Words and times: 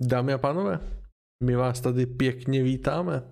Dámy 0.00 0.32
a 0.32 0.38
pánové, 0.38 0.80
my 1.42 1.56
vás 1.56 1.80
tady 1.80 2.06
pěkně 2.06 2.62
vítáme. 2.62 3.22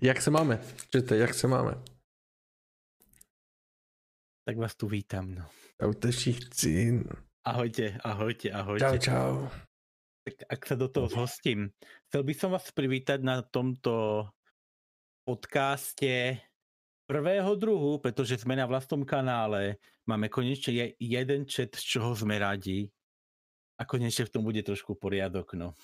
jak 0.00 0.22
se 0.22 0.30
máme? 0.30 0.58
Čete, 0.90 1.16
jak 1.16 1.34
se 1.34 1.46
máme? 1.46 1.74
Tak 4.46 4.56
vás 4.56 4.74
tu 4.76 4.88
vítám, 4.88 5.34
no. 5.34 5.46
Čaute 5.80 6.10
všichni. 6.10 7.04
Ahojte, 7.46 7.98
ahojte, 8.04 8.50
ahojte. 8.50 8.84
Čau, 8.84 8.98
čau. 8.98 9.48
Tak 10.24 10.34
ak 10.48 10.60
sa 10.66 10.74
do 10.74 10.88
toho 10.88 11.06
zhostím, 11.08 11.68
chcel 12.08 12.24
by 12.24 12.34
som 12.34 12.56
vás 12.56 12.72
privítať 12.72 13.20
na 13.20 13.44
tomto 13.44 14.24
podcaste 15.28 16.40
prvého 17.04 17.52
druhu, 17.60 18.00
pretože 18.00 18.40
sme 18.40 18.56
na 18.56 18.64
vlastnom 18.64 19.04
kanále. 19.04 19.76
Máme 20.08 20.32
konečne 20.32 20.96
jeden 20.96 21.44
chat, 21.44 21.76
z 21.76 21.84
čoho 21.84 22.16
sme 22.16 22.40
radi. 22.40 22.88
A 23.74 23.82
konečne 23.82 24.26
v 24.26 24.32
tom 24.32 24.42
bude 24.46 24.62
trošku 24.62 24.94
poriadok, 24.94 25.58
no. 25.58 25.74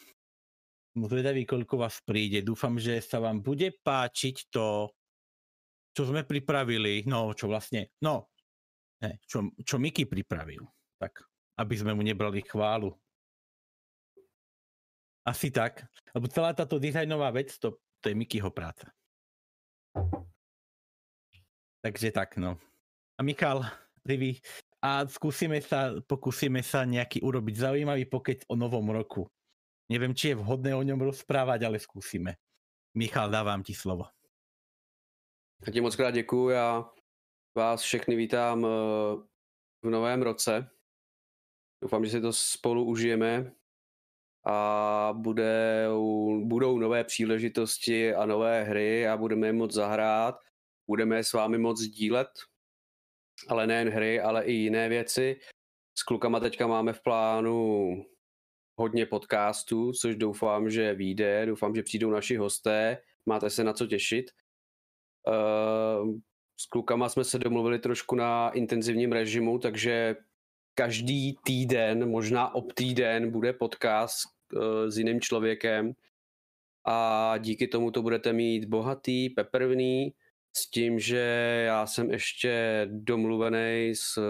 Zvedavý, 0.95 1.47
koľko 1.47 1.87
vás 1.87 2.03
príde. 2.03 2.43
Dúfam, 2.43 2.79
že 2.79 2.99
sa 3.03 3.23
vám 3.23 3.43
bude 3.43 3.71
páčiť 3.83 4.51
to, 4.51 4.91
čo 5.95 6.03
sme 6.07 6.27
pripravili. 6.27 7.07
No, 7.07 7.31
čo 7.35 7.47
vlastne, 7.51 7.95
no, 8.03 8.31
ne, 9.03 9.19
čo, 9.27 9.51
čo 9.63 9.79
Miky 9.79 10.07
pripravil. 10.07 10.63
Tak, 10.99 11.23
aby 11.59 11.75
sme 11.79 11.95
mu 11.95 12.03
nebrali 12.03 12.43
chválu. 12.43 12.95
Asi 15.27 15.51
tak. 15.51 15.87
Lebo 16.11 16.27
celá 16.27 16.51
táto 16.55 16.79
dizajnová 16.83 17.31
vec, 17.31 17.55
to, 17.59 17.79
to 18.03 18.11
je 18.11 18.19
Mikyho 18.19 18.51
práca. 18.51 18.91
Takže 21.81 22.13
tak, 22.13 22.37
no. 22.37 22.61
A 23.17 23.21
Michal, 23.23 23.65
priví. 24.03 24.41
A 24.81 25.05
skúsime 25.05 25.61
sa, 25.61 25.93
pokúsime 26.09 26.65
sa 26.65 26.89
nejaký 26.89 27.21
urobiť 27.21 27.55
zaujímavý 27.69 28.09
pokec 28.09 28.49
o 28.49 28.57
novom 28.57 28.89
roku. 28.89 29.29
Neviem, 29.93 30.17
či 30.17 30.33
je 30.33 30.41
vhodné 30.41 30.73
o 30.73 30.81
ňom 30.81 31.03
rozprávať, 31.05 31.69
ale 31.69 31.77
skúsime. 31.77 32.41
Michal, 32.97 33.29
dávám 33.29 33.63
ti 33.63 33.75
slovo. 33.75 34.09
Já 35.67 35.73
ti 35.73 35.81
moc 35.81 35.97
krát 35.97 36.11
děkuju. 36.11 36.49
Já 36.49 36.91
vás 37.57 37.83
všechny 37.83 38.17
vítám 38.17 38.65
eh, 38.65 38.69
v 39.83 39.91
novém 39.91 40.23
roce. 40.23 40.71
Doufám, 41.83 42.05
že 42.05 42.11
si 42.11 42.21
to 42.21 42.33
spolu 42.33 42.85
užijeme 42.85 43.53
a 44.47 45.13
bude, 45.17 45.87
budou 46.43 46.79
nové 46.79 47.05
příležitosti 47.05 48.15
a 48.15 48.27
nové 48.27 48.65
hry 48.65 49.09
a 49.09 49.17
budeme 49.17 49.47
je 49.47 49.53
moc 49.53 49.73
zahrát. 49.73 50.35
Budeme 50.87 51.17
je 51.17 51.25
s 51.25 51.33
vámi 51.33 51.59
moc 51.59 51.81
sdílet, 51.81 52.29
ale 53.49 53.67
nejen 53.67 53.89
hry, 53.89 54.21
ale 54.21 54.45
i 54.45 54.53
jiné 54.53 54.89
věci. 54.89 55.41
S 55.99 56.03
klukama 56.03 56.41
teďka 56.41 56.67
máme 56.67 56.93
v 56.93 57.03
plánu 57.03 58.05
hodně 58.77 59.07
podcastů, 59.07 59.93
což 59.93 60.17
doufám, 60.17 60.71
že 60.71 60.95
vyjde. 60.95 61.47
Doufám, 61.47 61.75
že 61.75 61.83
přijdou 61.83 62.11
naši 62.11 62.37
hosté. 62.37 62.99
Máte 63.27 63.51
se 63.51 63.65
na 63.65 63.73
co 63.73 63.87
těšit. 63.87 64.31
Uh, 65.27 66.15
s 66.61 66.67
klukama 66.67 67.09
jsme 67.09 67.25
se 67.25 67.39
domluvili 67.39 67.79
trošku 67.79 68.17
na 68.17 68.51
intenzivním 68.51 69.13
režimu, 69.13 69.59
takže 69.59 70.17
každý 70.75 71.37
týden, 71.45 72.11
možná 72.11 72.55
ob 72.55 72.73
týden, 72.73 73.31
bude 73.31 73.53
podcast 73.53 74.25
uh, 74.53 74.89
s 74.89 74.99
jiným 74.99 75.21
člověkem 75.21 75.93
a 76.85 77.35
díky 77.39 77.69
tomu 77.69 77.91
to 77.91 78.03
budete 78.03 78.33
mít 78.33 78.65
bohatý, 78.65 79.31
peprvný, 79.31 80.15
s 80.57 80.71
tím, 80.71 80.99
že 80.99 81.19
já 81.67 81.87
jsem 81.87 82.11
ještě 82.11 82.83
domluvený 82.91 83.93
s 83.95 84.21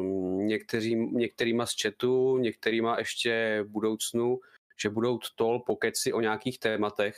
mm, 0.00 0.46
některým, 0.46 1.12
některýma 1.12 1.66
z 1.66 1.82
chatu, 1.82 2.38
některýma 2.38 2.98
ještě 2.98 3.60
v 3.62 3.70
budoucnu, 3.70 4.40
že 4.82 4.90
budou 4.90 5.18
tol 5.36 5.60
pokeci 5.60 6.12
o 6.12 6.20
nějakých 6.20 6.58
tématech. 6.58 7.16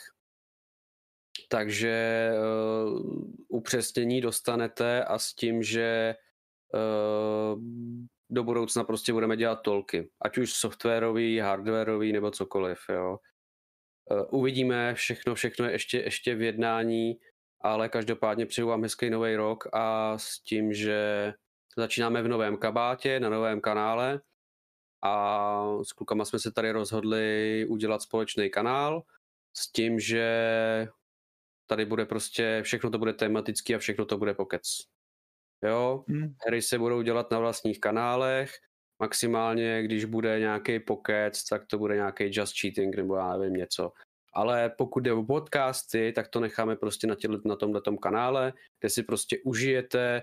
Takže 1.49 2.31
uh, 2.85 3.25
upřesnění 3.49 4.21
dostanete 4.21 5.05
a 5.05 5.19
s 5.19 5.35
tím, 5.35 5.63
že 5.63 6.15
uh, 6.75 7.63
do 8.31 8.45
budoucna 8.45 8.85
prostě 8.85 9.13
budeme 9.13 9.37
dělat 9.37 9.63
tolky. 9.63 10.11
Ať 10.23 10.39
už 10.39 10.53
softwarový, 10.53 11.39
hardwarový 11.39 12.13
nebo 12.13 12.31
cokoliv. 12.31 12.79
Jo. 12.89 13.19
Uh, 14.11 14.41
uvidíme, 14.41 14.95
všechno, 14.95 15.35
všechno 15.35 15.67
je 15.67 15.73
ještě, 15.73 15.99
ještě 15.99 16.35
v 16.35 16.43
jednání 16.43 17.21
ale 17.61 17.89
každopádně 17.89 18.47
přeju 18.47 18.69
vám 18.69 18.83
hezký 18.83 19.11
nový 19.11 19.37
rok 19.37 19.69
a 19.73 20.19
s 20.19 20.41
tím, 20.41 20.73
že 20.73 21.33
začínáme 21.77 22.23
v 22.23 22.29
novém 22.29 22.57
kabátě, 22.57 23.21
na 23.21 23.29
novém 23.29 23.61
kanále 23.61 24.21
a 25.03 25.65
s 25.83 25.93
klukama 25.93 26.25
jsme 26.25 26.39
se 26.39 26.53
tady 26.53 26.71
rozhodli 26.71 27.67
udělat 27.69 28.03
společný 28.03 28.51
kanál 28.51 29.03
s 29.57 29.73
tím, 29.73 30.01
že 30.01 30.29
tady 31.67 31.85
bude 31.85 32.07
prostě, 32.07 32.61
všechno 32.63 32.91
to 32.91 32.99
bude 32.99 33.13
tematický 33.13 33.75
a 33.75 33.79
všechno 33.79 34.05
to 34.05 34.19
bude 34.19 34.35
pokec. 34.35 34.63
Jo, 35.65 36.05
hmm. 36.09 36.35
hry 36.47 36.63
se 36.63 36.79
budou 36.79 37.03
dělat 37.03 37.31
na 37.31 37.39
vlastních 37.39 37.81
kanálech, 37.81 38.51
maximálně, 38.99 39.83
když 39.83 40.05
bude 40.05 40.41
nějaký 40.41 40.81
pokec, 40.81 41.45
tak 41.45 41.67
to 41.67 41.79
bude 41.79 41.95
nějaký 41.95 42.25
just 42.33 42.61
cheating 42.61 42.97
nebo 42.97 43.17
já 43.17 43.37
nevím 43.37 43.55
něco. 43.55 43.93
Ale 44.35 44.71
pokud 44.79 45.01
jde 45.01 45.13
o 45.13 45.25
podcasty, 45.25 46.13
tak 46.13 46.29
to 46.29 46.41
necháme 46.41 46.77
prostě 46.77 47.07
na, 47.07 47.15
těle, 47.15 47.39
na 47.45 47.57
tomhle 47.57 47.81
kanále, 48.03 48.53
kde 48.81 48.91
si 48.91 49.03
prostě 49.03 49.39
užijete 49.45 50.23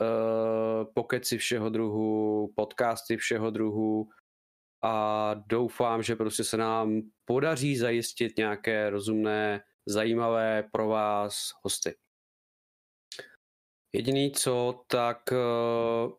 uh, 0.00 0.92
pokeci 0.94 1.38
všeho 1.38 1.70
druhu, 1.70 2.52
podcasty 2.56 3.16
všeho 3.16 3.50
druhu 3.50 4.08
a 4.82 5.34
doufám, 5.34 6.02
že 6.02 6.16
prostě 6.16 6.44
se 6.44 6.56
nám 6.56 7.02
podaří 7.24 7.76
zajistit 7.76 8.36
nějaké 8.36 8.90
rozumné, 8.90 9.62
zajímavé 9.86 10.62
pro 10.72 10.88
vás 10.88 11.50
hosty. 11.64 11.94
Jediný 13.92 14.32
co, 14.32 14.84
tak 14.86 15.32
uh, 15.32 16.12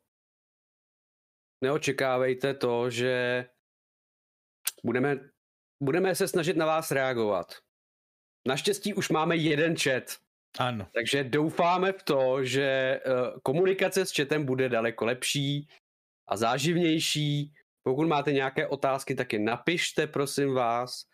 neočekávejte 1.63 2.53
to, 2.53 2.89
že 2.89 3.45
budeme 4.83 5.29
budeme 5.83 6.15
se 6.15 6.27
snažit 6.27 6.57
na 6.57 6.65
vás 6.65 6.91
reagovat. 6.91 7.53
Naštěstí 8.47 8.93
už 8.93 9.09
máme 9.09 9.35
jeden 9.35 9.75
chat. 9.77 10.03
Ano. 10.59 10.87
Takže 10.93 11.23
doufáme 11.23 11.91
v 11.91 12.03
to, 12.03 12.43
že 12.43 12.99
uh, 13.05 13.39
komunikace 13.43 14.05
s 14.05 14.15
chatem 14.15 14.45
bude 14.45 14.69
daleko 14.69 15.05
lepší 15.05 15.67
a 16.27 16.37
záživnější. 16.37 17.53
Pokud 17.83 18.07
máte 18.07 18.31
nějaké 18.31 18.67
otázky, 18.67 19.15
tak 19.15 19.33
je 19.33 19.39
napište, 19.39 20.07
prosím 20.07 20.53
vás. 20.53 21.05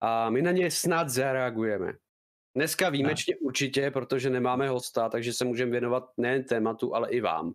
A 0.00 0.30
my 0.30 0.42
na 0.42 0.50
ně 0.50 0.70
snad 0.70 1.08
zareagujeme. 1.08 1.92
Dneska 2.56 2.90
výjimečně 2.90 3.34
no. 3.34 3.46
určitě, 3.46 3.90
protože 3.90 4.30
nemáme 4.30 4.68
hosta, 4.68 5.08
takže 5.08 5.32
se 5.32 5.44
můžeme 5.44 5.70
věnovat 5.70 6.04
nejen 6.16 6.44
tématu, 6.44 6.94
ale 6.94 7.10
i 7.10 7.20
vám. 7.20 7.54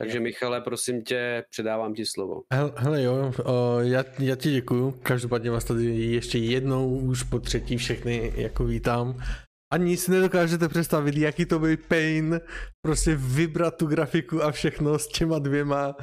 Takže 0.00 0.20
Michale, 0.20 0.60
prosím 0.60 1.02
tě, 1.02 1.44
předávám 1.50 1.94
ti 1.94 2.06
slovo. 2.06 2.42
Hele, 2.76 3.02
jo, 3.02 3.32
já, 3.80 4.04
já 4.18 4.36
ti 4.36 4.50
děkuju. 4.50 4.90
Každopádně 5.02 5.50
vás 5.50 5.64
tady 5.64 5.84
ještě 5.84 6.38
jednou 6.38 6.98
už 6.98 7.22
po 7.22 7.38
třetí 7.38 7.76
všechny 7.76 8.32
jako 8.36 8.64
vítám. 8.64 9.22
Ani 9.72 9.96
si 9.96 10.10
nedokážete 10.10 10.68
představit, 10.68 11.16
jaký 11.16 11.44
to 11.44 11.58
byl 11.58 11.76
pain, 11.88 12.40
prostě 12.82 13.16
vybrat 13.16 13.76
tu 13.76 13.86
grafiku 13.86 14.42
a 14.42 14.50
všechno 14.50 14.98
s 14.98 15.08
těma 15.08 15.38
dvěma 15.38 15.94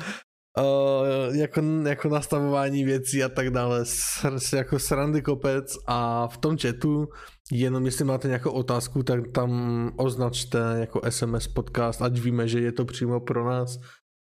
uh, 0.58 1.36
jako, 1.36 1.62
jako 1.88 2.10
nastavování 2.10 2.84
věcí 2.84 3.24
a 3.24 3.30
tak 3.30 3.50
dále. 3.50 3.86
S, 3.86 4.54
jako 4.54 4.80
srandy 4.80 5.22
kopec 5.22 5.78
a 5.88 6.28
v 6.28 6.38
tom 6.38 6.58
chatu 6.58 7.08
jenom 7.52 7.86
jestli 7.86 8.06
máte 8.06 8.28
nějakou 8.28 8.52
otázku, 8.52 9.04
tak 9.04 9.28
tam 9.28 9.92
označte 9.96 10.60
jako 10.80 11.02
SMS 11.10 11.48
podcast, 11.48 12.02
ať 12.02 12.20
víme, 12.20 12.48
že 12.48 12.60
je 12.60 12.72
to 12.72 12.86
přímo 12.86 13.20
pro 13.20 13.46
nás, 13.46 13.80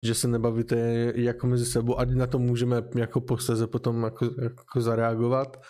že 0.06 0.16
se 0.16 0.28
nebavíte 0.28 0.76
jako 1.16 1.48
mezi 1.48 1.66
sebou, 1.66 2.00
ať 2.00 2.10
na 2.10 2.28
to 2.28 2.40
můžeme 2.40 2.84
jako 2.96 3.22
posledze 3.22 3.68
potom 3.68 4.04
jako, 4.04 4.26
jako 4.26 4.82
zareagovat. 4.82 5.62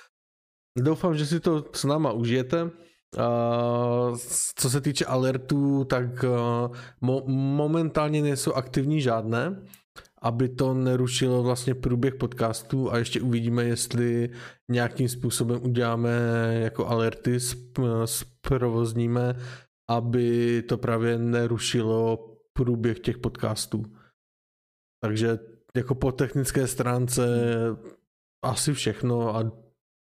Doufám, 0.77 1.17
že 1.17 1.25
si 1.25 1.39
to 1.39 1.65
s 1.73 1.83
náma 1.83 2.11
užijete. 2.11 2.71
Uh, 3.17 4.17
co 4.55 4.69
se 4.69 4.81
týče 4.81 5.05
alertů, 5.05 5.83
tak 5.83 6.23
uh, 6.23 6.75
mo- 7.03 7.23
momentálně 7.55 8.21
nejsou 8.21 8.53
aktivní 8.53 9.01
žádné, 9.01 9.65
aby 10.23 10.49
to 10.49 10.73
nerušilo 10.73 11.43
vlastně 11.43 11.75
průběh 11.75 12.15
podcastu 12.15 12.91
a 12.91 12.97
ještě 12.97 13.21
uvidíme, 13.21 13.63
jestli 13.63 14.29
nějakým 14.71 15.09
způsobem 15.09 15.63
uděláme 15.63 16.09
jako 16.61 16.87
alerty, 16.87 17.39
zprovozníme, 18.05 19.35
aby 19.89 20.61
to 20.61 20.77
právě 20.77 21.17
nerušilo 21.17 22.17
průběh 22.53 22.99
těch 22.99 23.17
podcastů. 23.17 23.83
Takže 25.03 25.39
jako 25.75 25.95
po 25.95 26.11
technické 26.11 26.67
stránce 26.67 27.27
asi 28.45 28.73
všechno 28.73 29.35
a 29.35 29.51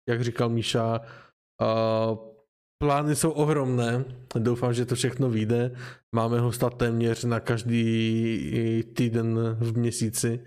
jak 0.09 0.23
říkal 0.23 0.49
Míša, 0.49 0.99
Plány 2.81 3.15
jsou 3.15 3.31
ohromné, 3.31 4.05
doufám, 4.39 4.73
že 4.73 4.85
to 4.85 4.95
všechno 4.95 5.29
vyjde. 5.29 5.71
Máme 6.15 6.39
hosta 6.39 6.69
téměř 6.69 7.23
na 7.23 7.39
každý 7.39 8.83
týden 8.83 9.55
v 9.59 9.77
měsíci. 9.77 10.43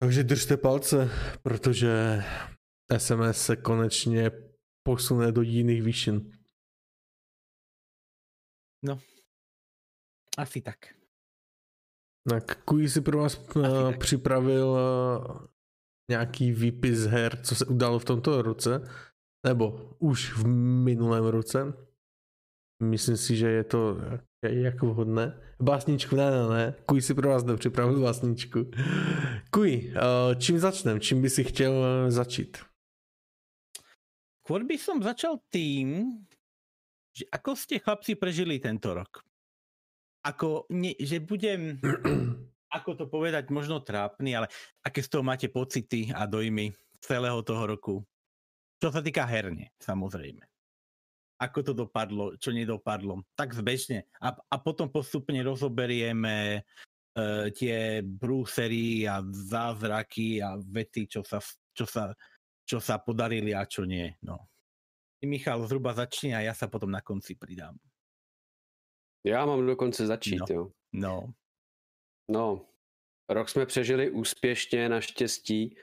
Takže 0.00 0.24
držte 0.24 0.56
palce, 0.56 1.10
protože 1.42 2.22
SMS 2.96 3.42
se 3.46 3.56
konečně 3.56 4.30
posune 4.86 5.32
do 5.32 5.42
jiných 5.42 5.82
výšin. 5.82 6.38
No, 8.84 8.98
asi 10.38 10.60
tak. 10.60 10.76
Tak 12.28 12.64
Kují 12.64 12.88
si 12.88 13.00
pro 13.00 13.18
vás 13.18 13.38
uh, 13.56 13.96
připravil 13.98 14.68
uh, 14.68 15.46
nějaký 16.10 16.52
výpis 16.52 16.98
her, 16.98 17.42
co 17.42 17.54
se 17.54 17.66
udalo 17.66 17.98
v 17.98 18.04
tomto 18.04 18.42
roce, 18.42 18.80
nebo 19.46 19.94
už 19.98 20.32
v 20.32 20.46
minulém 20.90 21.24
roce. 21.24 21.72
Myslím 22.82 23.16
si, 23.16 23.36
že 23.36 23.48
je 23.48 23.64
to 23.64 23.96
jako 24.42 24.86
vhodné. 24.86 25.40
Básničku, 25.62 26.16
ne, 26.16 26.30
ne, 26.30 26.48
ne. 26.48 26.74
Kuj 26.86 27.02
si 27.02 27.14
pro 27.14 27.28
vás 27.28 27.44
nepřipravil 27.44 28.00
básničku. 28.00 28.70
Kuj, 29.50 29.92
uh, 29.96 30.34
čím 30.38 30.58
začnem? 30.58 31.00
Čím 31.00 31.22
by 31.22 31.30
si 31.30 31.44
chtěl 31.44 31.72
začít? 32.08 32.58
Skôr 34.46 34.62
by 34.62 34.78
som 34.78 35.02
začal 35.02 35.42
tým, 35.50 36.06
že 37.10 37.26
ako 37.34 37.58
ste 37.58 37.82
chlapci 37.82 38.14
prežili 38.14 38.62
tento 38.62 38.94
rok? 38.94 39.26
Ako, 40.22 40.70
ne, 40.70 40.94
že 41.02 41.18
budem, 41.18 41.82
ako 42.76 42.90
to 42.94 43.04
povedať, 43.10 43.50
možno 43.50 43.82
trápny, 43.82 44.38
ale 44.38 44.46
aké 44.86 45.02
z 45.02 45.10
toho 45.10 45.26
máte 45.26 45.50
pocity 45.50 46.14
a 46.14 46.30
dojmy 46.30 46.70
celého 47.02 47.42
toho 47.42 47.66
roku? 47.66 48.06
Čo 48.76 48.88
sa 48.92 49.00
týka 49.00 49.24
herne, 49.24 49.72
samozrejme. 49.80 50.44
Ako 51.36 51.60
to 51.60 51.72
dopadlo, 51.76 52.36
čo 52.40 52.52
nedopadlo. 52.52 53.24
Tak 53.36 53.52
zbežne. 53.52 54.08
A, 54.24 54.32
a 54.32 54.56
potom 54.56 54.88
postupne 54.88 55.40
rozoberieme 55.44 56.64
uh, 56.64 57.52
tie 57.52 58.00
brúsery 58.00 59.04
a 59.04 59.20
zázraky 59.24 60.40
a 60.40 60.56
vety, 60.56 61.12
čo 61.12 61.20
sa, 61.20 61.40
čo 61.76 61.84
sa 61.84 62.16
čo 62.66 62.82
sa 62.82 62.98
podarili 62.98 63.54
a 63.54 63.62
čo 63.64 63.86
nie. 63.86 64.10
No. 64.26 64.50
Michal 65.22 65.66
zhruba 65.66 65.94
začni 65.94 66.34
a 66.34 66.40
já 66.40 66.54
se 66.54 66.68
potom 66.68 66.90
na 66.90 67.00
konci 67.00 67.34
přidám. 67.34 67.78
Já 69.24 69.46
mám 69.46 69.66
dokonce 69.66 70.06
začít, 70.06 70.38
no. 70.38 70.46
jo. 70.50 70.70
No. 70.92 71.32
No, 72.30 72.66
rok 73.28 73.48
jsme 73.48 73.66
přežili 73.66 74.10
úspěšně 74.10 74.88
naštěstí, 74.88 75.76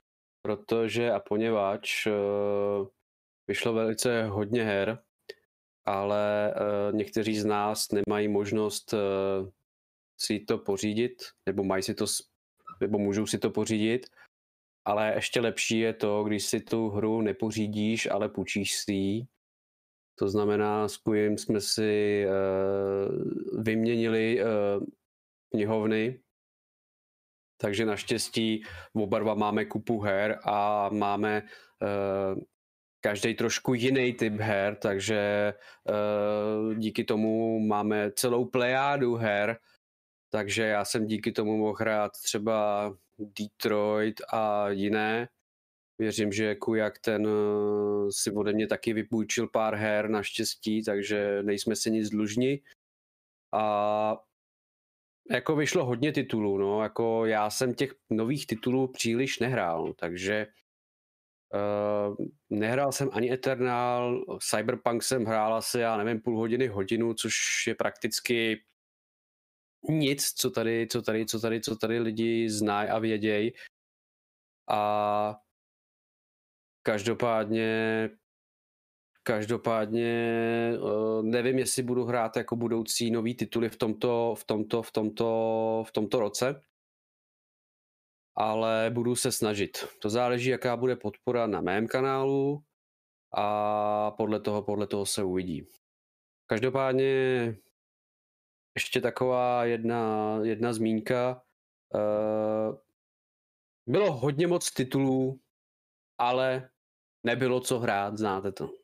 protože 0.45 1.11
a 1.11 1.19
poněvadž 1.19 2.07
uh, 2.07 2.87
vyšlo 3.47 3.73
velice 3.73 4.23
hodně 4.23 4.63
her, 4.63 5.03
ale 5.85 6.53
uh, 6.55 6.95
někteří 6.95 7.39
z 7.39 7.45
nás 7.45 7.87
nemají 7.91 8.27
možnost 8.27 8.93
uh, 8.93 9.49
si 10.19 10.39
to 10.39 10.57
pořídit, 10.57 11.13
nebo 11.45 11.63
mají 11.63 11.83
si 11.83 11.93
to, 11.93 12.05
nebo 12.81 12.99
můžou 12.99 13.27
si 13.27 13.37
to 13.39 13.49
pořídit 13.49 14.07
ale 14.85 15.13
ještě 15.15 15.39
lepší 15.39 15.79
je 15.79 15.93
to, 15.93 16.23
když 16.23 16.45
si 16.45 16.59
tu 16.59 16.89
hru 16.89 17.21
nepořídíš, 17.21 18.07
ale 18.11 18.29
půjčíš 18.29 18.75
si 18.75 18.93
ji. 18.93 19.27
To 20.19 20.27
znamená, 20.27 20.87
s 20.87 20.97
Kujem 20.97 21.37
jsme 21.37 21.61
si 21.61 22.25
uh, 22.27 23.61
vyměnili 23.63 24.43
uh, 24.43 24.85
knihovny, 25.49 26.19
takže 27.63 27.85
naštěstí 27.85 28.63
oba 28.93 29.19
dva 29.19 29.33
máme 29.33 29.65
kupu 29.65 29.99
her 29.99 30.39
a 30.43 30.89
máme 30.89 31.41
uh, 31.41 32.41
každý 32.99 33.33
trošku 33.33 33.73
jiný 33.73 34.13
typ 34.13 34.33
her, 34.33 34.75
takže 34.75 35.53
uh, 35.89 36.75
díky 36.75 37.03
tomu 37.03 37.59
máme 37.59 38.11
celou 38.11 38.45
plejádu 38.45 39.15
her, 39.15 39.57
takže 40.29 40.63
já 40.63 40.85
jsem 40.85 41.05
díky 41.05 41.31
tomu 41.31 41.57
mohl 41.57 41.77
hrát 41.79 42.11
třeba 42.23 42.91
Detroit 43.19 44.21
a 44.33 44.69
jiné. 44.69 45.27
Věřím, 45.99 46.31
že 46.31 46.55
Kujak 46.55 46.99
ten 46.99 47.27
eh, 47.27 48.11
si 48.11 48.31
ode 48.31 48.53
mě 48.53 48.67
taky 48.67 48.93
vypůjčil 48.93 49.47
pár 49.47 49.75
her 49.75 50.09
naštěstí, 50.09 50.83
takže 50.83 51.43
nejsme 51.43 51.75
si 51.75 51.91
nic 51.91 52.09
dlužni. 52.09 52.61
A 53.53 54.17
jako 55.31 55.55
vyšlo 55.55 55.85
hodně 55.85 56.11
titulů, 56.11 56.57
no, 56.57 56.83
jako 56.83 57.25
já 57.25 57.49
jsem 57.49 57.73
těch 57.73 57.95
nových 58.09 58.47
titulů 58.47 58.87
příliš 58.87 59.39
nehrál, 59.39 59.93
takže 59.93 60.47
uh, 61.53 62.15
nehrál 62.49 62.91
jsem 62.91 63.09
ani 63.13 63.33
Eternal, 63.33 64.25
Cyberpunk 64.49 65.03
jsem 65.03 65.25
hrál 65.25 65.53
asi, 65.53 65.79
já 65.79 65.97
nevím, 65.97 66.21
půl 66.21 66.37
hodiny, 66.37 66.67
hodinu, 66.67 67.13
což 67.13 67.33
je 67.67 67.75
prakticky 67.75 68.63
nic, 69.89 70.33
co 70.33 70.51
tady, 70.51 70.87
co 70.91 71.01
tady, 71.01 71.25
co 71.25 71.39
tady, 71.39 71.61
co 71.61 71.75
tady 71.75 71.99
lidi 71.99 72.49
znají 72.49 72.89
a 72.89 72.99
vědějí. 72.99 73.53
A 74.69 75.35
každopádně 76.83 78.09
Každopádně 79.23 80.09
eh, 80.73 81.23
nevím, 81.23 81.59
jestli 81.59 81.83
budu 81.83 82.05
hrát 82.05 82.37
jako 82.37 82.55
budoucí 82.55 83.11
nový 83.11 83.35
tituly 83.35 83.69
v 83.69 83.77
tomto, 83.77 84.35
v 84.37 84.43
tomto, 84.43 84.81
v 84.81 84.91
tomto, 84.91 85.83
v 85.87 85.91
tomto 85.91 86.19
roce, 86.19 86.61
ale 88.35 88.91
budu 88.93 89.15
se 89.15 89.31
snažit. 89.31 89.87
To 89.99 90.09
záleží, 90.09 90.49
jaká 90.49 90.77
bude 90.77 90.95
podpora 90.95 91.47
na 91.47 91.61
mém 91.61 91.87
kanálu 91.87 92.63
a 93.33 94.11
podle 94.11 94.39
toho, 94.39 94.63
podle 94.63 94.87
toho 94.87 95.05
se 95.05 95.23
uvidí. 95.23 95.67
Každopádně 96.45 97.05
ještě 98.75 99.01
taková 99.01 99.65
jedna, 99.65 100.39
jedna 100.43 100.73
zmínka. 100.73 101.43
Uh, 101.95 102.77
bylo 103.87 104.13
hodně 104.13 104.47
moc 104.47 104.71
titulů, 104.71 105.39
ale 106.17 106.69
nebylo 107.23 107.59
co 107.59 107.79
hrát, 107.79 108.17
znáte 108.17 108.51
to. 108.51 108.82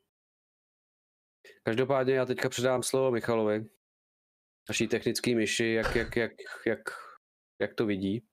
Každopádně 1.64 2.14
já 2.14 2.26
teďka 2.26 2.50
předám 2.50 2.84
slovo 2.84 3.12
Michalovi, 3.12 3.66
naší 4.70 4.88
technický 4.88 5.36
myši, 5.36 5.72
jak, 5.74 5.96
jak, 5.96 6.16
jak, 6.16 6.32
jak, 6.66 6.80
jak 7.62 7.74
to 7.74 7.86
vidí. 7.86 8.24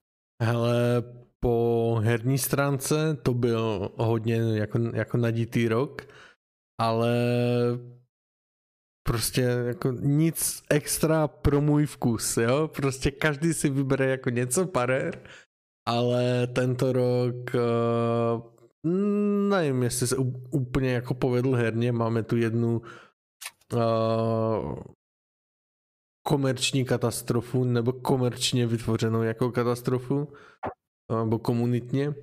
Hele, 0.43 1.03
po 1.41 2.01
herní 2.05 2.39
stránce 2.39 3.17
to 3.23 3.35
byl 3.35 3.91
hodně 3.97 4.37
jako, 4.37 4.79
jako 4.95 5.17
naditý 5.17 5.69
rok, 5.69 6.03
ale 6.81 7.15
prostě 9.07 9.41
jako 9.41 9.93
nic 9.93 10.63
extra 10.71 11.29
pro 11.29 11.61
můj 11.61 11.87
vkus, 11.87 12.37
jo? 12.37 12.69
Prostě 12.77 13.11
každý 13.11 13.55
si 13.55 13.71
vybere 13.71 14.07
jako 14.07 14.31
něco 14.31 14.67
parer, 14.67 15.23
ale 15.89 16.47
tento 16.47 16.93
rok 16.93 17.55
uh, 17.55 18.57
nevím, 19.49 19.83
jestli 19.83 20.07
se 20.07 20.17
úplně 20.51 20.93
jako 20.93 21.15
povedl 21.15 21.53
herně, 21.53 21.93
máme 21.93 22.23
tu 22.23 22.37
jednu 22.37 22.83
uh, 23.75 24.79
komerční 26.27 26.85
katastrofu 26.85 27.65
nebo 27.65 27.93
komerčně 27.93 28.67
vytvořenou 28.67 29.23
jako 29.23 29.53
katastrofu 29.53 30.33
nebo 31.25 31.39
komunitně, 31.39 32.09
uh, 32.09 32.15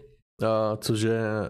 což 0.77 1.01
je 1.01 1.49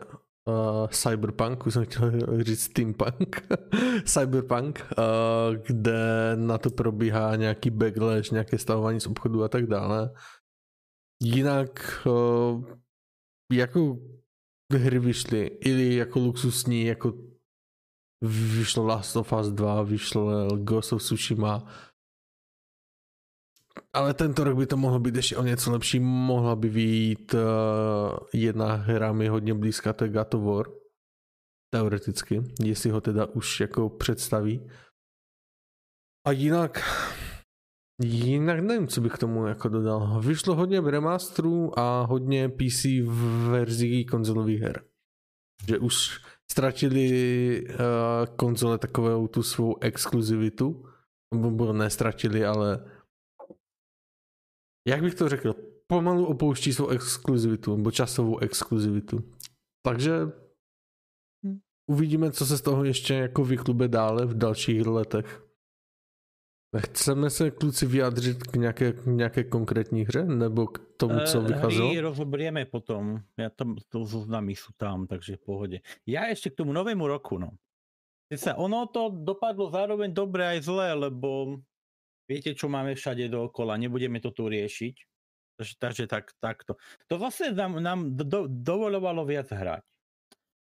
Cyberpunk, 0.89 1.67
už 1.67 1.73
jsem 1.73 1.85
chtěl 1.85 2.12
říct 2.43 2.62
Steampunk, 2.62 3.47
Cyberpunk, 4.05 4.85
kde 5.67 6.35
na 6.35 6.57
to 6.57 6.69
probíhá 6.69 7.35
nějaký 7.35 7.69
backlash, 7.69 8.31
nějaké 8.31 8.57
stavování 8.57 9.00
z 9.00 9.07
obchodu 9.07 9.43
a 9.43 9.47
tak 9.47 9.67
dále. 9.67 10.12
Jinak 11.21 12.07
jako 13.51 13.97
hry 14.73 15.00
vyšly, 15.00 15.45
ili 15.45 15.95
jako 15.95 16.19
luxusní, 16.19 16.85
jako 16.85 17.13
vyšlo 18.24 18.86
Last 18.86 19.15
of 19.15 19.34
Us 19.34 19.48
2, 19.48 19.82
vyšlo 19.84 20.48
Ghost 20.58 20.94
of 20.94 21.01
Tsushima, 21.01 21.63
ale 23.94 24.13
tento 24.13 24.44
rok 24.44 24.58
by 24.58 24.65
to 24.65 24.77
mohlo 24.77 25.00
být 25.00 25.15
ještě 25.15 25.38
o 25.38 25.44
něco 25.44 25.72
lepší. 25.72 26.00
Mohla 26.00 26.56
by 26.56 26.70
být 26.70 27.34
uh, 27.34 27.39
jedna 28.34 28.75
hra 28.75 29.13
mi 29.13 29.27
hodně 29.27 29.53
blízká, 29.53 29.94
to 29.94 30.03
je 30.03 30.10
God 30.10 30.34
of 30.34 30.44
War. 30.44 30.65
Teoreticky, 31.74 32.44
jestli 32.63 32.89
ho 32.89 33.01
teda 33.01 33.25
už 33.25 33.60
jako 33.60 33.89
představí. 33.89 34.70
A 36.27 36.32
jinak, 36.32 36.80
jinak 38.01 38.60
nevím, 38.60 38.88
co 38.88 39.01
bych 39.01 39.13
k 39.13 39.18
tomu 39.18 39.48
jako 39.48 39.70
dodal. 39.70 40.22
Vyšlo 40.22 40.56
hodně 40.56 40.82
remasterů 40.82 41.80
a 41.80 42.01
hodně 42.01 42.50
PC 42.50 42.86
verzí 43.51 44.06
konzolových 44.06 44.62
her. 44.62 44.84
Že 45.68 45.77
už 45.77 46.20
ztratili 46.53 47.07
uh, 47.65 48.36
konzole 48.36 48.77
takovou 48.77 49.27
tu 49.27 49.43
svou 49.43 49.77
exkluzivitu. 49.81 50.86
Nebo 51.36 51.74
nestratili, 51.74 52.45
ale 52.45 52.86
jak 54.88 55.01
bych 55.01 55.15
to 55.15 55.29
řekl, 55.29 55.55
pomalu 55.88 56.25
opouští 56.25 56.74
svou 56.74 56.88
exkluzivitu, 56.88 57.77
nebo 57.77 57.91
časovou 57.91 58.39
exkluzivitu. 58.39 59.24
Takže 59.86 60.13
hm. 61.45 61.60
uvidíme, 61.91 62.31
co 62.31 62.45
se 62.45 62.57
z 62.57 62.62
toho 62.62 62.83
ještě 62.83 63.13
jako 63.13 63.45
vyklube 63.45 63.88
dále 63.88 64.25
v 64.25 64.38
dalších 64.38 64.86
letech. 64.86 65.45
Chceme 66.80 67.30
se 67.30 67.51
kluci 67.51 67.86
vyjádřit 67.86 68.44
k 68.44 68.56
nějaké, 68.56 68.94
k 68.94 69.06
nějaké 69.06 69.44
konkrétní 69.44 70.06
hře, 70.06 70.25
nebo 70.25 70.68
k 70.68 70.82
tomu, 70.98 71.20
co 71.25 71.42
Eh, 71.42 71.48
vycházelo? 71.48 71.89
Hry 71.89 72.00
rozoberieme 72.00 72.65
potom. 72.65 73.22
Ja 73.38 73.53
tam, 73.53 73.77
to 73.94 74.10
zoznamy 74.10 74.58
sú 74.58 74.74
tam, 74.74 75.06
takže 75.06 75.38
v 75.38 75.44
pohode. 75.46 75.77
Ja 76.10 76.34
ešte 76.34 76.50
k 76.50 76.65
tomu 76.65 76.74
novému 76.74 77.06
roku, 77.06 77.38
no. 77.38 77.53
Sa, 78.34 78.58
ono 78.58 78.89
to 78.89 79.13
dopadlo 79.13 79.70
zároveň 79.70 80.10
dobre 80.10 80.42
aj 80.58 80.60
zle, 80.65 80.89
lebo 80.98 81.62
viete, 82.25 82.58
čo 82.58 82.65
máme 82.65 82.98
všade 82.98 83.30
dookola, 83.30 83.77
nebudeme 83.77 84.18
to 84.18 84.34
tu 84.34 84.50
riešiť. 84.50 84.96
Takže, 85.53 85.74
takže 85.77 86.03
tak, 86.10 86.34
takto. 86.42 86.82
To 87.06 87.22
zase 87.22 87.53
nám, 87.53 87.77
nám 87.77 88.00
do, 88.18 88.50
dovolovalo 88.50 89.22
viac 89.22 89.53
hrať. 89.53 89.86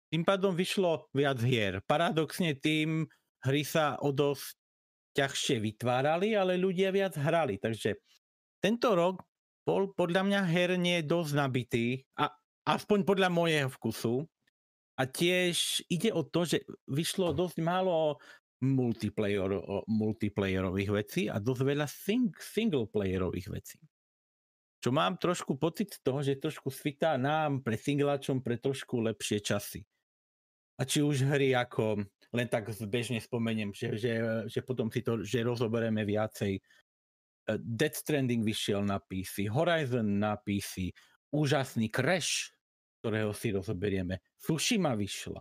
Tým 0.09 0.25
pádom 0.25 0.57
vyšlo 0.57 1.13
viac 1.13 1.37
hier. 1.45 1.85
Paradoxne 1.85 2.57
tým 2.57 3.05
hry 3.45 3.63
sa 3.63 4.01
o 4.01 4.09
dosť 4.09 4.57
ťažšie 5.19 5.59
vytvárali, 5.59 6.39
ale 6.39 6.55
ľudia 6.55 6.95
viac 6.95 7.19
hrali. 7.19 7.59
Takže 7.59 7.99
tento 8.63 8.95
rok 8.95 9.27
bol 9.67 9.91
podľa 9.93 10.23
mňa 10.23 10.41
herne 10.47 10.97
dosť 11.03 11.33
nabitý, 11.35 12.07
a 12.15 12.31
aspoň 12.71 13.03
podľa 13.03 13.29
môjho 13.35 13.69
vkusu. 13.75 14.23
A 14.99 15.07
tiež 15.07 15.87
ide 15.87 16.11
o 16.11 16.27
to, 16.27 16.43
že 16.43 16.67
vyšlo 16.91 17.31
dosť 17.31 17.63
málo 17.63 18.19
multiplayer, 18.59 19.47
multiplayerových 19.87 20.91
vecí 20.91 21.23
a 21.31 21.39
dosť 21.39 21.63
veľa 21.63 21.87
sing, 21.87 22.35
single 22.35 22.91
playerových 22.91 23.49
vecí. 23.55 23.79
Čo 24.83 24.91
mám 24.95 25.19
trošku 25.19 25.59
pocit 25.59 25.95
z 25.95 26.03
toho, 26.03 26.19
že 26.23 26.39
trošku 26.39 26.71
svitá 26.71 27.15
nám 27.15 27.63
pre 27.63 27.79
singláčom 27.79 28.43
pre 28.43 28.59
trošku 28.59 29.03
lepšie 29.03 29.39
časy. 29.43 29.83
A 30.79 30.87
či 30.87 31.03
už 31.03 31.27
hry 31.27 31.55
ako, 31.55 32.03
len 32.33 32.47
tak 32.49 32.69
zbežne 32.69 33.21
spomeniem, 33.21 33.73
že, 33.73 33.97
že, 33.97 34.13
že 34.49 34.61
potom 34.61 34.93
si 34.93 35.01
to, 35.01 35.25
že 35.25 35.41
rozoberieme 35.41 36.05
viacej. 36.05 36.61
Eh, 36.61 37.59
Death 37.61 38.05
Stranding 38.05 38.45
vyšiel 38.45 38.85
na 38.85 39.01
PC, 39.01 39.49
Horizon 39.49 40.21
na 40.21 40.37
PC, 40.37 40.93
úžasný 41.33 41.89
Crash, 41.89 42.53
ktorého 43.01 43.33
si 43.33 43.49
rozoberieme, 43.55 44.21
Tsushima 44.37 44.93
vyšla, 44.93 45.41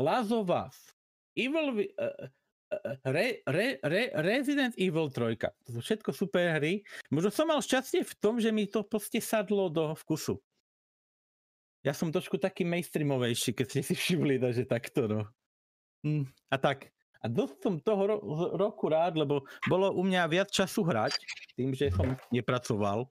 Last 0.00 0.32
of 0.32 0.48
Us, 0.48 0.96
Evil, 1.36 1.76
Vi- 1.76 1.92
eh, 2.00 2.32
eh, 2.72 2.96
Re, 3.04 3.26
Re, 3.44 3.68
Re, 3.84 4.02
Resident 4.24 4.72
Evil 4.80 5.12
3. 5.12 5.52
To 5.68 5.68
sú 5.76 5.80
všetko 5.84 6.10
super 6.16 6.56
hry. 6.56 6.80
Možno 7.12 7.28
som 7.28 7.50
mal 7.50 7.60
šťastie 7.60 8.06
v 8.06 8.14
tom, 8.16 8.40
že 8.40 8.48
mi 8.48 8.64
to 8.64 8.86
proste 8.86 9.20
sadlo 9.20 9.68
do 9.68 9.92
vkusu. 9.92 10.40
Ja 11.84 11.92
som 11.92 12.08
trošku 12.08 12.40
taký 12.40 12.64
mainstreamovejší, 12.64 13.52
keď 13.52 13.66
ste 13.68 13.80
si 13.84 13.92
všimli, 13.92 14.40
že 14.56 14.64
takto 14.64 15.04
no. 15.04 15.28
Hm, 16.04 16.28
a 16.52 16.56
tak. 16.60 16.92
A 17.24 17.26
dosť 17.32 17.56
som 17.64 17.74
toho 17.80 18.02
ro- 18.04 18.24
roku 18.60 18.92
rád, 18.92 19.16
lebo 19.16 19.48
bolo 19.64 19.88
u 19.96 20.04
mňa 20.04 20.28
viac 20.28 20.52
času 20.52 20.84
hrať, 20.84 21.16
tým, 21.56 21.72
že 21.72 21.88
som 21.88 22.12
nepracoval. 22.28 23.08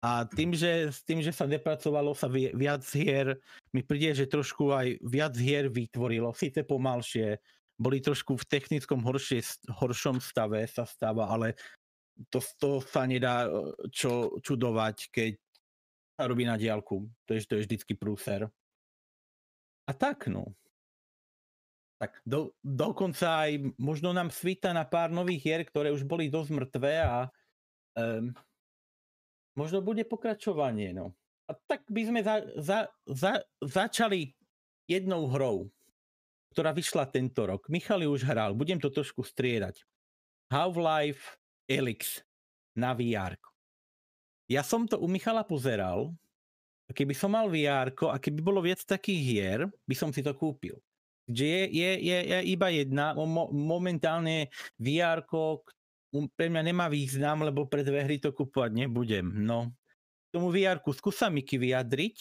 A 0.00 0.24
tým, 0.24 0.56
že, 0.56 0.88
s 0.88 1.04
tým, 1.04 1.20
že 1.20 1.34
sa 1.34 1.44
nepracovalo 1.44 2.16
sa 2.16 2.30
vi- 2.30 2.54
viac 2.56 2.86
hier, 2.88 3.36
mi 3.76 3.84
príde, 3.84 4.16
že 4.16 4.30
trošku 4.30 4.72
aj 4.72 5.04
viac 5.04 5.36
hier 5.36 5.68
vytvorilo, 5.68 6.32
síce 6.32 6.64
pomalšie, 6.64 7.36
boli 7.76 8.00
trošku 8.00 8.38
v 8.40 8.48
technickom 8.48 9.04
horšie, 9.04 9.44
horšom 9.76 10.24
stave 10.24 10.64
sa 10.70 10.88
stáva, 10.88 11.28
ale 11.28 11.58
to, 12.30 12.40
to 12.58 12.80
sa 12.82 13.04
nedá 13.04 13.46
čo 13.92 14.40
čudovať, 14.42 14.96
keď 15.12 15.32
sa 16.18 16.26
robí 16.26 16.42
na 16.42 16.58
diálku. 16.58 17.06
To 17.28 17.30
je, 17.36 17.46
to 17.46 17.60
je 17.60 17.64
vždycky 17.68 17.94
prúser. 17.94 18.50
A 19.86 19.92
tak, 19.94 20.26
no. 20.26 20.56
Tak 21.98 22.22
do, 22.22 22.54
dokonca 22.62 23.50
aj 23.50 23.74
možno 23.74 24.14
nám 24.14 24.30
svíta 24.30 24.70
na 24.70 24.86
pár 24.86 25.10
nových 25.10 25.42
hier, 25.42 25.62
ktoré 25.66 25.90
už 25.90 26.06
boli 26.06 26.30
dosť 26.30 26.50
mŕtvé 26.54 26.94
a 27.02 27.26
um, 27.98 28.30
možno 29.58 29.82
bude 29.82 30.06
pokračovanie, 30.06 30.94
no. 30.94 31.10
A 31.50 31.58
tak 31.58 31.82
by 31.90 32.02
sme 32.06 32.20
za, 32.22 32.44
za, 32.54 32.78
za, 33.08 33.42
začali 33.58 34.30
jednou 34.86 35.26
hrou, 35.26 35.66
ktorá 36.54 36.70
vyšla 36.70 37.10
tento 37.10 37.42
rok. 37.48 37.66
Michal 37.66 38.06
už 38.06 38.22
hral, 38.22 38.54
budem 38.54 38.78
to 38.78 38.94
trošku 38.94 39.26
striedať. 39.26 39.82
Half-Life 40.54 41.40
Elix 41.66 42.22
na 42.78 42.94
VR. 42.94 43.34
Ja 44.48 44.64
som 44.64 44.88
to 44.88 44.96
u 44.96 45.10
Michala 45.10 45.44
pozeral, 45.44 46.14
a 46.88 46.96
keby 46.96 47.12
som 47.12 47.36
mal 47.36 47.52
VR 47.52 47.92
a 47.92 48.16
keby 48.16 48.40
bolo 48.40 48.64
viac 48.64 48.80
takých 48.80 49.20
hier, 49.20 49.60
by 49.84 49.92
som 49.92 50.08
si 50.08 50.24
to 50.24 50.32
kúpil. 50.32 50.80
Že 51.28 51.44
je, 51.44 51.62
je, 51.68 51.90
je, 52.00 52.18
je 52.24 52.38
iba 52.48 52.68
jedna, 52.72 53.12
mo, 53.12 53.52
momentálne 53.52 54.48
VR 54.80 55.22
pre 56.34 56.48
mňa 56.48 56.62
nemá 56.72 56.88
význam, 56.88 57.44
lebo 57.44 57.68
pre 57.68 57.84
dve 57.84 58.00
hry 58.00 58.16
to 58.16 58.32
kúpovať 58.32 58.72
nebudem. 58.72 59.28
No, 59.44 59.68
k 60.28 60.40
tomu 60.40 60.48
VR 60.48 60.80
skúsa 60.80 61.28
Miky 61.28 61.60
vyjadriť. 61.60 62.16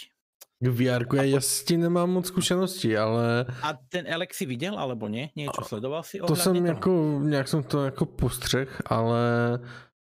K 0.58 0.68
VR 0.68 1.06
já 1.22 1.42
s 1.42 1.64
tím 1.64 1.82
nemám 1.82 2.10
moc 2.10 2.28
zkušeností, 2.28 2.98
ale 2.98 3.46
A 3.62 3.78
ten 3.90 4.14
Alex 4.14 4.38
si 4.38 4.46
viděl, 4.46 4.80
alebo 4.80 5.06
ne? 5.06 5.30
Niečo 5.38 5.62
sledoval 5.62 6.02
si 6.02 6.18
to 6.18 6.34
jsem 6.34 6.58
ohľadne 6.58 6.74
toho? 6.74 6.74
jako, 6.74 6.92
nějak 7.24 7.48
jsem 7.48 7.64
to 7.64 7.86
jako 7.86 8.06
postřeh, 8.06 8.82
ale 8.86 9.24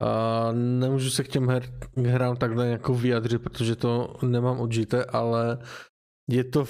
a 0.02 0.52
nemůžu 0.54 1.10
se 1.10 1.24
k 1.24 1.28
těm 1.28 1.50
her, 1.50 1.64
hrám 1.98 2.38
takhle 2.38 2.68
jako 2.68 2.94
vyjadřit, 2.94 3.42
protože 3.42 3.76
to 3.76 4.16
nemám 4.22 4.60
odžité, 4.60 5.06
ale 5.06 5.58
je 6.30 6.44
to 6.44 6.66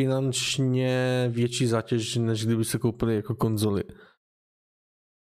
finančně 0.00 1.28
větší 1.32 1.66
zátěž, 1.66 2.16
než 2.16 2.46
kdyby 2.46 2.64
se 2.64 2.78
koupili 2.78 3.14
jako 3.14 3.34
konzoli. 3.34 3.84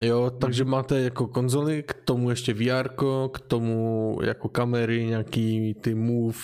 Jo, 0.05 0.31
takže 0.31 0.65
máte 0.65 1.01
jako 1.01 1.27
konzoli, 1.27 1.83
k 1.83 1.95
tomu 1.95 2.31
ještě 2.31 2.55
VR, 2.55 2.89
k 3.33 3.41
tomu 3.47 4.19
jako 4.23 4.49
kamery, 4.49 5.07
nějaký 5.07 5.75
ty 5.75 5.95
move, 5.95 6.39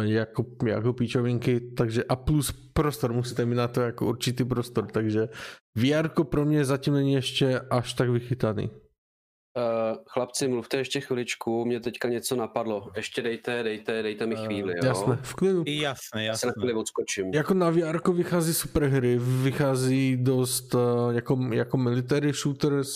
jako, 0.00 0.44
jako 0.66 0.92
píčovinky, 0.92 1.60
takže 1.60 2.04
a 2.04 2.16
plus 2.16 2.52
prostor, 2.72 3.12
musíte 3.12 3.46
mít 3.46 3.54
na 3.54 3.68
to 3.68 3.80
jako 3.80 4.06
určitý 4.06 4.44
prostor, 4.44 4.86
takže 4.86 5.28
VR 5.76 6.08
pro 6.08 6.44
mě 6.44 6.64
zatím 6.64 6.94
není 6.94 7.12
ještě 7.12 7.60
až 7.60 7.94
tak 7.94 8.10
vychytaný. 8.10 8.70
Uh, 9.58 9.96
chlapci, 10.08 10.48
mluvte 10.48 10.76
ještě 10.76 11.00
chviličku, 11.00 11.64
mě 11.64 11.80
teďka 11.80 12.08
něco 12.08 12.36
napadlo. 12.36 12.90
Ještě 12.96 13.22
dejte, 13.22 13.62
dejte, 13.62 14.02
dejte 14.02 14.26
mi 14.26 14.34
Eh, 14.38 14.46
chvíli, 14.46 14.72
jo? 14.76 14.80
Jasné, 14.84 15.18
v 15.22 15.34
klidu. 15.34 15.62
Jasné, 15.66 16.24
Já 16.24 16.36
se 16.36 16.46
na 16.46 16.50
jasné. 16.50 16.52
chvíli 16.60 16.74
odskočím. 16.74 17.26
Jako 17.34 17.54
na 17.54 17.70
VR 17.70 18.12
vychází 18.12 18.54
super 18.54 18.84
hry, 18.84 19.18
vychází 19.18 20.16
dost 20.16 20.74
uh, 20.74 20.80
jako, 21.14 21.38
jako 21.52 21.76
military 21.76 22.32
shooters, 22.32 22.88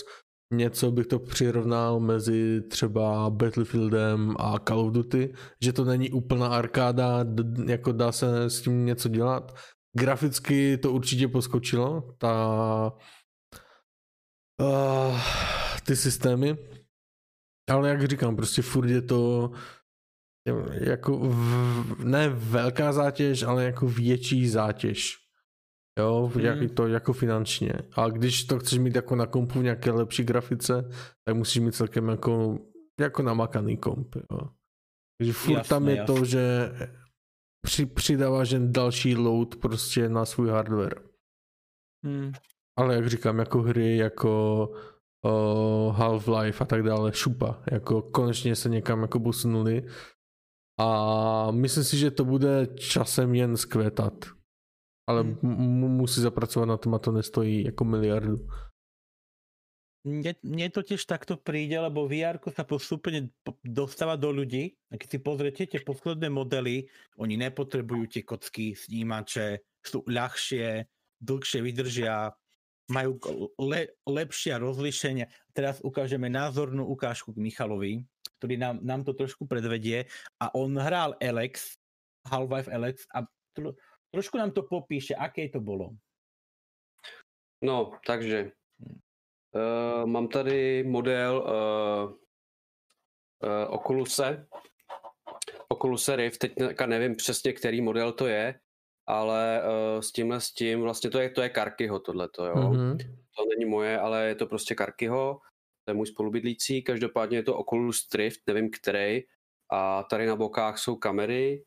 něco 0.54 0.90
bych 0.90 1.06
to 1.06 1.18
přirovnal 1.18 2.00
mezi 2.00 2.60
třeba 2.70 3.30
Battlefieldem 3.30 4.34
a 4.38 4.58
Call 4.68 4.80
of 4.80 4.92
Duty, 4.92 5.34
že 5.62 5.72
to 5.72 5.84
není 5.84 6.10
úplná 6.10 6.46
arkáda, 6.46 7.22
d- 7.22 7.72
jako 7.72 7.92
dá 7.92 8.12
se 8.12 8.44
s 8.50 8.62
tím 8.62 8.86
něco 8.86 9.08
dělat. 9.08 9.54
Graficky 9.98 10.76
to 10.78 10.92
určitě 10.92 11.28
poskočilo, 11.28 12.02
ta 12.18 12.92
uh, 14.62 15.20
ty 15.86 15.96
systémy, 15.96 16.56
ale 17.70 17.88
jak 17.88 18.08
říkám, 18.08 18.36
prostě 18.36 18.62
furt 18.62 18.88
je 18.88 19.02
to 19.02 19.50
jako 20.80 21.18
v, 21.18 22.04
ne 22.04 22.28
velká 22.28 22.92
zátěž, 22.92 23.42
ale 23.42 23.64
jako 23.64 23.86
větší 23.88 24.48
zátěž. 24.48 25.18
Jo, 25.98 26.30
Hmm. 26.34 26.44
jak 26.44 26.58
to 26.74 26.86
jako 26.86 27.12
finančně. 27.12 27.72
A 27.96 28.08
když 28.08 28.44
to 28.44 28.58
chceš 28.58 28.78
mít 28.78 28.96
jako 28.96 29.16
na 29.16 29.26
kompu 29.26 29.58
v 29.60 29.62
nějaké 29.62 29.90
lepší 29.90 30.24
grafice, 30.24 30.88
tak 31.24 31.36
musíš 31.36 31.62
mít 31.62 31.74
celkem 31.74 32.08
jako, 32.08 32.58
jako 33.00 33.22
namakaný 33.22 33.76
komp. 33.76 34.14
Jo. 34.14 34.48
Takže 35.18 35.32
furt 35.32 35.54
Jasné, 35.54 35.68
tam 35.68 35.88
je 35.88 35.96
jasné. 35.96 36.14
to, 36.14 36.24
že 36.24 36.70
při, 37.66 37.86
přidáváš 37.86 38.50
jen 38.50 38.72
další 38.72 39.16
load 39.16 39.56
prostě 39.56 40.08
na 40.08 40.24
svůj 40.24 40.48
hardware. 40.50 41.02
Hmm. 42.04 42.32
Ale 42.78 42.94
jak 42.94 43.06
říkám, 43.06 43.38
jako 43.38 43.62
hry 43.62 43.96
jako 43.96 44.68
uh, 45.24 45.96
Half-Life 45.96 46.62
a 46.62 46.64
tak 46.64 46.82
dále, 46.82 47.12
šupa, 47.12 47.62
jako 47.72 48.02
konečně 48.02 48.56
se 48.56 48.68
někam 48.68 49.02
jako 49.02 49.20
posunuli 49.20 49.86
a 50.80 51.50
myslím 51.50 51.84
si, 51.84 51.96
že 51.98 52.10
to 52.10 52.24
bude 52.24 52.66
časem 52.66 53.34
jen 53.34 53.56
skvětat. 53.56 54.14
Ale 55.08 55.22
Hmm. 55.22 55.38
m- 55.42 55.96
musí 55.96 56.20
zapracovat 56.20 56.66
na 56.66 56.76
tom 56.76 56.94
a 56.94 56.98
to 56.98 57.12
nestojí 57.12 57.64
jako 57.64 57.84
miliardu. 57.84 58.48
Mne, 60.02 60.34
mne 60.42 60.66
to 60.74 60.82
tiež 60.82 61.06
takto 61.06 61.38
príde, 61.38 61.78
lebo 61.78 62.10
VR 62.10 62.42
sa 62.50 62.66
postupne 62.66 63.30
po- 63.46 63.54
dostáva 63.62 64.18
do 64.18 64.34
ľudí. 64.34 64.74
A 64.90 64.98
keď 64.98 65.08
si 65.14 65.18
pozriete 65.22 65.62
tie 65.62 65.78
posledné 65.78 66.26
modely, 66.26 66.90
oni 67.22 67.38
nepotrebujú 67.38 68.10
tie 68.10 68.22
kocky, 68.26 68.74
snímače, 68.74 69.62
sú 69.78 70.02
ľahšie, 70.10 70.90
dlhšie 71.22 71.60
vydržia, 71.62 72.34
majú 72.92 73.16
le, 73.56 73.96
lepšie 74.04 74.60
rozlišenie. 74.60 75.24
Teraz 75.56 75.80
ukážeme 75.80 76.28
názornú 76.28 76.84
ukážku 76.84 77.32
k 77.32 77.40
Michalovi, 77.40 78.04
ktorý 78.36 78.60
nám, 78.60 78.76
nám 78.84 79.00
to 79.08 79.16
trošku 79.16 79.48
predvedie. 79.48 80.04
A 80.36 80.52
on 80.52 80.76
hral 80.76 81.16
Alex, 81.24 81.80
Half-Life 82.28 82.68
Alex 82.68 83.08
a 83.16 83.24
tro, 83.56 83.72
trošku 84.12 84.36
nám 84.36 84.52
to 84.52 84.68
popíše, 84.68 85.16
aké 85.16 85.48
to 85.48 85.64
bolo. 85.64 85.96
No, 87.64 87.96
takže 88.06 88.52
uh, 89.54 90.06
mám 90.06 90.28
tady 90.28 90.82
model 90.82 91.34
uh, 91.38 92.10
uh, 93.46 93.74
Oculuse, 93.74 94.46
Oculus 95.68 96.08
Rift, 96.08 96.38
teď 96.38 96.52
nevím 96.86 97.16
přesně, 97.16 97.52
který 97.52 97.80
model 97.80 98.12
to 98.12 98.26
je, 98.26 98.60
ale 99.06 99.62
uh, 99.62 100.00
s 100.00 100.12
tímhle 100.12 100.40
s 100.40 100.52
tím, 100.52 100.80
vlastně 100.80 101.10
to 101.10 101.20
je, 101.20 101.30
to 101.30 101.42
je 101.42 101.48
Karkyho 101.48 101.98
tohleto, 101.98 102.46
jo. 102.46 102.54
Mm-hmm. 102.54 102.96
To 103.36 103.44
není 103.56 103.70
moje, 103.70 103.98
ale 103.98 104.26
je 104.26 104.34
to 104.34 104.46
prostě 104.46 104.74
Karkyho, 104.74 105.40
to 105.84 105.90
je 105.90 105.94
můj 105.94 106.06
spolubydlící, 106.06 106.82
každopádně 106.82 107.38
je 107.38 107.42
to 107.42 107.56
Oculus 107.56 108.08
Rift, 108.14 108.40
nevím 108.46 108.70
který, 108.70 109.22
a 109.72 110.02
tady 110.02 110.26
na 110.26 110.36
bokách 110.36 110.78
jsou 110.78 110.96
kamery. 110.96 111.64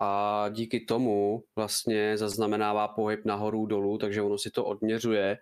A 0.00 0.48
díky 0.48 0.80
tomu 0.80 1.44
vlastně 1.56 2.18
zaznamenává 2.18 2.88
pohyb 2.88 3.24
nahoru 3.24 3.66
dolů, 3.66 3.98
takže 3.98 4.22
ono 4.22 4.38
si 4.38 4.50
to 4.50 4.64
odměřuje. 4.64 5.38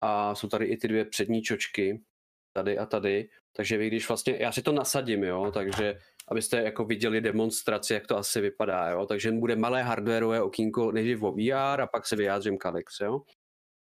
A 0.00 0.34
jsou 0.34 0.48
tady 0.48 0.66
i 0.66 0.76
ty 0.76 0.88
dvě 0.88 1.04
přední 1.04 1.42
čočky, 1.42 2.02
tady 2.52 2.78
a 2.78 2.86
tady, 2.86 3.28
takže 3.56 3.78
vy 3.78 3.86
když 3.86 4.08
vlastně, 4.08 4.36
já 4.40 4.52
si 4.52 4.62
to 4.62 4.72
nasadím, 4.72 5.24
jo, 5.24 5.50
takže 5.54 5.98
abyste 6.28 6.62
jako 6.62 6.84
viděli 6.84 7.20
demonstraci, 7.20 7.94
jak 7.94 8.06
to 8.06 8.16
asi 8.16 8.40
vypadá, 8.40 8.88
jo, 8.88 9.06
takže 9.06 9.32
bude 9.32 9.56
malé 9.56 9.82
hardwareové 9.82 10.42
okýnko 10.42 10.92
nejdřív 10.92 11.22
o 11.22 11.32
VR 11.32 11.80
a 11.80 11.86
pak 11.86 12.06
se 12.06 12.16
vyjádřím 12.16 12.58
k 12.58 12.66
Alex, 12.66 13.00
jo. 13.00 13.20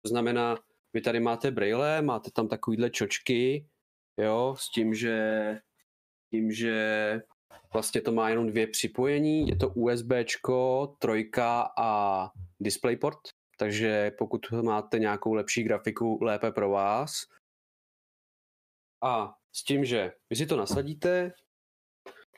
To 0.01 0.09
znamená, 0.09 0.57
vy 0.93 1.01
tady 1.01 1.19
máte 1.19 1.51
braille, 1.51 2.01
máte 2.01 2.31
tam 2.31 2.47
takovýhle 2.47 2.89
čočky, 2.89 3.67
jo, 4.17 4.55
s 4.57 4.71
tím, 4.71 4.93
že 4.93 5.59
tím, 6.29 6.51
že 6.51 7.21
vlastně 7.73 8.01
to 8.01 8.11
má 8.11 8.29
jenom 8.29 8.47
dvě 8.47 8.67
připojení, 8.67 9.47
je 9.47 9.55
to 9.55 9.69
USB, 9.69 10.11
trojka 10.99 11.69
a 11.77 12.29
DisplayPort, 12.59 13.19
takže 13.57 14.11
pokud 14.17 14.51
máte 14.51 14.99
nějakou 14.99 15.33
lepší 15.33 15.63
grafiku, 15.63 16.19
lépe 16.21 16.51
pro 16.51 16.69
vás. 16.69 17.11
A 19.03 19.33
s 19.55 19.63
tím, 19.63 19.85
že 19.85 20.11
vy 20.29 20.35
si 20.35 20.45
to 20.45 20.57
nasadíte 20.57 21.33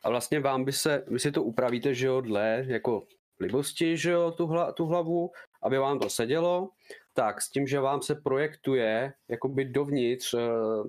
a 0.07 0.09
vlastně 0.09 0.39
vám 0.39 0.65
by 0.65 0.73
se, 0.73 1.03
vy 1.07 1.19
si 1.19 1.31
to 1.31 1.43
upravíte, 1.43 1.93
že 1.93 2.07
jo, 2.07 2.21
dle 2.21 2.63
jako 2.67 3.07
libosti, 3.39 3.97
že 3.97 4.11
jo, 4.11 4.31
tu, 4.31 4.47
hla, 4.47 4.71
tu 4.71 4.85
hlavu, 4.85 5.31
aby 5.63 5.77
vám 5.77 5.99
to 5.99 6.09
sedělo, 6.09 6.69
tak 7.13 7.41
s 7.41 7.49
tím, 7.49 7.67
že 7.67 7.79
vám 7.79 8.01
se 8.01 8.15
projektuje 8.15 9.13
jakoby 9.27 9.65
dovnitř 9.65 10.33
uh, 10.33 10.41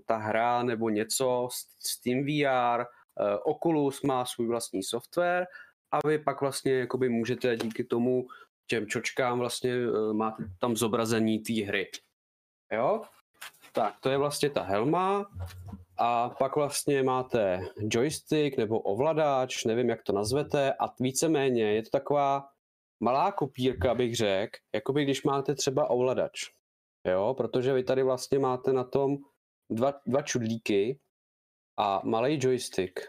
ta 0.06 0.16
hra 0.16 0.62
nebo 0.62 0.88
něco 0.88 1.48
s, 1.52 1.88
s 1.88 2.00
tím 2.00 2.24
VR, 2.24 2.80
uh, 2.80 2.86
eh, 3.20 3.38
Oculus 3.44 4.02
má 4.02 4.24
svůj 4.24 4.46
vlastní 4.46 4.82
software 4.82 5.46
a 5.90 6.08
vy 6.08 6.18
pak 6.18 6.40
vlastně 6.40 6.72
jakoby 6.72 7.08
můžete 7.08 7.56
díky 7.56 7.84
tomu 7.84 8.26
těm 8.66 8.86
čočkám 8.86 9.38
vlastně 9.38 9.88
uh, 9.88 10.12
máte 10.12 10.44
tam 10.58 10.76
zobrazení 10.76 11.38
té 11.38 11.64
hry. 11.64 11.90
Jo? 12.72 13.02
Tak, 13.72 14.00
to 14.00 14.10
je 14.10 14.18
vlastně 14.18 14.50
ta 14.50 14.62
helma 14.62 15.30
a 15.98 16.30
pak 16.38 16.56
vlastně 16.56 17.02
máte 17.02 17.60
joystick 17.78 18.58
nebo 18.58 18.80
ovladač, 18.80 19.64
nevím 19.64 19.88
jak 19.88 20.02
to 20.02 20.12
nazvete 20.12 20.72
a 20.72 20.84
víceméně 21.00 21.74
je 21.74 21.82
to 21.82 21.90
taková 21.90 22.48
malá 23.00 23.32
kopírka, 23.32 23.94
bych 23.94 24.16
řekl, 24.16 24.58
jako 24.74 24.92
by 24.92 25.04
když 25.04 25.22
máte 25.22 25.54
třeba 25.54 25.90
ovladač. 25.90 26.40
Jo, 27.06 27.34
protože 27.36 27.72
vy 27.72 27.84
tady 27.84 28.02
vlastně 28.02 28.38
máte 28.38 28.72
na 28.72 28.84
tom 28.84 29.16
dva, 29.70 29.94
dva 30.06 30.22
čudlíky 30.22 31.00
a 31.78 32.00
malý 32.04 32.38
joystick. 32.42 33.00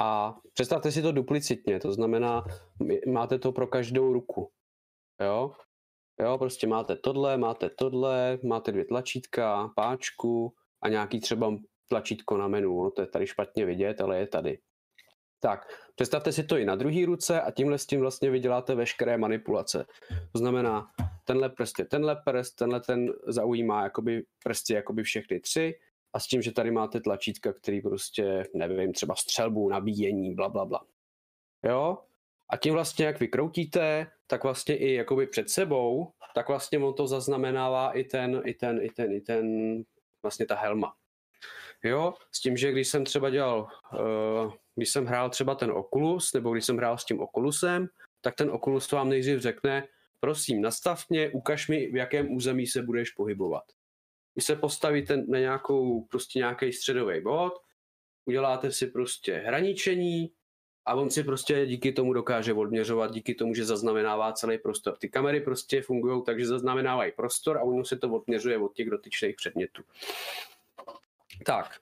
A 0.00 0.38
představte 0.54 0.92
si 0.92 1.02
to 1.02 1.12
duplicitně, 1.12 1.80
to 1.80 1.92
znamená, 1.92 2.44
máte 3.12 3.38
to 3.38 3.52
pro 3.52 3.66
každou 3.66 4.12
ruku. 4.12 4.50
Jo, 5.20 5.52
jo 6.20 6.38
prostě 6.38 6.66
máte 6.66 6.96
tohle, 6.96 7.36
máte 7.36 7.70
tohle, 7.70 8.38
máte 8.44 8.72
dvě 8.72 8.84
tlačítka, 8.84 9.70
páčku 9.76 10.54
a 10.82 10.88
nějaký 10.88 11.20
třeba 11.20 11.50
tlačítko 11.88 12.36
na 12.36 12.48
menu. 12.48 12.82
No, 12.82 12.90
to 12.90 13.00
je 13.00 13.06
tady 13.06 13.26
špatně 13.26 13.66
vidět, 13.66 14.00
ale 14.00 14.18
je 14.18 14.26
tady. 14.26 14.58
Tak, 15.40 15.66
představte 15.94 16.32
si 16.32 16.44
to 16.44 16.56
i 16.56 16.64
na 16.64 16.74
druhé 16.74 17.06
ruce 17.06 17.40
a 17.40 17.50
tímhle 17.50 17.78
s 17.78 17.86
tím 17.86 18.00
vlastně 18.00 18.30
vyděláte 18.30 18.74
veškeré 18.74 19.18
manipulace. 19.18 19.86
To 20.32 20.38
znamená, 20.38 20.86
tenhle 21.24 21.48
prst 21.48 21.78
je 21.78 21.84
tenhle 21.84 22.16
prst, 22.24 22.56
tenhle 22.56 22.80
ten 22.80 23.12
zaujímá 23.26 23.82
jakoby 23.82 24.22
prsty 24.44 24.74
jakoby 24.74 25.02
všechny 25.02 25.40
tři 25.40 25.74
a 26.12 26.20
s 26.20 26.26
tím, 26.26 26.42
že 26.42 26.52
tady 26.52 26.70
máte 26.70 27.00
tlačítka, 27.00 27.52
který 27.52 27.80
prostě, 27.80 28.44
nevím, 28.54 28.92
třeba 28.92 29.14
střelbu, 29.14 29.68
nabíjení, 29.68 30.34
bla, 30.34 30.48
bla, 30.48 30.64
bla. 30.64 30.80
Jo? 31.64 31.98
A 32.50 32.56
tím 32.56 32.74
vlastně, 32.74 33.06
jak 33.06 33.20
vy 33.20 33.28
kroutíte, 33.28 34.06
tak 34.26 34.42
vlastně 34.44 34.76
i 34.76 34.92
jakoby 34.92 35.26
před 35.26 35.50
sebou, 35.50 36.12
tak 36.34 36.48
vlastně 36.48 36.78
on 36.78 36.94
to 36.94 37.06
zaznamenává 37.06 37.92
i 37.92 38.04
ten, 38.04 38.42
i 38.44 38.54
ten, 38.54 38.82
i 38.82 38.88
ten, 38.90 39.12
i 39.12 39.20
ten, 39.20 39.46
vlastně 40.22 40.46
ta 40.46 40.54
helma. 40.54 40.94
Jo, 41.84 42.14
s 42.32 42.40
tím, 42.40 42.56
že 42.56 42.72
když 42.72 42.88
jsem 42.88 43.04
třeba 43.04 43.30
dělal, 43.30 43.68
uh, 43.92 44.52
když 44.74 44.90
jsem 44.90 45.06
hrál 45.06 45.30
třeba 45.30 45.54
ten 45.54 45.70
Oculus, 45.70 46.32
nebo 46.32 46.52
když 46.52 46.64
jsem 46.64 46.76
hrál 46.76 46.98
s 46.98 47.04
tím 47.04 47.20
Oculusem, 47.20 47.88
tak 48.20 48.34
ten 48.34 48.50
Oculus 48.50 48.92
vám 48.92 49.08
nejdřív 49.08 49.40
řekne, 49.40 49.88
prosím, 50.20 50.62
nastav 50.62 51.04
mě, 51.08 51.30
ukaž 51.30 51.68
mi, 51.68 51.90
v 51.90 51.96
jakém 51.96 52.34
území 52.34 52.66
se 52.66 52.82
budeš 52.82 53.10
pohybovat. 53.10 53.64
Když 54.34 54.44
se 54.44 54.56
postavíte 54.56 55.16
na 55.16 55.38
nějakou, 55.38 56.02
prostě 56.02 56.38
nějaký 56.38 56.72
středový 56.72 57.20
bod, 57.20 57.52
uděláte 58.24 58.72
si 58.72 58.86
prostě 58.86 59.34
hraničení 59.34 60.30
a 60.86 60.94
on 60.94 61.10
si 61.10 61.24
prostě 61.24 61.66
díky 61.66 61.92
tomu 61.92 62.12
dokáže 62.12 62.54
odměřovat, 62.54 63.12
díky 63.12 63.34
tomu, 63.34 63.54
že 63.54 63.64
zaznamenává 63.64 64.32
celý 64.32 64.58
prostor. 64.58 64.96
Ty 64.96 65.08
kamery 65.08 65.40
prostě 65.40 65.82
fungují 65.82 66.22
tak, 66.26 66.40
že 66.40 66.46
zaznamenávají 66.46 67.12
prostor 67.12 67.58
a 67.58 67.62
ono 67.62 67.84
se 67.84 67.96
to 67.96 68.10
odměřuje 68.10 68.58
od 68.58 68.74
těch 68.74 68.90
dotyčných 68.90 69.36
předmětů. 69.36 69.82
Tak, 71.46 71.80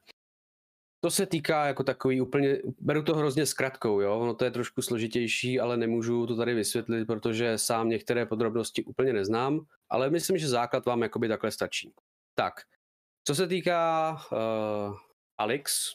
to 1.07 1.11
se 1.11 1.27
týká 1.27 1.67
jako 1.67 1.85
takový 1.85 2.21
úplně, 2.21 2.59
beru 2.81 3.03
to 3.03 3.15
hrozně 3.15 3.47
zkratkou, 3.47 4.01
jo, 4.01 4.19
ono 4.19 4.35
to 4.35 4.45
je 4.45 4.51
trošku 4.51 4.83
složitější, 4.83 5.61
ale 5.61 5.77
nemůžu 5.77 6.27
to 6.27 6.37
tady 6.37 6.55
vysvětlit, 6.55 7.07
protože 7.07 7.59
sám 7.59 7.89
některé 7.89 8.27
podrobnosti 8.27 8.85
úplně 8.85 9.13
neznám, 9.13 9.67
ale 9.91 10.11
myslím, 10.11 10.39
že 10.39 10.49
základ 10.49 10.87
vám 10.87 11.03
jakoby 11.03 11.29
takhle 11.29 11.51
stačí. 11.51 11.93
Tak, 12.35 12.55
co 13.29 13.35
se 13.35 13.47
týká 13.47 14.13
uh, 14.33 14.97
Alex, 15.39 15.95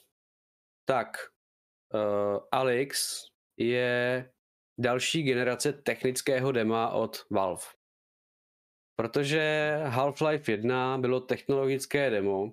tak 0.85 1.17
uh, 1.93 2.39
Alex 2.51 3.23
je 3.57 4.31
další 4.79 5.23
generace 5.23 5.73
technického 5.73 6.51
dema 6.51 6.89
od 6.89 7.25
Valve. 7.31 7.63
Protože 8.95 9.73
Half-Life 9.85 10.51
1 10.51 10.97
bylo 10.97 11.19
technologické 11.19 12.09
demo, 12.09 12.51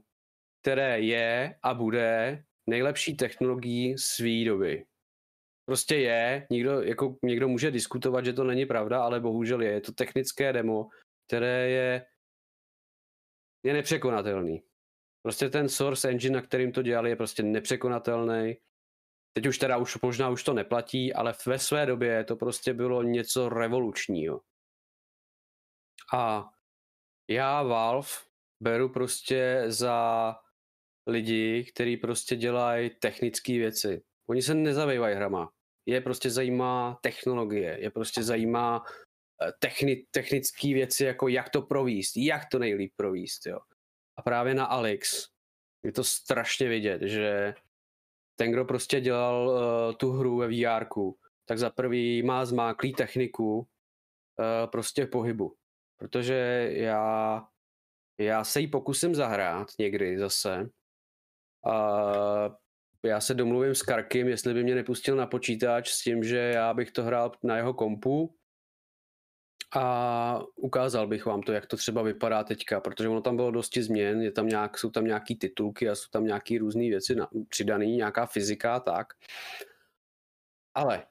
které 0.68 1.00
je 1.00 1.54
a 1.62 1.74
bude 1.74 2.44
nejlepší 2.66 3.16
technologií 3.16 3.98
své 3.98 4.44
doby. 4.44 4.85
Prostě 5.64 5.96
je, 5.96 6.46
někdo, 6.50 6.83
jako, 6.83 7.16
někdo 7.22 7.48
může 7.48 7.70
diskutovat, 7.70 8.24
že 8.24 8.33
to 8.33 8.44
není 8.44 8.66
pravda, 8.66 9.02
ale 9.02 9.20
bohužel 9.20 9.62
je. 9.62 9.70
Je 9.70 9.81
to 9.81 9.92
technické 9.92 10.52
demo, 10.52 10.88
které 11.26 11.70
je, 11.70 12.07
je 13.64 13.72
nepřekonatelný. 13.72 14.62
Prostě 15.22 15.50
ten 15.50 15.68
source 15.68 16.09
engine, 16.09 16.37
na 16.37 16.42
kterým 16.42 16.72
to 16.72 16.83
dělali, 16.83 17.11
je 17.11 17.16
prostě 17.16 17.42
nepřekonatelný. 17.42 18.57
Teď 19.33 19.46
už 19.46 19.59
teda 19.59 19.76
už 19.76 20.00
možná 20.02 20.28
už 20.28 20.44
to 20.44 20.54
neplatí, 20.54 21.14
ale 21.14 21.35
ve 21.46 21.59
své 21.59 21.87
době 21.87 22.24
to 22.24 22.37
prostě 22.37 22.74
bylo 22.74 23.02
něco 23.02 23.48
revolučního. 23.48 24.40
A 26.14 26.50
já 27.31 27.62
Valve 27.62 28.09
beru 28.61 28.88
prostě 28.88 29.64
za 29.66 30.35
lidi, 31.09 31.64
kteří 31.64 31.97
prostě 31.97 32.37
dělají 32.37 32.90
technické 32.90 33.53
věci. 33.53 34.03
Oni 34.29 34.42
se 34.42 34.55
nezabývají 34.55 35.16
hrama. 35.16 35.53
Je 35.87 36.01
prostě 36.01 36.31
zajímá 36.31 36.99
technologie, 37.03 37.79
je 37.81 37.90
prostě 37.90 38.23
zajímá 38.23 38.85
eh, 39.42 39.53
techni- 39.66 40.05
technické 40.11 40.75
věci, 40.75 41.05
jako 41.05 41.29
jak 41.29 41.51
to 41.51 41.62
províst, 41.62 42.16
jak 42.16 42.42
to 42.51 42.59
nejlíp 42.59 42.92
províst, 42.97 43.47
jo. 43.47 43.59
A 44.16 44.23
právě 44.23 44.55
na 44.55 44.64
Alex 44.64 45.29
je 45.85 45.92
to 45.92 46.05
strašně 46.05 46.68
vidět, 46.68 47.03
že 47.03 47.55
ten, 48.38 48.53
kdo 48.53 48.64
prostě 48.64 49.01
dělal 49.01 49.49
uh, 49.49 49.94
tu 49.97 50.11
hru 50.11 50.37
ve 50.37 50.49
vr 50.49 50.87
tak 51.44 51.59
za 51.59 51.71
prvý 51.71 52.23
má 52.23 52.44
zmáklý 52.44 52.92
techniku 52.92 53.59
uh, 53.59 53.66
prostě 54.71 55.07
pohybu. 55.07 55.57
Protože 55.97 56.68
já, 56.73 57.49
já 58.21 58.44
se 58.44 58.61
jí 58.61 58.66
pokusím 58.66 59.14
zahrát 59.14 59.68
někdy 59.79 60.18
zase 60.18 60.71
a 61.66 62.57
já 63.03 63.21
se 63.21 63.35
domluvím 63.35 63.75
s 63.75 63.83
Karkim, 63.83 64.29
jestli 64.29 64.55
by 64.55 64.62
mě 64.62 64.75
nepustil 64.75 65.16
na 65.16 65.27
počítač 65.27 65.90
s 65.90 66.03
tím, 66.03 66.25
že 66.25 66.38
já 66.38 66.75
bych 66.75 66.90
to 66.90 67.03
hrál 67.03 67.33
na 67.42 67.57
jeho 67.57 67.75
kompu 67.75 68.35
a 69.77 70.40
ukázal 70.57 71.07
bych 71.07 71.27
vám 71.27 71.42
to, 71.42 71.53
jak 71.53 71.66
to 71.66 71.77
třeba 71.77 72.03
vypadá 72.03 72.44
teďka, 72.44 72.81
protože 72.81 73.09
ono 73.09 73.21
tam 73.21 73.37
bylo 73.37 73.51
dosti 73.51 73.83
změn, 73.83 74.23
je 74.23 74.33
tam 74.33 74.49
nějak, 74.49 74.79
jsou 74.79 74.90
tam 74.90 75.05
nějaký 75.05 75.37
titulky 75.37 75.88
a 75.88 75.94
jsou 75.94 76.09
tam 76.11 76.25
nějaký 76.25 76.59
různé 76.59 76.83
věci 76.83 77.14
na, 77.14 77.29
přidaný, 77.49 77.97
nějaká 77.97 78.27
fyzika 78.27 78.75
a 78.75 78.81
tak. 78.81 79.07
Ale 80.75 81.07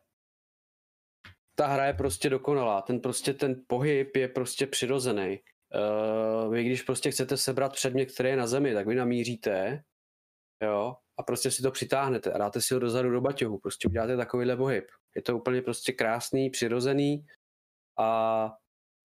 ta 1.55 1.67
hra 1.67 1.85
je 1.85 1.93
prostě 1.93 2.29
dokonalá, 2.29 2.81
ten 2.81 2.99
prostě 2.99 3.33
ten 3.33 3.63
pohyb 3.67 4.15
je 4.15 4.27
prostě 4.27 4.67
přirozený. 4.67 5.39
Uh, 5.75 6.53
vy 6.53 6.63
když 6.63 6.81
prostě 6.81 7.11
chcete 7.11 7.37
sebrat 7.37 7.73
předmět, 7.73 8.05
který 8.05 8.29
je 8.29 8.37
na 8.37 8.47
zemi, 8.47 8.73
tak 8.73 8.87
vy 8.87 8.95
namíříte 8.95 9.83
jo, 10.63 10.95
a 11.19 11.23
prostě 11.23 11.51
si 11.51 11.61
to 11.61 11.71
přitáhnete 11.71 12.31
a 12.31 12.37
dáte 12.37 12.61
si 12.61 12.73
ho 12.73 12.79
dozadu 12.79 13.11
do 13.11 13.21
baťohu, 13.21 13.59
prostě 13.59 13.87
uděláte 13.87 14.17
takovýhle 14.17 14.57
pohyb. 14.57 14.85
Je 15.15 15.21
to 15.21 15.37
úplně 15.37 15.61
prostě 15.61 15.91
krásný, 15.91 16.49
přirozený 16.49 17.25
a 17.97 18.45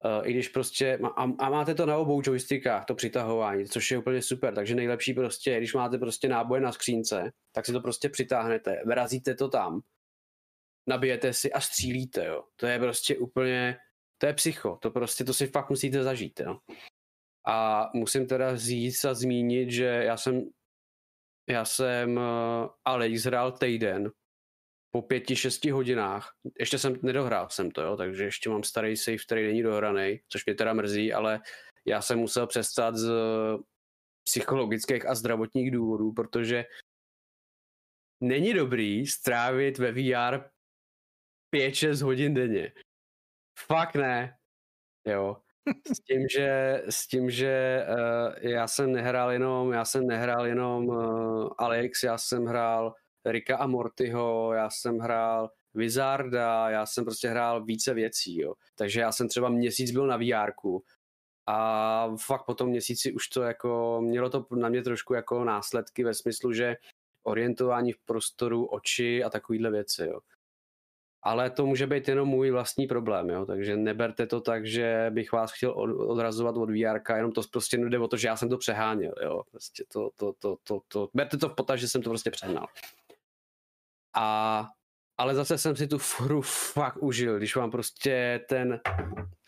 uh, 0.04 0.28
i 0.28 0.32
když 0.32 0.48
prostě, 0.48 0.98
a, 1.16 1.22
a 1.22 1.50
máte 1.50 1.74
to 1.74 1.86
na 1.86 1.96
obou 1.96 2.22
joystickách, 2.24 2.84
to 2.84 2.94
přitahování, 2.94 3.66
což 3.66 3.90
je 3.90 3.98
úplně 3.98 4.22
super, 4.22 4.54
takže 4.54 4.74
nejlepší 4.74 5.14
prostě, 5.14 5.58
když 5.58 5.74
máte 5.74 5.98
prostě 5.98 6.28
náboje 6.28 6.60
na 6.60 6.72
skřínce, 6.72 7.32
tak 7.54 7.66
si 7.66 7.72
to 7.72 7.80
prostě 7.80 8.08
přitáhnete, 8.08 8.82
vrazíte 8.86 9.34
to 9.34 9.48
tam, 9.48 9.80
nabijete 10.88 11.32
si 11.32 11.52
a 11.52 11.60
střílíte, 11.60 12.26
jo. 12.26 12.44
To 12.56 12.66
je 12.66 12.78
prostě 12.78 13.18
úplně, 13.18 13.78
to 14.18 14.26
je 14.26 14.34
psycho, 14.34 14.78
to 14.82 14.90
prostě, 14.90 15.24
to 15.24 15.34
si 15.34 15.46
fakt 15.46 15.70
musíte 15.70 16.02
zažít, 16.02 16.40
jo. 16.40 16.58
A 17.46 17.90
musím 17.94 18.26
teda 18.26 18.56
říct 18.56 19.04
a 19.04 19.14
zmínit, 19.14 19.70
že 19.70 19.84
já 19.84 20.16
jsem, 20.16 20.42
já 21.48 21.64
jsem 21.64 22.16
uh, 22.16 22.68
Alex 22.85 23.22
hrál 23.22 23.52
týden 23.52 24.12
po 24.90 25.02
pěti, 25.02 25.37
šesti 25.37 25.70
hodinách. 25.70 26.37
Ještě 26.59 26.78
jsem 26.78 26.96
nedohrál 27.02 27.48
jsem 27.48 27.70
to, 27.70 27.83
jo, 27.83 27.96
takže 27.96 28.24
ještě 28.24 28.50
mám 28.50 28.62
starý 28.62 28.96
save, 28.96 29.16
který 29.16 29.46
není 29.46 29.62
dohraný, 29.62 30.20
což 30.28 30.46
mě 30.46 30.55
teda 30.55 30.72
mrzí, 30.72 31.12
ale 31.12 31.40
já 31.87 32.02
jsem 32.02 32.18
musel 32.18 32.46
přestat 32.46 32.96
z 32.96 33.12
psychologických 34.24 35.07
a 35.07 35.14
zdravotních 35.14 35.70
důvodů, 35.70 36.12
protože 36.12 36.64
není 38.20 38.55
dobrý 38.55 39.07
strávit 39.07 39.78
ve 39.78 39.92
VR 39.92 40.50
5-6 41.55 42.05
hodin 42.05 42.35
denně. 42.35 42.72
Fakt 43.59 43.94
ne. 43.94 44.38
Jo. 45.07 45.42
S 45.66 46.01
tím, 46.01 46.29
že, 46.29 46.83
s 46.88 47.07
tím, 47.07 47.31
že 47.31 47.85
uh, 47.88 48.51
já 48.51 48.68
jsem 48.68 48.92
nehrál 48.92 49.33
jenom, 49.33 49.72
já 49.72 49.85
jsem 49.85 50.07
nehrál 50.07 50.46
jenom 50.46 50.88
uh, 50.88 51.48
Alex, 51.59 52.03
já 52.03 52.18
jsem 52.18 52.44
hrál 52.44 52.94
Rika 53.25 53.57
a 53.57 53.66
Mortyho, 53.66 54.53
já 54.53 54.70
jsem 54.70 54.98
hrál 54.98 55.51
Wizarda, 55.75 56.70
já 56.70 56.87
jsem 56.87 57.05
prostě 57.05 57.29
hrál 57.29 57.64
více 57.64 57.94
věcí, 57.94 58.40
jo. 58.40 58.55
Takže 58.75 59.01
já 59.01 59.12
jsem 59.12 59.29
třeba 59.29 59.48
měsíc 59.48 59.90
byl 59.90 60.07
na 60.07 60.16
VR 60.16 60.53
a 61.46 62.09
fakt 62.16 62.44
po 62.46 62.55
tom 62.55 62.68
měsíci 62.68 63.12
už 63.12 63.29
to 63.29 63.42
jako, 63.42 64.01
mělo 64.05 64.31
to 64.31 64.46
na 64.57 64.68
mě 64.68 64.83
trošku 64.83 65.14
jako 65.14 65.44
následky 65.44 66.05
ve 66.05 66.14
smyslu, 66.14 66.53
že 66.53 66.77
orientování 67.22 67.92
v 67.92 67.98
prostoru, 68.05 68.66
oči 68.66 69.25
a 69.25 69.31
takovýhle 69.31 69.70
věci, 69.70 70.03
jo 70.03 70.20
ale 71.22 71.50
to 71.50 71.66
může 71.66 71.87
být 71.87 72.08
jenom 72.08 72.28
můj 72.28 72.50
vlastní 72.50 72.87
problém, 72.87 73.30
jo? 73.30 73.46
takže 73.46 73.76
neberte 73.76 74.26
to 74.26 74.40
tak, 74.40 74.66
že 74.66 75.06
bych 75.11 75.32
vás 75.32 75.52
chtěl 75.52 75.72
odrazovat 76.11 76.56
od 76.56 76.70
VR, 76.70 77.14
jenom 77.16 77.32
to 77.32 77.42
prostě 77.52 77.76
jde 77.76 77.98
o 77.98 78.08
to, 78.08 78.16
že 78.16 78.28
já 78.28 78.37
jsem 78.37 78.48
to 78.48 78.58
přeháněl, 78.58 79.12
jo? 79.22 79.42
Prostě 79.50 79.85
to, 79.92 80.11
to, 80.16 80.32
to, 80.38 80.56
to, 80.64 80.80
to, 80.88 81.08
berte 81.14 81.37
to 81.37 81.48
v 81.48 81.54
potaz, 81.54 81.80
že 81.80 81.88
jsem 81.88 82.02
to 82.02 82.11
prostě 82.11 82.30
přehnal. 82.30 82.66
A, 84.16 84.68
ale 85.18 85.35
zase 85.35 85.58
jsem 85.58 85.76
si 85.76 85.87
tu 85.87 85.98
hru 86.18 86.42
fakt 86.42 86.96
užil, 86.96 87.38
když 87.38 87.56
vám 87.56 87.70
prostě 87.70 88.44
ten 88.48 88.80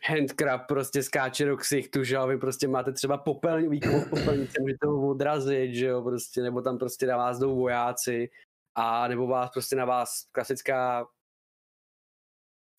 handcrab 0.09 0.67
prostě 0.69 1.03
skáče 1.03 1.45
do 1.45 1.57
ksichtu, 1.57 2.05
že 2.05 2.15
jo, 2.15 2.27
vy 2.27 2.39
prostě 2.39 2.69
máte 2.69 2.93
třeba 2.93 3.19
popelní, 3.19 3.81
popelnice, 4.11 4.61
můžete 4.61 4.87
ho 4.87 5.09
odrazit, 5.09 5.75
že 5.75 5.87
jo, 5.87 6.03
prostě, 6.03 6.43
nebo 6.43 6.63
tam 6.63 6.79
prostě 6.79 7.07
na 7.07 7.17
vás 7.17 7.39
jdou 7.39 7.57
vojáci, 7.57 8.29
a 8.75 9.09
nebo 9.09 9.27
vás 9.27 9.51
prostě 9.51 9.77
na 9.77 9.85
vás 9.85 10.27
klasická 10.33 11.07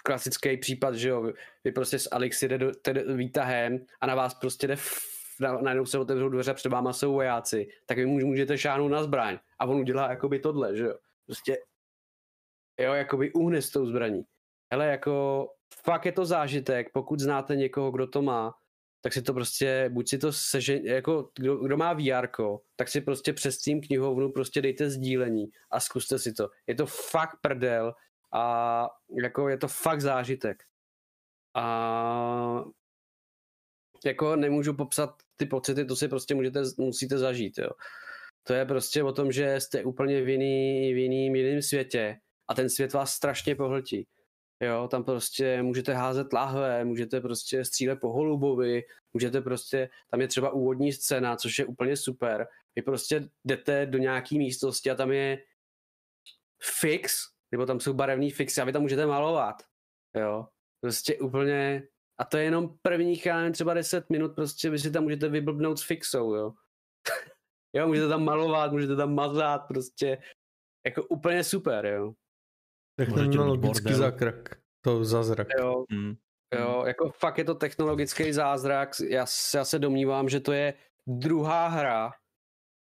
klasický 0.06 0.58
případ, 0.58 0.96
že 0.96 1.10
jo, 1.10 1.34
vy 1.64 1.72
prostě 1.72 2.00
s 2.00 2.10
Alex 2.12 2.44
jde 2.44 2.58
do, 2.58 2.72
výtahem 3.16 3.86
a 4.02 4.06
na 4.06 4.16
vás 4.16 4.34
prostě 4.34 4.68
jde 4.68 4.76
na, 5.40 5.62
najednou 5.62 5.86
se 5.86 6.00
otevřou 6.00 6.30
dveře, 6.30 6.54
před 6.54 6.70
váma 6.70 6.94
jsou 6.94 7.14
vojáci, 7.14 7.68
tak 7.86 7.98
vy 7.98 8.06
můžete 8.06 8.58
šáhnout 8.58 8.92
na 8.92 9.04
zbraň 9.04 9.40
a 9.60 9.66
on 9.66 9.80
udělá 9.80 10.10
jakoby 10.10 10.40
tohle, 10.40 10.76
že 10.76 10.84
jo. 10.84 10.98
Prostě, 11.26 11.58
jo, 12.80 12.94
jakoby 12.94 13.34
uhne 13.34 13.62
s 13.62 13.70
tou 13.70 13.86
zbraní. 13.86 14.24
Hele, 14.72 14.88
jako 14.88 15.48
fakt 15.84 16.06
je 16.06 16.12
to 16.12 16.26
zážitek, 16.26 16.88
pokud 16.94 17.20
znáte 17.20 17.56
někoho, 17.56 17.92
kdo 17.92 18.08
to 18.08 18.22
má, 18.22 18.54
tak 19.02 19.14
si 19.14 19.22
to 19.22 19.34
prostě, 19.34 19.90
buď 19.94 20.10
si 20.10 20.18
to 20.18 20.32
seže, 20.34 20.80
jako 20.84 21.30
kdo, 21.40 21.58
kdo 21.58 21.78
má 21.78 21.94
VR, 21.94 22.28
tak 22.76 22.88
si 22.88 23.02
prostě 23.02 23.34
přes 23.34 23.58
tím 23.58 23.82
knihovnu 23.82 24.32
prostě 24.32 24.62
dejte 24.62 24.90
sdílení 24.90 25.46
a 25.72 25.80
zkuste 25.80 26.20
si 26.20 26.34
to. 26.34 26.50
Je 26.68 26.76
to 26.76 26.86
fakt 26.86 27.38
prdel, 27.42 27.94
a 28.36 28.90
jako 29.24 29.50
je 29.50 29.58
to 29.58 29.68
fakt 29.68 30.02
zážitek. 30.02 30.64
A 31.54 32.66
jako 34.06 34.36
nemůžu 34.36 34.74
popsat 34.74 35.10
ty 35.36 35.46
pocity, 35.46 35.86
to 35.86 35.96
si 35.96 36.08
prostě 36.08 36.36
můžete, 36.36 36.62
musíte 36.78 37.18
zažít, 37.18 37.58
jo. 37.58 37.70
To 38.44 38.54
je 38.54 38.66
prostě 38.66 39.04
o 39.04 39.12
tom, 39.12 39.32
že 39.32 39.60
jste 39.60 39.84
úplně 39.84 40.22
v, 40.22 40.30
jiný, 40.30 40.94
v 40.94 40.98
jiným, 40.98 41.36
jiným 41.36 41.62
světě 41.62 42.20
a 42.48 42.54
ten 42.54 42.70
svět 42.70 42.94
vás 42.94 43.14
strašně 43.14 43.56
pohltí. 43.56 44.08
Jo, 44.62 44.88
tam 44.92 45.04
prostě 45.04 45.64
můžete 45.64 45.94
házet 45.94 46.34
lahve, 46.34 46.86
můžete 46.86 47.22
prostě 47.22 47.66
střílet 47.66 47.96
po 47.96 48.12
holubovi, 48.12 48.84
můžete 49.14 49.42
prostě, 49.42 49.90
tam 50.12 50.22
je 50.22 50.28
třeba 50.28 50.50
úvodní 50.50 50.94
scéna, 50.94 51.36
což 51.36 51.60
je 51.60 51.66
úplně 51.66 51.98
super. 51.98 52.48
Vy 52.76 52.82
prostě 52.82 53.30
jdete 53.46 53.86
do 53.86 53.98
nějaký 53.98 54.38
místnosti 54.38 54.92
a 54.92 54.96
tam 54.96 55.12
je 55.12 55.38
fix, 56.80 57.35
nebo 57.52 57.66
tam 57.66 57.80
jsou 57.80 57.94
barevný 57.94 58.32
fixy 58.32 58.62
a 58.62 58.64
vy 58.64 58.72
tam 58.72 58.82
můžete 58.82 59.06
malovat, 59.06 59.64
jo. 60.18 60.48
Prostě 60.82 61.20
úplně, 61.20 61.88
a 62.20 62.26
to 62.26 62.38
je 62.38 62.44
jenom 62.44 62.78
prvních, 62.82 63.26
já 63.26 63.38
nevím, 63.38 63.54
třeba 63.54 63.74
10 63.74 64.10
minut, 64.10 64.36
prostě 64.36 64.70
vy 64.70 64.80
si 64.80 64.92
tam 64.92 65.04
můžete 65.04 65.30
vyblbnout 65.30 65.80
s 65.80 65.84
fixou, 65.84 66.34
jo. 66.34 66.54
jo, 67.76 67.88
můžete 67.88 68.08
tam 68.08 68.24
malovat, 68.24 68.72
můžete 68.72 68.96
tam 68.96 69.16
mazat, 69.16 69.68
prostě, 69.68 70.18
jako 70.86 71.04
úplně 71.04 71.44
super, 71.44 71.86
jo. 71.86 72.14
Technologický 73.00 73.94
zázrak, 73.94 74.36
to 74.82 75.06
zázrak. 75.06 75.48
Jo, 75.60 75.86
hmm. 75.92 76.16
jo, 76.54 76.84
jako 76.88 77.12
fakt 77.12 77.38
je 77.38 77.44
to 77.44 77.56
technologický 77.56 78.34
zázrak, 78.34 78.90
já, 79.10 79.26
já 79.56 79.66
se 79.66 79.80
domnívám, 79.80 80.30
že 80.30 80.40
to 80.40 80.52
je 80.52 80.74
druhá 81.08 81.68
hra, 81.68 82.12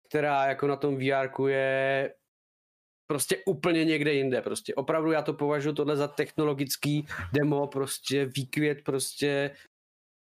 která 0.09 0.45
jako 0.45 0.67
na 0.67 0.75
tom 0.75 0.97
VR 0.97 1.41
je 1.47 2.13
prostě 3.09 3.37
úplně 3.45 3.85
někde 3.85 4.13
jinde. 4.13 4.41
Prostě 4.41 4.75
opravdu 4.75 5.11
já 5.11 5.21
to 5.21 5.33
považuji 5.33 5.73
tohle 5.73 5.97
za 5.97 6.07
technologický 6.07 7.07
demo, 7.33 7.67
prostě 7.67 8.25
výkvět 8.25 8.83
prostě 8.83 9.55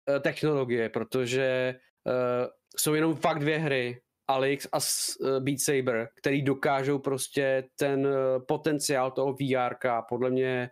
uh, 0.08 0.18
technologie, 0.22 0.88
protože 0.88 1.74
uh, 2.06 2.46
jsou 2.76 2.94
jenom 2.94 3.16
fakt 3.16 3.38
dvě 3.38 3.58
hry, 3.58 4.02
Alex 4.28 4.68
a 4.72 4.78
uh, 5.20 5.44
Beat 5.44 5.60
Saber, 5.60 6.08
který 6.14 6.42
dokážou 6.42 6.98
prostě 6.98 7.68
ten 7.78 8.08
potenciál 8.48 9.10
toho 9.10 9.32
VR 9.32 9.74
podle 10.08 10.30
mě 10.30 10.70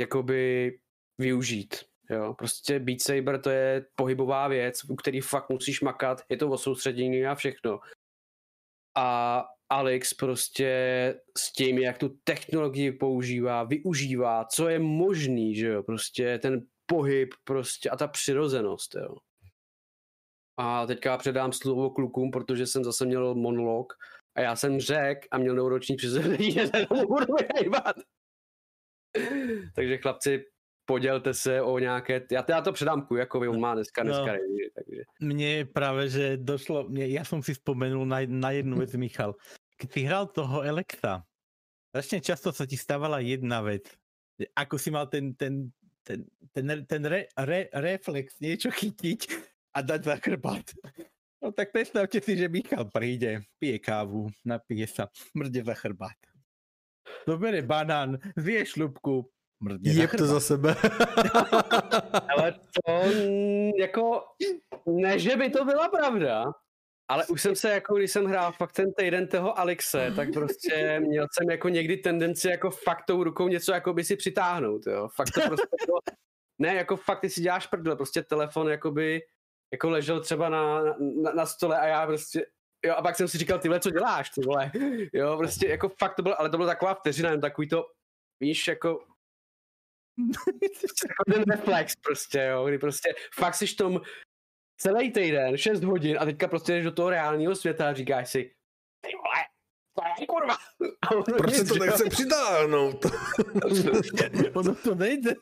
jakoby 0.00 0.72
využít. 1.18 1.74
Jo, 2.10 2.34
prostě 2.34 2.78
Beat 2.78 3.00
Saber 3.00 3.40
to 3.40 3.50
je 3.50 3.86
pohybová 3.94 4.48
věc, 4.48 4.84
u 4.84 4.96
který 4.96 5.20
fakt 5.20 5.50
musíš 5.50 5.80
makat, 5.80 6.22
je 6.28 6.36
to 6.36 6.50
o 6.50 6.58
soustředění 6.58 7.26
a 7.26 7.34
všechno. 7.34 7.80
A 8.96 9.40
Alex 9.70 10.14
prostě 10.14 10.70
s 11.38 11.52
tím, 11.52 11.78
jak 11.78 11.98
tu 11.98 12.08
technologii 12.24 12.92
používá, 12.92 13.64
využívá, 13.64 14.44
co 14.44 14.68
je 14.68 14.78
možný, 14.78 15.54
že 15.54 15.66
jo, 15.66 15.82
prostě 15.82 16.38
ten 16.38 16.66
pohyb 16.86 17.34
prostě 17.44 17.90
a 17.90 17.96
ta 17.96 18.08
přirozenost, 18.08 18.94
jo. 18.94 19.16
A 20.56 20.86
teďka 20.86 21.18
předám 21.18 21.52
slovo 21.52 21.90
klukům, 21.90 22.30
protože 22.30 22.66
jsem 22.66 22.84
zase 22.84 23.06
měl 23.06 23.34
monolog 23.34 23.92
a 24.36 24.40
já 24.40 24.56
jsem 24.56 24.80
řekl 24.80 25.28
a 25.30 25.38
měl 25.38 25.54
neuroční 25.54 25.96
přizvedení, 25.96 26.50
že 26.52 26.66
se 26.66 26.86
nebudu 26.94 27.34
Takže 29.74 29.98
chlapci, 29.98 30.44
podělte 30.84 31.34
se 31.34 31.62
o 31.62 31.78
nějaké, 31.78 32.26
já, 32.30 32.44
já 32.48 32.60
to 32.60 32.72
předám 32.72 33.06
Kujakovi, 33.06 33.48
on 33.48 33.60
má 33.60 33.74
dneska, 33.74 34.02
dneska 34.02 34.26
no, 34.26 34.32
režii, 34.32 34.70
takže. 34.74 35.02
Mně 35.20 35.64
právě, 35.64 36.08
že 36.08 36.36
došlo, 36.36 36.88
mě, 36.88 37.06
já 37.06 37.24
jsem 37.24 37.42
si 37.42 37.54
vzpomenul 37.54 38.06
na, 38.06 38.18
na 38.26 38.50
jednu 38.50 38.78
věc, 38.78 38.94
Michal. 38.94 39.34
Když 39.78 39.92
si 39.92 40.00
hral 40.00 40.26
toho 40.26 40.62
Elektra, 40.62 41.22
strašně 41.88 42.20
často 42.20 42.52
se 42.52 42.66
ti 42.66 42.76
stávala 42.76 43.18
jedna 43.18 43.60
věc. 43.60 43.82
Ako 44.56 44.78
si 44.78 44.90
mal 44.90 45.06
ten, 45.06 45.34
ten, 45.34 45.70
ten, 46.02 46.24
ten, 46.52 46.86
ten 46.86 47.04
re, 47.04 47.24
re, 47.38 47.68
reflex 47.72 48.40
něco 48.40 48.70
chytit 48.70 49.26
a 49.74 49.80
dať 49.80 50.04
za 50.04 50.16
chrbát. 50.16 50.64
No 51.42 51.52
tak 51.52 51.72
představte 51.72 52.20
si, 52.20 52.36
že 52.36 52.48
Michal 52.48 52.84
přijde, 52.84 53.40
pije 53.58 53.78
kávu, 53.78 54.28
napije 54.44 54.86
se, 54.86 55.02
mrdě 55.34 55.64
za 55.64 55.74
chrbát. 55.74 56.16
Dobere 57.26 57.62
banán, 57.62 58.18
zje 58.36 58.66
šlubku, 58.66 59.30
mrdně 59.64 59.92
Je 59.92 60.08
to 60.08 60.26
za 60.26 60.40
sebe. 60.40 60.76
Ale 62.36 62.52
to 62.52 62.92
jako, 63.78 64.22
ne, 64.86 65.18
že 65.18 65.36
by 65.36 65.50
to 65.50 65.64
byla 65.64 65.88
pravda, 65.88 66.44
ale 67.08 67.26
už 67.26 67.42
jsem 67.42 67.56
se, 67.56 67.70
jako 67.70 67.94
když 67.94 68.10
jsem 68.12 68.26
hrál 68.26 68.52
fakt 68.52 68.72
ten 68.72 68.92
týden 68.92 69.28
toho 69.28 69.58
Alexe, 69.58 70.12
tak 70.16 70.32
prostě 70.32 71.00
měl 71.00 71.26
jsem 71.32 71.50
jako 71.50 71.68
někdy 71.68 71.96
tendenci 71.96 72.48
jako 72.48 72.70
fakt 72.70 73.04
tou 73.06 73.24
rukou 73.24 73.48
něco 73.48 73.72
jako 73.72 73.92
by 73.92 74.04
si 74.04 74.16
přitáhnout, 74.16 74.86
jo. 74.86 75.08
Fakt 75.14 75.30
to 75.30 75.40
prostě 75.40 75.76
bylo, 75.86 75.98
ne, 76.58 76.74
jako 76.74 76.96
fakt 76.96 77.20
ty 77.20 77.30
si 77.30 77.40
děláš 77.40 77.66
prdle, 77.66 77.96
prostě 77.96 78.22
telefon 78.22 78.68
jakoby 78.68 79.20
jako 79.72 79.90
ležel 79.90 80.20
třeba 80.20 80.48
na, 80.48 80.82
na, 81.22 81.32
na 81.32 81.46
stole 81.46 81.78
a 81.80 81.86
já 81.86 82.06
prostě 82.06 82.46
Jo, 82.84 82.94
a 82.94 83.02
pak 83.02 83.16
jsem 83.16 83.28
si 83.28 83.38
říkal, 83.38 83.58
tyhle, 83.58 83.80
co 83.80 83.90
děláš, 83.90 84.30
ty 84.30 84.40
vole. 84.40 84.70
Jo, 85.12 85.36
prostě 85.36 85.68
jako 85.68 85.88
fakt 85.88 86.14
to 86.14 86.22
bylo, 86.22 86.40
ale 86.40 86.50
to 86.50 86.56
bylo 86.56 86.68
taková 86.68 86.94
vteřina, 86.94 87.30
jen 87.30 87.40
takový 87.40 87.68
to, 87.68 87.86
víš, 88.40 88.68
jako 88.68 88.88
jako 88.88 89.13
ten 91.32 91.42
reflex 91.42 91.96
prostě, 91.96 92.40
jo, 92.40 92.64
kdy 92.66 92.78
prostě 92.78 93.14
fakt 93.34 93.54
si 93.54 93.66
v 93.66 93.76
tom 93.76 94.00
celý 94.80 95.12
týden, 95.12 95.56
6 95.56 95.84
hodin 95.84 96.18
a 96.20 96.24
teďka 96.24 96.48
prostě 96.48 96.72
jdeš 96.72 96.84
do 96.84 96.92
toho 96.92 97.10
reálného 97.10 97.54
světa 97.54 97.88
a 97.88 97.94
říkáš 97.94 98.30
si, 98.30 98.42
ty 99.00 99.10
vole, 99.16 99.44
to 99.94 100.02
je 100.20 100.26
kurva. 100.26 100.56
Proč 101.38 101.54
se 101.54 101.64
to 101.64 101.74
nechce 101.74 102.10
přitáhnout? 102.10 103.06
ono 104.54 104.74
to 104.74 104.94
nejde. 104.94 105.34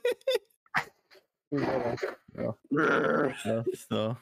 No. 1.52 2.54
No. 3.90 4.16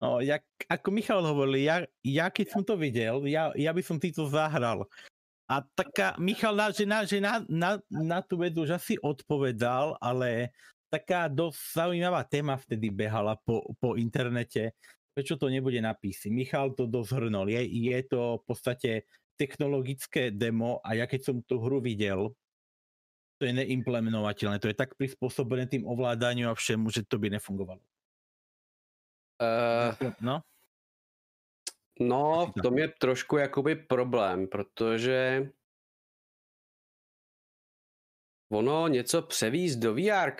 No, 0.00 0.20
jak, 0.20 0.42
ako 0.68 0.90
Michal 0.90 1.20
hovoril, 1.20 1.60
ja, 1.60 1.84
ja 2.00 2.32
keď 2.32 2.46
som 2.48 2.64
to 2.64 2.72
videl, 2.80 3.20
ja, 3.28 3.52
ja 3.52 3.68
by 3.68 3.84
som 3.84 4.00
týto 4.00 4.24
zahral. 4.32 4.88
A 5.50 5.66
taká, 5.74 6.14
Michal, 6.22 6.54
na, 6.54 6.70
že, 6.70 6.86
na, 6.86 7.02
že 7.02 7.18
na, 7.18 7.42
na, 7.50 7.82
na 7.90 8.22
tú 8.22 8.38
vedu 8.38 8.62
už 8.62 8.78
asi 8.78 8.94
odpovedal, 9.02 9.98
ale 9.98 10.54
taká 10.86 11.26
dosť 11.26 11.58
zaujímavá 11.74 12.22
téma 12.22 12.54
vtedy 12.54 12.86
behala 12.94 13.34
po, 13.42 13.66
po 13.82 13.98
internete. 13.98 14.78
Prečo 15.10 15.34
to 15.34 15.50
nebude 15.50 15.82
na 15.82 15.90
PC? 15.90 16.30
Michal 16.30 16.78
to 16.78 16.86
dozhrnul. 16.86 17.50
Je, 17.50 17.66
je 17.66 17.98
to 18.06 18.38
v 18.38 18.44
podstate 18.46 18.90
technologické 19.34 20.30
demo 20.30 20.78
a 20.86 20.94
ja 20.94 21.10
keď 21.10 21.20
som 21.26 21.36
tú 21.42 21.58
hru 21.58 21.82
videl, 21.82 22.30
to 23.40 23.48
je 23.48 23.56
neimplementovateľné. 23.56 24.62
To 24.62 24.70
je 24.70 24.76
tak 24.76 24.94
prispôsobené 24.94 25.66
tým 25.66 25.82
ovládaniu 25.82 26.46
a 26.46 26.54
všemu, 26.54 26.94
že 26.94 27.02
to 27.08 27.18
by 27.18 27.26
nefungovalo. 27.26 27.82
Uh, 29.40 29.96
No, 30.20 30.44
no, 32.00 32.52
v 32.56 32.62
tom 32.62 32.78
je 32.78 32.88
trošku 32.88 33.36
jakoby 33.36 33.76
problém, 33.76 34.48
protože 34.48 35.50
ono 38.52 38.88
něco 38.88 39.22
převíst 39.22 39.78
do 39.78 39.94
VR, 39.94 40.30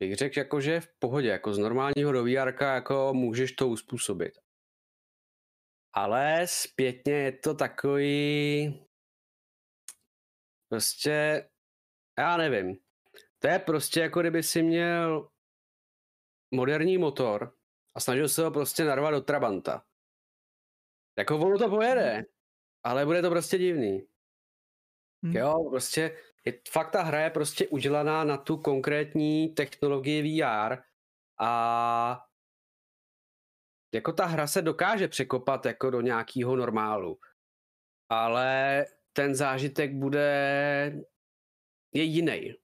bych 0.00 0.16
řekl, 0.16 0.38
jako, 0.38 0.60
že 0.60 0.72
je 0.72 0.80
v 0.80 0.88
pohodě, 0.98 1.28
jako 1.28 1.54
z 1.54 1.58
normálního 1.58 2.12
do 2.12 2.24
VR, 2.24 2.62
jako 2.62 3.14
můžeš 3.14 3.52
to 3.52 3.68
uspůsobit. 3.68 4.38
Ale 5.92 6.42
zpětně 6.46 7.12
je 7.12 7.32
to 7.32 7.54
takový, 7.54 8.74
prostě, 10.68 11.48
já 12.18 12.36
nevím. 12.36 12.76
To 13.38 13.48
je 13.48 13.58
prostě 13.58 14.00
jako 14.00 14.20
kdyby 14.20 14.42
si 14.42 14.62
měl 14.62 15.30
moderní 16.54 16.98
motor 16.98 17.56
a 17.94 18.00
snažil 18.00 18.28
se 18.28 18.44
ho 18.44 18.50
prostě 18.50 18.84
narvat 18.84 19.14
do 19.14 19.20
Trabanta. 19.20 19.87
Jako 21.18 21.38
ono 21.38 21.58
to 21.58 21.68
pojede, 21.68 22.26
ale 22.84 23.06
bude 23.06 23.22
to 23.22 23.30
prostě 23.30 23.58
divný. 23.58 24.06
Hmm. 25.24 25.36
Jo, 25.36 25.54
prostě 25.70 26.16
je, 26.44 26.60
fakt 26.70 26.90
ta 26.90 27.02
hra 27.02 27.20
je 27.20 27.30
prostě 27.30 27.68
udělaná 27.68 28.24
na 28.24 28.36
tu 28.36 28.56
konkrétní 28.56 29.48
technologii 29.48 30.40
VR 30.42 30.76
a 31.40 32.24
jako 33.94 34.12
ta 34.12 34.26
hra 34.26 34.46
se 34.46 34.62
dokáže 34.62 35.08
překopat 35.08 35.66
jako 35.66 35.90
do 35.90 36.00
nějakého 36.00 36.56
normálu. 36.56 37.18
Ale 38.08 38.86
ten 39.12 39.34
zážitek 39.34 39.94
bude 39.94 40.28
je 41.94 42.02
jiný. 42.02 42.54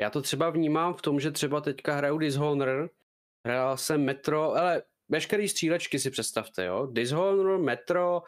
Já 0.00 0.10
to 0.10 0.22
třeba 0.22 0.50
vnímám 0.50 0.94
v 0.94 1.02
tom, 1.02 1.20
že 1.20 1.30
třeba 1.30 1.60
teďka 1.60 1.94
hraju 1.94 2.18
Dishonored, 2.18 2.92
hrál 3.46 3.76
jsem 3.76 4.04
Metro, 4.04 4.42
ale 4.42 4.82
veškerý 5.08 5.48
střílečky 5.48 5.98
si 5.98 6.10
představte, 6.10 6.64
jo. 6.64 6.86
Dishonored, 6.86 7.60
Metro, 7.60 8.22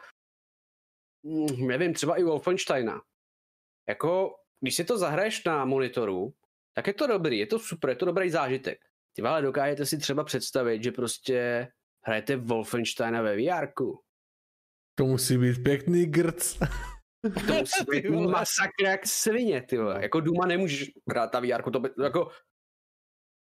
mm, 1.23 1.67
nevím, 1.67 1.93
třeba 1.93 2.15
i 2.15 2.23
Wolfensteina. 2.23 3.01
Jako, 3.89 4.35
když 4.59 4.75
si 4.75 4.83
to 4.85 4.97
zahraješ 4.97 5.43
na 5.43 5.65
monitoru, 5.65 6.33
tak 6.73 6.87
je 6.87 6.93
to 6.93 7.07
dobrý, 7.07 7.39
je 7.39 7.47
to 7.47 7.59
super, 7.59 7.89
je 7.89 7.95
to 7.95 8.05
dobrý 8.05 8.29
zážitek. 8.29 8.79
Ty 9.13 9.21
ale 9.21 9.41
dokážete 9.41 9.85
si 9.85 9.97
třeba 9.97 10.23
představit, 10.23 10.83
že 10.83 10.91
prostě 10.91 11.67
hrajete 12.05 12.35
Wolfensteina 12.35 13.21
ve 13.21 13.35
VR. 13.35 13.67
To 14.95 15.05
musí 15.05 15.37
být 15.37 15.63
pěkný 15.63 16.05
grc. 16.05 16.59
To 17.47 17.53
musí 17.53 17.83
být 17.89 18.09
masakr 18.09 18.83
jak 18.83 19.07
svině, 19.07 19.61
ty 19.61 19.77
vole. 19.77 20.01
Jako 20.01 20.19
Duma 20.19 20.45
nemůžeš 20.45 20.91
hrát 21.09 21.33
na 21.33 21.39
VR, 21.39 21.71
to 21.71 21.79
by, 21.79 21.89
jako 22.03 22.31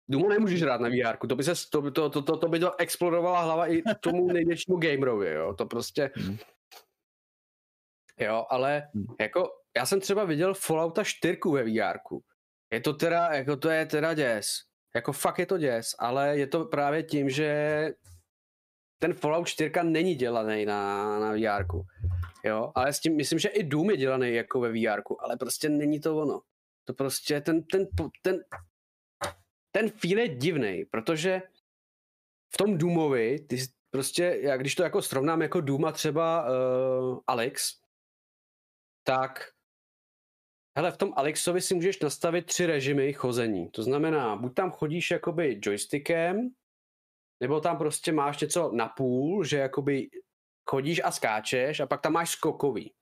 Duma 0.07 0.29
nemůžeš 0.29 0.61
hrát 0.61 0.81
na 0.81 0.89
VR, 0.89 1.27
to 1.27 1.35
by 1.35 1.43
se, 1.43 1.53
to, 1.71 1.91
to, 1.91 2.09
to, 2.09 2.21
to, 2.21 2.37
to 2.37 2.47
by 2.47 2.59
to 2.59 2.79
explorovala 2.79 3.41
hlava 3.41 3.67
i 3.67 3.81
tomu 3.99 4.27
největšímu 4.33 4.77
gamerovi, 4.77 5.33
jo, 5.33 5.53
to 5.53 5.65
prostě, 5.65 6.11
Hmm. 6.15 6.37
jo, 8.19 8.45
ale 8.49 8.89
Hmm. 8.93 9.05
jako, 9.19 9.49
já 9.77 9.85
jsem 9.85 9.99
třeba 9.99 10.25
viděl 10.25 10.53
Fallouta 10.53 11.03
4 11.03 11.37
ve 11.51 11.63
VR. 11.63 11.97
Je 12.73 12.81
to 12.81 12.93
teda, 12.93 13.27
jako 13.27 13.55
to 13.57 13.69
je 13.69 13.85
teda 13.85 14.13
děs. 14.13 14.47
Jako 14.95 15.11
fakt 15.11 15.39
je 15.39 15.45
to 15.45 15.57
děs, 15.57 15.95
ale 15.99 16.37
je 16.37 16.47
to 16.47 16.65
právě 16.65 17.03
tím, 17.03 17.29
že 17.29 17.89
ten 18.99 19.13
Fallout 19.13 19.47
4 19.47 19.71
není 19.83 20.15
dělaný 20.15 20.65
na, 20.65 21.19
na 21.19 21.31
VR. 21.31 21.65
Jo, 22.43 22.71
ale 22.75 22.93
s 22.93 22.99
tím, 22.99 23.15
myslím, 23.15 23.39
že 23.39 23.49
i 23.49 23.63
Doom 23.63 23.89
je 23.89 23.97
dělaný 23.97 24.33
jako 24.33 24.59
ve 24.59 24.69
VR, 24.71 25.01
ale 25.19 25.37
prostě 25.37 25.69
není 25.69 25.99
to 25.99 26.17
ono. 26.17 26.41
To 26.85 26.93
prostě 26.93 27.41
ten, 27.41 27.63
ten, 27.63 27.87
ten, 28.21 28.39
ten 29.75 29.89
feel 29.89 30.19
je 30.19 30.27
divný, 30.27 30.85
protože 30.85 31.41
v 32.53 32.57
tom 32.57 32.77
Doomovi, 32.77 33.39
ty 33.39 33.57
prostě, 33.89 34.39
já 34.41 34.57
když 34.57 34.75
to 34.75 34.83
jako 34.83 35.01
srovnám 35.01 35.41
jako 35.41 35.61
Doom 35.61 35.85
a 35.85 35.91
třeba 35.91 36.47
uh, 36.49 37.19
Alex, 37.27 37.79
tak 39.03 39.51
hele, 40.77 40.91
v 40.91 40.97
tom 40.97 41.13
Alexovi 41.15 41.61
si 41.61 41.75
můžeš 41.75 41.99
nastavit 41.99 42.45
tři 42.45 42.65
režimy 42.65 43.13
chození. 43.13 43.69
To 43.69 43.83
znamená, 43.83 44.35
buď 44.35 44.53
tam 44.53 44.71
chodíš 44.71 45.11
jakoby 45.11 45.59
joystickem, 45.63 46.49
nebo 47.41 47.61
tam 47.61 47.77
prostě 47.77 48.11
máš 48.11 48.39
něco 48.39 48.71
na 48.71 48.87
půl, 48.87 49.43
že 49.43 49.57
jakoby 49.57 50.09
chodíš 50.69 51.01
a 51.03 51.11
skáčeš 51.11 51.79
a 51.79 51.87
pak 51.87 52.01
tam 52.01 52.13
máš 52.13 52.29
skokový. 52.29 52.93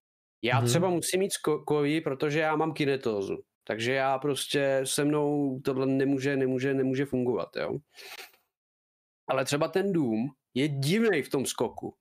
Já 0.43 0.57
Mhm. 0.59 0.67
třeba 0.67 0.89
musím 0.89 1.19
mít 1.19 1.31
skokový, 1.33 2.01
protože 2.01 2.39
já 2.39 2.55
mám 2.55 2.73
kinetózu. 2.73 3.43
Takže 3.63 3.93
já 3.93 4.19
prostě 4.19 4.81
se 4.83 5.05
mnou 5.05 5.59
tohle 5.59 5.85
nemůže, 5.85 6.37
nemůže, 6.37 6.73
nemůže 6.73 7.05
fungovat, 7.05 7.55
jo. 7.55 7.77
Ale 9.27 9.45
třeba 9.45 9.67
ten 9.67 9.93
Doom 9.93 10.27
je 10.53 10.67
divný 10.67 11.21
v 11.21 11.29
tom 11.29 11.45
skoku. 11.45 11.97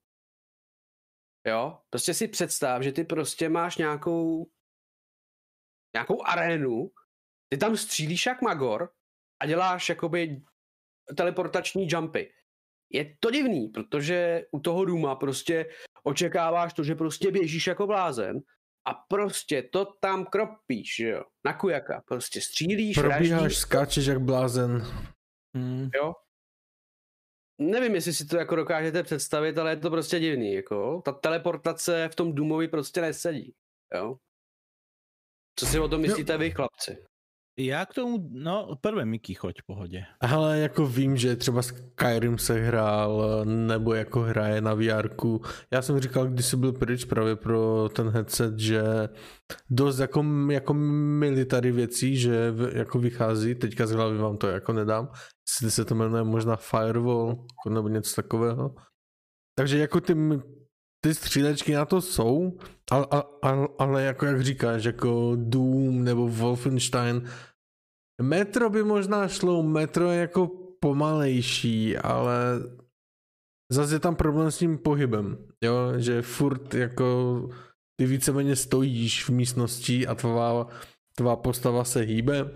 Jo, 1.46 1.78
prostě 1.90 2.14
si 2.14 2.28
představ, 2.28 2.82
že 2.82 2.92
ty 2.92 3.04
prostě 3.04 3.48
máš 3.48 3.76
nějakou 3.76 4.50
nějakou 5.96 6.26
arénu, 6.26 6.90
ty 7.48 7.58
tam 7.58 7.76
střílíš 7.76 8.26
jak 8.26 8.42
magor 8.42 8.92
a 9.40 9.46
děláš 9.46 9.88
jakoby 9.88 10.42
teleportační 11.16 11.88
jumpy. 11.90 12.32
Je 12.90 13.16
to 13.20 13.30
divný, 13.30 13.68
protože 13.68 14.46
u 14.50 14.60
toho 14.60 14.84
Duma 14.84 15.16
prostě 15.16 15.66
očekáváš 16.02 16.72
to, 16.72 16.84
že 16.84 16.94
prostě 16.94 17.30
běžíš 17.30 17.66
jako 17.66 17.86
blázen 17.86 18.40
a 18.84 18.94
prostě 18.94 19.62
to 19.62 19.84
tam 19.84 20.24
kropíš, 20.24 20.96
že 20.96 21.08
jo, 21.08 21.24
na 21.44 21.58
kujaka, 21.58 22.02
prostě 22.06 22.40
střílíš, 22.40 22.98
Probíháš, 22.98 23.30
vraždíš, 23.30 23.58
skáčeš 23.58 24.06
jak 24.06 24.20
blázen. 24.20 24.82
Hmm. 25.56 25.90
jo. 25.94 26.14
Nevím, 27.58 27.94
jestli 27.94 28.14
si 28.14 28.26
to 28.26 28.36
jako 28.36 28.56
dokážete 28.56 29.02
představit, 29.02 29.58
ale 29.58 29.70
je 29.70 29.76
to 29.76 29.90
prostě 29.90 30.20
divný, 30.20 30.54
jako. 30.54 31.02
Ta 31.04 31.12
teleportace 31.12 32.08
v 32.12 32.14
tom 32.14 32.34
Doomovi 32.34 32.68
prostě 32.68 33.00
nesedí, 33.00 33.54
jo. 33.94 34.16
Co 35.58 35.66
si 35.66 35.78
o 35.78 35.88
tom 35.88 36.00
myslíte 36.00 36.38
vy, 36.38 36.50
chlapci? 36.50 37.04
Ja 37.56 37.84
k 37.84 37.94
tomu, 37.94 38.28
no 38.32 38.76
prvé 38.80 39.04
Miky, 39.04 39.34
choď 39.34 39.62
pohodě. 39.66 40.04
Ale 40.20 40.58
jako 40.58 40.86
vím, 40.86 41.16
že 41.16 41.36
třeba 41.36 41.62
Skyrim 41.62 42.38
se 42.38 42.60
hrál, 42.60 43.44
nebo 43.44 43.94
jako 43.94 44.20
hraje 44.20 44.60
na 44.60 44.74
VR. 44.74 45.08
Já 45.70 45.82
jsem 45.82 46.00
říkal, 46.00 46.26
když 46.26 46.46
jsi 46.46 46.56
byl 46.56 46.72
pryč 46.72 47.04
právě 47.04 47.36
pro 47.36 47.88
ten 47.88 48.08
headset, 48.08 48.58
že 48.58 48.82
dost 49.70 49.98
jako, 49.98 50.24
jako 50.50 50.74
military 50.74 51.72
věcí, 51.72 52.16
že 52.16 52.54
jako 52.74 52.98
vychází, 52.98 53.54
teďka 53.54 53.86
z 53.86 53.90
hlavy 53.90 54.18
vám 54.18 54.36
to 54.36 54.48
jako 54.48 54.72
nedám, 54.72 55.08
jestli 55.48 55.70
se 55.70 55.84
to 55.84 55.94
jmenuje 55.94 56.24
možná 56.24 56.56
Firewall, 56.56 57.46
nebo 57.68 57.88
něco 57.88 58.22
takového. 58.22 58.74
Takže 59.58 59.78
jako 59.78 60.00
ty, 60.00 60.16
ty 61.04 61.14
střílečky 61.14 61.74
na 61.74 61.84
to 61.84 62.00
jsou, 62.00 62.58
ale, 62.92 63.06
ale, 63.42 63.68
ale 63.78 64.02
jako 64.02 64.26
jak 64.26 64.42
říkáš, 64.42 64.84
jako 64.84 65.32
Doom 65.36 66.04
nebo 66.04 66.28
Wolfenstein, 66.28 67.28
Metro 68.22 68.70
by 68.70 68.84
možná 68.84 69.28
šlo, 69.28 69.62
metro 69.62 70.10
je 70.10 70.20
jako 70.20 70.50
pomalejší, 70.80 71.96
ale 71.96 72.36
zase 73.72 73.94
je 73.94 73.98
tam 73.98 74.16
problém 74.16 74.50
s 74.50 74.58
tím 74.58 74.78
pohybem, 74.78 75.48
jo, 75.64 75.74
že 75.98 76.22
furt 76.22 76.74
jako 76.74 77.48
ty 78.00 78.06
víceméně 78.06 78.56
stojíš 78.56 79.28
v 79.28 79.30
místnosti 79.30 80.06
a 80.06 80.14
tvá, 80.14 80.68
tvá 81.16 81.36
postava 81.36 81.84
se 81.84 82.00
hýbe, 82.00 82.50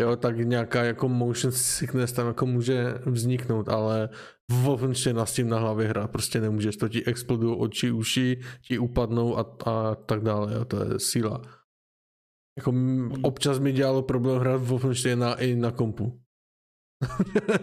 jo, 0.00 0.16
tak 0.16 0.38
nějaká 0.38 0.84
jako 0.84 1.08
motion 1.08 1.52
sickness 1.52 2.12
tam 2.12 2.26
jako 2.26 2.46
může 2.46 2.94
vzniknout, 3.06 3.68
ale 3.68 4.08
v 4.50 4.62
Wolfensteina 4.62 5.26
s 5.26 5.34
tím 5.34 5.48
na 5.48 5.58
hlavě 5.58 5.88
hra 5.88 6.08
prostě 6.08 6.40
nemůžeš, 6.40 6.76
to 6.76 6.88
ti 6.88 7.04
explodují 7.04 7.56
oči, 7.58 7.90
uši, 7.90 8.40
ti 8.62 8.78
upadnou 8.78 9.38
a, 9.38 9.56
a 9.66 9.94
tak 9.94 10.20
dále, 10.20 10.54
jo, 10.54 10.64
to 10.64 10.84
je 10.84 11.00
síla. 11.00 11.42
Jako 12.58 12.74
občas 13.22 13.58
mi 13.58 13.72
dělalo 13.72 14.02
problém 14.02 14.38
hrát 14.38 14.62
Wolfensteina 14.62 15.34
i 15.34 15.56
na 15.56 15.70
kompu. 15.70 16.20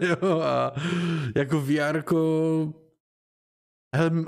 jo, 0.00 0.40
a 0.40 0.72
jako 1.36 1.60
VR, 1.60 2.02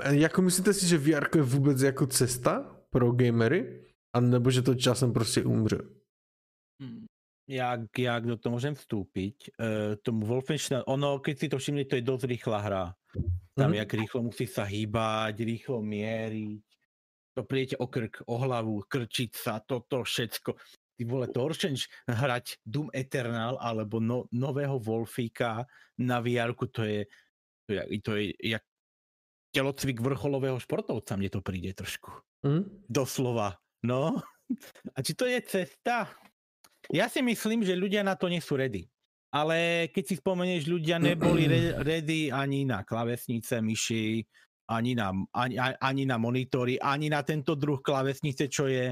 jako 0.09 0.41
myslíte 0.41 0.73
si, 0.73 0.87
že 0.87 0.97
VR 0.97 1.27
je 1.35 1.41
vůbec 1.41 1.81
jako 1.81 2.07
cesta 2.07 2.81
pro 2.89 3.11
gamery? 3.11 3.85
A 4.15 4.19
nebo 4.19 4.51
že 4.51 4.61
to 4.61 4.75
časem 4.75 5.13
prostě 5.13 5.43
umře? 5.43 6.00
Jak, 7.51 7.91
jak 7.91 8.23
do 8.23 8.39
toho 8.39 8.55
môžem 8.55 8.71
vstúpiť, 8.71 9.59
uh, 9.59 9.99
tomu 9.99 10.23
Wolfenstein, 10.23 10.87
ono, 10.87 11.19
keď 11.19 11.35
si 11.35 11.47
to 11.51 11.59
všimli, 11.59 11.83
to 11.83 11.99
je 11.99 12.07
dosť 12.07 12.23
rýchla 12.31 12.59
hra. 12.63 12.85
Tam, 13.51 13.75
mm. 13.75 13.83
jak 13.83 13.91
rýchlo 13.91 14.19
musí 14.31 14.47
sa 14.47 14.63
hýbať, 14.63 15.43
rýchlo 15.43 15.83
mieriť, 15.83 16.63
to 17.35 17.41
príjete 17.43 17.75
o 17.79 17.87
krk, 17.91 18.23
o 18.27 18.35
hlavu, 18.39 18.87
krčiť 18.87 19.31
sa, 19.35 19.59
toto 19.59 20.07
všetko. 20.07 20.55
Ty 20.95 21.01
vole, 21.07 21.27
to 21.27 21.43
horšie, 21.43 21.75
než 21.75 21.91
hrať 22.07 22.63
Doom 22.63 22.87
Eternal 22.95 23.59
alebo 23.59 23.99
no, 23.99 24.31
nového 24.31 24.79
Wolfíka 24.79 25.67
na 25.99 26.23
vr 26.23 26.55
to 26.71 26.87
je, 26.87 27.07
to 27.67 27.69
je, 27.73 27.83
to 27.99 28.11
je 28.15 28.23
jak 28.55 28.63
telocvik 29.51 29.99
vrcholového 29.99 30.59
športovca, 30.59 31.19
mne 31.19 31.29
to 31.31 31.43
príde 31.43 31.75
trošku. 31.75 32.15
Mm. 32.47 32.87
Doslova. 32.87 33.59
No. 33.83 34.23
A 34.95 34.99
či 35.03 35.15
to 35.15 35.27
je 35.27 35.39
cesta? 35.43 36.07
Ja 36.91 37.07
si 37.07 37.23
myslím, 37.23 37.63
že 37.63 37.79
ľudia 37.79 38.03
na 38.03 38.19
to 38.19 38.27
nie 38.27 38.43
sú 38.43 38.59
ready. 38.59 38.91
Ale 39.31 39.87
keď 39.95 40.03
si 40.11 40.15
spomenieš, 40.19 40.67
ľudia 40.67 40.99
neboli 40.99 41.47
re- 41.47 41.79
ready 41.87 42.27
ani 42.27 42.67
na 42.67 42.83
klavesnice, 42.83 43.63
myši, 43.63 44.19
ani 44.67 44.91
na, 44.99 45.15
ani, 45.31 45.55
ani 45.59 46.03
na 46.03 46.19
monitory, 46.19 46.75
ani 46.83 47.07
na 47.07 47.23
tento 47.23 47.55
druh 47.55 47.79
klavesnice, 47.79 48.51
čo 48.51 48.67
je 48.67 48.91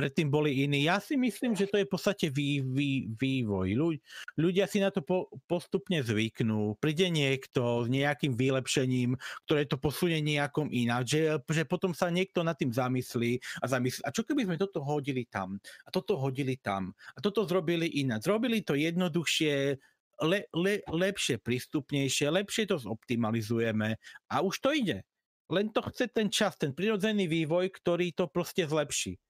predtým 0.00 0.32
boli 0.32 0.64
iní. 0.64 0.88
Ja 0.88 0.96
si 0.96 1.20
myslím, 1.20 1.52
že 1.52 1.68
to 1.68 1.76
je 1.76 1.84
v 1.84 1.92
podstate 1.92 2.32
vý, 2.32 2.64
vý, 2.64 3.12
vývoj. 3.20 4.00
Ľudia 4.40 4.64
si 4.64 4.80
na 4.80 4.88
to 4.88 5.04
po, 5.04 5.28
postupne 5.44 6.00
zvyknú. 6.00 6.80
Príde 6.80 7.12
niekto 7.12 7.84
s 7.84 7.92
nejakým 7.92 8.32
vylepšením, 8.32 9.20
ktoré 9.44 9.68
to 9.68 9.76
posunie 9.76 10.24
nejakom 10.24 10.72
ináč, 10.72 11.20
že, 11.20 11.36
že 11.44 11.68
potom 11.68 11.92
sa 11.92 12.08
niekto 12.08 12.40
nad 12.40 12.56
tým 12.56 12.72
zamyslí 12.72 13.44
a 13.60 13.68
zamyslí, 13.68 14.00
a 14.08 14.08
čo 14.08 14.24
keby 14.24 14.48
sme 14.48 14.56
toto 14.56 14.80
hodili 14.80 15.28
tam 15.28 15.60
a 15.84 15.92
toto 15.92 16.16
hodili 16.16 16.56
tam 16.56 16.96
a 17.12 17.20
toto 17.20 17.44
zrobili 17.44 18.00
ináč. 18.00 18.24
Zrobili 18.24 18.64
to 18.64 18.72
jednoduchšie, 18.72 19.76
le, 20.24 20.40
le, 20.56 20.74
lepšie, 20.88 21.36
prístupnejšie, 21.44 22.32
lepšie 22.32 22.72
to 22.72 22.80
zoptimalizujeme 22.80 24.00
a 24.32 24.34
už 24.40 24.64
to 24.64 24.72
ide. 24.72 25.04
Len 25.50 25.68
to 25.74 25.84
chce 25.92 26.08
ten 26.14 26.32
čas, 26.32 26.56
ten 26.56 26.72
prirodzený 26.72 27.28
vývoj, 27.28 27.68
ktorý 27.74 28.16
to 28.16 28.30
proste 28.30 28.64
zlepší. 28.64 29.20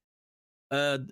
Uh, 0.70 1.02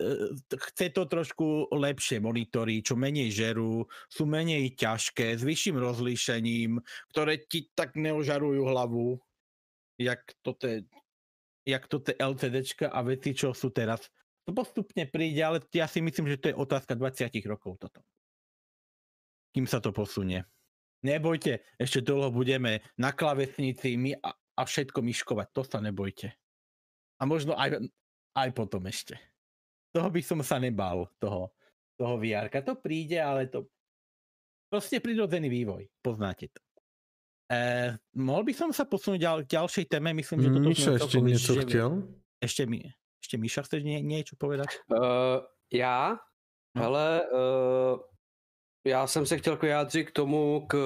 chce 0.70 0.94
to 0.94 1.02
trošku 1.10 1.66
lepšie 1.74 2.22
monitory, 2.22 2.78
čo 2.78 2.94
menej 2.94 3.34
žerú, 3.34 3.90
sú 4.06 4.22
menej 4.22 4.78
ťažké, 4.78 5.34
s 5.34 5.42
vyšším 5.42 5.82
rozlíšením, 5.82 6.78
ktoré 7.10 7.42
ti 7.42 7.66
tak 7.74 7.98
neožarujú 7.98 8.62
hlavu, 8.62 9.18
jak 9.98 10.22
to 10.46 10.54
te, 10.54 10.86
jak 11.66 11.90
to 11.90 11.98
te 11.98 12.14
LCDčka 12.14 12.86
a 12.86 13.02
veci, 13.02 13.34
čo 13.34 13.50
sú 13.50 13.74
teraz. 13.74 14.06
To 14.46 14.54
postupne 14.54 15.10
príde, 15.10 15.42
ale 15.42 15.58
ja 15.74 15.90
si 15.90 16.06
myslím, 16.06 16.30
že 16.30 16.38
to 16.38 16.54
je 16.54 16.60
otázka 16.62 16.94
20 16.94 17.26
rokov 17.50 17.82
toto. 17.82 17.98
Kým 19.50 19.66
sa 19.66 19.82
to 19.82 19.90
posunie. 19.90 20.46
Nebojte, 21.02 21.66
ešte 21.82 22.06
dlho 22.06 22.30
budeme 22.30 22.86
na 22.94 23.10
klavesnici 23.10 23.98
my 23.98 24.22
a, 24.22 24.30
a 24.38 24.62
všetko 24.62 25.02
myškovať, 25.02 25.46
to 25.50 25.66
sa 25.66 25.82
nebojte. 25.82 26.30
A 27.18 27.26
možno 27.26 27.58
aj, 27.58 27.90
aj 28.38 28.48
potom 28.54 28.86
ešte 28.86 29.18
toho 29.92 30.08
by 30.10 30.20
som 30.22 30.40
sa 30.44 30.60
nebal, 30.60 31.08
toho, 31.18 31.52
toho 31.96 32.14
vr 32.20 32.48
To 32.62 32.74
príde, 32.76 33.18
ale 33.18 33.48
to 33.48 33.66
proste 34.68 35.00
prirodzený 35.00 35.48
vývoj, 35.48 35.88
poznáte 36.04 36.52
to. 36.52 36.60
Eh, 37.48 37.96
mohol 38.20 38.44
by 38.44 38.52
som 38.52 38.68
sa 38.76 38.84
posunúť 38.84 39.20
ďal, 39.24 39.38
k 39.48 39.56
ďalšej 39.56 39.84
téme, 39.88 40.12
myslím, 40.12 40.38
že 40.44 40.48
toto 40.52 40.68
Míša 40.68 40.90
ešte 41.00 41.18
niečo 41.24 41.52
že... 41.56 41.62
chtěl? 41.64 41.90
Ešte, 42.44 42.62
mi, 42.68 42.84
ešte 43.24 43.36
Míša 43.40 43.60
chceš 43.64 43.80
nie, 43.88 44.04
niečo 44.04 44.36
povedať? 44.36 44.68
Uh, 44.92 45.40
já? 45.72 46.20
No. 46.76 46.82
Hele, 46.82 47.24
uh, 47.32 48.00
já 48.84 49.06
jsem 49.06 49.26
se 49.26 49.38
chtěl 49.38 49.56
vyjádřit 49.56 50.04
k 50.04 50.12
tomu, 50.12 50.66
k, 50.68 50.76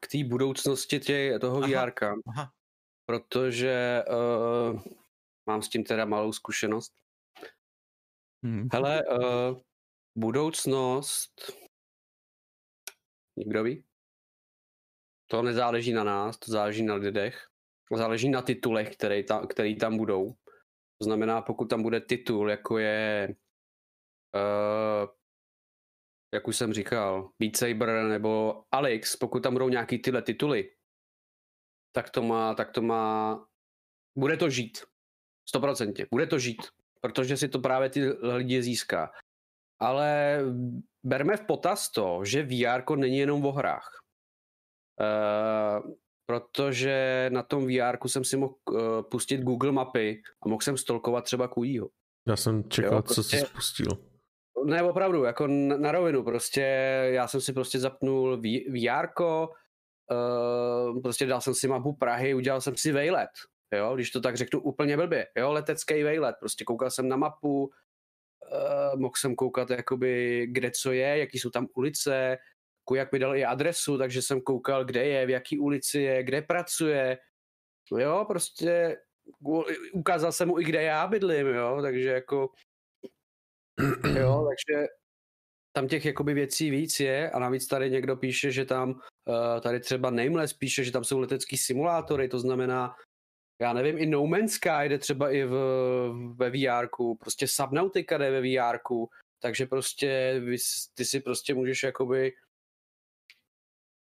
k 0.00 0.06
té 0.06 0.24
budoucnosti 0.24 1.00
tě, 1.00 1.38
toho 1.40 1.60
VR. 1.60 1.92
Protože 3.06 4.02
uh, 4.08 4.80
mám 5.46 5.62
s 5.62 5.68
tím 5.68 5.84
teda 5.84 6.04
malou 6.04 6.32
zkušenost. 6.32 6.92
Hmm. 8.44 8.68
Hele, 8.72 9.02
uh, 9.06 9.60
budoucnost, 10.14 11.52
někdo 13.36 13.62
ví? 13.62 13.84
To 15.30 15.42
nezáleží 15.42 15.92
na 15.92 16.04
nás, 16.04 16.38
to 16.38 16.52
záleží 16.52 16.82
na 16.82 16.94
lidech. 16.94 17.48
Záleží 17.96 18.28
na 18.28 18.42
titulech, 18.42 18.96
který 18.96 19.24
tam, 19.24 19.46
který 19.46 19.76
tam 19.76 19.96
budou. 19.96 20.32
To 20.98 21.04
znamená, 21.04 21.42
pokud 21.42 21.64
tam 21.64 21.82
bude 21.82 22.00
titul, 22.00 22.50
jako 22.50 22.78
je, 22.78 23.34
uh, 24.34 25.08
jak 26.34 26.48
už 26.48 26.56
jsem 26.56 26.72
říkal, 26.72 27.30
Beat 27.38 27.56
Saber 27.56 28.04
nebo 28.08 28.64
Alex, 28.70 29.16
pokud 29.16 29.42
tam 29.42 29.52
budou 29.52 29.68
nějaký 29.68 29.98
tyhle 29.98 30.22
tituly, 30.22 30.76
tak 31.92 32.10
to 32.10 32.22
má, 32.22 32.54
tak 32.54 32.70
to 32.70 32.82
má, 32.82 33.46
bude 34.18 34.36
to 34.36 34.50
žít. 34.50 34.78
Stoprocentně, 35.48 36.06
bude 36.10 36.26
to 36.26 36.38
žít 36.38 36.62
protože 37.04 37.36
si 37.36 37.48
to 37.48 37.58
právě 37.58 37.90
ty 37.90 38.00
lidi 38.10 38.62
získá. 38.62 39.10
Ale 39.80 40.40
berme 41.02 41.36
v 41.36 41.46
potaz 41.46 41.90
to, 41.90 42.24
že 42.24 42.42
VR 42.42 42.96
není 42.96 43.18
jenom 43.18 43.46
o 43.46 43.52
hrách. 43.52 43.88
Uh, 45.00 45.92
protože 46.26 47.28
na 47.32 47.42
tom 47.42 47.66
VR 47.66 48.08
jsem 48.08 48.24
si 48.24 48.36
mohl 48.36 48.54
uh, 48.70 49.02
pustit 49.10 49.38
Google 49.38 49.72
mapy 49.72 50.22
a 50.42 50.48
mohl 50.48 50.60
jsem 50.60 50.76
stolkovat 50.76 51.24
třeba 51.24 51.48
Kujího. 51.48 51.88
Já 52.28 52.36
jsem 52.36 52.68
čekal, 52.68 52.92
jo, 52.94 53.02
prostě, 53.02 53.22
co 53.22 53.22
jsi 53.22 53.46
spustil. 53.46 53.86
Ne, 54.64 54.82
opravdu, 54.82 55.24
jako 55.24 55.46
na, 55.46 55.76
na 55.76 55.92
rovinu, 55.92 56.22
prostě 56.22 56.60
já 57.12 57.28
jsem 57.28 57.40
si 57.40 57.52
prostě 57.52 57.78
zapnul 57.78 58.36
VR, 58.68 59.08
uh, 59.20 61.02
prostě 61.02 61.26
dal 61.26 61.40
jsem 61.40 61.54
si 61.54 61.68
mapu 61.68 61.96
Prahy, 61.96 62.34
udělal 62.34 62.60
jsem 62.60 62.76
si 62.76 62.92
vejlet, 62.92 63.30
jo, 63.72 63.94
když 63.94 64.10
to 64.10 64.20
tak 64.20 64.36
řeknu 64.36 64.60
úplně 64.60 64.96
blbě, 64.96 65.26
jo, 65.36 65.52
letecký 65.52 66.02
vejlet, 66.02 66.36
prostě 66.40 66.64
koukal 66.64 66.90
jsem 66.90 67.08
na 67.08 67.16
mapu, 67.16 67.64
uh, 67.64 69.00
mohl 69.00 69.14
jsem 69.16 69.34
koukat 69.34 69.70
jakoby 69.70 70.46
kde 70.50 70.70
co 70.70 70.92
je, 70.92 71.18
jaký 71.18 71.38
jsou 71.38 71.50
tam 71.50 71.66
ulice, 71.74 72.38
jak 72.94 73.12
mi 73.12 73.18
dal 73.18 73.36
i 73.36 73.44
adresu, 73.44 73.98
takže 73.98 74.22
jsem 74.22 74.40
koukal, 74.40 74.84
kde 74.84 75.04
je, 75.04 75.26
v 75.26 75.30
jaký 75.30 75.58
ulici 75.58 76.00
je, 76.00 76.22
kde 76.22 76.42
pracuje, 76.42 77.18
jo, 77.98 78.24
prostě 78.28 78.98
ukázal 79.92 80.32
jsem 80.32 80.48
mu 80.48 80.60
i 80.60 80.64
kde 80.64 80.82
já 80.82 81.06
bydlím, 81.06 81.46
jo, 81.46 81.78
takže 81.82 82.08
jako 82.08 82.50
jo, 84.18 84.48
takže 84.48 84.86
tam 85.76 85.88
těch 85.88 86.04
jakoby 86.04 86.34
věcí 86.34 86.70
víc 86.70 87.00
je 87.00 87.30
a 87.30 87.38
navíc 87.38 87.66
tady 87.66 87.90
někdo 87.90 88.16
píše, 88.16 88.50
že 88.50 88.64
tam, 88.64 88.90
uh, 88.90 89.60
tady 89.60 89.80
třeba 89.80 90.10
Nameless 90.10 90.52
píše, 90.52 90.84
že 90.84 90.92
tam 90.92 91.04
jsou 91.04 91.18
letecký 91.18 91.56
simulátory, 91.56 92.28
to 92.28 92.38
znamená, 92.38 92.94
já 93.60 93.72
nevím, 93.72 93.98
i 93.98 94.06
No 94.06 94.26
Man's 94.26 94.52
Sky 94.52 94.88
jde 94.88 94.98
třeba 94.98 95.30
i 95.30 95.44
v, 95.44 95.54
ve 96.36 96.50
VR, 96.50 96.88
prostě 97.20 97.48
Subnautica 97.48 98.18
jde 98.18 98.30
ve 98.30 98.40
VR, 98.40 98.78
takže 99.40 99.66
prostě 99.66 100.40
ty 100.94 101.04
si 101.04 101.20
prostě 101.20 101.54
můžeš 101.54 101.82
jakoby 101.82 102.32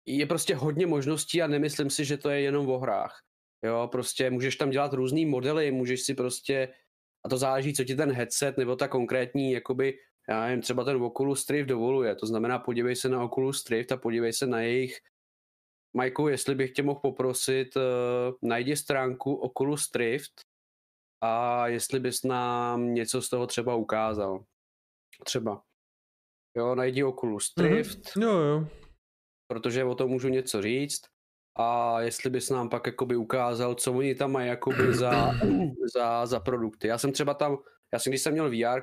je 0.07 0.27
prostě 0.27 0.55
hodně 0.55 0.87
možností 0.87 1.43
a 1.43 1.47
nemyslím 1.47 1.91
si, 1.91 2.05
že 2.05 2.17
to 2.17 2.31
je 2.31 2.41
jenom 2.41 2.69
o 2.69 2.79
hrách. 2.79 3.23
Jo, 3.65 3.89
prostě 3.93 4.31
můžeš 4.31 4.57
tam 4.57 4.71
dělat 4.71 4.93
různý 4.93 5.27
modely, 5.27 5.71
můžeš 5.71 6.03
si 6.03 6.15
prostě, 6.15 6.75
a 7.25 7.29
to 7.29 7.39
záleží, 7.39 7.75
co 7.75 7.85
ti 7.85 7.97
ten 7.97 8.13
headset 8.13 8.57
nebo 8.59 8.77
ta 8.77 8.89
konkrétní, 8.89 9.53
jakoby, 9.53 9.99
já 10.29 10.47
nevím, 10.47 10.61
třeba 10.61 10.85
ten 10.85 11.03
Oculus 11.03 11.51
Rift 11.51 11.69
dovoluje, 11.69 12.15
to 12.15 12.27
znamená 12.27 12.59
podívej 12.59 12.97
se 12.97 13.09
na 13.09 13.25
Oculus 13.25 13.71
Rift 13.71 13.93
a 13.93 13.97
podívej 13.97 14.33
se 14.33 14.47
na 14.47 14.61
jejich 14.61 14.99
Majku, 15.97 16.29
jestli 16.29 16.55
bych 16.55 16.71
tě 16.71 16.83
mohl 16.83 17.01
poprosit, 17.01 17.77
uh, 17.77 17.83
najdi 18.43 18.77
stránku 18.77 19.35
Oculus 19.35 19.91
Rift 19.95 20.41
a 21.21 21.67
jestli 21.69 22.01
bys 22.01 22.23
nám 22.23 22.95
něco 22.95 23.23
z 23.23 23.29
toho 23.29 23.47
třeba 23.47 23.75
ukázal. 23.75 24.45
Třeba. 25.25 25.63
Jo, 26.57 26.75
najdi 26.75 27.05
Oculus 27.05 27.53
mhm. 27.59 27.69
Rift. 27.69 27.99
Mm-hmm. 27.99 28.23
Jo, 28.23 28.39
jo. 28.39 28.69
Protože 29.47 29.85
o 29.85 29.95
tom 29.95 30.11
můžu 30.11 30.29
něco 30.29 30.63
říct. 30.63 31.03
A 31.59 32.01
jestli 32.01 32.31
bys 32.31 32.51
nám 32.51 32.69
pak 32.69 32.87
jakoby 32.87 33.17
ukázal, 33.17 33.75
co 33.75 33.93
oni 33.93 34.15
tam 34.15 34.33
mají 34.33 34.49
jakoby 34.49 34.95
za, 34.95 35.33
za, 35.95 36.27
za 36.27 36.41
produkty. 36.41 36.89
Já 36.89 36.99
jsem 36.99 37.13
třeba 37.13 37.35
tam, 37.35 37.59
já 37.93 37.99
jsem 37.99 38.11
když 38.11 38.23
jsem 38.23 38.33
měl 38.33 38.51
VR 38.51 38.81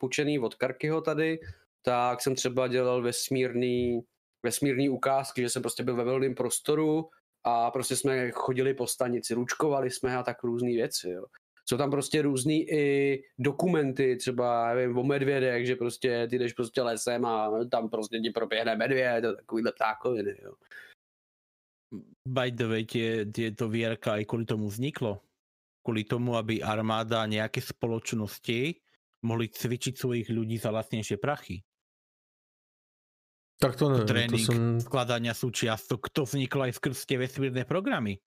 půjčený 0.00 0.38
od 0.38 0.54
Karkyho 0.54 1.00
tady, 1.00 1.40
tak 1.82 2.20
jsem 2.20 2.34
třeba 2.34 2.68
dělal 2.68 3.02
vesmírný, 3.02 4.00
vesmírný 4.44 4.88
ukázky, 4.88 5.42
že 5.42 5.50
jsem 5.50 5.62
prostě 5.62 5.82
byl 5.82 5.96
ve 5.96 6.04
volném 6.04 6.34
prostoru 6.34 7.08
a 7.44 7.70
prostě 7.70 7.96
jsme 7.96 8.30
chodili 8.30 8.74
po 8.74 8.86
stanici, 8.86 9.34
ručkovali 9.34 9.90
jsme 9.90 10.16
a 10.16 10.22
tak 10.22 10.42
různé 10.42 10.70
věci. 10.70 11.10
Jo. 11.10 11.24
Jsou 11.68 11.76
tam 11.76 11.90
prostě 11.90 12.22
různý 12.22 12.68
i 12.70 13.22
dokumenty, 13.38 14.16
třeba 14.16 14.74
nevím, 14.74 14.98
o 14.98 15.04
medvědech, 15.04 15.66
že 15.66 15.76
prostě 15.76 16.26
ty 16.30 16.38
jdeš 16.38 16.52
prostě 16.52 16.82
lesem 16.82 17.24
a 17.24 17.50
tam 17.70 17.88
prostě 17.88 18.20
ti 18.20 18.30
proběhne 18.30 18.76
medvěd 18.76 19.24
a 19.24 19.32
takovýhle 19.32 19.72
ptákoviny. 19.72 20.36
Jo. 20.42 20.52
By 22.28 22.50
the 22.50 22.66
way, 22.66 22.84
tie, 22.84 23.22
tieto 23.28 23.70
vierka 23.70 24.18
aj 24.18 24.26
kvôli 24.26 24.48
tomu 24.48 24.66
vzniklo. 24.66 25.22
Kvôli 25.84 26.02
tomu, 26.02 26.34
aby 26.34 26.58
armáda 26.58 27.22
a 27.22 27.30
nejaké 27.30 27.62
spoločnosti 27.62 28.82
mohli 29.22 29.46
cvičiť 29.52 29.94
svojich 29.94 30.28
ľudí 30.32 30.58
za 30.58 30.74
lacnejšie 30.74 31.20
prachy. 31.22 31.62
Tak 33.64 33.76
to 33.76 33.88
nevím, 33.88 34.06
to 34.06 34.12
Trénink 34.12 34.46
jsem... 34.46 34.80
skladania 34.80 35.32
súčiastok, 35.34 36.12
to 36.12 36.28
vzniklo 36.28 36.68
aj 36.68 36.72
skrz 36.76 37.08
tie 37.08 37.16
vesmírne 37.16 37.64
programy. 37.64 38.20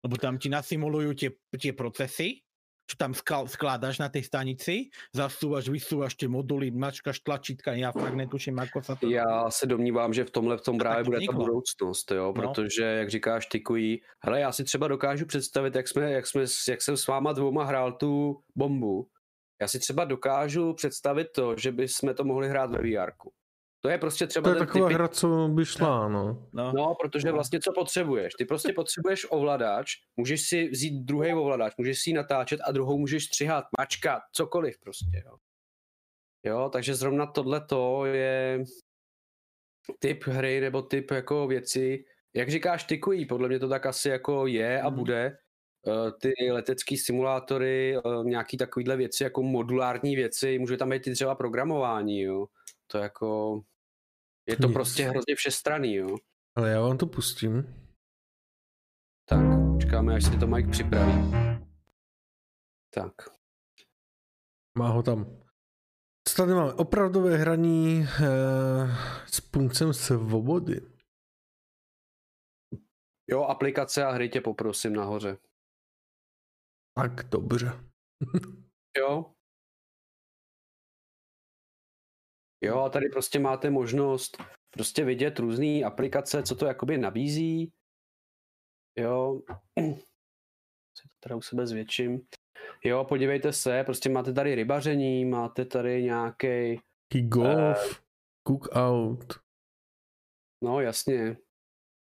Lebo 0.00 0.16
tam 0.16 0.40
ti 0.40 0.48
nasimulujú 0.48 1.12
tie, 1.12 1.30
tie 1.60 1.76
procesy, 1.76 2.40
čo 2.88 2.96
tam 2.96 3.12
skal, 3.12 3.44
skládaš 3.44 4.00
na 4.00 4.08
tej 4.08 4.24
stanici, 4.24 4.88
zasúvaš, 5.12 5.68
vysúvaš 5.68 6.16
tie 6.16 6.24
moduly, 6.24 6.72
mačkaš 6.72 7.20
tlačítka, 7.20 7.76
ja 7.76 7.92
fakt 7.92 8.16
netuším, 8.16 8.56
ako 8.56 8.80
sa 8.80 8.96
to... 8.96 9.04
Já 9.12 9.50
se 9.50 9.66
domnívám, 9.66 10.14
že 10.14 10.24
v 10.24 10.30
tomhle 10.30 10.56
v 10.56 10.62
tom 10.62 10.78
To 10.78 10.80
právě 10.80 11.04
tak 11.04 11.04
bude 11.04 11.20
ta 11.26 11.32
budoucnost, 11.32 12.10
jo, 12.10 12.26
No. 12.26 12.32
protože, 12.32 12.84
jak 12.84 13.10
říkáš, 13.10 13.46
tykují, 13.46 14.00
hele, 14.24 14.40
já 14.40 14.52
si 14.52 14.64
třeba 14.64 14.88
dokážu 14.88 15.26
představit, 15.26 15.74
jak, 15.74 15.88
jsme, 15.88 16.12
jak, 16.12 16.26
jsme, 16.26 16.44
jak 16.68 16.82
jsem 16.82 16.96
s 16.96 17.06
váma 17.06 17.32
dvouma 17.32 17.64
hrál 17.64 17.92
tu 17.92 18.40
bombu, 18.56 19.08
já 19.60 19.68
si 19.68 19.78
třeba 19.78 20.04
dokážu 20.04 20.74
představit 20.74 21.26
to, 21.34 21.56
že 21.56 21.72
bychom 21.72 22.14
to 22.14 22.24
mohli 22.24 22.48
hrát 22.48 22.70
ve 22.70 22.78
VR. 22.78 23.12
To 23.80 23.88
je 23.88 23.98
prostě 23.98 24.26
třeba 24.26 24.44
To 24.44 24.50
je 24.50 24.58
ten 24.58 24.66
taková 24.66 24.88
typik- 24.88 24.94
hra, 24.94 25.08
co 25.08 25.48
by 25.48 25.64
šla, 25.64 26.08
no. 26.08 26.48
No, 26.52 26.72
No, 26.72 26.94
protože 27.00 27.32
vlastně 27.32 27.60
co 27.60 27.72
potřebuješ? 27.72 28.32
Ty 28.38 28.44
prostě 28.44 28.72
potřebuješ 28.72 29.26
ovladač, 29.30 29.92
můžeš 30.16 30.48
si 30.48 30.68
vzít 30.68 31.04
druhý 31.04 31.32
ovladač, 31.34 31.72
můžeš 31.78 32.02
si 32.02 32.10
ji 32.10 32.14
natáčet 32.14 32.60
a 32.64 32.72
druhou 32.72 32.98
můžeš 32.98 33.24
střihat, 33.24 33.64
mačkat, 33.78 34.22
cokoliv 34.32 34.78
prostě, 34.80 35.22
jo. 35.26 35.36
Jo, 36.44 36.70
takže 36.72 36.94
zrovna 36.94 37.26
tohle 37.26 37.60
to 37.66 38.04
je 38.06 38.64
typ 39.98 40.24
hry 40.24 40.60
nebo 40.60 40.82
typ 40.82 41.10
jako 41.10 41.46
věci, 41.46 42.04
jak 42.34 42.48
říkáš, 42.50 42.84
tykují, 42.84 43.26
podle 43.26 43.48
mě 43.48 43.58
to 43.58 43.68
tak 43.68 43.86
asi 43.86 44.08
jako 44.08 44.46
je 44.46 44.80
a 44.82 44.88
Mhm. 44.88 44.98
bude. 44.98 45.38
Eh, 45.88 46.12
Ty 46.20 46.32
letecký 46.52 46.96
simulátory, 46.96 47.96
eh, 47.96 48.00
nějaký 48.24 48.56
takovýhle 48.56 48.96
věci, 48.96 49.24
jako 49.24 49.42
modulární 49.42 50.16
věci, 50.16 50.58
může 50.58 50.76
tam 50.76 50.90
být 50.90 51.06
i 51.06 51.12
třeba 51.12 51.34
programování, 51.34 52.20
jo. 52.20 52.46
To 52.90 52.98
jako, 52.98 53.60
je 54.48 54.56
to 54.56 54.66
Nic. 54.66 54.74
prostě 54.74 55.02
hrozně 55.04 55.34
všestranný, 55.34 55.94
jo. 55.94 56.16
Ale 56.56 56.70
já 56.70 56.80
vám 56.80 56.98
to 56.98 57.06
pustím. 57.06 57.62
Tak, 59.28 59.38
počkáme, 59.74 60.14
až 60.14 60.24
si 60.24 60.38
to 60.40 60.46
Mike 60.46 60.70
připraví. 60.70 61.12
Tak, 62.94 63.12
Má 64.78 64.88
ho 64.88 65.02
tam. 65.02 65.42
Co 66.28 66.34
tady 66.36 66.52
máme? 66.54 66.72
Opravdové 66.72 67.36
hraní 67.36 68.02
eh, 68.02 68.86
s 69.26 69.40
puncem 69.40 69.92
svobody. 69.92 70.80
jo, 73.30 73.42
aplikace 73.44 74.04
a 74.04 74.10
hry 74.10 74.28
tě 74.28 74.40
poprosím 74.40 74.92
nahoře. 74.92 75.38
Tak 76.96 77.28
dobře. 77.28 77.66
Jo. 78.96 79.34
Jo, 82.60 82.80
a 82.80 82.88
tady 82.88 83.08
prostě 83.08 83.38
máte 83.38 83.70
možnost 83.70 84.42
prostě 84.70 85.04
vidět 85.04 85.38
různé 85.38 85.82
aplikace, 85.84 86.42
co 86.42 86.54
to 86.54 86.66
jakoby 86.66 86.98
nabízí. 86.98 87.72
Jo. 88.98 89.40
Si 90.98 91.08
to 91.08 91.14
teda 91.20 91.36
u 91.36 91.40
sebe 91.40 91.66
zvětším. 91.66 92.20
Jo, 92.84 93.04
podívejte 93.04 93.52
se, 93.52 93.84
prostě 93.84 94.08
máte 94.08 94.32
tady 94.32 94.54
rybaření, 94.54 95.24
máte 95.24 95.64
tady 95.64 96.02
nějaký, 96.02 96.80
Taký 97.08 97.28
golf, 97.28 98.02
cookout, 98.48 99.34
no 100.64 100.80
jasně, 100.80 101.36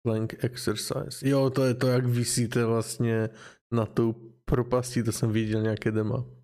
plank 0.03 0.45
exercise. 0.45 1.29
Jo, 1.29 1.51
to 1.51 1.65
je 1.65 1.75
to, 1.75 1.89
jak 1.89 2.07
vysíte 2.07 2.65
vlastně 2.65 3.29
na 3.73 3.87
tou 3.87 4.13
propastí, 4.45 5.03
to 5.03 5.13
jsem 5.13 5.33
viděl 5.33 5.63
nějaké 5.63 5.91
demo. 5.91 6.37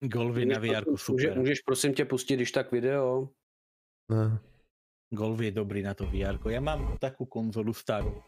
Golvy 0.00 0.46
na 0.46 0.58
Můžeš, 0.58 0.76
VR, 0.76 0.96
super. 0.96 1.38
můžeš 1.38 1.60
prosím 1.60 1.94
tě 1.94 2.04
pustit, 2.04 2.36
když 2.36 2.52
tak 2.52 2.72
video. 2.72 3.28
Ne. 4.08 4.38
Golf 5.10 5.40
je 5.40 5.50
dobrý 5.50 5.82
na 5.82 5.94
to 5.94 6.06
VR. 6.06 6.36
Ja 6.52 6.60
mám 6.60 7.00
takú 7.00 7.24
konzolu 7.24 7.72
starú. 7.72 8.22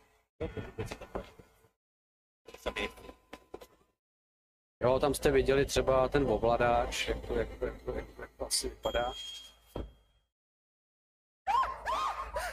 Jo, 4.82 4.98
tam 4.98 5.14
jste 5.14 5.30
viděli 5.30 5.64
třeba 5.64 6.08
ten 6.08 6.26
ovladač, 6.26 7.08
jak 7.08 7.26
to, 7.26 7.38
jak 7.38 7.48
to, 7.58 7.66
jak 7.66 7.82
to, 7.82 7.92
jak 7.92 8.06
to, 8.16 8.22
jak 8.22 8.30
to 8.36 8.46
asi 8.46 8.68
vypadá. 8.68 9.12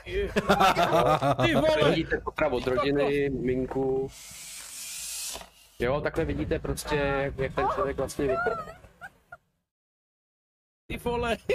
Ty 1.45 1.55
vole! 1.55 1.89
Vidíte 1.89 2.17
potrav 2.23 2.53
od 2.53 2.67
rodiny, 2.67 3.29
minku. 3.29 4.07
Jo, 5.79 6.01
takhle 6.01 6.25
vidíte 6.25 6.59
prostě, 6.59 6.95
jak, 6.95 7.39
jak 7.39 7.55
ten 7.55 7.67
člověk 7.75 7.97
vlastně 7.97 8.27
vypadá. 8.27 8.86
Ty 10.87 10.97
vole! 10.97 11.37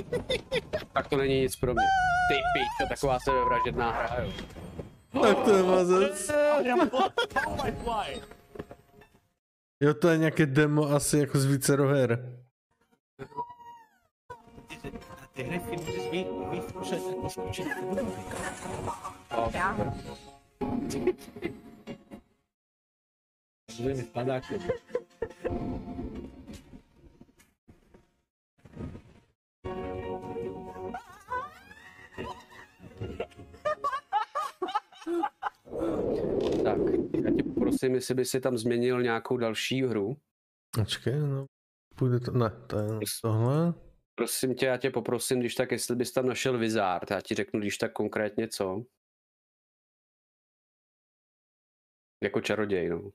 Tak 0.93 1.09
to 1.09 1.17
není 1.17 1.41
nic 1.41 1.57
pro 1.57 1.75
mě. 1.75 1.83
Ty 2.29 2.35
pič, 2.35 2.69
to 2.81 2.89
taková 2.89 3.19
sebevražedná 3.21 3.91
hra, 3.91 4.23
jo. 4.25 4.33
Tak 5.23 5.45
to 5.45 5.57
je 5.57 5.63
mazec. 5.63 6.31
Jo, 9.81 9.95
to 9.95 10.09
je 10.09 10.19
nějaké 10.19 10.47
demo 10.47 10.91
asi 10.91 11.19
jako 11.19 11.39
z 11.39 11.45
vícero 11.45 11.89
her. 11.89 12.37
Ty 15.35 15.43
hry 15.43 15.61
si 15.61 15.77
můžeš 15.77 16.11
vy, 16.11 16.27
vyzkoušet 16.51 17.01
jako 17.09 17.31
zkoušet 17.31 17.67
budovy. 17.83 18.13
No, 19.37 19.53
já 37.25 37.31
tě 37.37 37.43
poprosím, 37.43 37.95
jestli 37.95 38.15
by 38.15 38.25
si 38.25 38.41
tam 38.41 38.59
změnil 38.59 39.03
nějakou 39.03 39.37
další 39.37 39.83
hru. 39.83 40.17
Počkej, 40.75 41.19
no. 41.19 41.47
Půjde 41.97 42.21
to, 42.21 42.33
ne, 42.33 42.51
to 42.67 42.79
je 42.79 42.87
tohle. 43.23 43.75
Prosím 44.15 44.55
tě, 44.55 44.67
já 44.67 44.77
tě 44.77 44.91
poprosím, 44.91 45.41
když 45.41 45.55
tak, 45.55 45.71
jestli 45.73 45.97
bys 45.97 46.13
tam 46.13 46.27
našel 46.27 46.59
Wizard, 46.59 47.11
já 47.11 47.21
ti 47.21 47.35
řeknu, 47.35 47.61
když 47.61 47.79
tak 47.79 47.93
konkrétně 47.93 48.49
co. 48.49 48.85
Jako 52.23 52.41
čaroděj, 52.41 52.89
no. 52.89 53.11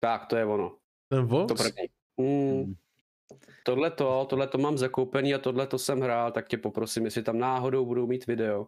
Tak, 0.00 0.26
to 0.26 0.36
je 0.36 0.44
ono. 0.44 0.76
Ten 1.08 1.28
To 1.28 1.36
Vox? 1.36 1.62
první. 1.62 1.88
Mm. 2.20 2.74
Tohle 3.64 3.90
to, 3.90 4.26
tohle 4.30 4.48
to 4.48 4.58
mám 4.58 4.78
zakoupený 4.78 5.34
a 5.34 5.38
tohle 5.38 5.66
to 5.66 5.78
jsem 5.78 6.00
hrál, 6.00 6.32
tak 6.32 6.48
tě 6.48 6.58
poprosím, 6.58 7.04
jestli 7.04 7.22
tam 7.22 7.38
náhodou 7.38 7.86
budou 7.86 8.06
mít 8.06 8.26
video. 8.26 8.66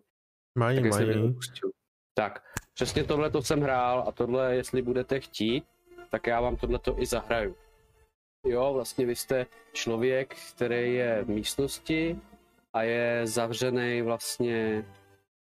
Mají, 0.58 0.82
Tak 0.82 0.90
mají. 0.90 1.36
Tak, 2.14 2.42
přesně 2.74 3.04
tohle 3.04 3.30
to 3.30 3.42
jsem 3.42 3.60
hrál 3.60 4.04
a 4.08 4.12
tohle, 4.12 4.56
jestli 4.56 4.82
budete 4.82 5.20
chtít, 5.20 5.64
tak 6.10 6.26
já 6.26 6.40
vám 6.40 6.56
tohle 6.56 6.78
to 6.78 7.02
i 7.02 7.06
zahraju. 7.06 7.56
Jo, 8.46 8.72
vlastně 8.72 9.06
vy 9.06 9.16
jste 9.16 9.46
člověk, 9.72 10.36
který 10.54 10.94
je 10.94 11.24
v 11.24 11.28
místnosti 11.28 12.18
a 12.72 12.82
je 12.82 13.26
zavřený 13.26 14.02
vlastně 14.02 14.84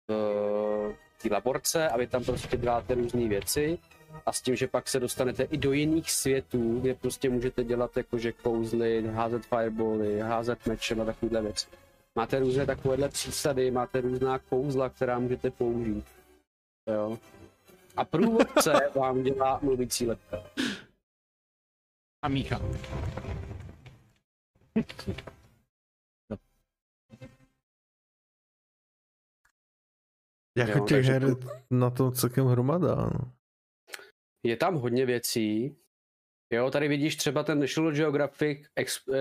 v 0.07 0.95
té 1.21 1.29
laborce 1.31 1.89
a 1.89 1.97
vy 1.97 2.07
tam 2.07 2.23
prostě 2.23 2.57
děláte 2.57 2.95
různé 2.95 3.27
věci 3.27 3.79
a 4.25 4.33
s 4.33 4.41
tím, 4.41 4.55
že 4.55 4.67
pak 4.67 4.87
se 4.87 4.99
dostanete 4.99 5.43
i 5.43 5.57
do 5.57 5.71
jiných 5.71 6.11
světů, 6.11 6.79
kde 6.79 6.93
prostě 6.93 7.29
můžete 7.29 7.63
dělat 7.63 7.97
jakože 7.97 8.31
kouzly, 8.31 9.07
házet 9.07 9.45
firebally, 9.45 10.19
házet 10.19 10.67
mečem 10.67 11.01
a 11.01 11.05
takovéhle 11.05 11.41
věci. 11.41 11.67
Máte 12.15 12.39
různé 12.39 12.65
takovéhle 12.65 13.09
přísady, 13.09 13.71
máte 13.71 14.01
různá 14.01 14.39
kouzla, 14.39 14.89
která 14.89 15.19
můžete 15.19 15.51
použít. 15.51 16.05
Jo. 16.87 17.17
A 17.97 18.05
průvodce 18.05 18.73
vám 18.95 19.23
dělá 19.23 19.59
mluvící 19.63 20.07
lepka. 20.07 20.43
A 22.21 22.27
Mícha. 22.27 22.59
Jako 30.57 30.77
Jo, 30.77 30.85
těch 30.85 31.05
her 31.05 31.23
na 31.71 31.89
to 31.89 32.11
celkem 32.11 32.45
hromada, 32.45 32.95
no. 32.95 33.31
Je 34.45 34.57
tam 34.57 34.75
hodně 34.75 35.05
věcí. 35.05 35.77
Jo, 36.53 36.71
tady 36.71 36.87
vidíš 36.87 37.15
třeba 37.15 37.43
ten 37.43 37.59
National 37.59 37.91
Geographic 37.91 38.67
Ex, 38.75 39.07
uh, 39.07 39.15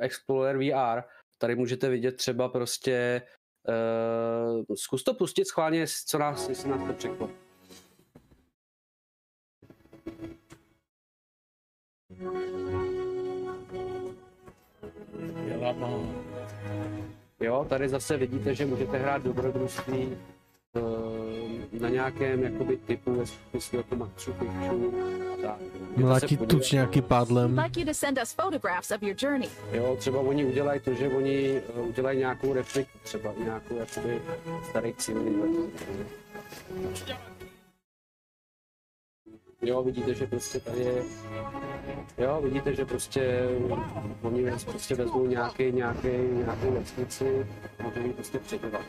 Explorer 0.00 0.56
VR, 0.56 1.02
tady 1.38 1.54
můžete 1.56 1.88
vidět 1.88 2.16
třeba 2.16 2.48
prostě, 2.48 3.22
uh, 3.68 4.74
zkus 4.74 5.02
to 5.04 5.14
pustit 5.14 5.44
schválně, 5.44 5.86
co 6.06 6.18
nás, 6.18 6.48
jestli 6.48 6.70
nás 6.70 6.86
to 6.86 6.92
překvapí. 6.92 7.34
Jo, 17.40 17.66
tady 17.68 17.88
zase 17.88 18.16
vidíte, 18.16 18.54
že 18.54 18.66
můžete 18.66 18.98
hrát 18.98 19.22
dobrodružství 19.22 20.16
na 21.80 21.88
nějakém 21.88 22.42
jakoby 22.42 22.76
typu 22.76 23.14
ve 23.14 23.26
smyslu 23.26 23.78
jako 23.78 23.96
Machu 23.96 24.32
Picchu 24.38 24.94
a 25.32 25.36
tak. 25.42 25.56
Mlátí 25.96 26.36
podívat- 26.36 26.50
tučňáky 26.50 27.02
pádlem. 27.02 27.50
like. 27.50 27.58
Jo, 29.72 29.96
třeba 29.98 30.20
oni 30.20 30.44
udělají 30.44 30.80
to, 30.80 30.94
že 30.94 31.08
oni 31.08 31.62
eh, 31.76 31.80
udělají 31.80 32.18
nějakou 32.18 32.52
repliku, 32.52 32.98
třeba 33.02 33.32
nějakou 33.44 33.76
jakoby 33.76 34.22
starých 34.70 34.96
civilizací. 34.96 35.72
Jo, 39.62 39.82
vidíte, 39.82 40.14
že 40.14 40.26
prostě 40.26 40.60
tady 40.60 40.80
je, 40.80 41.02
jo, 42.18 42.40
vidíte, 42.42 42.74
že 42.74 42.84
prostě 42.84 43.48
oni 44.22 44.50
prostě 44.66 44.94
vezmou 44.94 45.26
nějaký, 45.26 45.72
nějaký, 45.72 46.08
nějakou 46.32 46.70
vesnici 46.70 47.46
a 47.78 47.82
můžou 47.82 48.00
ji 48.06 48.12
prostě 48.12 48.38
předovat. 48.38 48.82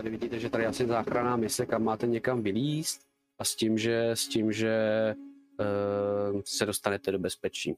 Tady 0.00 0.10
vidíte, 0.10 0.38
že 0.38 0.50
tady 0.50 0.66
asi 0.66 0.86
záchranná 0.86 1.36
mise, 1.36 1.66
kam 1.66 1.84
máte 1.84 2.06
někam 2.06 2.42
vylíst 2.42 3.00
a 3.38 3.44
s 3.44 3.54
tím, 3.54 3.78
že, 3.78 4.10
s 4.10 4.28
tím, 4.28 4.52
že 4.52 5.14
uh, 6.32 6.40
se 6.44 6.66
dostanete 6.66 7.12
do 7.12 7.18
bezpečí. 7.18 7.74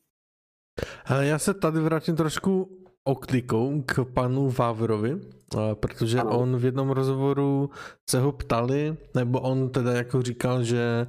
Hele, 1.05 1.27
já 1.27 1.39
se 1.39 1.55
tady 1.55 1.81
vrátím 1.81 2.17
trošku 2.17 2.79
oklikou 3.05 3.83
k 3.83 4.05
panu 4.15 4.51
Vávrovi, 4.51 5.13
eh, 5.21 5.75
protože 5.75 6.21
Ano. 6.21 6.39
on 6.39 6.57
v 6.57 6.65
jednom 6.65 6.91
rozhovoru 6.91 7.71
se 8.11 8.21
ho 8.21 8.33
ptali, 8.33 8.97
nebo 9.15 9.41
on 9.41 9.71
teda 9.71 9.93
jako 9.93 10.23
říkal, 10.23 10.63
že 10.65 11.07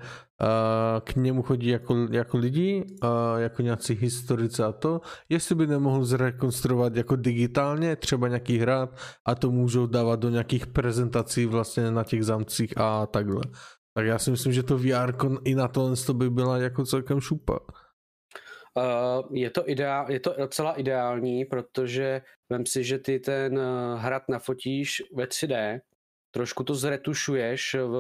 k 1.04 1.16
němu 1.16 1.42
chodí 1.42 1.68
jako, 1.68 2.08
jako 2.12 2.38
lidi, 2.38 2.86
eh, 3.04 3.42
jako 3.42 3.62
nějací 3.62 3.94
historici 3.94 4.64
a 4.64 4.72
to, 4.72 5.02
jestli 5.30 5.56
by 5.56 5.68
nemohl 5.68 6.06
zrekonstruovat 6.06 6.96
jako 6.96 7.16
digitálně, 7.16 7.96
třeba 7.96 8.28
nějaký 8.28 8.58
hrad 8.58 9.00
a 9.26 9.36
to 9.36 9.52
můžou 9.52 9.88
dávat 9.88 10.20
do 10.20 10.30
nějakých 10.30 10.68
prezentací 10.68 11.46
vlastně 11.46 11.92
na 11.92 12.04
těch 12.04 12.24
zamcích 12.24 12.78
a 12.78 13.06
takhle. 13.06 13.42
Tak 13.94 14.06
já 14.06 14.20
si 14.20 14.32
myslím, 14.32 14.54
že 14.54 14.64
to 14.64 14.78
VR 14.78 15.14
i 15.44 15.56
na 15.56 15.68
tohle 15.68 15.96
to 16.06 16.14
by 16.14 16.30
byla 16.30 16.58
jako 16.58 16.86
celkem 16.86 17.20
šupa. 17.20 17.60
Uh, 18.78 19.38
je, 19.38 19.50
to 19.50 19.70
ideál, 19.70 20.12
je 20.12 20.20
to 20.20 20.36
docela 20.40 20.74
ideální, 20.74 21.46
protože 21.46 22.22
vem 22.50 22.66
si, 22.66 22.84
že 22.84 23.00
ty 23.00 23.20
ten 23.20 23.60
hrad 23.96 24.24
nafotíš 24.30 25.04
ve 25.16 25.26
3D, 25.26 25.80
trošku 26.32 26.64
to 26.64 26.76
zretušuješ 26.76 27.76
v, 27.76 27.96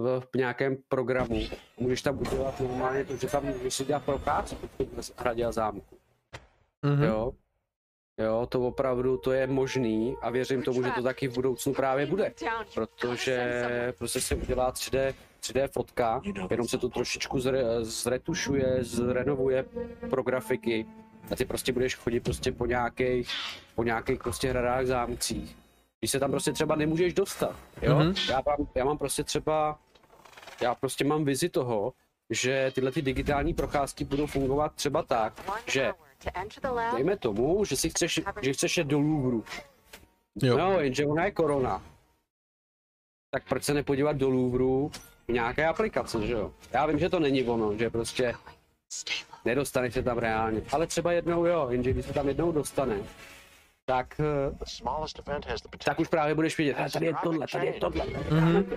v, 0.00 0.22
v 0.34 0.36
nějakém 0.36 0.76
programu. 0.88 1.40
Můžeš 1.78 2.02
tam 2.02 2.18
udělat 2.18 2.60
normálně 2.60 3.04
to, 3.04 3.16
že 3.16 3.26
tam 3.26 3.44
můžeš 3.44 3.74
si 3.74 3.84
dělat 3.84 4.04
procházku 4.04 4.68
v 5.00 5.12
hradě 5.18 5.44
a 5.44 5.52
zámku. 5.52 5.96
Mhm. 6.82 7.02
Jo? 7.02 7.32
jo, 8.18 8.46
to 8.48 8.60
opravdu 8.60 9.16
to 9.16 9.32
je 9.32 9.46
možný 9.46 10.16
a 10.22 10.30
věřím 10.30 10.62
tomu, 10.62 10.82
že 10.82 10.90
to 10.90 11.02
taky 11.02 11.28
v 11.28 11.34
budoucnu 11.34 11.74
právě 11.74 12.06
bude. 12.06 12.32
Protože 12.74 13.94
prostě 13.98 14.20
se 14.20 14.34
udělá 14.34 14.72
3D, 14.72 15.14
3D 15.42 15.68
fotka, 15.68 16.22
jenom 16.50 16.68
se 16.68 16.78
to 16.78 16.88
trošičku 16.88 17.40
zre, 17.40 17.64
zretušuje, 17.80 18.78
zrenovuje 18.80 19.64
pro 20.10 20.22
grafiky 20.22 20.86
a 21.30 21.36
ty 21.36 21.44
prostě 21.44 21.72
budeš 21.72 21.94
chodit 21.94 22.20
prostě 22.20 22.52
po 22.52 22.66
nějakých, 22.66 23.30
po 23.74 23.82
nějakých 23.82 24.18
prostě 24.18 24.50
hradách, 24.50 24.86
zámcích. 24.86 25.56
Když 26.00 26.10
se 26.10 26.20
tam 26.20 26.30
prostě 26.30 26.52
třeba 26.52 26.76
nemůžeš 26.76 27.14
dostat, 27.14 27.56
jo? 27.82 27.98
Mhm. 27.98 28.14
Já, 28.28 28.42
mám, 28.46 28.68
já 28.74 28.84
mám 28.84 28.98
prostě 28.98 29.24
třeba, 29.24 29.78
já 30.60 30.74
prostě 30.74 31.04
mám 31.04 31.24
vizi 31.24 31.48
toho, 31.48 31.92
že 32.30 32.70
tyhle 32.74 32.92
ty 32.92 33.02
digitální 33.02 33.54
procházky 33.54 34.04
budou 34.04 34.26
fungovat 34.26 34.74
třeba 34.74 35.02
tak, 35.02 35.32
že 35.66 35.92
dejme 36.94 37.16
tomu, 37.16 37.64
že 37.64 37.76
si 37.76 37.90
chceš, 37.90 38.20
že 38.42 38.52
chceš 38.52 38.76
jet 38.76 38.86
do 38.86 38.98
Louvru, 38.98 39.44
Jo. 40.42 40.58
No, 40.58 40.80
jenže 40.80 41.06
ona 41.06 41.24
je 41.24 41.30
korona. 41.30 41.82
Tak 43.30 43.48
proč 43.48 43.64
se 43.64 43.74
nepodívat 43.74 44.16
do 44.16 44.28
Louvru 44.28 44.90
v 45.28 45.32
nějaké 45.32 45.66
aplikace, 45.66 46.26
že 46.26 46.32
jo? 46.32 46.52
Já 46.72 46.86
vím, 46.86 46.98
že 46.98 47.08
to 47.10 47.20
není 47.20 47.44
ono, 47.44 47.76
že 47.76 47.90
prostě 47.90 48.34
nedostaneš 49.44 49.94
se 49.94 50.02
tam 50.02 50.18
reálně. 50.18 50.62
Ale 50.72 50.86
třeba 50.86 51.12
jednou 51.12 51.46
jo, 51.46 51.66
jenže 51.70 51.92
když 51.92 52.06
se 52.06 52.12
tam 52.12 52.28
jednou 52.28 52.52
dostane, 52.52 52.96
tak, 53.84 54.20
eh, 54.20 54.56
tak 55.84 56.00
už 56.00 56.08
právě 56.08 56.34
budeš 56.34 56.58
"Hele, 56.58 56.90
tady 56.90 57.06
je 57.06 57.14
tohle, 57.22 57.46
tady 57.52 57.66
je 57.66 57.72
tohle. 57.72 58.04
Mhm. 58.30 58.70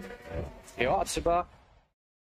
Jo 0.78 0.98
a 0.98 1.06
třeba, 1.06 1.48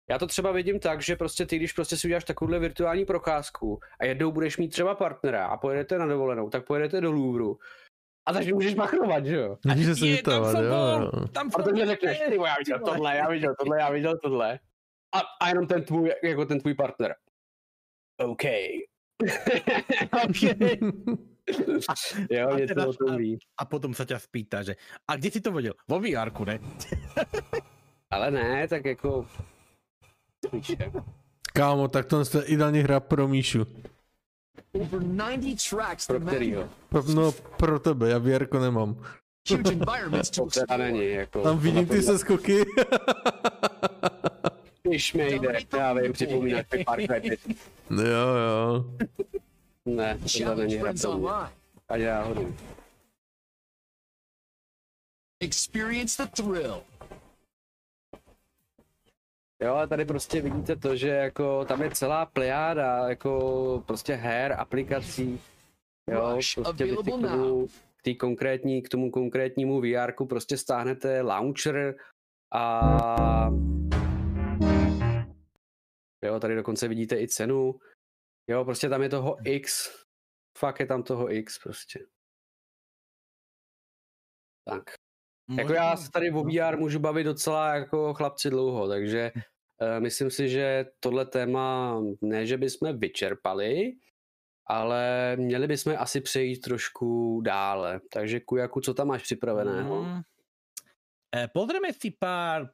já 0.10 0.20
to 0.20 0.28
třeba 0.28 0.52
vidím 0.52 0.80
tak, 0.80 1.02
že 1.02 1.16
prostě 1.16 1.46
ty, 1.46 1.56
když 1.58 1.74
prostě 1.74 1.98
si 1.98 2.08
uděláš 2.08 2.24
takovouhle 2.24 2.60
virtuální 2.60 3.06
procházku 3.06 3.80
a 4.00 4.06
jednou 4.06 4.32
budeš 4.32 4.58
mít 4.58 4.70
třeba 4.70 4.96
partnera 4.96 5.48
a 5.48 5.58
pojedete 5.58 5.98
na 5.98 6.06
dovolenou, 6.06 6.50
tak 6.50 6.66
pojedete 6.66 7.02
do 7.02 7.12
Louvru 7.12 7.60
a 8.26 8.34
takže 8.34 8.54
můžeš 8.54 8.76
machrovat, 8.76 9.26
že 9.26 9.36
jo? 9.36 9.58
Může 9.76 9.96
se 9.96 10.22
tam 10.24 10.46
jsem 10.46 10.64
jo, 10.64 11.12
tam 11.34 11.48
A 11.48 11.58
protože 11.58 11.86
řekneš, 11.86 12.18
ty 12.30 12.36
já 12.36 12.56
viděl 12.58 12.80
tohle, 12.80 13.16
já 13.18 13.30
viděl 13.30 13.56
tohle, 13.60 13.80
já 13.80 13.90
viděl 13.90 14.18
tohle. 14.18 14.60
A, 15.16 15.22
a 15.42 15.50
jenom 15.50 15.68
ten 15.68 15.84
tvůj, 15.84 16.14
jako 16.24 16.46
ten 16.46 16.60
tvůj 16.60 16.74
partner. 16.74 17.16
OK. 18.18 18.44
OK. 20.26 20.42
jo, 22.32 22.50
A 22.50 22.60
něco 22.60 22.74
teda- 22.74 22.88
o 22.88 22.94
tom 22.94 23.18
ví. 23.18 23.38
A 23.58 23.66
potom 23.66 23.94
sa 23.94 24.06
ťa 24.06 24.20
spýta, 24.20 24.66
že 24.66 24.76
a 25.08 25.16
kde 25.16 25.30
si 25.32 25.40
to 25.40 25.54
vedel? 25.54 25.78
Vo 25.88 26.02
vr 26.02 26.32
ne? 26.46 26.60
Ale 28.10 28.32
ne, 28.32 28.68
tak 28.68 28.86
jako... 28.86 29.30
Kámo, 31.54 31.88
tak 31.88 32.06
to 32.06 32.20
je 32.38 32.44
ideální 32.46 32.80
hra 32.80 33.00
pro 33.00 33.28
Míšu. 33.28 33.66
Over 34.74 35.02
90 35.04 35.70
tracks 35.70 36.08
Pro 36.08 36.20
to 36.20 36.26
kterýho? 36.26 36.70
Pro, 36.90 37.04
no, 37.04 37.32
pro 37.32 37.80
tebe, 37.80 38.10
já 38.10 38.18
VR 38.18 38.60
nemám. 38.60 38.96
huge 39.50 39.72
environments 39.74 40.30
to 40.30 40.46
To 40.68 40.78
není, 40.78 41.10
jako... 41.10 41.42
Tam 41.44 41.60
vidím 41.60 41.86
ty 41.88 42.02
seskoky. 42.02 42.66
Když 44.84 45.14
mi 45.14 45.40
jde, 45.40 45.58
já 45.78 45.94
vím, 45.94 46.14
připomínáš 46.14 46.66
mi 46.78 46.84
Far 46.84 47.00
Cry 47.02 47.20
5. 47.22 47.40
jo, 47.90 48.36
jo. 48.36 48.86
Ne, 49.86 50.18
tohle 50.40 50.56
není 50.56 50.76
hra 50.76 50.94
pro 51.02 51.14
mě. 51.14 51.26
online. 51.28 51.50
Ani 51.90 52.06
náhodou. 52.06 52.54
Experience 55.40 56.24
the 56.26 56.30
thrill. 56.44 56.82
Jo, 59.66 59.74
ale 59.74 59.88
tady 59.88 60.06
prostě 60.06 60.42
vidíte 60.42 60.76
to, 60.76 60.96
že 60.96 61.10
jako 61.10 61.66
tam 61.66 61.82
je 61.82 61.92
celá 61.92 62.26
plejáda 62.26 63.10
jako 63.10 63.84
prostě 63.88 64.14
her, 64.14 64.54
aplikací. 64.54 65.42
Jo, 66.12 66.22
prostě 66.56 66.86
vy 66.86 66.96
k 66.96 67.00
available 67.00 67.30
tomu, 67.30 67.68
k, 67.68 68.02
tý 68.02 68.16
konkrétní, 68.16 68.82
k 68.82 68.90
tomu 68.90 69.12
konkrétnímu 69.12 69.82
VR 69.82 70.26
prostě 70.28 70.58
stáhnete 70.58 71.22
launcher 71.22 71.96
a 72.54 73.50
jo, 76.26 76.40
tady 76.40 76.56
dokonce 76.56 76.88
vidíte 76.88 77.22
i 77.22 77.28
cenu. 77.28 77.80
Jo, 78.50 78.66
prostě 78.66 78.90
tam 78.90 79.02
je 79.02 79.10
toho 79.10 79.38
X. 79.44 79.90
Fakt 80.58 80.80
je 80.80 80.86
tam 80.86 81.04
toho 81.04 81.32
X 81.32 81.60
prostě. 81.60 82.06
Tak. 84.68 84.84
Jako 85.58 85.74
já 85.74 85.98
se 85.98 86.12
tady 86.12 86.32
o 86.32 86.44
VR 86.44 86.78
můžu 86.78 87.00
bavit 87.00 87.24
docela 87.24 87.76
jako 87.76 88.14
chlapci 88.14 88.50
dlouho, 88.50 88.88
takže 88.88 89.32
myslím 90.00 90.32
si, 90.32 90.50
že 90.50 90.86
tohle 91.00 91.26
téma 91.26 92.00
ne, 92.22 92.46
že 92.46 92.58
bychom 92.58 93.00
vyčerpali, 93.00 93.94
ale 94.66 95.36
měli 95.36 95.68
bychom 95.68 95.96
asi 95.98 96.22
přejít 96.22 96.62
trošku 96.62 97.42
dále. 97.46 98.02
Takže 98.12 98.40
Kujaku, 98.40 98.82
co 98.82 98.94
tam 98.94 99.08
máš 99.08 99.24
připraveného? 99.24 100.04
Mm. 100.04 100.22
E, 101.36 101.48
pozrieme 101.48 101.94
si 101.94 102.12
pár 102.12 102.72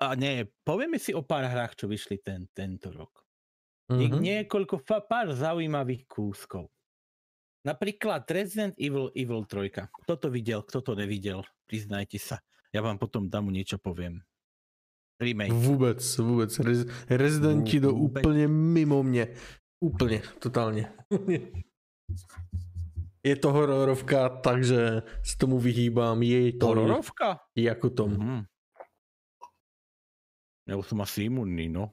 a 0.00 0.16
nie, 0.16 0.48
povieme 0.64 0.96
si 0.96 1.12
o 1.12 1.20
pár 1.20 1.44
hrách, 1.44 1.76
čo 1.76 1.84
vyšli 1.84 2.24
ten, 2.24 2.48
tento 2.56 2.88
rok. 2.88 3.20
Mhm. 3.92 4.24
Niekoľko, 4.24 4.80
pár 5.04 5.34
zaujímavých 5.36 6.08
kúskov. 6.08 6.72
Napríklad 7.60 8.24
Resident 8.32 8.72
Evil 8.80 9.12
Evil 9.12 9.44
3. 9.44 9.92
Kto 9.92 10.14
to 10.16 10.28
videl, 10.32 10.64
kto 10.64 10.80
to 10.80 10.92
nevidel, 10.96 11.44
priznajte 11.68 12.16
sa. 12.16 12.40
Ja 12.72 12.80
vám 12.80 12.96
potom 12.96 13.28
tam 13.28 13.52
niečo 13.52 13.76
poviem. 13.76 14.24
Remake. 15.20 15.52
Vůbec, 15.52 16.18
vůbec. 16.18 16.58
Rez, 16.58 16.86
rezidenti 17.10 17.80
jdou 17.80 17.96
Vůbec. 17.98 18.20
úplně 18.26 18.48
mimo 18.48 19.02
mě. 19.02 19.28
Úplně, 19.80 20.22
totálně. 20.38 20.92
Je 23.24 23.36
to 23.36 23.52
hororovka, 23.52 24.28
takže 24.28 25.02
se 25.24 25.36
tomu 25.36 25.58
vyhýbám. 25.60 26.22
Je 26.22 26.52
to 26.52 26.66
Hororovka? 26.66 27.40
jako 27.56 27.90
tom. 27.90 28.10
Mhm. 28.10 28.44
Ja 30.70 30.76
už 30.78 30.86
som 30.86 31.00
asi 31.02 31.26
imunný, 31.26 31.66
no. 31.68 31.90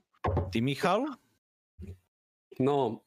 Ty, 0.54 0.62
Michal? 0.62 1.02
No, 2.62 3.02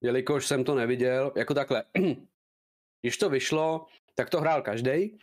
jelikož 0.00 0.46
jsem 0.46 0.64
to 0.64 0.74
neviděl, 0.74 1.32
jako 1.36 1.54
takhle, 1.54 1.84
když 3.02 3.16
to 3.16 3.30
vyšlo, 3.30 3.86
tak 4.14 4.30
to 4.30 4.40
hrál 4.40 4.62
každý. 4.62 5.18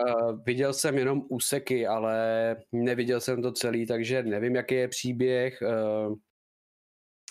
Uh, 0.00 0.42
viděl 0.44 0.72
jsem 0.72 0.98
jenom 0.98 1.22
úseky, 1.28 1.86
ale 1.86 2.56
neviděl 2.72 3.20
jsem 3.20 3.42
to 3.42 3.52
celý, 3.52 3.86
takže 3.86 4.22
nevím, 4.22 4.54
jaký 4.54 4.74
je 4.74 4.88
příběh. 4.88 5.62
Uh, 5.62 6.16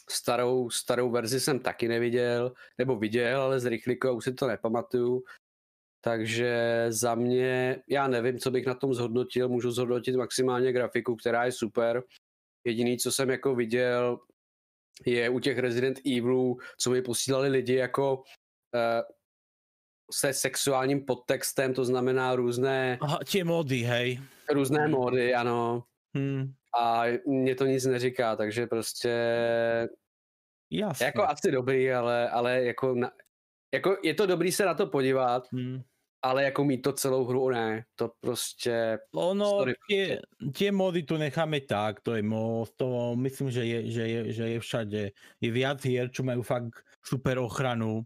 starou, 0.09 0.69
starou 0.69 1.11
verzi 1.11 1.39
jsem 1.39 1.59
taky 1.59 1.87
neviděl, 1.87 2.53
nebo 2.77 2.95
viděl, 2.95 3.41
ale 3.41 3.59
z 3.59 3.65
rychlíku 3.65 4.11
už 4.11 4.23
si 4.23 4.33
to 4.33 4.47
nepamatuju. 4.47 5.23
Takže 6.01 6.85
za 6.89 7.15
mě, 7.15 7.83
já 7.89 8.07
nevím, 8.07 8.39
co 8.39 8.51
bych 8.51 8.65
na 8.65 8.73
tom 8.73 8.93
zhodnotil, 8.93 9.49
můžu 9.49 9.71
zhodnotit 9.71 10.15
maximálně 10.15 10.71
grafiku, 10.71 11.15
která 11.15 11.45
je 11.45 11.51
super. 11.51 12.03
Jediný, 12.63 12.97
co 12.97 13.11
jsem 13.11 13.29
jako 13.29 13.55
viděl, 13.55 14.19
je 15.05 15.29
u 15.29 15.39
těch 15.39 15.57
Resident 15.57 15.99
Evilů, 16.05 16.57
co 16.77 16.89
mi 16.89 17.01
posílali 17.01 17.49
lidi 17.49 17.75
jako 17.75 18.15
uh, 18.15 19.01
se 20.11 20.33
sexuálním 20.33 21.05
podtextem, 21.05 21.73
to 21.73 21.85
znamená 21.85 22.35
různé... 22.35 22.97
Aha, 23.01 23.19
tie 23.31 23.43
mody, 23.43 23.81
hej. 23.83 24.19
Různé 24.51 24.87
módy, 24.87 25.33
ano. 25.33 25.83
Hm, 26.17 26.53
A 26.79 27.03
mě 27.27 27.55
to 27.55 27.65
nic 27.65 27.85
neříká, 27.85 28.35
takže 28.35 28.67
prostě 28.67 29.13
jasne. 30.71 31.05
jako 31.05 31.23
asi 31.23 31.51
dobrý, 31.51 31.91
ale, 31.91 32.29
ale 32.29 32.63
jako, 32.63 32.95
na, 32.95 33.11
jako 33.73 33.97
je 34.03 34.13
to 34.13 34.25
dobrý 34.25 34.51
se 34.51 34.65
na 34.65 34.73
to 34.73 34.87
podívat, 34.87 35.47
Hm. 35.53 35.81
ale 36.21 36.43
jako 36.43 36.63
mít 36.63 36.81
to 36.81 36.93
celou 36.93 37.25
hru 37.25 37.49
ne, 37.49 37.85
to 37.95 38.11
prostě 38.21 38.97
Ono, 39.15 39.65
tie, 39.89 40.19
tie 40.53 40.71
mody 40.71 41.03
tu 41.03 41.17
necháme 41.17 41.61
tak, 41.61 42.01
to 42.01 42.15
je 42.15 42.23
most, 42.23 42.73
to 42.77 43.15
myslím, 43.15 43.51
že 43.51 43.65
je, 43.65 43.91
že 43.91 44.03
je, 44.07 44.33
že 44.33 44.45
je 44.49 44.59
všade. 44.59 45.01
Je 45.41 45.49
viac 45.51 45.81
hier, 45.85 46.09
čo 46.09 46.23
majú 46.23 46.41
fakt 46.41 46.81
super 47.05 47.37
ochranu 47.37 48.03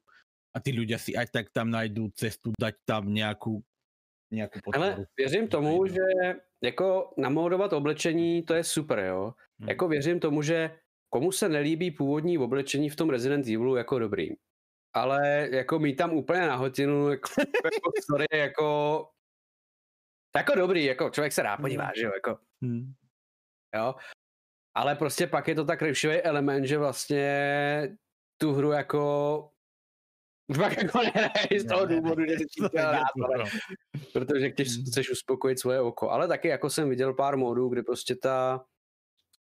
a 0.53 0.57
tí 0.61 0.71
ľudia 0.71 1.01
si 1.01 1.17
aj 1.17 1.27
tak 1.33 1.49
tam 1.49 1.69
najdú 1.73 2.13
cestu 2.13 2.53
dať 2.53 2.75
tam 2.85 3.09
nejakú 3.09 3.61
Ale 4.33 4.61
podporu. 4.61 5.05
věřím 5.17 5.47
tomu, 5.47 5.85
že 5.85 6.05
jako 6.63 7.13
namódovat 7.17 7.73
oblečení, 7.73 8.43
to 8.43 8.53
je 8.53 8.63
super, 8.63 8.99
jo. 8.99 9.33
Hmm. 9.59 9.69
Jako 9.69 9.87
věřím 9.87 10.19
tomu, 10.19 10.41
že 10.41 10.77
komu 11.09 11.31
se 11.31 11.49
nelíbí 11.49 11.91
původní 11.91 12.37
oblečení 12.37 12.89
v 12.89 12.95
tom 12.95 13.09
Resident 13.09 13.45
Evilu, 13.45 13.75
jako 13.75 13.99
dobrý. 13.99 14.29
Ale 14.95 15.49
jako 15.51 15.79
mít 15.79 15.95
tam 15.95 16.13
úplně 16.13 16.41
na 16.41 16.55
hotinu, 16.55 17.09
jako, 17.09 17.29
jako 17.63 17.89
sorry, 18.11 18.25
jako 18.33 19.09
jako 20.35 20.55
dobrý, 20.55 20.85
jako 20.85 21.09
člověk 21.09 21.33
se 21.33 21.43
rád 21.43 21.57
podívá, 21.57 21.91
že 21.97 22.03
jo, 22.05 22.11
jako, 22.13 22.39
Hm. 22.65 22.93
jo. 23.75 23.95
Ale 24.75 24.95
prostě 24.95 25.27
pak 25.27 25.47
je 25.47 25.55
to 25.55 25.65
tak 25.65 25.81
revšivý 25.81 26.21
element, 26.21 26.65
že 26.65 26.77
vlastně 26.77 27.27
tu 28.41 28.53
hru 28.53 28.71
jako 28.71 29.52
pak 30.57 30.77
jako 30.77 30.99
nehraješ 31.01 31.61
z 31.61 31.65
toho 31.67 31.85
Ne, 31.85 31.95
ne, 31.95 32.01
důvodu, 32.01 32.25
že 32.25 32.37
si 32.37 32.69
to 32.71 32.77
rád, 32.77 33.03
to, 33.17 33.25
ale 33.25 33.45
protože 34.13 34.49
chceš, 34.49 34.77
Mm. 34.77 34.83
chceš 34.85 35.11
uspokojit 35.11 35.59
svoje 35.59 35.81
oko. 35.81 36.11
Ale 36.11 36.27
taky 36.27 36.47
jako 36.47 36.69
jsem 36.69 36.89
viděl 36.89 37.13
pár 37.13 37.37
módů, 37.37 37.69
kdy 37.69 37.83
prostě 37.83 38.15
ta 38.15 38.65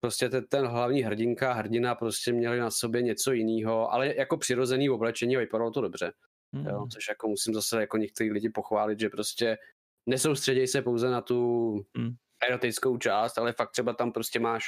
prostě 0.00 0.28
ten, 0.28 0.46
ten 0.46 0.66
hlavní 0.66 1.02
hrdinka, 1.02 1.52
hrdina 1.52 1.94
prostě 1.94 2.32
měli 2.32 2.58
na 2.58 2.70
sobě 2.70 3.02
něco 3.02 3.32
jiného, 3.32 3.92
ale 3.92 4.14
jako 4.16 4.36
přirozený 4.36 4.90
oblečení 4.90 5.36
a 5.36 5.40
vypadalo 5.40 5.70
to 5.70 5.80
dobře. 5.80 6.12
Hm. 6.56 6.66
Jo, 6.66 6.86
což 6.92 7.08
jako 7.08 7.28
musím 7.28 7.54
zase 7.54 7.80
jako 7.80 7.96
některý 7.96 8.30
lidi 8.30 8.48
pochválit, 8.50 9.00
že 9.00 9.08
prostě 9.08 9.58
nesoustředěj 10.06 10.66
se 10.68 10.82
pouze 10.82 11.10
na 11.10 11.20
tu 11.20 11.74
Mm. 11.96 12.14
erotickou 12.48 12.96
část, 12.98 13.38
ale 13.38 13.52
fakt 13.52 13.70
třeba 13.70 13.92
tam 13.92 14.12
prostě 14.12 14.38
máš 14.40 14.64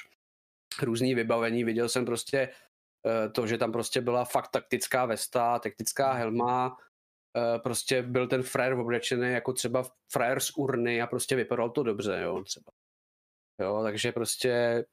různý 0.83 1.15
vybavení. 1.15 1.65
Viděl 1.65 1.89
jsem 1.89 2.05
prostě 2.05 2.49
to, 3.33 3.47
že 3.47 3.59
tam 3.59 3.73
prostě 3.73 4.01
byla 4.01 4.25
fakt 4.25 4.49
taktická 4.49 5.07
vesta, 5.07 5.59
taktická 5.59 6.13
helma, 6.13 6.77
eh, 7.37 7.59
prostě 7.59 8.03
byl 8.03 8.27
ten 8.29 8.43
frér 8.43 8.73
oblečený 8.73 9.31
jako 9.33 9.53
třeba 9.53 9.85
frér 10.13 10.41
z 10.41 10.51
urny 10.57 11.03
a 11.03 11.07
prostě 11.07 11.37
vypadalo 11.37 11.71
to 11.71 11.83
dobře, 11.83 12.21
jo, 12.23 12.43
třeba. 12.45 12.73
Jo, 13.61 13.83
takže 13.83 14.13
prostě 14.13 14.85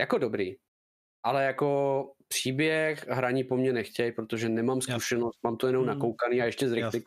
jako 0.00 0.18
dobrý. 0.18 0.56
Ale 1.22 1.44
jako 1.44 1.68
příběh 2.28 3.08
hraní 3.08 3.44
po 3.44 3.56
mně 3.56 3.72
nechtěj, 3.72 4.12
protože 4.12 4.48
nemám 4.48 4.80
zkušenost, 4.80 5.38
mám 5.42 5.56
to 5.56 5.66
jenom 5.66 5.82
Mm. 5.82 5.88
nakoukaný 5.88 6.42
a 6.42 6.44
ještě 6.44 6.68
z. 6.68 7.02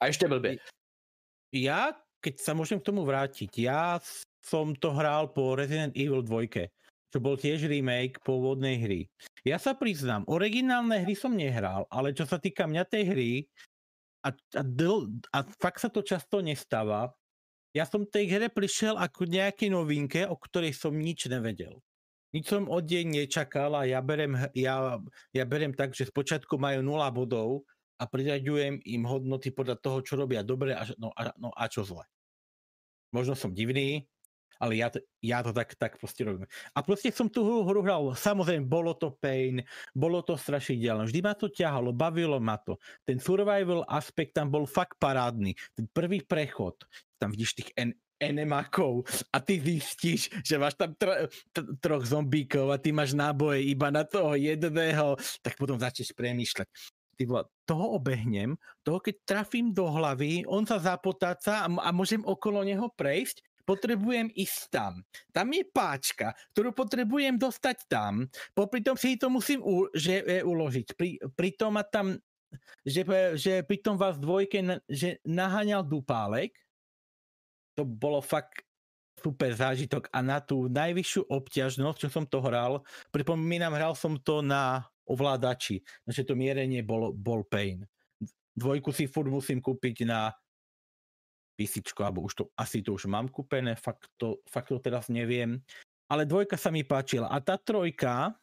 A 0.00 0.06
ještě 0.06 0.28
blbě. 0.28 0.56
Ja, 1.54 1.94
keď 2.18 2.40
sa 2.42 2.50
môžem 2.50 2.82
k 2.82 2.88
tomu 2.90 3.06
vrátiť, 3.06 3.52
ja 3.62 4.02
som 4.42 4.74
to 4.74 4.90
hral 4.90 5.30
po 5.30 5.54
Resident 5.54 5.94
Evil 5.94 6.26
2, 6.26 6.66
čo 7.14 7.22
bol 7.22 7.38
tiež 7.38 7.70
remake 7.70 8.18
pôvodnej 8.26 8.74
hry. 8.82 9.00
Ja 9.46 9.62
sa 9.62 9.78
priznám, 9.78 10.26
originálne 10.26 11.06
hry 11.06 11.14
som 11.14 11.38
nehral, 11.38 11.86
ale 11.86 12.10
čo 12.10 12.26
sa 12.26 12.42
týka 12.42 12.66
mňa 12.66 12.82
tej 12.90 13.02
hry, 13.06 13.32
a, 14.26 14.34
a, 14.34 14.62
dl, 14.66 15.14
a 15.30 15.46
fakt 15.62 15.78
sa 15.78 15.86
to 15.86 16.02
často 16.02 16.42
nestáva, 16.42 17.14
ja 17.70 17.86
som 17.86 18.02
tej 18.02 18.34
hre 18.34 18.50
prišiel 18.50 18.98
ako 18.98 19.30
nejaké 19.30 19.70
novinke, 19.70 20.26
o 20.26 20.34
ktorej 20.34 20.74
som 20.74 20.90
nič 20.90 21.30
nevedel. 21.30 21.78
Nič 22.34 22.50
som 22.50 22.66
od 22.66 22.82
nej 22.82 23.06
nečakal 23.06 23.78
a 23.78 23.86
ja 23.86 24.02
berem, 24.02 24.34
ja, 24.58 24.98
ja 25.30 25.44
berem 25.46 25.70
tak, 25.70 25.94
že 25.94 26.10
spočiatku 26.10 26.58
majú 26.58 26.82
0 26.82 26.98
bodov 27.14 27.62
a 28.02 28.10
priraďujem 28.10 28.82
im 28.82 29.06
hodnoty 29.06 29.54
podľa 29.54 29.78
toho, 29.78 30.02
čo 30.02 30.18
robia 30.18 30.42
dobre 30.42 30.74
a, 30.74 30.82
no, 30.98 31.14
a, 31.14 31.30
no, 31.38 31.54
a 31.54 31.70
čo 31.70 31.86
zle. 31.86 32.02
Možno 33.14 33.38
som 33.38 33.54
divný, 33.54 34.02
ale 34.58 34.78
ja 34.78 34.88
to, 34.90 34.98
ja 35.22 35.42
to 35.42 35.50
tak, 35.50 35.74
tak 35.74 35.96
proste 35.98 36.24
robím. 36.26 36.48
A 36.74 36.78
proste 36.84 37.10
som 37.10 37.26
tú 37.26 37.44
hru, 37.44 37.80
hral, 37.82 38.14
samozrejme, 38.14 38.66
bolo 38.66 38.94
to 38.94 39.14
pain, 39.18 39.62
bolo 39.94 40.20
to 40.20 40.38
strašidelné, 40.38 41.08
vždy 41.08 41.20
ma 41.22 41.34
to 41.34 41.50
ťahalo, 41.50 41.94
bavilo 41.94 42.38
ma 42.38 42.58
to. 42.60 42.78
Ten 43.02 43.18
survival 43.18 43.82
aspekt 43.86 44.36
tam 44.36 44.50
bol 44.50 44.66
fakt 44.68 44.98
parádny. 45.00 45.54
Ten 45.74 45.86
prvý 45.90 46.22
prechod, 46.22 46.86
tam 47.18 47.32
vidíš 47.32 47.64
tých 47.64 47.70
en, 47.78 47.90
enemakov 48.22 49.04
a 49.34 49.42
ty 49.42 49.58
zistíš, 49.58 50.30
že 50.46 50.56
máš 50.56 50.78
tam 50.78 50.94
tro, 50.94 51.28
troch 51.82 52.04
zombíkov 52.06 52.70
a 52.70 52.80
ty 52.80 52.94
máš 52.94 53.12
náboje 53.12 53.66
iba 53.66 53.90
na 53.90 54.06
toho 54.06 54.38
jedného, 54.38 55.18
tak 55.42 55.58
potom 55.58 55.76
začneš 55.76 56.14
premýšľať. 56.14 56.68
Ty 57.14 57.22
vole, 57.30 57.46
toho 57.62 57.94
obehnem, 57.94 58.58
toho 58.82 58.98
keď 58.98 59.14
trafím 59.22 59.70
do 59.70 59.86
hlavy, 59.86 60.42
on 60.50 60.66
sa 60.66 60.82
zapotáca 60.82 61.62
a, 61.62 61.66
a 61.70 61.88
môžem 61.94 62.18
okolo 62.26 62.66
neho 62.66 62.90
prejsť, 62.90 63.38
potrebujem 63.64 64.28
ísť 64.32 64.60
tam. 64.70 64.92
Tam 65.32 65.48
je 65.50 65.64
páčka, 65.64 66.36
ktorú 66.52 66.76
potrebujem 66.76 67.40
dostať 67.40 67.88
tam, 67.88 68.28
popri 68.52 68.84
tom 68.84 68.96
si 68.96 69.16
to 69.16 69.32
musím 69.32 69.64
u, 69.64 69.88
že, 69.92 70.22
e, 70.24 70.44
uložiť. 70.44 70.86
Pri, 70.94 71.18
pritom 71.34 71.76
ma 71.76 71.84
tam, 71.84 72.16
že, 72.86 73.02
že 73.34 73.64
pritom 73.64 73.96
vás 73.98 74.20
dvojke, 74.20 74.62
že 74.86 75.18
naháňal 75.24 75.82
dupálek, 75.82 76.54
to 77.74 77.82
bolo 77.82 78.22
fakt 78.22 78.62
super 79.18 79.56
zážitok 79.56 80.12
a 80.12 80.20
na 80.20 80.38
tú 80.38 80.68
najvyššiu 80.68 81.32
obťažnosť, 81.32 81.98
čo 82.06 82.08
som 82.12 82.24
to 82.28 82.44
hral, 82.44 82.84
pripomínam, 83.08 83.72
hral 83.72 83.96
som 83.96 84.20
to 84.20 84.44
na 84.44 84.84
ovládači, 85.08 85.80
takže 86.04 86.28
to 86.28 86.34
mierenie 86.36 86.84
bol, 86.84 87.12
bol 87.12 87.44
pain. 87.44 87.84
Dvojku 88.54 88.94
si 88.94 89.10
furt 89.10 89.32
musím 89.32 89.58
kúpiť 89.58 90.06
na 90.06 90.30
PC, 91.54 91.86
alebo 92.02 92.26
už 92.26 92.34
to, 92.34 92.44
asi 92.58 92.82
to 92.82 92.98
už 92.98 93.06
mám 93.06 93.30
kúpené, 93.30 93.78
fakt 93.78 94.10
to, 94.18 94.42
fakt 94.50 94.74
to 94.74 94.82
teraz 94.82 95.06
neviem. 95.08 95.62
Ale 96.10 96.28
dvojka 96.28 96.58
sa 96.58 96.68
mi 96.68 96.84
páčila. 96.84 97.30
A 97.32 97.40
tá 97.40 97.56
trojka 97.56 98.34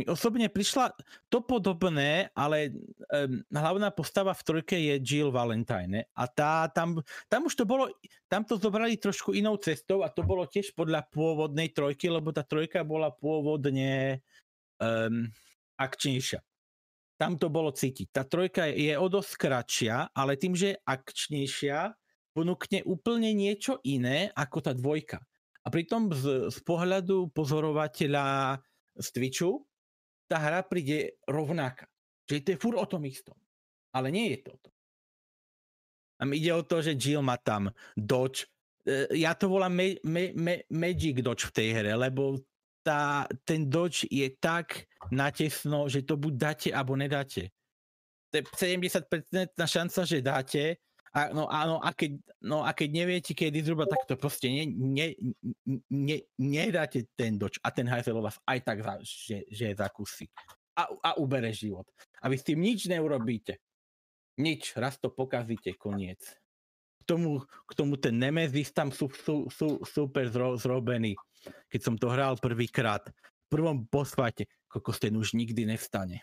mi 0.00 0.08
osobne 0.08 0.48
prišla 0.48 0.96
to 1.28 1.44
podobné, 1.44 2.32
ale 2.32 2.72
um, 3.12 3.44
hlavná 3.52 3.92
postava 3.92 4.32
v 4.32 4.42
trojke 4.48 4.72
je 4.72 4.96
Jill 4.96 5.28
Valentine. 5.28 6.08
A 6.16 6.24
tá, 6.24 6.72
tam, 6.72 7.04
tam 7.28 7.44
už 7.44 7.52
to 7.60 7.64
bolo, 7.68 7.92
tam 8.24 8.40
to 8.48 8.56
zobrali 8.56 8.96
trošku 8.96 9.36
inou 9.36 9.60
cestou 9.60 10.00
a 10.00 10.08
to 10.08 10.24
bolo 10.24 10.48
tiež 10.48 10.72
podľa 10.72 11.04
pôvodnej 11.12 11.68
trojky, 11.76 12.08
lebo 12.08 12.32
tá 12.32 12.40
trojka 12.40 12.80
bola 12.80 13.12
pôvodne 13.12 14.24
um, 14.80 15.28
akčnejšia. 15.76 16.40
Tam 17.20 17.36
to 17.36 17.52
bolo 17.52 17.68
cítiť. 17.68 18.08
Tá 18.08 18.24
trojka 18.24 18.72
je 18.72 18.96
o 18.96 19.04
dosť 19.04 19.32
kratšia, 19.36 20.16
ale 20.16 20.40
tým, 20.40 20.56
že 20.56 20.72
je 20.72 20.76
akčnejšia, 20.80 21.92
ponúkne 22.34 22.86
úplne 22.86 23.34
niečo 23.34 23.82
iné 23.82 24.30
ako 24.34 24.58
tá 24.62 24.72
dvojka. 24.74 25.18
A 25.60 25.68
pritom 25.68 26.08
z, 26.14 26.48
z 26.48 26.58
pohľadu 26.64 27.34
pozorovateľa 27.36 28.56
z 28.96 29.08
Twitchu 29.12 29.64
tá 30.30 30.38
hra 30.38 30.62
príde 30.64 31.18
rovnaká. 31.26 31.90
Čiže 32.30 32.40
to 32.46 32.50
je 32.54 32.62
furt 32.62 32.78
o 32.78 32.86
tom 32.86 33.02
istom. 33.04 33.34
Ale 33.90 34.14
nie 34.14 34.38
je 34.38 34.38
to 34.46 34.50
o 34.54 34.58
tom. 34.62 34.74
Tam 36.20 36.30
ide 36.30 36.50
o 36.54 36.62
to, 36.62 36.76
že 36.78 36.94
Jill 36.94 37.24
má 37.26 37.34
tam 37.40 37.72
dodge. 37.98 38.46
E, 38.86 39.10
Ja 39.18 39.34
to 39.34 39.50
volám 39.50 39.74
me, 39.74 39.98
me, 40.06 40.30
me, 40.36 40.62
magic 40.70 41.18
dodge 41.18 41.50
v 41.50 41.54
tej 41.56 41.68
hre, 41.74 41.92
lebo 41.98 42.38
tá, 42.86 43.26
ten 43.42 43.66
dodge 43.66 44.06
je 44.06 44.30
tak 44.38 44.86
natesno, 45.10 45.90
že 45.90 46.06
to 46.06 46.14
buď 46.14 46.32
dáte, 46.38 46.68
alebo 46.70 46.94
nedáte. 46.94 47.50
To 48.30 48.38
je 48.38 48.44
70% 48.78 49.50
šanca, 49.58 50.00
že 50.06 50.18
dáte, 50.22 50.62
a, 51.10 51.34
no, 51.34 51.50
áno, 51.50 51.82
a 51.82 51.90
keď, 51.90 52.22
no 52.46 52.62
a 52.62 52.70
keď 52.70 52.88
neviete, 52.94 53.32
kedy 53.34 53.66
zhruba, 53.66 53.86
tak 53.86 54.06
to 54.06 54.14
proste 54.14 54.46
ne, 54.46 54.70
ne, 54.70 55.06
ne, 55.90 56.18
nedáte 56.38 57.10
ten 57.18 57.34
doč 57.34 57.58
a 57.66 57.74
ten 57.74 57.90
hajzel 57.90 58.22
vás 58.22 58.38
aj 58.46 58.58
tak, 58.62 58.78
za, 58.82 58.94
že, 59.02 59.42
že 59.50 59.74
zakusí. 59.74 60.30
a, 60.80 60.82
a 61.02 61.10
ubere 61.20 61.52
život. 61.52 61.86
A 62.22 62.28
vy 62.28 62.36
s 62.38 62.46
tým 62.46 62.60
nič 62.60 62.88
neurobíte. 62.88 63.60
Nič, 64.40 64.72
raz 64.76 64.96
to 64.96 65.12
pokazíte, 65.12 65.76
koniec. 65.76 66.20
K 67.00 67.02
tomu, 67.04 67.42
k 67.42 67.72
tomu 67.74 67.98
ten 68.00 68.16
Nemesis 68.16 68.72
tam 68.72 68.88
sú, 68.94 69.10
sú, 69.12 69.50
sú 69.50 69.82
super 69.84 70.30
zro, 70.30 70.56
zrobený. 70.56 71.16
Keď 71.68 71.80
som 71.80 71.94
to 71.96 72.08
hral 72.08 72.38
prvýkrát, 72.40 73.04
v 73.10 73.46
prvom 73.50 73.84
posvate, 73.88 74.46
kokos 74.70 75.02
ten 75.02 75.16
už 75.18 75.34
nikdy 75.34 75.66
nevstane. 75.66 76.22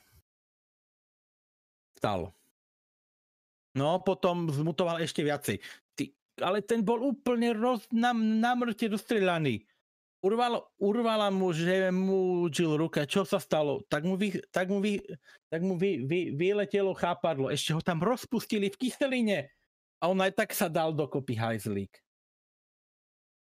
Stalo. 1.97 2.36
No, 3.77 4.01
potom 4.01 4.49
zmutoval 4.49 5.05
ešte 5.05 5.21
viacej. 5.21 5.61
Ty, 5.93 6.03
ale 6.41 6.65
ten 6.65 6.81
bol 6.81 6.97
úplne 7.05 7.53
roz, 7.53 7.85
na, 7.93 8.09
na 8.17 8.57
mŕte 8.57 8.89
dostrelaný. 8.89 9.69
Urval, 10.25 10.65
urvala 10.81 11.29
mu, 11.29 11.53
že 11.53 11.93
mu 11.93 12.49
žil 12.49 12.73
ruka. 12.73 13.05
Čo 13.05 13.21
sa 13.21 13.37
stalo? 13.37 13.85
Tak 13.85 14.01
mu, 14.01 14.17
vy, 14.17 14.41
tak 14.49 14.65
mu, 14.65 14.81
vy, 14.81 14.97
tak 15.45 15.61
mu 15.61 15.77
vy, 15.77 16.01
vy, 16.09 16.33
vyletelo 16.33 16.97
chápadlo. 16.97 17.53
Ešte 17.53 17.77
ho 17.77 17.81
tam 17.85 18.01
rozpustili 18.01 18.73
v 18.73 18.79
kyseline. 18.81 19.45
A 20.01 20.09
on 20.09 20.17
aj 20.17 20.33
tak 20.33 20.49
sa 20.57 20.65
dal 20.73 20.89
dokopy 20.89 21.37
hajzlík. 21.37 21.93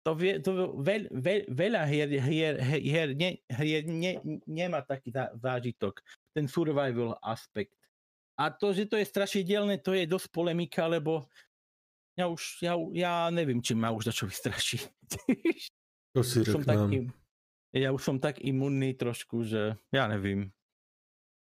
To, 0.07 0.15
vie, 0.15 0.39
to 0.39 0.79
veľ, 0.83 1.15
veľ, 1.15 1.41
veľa 1.51 1.83
hier, 1.87 2.11
hier, 2.23 2.55
hier, 2.59 3.09
ne, 3.15 3.39
hier 3.59 3.83
ne, 3.87 4.19
nemá 4.47 4.83
taký 4.87 5.15
zá- 5.15 5.35
zážitok. 5.39 5.99
Ten 6.35 6.47
survival 6.47 7.19
aspekt. 7.23 7.75
A 8.43 8.51
to, 8.51 8.75
že 8.75 8.91
to 8.91 8.99
je 8.99 9.07
strašidelné, 9.07 9.79
to 9.79 9.95
je 9.95 10.03
dosť 10.03 10.35
polemika, 10.35 10.91
lebo 10.91 11.31
ja 12.19 12.27
už, 12.27 12.59
ja, 12.59 12.75
ja 12.91 13.31
neviem, 13.31 13.63
či 13.63 13.79
ma 13.79 13.95
už 13.95 14.11
za 14.11 14.13
čo 14.13 14.27
vystraší. 14.27 14.83
To 16.13 16.21
si 16.21 16.45
som 16.45 16.61
taký, 16.61 17.09
řeknám. 17.09 17.15
ja 17.73 17.89
už 17.89 18.03
som 18.05 18.17
tak 18.21 18.43
imunný 18.45 18.93
trošku, 19.01 19.49
že 19.49 19.81
ja 19.89 20.05
nevím. 20.11 20.53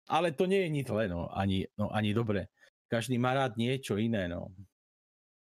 Ale 0.06 0.30
to 0.30 0.46
nie 0.46 0.62
je 0.62 0.70
nic 0.70 0.86
zlé, 0.86 1.10
no, 1.10 1.26
ani, 1.34 1.66
no, 1.74 1.90
ani 1.90 2.14
dobre. 2.14 2.46
Každý 2.86 3.18
má 3.18 3.34
rád 3.34 3.58
niečo 3.58 3.98
iné, 3.98 4.30
no. 4.30 4.54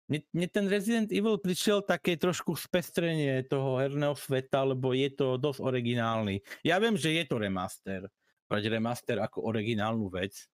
Mne, 0.06 0.22
mne 0.30 0.46
ten 0.52 0.70
Resident 0.70 1.10
Evil 1.10 1.40
prišiel 1.40 1.82
také 1.82 2.14
trošku 2.14 2.54
spestrenie 2.54 3.42
toho 3.44 3.82
herného 3.82 4.14
sveta, 4.14 4.62
lebo 4.62 4.94
je 4.94 5.10
to 5.10 5.34
dosť 5.34 5.66
originálny. 5.66 6.40
Ja 6.62 6.78
viem, 6.78 6.94
že 6.94 7.10
je 7.12 7.24
to 7.26 7.42
remaster. 7.42 8.06
Brať 8.46 8.64
remaster 8.70 9.18
ako 9.18 9.50
originálnu 9.50 10.08
vec. 10.08 10.48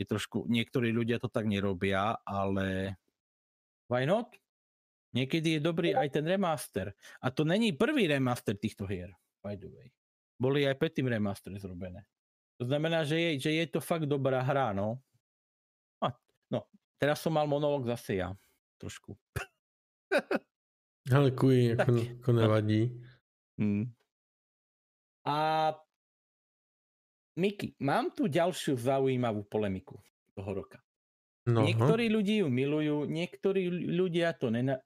Je 0.00 0.04
trošku, 0.08 0.48
niektorí 0.48 0.90
ľudia 0.90 1.20
to 1.20 1.28
tak 1.28 1.44
nerobia, 1.46 2.16
ale 2.24 2.96
why 3.92 4.08
not? 4.08 4.32
Niekedy 5.12 5.58
je 5.58 5.60
dobrý 5.60 5.92
aj 5.92 6.08
ten 6.16 6.24
remaster. 6.24 6.96
A 7.20 7.28
to 7.28 7.44
není 7.44 7.76
prvý 7.76 8.08
remaster 8.08 8.56
týchto 8.56 8.88
hier, 8.88 9.12
by 9.44 9.60
the 9.60 9.68
way. 9.68 9.92
Boli 10.40 10.64
aj 10.64 10.80
predtým 10.80 11.06
remaster 11.12 11.52
zrobené. 11.60 12.08
To 12.56 12.64
znamená, 12.64 13.04
že 13.04 13.20
je, 13.20 13.30
že 13.38 13.50
je 13.52 13.66
to 13.68 13.80
fakt 13.84 14.08
dobrá 14.08 14.40
hra, 14.40 14.72
no. 14.72 15.04
A, 16.00 16.16
no, 16.48 16.64
teraz 16.96 17.20
som 17.20 17.36
mal 17.36 17.44
monolog 17.44 17.84
zase 17.84 18.24
ja. 18.24 18.32
Trošku. 18.80 19.12
Ale 21.14 21.30
kuj, 21.30 21.64
jako, 21.64 21.84
Tak. 21.84 22.08
jako 22.08 22.32
nevadí. 22.32 22.82
Hmm. 23.58 23.92
A 25.26 25.36
Miki, 27.36 27.72
mám 27.80 28.12
tu 28.12 28.28
ďalšiu 28.28 28.76
zaujímavú 28.76 29.44
polemiku 29.48 29.96
toho 30.36 30.50
roka. 30.52 30.78
No, 31.48 31.64
Niektorí 31.64 32.06
ľudí 32.06 32.44
ju 32.44 32.48
milujú, 32.52 33.08
niektorí 33.08 33.66
ľudia 33.72 34.30
to 34.36 34.52
nena- 34.52 34.78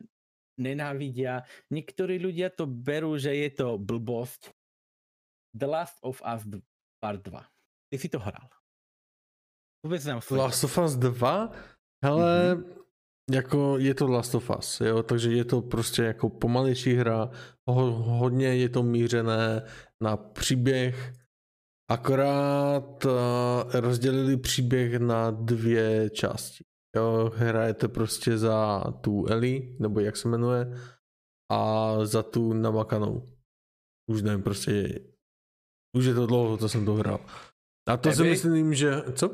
nenávidia, 0.57 1.44
niektorí 1.68 2.16
ľudia 2.16 2.49
to 2.49 2.64
berú, 2.64 3.18
že 3.20 3.34
je 3.34 3.51
to 3.53 3.76
blbosť. 3.76 4.55
The 5.53 5.66
Last 5.68 5.99
of 6.01 6.22
Us 6.24 6.42
d- 6.49 6.62
Part 7.03 7.20
2. 7.28 7.44
Ty 7.92 7.97
si 7.99 8.09
to 8.09 8.18
hral. 8.18 8.49
Povedz 9.84 10.07
nám 10.07 10.20
Last 10.30 10.64
of 10.64 10.78
Us 10.78 10.97
2, 10.97 11.53
hele, 12.05 12.57
jako 13.30 13.78
je 13.78 13.94
to 13.94 14.07
Last 14.09 14.34
of 14.34 14.51
Us, 14.51 14.80
jo, 14.80 15.03
takže 15.03 15.32
je 15.32 15.44
to 15.44 15.62
prostě 15.62 16.03
jako 16.03 16.28
pomalejší 16.30 16.94
hra, 16.94 17.30
ho, 17.68 17.92
hodně 17.92 18.57
je 18.57 18.68
to 18.68 18.82
mířené 18.82 19.62
na 20.01 20.16
příběh, 20.16 21.12
akorát 21.91 23.05
uh, 23.05 23.12
rozdělili 23.72 24.37
příběh 24.37 24.99
na 24.99 25.30
dvě 25.30 26.11
části. 26.11 26.64
Jo, 26.97 27.32
hrajete 27.34 27.89
prostě 27.89 28.39
za 28.39 28.84
tu 29.01 29.26
Ellie, 29.26 29.76
nebo 29.78 30.01
jak 30.01 30.16
se 30.16 30.28
jmenuje, 30.28 30.72
a 31.53 31.93
za 32.05 32.22
tu 32.22 32.53
namakanou. 32.53 33.32
Už 34.11 34.22
nevím, 34.22 34.43
prostě 34.43 35.01
už 35.97 36.05
je 36.05 36.14
to 36.14 36.26
dlouho, 36.26 36.57
co 36.57 36.68
jsem 36.68 36.84
to 36.84 36.95
hrál. 36.95 37.20
A 37.89 37.97
to 37.97 38.12
si 38.12 38.20
Abby? 38.20 38.30
myslím, 38.30 38.74
že... 38.74 39.03
Co? 39.12 39.30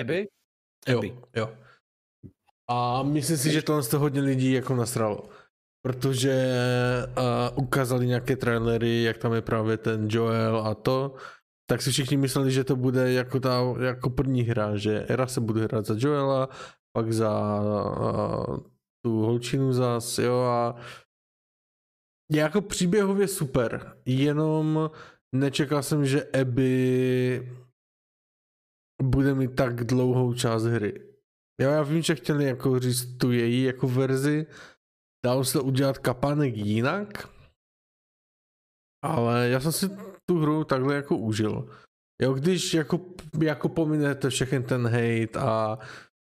Abby? 0.00 0.28
Jo, 0.88 0.98
Abby. 0.98 1.18
jo. 1.36 1.56
A 2.70 3.02
myslím 3.02 3.36
si, 3.36 3.52
že 3.52 3.62
tohle 3.62 3.82
to 3.82 3.98
hodně 3.98 4.20
lidí 4.20 4.52
jako 4.52 4.74
nasralo. 4.74 5.28
Protože 5.86 6.56
uh, 7.18 7.64
ukázali 7.64 8.06
nějaké 8.06 8.36
trailery, 8.36 9.02
jak 9.02 9.18
tam 9.18 9.32
je 9.32 9.42
právě 9.42 9.76
ten 9.76 10.08
Joel 10.10 10.66
a 10.66 10.74
to, 10.74 11.14
tak 11.70 11.82
si 11.82 11.90
všichni 11.90 12.16
mysleli, 12.16 12.50
že 12.50 12.64
to 12.64 12.76
bude 12.76 13.12
jako 13.12 13.40
ta 13.40 13.62
jako 13.80 14.10
první 14.10 14.42
hra, 14.42 14.76
že 14.76 15.06
Era 15.08 15.26
se 15.26 15.40
bude 15.40 15.64
hrát 15.64 15.86
za 15.86 15.94
Joela, 15.98 16.48
pak 16.96 17.12
za 17.12 17.60
uh, 17.60 18.58
tu 19.04 19.20
holčinu 19.20 19.72
zas, 19.72 20.18
jo 20.18 20.40
a 20.40 20.74
jako 22.32 22.60
příběhově 22.60 23.28
super, 23.28 23.96
jenom 24.06 24.90
nečekal 25.34 25.82
jsem, 25.82 26.04
že 26.06 26.24
Abby 26.40 27.52
bude 29.02 29.34
mít 29.34 29.54
tak 29.56 29.84
dlouhou 29.84 30.34
část 30.34 30.62
hry. 30.62 31.14
Jo, 31.60 31.70
já 31.70 31.82
vím, 31.82 32.02
že 32.02 32.14
chtěli 32.14 32.44
jako 32.44 32.78
říct 32.78 33.16
tu 33.16 33.32
její 33.32 33.62
jako 33.62 33.88
verzi, 33.88 34.46
dalo 35.24 35.44
se 35.44 35.58
to 35.58 35.64
udělat 35.64 35.98
kapánek 35.98 36.56
jinak, 36.56 37.28
ale 39.04 39.48
já 39.48 39.60
jsem 39.60 39.72
si 39.72 40.09
tu 40.30 40.38
hru 40.38 40.64
takhle 40.64 40.94
jako 40.94 41.16
užil. 41.16 41.68
Jo, 42.22 42.34
když 42.34 42.74
jako, 42.74 43.00
jako 43.42 43.68
pominete 43.68 44.30
všechny 44.30 44.62
ten 44.62 44.86
hate 44.86 45.38
a 45.38 45.78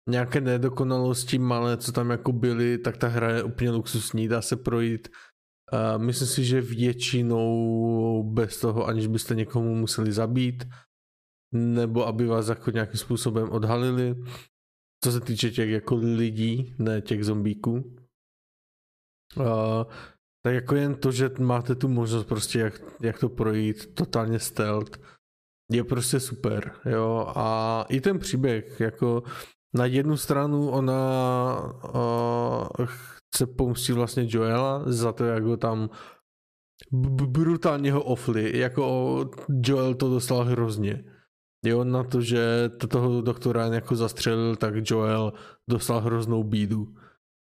nějaké 0.09 0.41
nedokonalosti 0.41 1.39
malé, 1.39 1.77
co 1.77 1.91
tam 1.91 2.09
jako 2.09 2.31
byly, 2.31 2.77
tak 2.77 2.97
ta 2.97 3.07
hra 3.07 3.31
je 3.31 3.43
úplně 3.43 3.71
luxusní, 3.71 4.27
dá 4.27 4.41
se 4.41 4.55
projít. 4.55 5.09
Uh, 5.73 6.03
myslím 6.03 6.27
si, 6.27 6.45
že 6.45 6.61
většinou 6.61 8.23
bez 8.33 8.59
toho, 8.59 8.85
aniž 8.85 9.07
byste 9.07 9.35
někomu 9.35 9.75
museli 9.75 10.11
zabít, 10.11 10.63
nebo 11.53 12.07
aby 12.07 12.25
vás 12.25 12.47
jako 12.47 12.71
nějakým 12.71 12.99
způsobem 12.99 13.49
odhalili. 13.49 14.15
Co 15.03 15.11
se 15.11 15.19
týče 15.19 15.51
těch 15.51 15.69
jako 15.69 15.95
lidí, 15.95 16.75
ne 16.79 17.01
těch 17.01 17.25
zombíků. 17.25 17.95
Uh, 19.37 19.83
tak 20.45 20.53
jako 20.53 20.75
jen 20.75 20.95
to, 20.95 21.11
že 21.11 21.31
máte 21.39 21.75
tu 21.75 21.87
možnost 21.87 22.25
prostě 22.25 22.59
jak, 22.59 22.81
jak 23.01 23.19
to 23.19 23.29
projít 23.29 23.93
totálně 23.93 24.39
stealth, 24.39 24.99
je 25.71 25.83
prostě 25.83 26.19
super, 26.19 26.71
jo, 26.85 27.33
a 27.35 27.85
i 27.89 28.01
ten 28.01 28.19
příběh, 28.19 28.79
jako 28.79 29.23
na 29.75 29.85
jednu 29.85 30.17
stranu 30.17 30.69
ona 30.69 30.99
uh, 31.95 32.85
chce 32.85 33.47
pomstit 33.47 33.95
vlastně 33.95 34.27
Joela 34.29 34.83
za 34.85 35.11
to, 35.11 35.25
jak 35.25 35.43
ho 35.43 35.57
tam 35.57 35.89
brutálně 37.27 37.91
ho 37.91 38.03
ofli, 38.03 38.57
jako 38.57 39.29
Joel 39.63 39.95
to 39.95 40.09
dostal 40.09 40.43
hrozně. 40.43 41.03
Jo, 41.65 41.83
na 41.83 42.03
to, 42.03 42.21
že 42.21 42.69
to 42.77 42.87
toho 42.87 43.21
doktora 43.21 43.65
jako 43.65 43.95
zastřelil, 43.95 44.55
tak 44.55 44.73
Joel 44.83 45.33
dostal 45.69 46.01
hroznou 46.01 46.43
bídu. 46.43 46.95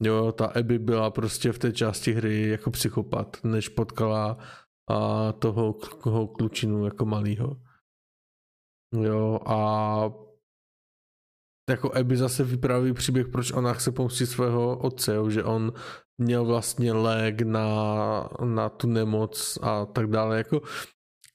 Jo, 0.03 0.32
ta 0.32 0.46
Abby 0.46 0.78
byla 0.78 1.11
prostě 1.11 1.53
v 1.53 1.59
té 1.59 1.72
části 1.72 2.12
hry 2.12 2.48
jako 2.48 2.70
psychopat, 2.70 3.36
než 3.44 3.68
potkala 3.68 4.38
a 4.90 5.32
toho, 5.32 5.72
toho 6.03 6.26
klučinu 6.26 6.84
jako 6.84 7.05
malýho. 7.05 7.57
Jo, 9.03 9.40
a 9.46 10.12
jako 11.70 11.92
Abby 11.94 12.16
zase 12.16 12.44
vypráví 12.44 12.92
příběh, 12.92 13.28
proč 13.28 13.53
ona 13.53 13.72
chce 13.72 13.92
pomstit 13.92 14.28
svého 14.28 14.78
otce, 14.78 15.14
jo, 15.14 15.30
že 15.30 15.44
on 15.44 15.72
měl 16.18 16.44
vlastně 16.44 16.92
lék 16.92 17.42
na, 17.42 18.28
na 18.44 18.68
tu 18.68 18.86
nemoc 18.86 19.59
a 19.62 19.86
tak 19.86 20.07
dále. 20.07 20.38
Jako 20.38 20.61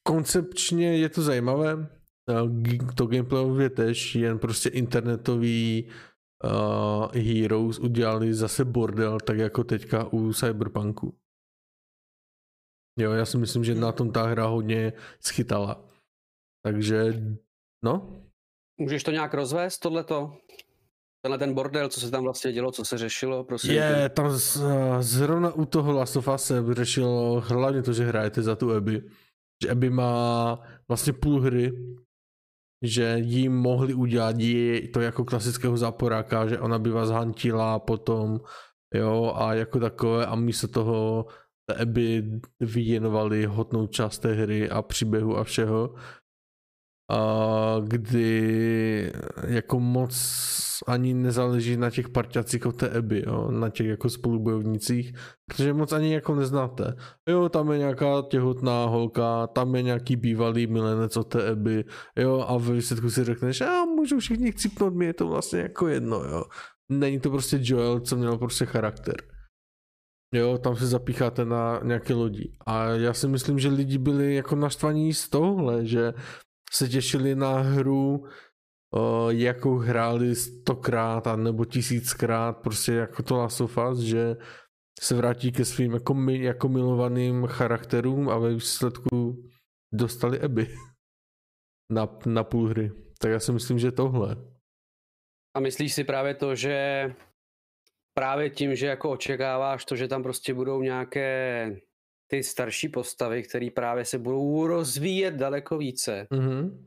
koncepčně 0.04 0.98
je 0.98 1.10
to 1.10 1.22
zajímavé, 1.22 1.90
to 2.96 3.06
gameplayově 3.06 3.70
tež, 3.70 4.16
jen 4.16 4.40
prostě 4.40 4.70
internetový 4.70 5.90
uh, 6.46 7.12
Heroes 7.12 7.80
udělali 7.80 8.34
zase 8.34 8.66
bordel, 8.66 9.18
tak 9.20 9.38
jako 9.38 9.64
teďka 9.64 10.14
u 10.14 10.34
Cyberpunku. 10.34 11.18
Jo, 13.00 13.12
já 13.12 13.26
si 13.26 13.38
myslím, 13.38 13.64
že 13.64 13.76
na 13.76 13.92
tom 13.92 14.12
ta 14.12 14.24
hra 14.24 14.46
hodně 14.46 14.94
schytala. 15.20 15.86
Takže, 16.66 17.14
no. 17.84 18.22
Můžeš 18.80 19.04
to 19.04 19.12
nějak 19.12 19.34
rozvést, 19.34 19.80
tohleto? 19.80 20.38
Tenhle 21.26 21.38
ten 21.38 21.54
bordel, 21.54 21.90
co 21.90 22.00
se 22.00 22.12
tam 22.12 22.24
vlastně 22.24 22.54
dělo, 22.54 22.72
co 22.72 22.86
se 22.86 22.98
řešilo, 22.98 23.44
prosím. 23.44 23.72
Je, 23.72 24.10
tam 24.10 24.38
z, 24.38 24.62
zrovna 25.00 25.54
u 25.54 25.66
toho 25.66 25.92
Last 25.94 26.16
of 26.16 26.28
Us 26.28 26.44
se 26.44 26.64
řešilo 26.72 27.42
hlavně 27.42 27.82
to, 27.82 27.94
že 27.94 28.06
hrajete 28.06 28.42
za 28.42 28.56
tu 28.56 28.74
Abby. 28.74 29.04
Že 29.64 29.70
Abby 29.70 29.90
má 29.90 30.60
vlastně 30.88 31.14
půl 31.14 31.42
hry 31.42 31.72
že 32.88 33.18
jim 33.20 33.56
mohli 33.56 33.94
udělat 33.94 34.40
je 34.40 34.88
to 34.88 35.02
jako 35.02 35.26
klasického 35.26 35.78
záporáka, 35.78 36.48
že 36.48 36.60
ona 36.60 36.80
by 36.80 36.90
vás 36.90 37.10
hantila 37.10 37.80
potom, 37.80 38.40
jo, 38.94 39.34
a 39.36 39.54
jako 39.54 39.80
takové 39.80 40.26
a 40.26 40.36
místo 40.36 40.68
toho 40.68 41.26
by 41.86 42.24
vyjenovali 42.60 43.46
hodnou 43.46 43.88
část 43.88 44.20
té 44.20 44.34
hry 44.34 44.70
a 44.70 44.82
příběhu 44.82 45.38
a 45.38 45.44
všeho, 45.44 45.96
a 47.12 47.78
kdy 47.84 49.12
jako 49.48 49.80
moc 49.80 50.16
ani 50.88 51.14
nezáleží 51.14 51.78
na 51.78 51.90
těch 51.90 52.10
parťacích 52.10 52.66
od 52.66 52.76
té 52.76 52.90
Eby, 52.90 53.24
jo, 53.28 53.52
na 53.52 53.70
těch 53.70 53.88
jako 53.88 54.10
spolubojovnicích, 54.10 55.14
protože 55.46 55.74
moc 55.74 55.92
ani 55.92 56.14
jako 56.14 56.36
neznáte. 56.36 56.96
Jo, 57.30 57.50
tam 57.50 57.72
je 57.72 57.78
nějaká 57.78 58.22
těhotná 58.30 58.86
holka, 58.86 59.48
tam 59.48 59.76
je 59.76 59.82
nějaký 59.82 60.16
bývalý 60.16 60.68
milenec 60.68 61.18
od 61.18 61.24
té 61.24 61.48
Eby, 61.48 61.84
jo, 62.18 62.46
a 62.48 62.58
ve 62.58 62.74
výsledku 62.74 63.10
si 63.10 63.24
řekneš, 63.24 63.62
a 63.62 63.86
můžu 63.86 64.20
všichni 64.20 64.52
chcípnout, 64.52 64.94
mi 64.94 65.06
je 65.06 65.14
to 65.14 65.28
vlastně 65.28 65.60
jako 65.60 65.88
jedno, 65.88 66.24
jo. 66.24 66.44
Není 66.92 67.20
to 67.20 67.30
prostě 67.30 67.60
Joel, 67.62 68.00
co 68.00 68.16
měl 68.16 68.38
prostě 68.38 68.66
charakter. 68.66 69.16
Jo, 70.34 70.58
tam 70.58 70.76
se 70.76 70.88
zapícháte 70.88 71.46
na 71.46 71.80
nějaké 71.84 72.14
lodi. 72.14 72.58
A 72.66 72.86
já 72.86 73.14
si 73.14 73.28
myslím, 73.28 73.60
že 73.60 73.70
lidi 73.70 73.98
byli 73.98 74.36
jako 74.36 74.56
naštvaní 74.56 75.14
z 75.14 75.30
tohle, 75.30 75.86
že 75.86 76.14
se 76.76 76.90
těšili 76.90 77.36
na 77.36 77.60
hru, 77.60 78.28
jakou 79.30 79.78
hráli 79.78 80.36
stokrát 80.36 81.28
a 81.28 81.36
nebo 81.36 81.66
tisíckrát, 81.66 82.58
prostě 82.58 82.92
jako 82.92 83.24
to 83.24 83.38
Last 83.38 83.62
of 83.62 83.78
Us, 83.92 84.00
že 84.00 84.36
se 85.00 85.16
vrátí 85.16 85.52
ke 85.52 85.66
svým 85.66 85.94
jako, 85.94 86.14
mi, 86.14 86.44
jako 86.44 86.70
milovaným 86.70 87.48
charakterům 87.48 88.30
a 88.30 88.38
ve 88.38 88.54
výsledku 88.54 89.44
dostali 89.94 90.40
Eby 90.40 90.68
na, 91.92 92.18
na 92.26 92.44
půl 92.44 92.70
hry. 92.70 92.92
Tak 93.20 93.32
já 93.32 93.40
si 93.40 93.52
myslím, 93.52 93.80
že 93.80 93.92
tohle. 93.92 94.36
A 95.56 95.60
myslíš 95.60 95.94
si 95.94 96.04
právě 96.04 96.34
to, 96.34 96.56
že 96.56 97.10
právě 98.14 98.50
tím, 98.50 98.76
že 98.76 98.88
jako 98.88 99.12
očekáváš 99.12 99.86
to, 99.86 99.96
že 99.96 100.08
tam 100.08 100.24
prostě 100.24 100.54
budou 100.54 100.82
nějaké 100.82 101.76
ty 102.28 102.44
starší 102.44 102.90
postavy, 102.90 103.44
které 103.44 103.70
právě 103.76 104.06
se 104.06 104.20
budou 104.20 104.68
rozvíjet 104.68 105.32
daleko 105.32 105.78
více, 105.78 106.28
mm-hmm. 106.32 106.78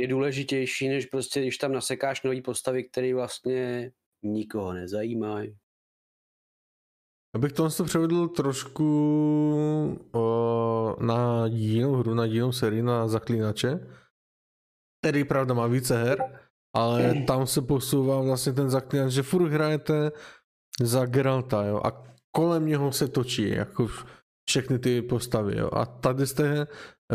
je 0.00 0.06
důležitější, 0.06 0.88
než 0.88 1.06
prostě, 1.06 1.40
když 1.40 1.58
tam 1.58 1.72
nasekáš 1.72 2.22
nový 2.22 2.42
postavy, 2.42 2.84
které 2.84 3.14
vlastně 3.14 3.92
nikoho 4.22 4.72
nezajímají. 4.72 5.56
Abych 7.34 7.52
to 7.52 7.68
převedl 7.84 8.28
trošku 8.28 8.88
o, 10.12 10.96
na 11.00 11.46
jinou 11.46 11.92
hru, 11.92 12.14
na 12.14 12.24
jinou 12.24 12.52
sérii, 12.52 12.82
na 12.82 13.08
Zaklínače, 13.08 13.88
který 15.00 15.24
pravda 15.24 15.54
má 15.54 15.66
více 15.66 16.04
her, 16.04 16.40
ale 16.74 17.14
tam 17.26 17.46
se 17.46 17.62
posouvá 17.62 18.20
vlastně 18.20 18.52
ten 18.52 18.70
Zaklínač, 18.70 19.12
že 19.12 19.22
furt 19.22 19.48
hrajete 19.48 20.12
za 20.80 21.06
Geralta, 21.06 21.64
jo, 21.64 21.80
a 21.84 22.04
kolem 22.32 22.66
něho 22.66 22.92
se 22.92 23.08
točí, 23.08 23.50
jako 23.50 23.88
všechny 24.48 24.78
ty 24.78 25.02
postavy. 25.02 25.58
Jo. 25.58 25.70
A 25.72 25.86
tady 25.86 26.26
jste 26.26 26.66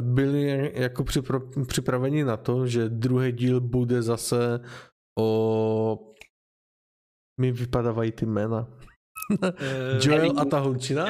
byli 0.02 0.72
jako 0.82 1.04
připra- 1.04 1.66
připraveni 1.66 2.24
na 2.24 2.38
to, 2.38 2.68
že 2.68 2.90
druhý 2.90 3.32
díl 3.32 3.62
bude 3.62 4.02
zase 4.02 4.60
o... 5.20 6.14
Mi 7.42 7.52
vypadávají 7.52 8.12
ty 8.12 8.26
jména. 8.26 8.68
Eh, 9.44 10.00
Joel 10.02 10.40
a 10.40 10.46
ta 10.46 10.60
holčina? 10.60 11.08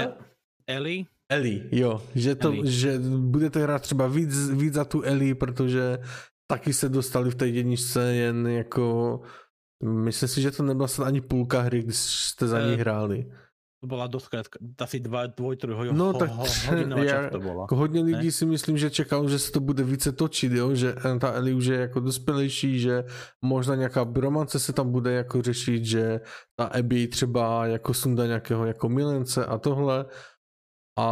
Ellie? 0.67 1.05
Ellie, 1.31 1.69
jo. 1.71 2.01
Že, 2.15 2.35
to, 2.35 2.47
Ellie. 2.47 2.71
že 2.71 2.99
budete 3.19 3.59
hrát 3.63 3.81
třeba 3.81 4.07
víc, 4.07 4.49
víc 4.49 4.73
za 4.73 4.85
tu 4.85 5.01
Ellie, 5.01 5.35
protože 5.35 5.97
taky 6.51 6.73
se 6.73 6.89
dostali 6.89 7.31
v 7.31 7.35
té 7.35 7.47
jedničce 7.47 8.13
jen 8.13 8.47
jako... 8.47 9.19
Myslím 9.83 10.29
si, 10.29 10.41
že 10.41 10.51
to 10.51 10.63
nebyla 10.63 10.87
snad 10.87 11.05
ani 11.07 11.21
půlka 11.21 11.61
hry, 11.61 11.83
když 11.83 11.97
jste 11.97 12.47
za 12.47 12.59
ní 12.61 12.73
Eh, 12.73 12.75
hráli. 12.75 13.31
To 13.81 13.87
bola 13.89 14.05
dosť 14.07 14.27
krátka, 14.29 14.55
asi 14.77 14.99
dva, 15.01 15.25
dvoj, 15.25 15.57
troj 15.57 15.73
hodin, 15.75 15.97
No, 15.97 16.05
ho, 16.05 16.13
tak 16.13 16.29
ho, 16.29 16.45
já- 17.03 17.29
to 17.29 17.39
bola. 17.39 17.63
Jako 17.63 17.75
hodně 17.75 18.01
lidí 18.01 18.25
Ne? 18.25 18.31
si 18.31 18.45
myslím, 18.45 18.77
že 18.77 18.89
čekalo, 18.89 19.29
že 19.29 19.39
se 19.39 19.51
to 19.51 19.59
bude 19.59 19.83
více 19.83 20.11
točit, 20.11 20.51
jo? 20.51 20.75
že 20.75 20.93
ta 21.19 21.31
Ellie 21.33 21.55
už 21.55 21.65
je 21.65 21.77
jako 21.79 21.99
dospělejší, 21.99 22.79
že 22.79 23.03
možná 23.41 23.75
nějaká 23.75 24.05
bromance 24.05 24.59
se 24.59 24.73
tam 24.73 24.91
bude 24.91 25.11
jako 25.11 25.41
řešit, 25.41 25.85
že 25.85 26.21
ta 26.55 26.65
Abby 26.65 27.07
třeba 27.07 27.65
jako 27.65 27.93
sundá 27.93 28.25
nějakého 28.25 28.65
jako 28.65 28.89
milence 28.89 29.45
a 29.45 29.57
tohle 29.57 30.05
a 30.99 31.07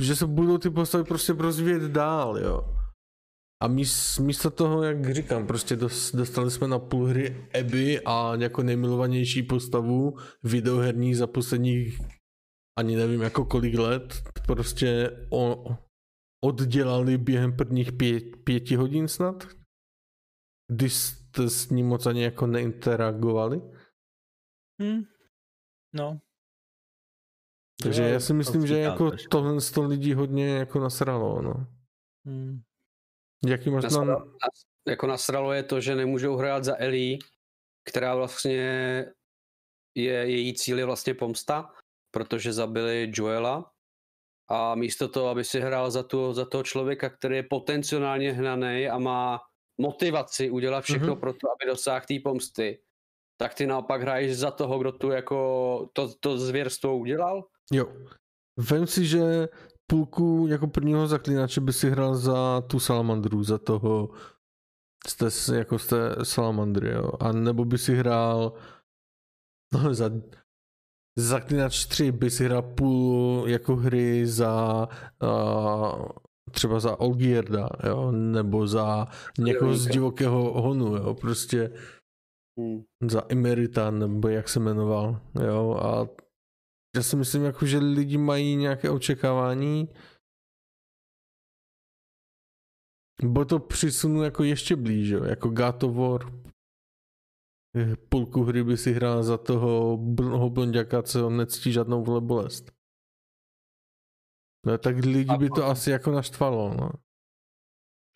že 0.00 0.16
se 0.16 0.26
budou 0.26 0.58
ty 0.58 0.70
postavy 0.70 1.04
prostě 1.04 1.32
rozvíjet 1.32 1.82
dál, 1.82 2.38
jo. 2.38 2.64
A 3.62 3.68
míst, 3.68 4.18
místo 4.18 4.50
toho, 4.50 4.82
jak 4.82 5.14
říkám, 5.14 5.46
prostě 5.46 5.76
dos, 5.76 6.12
dostali 6.14 6.50
jsme 6.50 6.68
na 6.68 6.78
půl 6.78 7.06
hry 7.06 7.48
Abby 7.60 8.00
a 8.04 8.34
jako 8.34 8.62
nejmilovanější 8.62 9.42
postavu 9.42 10.18
videoherní 10.42 11.14
za 11.14 11.26
posledních 11.26 12.00
ani 12.78 12.96
nevím 12.96 13.22
jako 13.22 13.44
kolik 13.44 13.78
let, 13.78 14.22
prostě 14.46 15.10
o, 15.30 15.64
oddělali 16.44 17.18
během 17.18 17.56
prvních 17.56 17.92
pět, 17.92 18.24
pěti 18.44 18.76
hodin 18.76 19.08
snad, 19.08 19.44
když 20.72 20.94
jste 20.94 21.50
s 21.50 21.70
ním 21.70 21.86
moc 21.86 22.06
ani 22.06 22.22
jako 22.22 22.46
neinteragovali. 22.46 23.60
Hm. 24.82 25.02
No. 25.94 26.20
Takže 27.82 28.02
já 28.02 28.20
si 28.20 28.34
myslím, 28.34 28.66
že 28.66 28.78
jako 28.78 29.10
tohle 29.30 29.60
z 29.60 29.70
toho 29.70 29.88
lidí 29.88 30.14
hodně 30.14 30.48
jako 30.48 30.80
nasralo, 30.80 31.42
no. 31.42 31.66
Hm. 32.28 32.62
Jaký 33.46 33.70
máš 33.70 33.84
Nasralo, 33.84 34.26
jako 34.88 35.06
nasralo 35.06 35.52
je 35.52 35.62
to, 35.62 35.80
že 35.80 35.94
nemůžou 35.94 36.36
hrát 36.36 36.64
za 36.64 36.76
Ellie, 36.78 37.18
která 37.88 38.14
vlastně 38.14 38.56
je, 39.94 40.12
její 40.12 40.54
cíl 40.54 40.78
je 40.78 40.84
vlastně 40.84 41.14
pomsta, 41.14 41.70
protože 42.10 42.52
zabili 42.52 43.12
Joela 43.14 43.70
a 44.48 44.74
místo 44.74 45.08
toho, 45.08 45.28
aby 45.28 45.44
si 45.44 45.60
hrál 45.60 45.90
za, 45.90 46.02
tu, 46.02 46.32
za 46.32 46.44
toho 46.44 46.62
člověka, 46.62 47.10
který 47.10 47.36
je 47.36 47.42
potenciálně 47.50 48.32
hnaný 48.32 48.88
a 48.88 48.98
má 48.98 49.40
motivaci 49.80 50.50
udělat 50.50 50.84
všechno 50.84 51.06
Mhm. 51.06 51.16
mm-hmm. 51.16 51.20
pro 51.20 51.32
to, 51.32 51.50
aby 51.50 51.70
dosáhl 51.70 52.04
té 52.08 52.14
pomsty, 52.24 52.80
tak 53.36 53.54
ty 53.54 53.66
naopak 53.66 54.02
hraješ 54.02 54.36
za 54.36 54.50
toho, 54.50 54.78
kdo 54.78 54.92
tu 54.92 55.10
jako 55.10 55.90
to, 55.92 56.14
to 56.20 56.38
zvěrstvo 56.38 56.98
udělal. 56.98 57.44
Jo. 57.72 57.92
Vem 58.56 58.86
si, 58.86 59.06
že 59.06 59.48
půlku 59.90 60.46
jako 60.48 60.66
prvního 60.66 61.06
zaklínače 61.06 61.60
by 61.60 61.72
si 61.72 61.90
hrál 61.90 62.16
za 62.16 62.60
tu 62.60 62.80
salamandru, 62.80 63.42
za 63.42 63.58
toho 63.58 64.08
té, 65.18 65.56
jako 65.56 65.78
té 65.78 66.24
salamandry, 66.24 66.90
jo. 66.90 67.10
A 67.20 67.32
nebo 67.32 67.64
by 67.64 67.78
si 67.78 67.94
hrál 67.94 68.52
no, 69.74 69.94
za 69.94 70.10
Zaklínač 71.18 71.86
3 71.86 72.12
by 72.12 72.30
si 72.30 72.44
hrál 72.44 72.62
půl 72.62 73.44
jako 73.46 73.76
hry 73.76 74.26
za 74.26 74.88
uh, 75.22 76.08
třeba 76.50 76.80
za 76.80 77.00
Olgierda, 77.00 77.68
jo, 77.86 78.12
nebo 78.12 78.66
za 78.66 79.06
někoho 79.38 79.74
z 79.74 79.86
divokého 79.86 80.62
honu, 80.62 80.96
jo, 80.96 81.14
prostě 81.14 81.70
Hmm. 82.60 82.84
za 83.10 83.22
Emerita, 83.28 83.90
nebo 83.90 84.28
jak 84.28 84.48
se 84.48 84.60
jmenoval, 84.60 85.20
jo, 85.46 85.74
a 85.82 86.08
já 86.96 87.02
si 87.02 87.16
myslím, 87.16 87.44
jako, 87.44 87.66
že 87.66 87.78
lidi 87.78 88.18
mají 88.18 88.56
nějaké 88.56 88.90
očekávání, 88.90 89.88
bo 93.24 93.44
to 93.44 93.58
přisunu 93.58 94.22
jako 94.22 94.44
ještě 94.44 94.76
blíž, 94.76 95.08
jo, 95.08 95.24
jako 95.24 95.48
God 95.48 95.82
of 95.82 95.96
War, 95.96 96.44
Eh, 97.76 97.96
půlku 97.96 98.42
hry 98.44 98.64
by 98.64 98.76
si 98.76 98.92
hrál 98.92 99.22
za 99.22 99.38
toho 99.38 99.96
bl- 99.96 100.50
blonďaka, 100.50 101.02
co 101.02 101.30
nectí 101.30 101.72
žádnou 101.72 102.04
vole 102.04 102.20
bolest. 102.20 102.72
No, 104.66 104.78
tak 104.78 104.96
lidi 104.96 105.36
by 105.38 105.50
to 105.50 105.64
asi 105.64 105.90
jako 105.90 106.10
naštvalo, 106.10 106.74
no. 106.74 106.90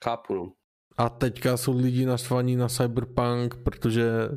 Chápu, 0.04 0.34
no. 0.34 0.52
A 0.96 1.08
teďka 1.08 1.56
jsou 1.56 1.78
lidi 1.78 2.06
naštvaní 2.06 2.56
na 2.56 2.68
Cyberpunk, 2.68 3.62
protože 3.64 4.28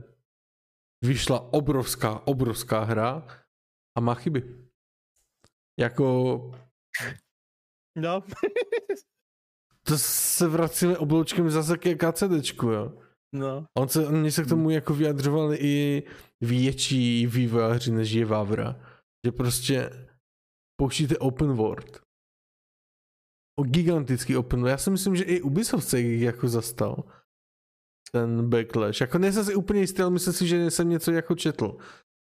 vyšla 1.03 1.53
obrovská, 1.53 2.27
obrovská 2.27 2.83
hra 2.83 3.27
a 3.97 3.99
má 3.99 4.13
chyby. 4.15 4.65
Jako, 5.79 6.51
No. 7.95 8.23
to 9.83 9.97
se 9.97 10.47
vracíme 10.47 10.97
obloučkem 10.97 11.49
zase 11.49 11.77
ke 11.77 11.95
KCDčku, 11.95 12.67
jo. 12.67 12.93
no. 13.33 13.65
On 13.77 13.87
se, 13.87 14.07
oni 14.07 14.31
se 14.31 14.43
k 14.43 14.49
tomu 14.49 14.69
jako 14.69 14.93
vyjadřovali 14.93 15.57
i 15.61 16.03
větší 16.41 17.27
vývojáři, 17.27 17.91
než 17.91 18.11
je 18.11 18.25
Vavra. 18.25 18.79
Že 19.25 19.31
prostě 19.31 19.89
pouštíte 20.79 21.17
open 21.17 21.53
world. 21.53 22.01
O 23.59 23.63
gigantický 23.63 24.37
open 24.37 24.59
world. 24.59 24.71
Já 24.71 24.77
si 24.77 24.91
myslím, 24.91 25.15
že 25.15 25.23
i 25.23 25.41
Ubisoft 25.41 25.87
se 25.87 25.99
jich 25.99 26.21
jako 26.21 26.47
zastal. 26.47 27.03
Ten 28.11 28.49
backlash. 28.49 29.01
Jako 29.01 29.17
nejsem 29.17 29.45
si 29.45 29.55
úplně 29.55 29.79
jistý, 29.81 30.01
ale 30.01 30.11
myslím 30.11 30.33
si, 30.33 30.47
že 30.47 30.71
jsem 30.71 30.89
něco 30.89 31.11
jako 31.11 31.35
četl. 31.35 31.77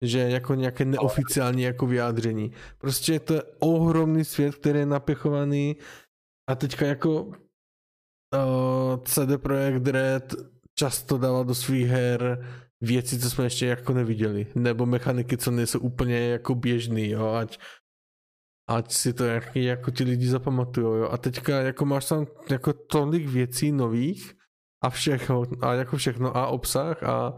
Že 0.08 0.20
jako 0.20 0.56
nějaké 0.56 0.86
neoficiální 0.86 1.64
jako 1.64 1.88
vyjádření. 1.88 2.52
Prostě 2.78 3.20
to 3.20 3.34
je 3.34 3.44
ohromný 3.60 4.26
svět, 4.26 4.56
který 4.56 4.80
je 4.80 4.86
napěchovaný. 4.86 5.76
A 6.50 6.56
teďka 6.56 6.86
jako 6.86 7.22
uh, 7.22 7.34
jako 8.34 9.02
CD 9.06 9.42
Projekt 9.42 9.88
Red 9.88 10.36
často 10.76 11.18
dává 11.18 11.44
do 11.44 11.56
svých 11.56 11.88
her 11.88 12.46
věci, 12.82 13.20
co 13.20 13.30
jsme 13.30 13.44
ještě 13.44 13.66
jako 13.66 13.94
neviděli, 13.94 14.48
nebo 14.56 14.86
mechaniky, 14.86 15.38
co 15.38 15.52
nejsou 15.52 15.80
úplně 15.80 16.20
jako 16.20 16.56
běžný, 16.56 17.10
jo, 17.10 17.28
ať, 17.28 17.60
ať 18.70 18.92
si 18.92 19.14
to 19.14 19.26
jak, 19.26 19.56
jako 19.56 19.92
ti 19.92 20.04
lidi 20.04 20.28
zapamatujou, 20.28 20.94
jo, 20.94 21.10
a 21.10 21.18
teďka 21.18 21.62
jako 21.62 21.86
máš 21.86 22.06
tam 22.06 22.28
jako 22.50 22.74
tolik 22.74 23.28
věcí 23.28 23.72
nových 23.72 24.34
a 24.84 24.90
všechno, 24.90 25.44
a 25.62 25.74
jako 25.74 25.98
všechno 25.98 26.38
a 26.38 26.48
obsah 26.48 27.04
a 27.04 27.34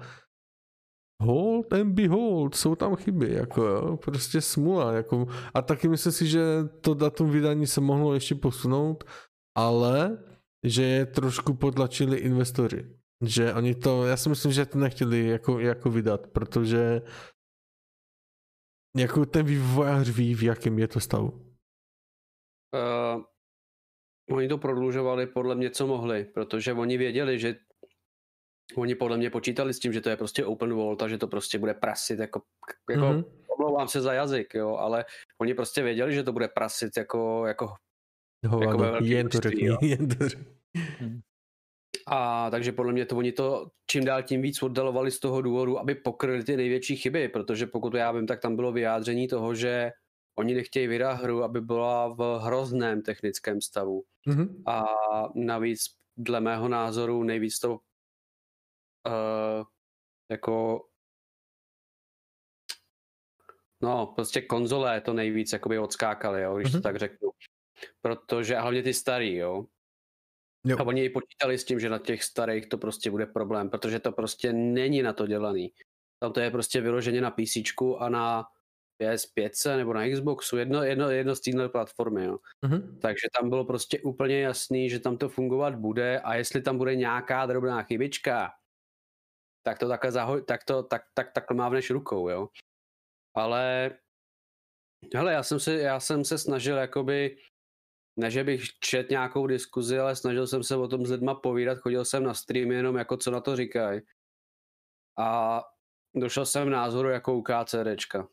hold 1.21 1.73
and 1.73 1.93
behold, 1.93 2.55
jsou 2.55 2.75
tam 2.75 2.95
chyby, 2.95 3.33
jako 3.33 3.63
jo, 3.63 3.97
prostě 3.97 4.41
smula, 4.41 4.93
jako, 4.93 5.27
a 5.53 5.61
taky 5.61 5.87
myslím 5.87 6.11
si, 6.11 6.27
že 6.27 6.43
to 6.81 6.93
datum 6.93 7.29
vydání 7.29 7.67
se 7.67 7.81
mohlo 7.81 8.13
ještě 8.13 8.35
posunout, 8.35 9.03
ale 9.57 10.23
že 10.63 10.83
je 10.83 11.05
trošku 11.05 11.53
potlačili 11.53 12.17
investoři. 12.17 12.97
Že 13.25 13.53
oni 13.53 13.75
to, 13.75 14.05
já 14.05 14.17
si 14.17 14.29
myslím, 14.29 14.51
že 14.51 14.65
to 14.65 14.77
nechtěli 14.77 15.27
jako, 15.27 15.59
jako 15.59 15.89
vydat, 15.89 16.27
protože 16.27 17.01
jako 18.97 19.25
ten 19.25 19.45
vývojář 19.45 20.09
ví, 20.09 20.35
v 20.35 20.43
jakém 20.43 20.79
je 20.79 20.87
to 20.87 20.99
stavu. 20.99 21.29
Uh, 22.73 23.23
oni 24.29 24.47
to 24.47 24.57
prodlužovali 24.57 25.27
podle 25.27 25.55
mě, 25.55 25.69
co 25.69 25.87
mohli, 25.87 26.25
protože 26.25 26.73
oni 26.73 26.97
věděli, 26.97 27.39
že 27.39 27.55
oni 28.75 28.95
podle 28.95 29.17
mě 29.17 29.29
počítali 29.29 29.73
s 29.73 29.79
tím, 29.79 29.93
že 29.93 30.01
to 30.01 30.09
je 30.09 30.17
prostě 30.17 30.45
open 30.45 30.73
world 30.73 31.01
a 31.01 31.07
že 31.07 31.17
to 31.17 31.27
prostě 31.27 31.59
bude 31.59 31.73
prasit 31.73 32.19
jako, 32.19 32.41
jako 32.89 33.05
mm-hmm. 33.05 33.25
omlouvám 33.57 33.87
se 33.87 34.01
za 34.01 34.13
jazyk, 34.13 34.53
jo, 34.53 34.75
ale 34.75 35.05
oni 35.41 35.53
prostě 35.53 35.83
věděli, 35.83 36.13
že 36.13 36.23
to 36.23 36.33
bude 36.33 36.47
prasit 36.47 36.97
jako, 36.97 37.45
jako, 37.45 37.73
Hovado, 38.45 38.83
jako 38.83 39.01
ve 39.01 39.07
jen 39.07 39.29
to 39.29 39.39
řekni, 39.39 39.69
jen 39.81 40.07
to 40.07 40.29
řekni. 40.29 40.55
Hmm. 40.99 41.19
A 42.07 42.49
takže 42.49 42.71
podle 42.71 42.93
mě 42.93 43.05
to 43.05 43.17
oni 43.17 43.31
to 43.31 43.67
čím 43.91 44.05
dál 44.05 44.23
tím 44.23 44.41
víc 44.41 44.63
oddalovali 44.63 45.11
z 45.11 45.19
toho 45.19 45.41
důvodu, 45.41 45.79
aby 45.79 45.95
pokryli 45.95 46.43
ty 46.43 46.57
největší 46.57 46.95
chyby, 46.95 47.29
protože 47.29 47.67
pokud 47.67 47.93
já 47.93 48.11
vím, 48.11 48.27
tak 48.27 48.41
tam 48.41 48.55
bylo 48.55 48.71
vyjádření 48.71 49.27
toho, 49.27 49.55
že 49.55 49.91
oni 50.39 50.53
nechtějí 50.53 50.87
vydat 50.87 51.13
hru, 51.13 51.43
aby 51.43 51.61
byla 51.61 52.07
v 52.07 52.39
hrozném 52.39 53.01
technickém 53.01 53.61
stavu. 53.61 54.03
Mm-hmm. 54.27 54.63
A 54.65 54.83
navíc 55.35 55.79
dle 56.17 56.41
mého 56.41 56.67
názoru 56.67 57.23
nejvíc 57.23 57.59
to 57.59 57.79
jako 60.31 60.85
no, 63.81 64.05
prostě 64.05 64.41
konzole 64.41 65.01
to 65.01 65.13
nejvíc 65.13 65.53
jakoby 65.53 65.79
odskákali, 65.79 66.41
jo, 66.41 66.55
když 66.55 66.67
mm-hmm. 66.67 66.77
to 66.77 66.81
tak 66.81 66.95
řeknu. 66.95 67.29
Protože, 68.01 68.55
a 68.55 68.61
hlavně 68.61 68.83
ty 68.83 68.93
starý, 68.93 69.35
jo, 69.35 69.65
Jo. 70.67 70.77
A 70.79 70.83
oni 70.83 71.03
i 71.03 71.09
počítali 71.09 71.57
s 71.57 71.65
tím, 71.65 71.79
že 71.79 71.89
na 71.89 71.99
těch 71.99 72.23
starých 72.23 72.67
to 72.69 72.77
prostě 72.77 73.11
bude 73.11 73.25
problém, 73.25 73.69
protože 73.69 73.99
to 73.99 74.11
prostě 74.11 74.53
není 74.53 75.01
na 75.01 75.13
to 75.13 75.27
dělaný. 75.27 75.71
Tam 76.19 76.33
to 76.33 76.39
je 76.39 76.51
prostě 76.51 76.81
vyloženě 76.81 77.21
na 77.21 77.31
PC 77.31 77.57
a 77.97 78.09
na 78.09 78.45
PS5 79.03 79.77
nebo 79.77 79.93
na 79.93 80.09
Xboxu, 80.09 80.57
jedno, 80.57 80.83
jedno, 80.83 81.09
jedno 81.09 81.35
z 81.35 81.41
téhle 81.41 81.69
platformy. 81.69 82.25
Jo. 82.25 82.37
Mm-hmm. 82.65 82.99
Takže 82.99 83.27
tam 83.39 83.49
bylo 83.49 83.65
prostě 83.65 83.99
úplně 83.99 84.41
jasný, 84.41 84.89
že 84.89 84.99
tam 84.99 85.17
to 85.17 85.29
fungovat 85.29 85.75
bude 85.75 86.19
a 86.19 86.35
jestli 86.35 86.61
tam 86.61 86.77
bude 86.77 86.95
nějaká 86.95 87.45
drobná 87.45 87.83
chybička, 87.83 88.51
tak 89.67 89.79
to 89.79 89.87
takhle 89.87 90.11
zahoj, 90.11 90.43
tak 90.47 90.63
to 90.63 90.83
tak, 90.83 91.01
tak, 91.13 91.31
takhle 91.31 91.57
mávneš 91.57 91.89
rukou, 91.89 92.29
jo. 92.29 92.49
Ale 93.35 93.91
hele, 95.15 95.33
já 95.33 95.43
jsem 95.43 95.59
se, 95.59 95.75
já 95.75 95.99
jsem 95.99 96.25
se 96.25 96.37
snažil 96.37 96.77
jakoby 96.77 97.37
ne, 98.19 98.31
že 98.31 98.43
bych 98.43 98.79
čet 98.79 99.09
nějakou 99.09 99.47
diskuzi, 99.47 99.99
ale 99.99 100.15
snažil 100.15 100.47
jsem 100.47 100.63
se 100.63 100.75
o 100.75 100.87
tom 100.87 101.05
s 101.05 101.11
lidma 101.11 101.35
povídat, 101.35 101.77
chodil 101.77 102.05
jsem 102.05 102.23
na 102.23 102.33
stream 102.33 102.71
jenom 102.71 102.95
jako 102.95 103.17
co 103.17 103.31
na 103.31 103.41
to 103.41 103.55
říkají. 103.55 104.01
A 105.19 105.61
došel 106.15 106.45
jsem 106.45 106.69
názoru 106.69 107.09
jako 107.09 107.35
u 107.35 107.41
KCDčka. 107.41 108.27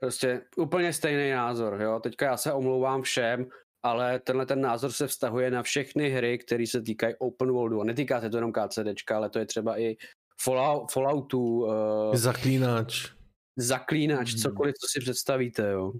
Prostě 0.00 0.46
úplně 0.56 0.92
stejný 0.92 1.30
názor, 1.30 1.82
jo. 1.82 2.00
Teďka 2.00 2.26
já 2.26 2.36
se 2.36 2.52
omlouvám 2.52 3.02
všem, 3.02 3.48
ale 3.82 4.20
tenhle 4.20 4.46
ten 4.46 4.60
názor 4.60 4.92
se 4.92 5.06
vztahuje 5.06 5.50
na 5.50 5.62
všechny 5.62 6.08
hry, 6.08 6.38
které 6.38 6.66
se 6.66 6.82
týkají 6.82 7.14
open 7.18 7.50
worldu. 7.50 7.80
A 7.80 7.84
netýká 7.84 8.20
se 8.20 8.30
to 8.30 8.36
jenom 8.36 8.52
KCDčka, 8.52 9.16
ale 9.16 9.30
to 9.30 9.38
je 9.38 9.46
třeba 9.46 9.80
i 9.80 9.96
Fallout, 10.40 10.92
Falloutu. 10.92 11.66
Uh, 11.66 12.16
zaklínač. 12.16 13.12
Zaklínač, 13.56 14.32
hmm. 14.32 14.42
cokoliv, 14.42 14.74
co 14.74 14.86
si 14.90 15.00
představíte, 15.00 15.70
jo. 15.70 15.92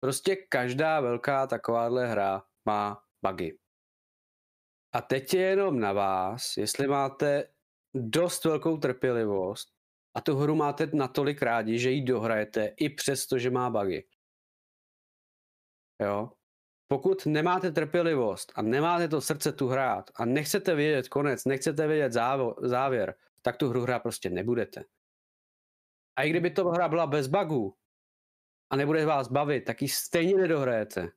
Prostě 0.00 0.36
každá 0.36 1.00
velká 1.00 1.46
takováhle 1.46 2.06
hra 2.06 2.42
má 2.64 3.02
bugy. 3.22 3.58
A 4.92 5.00
teď 5.00 5.34
je 5.34 5.42
jenom 5.42 5.80
na 5.80 5.92
vás, 5.92 6.56
jestli 6.56 6.86
máte 6.86 7.48
dost 7.94 8.44
velkou 8.44 8.76
trpělivost 8.76 9.68
a 10.14 10.20
tu 10.20 10.36
hru 10.36 10.54
máte 10.54 10.86
natolik 10.92 11.42
rádi, 11.42 11.78
že 11.78 11.90
ji 11.90 12.02
dohrajete 12.02 12.66
i 12.66 12.88
přesto, 12.88 13.38
že 13.38 13.50
má 13.50 13.70
bugy. 13.70 14.08
Jo? 16.02 16.32
Pokud 16.88 17.26
nemáte 17.26 17.70
trpělivost 17.70 18.52
a 18.54 18.62
nemáte 18.62 19.08
to 19.08 19.20
srdce 19.20 19.52
tu 19.52 19.68
hrát 19.68 20.10
a 20.14 20.24
nechcete 20.24 20.74
vědět 20.74 21.08
konec, 21.08 21.44
nechcete 21.44 21.86
vědět 21.86 22.12
závěr, 22.62 23.14
tak 23.42 23.56
tu 23.56 23.68
hru 23.68 23.82
hrát 23.82 24.02
prostě 24.02 24.30
nebudete. 24.30 24.84
A 26.16 26.22
i 26.22 26.30
kdyby 26.30 26.50
to 26.50 26.68
hra 26.68 26.88
byla 26.88 27.06
bez 27.06 27.26
bugů, 27.26 27.76
a 28.70 28.76
nebude 28.76 29.06
vás 29.06 29.28
bavit, 29.28 29.60
tak 29.60 29.82
ji 29.82 29.88
stejně 29.88 30.36
nedohrajete. 30.36 31.08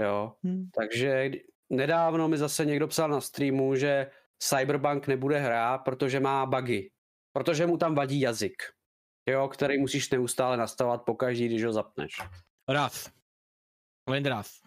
Jo, 0.00 0.36
hmm. 0.44 0.70
takže 0.74 1.30
nedávno 1.70 2.28
mi 2.28 2.38
zase 2.38 2.64
někdo 2.64 2.88
psal 2.88 3.08
na 3.08 3.20
streamu, 3.20 3.74
že 3.74 4.10
Cyberbank 4.38 5.06
nebude 5.06 5.38
hrát, 5.38 5.78
protože 5.78 6.20
má 6.20 6.46
bugy. 6.46 6.90
Protože 7.32 7.66
mu 7.66 7.76
tam 7.76 7.94
vadí 7.94 8.20
jazyk. 8.20 8.62
Jo, 9.28 9.48
který 9.48 9.78
musíš 9.78 10.10
neustále 10.10 10.56
nastavovat 10.56 11.02
pokaždý, 11.02 11.46
když 11.46 11.64
ho 11.64 11.72
zapneš. 11.72 12.20
Raz. 12.68 13.15
Len 14.08 14.24
raz. 14.24 14.60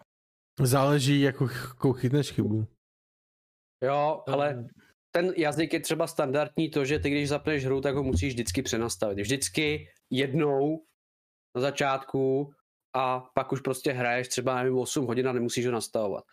Záleží, 0.60 1.20
jako, 1.20 1.44
jako 1.44 1.92
chytneš 1.92 2.30
chybu. 2.32 2.66
Jo, 3.84 4.22
ale 4.26 4.68
ten 5.10 5.32
jazyk 5.36 5.72
je 5.72 5.80
třeba 5.80 6.06
standardní 6.06 6.70
to, 6.70 6.84
že 6.84 6.98
ty 6.98 7.10
když 7.10 7.28
zapneš 7.28 7.66
hru, 7.66 7.80
tak 7.80 7.94
ho 7.94 8.02
musíš 8.02 8.32
vždycky 8.32 8.62
přenastavit. 8.62 9.18
Vždycky 9.18 9.88
jednou 10.10 10.86
na 11.54 11.60
začátku 11.60 12.52
a 12.96 13.20
pak 13.34 13.52
už 13.52 13.60
prostě 13.60 13.92
hraješ 13.92 14.28
třeba 14.28 14.56
nevím 14.56 14.78
8 14.78 15.06
hodin 15.06 15.28
a 15.28 15.32
nemusíš 15.32 15.66
ho 15.66 15.72
nastavovat. 15.72 16.24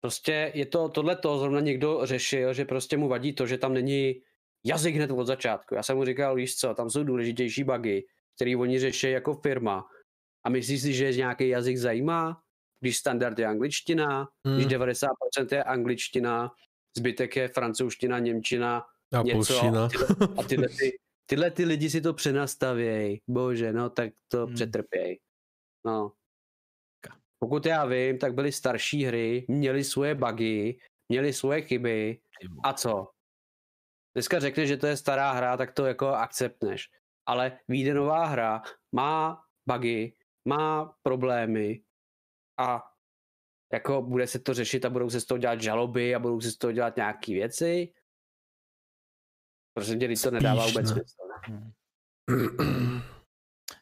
Prostě 0.00 0.52
je 0.54 0.66
to, 0.66 0.88
tohle 0.88 1.16
to 1.16 1.38
zrovna 1.38 1.60
někdo 1.60 2.06
řešil, 2.06 2.54
že 2.54 2.64
prostě 2.64 2.96
mu 2.96 3.08
vadí 3.08 3.34
to, 3.34 3.46
že 3.46 3.58
tam 3.58 3.74
není 3.74 4.14
jazyk 4.64 4.94
hned 4.94 5.10
od 5.10 5.26
začátku. 5.26 5.74
Já 5.74 5.82
jsem 5.82 5.96
mu 5.96 6.04
říkal, 6.04 6.34
víš 6.34 6.56
co, 6.56 6.74
tam 6.74 6.90
jsou 6.90 7.04
důležitější 7.04 7.64
bugy, 7.64 8.06
který 8.34 8.56
oni 8.56 8.78
řeší 8.78 9.10
jako 9.10 9.34
firma. 9.34 9.84
A 10.44 10.48
myslíš 10.48 10.82
si, 10.82 10.92
že 10.92 11.12
nějaký 11.12 11.48
jazyk 11.48 11.76
zajímá? 11.76 12.42
Když 12.80 12.96
standard 12.96 13.38
je 13.38 13.46
angličtina, 13.46 14.28
hmm. 14.46 14.56
když 14.56 14.66
90% 14.66 15.06
je 15.52 15.64
angličtina, 15.64 16.50
zbytek 16.96 17.36
je 17.36 17.48
francouzština, 17.48 18.18
němčina, 18.18 18.86
a 19.12 19.22
něco. 19.22 19.58
A 19.58 19.60
tyhle, 19.60 19.88
a 20.38 20.42
tyhle 20.42 20.68
ty 20.68 20.98
tyhle 21.30 21.50
ty 21.50 21.64
lidi 21.64 21.90
si 21.90 22.00
to 22.00 22.14
přenastavějí, 22.14 23.22
bože, 23.28 23.72
no 23.72 23.90
tak 23.90 24.12
to 24.28 24.46
hmm. 24.46 24.54
přetrpěj. 24.54 25.18
No. 25.86 26.12
Pokud 27.38 27.66
já 27.66 27.84
vím, 27.84 28.18
tak 28.18 28.34
byly 28.34 28.52
starší 28.52 29.04
hry, 29.04 29.46
měly 29.48 29.84
svoje 29.84 30.14
bugy, 30.14 30.78
měly 31.08 31.32
svoje 31.32 31.62
chyby 31.62 32.20
a 32.64 32.72
co? 32.72 33.10
Dneska 34.14 34.40
řekneš, 34.40 34.68
že 34.68 34.76
to 34.76 34.86
je 34.86 34.96
stará 34.96 35.32
hra, 35.32 35.56
tak 35.56 35.72
to 35.72 35.86
jako 35.86 36.06
akceptneš. 36.06 36.90
Ale 37.26 37.58
vyjde 37.68 37.94
nová 37.94 38.26
hra, 38.26 38.62
má 38.92 39.44
bugy, 39.66 40.12
má 40.48 40.96
problémy 41.02 41.82
a 42.58 42.82
jako 43.72 44.02
bude 44.02 44.26
se 44.26 44.38
to 44.38 44.54
řešit 44.54 44.84
a 44.84 44.90
budou 44.90 45.10
se 45.10 45.20
z 45.20 45.24
toho 45.24 45.38
dělat 45.38 45.60
žaloby 45.60 46.14
a 46.14 46.18
budou 46.18 46.40
se 46.40 46.50
z 46.50 46.56
toho 46.56 46.72
dělat 46.72 46.96
nějaké 46.96 47.32
věci, 47.32 47.92
Prosím 49.78 49.98
tě, 49.98 50.08
to 50.22 50.30
nedává 50.30 50.66
vůbec 50.66 50.88
smysl. 50.88 51.22
Ne? 51.48 51.72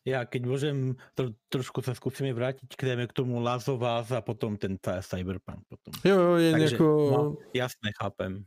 Já, 0.07 0.23
keď 0.23 0.43
môžem, 0.47 0.95
to, 1.19 1.35
trošku 1.51 1.83
sa 1.83 1.91
skúsime 1.97 2.31
vrátiť 2.31 2.79
k 2.79 2.95
téme 2.95 3.11
k 3.11 3.17
tomu 3.17 3.43
Us 3.43 3.67
a 4.13 4.21
potom 4.23 4.55
ten 4.55 4.79
Cyberpunk 4.79 5.67
potom. 5.67 5.93
Jo, 6.05 6.15
jo, 6.15 6.35
je 6.37 6.53
Takže, 6.53 6.75
jako... 6.75 6.87
No, 7.11 7.21
jasné, 7.55 7.91
chápem. 7.99 8.47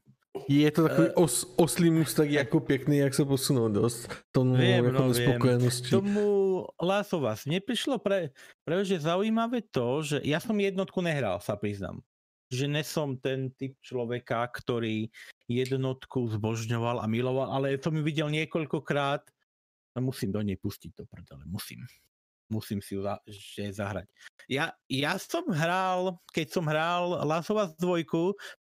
Je 0.50 0.72
to 0.74 0.90
takový 0.90 1.08
uh, 1.14 1.24
os, 1.24 1.46
oslý 1.62 1.90
můstek 1.94 2.32
jako 2.32 2.60
pěkný, 2.60 2.98
jak 2.98 3.14
se 3.14 3.26
posunou 3.26 3.70
dost 3.70 4.10
tomu 4.32 4.58
viem, 4.58 4.86
jako 4.86 4.98
no, 4.98 5.08
nespokojenosti. 5.08 5.90
Tomu 5.90 6.66
Last 6.82 7.14
of 7.14 7.22
Us. 7.22 7.46
Mne 7.46 7.62
prišlo 7.62 8.02
pre, 8.02 8.34
pre 8.66 8.82
že 8.82 8.98
zaujímavé 8.98 9.62
to, 9.70 10.02
že 10.02 10.18
ja 10.26 10.42
som 10.42 10.58
jednotku 10.58 11.06
nehral, 11.06 11.38
sa 11.38 11.54
priznám 11.54 12.02
že 12.50 12.66
nesom 12.66 13.22
ten 13.22 13.54
typ 13.54 13.78
človeka, 13.78 14.42
ktorý 14.50 15.14
jednotku 15.46 16.34
zbožňoval 16.34 16.98
a 16.98 17.06
miloval, 17.06 17.54
ale 17.54 17.78
som 17.78 17.94
ju 17.94 18.02
videl 18.02 18.26
niekoľkokrát 18.34 19.22
a 19.94 19.98
musím 20.02 20.34
do 20.34 20.42
nej 20.42 20.58
pustiť 20.58 20.98
to 20.98 21.06
prdele, 21.06 21.46
musím. 21.46 21.86
Musím 22.50 22.82
si 22.82 22.98
ju 22.98 23.06
za, 23.06 23.22
že 23.30 23.70
zahrať. 23.70 24.10
Ja, 24.50 24.74
ja 24.90 25.16
som 25.22 25.46
hral, 25.54 26.18
keď 26.34 26.48
som 26.50 26.66
hral 26.66 27.22
Last 27.22 27.54
of 27.54 27.62
Us 27.62 27.72
2, 27.78 28.02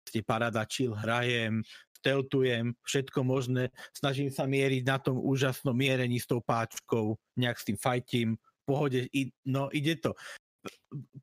ste 0.03 0.19
paráda, 0.21 0.67
chill, 0.67 0.91
hrajem, 0.91 1.63
steltujem, 1.97 2.75
všetko 2.83 3.19
možné, 3.23 3.71
snažím 3.95 4.29
sa 4.29 4.45
mieriť 4.45 4.83
na 4.85 4.99
tom 4.99 5.17
úžasnom 5.17 5.73
mierení 5.73 6.19
s 6.19 6.29
tou 6.29 6.43
páčkou, 6.43 7.17
nejak 7.39 7.57
s 7.57 7.65
tým 7.65 7.77
fajtím, 7.79 8.29
pohode, 8.67 9.07
i, 9.15 9.31
no 9.47 9.71
ide 9.71 9.95
to. 9.97 10.11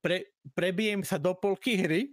Pre, 0.01 0.24
prebijem 0.56 1.05
sa 1.05 1.20
do 1.20 1.36
polky 1.36 1.76
hry 1.76 2.09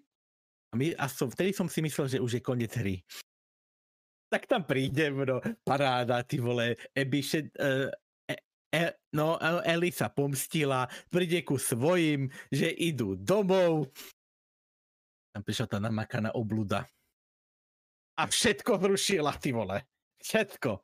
a, 0.72 0.76
my, 0.76 0.92
a 1.00 1.08
som, 1.08 1.32
vtedy 1.32 1.56
som 1.56 1.72
si 1.72 1.80
myslel, 1.80 2.08
že 2.08 2.24
už 2.24 2.40
je 2.40 2.42
koniec 2.44 2.76
hry. 2.76 3.00
Tak 4.32 4.48
tam 4.48 4.64
prídem, 4.64 5.28
no, 5.28 5.44
paráda, 5.68 6.24
ty 6.24 6.40
vole, 6.40 6.80
šet, 6.96 7.52
uh, 7.60 7.92
E, 8.72 8.96
no, 9.12 9.36
Eli 9.68 9.92
sa 9.92 10.08
pomstila, 10.08 10.88
príde 11.12 11.44
ku 11.44 11.60
svojim, 11.60 12.32
že 12.48 12.72
idú 12.72 13.20
domov. 13.20 13.92
Tam 15.36 15.44
prišla 15.44 15.68
tá 15.68 15.78
namakaná 15.84 16.32
obluda. 16.32 16.88
A 18.16 18.24
všetko 18.32 18.80
zrušila, 18.80 19.36
ty 19.36 19.52
vole. 19.52 19.84
Všetko. 20.24 20.80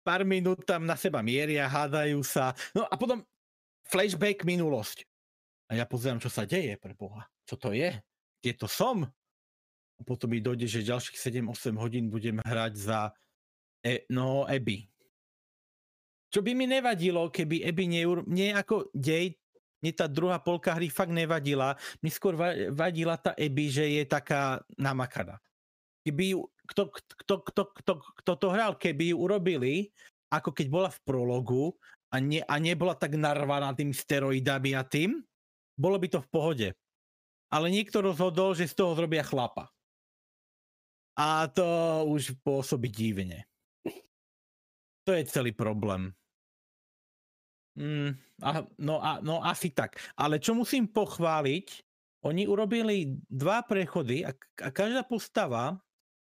Pár 0.00 0.24
minút 0.24 0.64
tam 0.64 0.88
na 0.88 0.96
seba 0.96 1.20
mieria, 1.20 1.68
hádajú 1.68 2.24
sa. 2.24 2.56
No 2.72 2.88
a 2.88 2.94
potom 2.96 3.20
flashback 3.92 4.48
minulosť. 4.48 5.04
A 5.68 5.76
ja 5.76 5.84
pozerám, 5.84 6.22
čo 6.22 6.32
sa 6.32 6.48
deje, 6.48 6.78
pre 6.80 6.96
Boha. 6.96 7.28
Čo 7.44 7.60
to 7.60 7.68
je? 7.76 8.00
Kde 8.40 8.52
to 8.56 8.68
som? 8.70 9.04
A 9.96 10.00
potom 10.06 10.32
mi 10.32 10.40
dojde, 10.40 10.64
že 10.64 10.88
ďalších 10.88 11.20
7-8 11.20 11.76
hodín 11.76 12.08
budem 12.08 12.40
hrať 12.40 12.72
za 12.80 13.12
e, 13.84 14.08
no, 14.08 14.46
Abby 14.46 14.88
čo 16.36 16.44
by 16.44 16.52
mi 16.52 16.68
nevadilo, 16.68 17.32
keby 17.32 17.64
Eby 17.64 17.88
nie, 17.88 18.04
nie 18.28 18.52
ako 18.52 18.92
dej, 18.92 19.32
mne 19.80 19.92
tá 19.96 20.04
druhá 20.04 20.36
polka 20.36 20.76
hry 20.76 20.92
fakt 20.92 21.08
nevadila. 21.08 21.80
Mi 22.04 22.12
skôr 22.12 22.36
vadila 22.76 23.16
tá 23.16 23.32
Eby, 23.40 23.72
že 23.72 23.84
je 23.88 24.04
taká 24.04 24.60
namakaná. 24.76 25.40
Keby 26.04 26.36
ju, 26.36 26.44
kto, 26.68 26.92
kto, 26.92 27.34
kto, 27.40 27.62
kto, 27.72 27.92
kto 28.20 28.32
to 28.36 28.48
hral, 28.52 28.76
keby 28.76 29.16
ju 29.16 29.16
urobili, 29.16 29.88
ako 30.28 30.52
keď 30.52 30.66
bola 30.68 30.90
v 30.92 31.00
prologu 31.08 31.64
a, 32.12 32.20
ne, 32.20 32.44
a 32.44 32.54
nebola 32.60 32.92
tak 32.92 33.16
narvaná 33.16 33.72
tým 33.72 33.96
steroidami 33.96 34.76
a 34.76 34.84
tým, 34.84 35.24
bolo 35.72 35.96
by 35.96 36.08
to 36.12 36.20
v 36.20 36.28
pohode. 36.28 36.68
Ale 37.48 37.72
niekto 37.72 38.04
rozhodol, 38.04 38.52
že 38.52 38.68
z 38.68 38.76
toho 38.76 38.92
zrobia 38.92 39.24
chlapa. 39.24 39.72
A 41.16 41.48
to 41.48 41.64
už 42.12 42.36
pôsobí 42.44 42.92
divne. 42.92 43.48
To 45.06 45.14
je 45.14 45.22
celý 45.30 45.54
problém. 45.54 46.12
Mm, 47.76 48.16
a, 48.40 48.64
no, 48.80 48.96
a, 49.04 49.20
no 49.20 49.44
asi 49.44 49.70
tak. 49.70 50.00
Ale 50.16 50.40
čo 50.40 50.56
musím 50.56 50.88
pochváliť, 50.88 51.66
oni 52.24 52.48
urobili 52.48 53.20
dva 53.28 53.62
prechody 53.62 54.24
a, 54.26 54.32
a 54.64 54.68
každá 54.72 55.04
postava 55.04 55.78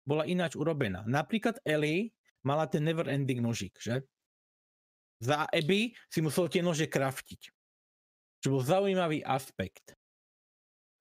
bola 0.07 0.25
ináč 0.25 0.55
urobená. 0.55 1.05
Napríklad 1.05 1.59
Ellie 1.67 2.15
mala 2.47 2.71
ten 2.71 2.87
never 2.87 3.07
ending 3.11 3.43
nožík, 3.43 3.77
že? 3.79 4.07
Za 5.23 5.47
Abby 5.47 5.95
si 6.11 6.19
musel 6.19 6.51
tie 6.51 6.63
nože 6.63 6.91
kraftiť. 6.91 7.55
Čo 8.43 8.59
bol 8.59 8.63
zaujímavý 8.67 9.23
aspekt. 9.23 9.95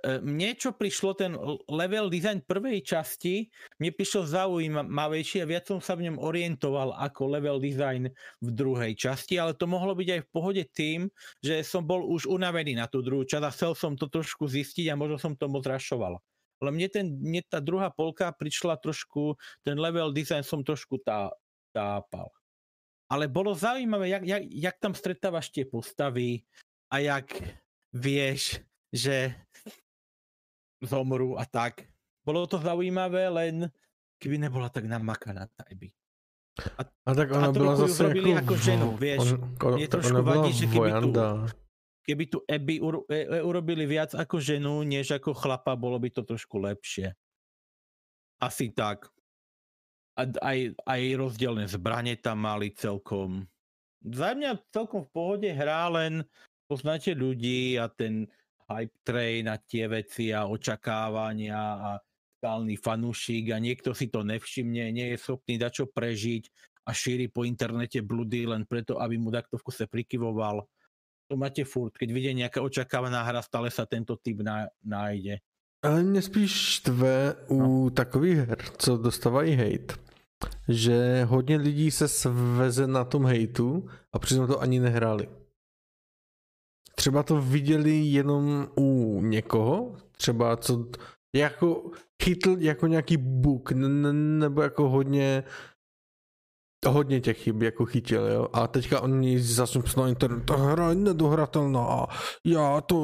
E, 0.02 0.18
mne, 0.18 0.58
čo 0.58 0.74
prišlo 0.74 1.14
ten 1.14 1.38
level 1.70 2.10
design 2.10 2.42
prvej 2.42 2.82
časti, 2.82 3.46
mne 3.78 3.94
prišlo 3.94 4.26
zaujímavejšie 4.26 5.46
a 5.46 5.50
viac 5.50 5.70
som 5.70 5.78
sa 5.78 5.94
v 5.94 6.10
ňom 6.10 6.18
orientoval 6.18 6.98
ako 6.98 7.38
level 7.38 7.62
design 7.62 8.10
v 8.42 8.50
druhej 8.50 8.98
časti, 8.98 9.38
ale 9.38 9.54
to 9.54 9.70
mohlo 9.70 9.94
byť 9.94 10.10
aj 10.10 10.22
v 10.26 10.32
pohode 10.34 10.64
tým, 10.74 11.06
že 11.46 11.62
som 11.62 11.86
bol 11.86 12.02
už 12.10 12.26
unavený 12.26 12.74
na 12.74 12.90
tú 12.90 13.06
druhú 13.06 13.30
časť 13.30 13.46
a 13.46 13.54
chcel 13.54 13.72
som 13.78 13.94
to 13.94 14.10
trošku 14.10 14.50
zistiť 14.50 14.90
a 14.90 14.98
možno 14.98 15.22
som 15.22 15.34
to 15.38 15.46
moc 15.46 15.62
rašoval. 15.70 16.18
Ale 16.62 16.70
mne, 16.74 16.88
ten, 16.90 17.06
mne 17.22 17.46
tá 17.46 17.62
druhá 17.62 17.94
polka 17.94 18.34
prišla 18.34 18.82
trošku, 18.82 19.38
ten 19.62 19.78
level 19.78 20.10
design 20.10 20.42
som 20.42 20.66
trošku 20.66 20.98
tá, 21.06 21.30
tápal. 21.78 22.34
Ale 23.06 23.30
bolo 23.30 23.54
zaujímavé, 23.54 24.18
jak, 24.18 24.24
jak, 24.26 24.44
jak 24.50 24.76
tam 24.82 24.94
stretávaš 24.98 25.54
tie 25.54 25.70
postavy 25.70 26.42
a 26.90 27.06
jak 27.06 27.28
vieš, 27.94 28.64
že 28.92 29.36
zomru 30.82 31.38
a 31.38 31.46
tak. 31.46 31.86
Bolo 32.22 32.46
to 32.46 32.62
zaujímavé, 32.62 33.30
len 33.30 33.70
keby 34.22 34.38
nebola 34.38 34.70
tak 34.70 34.86
namakaná 34.86 35.50
tá 35.50 35.66
Abby. 35.66 35.90
A, 36.78 36.82
a 36.84 37.12
tak 37.16 37.32
ona 37.32 37.48
a 37.48 37.52
byla 37.52 37.76
zase 37.76 38.04
jako, 38.04 38.38
ako 38.38 38.56
ženu, 38.58 38.88
vieš. 38.98 39.20
On, 39.34 39.40
on, 39.64 39.74
Mne 39.80 39.88
trošku 39.88 40.22
vadí, 40.22 40.52
že 40.54 40.68
keby 40.68 40.92
tu, 41.00 41.12
keby 42.06 42.24
tu 42.28 42.38
Abby 42.44 42.76
uro, 42.84 43.08
e, 43.08 43.24
e, 43.24 43.40
urobili 43.42 43.88
viac 43.88 44.14
ako 44.14 44.38
ženu, 44.38 44.84
než 44.84 45.16
ako 45.16 45.32
chlapa, 45.34 45.74
bolo 45.80 45.98
by 45.98 46.12
to 46.12 46.22
trošku 46.28 46.60
lepšie. 46.60 47.16
Asi 48.38 48.70
tak. 48.76 49.10
A 50.20 50.28
aj, 50.28 50.76
aj 50.86 51.02
rozdielne 51.16 51.66
zbranie 51.72 52.20
tam 52.20 52.44
mali 52.44 52.76
celkom. 52.76 53.48
Za 54.04 54.36
mňa 54.36 54.60
celkom 54.76 55.08
v 55.08 55.10
pohode 55.14 55.50
hrá, 55.50 55.88
len 55.88 56.28
poznáte 56.68 57.16
ľudí 57.16 57.80
a 57.80 57.88
ten 57.88 58.28
hype 58.78 58.98
train 59.04 59.50
a 59.50 59.58
tie 59.58 59.88
veci 59.88 60.32
a 60.32 60.48
očakávania 60.48 61.60
a 61.60 61.90
skálny 62.42 62.74
fanúšik 62.74 63.54
a 63.54 63.62
niekto 63.62 63.94
si 63.94 64.10
to 64.10 64.26
nevšimne, 64.26 64.90
nie 64.90 65.14
je 65.14 65.18
schopný 65.22 65.62
dať 65.62 65.72
čo 65.72 65.86
prežiť 65.86 66.44
a 66.86 66.90
šíri 66.90 67.30
po 67.30 67.46
internete 67.46 68.02
bludy 68.02 68.50
len 68.50 68.66
preto, 68.66 68.98
aby 68.98 69.22
mu 69.22 69.30
takto 69.30 69.62
v 69.62 69.66
kuse 69.70 69.86
prikyvoval. 69.86 70.66
To 71.30 71.38
máte 71.38 71.64
furt, 71.64 71.94
keď 71.94 72.10
vidie 72.10 72.34
nejaká 72.34 72.60
očakávaná 72.60 73.22
hra, 73.24 73.46
stále 73.46 73.70
sa 73.70 73.86
tento 73.86 74.18
typ 74.18 74.42
nájde. 74.84 75.40
Ale 75.84 76.04
mě 76.04 76.22
spíš 76.22 76.52
štve 76.52 77.36
u 77.48 77.58
no. 77.58 77.90
takových 77.90 78.38
her, 78.38 78.58
co 78.78 78.98
dostávají 78.98 79.56
hate, 79.56 79.96
že 80.68 81.24
hodně 81.24 81.58
lidí 81.58 81.92
se 81.92 82.08
sveze 82.08 82.88
na 82.88 83.04
tom 83.04 83.26
hejtu 83.26 83.90
a 84.14 84.20
přitom 84.20 84.48
to 84.48 84.62
ani 84.62 84.80
nehráli 84.80 85.41
třeba 87.02 87.24
to 87.24 87.42
viděli 87.42 87.98
jenom 87.98 88.68
u 88.78 89.22
někoho, 89.22 89.96
třeba 90.18 90.58
co 90.58 90.86
jako 91.36 91.92
chytl 92.24 92.56
jako 92.60 92.88
nějaký 92.88 93.18
bug, 93.18 93.72
nebo 93.72 94.62
jako 94.62 94.90
hodně 94.90 95.44
hodně 96.88 97.22
těch 97.22 97.38
chyb 97.38 97.62
jako 97.62 97.86
chytil, 97.86 98.28
jo. 98.28 98.48
A 98.54 98.68
teďka 98.68 99.02
oni 99.02 99.40
psát 99.40 99.98
na 99.98 100.08
internet, 100.08 100.46
ta 100.46 100.56
hra 100.56 100.90
je 100.90 100.96
nedohratelná, 100.96 102.08
já 102.46 102.82
to 102.82 102.96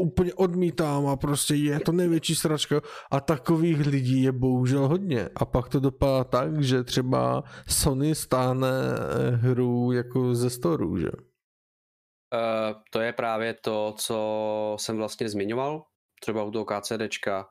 úplně 0.00 0.34
odmítám 0.34 1.06
a 1.06 1.16
prostě 1.16 1.54
je 1.54 1.80
to 1.80 1.92
největší 1.92 2.34
sračka. 2.34 2.80
A 3.10 3.20
takových 3.20 3.86
lidí 3.86 4.22
je 4.22 4.32
bohužel 4.32 4.88
hodně. 4.88 5.28
A 5.36 5.44
pak 5.44 5.68
to 5.68 5.80
dopadá 5.80 6.24
tak, 6.24 6.62
že 6.62 6.84
třeba 6.84 7.44
Sony 7.68 8.14
stáhne 8.14 8.68
hru 9.34 9.92
jako 9.92 10.34
ze 10.34 10.50
storu, 10.50 10.98
že? 10.98 11.25
Uh, 12.34 12.82
to 12.90 13.00
je 13.00 13.12
právě 13.12 13.54
to, 13.54 13.94
co 13.98 14.76
jsem 14.80 14.96
vlastně 14.96 15.28
zmiňoval, 15.28 15.86
třeba 16.20 16.44
u 16.44 16.50
toho 16.50 16.64
KCDčka. 16.64 17.48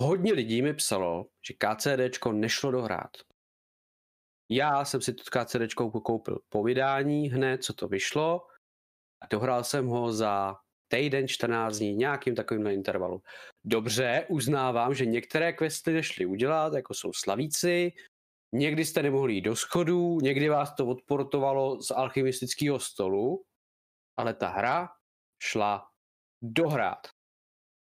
Hodně 0.00 0.32
lidí 0.32 0.62
mi 0.62 0.74
psalo, 0.74 1.26
že 1.48 1.54
KCDčko 1.54 2.32
nešlo 2.32 2.70
dohrát. 2.70 3.10
Já 4.50 4.84
jsem 4.84 5.00
si 5.00 5.14
to 5.14 5.22
KCDčko 5.30 5.90
koupil 5.90 6.40
po 6.48 6.62
vydání 6.62 7.30
hned, 7.30 7.64
co 7.64 7.72
to 7.72 7.88
vyšlo. 7.88 8.46
A 9.22 9.26
dohrál 9.30 9.64
jsem 9.64 9.86
ho 9.86 10.12
za 10.12 10.56
týden, 10.88 11.28
14 11.28 11.78
dní, 11.78 11.94
nějakým 11.94 12.34
takovým 12.34 12.66
intervalu. 12.66 13.22
Dobře, 13.64 14.26
uznávám, 14.28 14.94
že 14.94 15.06
některé 15.06 15.52
questy 15.52 15.92
nešly 15.92 16.26
udělat, 16.26 16.72
jako 16.74 16.94
jsou 16.94 17.12
slavíci, 17.12 17.92
někdy 18.52 18.84
jste 18.84 19.02
nemohli 19.02 19.34
jít 19.34 19.40
do 19.40 19.56
schodů, 19.56 20.18
někdy 20.20 20.48
vás 20.48 20.74
to 20.74 20.86
odportovalo 20.86 21.82
z 21.82 21.90
alchymistického 21.90 22.78
stolu, 22.78 23.44
ale 24.20 24.34
ta 24.34 24.48
hra 24.48 24.88
šla 25.42 25.88
dohrát. 26.42 27.06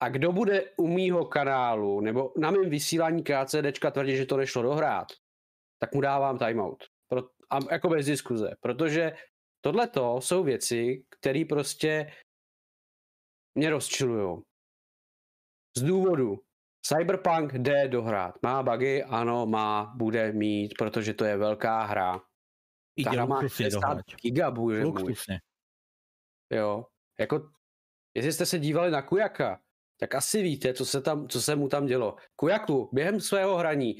A 0.02 0.08
kdo 0.08 0.32
bude 0.32 0.70
u 0.76 0.86
mýho 0.86 1.24
kanálu 1.24 2.00
nebo 2.00 2.32
na 2.38 2.50
mém 2.50 2.70
vysílání 2.70 3.24
KCDčka 3.24 3.90
tvrdit, 3.90 4.16
že 4.16 4.26
to 4.26 4.36
nešlo 4.36 4.62
dohrát, 4.62 5.08
tak 5.78 5.94
mu 5.94 6.00
dávám 6.00 6.38
timeout. 6.38 6.84
Pro, 7.08 7.22
a 7.50 7.58
jako 7.72 7.88
bez 7.88 8.06
diskuze. 8.06 8.54
Protože 8.60 9.12
tohle 9.60 9.90
jsou 10.18 10.44
věci, 10.44 11.04
které 11.08 11.44
prostě 11.48 12.12
mě 13.54 13.70
rozčilují. 13.70 14.42
Z 15.76 15.82
důvodu, 15.82 16.38
Cyberpunk 16.86 17.52
jde 17.52 17.88
dohrát. 17.88 18.34
Má 18.42 18.62
bugy? 18.62 19.02
Ano, 19.02 19.46
má, 19.46 19.92
bude 19.96 20.32
mít, 20.32 20.74
protože 20.78 21.14
to 21.14 21.24
je 21.24 21.36
velká 21.36 21.82
hra. 21.82 22.20
Ta 23.04 23.10
hra 23.10 23.26
má 23.26 23.48
60 23.48 23.98
gigabů, 24.22 24.70
Jo, 26.52 26.86
jako, 27.20 27.50
jestli 28.14 28.32
jste 28.32 28.46
se 28.46 28.58
dívali 28.58 28.90
na 28.90 29.02
Kujaka, 29.02 29.60
tak 30.00 30.14
asi 30.14 30.42
víte, 30.42 30.74
co 30.74 30.86
se, 30.86 31.00
tam, 31.00 31.28
co 31.28 31.42
se 31.42 31.56
mu 31.56 31.68
tam 31.68 31.86
dělo. 31.86 32.16
Kujaku, 32.36 32.88
během 32.92 33.20
svého 33.20 33.56
hraní 33.56 33.96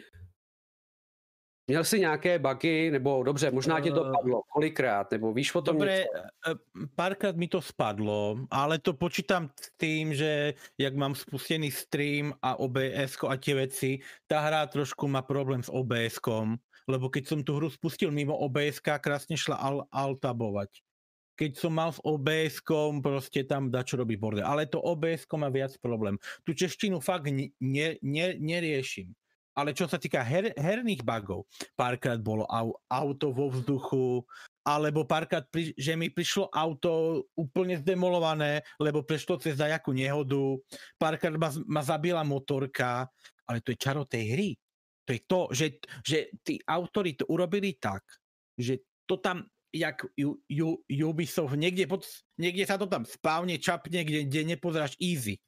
Měl 1.70 1.84
jsi 1.84 2.00
nějaké 2.00 2.38
bugy, 2.38 2.90
nebo 2.90 3.22
dobře, 3.22 3.50
možná 3.50 3.80
ti 3.80 3.90
to 3.90 4.06
Eh, 4.06 4.10
padlo, 4.10 4.42
kolikrát, 4.52 5.10
nebo 5.10 5.32
víš 5.32 5.54
o 5.54 5.62
tom 5.62 5.76
Dobre, 5.76 5.96
něco? 5.98 6.18
e, 6.50 6.54
párkrát 6.96 7.36
mi 7.36 7.48
to 7.48 7.62
spadlo, 7.62 8.36
ale 8.50 8.78
to 8.78 8.92
počítam 8.92 9.50
s 9.60 9.70
tým, 9.76 10.14
že 10.14 10.54
jak 10.78 10.96
mám 10.96 11.14
spustený 11.14 11.70
stream 11.70 12.34
a 12.42 12.58
OBS 12.58 13.14
a 13.22 13.38
tie 13.38 13.54
veci, 13.54 14.02
tá 14.26 14.42
hra 14.42 14.66
trošku 14.66 15.06
má 15.06 15.22
problém 15.22 15.62
s 15.62 15.70
obs 15.70 16.18
lebo 16.90 17.06
keď 17.06 17.22
som 17.30 17.40
tú 17.46 17.54
hru 17.62 17.70
spustil 17.70 18.10
mimo 18.10 18.34
OBS, 18.34 18.82
krásne 18.82 19.38
šla 19.38 19.54
al, 19.54 19.86
altabovať. 19.94 20.82
Keď 21.40 21.56
som 21.56 21.72
mal 21.72 21.88
s 21.88 22.00
obs 22.04 22.60
proste 23.00 23.48
tam 23.48 23.72
dačo 23.72 23.96
robí 23.96 24.20
bordel. 24.20 24.44
Ale 24.44 24.68
to 24.68 24.76
obs 24.76 25.24
má 25.40 25.48
viac 25.48 25.72
problém. 25.80 26.20
Tu 26.44 26.52
češtinu 26.52 27.00
fakt 27.00 27.32
ne, 27.32 27.48
ne, 27.56 27.96
ne, 28.04 28.36
neriešim. 28.36 29.08
Ale 29.56 29.72
čo 29.72 29.88
sa 29.88 29.96
týka 29.96 30.20
her, 30.20 30.52
herných 30.54 31.02
bugov, 31.02 31.48
párkrát 31.74 32.20
bolo 32.20 32.46
au, 32.46 32.76
auto 32.86 33.34
vo 33.34 33.50
vzduchu, 33.50 34.22
alebo 34.62 35.08
párkrát, 35.08 35.42
že 35.74 35.96
mi 35.98 36.12
prišlo 36.12 36.52
auto 36.52 37.24
úplne 37.34 37.80
zdemolované, 37.80 38.62
lebo 38.78 39.02
prešlo 39.02 39.40
cez 39.40 39.58
nejakú 39.58 39.90
nehodu, 39.90 40.60
párkrát 41.00 41.34
ma, 41.34 41.50
ma 41.66 41.82
zabila 41.82 42.22
motorka, 42.22 43.08
ale 43.48 43.58
to 43.64 43.74
je 43.74 43.78
čaro 43.80 44.06
tej 44.06 44.24
hry. 44.36 44.50
To 45.08 45.10
je 45.10 45.20
to, 45.26 45.40
že, 45.50 45.66
že 46.06 46.18
tí 46.46 46.54
autory 46.62 47.18
to 47.18 47.26
urobili 47.26 47.74
tak, 47.74 48.06
že 48.54 48.84
to 49.08 49.18
tam, 49.18 49.42
jak 49.70 50.06
U, 50.18 50.38
U, 50.38 50.68
Ubisoft, 50.86 51.54
niekde, 51.54 51.86
pod, 51.86 52.06
niekde 52.38 52.66
sa 52.66 52.76
to 52.78 52.90
tam 52.90 53.06
spávne, 53.06 53.58
čapne, 53.58 54.02
kde, 54.02 54.26
kde 54.26 54.40
nepozeráš 54.54 54.98
easy. 54.98 55.38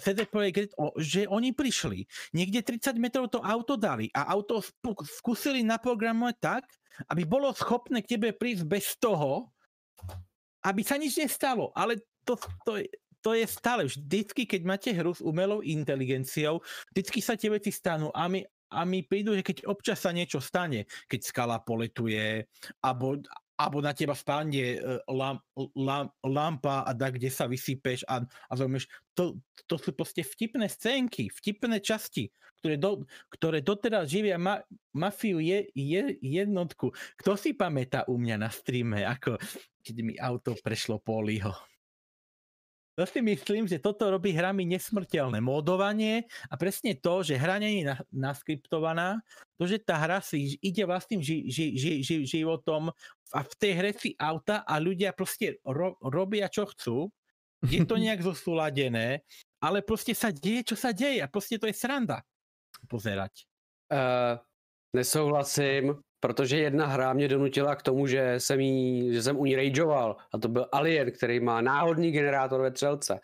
CD 0.00 0.26
Projekt 0.26 0.74
že 0.98 1.30
oni 1.30 1.54
prišli, 1.54 2.02
niekde 2.34 2.64
30 2.64 2.96
metrov 2.98 3.30
to 3.30 3.38
auto 3.44 3.78
dali 3.78 4.10
a 4.10 4.26
auto 4.32 4.64
skúsili 5.06 5.62
naprogramovať 5.62 6.36
tak, 6.42 6.64
aby 7.06 7.22
bolo 7.22 7.54
schopné 7.54 8.02
k 8.02 8.18
tebe 8.18 8.34
prísť 8.34 8.64
bez 8.66 8.98
toho, 8.98 9.52
aby 10.66 10.80
sa 10.82 10.98
nič 10.98 11.16
nestalo. 11.16 11.70
Ale 11.72 12.02
to, 12.26 12.36
to, 12.66 12.82
je, 12.82 12.86
to 13.24 13.30
je 13.36 13.46
stále. 13.46 13.86
Vždycky, 13.86 14.44
keď 14.44 14.60
máte 14.66 14.90
hru 14.92 15.14
s 15.14 15.24
umelou 15.24 15.64
inteligenciou, 15.64 16.60
vždycky 16.92 17.18
sa 17.24 17.38
tie 17.38 17.48
veci 17.48 17.70
stanú 17.72 18.12
a 18.12 18.28
mi, 18.28 18.44
a 18.70 18.86
mi 18.86 19.02
prídu, 19.02 19.34
že 19.34 19.42
keď 19.42 19.66
občas 19.66 19.98
sa 20.00 20.14
niečo 20.14 20.38
stane, 20.38 20.86
keď 21.10 21.20
skala 21.26 21.56
poletuje, 21.58 22.46
alebo, 22.80 23.18
alebo 23.58 23.78
na 23.82 23.90
teba 23.90 24.14
spadne 24.14 24.78
e, 24.78 25.02
lam, 25.10 25.42
lam, 25.74 26.06
lampa 26.22 26.86
a 26.86 26.90
da, 26.94 27.10
kde 27.10 27.28
sa 27.28 27.50
vysypeš 27.50 28.06
a, 28.06 28.22
a 28.22 28.52
zaujímaš, 28.54 28.86
to, 29.18 29.36
to 29.66 29.74
sú 29.76 29.90
proste 29.92 30.22
vtipné 30.22 30.70
scénky, 30.70 31.28
vtipné 31.28 31.82
časti, 31.82 32.30
ktoré, 32.62 32.78
do, 32.78 33.04
ktoré 33.34 33.58
doteraz 33.60 34.06
živia 34.06 34.38
ma, 34.38 34.62
mafiu 34.94 35.42
je, 35.42 35.66
je, 35.74 36.16
jednotku. 36.22 36.94
Kto 37.18 37.34
si 37.34 37.52
pamätá 37.52 38.06
u 38.06 38.16
mňa 38.16 38.36
na 38.38 38.50
streame, 38.52 39.02
ako 39.02 39.36
keď 39.82 39.96
mi 40.04 40.14
auto 40.20 40.54
prešlo 40.60 41.02
polího? 41.02 41.52
To 42.98 43.06
si 43.06 43.22
myslím, 43.22 43.70
že 43.70 43.78
toto 43.78 44.10
robí 44.10 44.34
hrami 44.34 44.66
nesmrteľné. 44.66 45.38
Módovanie 45.38 46.26
a 46.50 46.54
presne 46.58 46.98
to, 46.98 47.22
že 47.22 47.38
hra 47.38 47.62
nie 47.62 47.80
je 47.80 47.84
na, 47.86 47.96
naskriptovaná, 48.10 49.22
to, 49.56 49.64
že 49.64 49.80
tá 49.80 49.96
hra 49.96 50.18
si 50.20 50.58
ide 50.60 50.82
vlastným 50.84 51.22
ži, 51.22 51.46
ži, 51.48 51.66
ži, 51.78 51.92
ži, 52.02 52.16
životom 52.26 52.90
a 53.30 53.38
v 53.46 53.54
tej 53.56 53.72
hre 53.78 53.90
si 53.94 54.12
auta 54.18 54.66
a 54.66 54.76
ľudia 54.82 55.14
proste 55.14 55.62
ro, 55.62 55.94
robia, 56.02 56.50
čo 56.50 56.66
chcú. 56.66 57.08
Je 57.64 57.86
to 57.86 57.94
nejak 58.02 58.20
zosúladené, 58.26 59.22
ale 59.62 59.80
proste 59.86 60.12
sa 60.12 60.34
deje, 60.34 60.74
čo 60.74 60.76
sa 60.76 60.90
deje 60.90 61.22
a 61.22 61.30
proste 61.30 61.56
to 61.56 61.70
je 61.70 61.76
sranda 61.76 62.20
pozerať. 62.90 63.46
Uh, 63.90 64.38
nesouhlasím, 64.94 65.98
protože 66.20 66.56
jedna 66.56 66.86
hra 66.86 67.12
mě 67.12 67.28
donutila 67.28 67.76
k 67.76 67.82
tomu, 67.82 68.06
že 68.06 68.34
jsem, 68.40 68.60
jí, 68.60 69.12
že 69.14 69.22
jsem 69.22 69.36
u 69.36 69.44
ní 69.44 69.56
rageoval 69.56 70.16
a 70.34 70.38
to 70.38 70.48
byl 70.48 70.66
Alien, 70.72 71.10
který 71.12 71.40
má 71.40 71.60
náhodný 71.60 72.10
generátor 72.12 72.60
ve 72.60 72.70
třelce. 72.70 73.20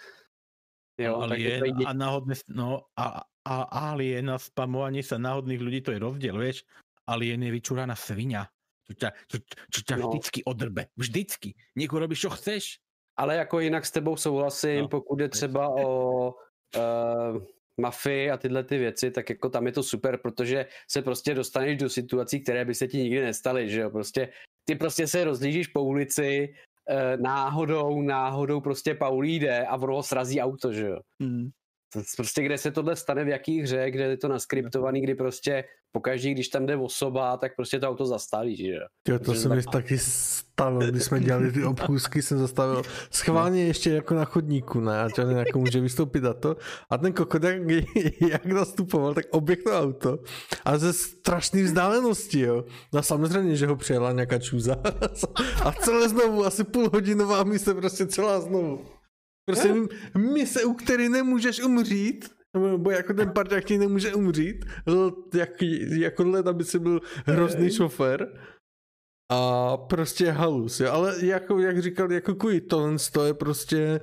Jo, 1.01 1.12
No, 1.12 1.23
alien 1.23 1.64
je 1.64 1.86
a 1.86 1.93
náhodné, 1.93 2.35
no 2.48 2.82
a, 2.97 3.20
a 3.44 3.55
alien 3.93 4.31
a 4.32 4.39
spamovanie 4.40 5.05
sa 5.05 5.20
náhodných 5.20 5.60
ľudí, 5.60 5.81
to 5.85 5.93
je 5.93 6.01
rozdiel, 6.01 6.40
vieš. 6.40 6.64
Alien 7.05 7.44
je 7.44 7.52
vyčúraná 7.52 7.93
svinia, 7.93 8.48
čo 8.89 8.93
ťa, 9.05 9.09
čo, 9.28 9.36
čo 9.70 9.81
ťa 9.85 9.97
No. 10.01 10.09
vždycky 10.09 10.40
odrbe. 10.48 10.89
Vždycky. 10.97 11.52
Nech 11.77 11.93
urobíš, 11.93 12.20
čo 12.27 12.31
chceš. 12.32 12.81
Ale 13.20 13.36
jako 13.36 13.60
jinak 13.60 13.86
s 13.86 13.90
tebou 13.93 14.16
souhlasím, 14.16 14.81
No, 14.81 14.89
pokud 14.89 15.20
je- 15.20 15.28
třeba 15.28 15.68
o 15.68 15.86
uh, 16.32 17.36
mafii 17.80 18.30
a 18.30 18.36
tyhle 18.36 18.64
ty 18.64 18.78
věci, 18.78 19.10
tak 19.10 19.30
jako 19.30 19.48
tam 19.48 19.66
je 19.66 19.72
to 19.72 19.82
super, 19.82 20.16
protože 20.16 20.66
se 20.90 21.02
prostě 21.02 21.34
dostaneš 21.34 21.76
do 21.76 21.88
situací, 21.88 22.40
které 22.40 22.64
by 22.64 22.74
se 22.74 22.88
ti 22.88 22.98
nikdy 22.98 23.20
nestaly, 23.20 23.68
že 23.68 23.80
jo, 23.80 23.90
prostě 23.90 24.28
ty 24.64 24.74
prostě 24.74 25.06
se 25.06 25.24
rozlížíš 25.24 25.66
po 25.66 25.82
ulici, 25.82 26.54
uh, 26.90 27.22
náhodou, 27.22 28.02
náhodou 28.02 28.60
prostě 28.60 28.94
Paulí 28.94 29.38
jde 29.38 29.66
a 29.66 29.76
ono 29.76 29.94
ho 29.94 30.02
srazí 30.02 30.40
auto, 30.40 30.72
že 30.72 30.86
jo. 30.86 30.98
Mm. 31.18 31.48
Prostě 32.16 32.43
kde 32.43 32.59
se 32.59 32.70
tohle 32.70 32.97
stane, 32.97 33.24
v 33.24 33.28
jakých 33.28 33.62
hře, 33.62 33.90
kde 33.90 34.05
je 34.05 34.16
to 34.16 34.28
naskriptovaný, 34.28 35.01
kdy 35.01 35.14
prostě 35.14 35.64
pokaždý, 35.93 36.35
když 36.35 36.48
tam 36.48 36.66
jde 36.66 36.77
osoba, 36.77 37.36
tak 37.36 37.56
prostě 37.56 37.81
to 37.81 37.89
auto 37.89 38.06
zastaví, 38.06 38.56
že 38.56 38.68
jo. 38.68 38.81
To 39.02 39.18
Protože 39.18 39.40
se 39.40 39.48
mi 39.48 39.62
tak- 39.62 39.73
taky 39.73 39.98
stalo, 39.98 40.81
když 40.81 41.02
jsme 41.02 41.20
dělali 41.20 41.52
ty 41.52 41.64
obchůzky, 41.64 42.23
jsem 42.23 42.39
zastavil 42.39 42.82
schválně 43.10 43.66
ještě 43.66 43.90
jako 43.90 44.14
na 44.14 44.24
chodníku, 44.24 44.81
ne, 44.81 45.01
a 45.01 45.10
člověk 45.10 45.47
jako 45.47 45.59
může 45.59 45.81
vystoupit 45.81 46.24
a 46.24 46.35
to. 46.35 46.56
A 46.90 46.98
ten 46.98 47.12
kokot, 47.12 47.43
jak, 47.44 47.62
jak 48.31 48.47
nastupoval, 48.47 49.14
tak 49.14 49.24
oběh 49.31 49.59
to 49.62 49.81
auto 49.81 50.18
a 50.64 50.78
ze 50.78 50.93
strašné 50.93 51.62
vzdálenosti, 51.62 52.40
jo. 52.40 52.64
No 52.93 52.98
a 52.98 53.02
samozřejmě, 53.02 53.56
že 53.56 53.66
ho 53.66 53.77
přijela 53.77 54.12
nějaká 54.12 54.39
čůza 54.39 54.77
a 55.64 55.73
celé 55.73 56.09
znovu, 56.09 56.44
asi 56.44 56.64
půlhodinová 56.64 57.44
mise, 57.44 57.74
prostě 57.74 58.06
celá 58.06 58.40
znovu. 58.40 58.85
Prostě 59.47 59.74
mise, 60.18 60.64
u 60.64 60.74
které 60.74 61.09
nemůžeš 61.09 61.62
umřít, 61.62 62.31
nebo 62.56 62.90
jako 62.90 63.14
ten 63.14 63.31
parťák 63.31 63.64
ti 63.64 63.78
nemůže 63.78 64.14
umřít, 64.14 64.64
jak, 65.35 65.62
jako 65.89 66.28
led, 66.28 66.47
aby 66.47 66.64
si 66.64 66.78
byl 66.78 67.01
hrozný 67.27 67.70
šofér. 67.70 68.40
A 69.32 69.77
prostě 69.77 70.31
halus, 70.31 70.81
jo. 70.81 70.93
ale 70.93 71.27
jako, 71.27 71.59
jak 71.59 71.82
říkal, 71.82 72.12
jako 72.12 72.35
kuj, 72.35 72.60
tohle 72.60 72.97
to 73.12 73.24
je 73.24 73.35
prostě 73.35 74.01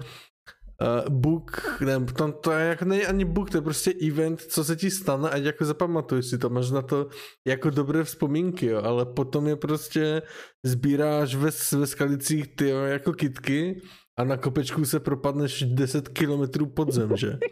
uh, 0.82 1.10
book, 1.10 1.82
ne, 1.82 2.06
to, 2.18 2.32
to 2.32 2.52
je 2.52 2.66
jako 2.66 2.86
není 2.86 3.06
ani 3.06 3.26
book, 3.26 3.50
to 3.50 3.58
je 3.58 3.62
prostě 3.62 3.94
event, 4.08 4.42
co 4.42 4.64
se 4.64 4.76
ti 4.76 4.92
stane 4.92 5.30
a 5.30 5.38
jako 5.38 5.66
zapamatuješ 5.66 6.26
si 6.26 6.38
to, 6.38 6.50
máš 6.50 6.72
na 6.72 6.82
to 6.82 7.10
jako 7.48 7.70
dobré 7.70 8.04
vzpomínky, 8.04 8.66
jo, 8.66 8.82
ale 8.84 9.06
potom 9.06 9.48
je 9.48 9.56
prostě 9.56 10.22
sbíráš 10.66 11.36
ve, 11.36 11.50
ve 11.72 11.88
skalicích 11.88 12.56
ty 12.56 12.70
jo, 12.70 12.78
jako 12.78 13.14
kitky 13.14 13.82
a 14.18 14.24
na 14.24 14.38
kopečku 14.38 14.86
se 14.86 15.00
propadneš 15.00 15.64
10 15.64 16.10
kilometrů 16.10 16.66
pod 16.66 16.92
zem, 16.92 17.18
že? 17.18 17.40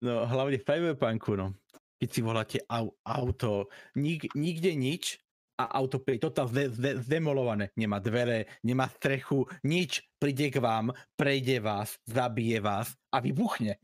No 0.00 0.24
hlavne 0.24 0.56
v 0.56 0.64
Cyberpunku, 0.64 1.36
no. 1.36 1.52
Keď 2.00 2.08
si 2.08 2.20
voláte 2.24 2.58
au, 2.72 2.96
auto, 3.04 3.68
nik, 4.00 4.32
nikde 4.32 4.72
nič 4.72 5.20
a 5.60 5.68
auto 5.76 6.00
je 6.00 6.16
totál 6.16 6.48
zde, 6.48 6.72
zde, 6.72 6.90
zdemolované. 7.04 7.68
Nemá 7.76 8.00
dvere, 8.00 8.48
nemá 8.64 8.88
strechu, 8.88 9.44
nič. 9.60 10.00
Príde 10.16 10.48
k 10.48 10.56
vám, 10.56 10.96
prejde 11.20 11.60
vás, 11.60 12.00
zabije 12.08 12.64
vás 12.64 12.96
a 13.12 13.20
vybuchne. 13.20 13.76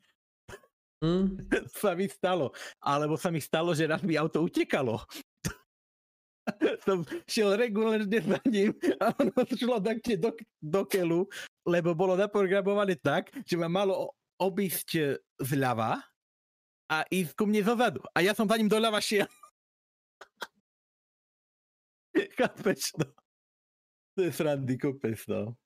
Hm? 1.04 1.52
sa 1.84 1.92
mi 1.92 2.08
stalo. 2.08 2.56
Alebo 2.80 3.20
sa 3.20 3.28
mi 3.28 3.44
stalo, 3.44 3.76
že 3.76 3.84
raz 3.84 4.00
mi 4.00 4.16
auto 4.16 4.40
utekalo. 4.40 5.04
som 6.86 7.02
šiel 7.26 7.56
regulérne 7.58 8.18
za 8.22 8.40
ním 8.46 8.72
a 9.02 9.10
ono 9.18 9.42
šlo 9.46 9.80
takte 9.82 10.16
do, 10.16 10.30
do 10.62 10.82
kelu, 10.86 11.26
lebo 11.66 11.94
bolo 11.94 12.14
naprogramované 12.14 12.96
tak, 12.98 13.30
že 13.42 13.58
ma 13.58 13.68
malo 13.68 14.14
obísť 14.38 14.88
e, 14.96 15.18
zľava 15.42 15.98
a 16.86 16.96
ísť 17.10 17.32
ku 17.34 17.44
mne 17.48 17.66
zozadu. 17.66 18.00
A 18.14 18.22
ja 18.22 18.32
som 18.36 18.46
za 18.46 18.56
ním 18.56 18.70
doľava 18.70 19.02
šiel. 19.02 19.26
Chápeš, 22.38 22.94
no. 23.00 23.06
To 24.16 24.24
je 24.24 24.32
srandy 24.32 24.78
kopec, 24.80 25.20
no. 25.28 25.56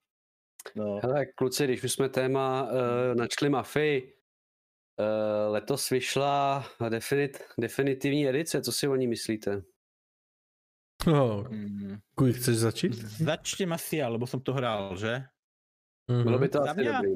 No. 0.77 1.01
Hele, 1.03 1.27
kluci, 1.27 1.65
když 1.65 1.85
už 1.85 1.93
jsme 1.93 2.09
téma 2.09 2.63
uh, 2.63 3.15
načli 3.15 3.49
mafii, 3.49 4.03
uh, 4.03 5.53
letos 5.53 5.91
vyšla 5.91 6.65
definit, 6.89 7.43
definitivní 7.59 8.29
edice, 8.29 8.63
co 8.63 8.73
si 8.73 8.89
o 8.89 8.97
ní 8.97 9.07
myslíte? 9.07 9.63
No, 11.07 11.45
Mm. 11.51 11.99
kuj, 12.15 12.33
chceš 12.33 12.57
začít? 12.57 12.93
Začnem 13.25 13.73
asi 13.73 14.03
lebo 14.03 14.27
som 14.27 14.41
to 14.41 14.53
hral, 14.53 14.97
že? 14.97 15.25
Bylo 16.09 16.39
by 16.39 16.47
Mhm. 16.49 16.53
to 16.53 16.59
asi 16.63 16.85
dobrý. 16.85 17.11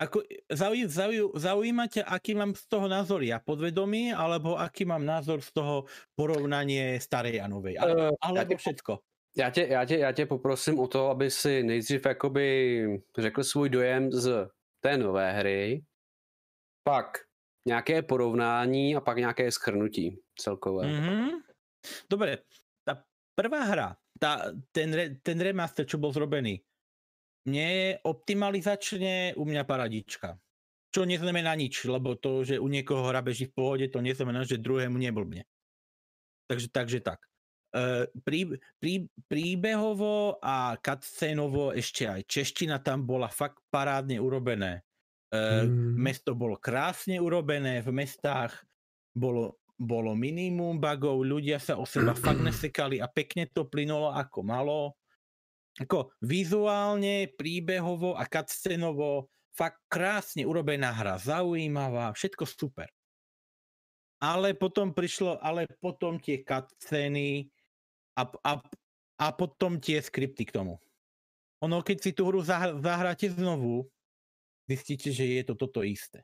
Ako, 0.00 0.22
zauj, 0.52 0.88
zauj, 0.88 1.16
zaujíma 1.36 1.84
ťa, 1.86 2.02
aký 2.08 2.32
mám 2.34 2.56
z 2.56 2.64
toho 2.72 2.88
názor 2.88 3.20
ja 3.20 3.36
podvedomý, 3.36 4.16
alebo 4.16 4.56
aký 4.56 4.88
mám 4.88 5.04
názor 5.04 5.44
z 5.44 5.52
toho 5.52 5.84
porovnanie 6.16 6.96
starej 6.96 7.36
a 7.36 7.46
novej. 7.52 7.76
Ale, 7.76 7.92
Eh, 7.92 8.10
alebo 8.24 8.38
já 8.40 8.44
tě- 8.44 8.56
všetko. 8.56 8.92
Já 9.36 9.50
tě, 9.50 9.66
já, 9.70 9.84
tě, 9.84 9.96
já 9.98 10.12
tě 10.12 10.26
poprosím 10.26 10.78
o 10.80 10.88
to, 10.88 11.10
aby 11.10 11.30
si 11.30 11.62
nejdřív 11.62 12.06
jakoby 12.06 12.48
řekl 13.18 13.44
svůj 13.44 13.68
dojem 13.68 14.12
z 14.12 14.48
té 14.80 14.96
nové 14.96 15.32
hry, 15.32 15.84
pak 16.84 17.18
nějaké 17.68 18.02
porovnání 18.02 18.96
a 18.96 19.00
pak 19.00 19.16
nějaké 19.18 19.52
schrnutí. 19.52 20.16
celkové. 20.40 20.86
Mm. 20.88 20.92
Mm-hmm. 21.04 21.28
Dobre, 22.10 22.38
prvá 23.34 23.62
hra, 23.66 23.88
tá, 24.20 24.52
ten, 24.74 24.90
re, 24.92 25.16
ten 25.20 25.38
remaster, 25.40 25.88
čo 25.88 25.96
bol 25.96 26.12
zrobený, 26.12 26.60
nie 27.48 27.70
je 27.72 27.90
optimalizačne 28.04 29.32
u 29.36 29.44
mňa 29.48 29.62
paradička. 29.64 30.36
Čo 30.90 31.06
neznamená 31.06 31.54
nič, 31.54 31.86
lebo 31.86 32.18
to, 32.18 32.42
že 32.42 32.58
u 32.58 32.66
niekoho 32.66 33.06
hra 33.06 33.22
beží 33.22 33.46
v 33.46 33.54
pohode, 33.54 33.86
to 33.88 34.02
neznamená, 34.02 34.42
že 34.42 34.58
druhému 34.58 34.98
neblbne. 34.98 35.46
Takže, 36.50 36.68
takže 36.74 36.98
tak. 36.98 37.22
E, 37.70 38.10
prí, 38.26 38.58
prí, 38.82 39.06
príbehovo 39.30 40.42
a 40.42 40.74
cutscénovo 40.82 41.70
ešte 41.70 42.10
aj 42.10 42.26
čeština 42.26 42.82
tam 42.82 43.06
bola 43.06 43.30
fakt 43.30 43.62
parádne 43.70 44.18
urobené. 44.18 44.82
E, 45.30 45.62
Mm. 45.62 45.94
Mesto 45.94 46.34
bolo 46.34 46.58
krásne 46.58 47.22
urobené, 47.22 47.86
v 47.86 47.94
mestách 47.94 48.66
bolo, 49.14 49.59
bolo 49.80 50.12
minimum 50.12 50.76
bugov, 50.76 51.24
ľudia 51.24 51.56
sa 51.56 51.80
o 51.80 51.88
seba 51.88 52.12
fakt 52.12 52.44
nesekali 52.44 53.00
a 53.00 53.08
pekne 53.08 53.48
to 53.48 53.64
plynulo 53.64 54.12
ako 54.12 54.44
malo. 54.44 54.78
Ako 55.80 56.12
vizuálne, 56.20 57.32
príbehovo 57.32 58.12
a 58.12 58.28
cutscénovo 58.28 59.32
fakt 59.56 59.80
krásne 59.88 60.44
urobená 60.44 60.92
hra, 60.92 61.16
zaujímavá, 61.16 62.12
všetko 62.12 62.44
super. 62.44 62.92
Ale 64.20 64.52
potom 64.52 64.92
prišlo, 64.92 65.40
ale 65.40 65.64
potom 65.80 66.20
tie 66.20 66.44
cutscény 66.44 67.48
a, 68.20 68.28
a, 68.44 68.52
a 69.16 69.26
potom 69.32 69.80
tie 69.80 69.96
skripty 69.96 70.44
k 70.44 70.60
tomu. 70.60 70.76
Ono, 71.64 71.80
keď 71.80 71.96
si 72.04 72.10
tú 72.12 72.28
hru 72.28 72.44
zah- 72.44 72.76
zahráte 72.76 73.32
znovu, 73.32 73.88
zistíte, 74.68 75.08
že 75.08 75.40
je 75.40 75.42
to 75.48 75.56
toto 75.56 75.80
isté. 75.80 76.20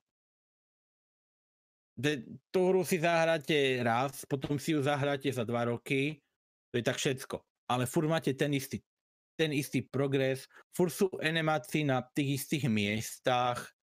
De, 1.96 2.20
tú 2.52 2.68
hru 2.68 2.84
si 2.84 3.00
zahráte 3.00 3.80
raz, 3.80 4.28
potom 4.28 4.60
si 4.60 4.76
ju 4.76 4.84
zahráte 4.84 5.32
za 5.32 5.48
dva 5.48 5.64
roky, 5.64 6.20
to 6.68 6.76
je 6.76 6.84
tak 6.84 7.00
všetko. 7.00 7.40
Ale 7.72 7.88
furt 7.88 8.04
máte 8.04 8.36
ten 8.36 8.52
istý, 8.52 8.84
ten 9.34 9.48
istý 9.56 9.80
progres, 9.80 10.44
furt 10.76 10.92
sú 10.92 11.08
animácie 11.24 11.88
na 11.88 12.04
tých 12.04 12.44
istých 12.44 12.68
miestach, 12.68 13.76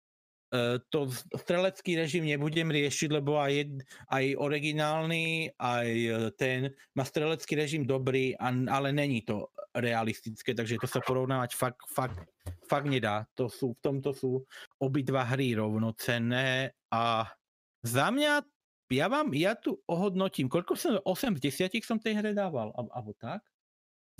E, 0.51 0.83
to 0.91 1.07
strelecký 1.39 1.95
režim 1.95 2.27
nebudem 2.27 2.67
riešiť, 2.67 3.09
lebo 3.23 3.39
aj, 3.39 3.71
aj 4.11 4.35
originálny, 4.35 5.55
aj 5.55 5.87
e, 5.87 6.11
ten 6.35 6.75
má 6.91 7.07
strelecký 7.07 7.55
režim 7.55 7.87
dobrý, 7.87 8.35
ale 8.67 8.91
není 8.91 9.23
to 9.23 9.47
realistické, 9.71 10.51
takže 10.51 10.75
to 10.75 10.91
sa 10.91 10.99
porovnávať 10.99 11.55
fakt, 11.55 11.79
fakt, 11.87 12.19
fakt 12.67 12.87
nedá. 12.91 13.23
To 13.39 13.47
sú, 13.47 13.79
v 13.79 13.79
tomto 13.79 14.11
sú 14.11 14.43
obidva 14.83 15.23
hry 15.23 15.55
rovnocenné 15.55 16.75
a 16.91 17.31
za 17.81 18.13
mňa, 18.13 18.45
ja 18.91 19.07
vám, 19.07 19.33
ja 19.33 19.57
tu 19.57 19.79
ohodnotím, 19.87 20.51
koľko 20.51 20.73
som, 20.77 20.99
8 21.01 21.39
z 21.39 21.69
10 21.71 21.81
som 21.81 21.97
tej 21.97 22.19
hre 22.19 22.35
dával, 22.35 22.73
alebo 22.75 23.15
tak? 23.17 23.41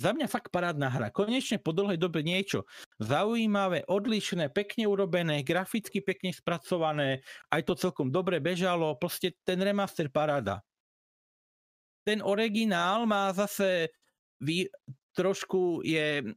Za 0.02 0.10
mňa 0.10 0.26
fakt 0.26 0.50
parádna 0.50 0.90
hra. 0.90 1.14
Konečne 1.14 1.62
po 1.62 1.70
dlhej 1.70 2.00
dobe 2.00 2.26
niečo 2.26 2.66
zaujímavé, 2.98 3.86
odlišné, 3.86 4.50
pekne 4.50 4.90
urobené, 4.90 5.46
graficky 5.46 6.02
pekne 6.02 6.34
spracované, 6.34 7.22
aj 7.54 7.62
to 7.70 7.78
celkom 7.78 8.10
dobre 8.10 8.42
bežalo, 8.42 8.98
proste 8.98 9.36
ten 9.46 9.62
remaster 9.62 10.10
paráda. 10.10 10.64
Ten 12.02 12.18
originál 12.18 13.06
má 13.06 13.30
zase 13.30 13.94
vý, 14.42 14.66
trošku 15.14 15.86
je 15.86 16.34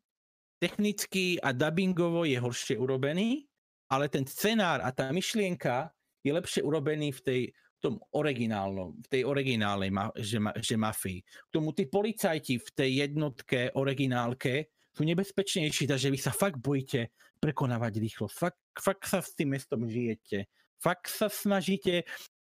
technicky 0.61 1.41
a 1.41 1.49
dubbingovo 1.49 2.21
je 2.21 2.37
horšie 2.37 2.77
urobený, 2.77 3.49
ale 3.89 4.13
ten 4.13 4.29
scenár 4.29 4.85
a 4.85 4.93
tá 4.93 5.09
myšlienka 5.09 5.89
je 6.25 6.31
lepšie 6.33 6.61
urobený 6.65 7.13
v 7.13 7.21
tej 7.21 7.41
v 7.75 7.79
tom 7.83 7.95
originálnom, 8.15 8.95
v 9.03 9.07
tej 9.11 9.21
originálnej 9.27 9.91
ma, 9.91 10.07
že, 10.15 10.39
ma, 10.39 10.55
že 10.55 10.79
mafii. 10.79 11.19
K 11.21 11.49
tomu 11.51 11.75
tí 11.75 11.85
policajti 11.85 12.55
v 12.57 12.69
tej 12.71 12.89
jednotke 13.03 13.75
originálke 13.75 14.71
sú 14.95 15.03
nebezpečnejší, 15.03 15.91
takže 15.91 16.07
vy 16.07 16.15
sa 16.15 16.31
fakt 16.31 16.55
bojíte 16.63 17.11
prekonávať 17.43 17.99
rýchlosť. 17.99 18.33
Fakt, 18.33 18.61
fakt 18.79 19.03
sa 19.11 19.19
s 19.19 19.35
tým 19.35 19.53
mestom 19.53 19.83
žijete. 19.83 20.47
Fakt 20.79 21.11
sa 21.11 21.27
snažíte 21.27 22.07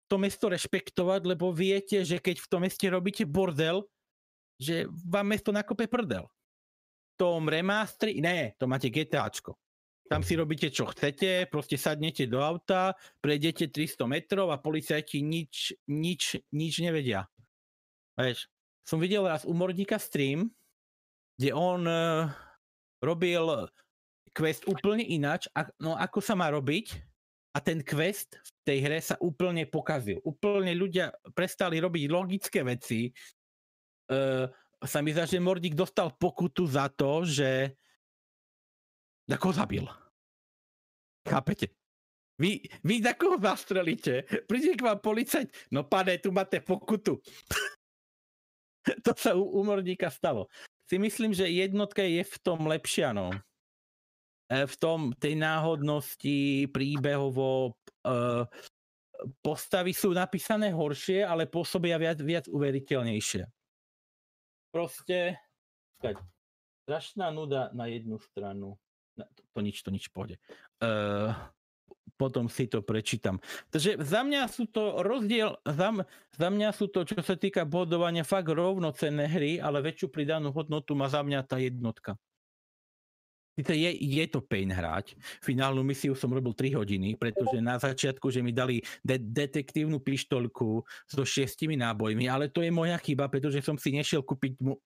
to 0.10 0.18
mesto 0.18 0.50
rešpektovať, 0.50 1.22
lebo 1.24 1.54
viete, 1.54 2.02
že 2.02 2.18
keď 2.18 2.42
v 2.42 2.50
tom 2.50 2.62
meste 2.66 2.84
robíte 2.90 3.24
bordel, 3.24 3.86
že 4.58 4.90
vám 5.06 5.32
mesto 5.32 5.54
nakope 5.54 5.86
prdel. 5.86 6.28
V 6.28 7.14
tom 7.16 7.46
remastri, 7.46 8.20
ne, 8.20 8.58
to 8.58 8.66
máte 8.66 8.90
GTAčko. 8.90 9.54
Tam 10.10 10.26
si 10.26 10.36
robíte, 10.36 10.68
čo 10.68 10.90
chcete, 10.92 11.48
proste 11.48 11.80
sadnete 11.80 12.28
do 12.28 12.44
auta, 12.44 12.96
prejdete 13.24 13.72
300 13.72 14.08
metrov 14.12 14.52
a 14.52 14.60
policajti 14.60 15.24
nič, 15.24 15.72
nič, 15.88 16.36
nič 16.52 16.74
nevedia. 16.84 17.32
Vieš, 18.20 18.52
som 18.84 19.00
videl 19.00 19.24
raz 19.24 19.48
u 19.48 19.56
Mordíka 19.56 19.96
stream, 19.96 20.52
kde 21.40 21.56
on 21.56 21.88
uh, 21.88 22.28
robil 23.00 23.72
quest 24.36 24.68
úplne 24.68 25.04
inač, 25.04 25.48
a, 25.56 25.68
no 25.80 25.96
ako 25.96 26.20
sa 26.20 26.36
má 26.36 26.52
robiť 26.52 26.92
a 27.56 27.60
ten 27.60 27.84
quest 27.84 28.36
v 28.36 28.50
tej 28.64 28.78
hre 28.84 29.00
sa 29.00 29.16
úplne 29.20 29.68
pokazil. 29.68 30.20
Úplne 30.24 30.72
ľudia 30.76 31.12
prestali 31.36 31.80
robiť 31.80 32.04
logické 32.12 32.64
veci. 32.64 33.12
Uh, 34.12 34.48
sa 34.84 35.00
mi 35.00 35.16
zdá, 35.16 35.24
že 35.24 35.40
Mordík 35.40 35.78
dostal 35.78 36.12
pokutu 36.16 36.68
za 36.68 36.92
to, 36.92 37.24
že 37.24 37.76
ako 39.32 39.56
zabil. 39.56 39.86
Chápete? 41.26 41.72
Vy, 42.42 42.66
vy 42.82 43.06
za 43.06 43.14
koho 43.14 43.38
zastrelíte? 43.38 44.26
Príde 44.50 44.74
k 44.74 44.82
vám 44.82 44.98
policajt, 44.98 45.70
no 45.70 45.86
pane, 45.86 46.18
tu 46.18 46.34
máte 46.34 46.58
pokutu. 46.58 47.22
to 49.06 49.12
sa 49.14 49.38
u, 49.38 49.46
u 49.46 49.62
Mordíka 49.62 50.10
stalo. 50.10 50.50
Si 50.90 50.98
myslím, 50.98 51.38
že 51.38 51.46
jednotka 51.46 52.02
je 52.02 52.26
v 52.26 52.36
tom 52.42 52.66
lepšia, 52.66 53.14
no. 53.14 53.30
E, 54.50 54.66
V 54.66 54.76
tom 54.82 55.14
tej 55.14 55.38
náhodnosti, 55.38 56.66
príbehovo, 56.74 57.78
e, 58.02 58.10
postavy 59.46 59.94
sú 59.94 60.12
napísané 60.12 60.74
horšie, 60.74 61.22
ale 61.22 61.46
pôsobia 61.46 62.02
viac, 62.02 62.18
viac 62.26 62.46
uveriteľnejšie. 62.50 63.46
Proste, 64.74 65.38
tak, 66.02 66.18
strašná 66.90 67.30
nuda 67.30 67.70
na 67.78 67.86
jednu 67.86 68.18
stranu. 68.18 68.82
To, 69.52 69.60
nič, 69.60 69.84
to 69.84 69.92
nič 69.92 70.08
pôjde. 70.10 70.40
Uh, 70.80 71.36
potom 72.22 72.46
si 72.46 72.70
to 72.70 72.86
prečítam. 72.86 73.42
Takže 73.74 73.98
za 74.02 74.22
mňa 74.22 74.46
sú 74.46 74.70
to 74.70 75.02
rozdiel, 75.02 75.58
za, 75.66 75.90
za 76.38 76.48
mňa 76.54 76.70
sú 76.70 76.86
to, 76.94 77.02
čo 77.02 77.18
sa 77.26 77.34
týka 77.34 77.66
bodovania, 77.66 78.22
fakt 78.22 78.50
rovnocenné 78.50 79.26
hry, 79.26 79.58
ale 79.58 79.82
väčšiu 79.82 80.14
pridanú 80.14 80.54
hodnotu 80.54 80.94
má 80.94 81.10
za 81.10 81.26
mňa 81.26 81.42
tá 81.42 81.58
jednotka. 81.58 82.14
Je, 83.60 83.92
je 84.00 84.26
to 84.32 84.40
pain 84.40 84.72
hrať. 84.72 85.14
Finálnu 85.44 85.84
misiu 85.84 86.16
som 86.16 86.32
robil 86.32 86.56
3 86.56 86.72
hodiny, 86.72 87.20
pretože 87.20 87.60
na 87.60 87.76
začiatku, 87.76 88.32
že 88.32 88.40
mi 88.40 88.56
dali 88.56 88.80
de- 89.04 89.20
detektívnu 89.20 90.00
pištolku 90.00 90.82
so 91.06 91.22
šiestimi 91.28 91.76
nábojmi, 91.76 92.32
ale 92.32 92.48
to 92.48 92.64
je 92.64 92.72
moja 92.72 92.96
chyba, 92.98 93.28
pretože 93.28 93.60
som 93.60 93.76
si 93.76 93.92
nešiel 93.92 94.24
kúpiť 94.24 94.56
mu- 94.64 94.80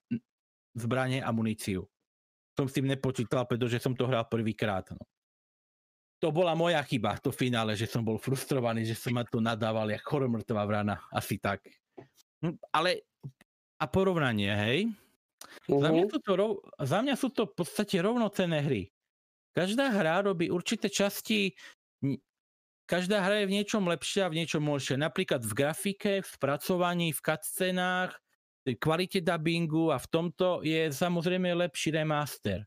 zbranie 0.74 1.22
a 1.22 1.30
muníciu. 1.30 1.86
Som 2.56 2.72
s 2.72 2.76
tým 2.76 2.88
nepočítal, 2.88 3.44
pretože 3.46 3.78
som 3.84 3.92
to 3.92 4.08
hral 4.08 4.26
prvýkrát. 4.26 4.88
No. 4.96 5.04
To 6.24 6.32
bola 6.32 6.56
moja 6.56 6.80
chyba, 6.82 7.20
to 7.20 7.30
finále, 7.30 7.76
že 7.76 7.86
som 7.92 8.00
bol 8.02 8.16
frustrovaný, 8.16 8.88
že 8.88 8.96
som 8.96 9.12
ma 9.12 9.28
to 9.28 9.44
nadával, 9.44 9.92
jak 9.92 10.02
choromrtvá 10.02 10.64
vrana, 10.64 11.04
asi 11.12 11.36
tak. 11.38 11.68
Hm, 12.40 12.56
Ale 12.72 13.04
a 13.76 13.86
porovnanie, 13.92 14.50
hej? 14.56 14.80
Za 15.68 15.90
mňa, 15.92 16.04
Mhm. 16.08 16.12
sú 16.12 16.20
to, 16.24 16.32
rov- 16.40 16.62
za 16.80 17.00
mňa 17.04 17.16
sú 17.20 17.30
to 17.36 17.44
v 17.46 17.54
podstate 17.54 18.00
rovnocenné 18.00 18.64
hry. 18.64 18.84
Každá 19.56 19.92
hra 19.92 20.24
robí 20.24 20.48
určité 20.52 20.88
časti, 20.92 21.56
každá 22.88 23.20
hra 23.24 23.44
je 23.44 23.50
v 23.50 23.56
niečom 23.62 23.84
lepšia, 23.86 24.30
v 24.30 24.44
niečom 24.44 24.64
horšia. 24.68 24.96
Napríklad 25.00 25.42
v 25.44 25.54
grafike, 25.58 26.14
v 26.22 26.28
spracovaní, 26.28 27.10
v 27.12 27.22
cutscenách, 27.22 28.16
v 28.66 28.74
kvalite 28.82 29.22
dubbingu 29.22 29.94
a 29.94 30.02
v 30.02 30.08
tomto 30.10 30.66
je 30.66 30.90
samozrejme 30.90 31.54
lepší 31.54 31.94
remaster. 31.94 32.66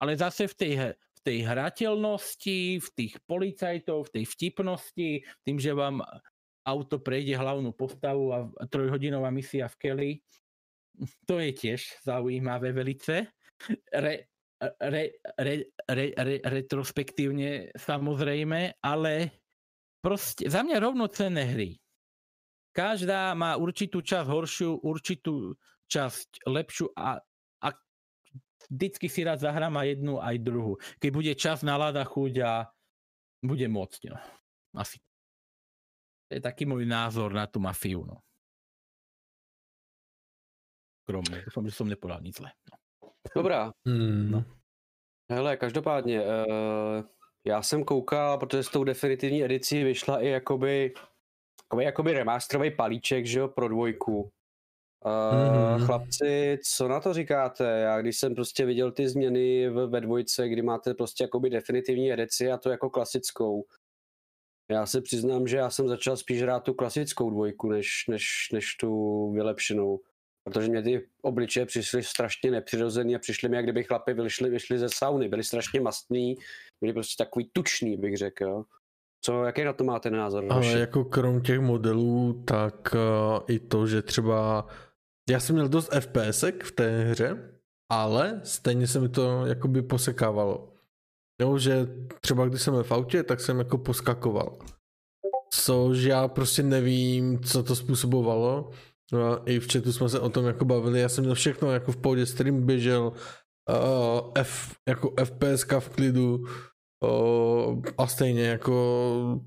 Ale 0.00 0.16
zase 0.16 0.48
v 0.48 0.54
he- 0.72 0.96
v 0.96 1.20
tej 1.20 1.38
hrateľnosti, 1.44 2.58
v 2.80 2.88
tých 2.96 3.14
policajtov, 3.28 4.08
v 4.08 4.12
tej 4.20 4.24
vtipnosti, 4.24 5.10
tým, 5.44 5.56
že 5.58 5.76
vám 5.76 6.00
auto 6.66 6.98
prejde 6.98 7.36
hlavnú 7.36 7.70
postavu 7.74 8.34
a 8.34 8.38
a 8.46 8.64
trojhodinová 8.66 9.30
misia 9.30 9.70
v 9.70 9.76
Kelly, 9.78 10.12
to 11.28 11.38
je 11.38 11.52
tiež 11.52 11.80
zaujímavé 12.02 12.72
velice. 12.72 13.28
Re, 13.92 14.28
re, 14.60 15.04
re, 15.36 15.54
re, 15.88 16.06
re, 16.16 16.36
retrospektívne 16.40 17.76
samozrejme, 17.76 18.80
ale 18.80 19.44
proste 20.00 20.48
za 20.48 20.64
mňa 20.64 20.76
rovnocenné 20.80 21.44
hry. 21.56 21.76
Každá 22.76 23.32
má 23.32 23.56
určitú 23.56 24.04
časť 24.04 24.28
horšiu, 24.28 24.84
určitú 24.84 25.56
časť 25.88 26.44
lepšiu 26.44 26.92
a, 26.92 27.16
a 27.64 27.68
vždycky 28.68 29.08
si 29.08 29.24
rád 29.24 29.40
zahrám 29.40 29.80
aj 29.80 29.86
jednu, 29.96 30.20
aj 30.20 30.36
druhú. 30.44 30.76
Keď 31.00 31.10
bude 31.10 31.32
čas 31.40 31.64
nalada 31.64 32.04
chuť 32.04 32.34
a 32.44 32.68
bude 33.40 33.64
môcť. 33.64 34.12
No. 34.12 34.20
Asi. 34.76 35.00
To 36.28 36.36
je 36.36 36.42
taký 36.44 36.68
môj 36.68 36.84
názor 36.84 37.32
na 37.32 37.48
tú 37.48 37.64
mafiu. 37.64 38.04
No. 38.04 38.20
skromně. 41.06 41.42
Doufám, 41.44 41.66
že 41.66 41.72
jsem 41.72 41.88
nepodal 41.88 42.20
nic 42.20 42.36
zle. 42.36 42.50
No. 42.72 43.08
Dobrá, 43.36 43.72
Hmm. 43.86 44.30
No. 44.30 44.44
hele, 45.30 45.56
každopádně, 45.56 46.20
uh, 46.20 47.04
já 47.46 47.62
jsem 47.62 47.84
koukal, 47.84 48.38
protože 48.38 48.62
s 48.62 48.68
tou 48.68 48.84
definitivní 48.84 49.44
edicí 49.44 49.84
vyšla 49.84 50.20
i 50.20 50.26
jakoby, 50.26 50.94
jakoby, 51.66 51.84
jakoby 51.84 52.12
remasterový 52.12 52.70
palíček, 52.70 53.26
že 53.26 53.38
jo, 53.38 53.48
pro 53.48 53.68
dvojku. 53.68 54.20
Uh, 54.20 54.30
Mhm. 55.76 55.86
Chlapci, 55.86 56.58
co 56.64 56.88
na 56.88 57.00
to 57.00 57.14
říkáte? 57.14 57.64
Já 57.64 58.00
když 58.00 58.18
jsem 58.18 58.34
prostě 58.34 58.66
viděl 58.66 58.92
ty 58.92 59.08
změny 59.08 59.68
v, 59.68 59.86
ve 59.86 60.00
dvojce, 60.00 60.48
kdy 60.48 60.62
máte 60.62 60.94
prostě 60.94 61.24
jakoby 61.24 61.50
definitivní 61.50 62.12
edici 62.12 62.50
a 62.50 62.58
to 62.58 62.70
jako 62.70 62.90
klasickou. 62.90 63.64
Já 64.70 64.86
se 64.86 65.00
přiznám, 65.00 65.46
že 65.46 65.56
já 65.56 65.70
jsem 65.70 65.88
začal 65.88 66.16
spíš 66.16 66.42
hrát 66.42 66.60
tu 66.60 66.74
klasickou 66.74 67.30
dvojku, 67.30 67.68
než, 67.68 68.04
než, 68.08 68.48
než 68.52 68.74
tu 68.76 69.30
vylepšenou. 69.32 70.00
Protože 70.44 70.68
mě 70.68 70.82
ty 70.82 71.08
obličeje 71.22 71.66
přišly 71.66 72.02
strašně 72.02 72.50
nepřirozený 72.50 73.16
a 73.16 73.18
přišly 73.18 73.48
mi, 73.48 73.56
jak 73.56 73.64
kdyby 73.64 73.84
chlapi 73.84 74.14
vyšli, 74.14 74.50
vyšli 74.50 74.78
ze 74.78 74.88
sauny. 74.88 75.28
Byli 75.28 75.44
strašně 75.44 75.80
mastný, 75.80 76.34
byli 76.80 76.92
prostě 76.92 77.24
takový 77.24 77.50
tučný, 77.52 77.96
bych 77.96 78.16
řekl. 78.16 78.44
Jo. 78.44 78.64
Co, 79.26 79.44
jaký 79.44 79.64
na 79.64 79.72
to 79.72 79.84
máte 79.84 80.10
názor? 80.10 80.44
Ale 80.50 80.66
jako 80.66 81.04
krom 81.04 81.40
těch 81.40 81.60
modelů, 81.60 82.42
tak 82.44 82.94
uh, 82.94 83.40
i 83.48 83.58
to, 83.58 83.86
že 83.86 84.02
třeba 84.02 84.66
já 85.30 85.40
jsem 85.40 85.56
měl 85.56 85.68
dost 85.68 85.94
FPSek 86.00 86.64
v 86.64 86.72
té 86.72 87.04
hře, 87.04 87.50
ale 87.92 88.40
stejně 88.44 88.86
se 88.86 89.00
mi 89.00 89.08
to 89.08 89.46
jakoby 89.46 89.82
posekávalo. 89.82 90.72
Jo, 91.40 91.58
že 91.58 91.86
třeba 92.20 92.46
když 92.46 92.62
jsem 92.62 92.74
byl 92.74 92.84
v 92.84 92.92
autě, 92.92 93.22
tak 93.22 93.40
jsem 93.40 93.58
jako 93.58 93.78
poskakoval. 93.78 94.58
Což 95.54 96.02
já 96.02 96.28
prostě 96.28 96.62
nevím, 96.62 97.40
co 97.40 97.62
to 97.62 97.76
způsobovalo. 97.76 98.70
No, 99.12 99.48
I 99.48 99.60
v 99.60 99.72
chatu 99.72 99.92
jsme 99.92 100.08
se 100.08 100.20
o 100.20 100.28
tom 100.28 100.46
jako 100.46 100.64
bavili. 100.64 101.00
Já 101.00 101.08
jsem 101.08 101.24
měl 101.24 101.34
všechno 101.34 101.72
jako 101.72 101.92
v 101.92 101.96
pohodě, 101.96 102.26
stream 102.26 102.66
běžel, 102.66 103.12
uh, 103.68 104.30
F, 104.34 104.76
jako 104.88 105.14
FPSK 105.24 105.72
v 105.72 105.88
klidu 105.88 106.44
uh, 107.04 107.82
a 107.98 108.06
stejně 108.06 108.46
jako 108.46 109.40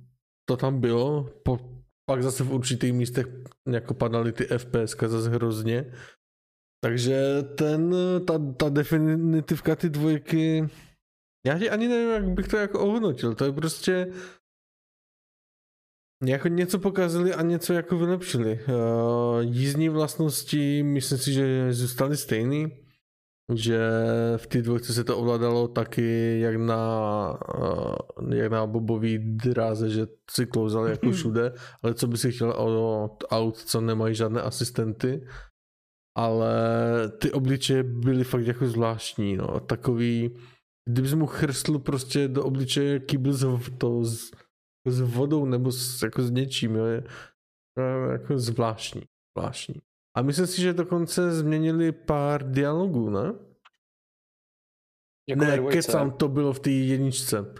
to 0.49 0.57
tam 0.57 0.81
bylo. 0.81 1.29
Po, 1.43 1.59
pak 2.09 2.23
zase 2.23 2.43
v 2.43 2.53
určitých 2.53 2.93
místech 2.93 3.25
jako 3.71 3.93
padaly 3.93 4.31
ty 4.31 4.43
FPS 4.45 4.95
zase 5.05 5.29
hrozně. 5.29 5.93
Takže 6.83 7.43
ten, 7.57 7.95
ta, 8.27 8.53
ta 8.57 8.69
definitivka 8.69 9.75
ty 9.75 9.89
dvojky, 9.89 10.69
já 11.45 11.59
ti 11.59 11.69
ani 11.69 11.87
nevím, 11.87 12.09
jak 12.09 12.29
bych 12.29 12.47
to 12.47 12.57
jako 12.57 12.79
ohodnotil. 12.79 13.35
To 13.35 13.45
je 13.45 13.51
prostě 13.51 14.13
jako 16.25 16.47
něco 16.47 16.79
pokazili 16.79 17.33
a 17.33 17.41
něco 17.41 17.73
jako 17.73 17.97
vylepšili. 17.97 18.59
Uh, 18.67 19.41
jízdní 19.41 19.89
vlastnosti, 19.89 20.83
myslím 20.83 21.17
si, 21.17 21.33
že 21.33 21.73
zůstaly 21.73 22.17
stejný 22.17 22.78
že 23.53 23.79
v 24.37 24.47
té 24.47 24.61
dvojce 24.61 24.93
se 24.93 25.03
to 25.03 25.17
ovládalo 25.17 25.67
taky 25.67 26.39
jak 26.39 26.55
na, 26.55 26.83
uh, 27.57 28.33
jak 28.33 28.51
na 28.51 28.67
bobový 28.67 29.17
dráze, 29.35 29.89
že 29.89 30.07
si 30.31 30.45
klouzal 30.45 30.87
jako 30.87 31.11
všude, 31.11 31.53
ale 31.83 31.93
co 31.93 32.07
by 32.07 32.17
si 32.17 32.31
chtěl 32.31 32.51
od 32.51 33.23
aut, 33.29 33.57
co 33.57 33.81
nemají 33.81 34.15
žádné 34.15 34.41
asistenty, 34.41 35.27
ale 36.17 36.53
ty 37.21 37.31
obličeje 37.31 37.83
byly 37.83 38.23
fakt 38.23 38.47
jako 38.47 38.67
zvláštní, 38.67 39.37
no, 39.37 39.59
takový, 39.59 40.35
kdybys 40.89 41.13
mu 41.13 41.25
chrstl 41.25 41.79
prostě 41.79 42.27
do 42.27 42.45
obličeje 42.45 42.99
kýbl 42.99 43.33
s, 43.33 43.45
to, 43.77 44.03
s, 44.03 44.31
s 44.87 45.01
vodou 45.01 45.45
nebo 45.45 45.71
s, 45.71 46.01
jako 46.03 46.21
s 46.21 46.31
něčím, 46.31 46.75
jo, 46.75 46.85
je 46.85 47.03
jako 48.11 48.39
zvláštní, 48.39 49.01
zvláštní. 49.37 49.75
A 50.17 50.21
myslím 50.21 50.47
si, 50.47 50.61
že 50.61 50.73
dokonce 50.73 51.31
změnili 51.31 51.91
pár 51.91 52.51
dialogů, 52.51 53.09
ne? 53.09 53.33
Jako 55.29 55.41
ne, 55.45 55.59
kecám, 55.71 56.11
to 56.11 56.27
bylo 56.27 56.53
v 56.53 56.59
té 56.59 56.69
jedničce. 56.71 57.53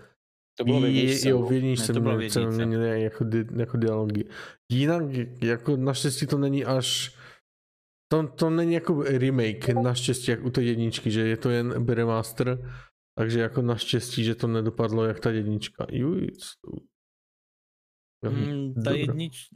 To 0.58 0.66
bylo 0.66 0.86
I- 0.86 0.94
jedničce, 0.94 1.30
Jo, 1.30 1.40
no. 1.40 1.48
v 1.48 1.52
jedničce 1.54 1.88
Ne, 1.88 1.94
to 1.94 2.02
bylo 2.02 2.18
v 2.18 2.22
jedničce. 2.22 2.46
měnili 2.48 3.04
jako, 3.04 3.24
di, 3.24 3.46
jako 3.56 3.78
dialogy. 3.78 4.24
Jinak, 4.72 5.04
jako 5.42 5.78
naštěstí 5.78 6.28
to 6.28 6.38
není 6.38 6.66
až 6.66 7.16
to, 8.12 8.28
to 8.28 8.50
není 8.50 8.74
jako 8.74 9.04
remake, 9.04 9.68
naštěstí, 9.70 10.32
jak 10.32 10.44
u 10.46 10.50
té 10.50 10.64
jedničky, 10.64 11.12
že 11.12 11.28
je 11.28 11.38
to 11.38 11.50
jen 11.50 11.88
remaster, 11.88 12.58
takže 13.18 13.40
jako 13.40 13.62
naštěstí, 13.62 14.24
že 14.24 14.36
to 14.36 14.48
nedopadlo 14.48 15.06
jak 15.06 15.20
ta 15.20 15.32
jednička. 15.32 15.86
Juj, 15.92 16.28
Mm, 18.20 18.76
ta 18.84 18.92
jednič, 18.92 19.48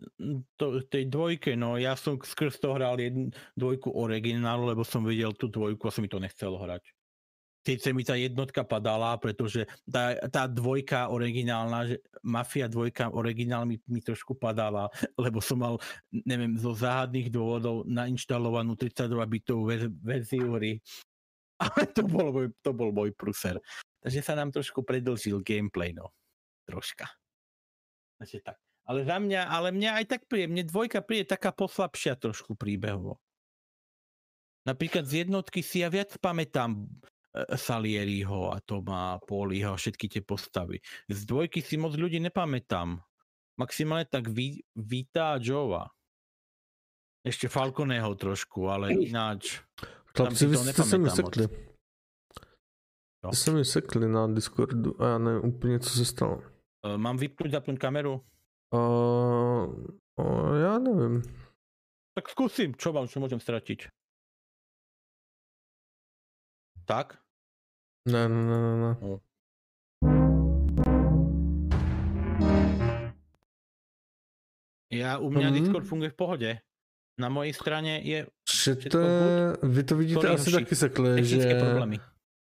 to, 0.56 0.80
tej 0.88 1.06
dvojke, 1.06 1.56
no 1.56 1.77
já 1.77 1.95
jsem 1.95 2.18
skrz 2.23 2.60
to 2.60 2.73
hrál 2.73 2.99
jedn, 2.99 3.27
dvojku 3.57 3.91
originálu, 3.91 4.65
lebo 4.65 4.85
jsem 4.85 5.03
viděl 5.06 5.34
tu 5.34 5.48
dvojku 5.48 5.88
a 5.88 5.91
se 5.91 6.02
mi 6.02 6.07
to 6.07 6.19
nechcelo 6.19 6.57
hrať. 6.57 6.81
Sice 7.68 7.94
mi 7.94 8.03
ta 8.03 8.15
jednotka 8.15 8.64
padala, 8.64 9.18
protože 9.18 9.65
ta, 9.91 10.15
ta 10.31 10.48
dvojka 10.48 11.07
originálna, 11.07 11.85
že 11.85 11.98
Mafia 12.23 12.68
dvojka 12.68 13.10
originál 13.10 13.65
mi, 13.65 13.80
mi 13.88 14.02
trošku 14.03 14.35
padala, 14.35 14.90
lebo 15.15 15.40
som 15.40 15.60
mal, 15.60 15.80
neviem, 16.11 16.60
zo 16.60 16.76
záhadných 16.76 17.31
dôvodov 17.31 17.88
nainštalovanú 17.88 18.76
32 18.76 19.15
bitovú 19.27 19.64
verz, 19.72 19.88
verziu 20.03 20.60
hry. 20.60 20.84
Ale 21.64 21.88
to 21.95 22.03
bol, 22.03 22.52
to 22.60 22.72
bol 22.76 22.91
môj 22.91 23.15
pruser. 23.15 23.56
Takže 24.03 24.19
sa 24.19 24.35
nám 24.35 24.52
trošku 24.52 24.84
predlžil 24.84 25.40
gameplay, 25.40 25.95
no. 25.95 26.11
Troška. 26.68 27.22
Takže 28.19 28.40
tak. 28.44 28.57
Ale 28.84 29.07
za 29.07 29.15
mňa, 29.15 29.48
ale 29.48 29.72
mňa 29.72 29.91
aj 30.03 30.06
tak 30.11 30.22
príde, 30.27 30.52
mne 30.52 30.68
dvojka 30.68 30.99
príde 30.99 31.31
taká 31.31 31.56
poslabšia 31.56 32.19
trošku 32.19 32.60
príbehovo. 32.60 33.19
Napríklad 34.68 35.07
z 35.07 35.27
jednotky 35.27 35.64
si 35.64 35.84
ja 35.84 35.91
viac 35.91 36.15
pamätám 36.19 36.76
e, 36.76 36.88
Salieriho 37.56 38.52
a 38.52 38.60
Toma, 38.64 39.19
Poliho 39.23 39.76
a 39.76 39.80
všetky 39.80 40.07
tie 40.07 40.22
postavy. 40.23 40.80
Z 41.11 41.27
dvojky 41.27 41.60
si 41.60 41.76
moc 41.80 41.95
ľudí 41.95 42.19
nepamätám. 42.19 42.99
Maximálne 43.60 44.07
tak 44.07 44.31
Ví, 44.31 44.64
Vita 44.76 45.35
a 45.35 45.40
Jova. 45.40 45.91
Ešte 47.23 47.48
Falconeho 47.48 48.11
trošku, 48.19 48.68
ale 48.68 48.91
ináč. 48.99 49.64
Chlapci, 50.11 50.35
si 50.35 50.45
vy 50.48 50.56
to 50.60 50.64
jste 50.64 50.84
se 50.84 50.98
mi 50.98 51.10
sekli. 51.10 51.45
Jste 53.31 53.35
se 53.35 53.52
mi 53.52 53.65
sekli 53.65 54.07
na 54.07 54.27
Discordu 54.27 55.02
a 55.02 55.07
já 55.07 55.18
nevím 55.18 55.45
úplně, 55.45 55.80
co 55.80 55.90
se 55.90 56.06
stalo. 56.06 56.52
E, 56.84 56.97
Mám 56.97 57.18
vypnúť, 57.18 57.51
zapnúť 57.51 57.80
kameru? 57.80 58.22
Uh, 58.73 59.69
uh, 60.18 60.55
já 60.61 60.80
nevím. 60.80 61.22
Tak 62.14 62.30
skúsim, 62.30 62.73
čo 62.73 62.93
vám, 62.93 63.07
čo 63.07 63.19
môžem 63.19 63.38
stratiť? 63.39 63.85
Tak? 66.85 67.22
Ne, 68.05 68.30
ne, 68.30 68.41
ne, 68.43 68.60
ne, 68.60 68.93
ne. 68.99 69.18
Ja, 74.91 75.18
u 75.18 75.30
mňa 75.30 75.49
Mhm. 75.49 75.55
Discord 75.55 75.85
funguje 75.85 76.10
v 76.10 76.18
pohode. 76.18 76.49
Na 77.14 77.30
mojej 77.30 77.53
strane 77.53 78.01
je 78.01 78.26
Že 78.43 78.72
to 78.89 78.97
je, 78.99 79.14
vy 79.64 79.81
to 79.84 79.93
vidíte 79.95 80.26
asi 80.27 80.49
taky 80.49 80.76
sekle, 80.76 81.22
že 81.22 81.38
problémy. 81.55 81.97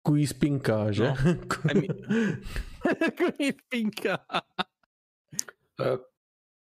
kují 0.02 0.28
spinká, 0.28 0.92
že? 0.92 1.04
No. 1.04 1.16
Mi- 3.40 3.54
Pinka. 3.70 4.26
Eh, 5.82 5.98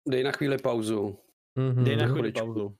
Dej 0.09 0.23
na 0.25 0.33
chvíli 0.33 0.59
pauzu. 0.59 1.19
Mhm. 1.59 1.85
Dej 1.85 1.97
na 1.97 2.07
chvíli 2.09 2.33
pauzu. 2.33 2.77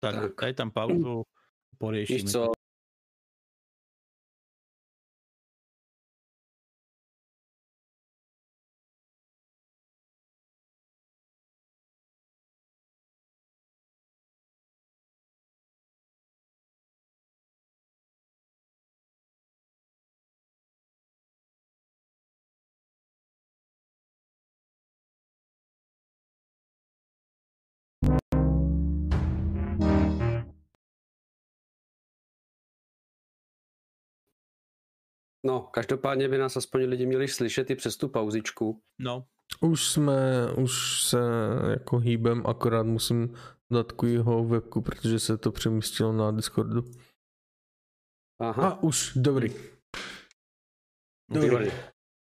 Tak, 0.00 0.14
Tak. 0.14 0.32
daj 0.40 0.52
tam 0.54 0.70
pauzu, 0.70 1.16
Víš 1.18 1.78
poriešime. 1.78 2.30
co, 2.30 2.52
no, 35.48 35.60
každopádně 35.60 36.28
by 36.28 36.38
nás 36.38 36.56
aspoň 36.56 36.82
lidi 36.84 37.06
měli 37.06 37.28
slyšet 37.28 37.70
i 37.70 37.74
přes 37.74 37.96
tu 37.96 38.08
pauzičku. 38.08 38.82
No, 38.98 39.24
Už 39.60 39.90
jsme, 39.90 40.16
už 40.52 41.02
se 41.02 41.18
jako 41.70 41.98
hýbem, 41.98 42.46
akorát 42.46 42.82
musím 42.82 43.34
dát 43.72 43.92
jeho 44.06 44.44
webku, 44.44 44.82
protože 44.82 45.18
se 45.18 45.38
to 45.38 45.52
přemístilo 45.52 46.12
na 46.12 46.30
Discordu. 46.30 46.84
Aha, 48.40 48.68
A 48.68 48.82
už, 48.82 49.16
dobrý. 49.16 49.48
Dobrý. 51.30 51.70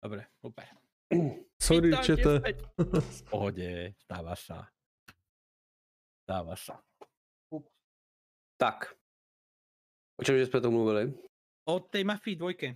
dobre. 0.04 0.26
Super. 0.46 0.66
Sorry, 1.62 1.92
čete. 2.04 2.42
V 3.00 3.22
pohode, 3.30 3.94
stáva 4.04 4.36
sa. 4.36 4.68
Stáva 6.26 6.56
sa. 6.56 6.82
Tak. 8.58 8.96
O 10.20 10.24
čem 10.24 10.46
jsme 10.46 10.62
to 10.62 10.72
mluvili? 10.72 11.14
O 11.70 11.80
tej 11.80 12.04
Mafii 12.04 12.36
dvojke. 12.36 12.76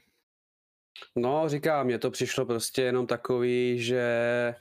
No, 1.15 1.49
říkám, 1.49 1.85
mně 1.85 1.99
to 1.99 2.11
přišlo 2.11 2.45
prostě 2.45 2.81
jenom 2.81 3.07
takový, 3.07 3.83
že... 3.83 4.55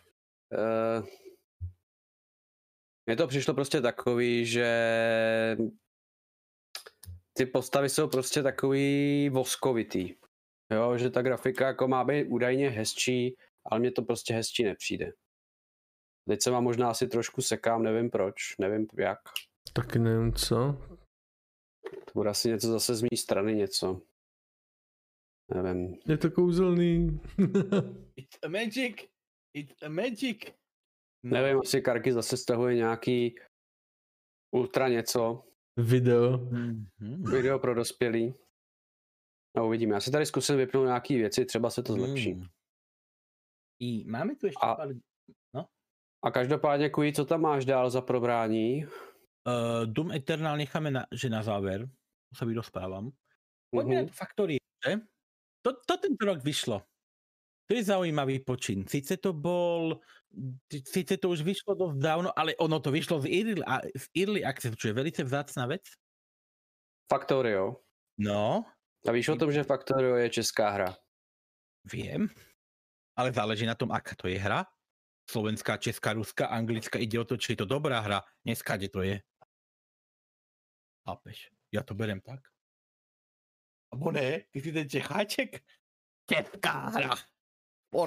Uh, 0.99 1.07
mně 3.07 3.17
to 3.17 3.27
přišlo 3.27 3.55
prostě 3.55 3.81
takový, 3.81 4.47
že 4.47 4.67
ty 7.37 7.47
postavy 7.47 7.89
jsou 7.89 8.09
prostě 8.09 8.43
takový 8.43 9.29
voskovitý. 9.29 10.15
Jo, 10.73 10.99
že 10.99 11.11
ta 11.11 11.23
grafika 11.23 11.67
jako 11.67 11.89
má 11.89 12.05
být 12.05 12.25
údajně 12.25 12.71
hezčí, 12.71 13.37
ale 13.71 13.81
mně 13.81 13.93
to 13.93 14.03
prostě 14.03 14.35
hezčí 14.35 14.65
nepřijde. 14.65 15.13
Teď 16.29 16.43
se 16.43 16.51
vám 16.51 16.65
možná 16.65 16.91
asi 16.91 17.09
trošku 17.09 17.43
sekám, 17.43 17.83
nevím 17.83 18.11
proč, 18.11 18.35
nevím 18.59 18.87
jak. 18.99 19.19
Taky 19.73 19.99
nevím 19.99 20.33
co. 20.33 20.57
To 21.91 22.13
bude 22.15 22.31
asi 22.31 22.49
něco 22.49 22.69
zase 22.69 22.95
z 22.95 23.03
mé 23.03 23.09
strany, 23.17 23.55
něco. 23.55 24.01
Nevím. 25.55 25.99
Je 26.09 26.19
to 26.19 26.31
kouzelný. 26.31 27.21
It's 28.17 28.39
a 28.43 28.49
magic. 28.49 28.97
It's 29.55 29.83
a 29.83 29.89
magic. 29.89 30.39
No, 31.23 31.31
Nevím, 31.31 31.59
asi 31.59 31.81
Karky 31.81 32.13
zase 32.13 32.37
stahuje 32.37 32.75
nějaký 32.75 33.35
ultra 34.55 34.89
něco, 34.89 35.43
Video. 35.77 36.39
Mhm. 36.39 36.87
video 37.31 37.59
pro 37.59 37.75
dospělí. 37.75 38.35
No 39.57 39.67
uvidíme. 39.67 39.95
Já 39.95 40.01
si 40.01 40.11
tady 40.11 40.27
zkusím 40.27 40.57
vypnout 40.57 40.85
nějaký 40.87 41.17
věci, 41.17 41.45
třeba 41.45 41.71
se 41.71 41.83
to 41.83 41.93
zlepší. 41.93 42.35
Mm. 42.35 42.45
I 43.83 44.05
máme 44.05 44.37
tu 44.37 44.47
ještě 44.47 44.67
A- 44.67 44.75
pár... 44.75 44.89
A 46.25 46.31
každopádně, 46.31 46.91
kují, 46.91 47.13
co 47.13 47.25
tam 47.25 47.41
máš 47.41 47.65
dál 47.65 47.91
za 47.91 48.01
probrání? 48.01 48.85
Uh, 48.85 49.87
Doom 49.87 50.13
Eternal 50.13 50.57
necháme 50.57 50.91
na, 50.91 51.07
že 51.13 51.31
na 51.31 51.43
záver. 51.43 51.87
To 52.33 52.35
sa 52.35 52.45
vydostávam. 52.45 53.13
Poďme 53.71 53.95
Mhm. 53.95 54.03
na 54.03 54.09
tú 54.11 54.15
faktorii, 54.17 54.59
že? 54.83 54.99
To, 55.67 55.75
to 55.83 55.99
tento 55.99 56.23
rok 56.23 56.47
vyšlo. 56.47 56.87
To 57.67 57.71
je 57.75 57.83
zaujímavý 57.83 58.47
počin. 58.47 58.87
Sice 58.87 59.19
to 59.19 59.35
bol, 59.35 59.99
sice 60.71 61.19
to 61.19 61.27
už 61.27 61.43
vyšlo 61.43 61.75
dosť 61.75 61.99
dávno, 61.99 62.31
ale 62.31 62.55
ono 62.63 62.79
to 62.79 62.95
vyšlo 62.95 63.19
z 63.19 63.27
Early, 63.27 63.63
a- 63.67 63.83
z 63.83 64.07
early 64.15 64.47
Access, 64.47 64.79
čo 64.79 64.95
je 64.95 64.95
velice 64.95 65.27
vzácná 65.27 65.67
vec. 65.67 65.83
Factorio. 67.11 67.83
No, 68.23 68.63
A 69.03 69.11
víš 69.11 69.35
o 69.35 69.39
tom, 69.39 69.51
že 69.51 69.67
Factorio 69.67 70.15
je 70.23 70.31
česká 70.31 70.71
hra? 70.71 70.91
viem. 71.87 72.31
Ale 73.19 73.31
záleží 73.35 73.67
na 73.67 73.75
tom, 73.75 73.91
aká 73.95 74.15
to 74.15 74.27
je 74.31 74.39
hra. 74.39 74.67
Slovenská, 75.27 75.79
česká, 75.79 76.15
ruská, 76.15 76.47
anglická. 76.47 76.99
Ide 76.99 77.19
o 77.19 77.27
to, 77.27 77.35
či 77.39 77.55
je 77.55 77.63
to 77.63 77.67
dobrá 77.67 77.99
hra. 78.03 78.23
Dneska, 78.47 78.79
kde 78.79 78.89
to 78.91 79.01
je. 79.03 79.17
Chápeš? 81.07 81.51
Ja 81.75 81.83
to 81.83 81.95
berem 81.95 82.23
tak. 82.23 82.43
Abo 83.93 84.11
ne? 84.11 84.41
Ty 84.51 84.61
si 84.61 84.73
ten 84.73 84.89
Čecháček? 84.89 85.63
Česká 86.31 86.89
hra. 86.89 87.15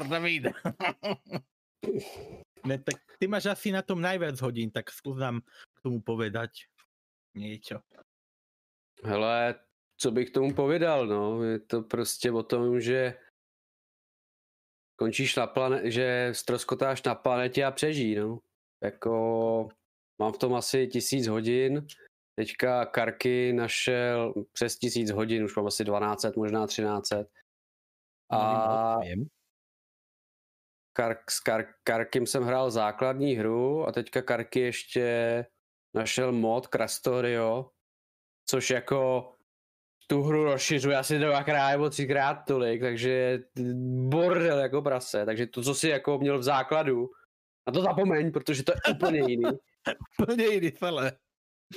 David. 0.10 0.44
ne, 2.66 2.78
tak 2.78 2.96
ty 3.20 3.28
máš 3.28 3.46
asi 3.46 3.72
na 3.72 3.82
tom 3.82 4.02
najviac 4.02 4.42
hodín, 4.42 4.72
tak 4.72 4.92
skús 4.92 5.18
nám 5.18 5.42
k 5.42 5.82
tomu 5.82 6.02
povedať 6.02 6.68
niečo. 7.34 7.80
Hele, 9.04 9.60
co 9.98 10.12
bych 10.12 10.30
tomu 10.30 10.54
povědal, 10.54 11.08
no, 11.08 11.44
je 11.44 11.60
to 11.60 11.82
prostě 11.82 12.32
o 12.32 12.44
tom, 12.44 12.82
že 12.82 13.18
končíš 14.96 15.36
na 15.36 15.48
planetě, 15.48 15.92
že 15.92 16.30
stroskotáš 16.34 17.04
na 17.04 17.16
planetě 17.16 17.66
a 17.66 17.72
přežij, 17.72 18.16
no. 18.16 18.40
Jako, 18.84 19.70
mám 20.22 20.34
v 20.34 20.38
tom 20.38 20.56
asi 20.56 20.88
tisíc 20.88 21.28
hodin, 21.28 21.88
teďka 22.40 22.86
Karky 22.86 23.54
našel 23.54 24.34
přes 24.54 24.78
tisíc 24.78 25.12
hodin, 25.12 25.44
už 25.44 25.56
mám 25.56 25.68
asi 25.68 25.86
1200, 25.86 26.32
možná 26.36 26.68
1300. 26.68 27.26
A. 28.32 28.98
Kark, 30.94 31.32
s 31.32 31.40
Kark, 31.40 31.68
Karkim 31.84 32.28
jsem 32.28 32.44
hrál 32.44 32.72
základní 32.72 33.36
hru 33.36 33.88
a 33.88 33.92
teďka 33.92 34.22
Karky 34.22 34.60
ještě 34.60 35.46
našel 35.94 36.32
mod 36.32 36.68
Crastorio, 36.68 37.70
což 38.46 38.70
jako 38.70 39.32
tu 40.08 40.22
hru 40.22 40.44
rozšiřuje 40.44 40.98
asi 40.98 41.20
dvakrát 41.20 41.72
nebo 41.72 41.90
třikrát 41.90 42.34
tolik, 42.48 42.82
takže 42.82 43.40
bordel 44.08 44.60
jako 44.60 44.82
prase, 44.82 45.26
takže 45.26 45.48
to, 45.48 45.64
co 45.64 45.76
si 45.76 45.90
jako 45.90 46.18
měl 46.18 46.40
v 46.40 46.44
základu, 46.44 47.10
a 47.68 47.72
to 47.72 47.82
zapomeň, 47.82 48.32
protože 48.32 48.64
to 48.64 48.72
je 48.72 48.96
úplně 48.96 49.20
jiný. 49.20 49.52
Plně 50.26 50.46
jiný 50.46 50.72
celé. 50.72 51.12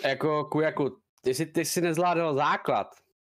Jako, 0.04 0.44
Kujaku, 0.44 0.96
jestli 1.26 1.46
ty 1.46 1.64
si 1.64 1.80
nezvládal 1.80 2.34
základ 2.34 2.86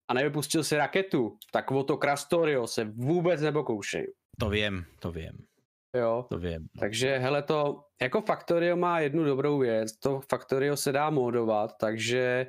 a 0.08 0.14
nevypustil 0.14 0.64
si 0.64 0.78
raketu, 0.78 1.38
tak 1.52 1.72
o 1.72 1.84
to 1.84 1.98
Crastorio 1.98 2.68
se 2.68 2.84
vůbec 2.84 3.42
nepokoušej. 3.42 4.14
To 4.40 4.50
viem, 4.50 4.86
to 5.00 5.12
viem, 5.12 5.38
Jo, 5.96 6.26
to 6.30 6.38
viem. 6.38 6.68
Takže 6.80 7.18
hele 7.18 7.44
to, 7.44 7.84
jako 8.02 8.22
Factorio 8.22 8.76
má 8.78 9.00
jednu 9.00 9.24
dobrou 9.24 9.60
věc, 9.60 9.98
to 9.98 10.22
Factorio 10.30 10.78
se 10.78 10.92
dá 10.92 11.10
modovat, 11.10 11.72
takže 11.80 12.48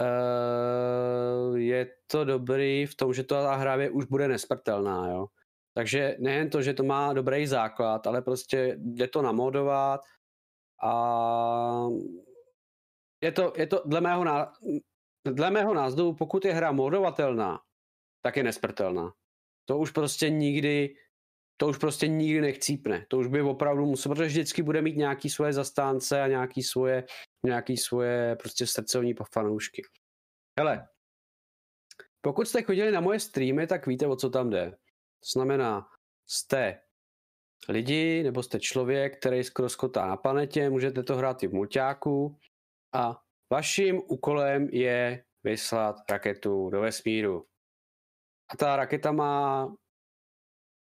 uh, 0.00 1.58
je 1.58 1.86
to 2.10 2.24
dobrý 2.24 2.86
v 2.86 2.94
tom, 2.94 3.14
že 3.14 3.22
to 3.24 3.34
ta 3.34 3.54
hra 3.54 3.74
je- 3.76 3.90
už 3.90 4.04
bude 4.04 4.28
nesmrtelná, 4.28 5.10
jo. 5.10 5.26
Takže 5.74 6.16
nejen 6.18 6.50
to, 6.50 6.62
že 6.62 6.74
to 6.74 6.82
má 6.82 7.12
dobrý 7.12 7.46
základ, 7.46 8.06
ale 8.06 8.22
prostě 8.22 8.74
jde 8.78 9.08
to 9.08 9.22
namodovat 9.22 10.00
a 10.82 10.92
je 13.24 13.32
to, 13.32 13.52
je 13.56 13.66
to 13.66 13.82
dle 13.86 14.00
mého, 14.00 14.24
ná, 14.24 14.52
dle 15.24 15.50
mého 15.50 15.74
názvu, 15.74 16.14
pokud 16.14 16.44
je 16.44 16.52
hra 16.52 16.72
modovatelná, 16.72 17.60
tak 18.22 18.36
je 18.36 18.42
nesmrtelná. 18.42 19.12
To 19.64 19.78
už 19.78 19.90
prostě 19.90 20.30
nikdy 20.30 20.94
to 21.56 21.68
už 21.68 21.78
prostě 21.78 22.08
nikdy 22.08 22.40
nechcípne. 22.40 23.06
To 23.08 23.18
už 23.18 23.26
by 23.26 23.42
opravdu 23.42 23.86
musel, 23.86 24.14
protože 24.14 24.26
vždycky 24.26 24.62
bude 24.62 24.82
mít 24.82 24.96
nějaký 24.96 25.30
svoje 25.30 25.52
zastánce 25.52 26.22
a 26.22 26.26
nějaký 26.26 26.62
svoje, 26.62 27.04
nějaký 27.46 27.76
svoje 27.76 28.36
prostě 28.36 28.66
srdcovní 28.66 29.14
fanoušky. 29.32 29.82
Hele, 30.58 30.88
pokud 32.20 32.48
jste 32.48 32.62
chodili 32.62 32.92
na 32.92 33.00
moje 33.00 33.20
streamy, 33.20 33.66
tak 33.66 33.86
víte, 33.86 34.06
o 34.06 34.16
co 34.16 34.30
tam 34.30 34.50
jde. 34.50 34.70
To 34.70 35.28
znamená, 35.34 35.86
jste 36.26 36.80
lidi, 37.68 38.22
nebo 38.22 38.42
jste 38.42 38.60
člověk, 38.60 39.18
který 39.18 39.44
skoro 39.44 39.68
skotá 39.68 40.06
na 40.06 40.16
planetě, 40.16 40.70
můžete 40.70 41.02
to 41.02 41.16
hrát 41.16 41.42
i 41.42 41.46
v 41.46 41.54
mulťáku 41.54 42.38
a 42.94 43.20
vaším 43.52 44.02
úkolem 44.08 44.68
je 44.72 45.24
vyslat 45.44 45.96
raketu 46.10 46.70
do 46.70 46.80
vesmíru. 46.80 47.46
A 48.52 48.56
ta 48.56 48.76
raketa 48.76 49.12
má 49.12 49.68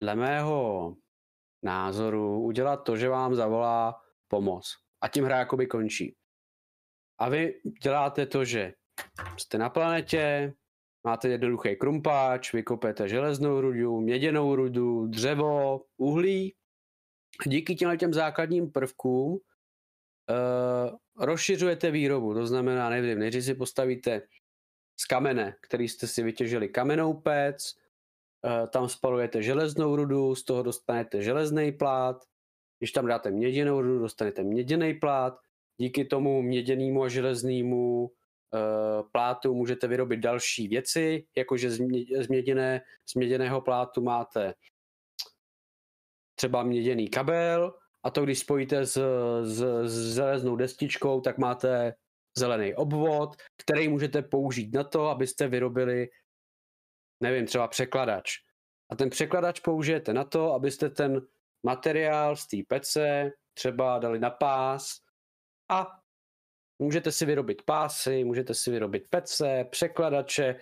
dle 0.02 0.15
mého 0.15 0.95
názoru 1.64 2.41
udělat 2.41 2.77
to, 2.77 2.98
že 2.98 3.10
vám 3.10 3.35
zavolá 3.35 4.02
pomoc. 4.27 4.76
A 5.02 5.07
tím 5.07 5.23
hra 5.23 5.38
jakoby 5.38 5.68
končí. 5.68 6.15
A 7.19 7.30
vy 7.30 7.61
děláte 7.84 8.26
to, 8.26 8.45
že 8.45 8.73
jste 9.38 9.57
na 9.57 9.69
planetě, 9.69 10.53
máte 11.03 11.30
jednoduchý 11.30 11.76
krumpáč, 11.76 12.53
vykopete 12.53 13.10
železnou 13.10 13.61
rudu, 13.61 13.99
měděnou 14.02 14.56
rudu, 14.56 15.07
dřevo, 15.07 15.81
uhlí. 15.98 16.56
Díky 17.48 17.76
těm 17.76 18.14
základním 18.14 18.72
prvkům 18.72 19.40
uh, 20.30 21.26
rozšiřujete 21.26 21.91
výrobu. 21.91 22.34
To 22.34 22.48
znamená, 22.48 22.90
nevím, 22.90 23.20
nejdřív 23.20 23.44
si 23.44 23.56
postavíte 23.56 24.22
z 25.00 25.06
kamene, 25.06 25.56
který 25.62 25.90
jste 25.90 26.08
si 26.08 26.24
vytěžili 26.24 26.70
kamenou 26.70 27.14
pec, 27.14 27.76
eh, 28.45 28.68
tam 28.68 28.90
spalujete 28.90 29.44
železnou 29.44 29.95
rudu, 29.95 30.36
z 30.36 30.44
toho 30.44 30.64
dostanete 30.64 31.22
železný 31.22 31.72
plát, 31.72 32.24
když 32.80 32.91
tam 32.91 33.08
dáte 33.08 33.32
měděnou 33.32 33.82
rudu, 33.82 34.00
dostanete 34.00 34.44
měděný 34.44 34.94
plát, 34.94 35.40
díky 35.78 36.06
tomu 36.06 36.41
měděnému 36.41 37.04
a 37.04 37.10
železnému 37.10 38.12
eh, 38.54 39.04
plátu 39.12 39.54
můžete 39.56 39.88
vyrobit 39.88 40.20
další 40.20 40.68
věci, 40.68 41.26
jakože 41.38 41.72
z, 41.72 41.78
z, 42.22 42.28
měděné, 42.28 42.82
z 43.06 43.16
měděného 43.16 43.62
plátu 43.62 44.02
máte 44.02 44.54
třeba 46.36 46.64
měděný 46.64 47.10
kabel 47.10 47.74
a 48.03 48.09
to 48.09 48.23
když 48.23 48.39
spojíte 48.39 48.85
s, 48.85 48.99
s, 49.43 49.63
s 49.85 50.15
železnou 50.15 50.55
destičkou, 50.55 51.21
tak 51.21 51.38
máte 51.38 51.93
zelený 52.38 52.75
obvod, 52.75 53.35
který 53.57 53.88
můžete 53.88 54.21
použít 54.21 54.73
na 54.73 54.84
to, 54.84 55.07
abyste 55.07 55.47
vyrobili, 55.47 56.09
nevím, 57.23 57.45
třeba 57.45 57.67
překladač. 57.67 58.31
A 58.91 58.95
ten 58.95 59.09
překladač 59.09 59.59
použijete 59.59 60.13
na 60.13 60.23
to, 60.23 60.53
abyste 60.53 60.89
ten 60.89 61.21
materiál 61.65 62.35
z 62.35 62.47
té 62.47 62.57
pece 62.67 63.31
třeba 63.53 63.99
dali 63.99 64.19
na 64.19 64.30
pás 64.30 64.97
a 65.71 65.88
můžete 66.80 67.11
si 67.11 67.25
vyrobit 67.25 67.61
pásy, 67.61 68.23
můžete 68.23 68.53
si 68.53 68.71
vyrobit 68.71 69.03
pece, 69.09 69.65
překladače, 69.69 70.55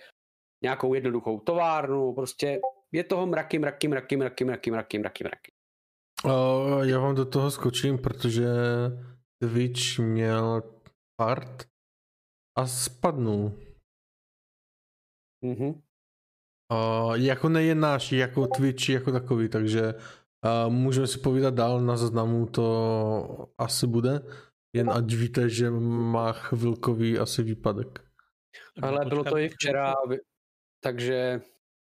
nějakou 0.62 0.94
jednoduchou 0.94 1.40
továrnu, 1.40 2.12
prostě 2.12 2.60
Je 2.92 3.04
toho 3.04 3.26
mraky, 3.26 3.58
mraky, 3.58 3.88
mraky, 3.88 4.16
mraky, 4.16 4.44
mraky, 4.44 4.70
mraky, 4.70 4.98
mraky, 4.98 5.24
mraky. 5.24 5.52
Uh, 6.24 6.82
já 6.82 6.98
vám 6.98 7.14
do 7.14 7.24
toho 7.24 7.50
skočím, 7.50 7.98
protože 7.98 8.46
Twitch 9.38 9.98
měl 9.98 10.62
part 11.16 11.68
a 12.58 12.66
spadnul. 12.66 13.52
Mhm. 15.44 15.82
Uh, 16.72 17.14
jako 17.14 17.48
nejen 17.48 17.80
náš, 17.80 18.12
jako 18.12 18.46
Twitch 18.46 18.88
jako 18.88 19.12
takový, 19.12 19.48
takže 19.48 19.94
uh, 19.94 20.72
můžeme 20.72 21.06
si 21.06 21.18
povídat 21.18 21.54
dál, 21.54 21.80
na 21.80 21.96
zaznamu 21.96 22.46
to 22.46 23.52
asi 23.58 23.86
bude, 23.86 24.20
jen 24.76 24.90
ať 24.90 25.12
víte, 25.14 25.48
že 25.48 25.70
má 25.70 26.32
chvilkový 26.32 27.18
asi 27.18 27.42
výpadek. 27.42 28.00
Ale 28.82 29.06
bylo 29.06 29.24
to 29.24 29.38
i 29.38 29.48
včera, 29.48 29.94
takže 30.82 31.40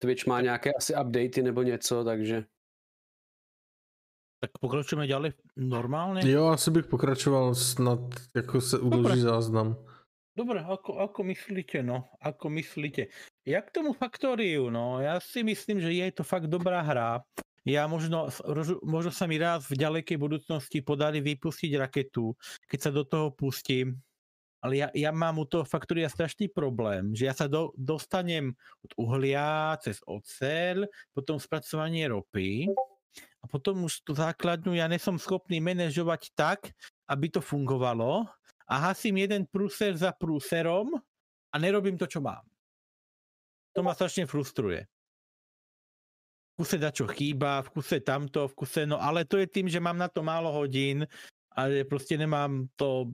Twitch 0.02 0.26
má 0.26 0.40
nějaké 0.40 0.72
asi 0.72 0.94
updaty 0.94 1.42
nebo 1.42 1.62
něco, 1.62 2.04
takže 2.04 2.44
Tak 4.36 4.60
pokračujeme 4.60 5.08
ďalej 5.08 5.32
normálne? 5.56 6.20
Jo, 6.20 6.52
asi 6.52 6.68
bych 6.70 6.92
pokračoval 6.92 7.54
snad, 7.54 8.00
jako 8.36 8.60
se 8.60 8.78
udrží 8.78 9.20
záznam. 9.20 9.76
Dobre, 10.36 10.60
ako, 10.60 11.00
ako 11.00 11.24
myslíte, 11.32 11.80
no? 11.80 12.12
Ako 12.20 12.52
myslíte? 12.52 13.08
Ja 13.48 13.64
k 13.64 13.72
tomu 13.72 13.96
Faktoriu, 13.96 14.68
no, 14.68 15.00
ja 15.00 15.16
si 15.16 15.40
myslím, 15.40 15.80
že 15.80 15.96
je 15.96 16.12
to 16.12 16.28
fakt 16.28 16.52
dobrá 16.52 16.84
hra. 16.84 17.24
Ja 17.64 17.88
možno, 17.88 18.28
možno 18.84 19.10
sa 19.10 19.24
mi 19.24 19.40
raz 19.40 19.64
v 19.64 19.80
ďalekej 19.80 20.20
budúcnosti 20.20 20.84
podarí 20.84 21.24
vypustiť 21.24 21.72
raketu, 21.80 22.36
keď 22.68 22.78
sa 22.78 22.90
do 22.92 23.08
toho 23.08 23.32
pustím. 23.32 23.96
Ale 24.60 24.76
ja, 24.76 24.88
ja 24.92 25.08
mám 25.08 25.40
u 25.40 25.48
toho 25.48 25.64
Faktoria 25.64 26.12
strašný 26.12 26.52
problém, 26.52 27.16
že 27.16 27.26
ja 27.26 27.34
sa 27.34 27.48
do, 27.48 27.72
dostanem 27.72 28.52
od 28.84 28.92
uhlia, 29.00 29.80
cez 29.80 30.04
oceľ, 30.04 30.84
potom 31.16 31.40
spracovanie 31.40 32.12
ropy 32.12 32.68
a 33.40 33.44
potom 33.46 33.86
už 33.86 34.02
tú 34.02 34.10
základňu 34.10 34.74
ja 34.74 34.90
nesom 34.90 35.20
schopný 35.22 35.62
manažovať 35.62 36.34
tak, 36.34 36.74
aby 37.06 37.30
to 37.30 37.38
fungovalo 37.38 38.26
a 38.66 38.74
hasím 38.90 39.22
jeden 39.22 39.46
prúser 39.46 39.94
za 39.94 40.10
prúserom 40.10 40.98
a 41.50 41.54
nerobím 41.56 41.94
to, 41.94 42.10
čo 42.10 42.18
mám. 42.18 42.42
To 43.78 43.86
ma 43.86 43.94
strašne 43.94 44.26
frustruje. 44.26 44.82
V 46.56 46.64
kuse 46.64 46.80
čo 46.80 47.04
chýba, 47.06 47.60
v 47.60 47.68
kuse 47.68 48.00
tamto, 48.00 48.48
v 48.48 48.54
kuse, 48.56 48.88
no 48.88 48.96
ale 48.96 49.28
to 49.28 49.36
je 49.36 49.46
tým, 49.46 49.68
že 49.68 49.76
mám 49.76 50.00
na 50.00 50.08
to 50.08 50.24
málo 50.24 50.48
hodín 50.48 51.04
a 51.52 51.68
že 51.68 51.84
proste 51.84 52.16
nemám 52.16 52.64
to 52.74 53.12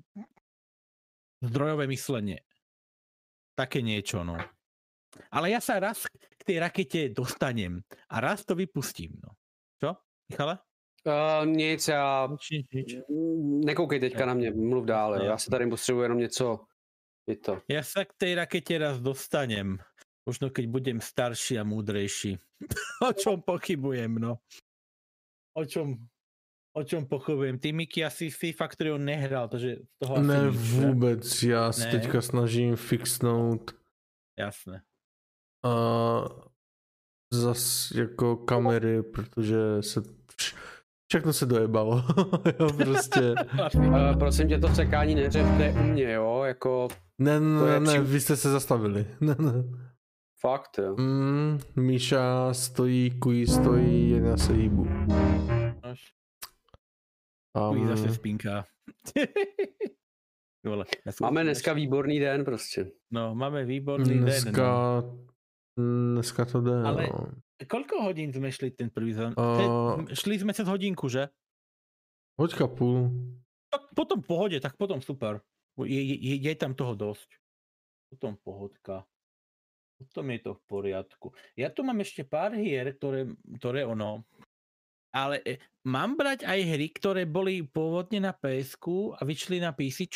zdrojové 1.42 1.90
myslenie. 1.90 2.40
Také 3.58 3.82
niečo, 3.82 4.22
no. 4.22 4.38
Ale 5.28 5.52
ja 5.52 5.60
sa 5.60 5.76
raz 5.82 6.06
k 6.08 6.42
tej 6.46 6.62
rakete 6.62 7.12
dostanem 7.12 7.82
a 8.08 8.22
raz 8.22 8.46
to 8.46 8.56
vypustím, 8.56 9.18
no. 9.20 9.34
Michale? 10.30 10.58
uh, 11.06 11.46
nic, 11.46 11.88
já 11.88 12.28
Nič, 12.30 12.50
nič, 12.50 12.64
nič. 12.72 12.88
nekoukej 13.64 14.00
teďka 14.00 14.26
na 14.26 14.34
mě, 14.34 14.50
mluv 14.50 14.84
dál, 14.84 15.16
jo. 15.16 15.24
já 15.24 15.38
se 15.38 15.50
tady 15.50 15.66
potřebuji 15.66 16.02
jenom 16.02 16.18
něco, 16.18 16.60
je 17.26 17.36
to. 17.36 17.58
Ja 17.70 17.82
sa 17.86 18.02
k 18.04 18.12
tej 18.18 18.34
rakete 18.34 18.78
raz 18.78 18.98
dostanem. 19.00 19.78
Možno 20.26 20.50
keď 20.50 20.66
budem 20.66 20.98
starší 21.00 21.58
a 21.58 21.64
múdrejší. 21.66 22.38
o 23.08 23.12
čom 23.14 23.42
pochybujem, 23.42 24.14
no. 24.18 24.38
O 25.54 25.62
čom, 25.66 25.98
o 26.74 26.82
čom 26.84 27.06
pochybujem. 27.06 27.58
Ty 27.58 27.72
Miky 27.72 28.04
asi 28.04 28.30
si 28.30 28.52
Factorio 28.52 28.98
nehral, 28.98 29.48
takže 29.48 29.76
z 29.86 29.94
toho 30.02 30.14
asi 30.18 30.26
Ne, 30.26 30.38
nič, 30.50 30.54
že? 30.58 30.80
vůbec, 30.86 31.42
já 31.42 31.72
se 31.72 31.84
Ne. 31.84 31.90
teďka 31.90 32.22
snažím 32.22 32.76
fixnout 32.76 33.70
Jasné. 34.38 34.82
uh, 35.66 36.26
zas 37.32 37.90
jako 37.90 38.36
kamery, 38.36 39.02
protože 39.02 39.56
se 39.80 40.00
vš- 40.00 40.56
všechno 41.10 41.32
se 41.32 41.46
dojebalo. 41.46 42.04
jo, 42.60 42.72
prostě. 42.84 43.34
Uh, 43.76 44.18
prosím 44.18 44.48
tě, 44.48 44.58
to 44.58 44.68
sekání 44.74 45.14
neřevte 45.14 45.74
u 45.80 45.82
mě, 45.82 46.12
jo, 46.12 46.42
jako 46.44 46.88
Ne, 47.18 47.40
ne, 47.40 47.80
ne, 47.80 47.90
při- 47.92 47.98
vy 47.98 48.20
jste 48.20 48.36
se 48.36 48.50
zastavili. 48.50 49.06
Ne, 49.20 49.36
ne. 49.38 49.52
fakt, 50.40 50.78
jo. 50.78 50.96
Mm, 50.98 51.58
Míša 51.76 52.54
stojí, 52.54 53.18
Kují 53.18 53.46
stojí, 53.46 54.10
jen 54.10 54.24
já 54.24 54.36
se 54.36 54.52
hýbu. 54.52 54.84
Nož, 55.84 56.12
Um, 57.70 57.78
um, 57.80 57.88
zase 57.88 58.14
spinka. 58.14 58.64
Vole, 60.66 60.84
Máme 61.20 61.42
dneska 61.42 61.72
výborný 61.72 62.20
den 62.20 62.44
prostě. 62.44 62.90
No, 63.10 63.34
máme 63.34 63.64
výborný 63.64 64.08
den. 64.08 64.20
dneska, 64.22 65.00
No. 65.00 65.18
Dneska 65.76 66.44
to 66.44 66.60
jde, 66.60 66.82
Ale- 66.84 67.06
no. 67.08 67.30
Koľko 67.62 68.02
hodín 68.02 68.34
sme 68.34 68.50
šli 68.50 68.74
ten 68.74 68.90
prvý 68.90 69.14
zón? 69.14 69.38
A- 69.38 70.02
Šli 70.10 70.34
sme 70.38 70.50
cez 70.50 70.66
hodinku, 70.66 71.06
že? 71.06 71.30
Hoďka 72.34 72.66
půl. 72.66 73.10
Tak 73.70 73.94
potom 73.94 74.18
v 74.20 74.26
pohode, 74.26 74.58
tak 74.60 74.74
potom 74.76 74.98
super. 75.00 75.40
Je, 75.78 76.02
je, 76.02 76.34
je 76.42 76.54
tam 76.58 76.74
toho 76.74 76.94
dosť. 76.98 77.38
Potom 78.10 78.36
pohodka. 78.36 79.06
Potom 79.98 80.26
je 80.34 80.38
to 80.42 80.50
v 80.54 80.62
poriadku. 80.66 81.30
Ja 81.56 81.70
tu 81.70 81.86
mám 81.86 82.02
ešte 82.02 82.26
pár 82.26 82.52
hier, 82.58 82.92
ktoré, 82.98 83.30
ktoré 83.56 83.86
ono... 83.86 84.26
Ale 85.14 85.38
e, 85.44 85.60
mám 85.86 86.16
brať 86.16 86.42
aj 86.48 86.60
hry, 86.66 86.88
ktoré 86.90 87.22
boli 87.28 87.62
pôvodne 87.62 88.18
na 88.20 88.32
ps 88.32 88.74
a 89.16 89.22
vyšli 89.22 89.60
na 89.60 89.70
PC? 89.72 90.08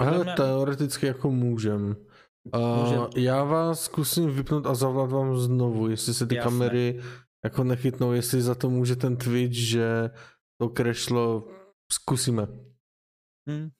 Hele, 0.00 0.24
mě- 0.24 0.34
teoreticky 0.34 1.06
jako 1.06 1.30
můžem. 1.30 1.96
Uh, 2.44 2.84
Můžem. 2.84 3.06
já 3.16 3.44
vás 3.44 3.80
zkusím 3.84 4.30
vypnout 4.30 4.66
a 4.66 4.74
zavolat 4.74 5.10
vám 5.10 5.36
znovu, 5.36 5.88
jestli 5.88 6.14
se 6.14 6.26
ty 6.26 6.34
Jasné. 6.34 6.50
kamery 6.50 7.00
jako 7.44 7.64
nechytnou, 7.64 8.12
jestli 8.12 8.42
za 8.42 8.54
to 8.54 8.70
může 8.70 8.96
ten 8.96 9.16
Twitch, 9.16 9.54
že 9.56 10.10
to 10.60 10.68
crashlo, 10.68 11.48
zkusíme. 11.92 12.46
Hm. 13.50 13.70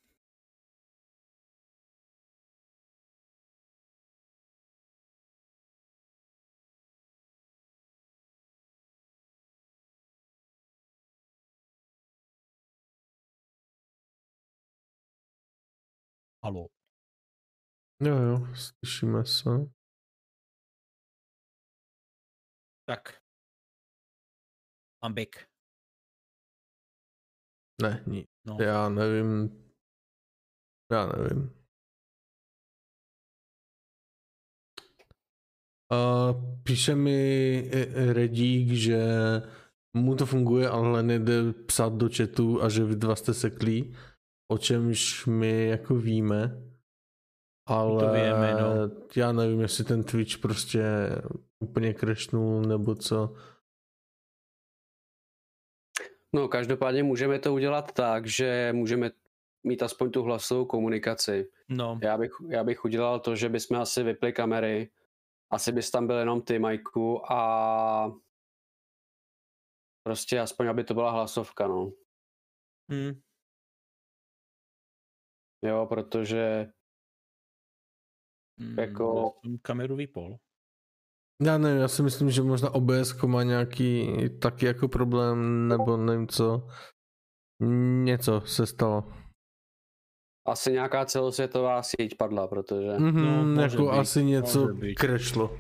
Haló. 16.45 16.69
Jo, 18.05 18.17
jo, 18.17 18.47
slyšíme 18.55 19.25
se. 19.25 19.51
Tak. 22.87 23.23
Back. 25.09 25.49
Ne, 27.83 28.05
ní. 28.07 28.25
No. 28.47 28.57
Já 28.61 28.89
nevím. 28.89 29.63
Já 30.93 31.07
nevím. 31.07 31.63
Uh, 35.93 36.63
píše 36.63 36.95
mi 36.95 37.71
eh, 37.73 38.13
Redík, 38.13 38.69
že 38.69 38.99
mu 39.97 40.17
to 40.17 40.27
funguje, 40.27 40.69
ale 40.69 41.03
nejde 41.03 41.53
psát 41.53 41.93
do 41.93 42.09
chatu 42.17 42.63
a 42.63 42.69
že 42.69 42.85
vy 42.85 42.97
dva 42.97 43.17
jste 43.17 43.35
seklí, 43.35 43.97
o 44.53 44.59
čemž 44.59 45.27
my 45.27 45.67
jako 45.67 45.95
víme. 45.95 46.72
Ale 47.67 48.05
víme, 48.05 48.55
no. 48.61 48.69
já 49.17 49.33
nevím, 49.33 49.61
jestli 49.61 49.85
ten 49.85 50.05
Twitch 50.05 50.39
prostě 50.39 50.83
úplně 51.61 51.95
crashnul 51.95 52.63
nebo 52.63 52.95
co. 52.95 53.35
No, 56.35 56.49
každopádně 56.49 57.03
můžeme 57.03 57.39
to 57.39 57.55
udělat 57.55 57.93
tak, 57.93 58.27
že 58.27 58.73
můžeme 58.73 59.11
mít 59.65 59.83
aspoň 59.83 60.11
tu 60.11 60.23
hlasovou 60.23 60.65
komunikaci. 60.65 61.51
No, 61.69 61.99
Já 62.03 62.19
bych, 62.19 62.31
já 62.49 62.65
bych 62.65 62.85
udělal 62.85 63.21
to, 63.21 63.37
že 63.37 63.49
bychom 63.49 63.77
asi 63.77 64.03
vypli 64.03 64.33
kamery, 64.33 64.91
asi 65.51 65.73
bys 65.73 65.91
tam 65.91 66.07
byl 66.07 66.17
jenom 66.17 66.43
ty, 66.43 66.59
Majku, 66.59 67.33
a 67.33 68.13
prostě 70.07 70.41
aspoň, 70.41 70.69
aby 70.69 70.85
to 70.85 70.95
byla 70.95 71.11
hlasovka, 71.11 71.67
no. 71.69 71.93
hm. 72.93 73.21
Jo, 75.65 75.87
protože 75.87 76.73
hm, 78.63 78.79
Jako- 78.79 79.33
kameru 79.63 79.97
vypol. 79.97 80.37
Já 81.43 81.59
nevím, 81.59 81.81
já 81.81 81.89
si 81.89 82.03
myslím, 82.03 82.31
že 82.31 82.43
možná 82.43 82.75
OBS 82.75 83.23
má 83.27 83.43
nějaký 83.43 84.13
taky 84.39 84.67
jako 84.67 84.89
problém, 84.89 85.69
nebo 85.69 85.97
nevím 85.97 86.29
co. 86.29 86.69
Něco 88.05 88.41
se 88.41 88.67
stalo. 88.67 89.13
asi 90.47 90.73
nějaká 90.73 91.05
celosvětová 91.05 91.83
síť 91.83 92.17
padla, 92.17 92.49
protože... 92.49 92.93
Mhm, 92.99 93.55
No, 93.55 93.63
jako 93.63 93.83
být, 93.83 93.89
asi 93.89 94.25
něco 94.25 94.69
crashlo. 94.99 95.57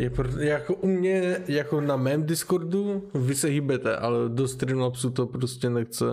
Je 0.00 0.10
pro, 0.10 0.28
jako 0.40 0.74
u 0.74 0.86
mě, 0.86 1.44
jako 1.48 1.80
na 1.80 1.96
mém 1.96 2.26
Discordu, 2.26 3.10
vy 3.14 3.34
se 3.34 3.48
hýbete, 3.48 3.96
ale 3.96 4.28
do 4.28 4.48
Streamlabsu 4.48 5.10
to 5.10 5.26
prostě 5.26 5.70
nechce 5.70 6.04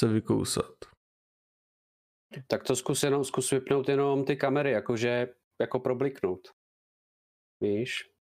se 0.00 0.08
vykousat. 0.08 0.74
Tak 2.46 2.64
to 2.64 2.76
zkus 2.76 3.02
jenom, 3.02 3.24
zkus 3.24 3.50
vypnout 3.50 3.88
jenom 3.88 4.24
ty 4.24 4.36
kamery, 4.36 4.70
jakože, 4.70 5.34
jako 5.60 5.80
probliknout. 5.80 6.48
Víš? 7.60 8.14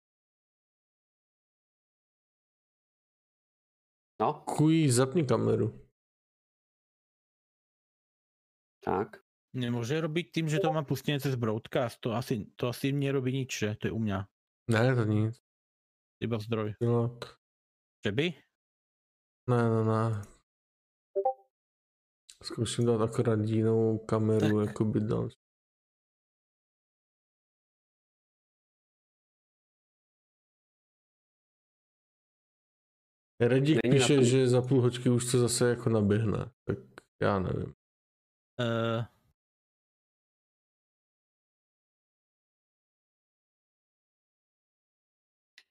No. 4.20 4.44
Kuj, 4.56 4.88
zapni 4.90 5.26
kameru. 5.26 5.86
Tak. 8.84 9.08
Nemůže 9.52 10.00
robit 10.00 10.30
tím, 10.34 10.48
že 10.48 10.58
to 10.58 10.72
má 10.72 10.84
pustené 10.84 11.20
cez 11.20 11.34
broadcast. 11.34 12.00
To 12.00 12.12
asi, 12.12 12.46
to 12.56 12.68
asi 12.68 12.92
mě 12.92 13.12
robí 13.12 13.32
nič, 13.32 13.58
že? 13.58 13.76
To 13.80 13.86
je 13.86 13.92
u 13.92 13.98
mě. 13.98 14.16
Ne, 14.70 14.94
to 14.94 15.04
nic. 15.04 15.42
Iba 16.20 16.38
zdroj. 16.38 16.74
Pilok. 16.78 17.40
Že 18.06 18.12
by? 18.12 18.34
Ne, 19.50 19.70
ne, 19.70 19.84
ne. 19.84 20.35
Zkusím 22.46 22.86
dát 22.86 23.00
akorát 23.00 23.40
jinou 23.44 23.98
kameru, 23.98 24.58
Tak. 24.58 24.68
jako 24.68 24.84
by 24.84 25.00
dal. 25.00 25.28
Redík 33.40 33.78
Není 33.84 33.98
píše, 33.98 34.24
že 34.24 34.48
za 34.48 34.62
půl 34.62 34.80
hoďky 34.80 35.08
už 35.10 35.30
to 35.32 35.38
zase 35.38 35.68
jako 35.68 35.90
naběhne, 35.90 36.50
tak 36.64 36.78
já 37.22 37.38
nevím. 37.38 37.74
Uh, 38.60 39.04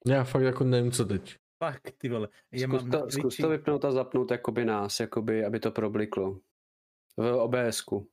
Já 0.08 0.24
fakt 0.24 0.42
jako 0.42 0.64
nevím, 0.64 0.92
co 0.92 1.06
teď. 1.06 1.38
fakt, 1.64 1.92
ty 1.98 2.10
vole. 2.10 2.30
Já 2.52 2.68
Zkus 2.68 2.82
mám 2.84 2.92
to, 2.92 3.10
zkus 3.10 3.38
to 3.38 3.50
vypnout 3.50 3.86
a 3.86 3.92
zapnout 3.92 4.32
jakoby 4.32 4.66
nás, 4.66 5.00
jakoby, 5.00 5.46
aby 5.46 5.60
to 5.60 5.72
probliklo. 5.72 6.40
V 7.18 7.34
OBSku. 7.40 8.08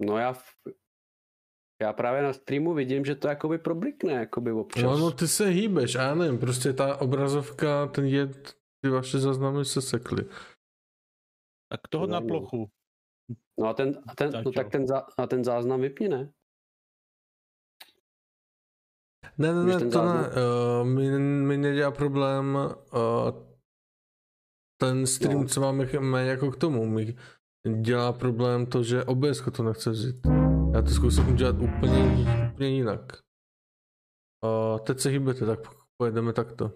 No 0.00 0.18
já, 0.18 0.32
v- 0.32 0.42
já 1.82 1.92
právě 1.92 2.22
na 2.22 2.32
streamu 2.32 2.74
vidím, 2.74 3.04
že 3.04 3.14
to 3.14 3.28
jakoby 3.28 3.58
problikne, 3.58 4.12
jakoby 4.12 4.52
občas. 4.52 4.82
No, 4.82 4.98
no 4.98 5.10
ty 5.10 5.28
se 5.28 5.46
hýbeš, 5.46 5.96
a 5.96 6.02
já 6.02 6.14
nevím, 6.14 6.38
prostě 6.40 6.72
ta 6.72 6.96
obrazovka, 7.00 7.86
ten 7.86 8.04
jed, 8.06 8.52
ty 8.80 8.88
vaše 8.90 9.18
záznamy 9.18 9.64
se 9.64 9.82
sekly. 9.82 10.24
tak 11.68 11.88
toho 11.90 12.06
na 12.06 12.20
No, 12.20 12.26
plochu. 12.26 12.70
No 13.58 13.66
a 13.68 13.74
ten, 13.74 14.02
a 14.08 14.14
ten, 14.14 14.32
Tak 14.32 14.44
no, 14.44 14.52
tak 14.52 14.70
ten, 14.70 14.86
zá, 14.86 15.06
a 15.18 15.26
ten 15.26 15.44
záznam 15.44 15.80
vypni, 15.80 16.08
ne? 16.08 16.32
Ne, 19.38 19.54
ne, 19.54 19.64
ne, 19.64 19.90
to 19.90 20.04
ne, 20.04 20.12
uh, 20.28 20.86
mi, 20.88 21.18
mi 21.18 21.56
nedělá 21.56 21.90
problém 21.90 22.58
uh, 22.92 23.50
ten 24.80 25.06
stream, 25.06 25.40
No. 25.40 25.48
co 25.48 25.60
máme 25.60 25.86
jako 26.26 26.50
k 26.50 26.56
tomu, 26.56 26.86
mi 26.86 27.16
dělá 27.80 28.12
problém 28.12 28.66
to, 28.66 28.82
že 28.82 29.04
OBS 29.04 29.42
to 29.56 29.62
nechce 29.62 29.90
vzít. 29.90 30.26
Já 30.74 30.82
to 30.82 30.88
zkusím 30.88 31.28
udělat 31.28 31.56
úplně, 31.60 32.26
úplně 32.52 32.68
jinak. 32.68 33.00
Uh, 34.44 34.78
teď 34.78 35.00
se 35.00 35.08
hýbete, 35.08 35.46
tak 35.46 35.58
pojedeme 36.00 36.32
takto. 36.32 36.72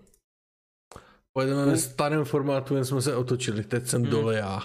Pojedeme 1.36 1.62
Hmm. 1.62 1.70
ve 1.70 1.78
starém 1.78 2.24
formátu, 2.24 2.74
jen 2.74 2.84
jsme 2.84 3.02
se 3.02 3.16
otočili, 3.16 3.64
teď 3.64 3.86
jsem 3.86 4.02
Hmm. 4.02 4.10
dole 4.10 4.36
já. 4.36 4.60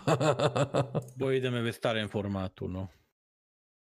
Pojedeme 1.20 1.62
ve 1.62 1.74
starém 1.74 2.08
formátu, 2.10 2.68
no. 2.68 2.90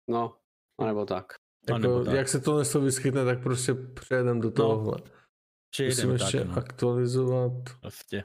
No, 0.09 0.37
anebo 0.79 1.05
tak. 1.05 1.25
Jako, 1.69 2.05
tak. 2.05 2.15
jak 2.15 2.27
se 2.27 2.39
to 2.39 2.59
něco 2.59 2.81
vyskytne, 2.81 3.25
tak 3.25 3.43
prostě 3.43 3.73
přejedeme 3.73 4.41
do 4.41 4.51
tohohle. 4.51 4.97
Či 5.75 5.85
Musím 5.85 6.11
ještě 6.11 6.37
tak, 6.37 6.47
no. 6.47 6.57
aktualizovat. 6.57 7.51
Prostě. 7.81 8.23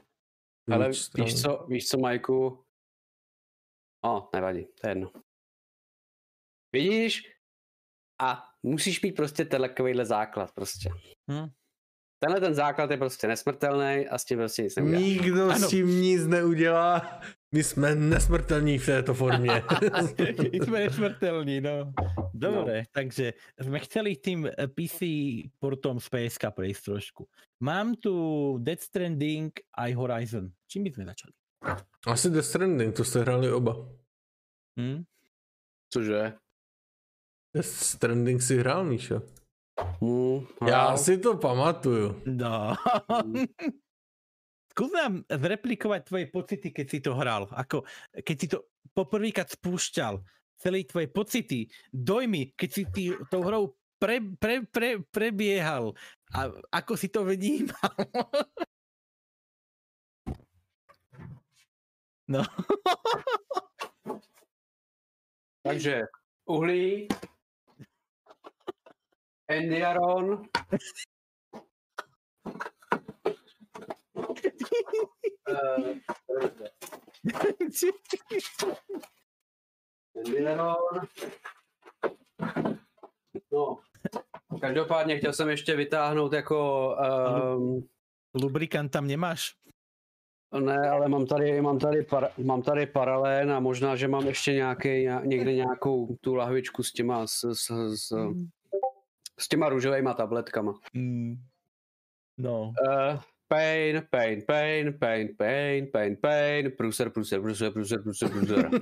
Ale 0.73 0.89
víš 0.89 1.43
co, 1.43 1.67
víš 1.69 1.89
co, 1.89 1.99
Majku? 1.99 2.65
O, 4.05 4.29
nevadí, 4.35 4.67
to 4.81 4.87
je 4.87 4.91
jedno. 4.91 5.12
Vidíš? 6.73 7.23
A 8.21 8.43
musíš 8.62 9.03
mít 9.03 9.12
prostě 9.12 9.45
tenhle 9.45 9.69
takovýhle 9.69 10.05
základ 10.05 10.53
prostě. 10.55 10.91
Hm? 11.31 11.49
Tenhle 12.20 12.40
ten 12.40 12.55
základ 12.55 12.90
je 12.90 12.97
prostě 12.97 13.26
nesmrtelný 13.28 14.09
a 14.09 14.18
s 14.18 14.24
tím 14.24 14.38
prostě 14.38 14.62
nic 14.62 14.76
neuděláš. 14.76 15.02
Nikdo 15.02 15.44
Ano. 15.51 15.59
s 15.66 15.70
tím 15.70 15.86
nic 16.01 16.26
neudělá. 16.26 17.20
My 17.55 17.64
jsme 17.64 17.94
nesmrtelní 17.94 18.78
v 18.78 18.86
této 18.86 19.14
formě. 19.14 19.51
Jsme 20.64 20.78
nesmrtelní, 20.80 21.60
no. 21.60 21.92
Dobre, 22.34 22.78
no. 22.78 22.86
takže 22.92 23.34
sme 23.60 23.78
chceli 23.82 24.16
tým 24.16 24.47
eh, 24.47 24.68
PC 24.68 25.01
portom 25.59 26.01
z 26.01 26.09
PSK 26.09 26.55
prejsť 26.55 26.82
trošku. 26.84 27.26
Mám 27.60 27.97
tu 27.98 28.14
Death 28.62 28.82
Stranding 28.86 29.51
aj 29.74 29.90
Horizon. 29.98 30.47
Čím 30.70 30.84
by 30.84 30.90
sme 30.92 31.05
začali? 31.10 31.32
Asi 32.06 32.30
Death 32.30 32.47
Stranding, 32.48 32.94
to 32.97 33.05
jste 33.05 33.20
hráli 33.20 33.52
oba. 33.52 33.76
Hm? 34.80 35.05
Cože? 35.92 36.32
Death 37.56 37.68
Stranding 37.68 38.38
si 38.42 38.56
hrál, 38.62 38.84
Míšo? 38.84 39.20
Hmm, 40.01 40.47
Já 40.69 40.97
si 40.97 41.19
to 41.19 41.36
pamatuju. 41.36 42.23
No. 42.27 42.74
Skús 44.70 44.93
nám 44.94 45.27
zreplikovať 45.27 46.01
tvoje 46.07 46.27
pocity, 46.31 46.69
keď 46.70 46.86
si 46.90 46.98
to 47.02 47.12
hral. 47.19 47.51
Ako, 47.52 47.82
keď 48.23 48.36
si 48.40 48.47
to 48.48 48.70
poprvýkrát 48.94 49.51
spúšťal. 49.51 50.23
Celé 50.61 50.85
tvoje 50.85 51.09
pocity, 51.09 51.66
dojmy, 51.89 52.52
keď 52.52 52.69
si 52.70 52.82
ty 52.93 53.05
tou 53.32 53.40
hrou 53.40 53.77
pre, 53.97 54.20
pre, 54.20 54.65
pre, 54.69 55.01
prebiehal. 55.09 55.97
A 56.36 56.52
ako 56.70 56.93
si 56.97 57.09
to 57.09 57.24
vnímal. 57.24 57.74
No. 62.31 62.47
Takže 65.66 66.07
uhlí, 66.47 67.09
Endiaron, 69.51 70.43
eh, 75.48 76.01
Endiaron. 80.16 80.77
No, 83.52 83.78
každopádně 84.60 85.18
chtěl 85.18 85.32
jsem 85.32 85.48
ještě 85.48 85.77
vytáhnout 85.77 86.32
jako 86.32 86.89
um, 87.56 87.89
Lubrikant 88.43 88.93
tam 88.93 89.06
nemáš? 89.06 89.56
Ne, 90.60 90.90
ale 90.90 91.09
mám 91.09 91.27
tady, 91.27 91.60
mám 91.60 91.78
tady, 91.78 92.02
par, 92.02 92.31
mám 92.44 92.62
tady 92.62 92.86
paralén 92.86 93.52
a 93.52 93.60
možná, 93.60 93.97
že 93.97 94.09
mám 94.09 94.27
ještě 94.27 94.52
nějaký, 94.52 94.89
ně- 94.89 95.20
někde 95.24 95.52
nějakou 95.52 96.16
tu 96.20 96.35
lahvičku 96.35 96.82
s 96.82 96.93
těma, 96.93 97.27
s, 97.27 97.44
s, 97.44 97.70
s, 97.94 98.12
s 99.41 99.49
těma 99.49 99.69
růžovými 99.69 100.11
tabletkama. 100.17 100.75
Mm. 100.95 101.35
No. 102.39 102.73
Uh, 102.87 103.21
pain, 103.49 104.07
pain, 104.11 104.43
pain, 104.47 104.99
pain, 104.99 105.37
pain, 105.37 105.87
pain, 105.93 106.17
pain, 106.17 106.71
průser, 106.77 107.11
průser, 107.11 107.41
průser, 107.41 107.73
průser, 107.73 108.03
průser, 108.03 108.29
průser. 108.31 108.71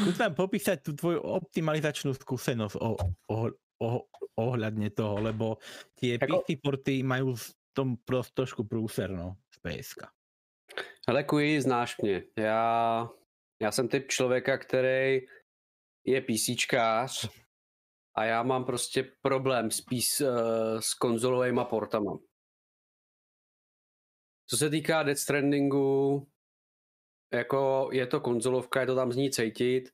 Skús 0.00 0.18
nám 0.18 0.34
popísať 0.34 0.80
tú 0.80 0.96
tvoju 0.96 1.20
optimalizačnú 1.20 2.16
skúsenosť 2.16 2.76
o, 2.80 2.96
o, 3.28 3.36
o, 3.84 3.88
ohľadne 4.40 4.90
toho, 4.90 5.20
lebo 5.20 5.60
tie 5.94 6.16
Jako- 6.16 6.42
PC 6.42 6.58
porty 6.58 7.04
majú 7.04 7.36
v 7.36 7.46
tom 7.76 7.88
prost 8.00 8.32
trošku 8.32 8.64
prúser, 8.64 9.12
no, 9.12 9.36
z 9.52 9.58
PSK. 9.60 10.00
Hele, 11.08 11.24
Kuji, 11.24 11.60
znáš 11.60 11.98
mě. 12.02 12.22
Já, 12.38 13.08
já 13.62 13.70
jsem 13.72 13.88
typ 13.88 14.08
člověka, 14.08 14.58
který 14.58 15.20
je 16.06 16.20
PCčkář 16.20 17.28
a 18.14 18.24
já 18.24 18.42
mám 18.42 18.64
prostě 18.64 19.12
problém 19.22 19.70
spíš 19.70 20.20
uh, 20.20 20.28
s 20.80 20.94
konzolovými 20.94 21.60
portama. 21.70 22.18
Co 24.46 24.56
se 24.56 24.70
týká 24.70 25.02
Death 25.02 25.20
Strandingu, 25.20 26.26
jako 27.32 27.88
je 27.92 28.06
to 28.06 28.20
konzolovka, 28.20 28.80
je 28.80 28.86
to 28.86 28.94
tam 28.94 29.12
z 29.12 29.16
ní 29.16 29.30
cítit. 29.30 29.90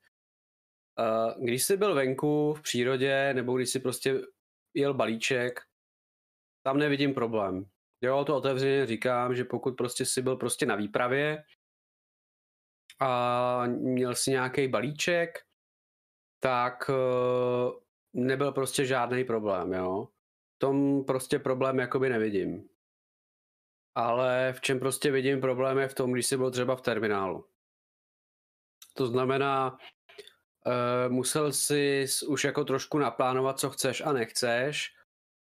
Uh, 0.99 1.45
když 1.45 1.65
jsi 1.65 1.77
byl 1.77 1.95
venku 1.95 2.55
v 2.55 2.63
přírodě, 2.63 3.35
nebo 3.35 3.57
když 3.57 3.71
jsi 3.71 3.81
prostě 3.81 4.21
jel 4.75 4.95
balíček, 4.95 5.61
tam 6.63 6.79
nevidím 6.79 7.15
problém. 7.15 7.65
Jo, 8.03 8.25
to 8.25 8.37
otevřeně 8.37 8.87
říkám, 8.87 9.35
že 9.35 9.45
pokud 9.45 9.77
prostě 9.77 10.07
si 10.07 10.23
byl 10.23 10.37
prostě 10.37 10.67
na 10.67 10.77
výpravě 10.77 11.45
a 13.01 13.67
měl 13.67 14.15
si 14.15 14.31
nějaký 14.31 14.69
balíček, 14.69 15.39
tak 16.41 16.91
eh, 16.91 17.90
nebyl 18.13 18.53
prostě 18.53 18.85
žádný 18.85 19.25
problém, 19.25 19.73
jo. 19.73 20.09
V 20.57 20.59
tom 20.59 21.05
prostě 21.05 21.39
problém 21.39 21.79
jakoby 21.79 22.09
nevidím. 22.09 22.69
Ale 23.95 24.53
v 24.53 24.61
čem 24.61 24.81
prostě 24.81 25.11
vidím 25.11 25.41
problém 25.41 25.79
je 25.79 25.89
v 25.89 25.95
tom, 25.95 26.13
když 26.13 26.27
jsi 26.27 26.37
byl 26.37 26.51
třeba 26.51 26.77
v 26.77 26.81
terminálu. 26.81 27.47
To 28.95 29.07
znamená, 29.07 29.79
eh, 30.67 31.09
musel 31.09 31.53
si 31.53 32.07
už 32.29 32.45
jako 32.45 32.65
trošku 32.65 32.99
naplánovat, 32.99 33.59
co 33.59 33.71
chceš 33.71 34.01
a 34.01 34.13
nechceš, 34.13 34.95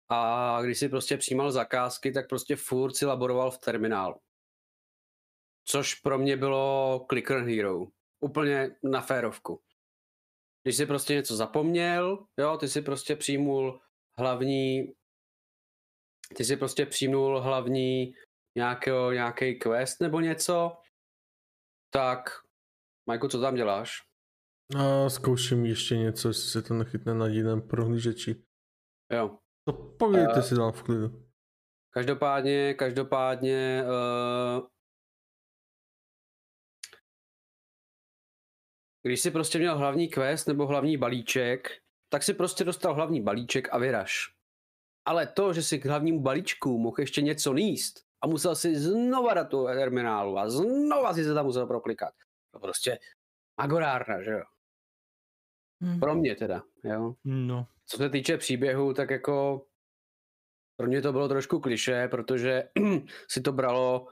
a 0.10 0.62
když 0.62 0.80
si 0.80 0.90
prostě 0.90 1.18
přijímal 1.18 1.52
zakázky, 1.52 2.12
tak 2.12 2.30
prostě 2.30 2.56
furt 2.56 2.94
si 2.94 3.06
laboroval 3.06 3.52
v 3.52 3.58
terminálu. 3.58 4.16
Což 5.64 5.96
pro 5.96 6.18
mě 6.18 6.38
bylo 6.38 7.06
Clicker 7.10 7.44
Hero. 7.44 7.86
Úplně 8.20 8.76
na 8.84 9.02
férovku. 9.02 9.62
Když 10.68 10.78
jsi 10.78 10.86
prostě 10.86 11.14
něco 11.14 11.36
zapomněl, 11.36 12.26
jo, 12.40 12.58
ty 12.58 12.68
si 12.68 12.82
prostě 12.82 13.16
přijmul 13.16 13.80
hlavní, 14.20 14.94
ty 16.38 16.46
si 16.46 16.58
prostě 16.58 16.86
přijmul 16.86 17.42
hlavní 17.42 18.14
nějakého, 18.58 19.12
nějaký 19.12 19.60
quest 19.60 20.02
nebo 20.02 20.20
něco, 20.20 20.78
tak 21.94 22.30
Majku, 23.10 23.28
co 23.28 23.42
tam 23.42 23.56
děláš? 23.56 23.92
A 24.80 25.10
zkouším 25.10 25.66
ještě 25.66 25.98
něco, 25.98 26.28
jestli 26.28 26.50
se 26.50 26.62
to 26.62 26.74
nechytne 26.74 27.14
na 27.14 27.28
jiném 27.28 27.62
prohlížeči. 27.62 28.44
Jo. 29.14 29.38
To 29.68 29.74
povídejte 29.74 30.40
Eh. 30.40 30.44
si 30.44 30.56
tam 30.56 30.72
v 30.72 30.84
klidu. 30.84 31.28
Každopádně, 31.94 32.74
každopádně, 32.74 33.84
uh, 33.84 34.68
když 39.08 39.22
si 39.22 39.32
prostě 39.32 39.60
měl 39.60 39.78
hlavní 39.78 40.08
quest 40.08 40.48
nebo 40.48 40.68
hlavní 40.68 40.98
balíček, 40.98 41.70
tak 42.10 42.24
si 42.24 42.34
prostě 42.34 42.64
dostal 42.64 42.94
hlavní 42.94 43.22
balíček 43.22 43.68
a 43.72 43.78
vyraž. 43.78 44.34
Ale 45.06 45.28
to, 45.28 45.54
že 45.54 45.64
si 45.64 45.80
k 45.80 45.86
hlavnímu 45.86 46.22
balíčku 46.22 46.78
mohl 46.78 46.96
ještě 47.00 47.22
něco 47.22 47.54
níst 47.54 48.00
a 48.22 48.28
musel 48.28 48.56
si 48.56 48.76
znova 48.76 49.34
do 49.34 49.46
toho 49.46 49.66
terminálu 49.68 50.38
a 50.38 50.50
znova 50.50 51.14
si 51.14 51.24
se 51.24 51.34
tam 51.34 51.46
musel 51.46 51.68
proklikat. 51.68 52.14
To 52.54 52.60
prostě 52.60 53.00
magorárna, 53.62 54.22
že 54.22 54.32
jo? 54.32 54.44
Pro 56.00 56.16
mě 56.16 56.36
teda, 56.36 56.64
jo? 56.84 57.16
No. 57.24 57.68
Co 57.86 57.98
se 57.98 58.10
týče 58.10 58.38
příběhu, 58.38 58.94
tak 58.94 59.10
jako 59.10 59.66
pro 60.78 60.88
mě 60.88 61.02
to 61.02 61.12
bylo 61.12 61.28
trošku 61.28 61.60
kliše, 61.60 62.08
protože 62.08 62.70
si 63.30 63.42
to 63.42 63.52
bralo 63.52 64.08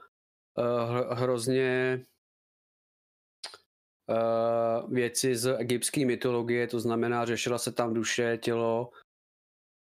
uh, 0.58 1.18
hrozně 1.18 2.00
uh, 4.08 4.92
věci 4.92 5.36
z 5.36 5.56
egyptské 5.58 6.06
mytologie, 6.06 6.66
to 6.66 6.80
znamená, 6.80 7.24
řešila 7.24 7.58
se 7.58 7.72
tam 7.72 7.94
duše, 7.94 8.38
tělo, 8.38 8.90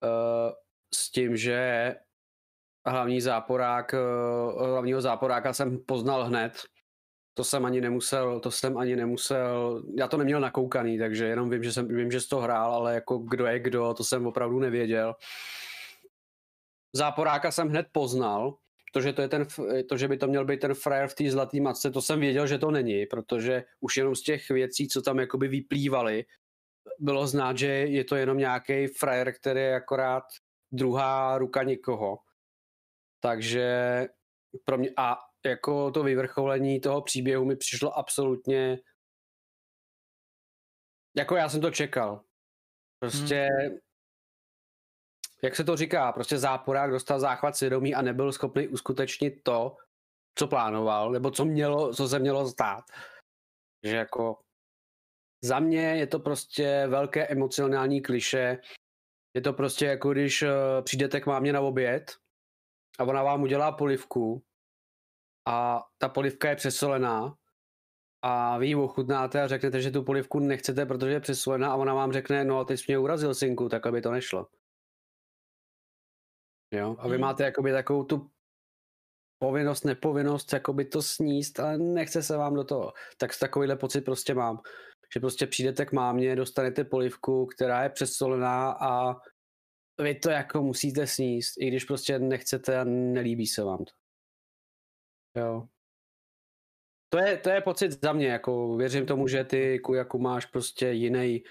uh, 0.03 0.53
s 0.95 1.11
tím, 1.11 1.37
že 1.37 1.97
hlavní 2.87 3.21
záporák, 3.21 3.95
uh, 3.95 4.67
hlavního 4.67 5.01
záporáka 5.01 5.53
jsem 5.53 5.79
poznal 5.79 6.25
hned, 6.25 6.53
to 7.35 7.45
jsem 7.45 7.65
ani 7.65 7.81
nemusel, 7.81 8.41
to 8.41 8.51
jsem 8.51 8.79
ani 8.79 8.97
nemusel, 8.97 9.83
já 9.99 10.09
to 10.09 10.17
neměl 10.17 10.41
nakoukaný, 10.41 10.99
takže 10.99 11.25
jenom 11.25 11.51
vím, 11.51 11.63
že 11.63 11.73
jsem, 11.73 11.89
vím, 11.89 12.11
že 12.11 12.21
jsi 12.21 12.29
to 12.29 12.41
hrál, 12.41 12.75
ale 12.75 12.95
jako 12.95 13.19
kdo 13.19 13.47
je 13.47 13.59
kdo, 13.59 13.95
to 13.95 14.05
jsem 14.05 14.27
opravdu 14.27 14.59
nevěděl. 14.59 15.15
Záporáka 16.97 17.51
jsem 17.51 17.69
hned 17.69 17.87
poznal, 17.93 18.57
to, 18.95 19.01
že, 19.01 19.13
to, 19.13 19.23
je 19.23 19.29
ten, 19.29 19.47
to, 19.89 19.97
že 19.97 20.09
by 20.09 20.17
to 20.17 20.27
měl 20.27 20.45
být 20.45 20.61
ten 20.61 20.75
frajer 20.75 21.09
v 21.09 21.15
té 21.15 21.31
zlaté 21.31 21.61
matce, 21.61 21.91
to 21.91 22.03
jsem 22.03 22.21
věděl, 22.21 22.47
že 22.47 22.59
to 22.59 22.71
není, 22.71 23.07
protože 23.07 23.65
už 23.81 23.97
jenom 23.97 24.15
z 24.15 24.23
těch 24.23 24.51
věcí, 24.51 24.89
co 24.89 25.03
tam 25.03 25.19
jakoby 25.19 25.49
vyplývaly, 25.49 26.25
bylo 26.99 27.27
znát, 27.27 27.59
že 27.59 27.67
je 27.67 28.05
to 28.05 28.17
jenom 28.17 28.39
nějaký 28.39 28.87
frajer, 28.87 29.35
který 29.35 29.61
je 29.61 29.75
akorát 29.75 30.25
druhá 30.73 31.39
ruka 31.39 31.63
někoho. 31.63 32.19
Takže 33.21 33.69
pro 34.65 34.79
mě, 34.79 34.91
a 34.97 35.19
jako 35.47 35.91
to 35.91 36.03
vyvrcholení 36.03 36.81
toho 36.81 37.03
příběhu 37.03 37.45
mi 37.45 37.57
přišlo 37.57 37.99
absolutně 37.99 38.79
jako 41.17 41.37
já 41.37 41.49
jsem 41.49 41.61
to 41.61 41.71
čekal. 41.71 42.25
Prostě 42.99 43.49
hmm. 43.61 43.79
Jak 45.45 45.57
se 45.57 45.65
to 45.65 45.77
říká, 45.77 46.13
prostě 46.13 46.39
záporák 46.39 46.91
dostal 46.91 47.21
záchvat 47.21 47.57
svědomí 47.57 47.95
a 47.95 48.03
nebyl 48.03 48.33
schopný 48.33 48.69
uskutečnit 48.69 49.43
to, 49.43 49.77
co 50.39 50.47
plánoval, 50.47 51.13
nebo 51.13 51.31
co, 51.31 51.45
mělo, 51.45 51.95
co 51.95 52.09
se 52.09 52.19
mělo 52.19 52.49
stát. 52.49 52.85
Že 53.87 53.97
jako 53.97 54.41
za 55.45 55.61
mě 55.61 55.97
je 55.97 56.07
to 56.07 56.19
prostě 56.19 56.87
velké 56.87 57.27
emocionální 57.27 58.01
kliše. 58.03 58.59
Je 59.37 59.41
to 59.41 59.53
prostě 59.53 59.87
jako 59.87 60.13
když 60.13 60.43
uh, 60.43 60.49
přijdete 60.85 61.21
k 61.21 61.27
mámě 61.27 61.53
na 61.53 61.61
oběd 61.61 62.17
a 62.99 63.05
ona 63.05 63.23
vám 63.23 63.43
udělá 63.43 63.73
polivku 63.73 64.43
a 65.49 65.87
ta 65.99 66.09
polivka 66.09 66.49
je 66.49 66.57
přesolená 66.57 67.37
a 68.23 68.59
vy 68.59 68.67
ji 68.67 68.75
ochutnáte 68.75 69.43
a 69.43 69.49
řeknete, 69.49 69.81
že 69.81 69.91
tu 69.91 70.03
polivku 70.03 70.39
nechcete, 70.39 70.87
protože 70.87 71.13
je 71.13 71.21
přesolená 71.21 71.73
a 71.73 71.77
ona 71.77 71.95
vám 71.95 72.13
řekne, 72.13 72.45
no 72.45 72.65
teď 72.65 72.81
jsi 72.81 72.85
mě 72.89 72.99
urazil 72.99 73.35
synku, 73.35 73.69
tak 73.69 73.87
aby 73.87 74.03
to 74.03 74.11
nešlo. 74.11 74.47
Jo? 76.79 76.97
A 76.99 77.09
vy 77.09 77.15
Hmm. 77.15 77.21
máte 77.21 77.45
jakoby 77.45 77.73
takovou 77.73 78.05
tu 78.05 78.31
povinnost, 79.39 79.85
nepovinnost, 79.85 80.53
jakoby 80.53 80.85
to 80.85 81.03
sníst, 81.03 81.61
ale 81.61 81.79
nechce 81.79 82.23
se 82.23 82.37
vám 82.37 82.55
do 82.55 82.65
toho. 82.65 82.93
Tak 83.19 83.31
takovýhle 83.41 83.77
pocit 83.77 84.01
prostě 84.01 84.35
mám. 84.35 84.61
Že 85.15 85.21
prostě 85.21 85.47
přijdete 85.47 85.87
k 85.87 85.93
mámě, 85.93 86.37
dostanete 86.37 86.85
polivku, 86.85 87.47
která 87.47 87.83
je 87.83 87.91
přesolená 87.91 88.73
a 88.73 89.15
vy 90.03 90.15
to 90.15 90.31
jako 90.31 90.63
musíte 90.63 91.07
sníst, 91.07 91.55
i 91.61 91.69
když 91.69 91.85
prostě 91.85 92.19
nechcete 92.19 92.79
a 92.79 92.85
nelíbí 92.85 93.47
se 93.47 93.65
vám 93.65 93.79
to. 93.85 93.93
Jo. 95.41 95.69
To 97.09 97.19
je, 97.19 97.37
to 97.37 97.51
je 97.51 97.61
pocit 97.61 97.93
za 98.03 98.13
mě, 98.13 98.27
jako 98.27 98.77
věřím 98.77 99.07
tomu, 99.07 99.29
že 99.29 99.45
ty 99.45 99.79
Kujaku 99.79 100.19
máš 100.19 100.47
prostě 100.47 100.89
jiný, 100.89 101.43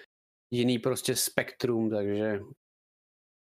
jiný 0.52 0.80
prostě 0.80 1.16
spektrum, 1.16 1.90
takže 1.90 2.40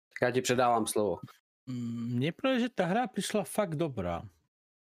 tak 0.09 0.27
já 0.27 0.31
ti 0.31 0.41
předávám 0.41 0.87
slovo. 0.87 1.17
Mne 1.65 2.29
práve, 2.33 2.65
že 2.65 2.69
tá 2.69 2.85
hra 2.85 3.09
prišla 3.09 3.41
fakt 3.41 3.73
dobrá. 3.73 4.21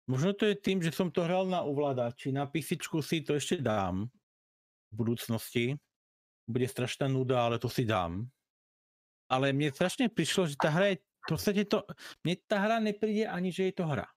Možno 0.07 0.31
to 0.31 0.47
je 0.47 0.55
tým, 0.55 0.79
že 0.79 0.93
som 0.93 1.11
to 1.11 1.25
hral 1.25 1.43
na 1.49 1.65
ovládači, 1.65 2.31
na 2.31 2.47
písičku 2.47 3.01
si 3.03 3.25
to 3.25 3.35
ešte 3.35 3.59
dám 3.59 4.07
v 4.87 4.93
budúcnosti. 4.93 5.75
Bude 6.47 6.69
strašná 6.69 7.11
nuda, 7.11 7.43
ale 7.43 7.59
to 7.59 7.67
si 7.67 7.83
dám. 7.83 8.23
Ale 9.27 9.51
mne 9.51 9.75
strašne 9.75 10.07
prišlo, 10.07 10.47
že 10.47 10.55
tá 10.55 10.71
hra 10.71 10.95
je 10.95 11.03
v 11.03 11.25
podstate 11.27 11.67
to... 11.67 11.83
Mne 12.23 12.39
tá 12.47 12.63
hra 12.63 12.79
nepríde 12.79 13.27
ani, 13.27 13.51
že 13.51 13.67
je 13.67 13.73
to 13.75 13.83
hra. 13.83 14.07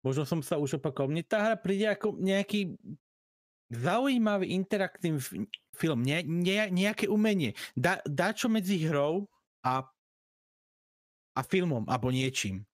Možno 0.00 0.24
som 0.24 0.40
sa 0.40 0.56
už 0.56 0.80
opakoval. 0.80 1.12
Mne 1.12 1.26
tá 1.26 1.42
hra 1.44 1.60
príde 1.60 1.84
ako 1.84 2.16
nejaký 2.16 2.80
zaujímavý 3.68 4.56
interaktívny 4.56 5.20
f- 5.20 5.36
film, 5.76 6.00
ne, 6.00 6.24
ne, 6.24 6.72
nejaké 6.72 7.04
umenie. 7.12 7.52
Dá, 7.76 8.00
dá 8.08 8.32
čo 8.32 8.48
medzi 8.48 8.80
hrou 8.88 9.28
a 9.60 9.84
a 11.38 11.40
filmom, 11.46 11.86
alebo 11.86 12.10
niečím. 12.10 12.66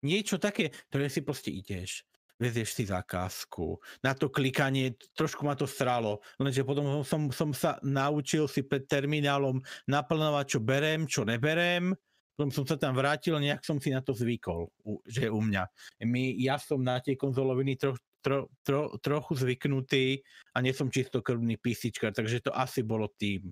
Niečo 0.00 0.40
také, 0.40 0.72
ktoré 0.88 1.12
si 1.12 1.20
proste 1.20 1.52
ideš, 1.52 2.08
vezieš 2.40 2.72
si 2.72 2.86
zákazku, 2.86 3.76
na 4.00 4.14
to 4.14 4.30
klikanie, 4.32 4.94
trošku 5.12 5.42
ma 5.44 5.58
to 5.58 5.66
stralo, 5.66 6.22
lenže 6.38 6.62
potom 6.62 7.02
som, 7.04 7.28
som 7.34 7.50
sa 7.52 7.76
naučil 7.84 8.46
si 8.46 8.64
pred 8.64 8.86
terminálom 8.86 9.60
naplnovať, 9.90 10.56
čo 10.56 10.58
berem, 10.62 11.04
čo 11.04 11.26
neberem, 11.26 11.92
potom 12.38 12.54
som 12.54 12.62
sa 12.62 12.78
tam 12.78 12.94
vrátil 12.94 13.34
nejak 13.42 13.66
som 13.66 13.82
si 13.82 13.90
na 13.90 13.98
to 13.98 14.14
zvykol, 14.14 14.70
že 15.02 15.26
u 15.26 15.42
mňa. 15.42 15.66
My, 16.06 16.38
ja 16.38 16.54
som 16.62 16.78
na 16.78 17.02
tie 17.02 17.18
konzoloviny 17.18 17.74
tro, 17.74 17.98
tro, 18.22 18.46
tro, 18.62 18.94
trochu 19.02 19.34
zvyknutý 19.34 20.22
a 20.54 20.62
nie 20.62 20.70
som 20.70 20.86
čistokrvný 20.86 21.58
písičkar, 21.58 22.14
takže 22.14 22.46
to 22.46 22.54
asi 22.54 22.86
bolo 22.86 23.10
tým 23.18 23.50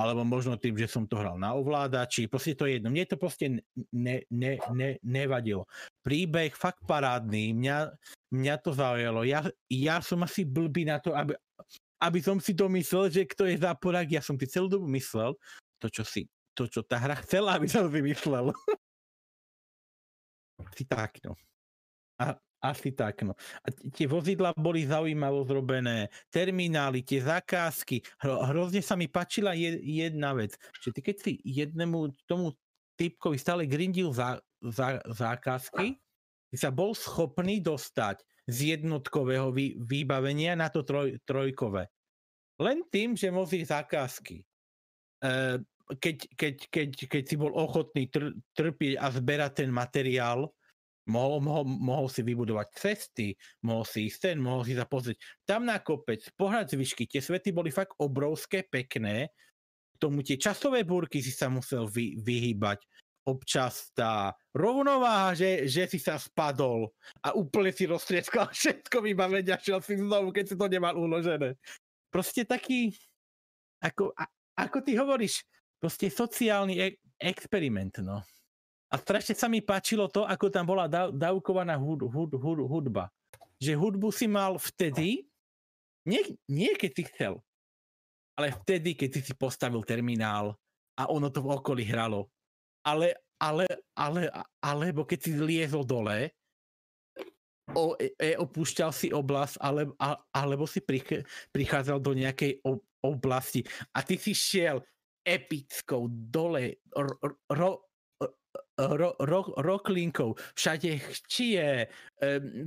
alebo 0.00 0.24
možno 0.24 0.56
tým, 0.56 0.80
že 0.80 0.88
som 0.88 1.04
to 1.04 1.20
hral 1.20 1.36
na 1.36 1.52
ovládači, 1.52 2.24
proste 2.24 2.56
to 2.56 2.64
je 2.64 2.80
jedno. 2.80 2.88
Mne 2.88 3.04
to 3.04 3.20
proste 3.20 3.60
ne, 3.92 4.16
ne, 4.32 4.56
ne, 4.72 4.96
nevadilo. 5.04 5.68
Príbeh 6.00 6.56
fakt 6.56 6.80
parádny, 6.88 7.52
mňa, 7.52 7.92
mňa 8.32 8.54
to 8.64 8.72
zaujalo. 8.72 9.28
Ja, 9.28 9.44
ja 9.68 10.00
som 10.00 10.24
asi 10.24 10.48
blbý 10.48 10.88
na 10.88 10.96
to, 11.04 11.12
aby, 11.12 11.36
aby 12.00 12.18
som 12.24 12.40
si 12.40 12.56
to 12.56 12.72
myslel, 12.72 13.12
že 13.12 13.28
kto 13.28 13.44
je 13.44 13.60
záporák, 13.60 14.08
ja 14.08 14.24
som 14.24 14.40
si 14.40 14.48
celú 14.48 14.72
dobu 14.72 14.88
myslel, 14.96 15.36
to 15.76 15.92
čo 15.92 16.00
si, 16.00 16.24
to 16.56 16.64
čo 16.64 16.80
tá 16.80 16.96
hra 16.96 17.20
chcela, 17.20 17.60
aby 17.60 17.68
som 17.68 17.84
si 17.92 18.00
myslel. 18.00 18.56
asi 20.64 20.88
tak, 20.88 21.20
no. 21.20 21.36
A, 22.16 22.40
asi 22.60 22.92
tak, 22.92 23.24
no. 23.24 23.32
A 23.64 23.72
tie 23.72 24.04
vozidla 24.04 24.52
boli 24.52 24.84
zaujímavo 24.84 25.48
zrobené, 25.48 26.12
terminály, 26.28 27.00
tie 27.00 27.24
zakázky. 27.24 28.04
Hro, 28.20 28.44
hrozne 28.52 28.84
sa 28.84 28.94
mi 29.00 29.08
páčila 29.08 29.56
je, 29.56 29.80
jedna 29.80 30.36
vec, 30.36 30.60
že 30.84 30.92
ty 30.92 31.00
keď 31.00 31.16
si 31.16 31.32
jednému 31.40 32.12
tomu 32.28 32.52
typkovi 33.00 33.40
stále 33.40 33.64
grindil 33.64 34.12
za, 34.12 34.36
za, 34.60 35.00
zákazky, 35.08 35.96
ty 36.52 36.56
sa 36.60 36.68
bol 36.68 36.92
schopný 36.92 37.64
dostať 37.64 38.20
z 38.44 38.76
jednotkového 38.76 39.48
vý, 39.56 39.80
vybavenia 39.80 40.52
na 40.52 40.68
to 40.68 40.84
troj, 40.84 41.16
trojkové. 41.24 41.88
Len 42.60 42.84
tým, 42.92 43.16
že 43.16 43.32
vozí 43.32 43.64
zákazky. 43.64 44.44
E, 45.24 45.64
keď, 45.96 46.16
keď, 46.36 46.54
keď, 46.68 46.88
keď 47.08 47.22
si 47.24 47.36
bol 47.40 47.56
ochotný 47.56 48.12
tr, 48.12 48.36
trpieť 48.52 49.00
a 49.00 49.06
zberať 49.08 49.64
ten 49.64 49.70
materiál, 49.72 50.52
mohol, 51.10 51.42
mohol, 51.42 51.64
mohol 51.66 52.06
si 52.06 52.22
vybudovať 52.22 52.68
cesty, 52.78 53.34
mohol 53.66 53.82
si 53.82 54.06
ísť 54.06 54.18
ten, 54.30 54.36
mohol 54.38 54.62
si 54.62 54.78
sa 54.78 54.86
pozrieť 54.86 55.18
tam 55.42 55.66
na 55.66 55.82
kopec, 55.82 56.22
pohľad 56.38 56.70
z 56.70 56.78
výšky, 56.78 57.10
tie 57.10 57.18
svety 57.18 57.50
boli 57.50 57.74
fakt 57.74 57.98
obrovské, 57.98 58.62
pekné, 58.62 59.34
k 59.90 59.96
tomu 59.98 60.22
tie 60.22 60.38
časové 60.38 60.86
búrky 60.86 61.18
si 61.18 61.34
sa 61.34 61.50
musel 61.50 61.90
vy, 61.90 62.16
vyhýbať, 62.22 62.86
občas 63.28 63.92
tá 63.92 64.32
rovnováha, 64.56 65.36
že, 65.36 65.68
že 65.68 65.86
si 65.86 65.98
sa 66.00 66.16
spadol 66.16 66.88
a 67.20 67.36
úplne 67.36 67.70
si 67.74 67.84
roztrieskal 67.84 68.48
všetko 68.54 69.04
vybavenia, 69.04 69.60
šiel 69.60 69.82
si 69.84 70.00
znovu, 70.00 70.32
keď 70.32 70.44
si 70.50 70.54
to 70.56 70.66
nemal 70.70 70.94
uložené. 70.96 71.58
Proste 72.10 72.42
taký, 72.42 72.94
ako, 73.82 74.10
a, 74.16 74.26
ako 74.58 74.78
ty 74.82 74.98
hovoríš, 74.98 75.46
proste 75.78 76.10
sociálny 76.10 76.74
e- 76.80 76.98
experiment, 77.20 78.02
no. 78.02 78.24
A 78.90 78.98
strašne 78.98 79.38
sa 79.38 79.46
mi 79.46 79.62
páčilo 79.62 80.10
to, 80.10 80.26
ako 80.26 80.50
tam 80.50 80.66
bola 80.66 80.90
dávkovaná 81.14 81.78
hud, 81.78 82.10
hud, 82.10 82.34
hud, 82.34 82.58
hudba. 82.66 83.06
Že 83.62 83.78
hudbu 83.78 84.10
si 84.10 84.26
mal 84.26 84.58
vtedy, 84.58 85.30
nie, 86.02 86.22
nie 86.50 86.74
keď 86.74 86.90
si 86.90 87.02
chcel, 87.06 87.38
ale 88.34 88.50
vtedy, 88.64 88.98
keď 88.98 89.22
si 89.22 89.34
postavil 89.36 89.84
terminál 89.86 90.58
a 90.98 91.06
ono 91.06 91.30
to 91.30 91.44
v 91.44 91.54
okolí 91.54 91.84
hralo. 91.86 92.32
Ale, 92.82 93.14
ale, 93.38 93.68
ale, 93.94 94.26
alebo 94.58 95.06
keď 95.06 95.18
si 95.22 95.30
liezol 95.36 95.84
dole, 95.86 96.32
o, 97.76 97.94
e, 97.94 98.10
e, 98.18 98.34
opúšťal 98.34 98.90
si 98.90 99.14
oblasť, 99.14 99.60
ale, 99.62 99.86
a, 100.02 100.18
alebo 100.34 100.66
si 100.66 100.82
prich, 100.82 101.06
prichádzal 101.54 101.98
do 102.02 102.12
nejakej 102.16 102.58
ob, 102.66 102.82
oblasti 103.00 103.64
a 103.96 104.04
ty 104.04 104.20
si 104.20 104.36
šiel 104.36 104.84
epickou 105.24 106.08
dole 106.10 106.80
ro, 106.92 107.16
ro, 107.48 107.89
ro, 108.78 109.14
ro, 109.20 109.40
roklinkou, 109.56 110.34
všade 110.54 110.98
chčie, 110.98 111.86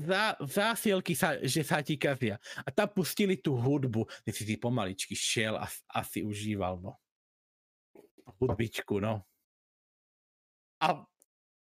zá, 0.06 0.36
zásielky, 0.40 1.16
sa, 1.16 1.40
že 1.42 1.64
sa 1.64 1.82
ti 1.82 1.98
kazia. 1.98 2.38
A 2.64 2.70
tam 2.72 2.90
pustili 2.92 3.40
tú 3.40 3.58
hudbu, 3.58 4.06
ty 4.24 4.32
si 4.32 4.44
si 4.46 4.56
pomaličky 4.56 5.16
šiel 5.16 5.58
a, 5.58 5.68
a 5.68 6.00
si 6.06 6.24
užíval, 6.24 6.80
no. 6.80 6.96
Hudbičku, 8.40 9.00
no. 9.04 9.26
A, 10.84 11.04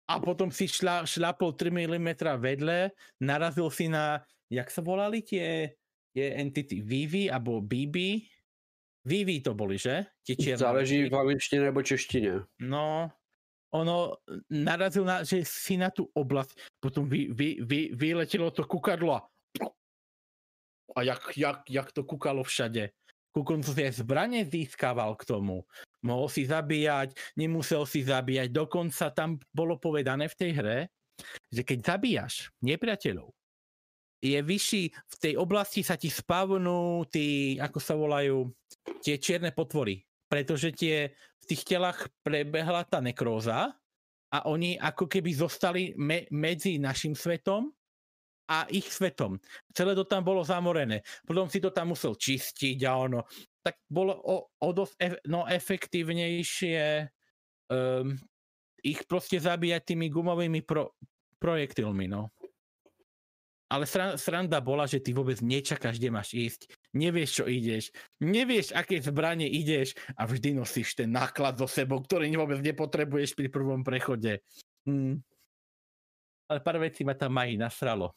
a 0.09 0.13
potom 0.19 0.49
si 0.49 0.65
šla, 0.69 1.05
šlapol 1.05 1.53
3 1.53 1.69
mm 1.69 2.09
vedle, 2.41 2.93
narazil 3.21 3.69
si 3.69 3.89
na, 3.89 4.21
jak 4.49 4.69
sa 4.69 4.81
volali 4.81 5.21
tie, 5.21 5.77
tie 6.13 6.37
entity, 6.37 6.81
Vivi 6.81 7.29
alebo 7.29 7.61
Bibi? 7.61 8.25
Vivi 9.03 9.43
to 9.43 9.51
boli, 9.51 9.75
že? 9.75 10.15
Tie 10.23 10.55
Záleží 10.55 11.11
v 11.11 11.15
angličtině 11.15 11.61
nebo 11.61 11.83
češtině. 11.83 12.47
No, 12.61 13.11
ono 13.73 14.21
narazil 14.53 15.03
na, 15.03 15.25
že 15.25 15.41
si 15.41 15.75
na 15.75 15.89
tú 15.89 16.05
oblasť, 16.13 16.77
potom 16.77 17.09
vy, 17.09 17.33
vy, 17.33 17.59
vy, 17.65 17.79
vyletelo 17.97 18.53
to 18.53 18.63
kukadlo 18.69 19.17
a, 19.17 19.21
a 20.93 20.99
jak, 21.01 21.33
jak, 21.33 21.59
jak 21.65 21.89
to 21.91 22.05
kukalo 22.05 22.45
všade. 22.45 22.93
Ku 23.33 23.41
koncu 23.41 23.73
si 23.73 23.81
aj 23.81 23.97
zbranie 23.97 24.45
získaval 24.45 25.17
k 25.17 25.25
tomu. 25.25 25.65
Mohol 26.05 26.29
si 26.29 26.45
zabíjať, 26.45 27.17
nemusel 27.33 27.81
si 27.89 28.05
zabíjať. 28.05 28.53
Dokonca 28.53 29.09
tam 29.09 29.41
bolo 29.49 29.81
povedané 29.81 30.29
v 30.29 30.37
tej 30.37 30.51
hre, 30.53 30.79
že 31.49 31.65
keď 31.65 31.97
zabíjaš 31.97 32.53
nepriateľov, 32.61 33.33
je 34.23 34.39
vyšší, 34.39 34.83
v 34.93 35.15
tej 35.19 35.33
oblasti 35.35 35.83
sa 35.83 35.99
ti 35.99 36.07
spavnú 36.07 37.03
tí, 37.11 37.59
ako 37.59 37.79
sa 37.81 37.97
volajú, 37.97 38.47
tie 39.03 39.19
čierne 39.19 39.51
potvory. 39.51 39.99
Pretože 40.33 40.73
tie, 40.73 41.13
v 41.13 41.45
tých 41.45 41.61
telách 41.61 42.09
prebehla 42.25 42.89
tá 42.89 42.97
nekróza 42.97 43.69
a 44.33 44.37
oni 44.49 44.81
ako 44.81 45.05
keby 45.05 45.29
zostali 45.29 45.93
me, 45.93 46.25
medzi 46.33 46.81
našim 46.81 47.13
svetom 47.13 47.69
a 48.49 48.65
ich 48.73 48.89
svetom. 48.89 49.37
Celé 49.69 49.93
to 49.93 50.09
tam 50.09 50.25
bolo 50.25 50.41
zamorené. 50.41 51.05
Potom 51.21 51.45
si 51.45 51.61
to 51.61 51.69
tam 51.69 51.93
musel 51.93 52.17
čistiť 52.17 52.81
a 52.81 52.91
ono. 52.97 53.29
Tak 53.61 53.85
bolo 53.85 54.17
o, 54.17 54.49
o 54.57 54.69
dosť 54.73 54.93
ef, 54.97 55.13
no, 55.29 55.45
efektívnejšie 55.45 56.81
um, 57.69 58.17
ich 58.81 59.05
proste 59.05 59.37
zabíjať 59.37 59.85
tými 59.85 60.09
gumovými 60.09 60.65
pro, 60.65 60.97
projektilmi, 61.37 62.09
no. 62.09 62.33
Ale 63.69 63.85
sran, 63.85 64.17
sranda 64.17 64.57
bola, 64.59 64.89
že 64.89 64.97
ty 64.97 65.13
vôbec 65.13 65.39
nečakáš, 65.45 66.01
kde 66.01 66.09
máš 66.09 66.33
ísť. 66.33 66.73
Nevieš, 66.93 67.41
čo 67.41 67.45
ideš. 67.49 67.89
Nevieš, 68.21 68.69
aké 68.77 69.01
zbranie 69.01 69.49
ideš 69.49 69.97
a 70.13 70.29
vždy 70.29 70.53
nosíš 70.53 70.93
ten 70.93 71.09
náklad 71.09 71.57
so 71.57 71.65
sebou, 71.65 71.97
ktorý 71.97 72.29
vôbec 72.37 72.61
nepotrebuješ 72.61 73.33
pri 73.33 73.49
prvom 73.49 73.81
prechode. 73.81 74.45
Hmm. 74.85 75.17
Ale 76.45 76.59
pár 76.61 76.77
vecí 76.77 77.01
ma 77.01 77.17
tam 77.17 77.33
aj 77.33 77.57
nasralo. 77.57 78.13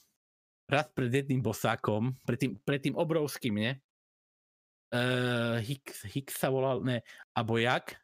Raz 0.68 0.92
pred 0.92 1.08
jedným 1.08 1.40
bosákom, 1.40 2.12
pred 2.26 2.36
tým, 2.36 2.52
pred 2.60 2.80
tým 2.82 2.98
obrovským, 3.00 3.54
ne? 3.56 3.72
Uh, 4.92 5.56
Hicks, 5.64 6.04
Hicks 6.12 6.36
sa 6.36 6.52
volal, 6.52 6.84
ne, 6.84 7.00
abo 7.32 7.56
jak? 7.56 7.96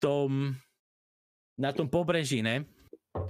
Tom, 0.00 0.56
na 1.58 1.70
tom 1.74 1.90
pobreží, 1.90 2.40
ne? 2.40 2.64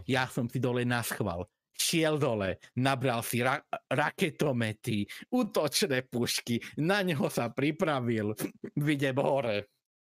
Ja 0.07 0.31
som 0.31 0.47
si 0.47 0.63
dole 0.63 0.87
naschval 0.87 1.49
šiel 1.77 2.21
dole, 2.21 2.61
nabral 2.79 3.25
si 3.25 3.41
ra- 3.43 3.65
raketomety, 3.91 5.05
útočné 5.33 6.07
pušky, 6.07 6.61
na 6.81 7.03
neho 7.03 7.27
sa 7.33 7.49
pripravil, 7.51 8.37
vidím 8.89 9.19
hore. 9.21 9.69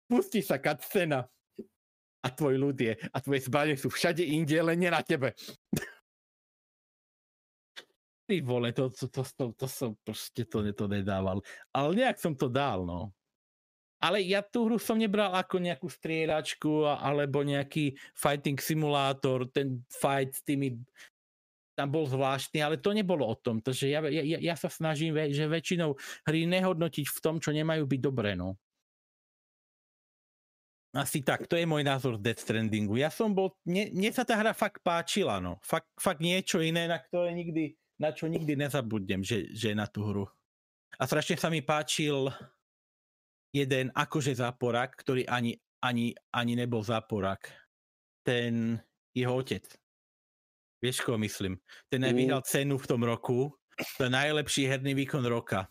Pustí 0.07 0.39
sa 0.39 0.55
scéna 0.59 1.27
a 2.23 2.27
tvoj 2.31 2.55
ľud 2.57 2.77
je, 2.79 2.93
a 2.95 3.17
tvoje 3.19 3.47
zbranie 3.47 3.75
sú 3.75 3.91
všade 3.91 4.23
inde, 4.23 4.57
len 4.59 4.79
nie 4.79 4.91
na 4.91 5.03
tebe. 5.03 5.35
Ty 8.27 8.35
vole, 8.43 8.75
to, 8.75 8.91
to, 8.91 9.07
to, 9.07 9.23
to, 9.23 9.45
to 9.55 9.67
som 9.71 9.95
proste 10.03 10.43
to, 10.51 10.59
to 10.75 10.85
nedával. 10.91 11.39
Ale 11.71 11.95
nejak 11.95 12.19
som 12.19 12.35
to 12.35 12.51
dal, 12.51 12.83
no. 12.83 13.15
Ale 13.97 14.21
ja 14.21 14.45
tú 14.45 14.69
hru 14.69 14.77
som 14.77 14.99
nebral 14.99 15.33
ako 15.33 15.57
nejakú 15.57 15.89
strieľačku 15.89 16.85
alebo 16.85 17.41
nejaký 17.41 17.97
fighting 18.13 18.59
simulátor, 18.61 19.49
ten 19.49 19.81
fight 19.89 20.37
s 20.37 20.45
tými 20.45 20.77
tam 21.77 21.93
bol 21.93 22.09
zvláštny, 22.09 22.57
ale 22.57 22.81
to 22.81 22.89
nebolo 22.89 23.21
o 23.29 23.37
tom. 23.37 23.61
Takže 23.61 23.85
ja, 23.85 24.01
ja, 24.09 24.41
ja 24.41 24.55
sa 24.57 24.65
snažím, 24.65 25.13
že 25.29 25.45
väčšinou 25.45 25.93
hry 26.25 26.49
nehodnotiť 26.49 27.05
v 27.05 27.19
tom, 27.21 27.37
čo 27.37 27.53
nemajú 27.53 27.85
byť 27.85 28.01
dobré. 28.01 28.33
No. 28.33 28.57
Asi 30.97 31.21
tak, 31.21 31.45
to 31.45 31.53
je 31.53 31.69
môj 31.69 31.85
názor 31.85 32.17
Death 32.17 32.41
Strandingu. 32.41 32.97
Ja 32.97 33.13
som 33.13 33.37
bol, 33.37 33.53
mne, 33.61 33.93
mne 33.93 34.09
sa 34.09 34.25
tá 34.25 34.33
hra 34.33 34.57
fakt 34.57 34.81
páčila, 34.81 35.37
no. 35.37 35.61
Fakt, 35.61 35.93
fakt 36.01 36.17
niečo 36.17 36.57
iné, 36.57 36.89
na 36.89 36.97
ktoré 36.97 37.37
nikdy, 37.37 37.77
na 38.01 38.09
čo 38.09 38.25
nikdy 38.25 38.57
nezabudnem, 38.57 39.21
že, 39.21 39.53
že 39.53 39.77
na 39.77 39.85
tú 39.85 40.01
hru. 40.09 40.25
A 40.97 41.05
strašne 41.05 41.37
sa 41.37 41.53
mi 41.53 41.61
páčil 41.61 42.33
jeden 43.53 43.93
akože 43.93 44.33
záporák, 44.33 44.97
ktorý 44.97 45.29
ani, 45.29 45.53
ani, 45.85 46.17
ani 46.33 46.53
nebol 46.57 46.81
záporák. 46.81 47.45
Ten 48.25 48.81
jeho 49.13 49.37
otec. 49.37 49.69
Vieš, 50.77 51.01
koho 51.01 51.17
myslím? 51.17 51.57
Ten 51.89 52.05
aj 52.05 52.13
vyhral 52.13 52.41
cenu 52.45 52.77
v 52.77 52.89
tom 52.89 53.01
roku 53.01 53.49
za 53.97 54.09
najlepší 54.09 54.69
herný 54.69 54.93
výkon 54.93 55.25
roka. 55.25 55.65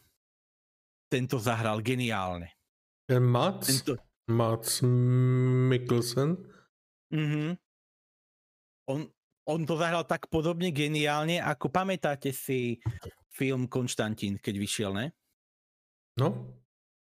Tento 1.06 1.38
zahral 1.38 1.78
geniálne. 1.82 2.50
Ten 3.06 3.22
Mats? 3.22 3.70
Tento... 3.70 4.02
Mats 4.26 4.82
Mikkelsen? 4.82 6.34
Mhm. 7.14 7.54
On, 8.90 9.06
on 9.46 9.60
to 9.66 9.78
zahral 9.78 10.02
tak 10.02 10.26
podobne 10.26 10.74
geniálne, 10.74 11.38
ako 11.38 11.70
pamätáte 11.70 12.34
si 12.34 12.82
film 13.30 13.70
Konštantín, 13.70 14.38
keď 14.42 14.54
vyšiel, 14.58 14.92
ne? 14.94 15.06
No. 16.18 16.54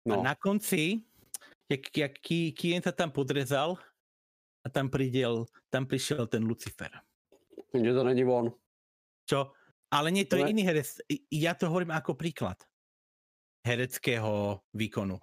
no. 0.07 0.15
A 0.19 0.33
na 0.33 0.35
konci, 0.35 1.07
jak, 1.71 1.83
jak 1.95 2.15
Kien 2.55 2.83
sa 2.83 2.91
tam 2.91 3.15
podrezal 3.15 3.79
a 4.65 4.67
tam, 4.71 4.91
pridel, 4.91 5.47
tam 5.71 5.87
prišiel 5.87 6.27
ten 6.27 6.43
Lucifer. 6.43 6.91
Že 7.75 7.95
to 7.95 8.03
není 8.07 8.23
on. 8.25 8.55
Čo? 9.27 9.51
Ale 9.91 10.11
nie, 10.11 10.27
to 10.27 10.39
je 10.39 10.51
iný 10.51 10.63
herec. 10.67 11.03
Ja 11.31 11.55
to 11.55 11.71
hovorím 11.71 11.95
ako 11.95 12.15
príklad 12.15 12.59
hereckého 13.67 14.63
výkonu. 14.75 15.19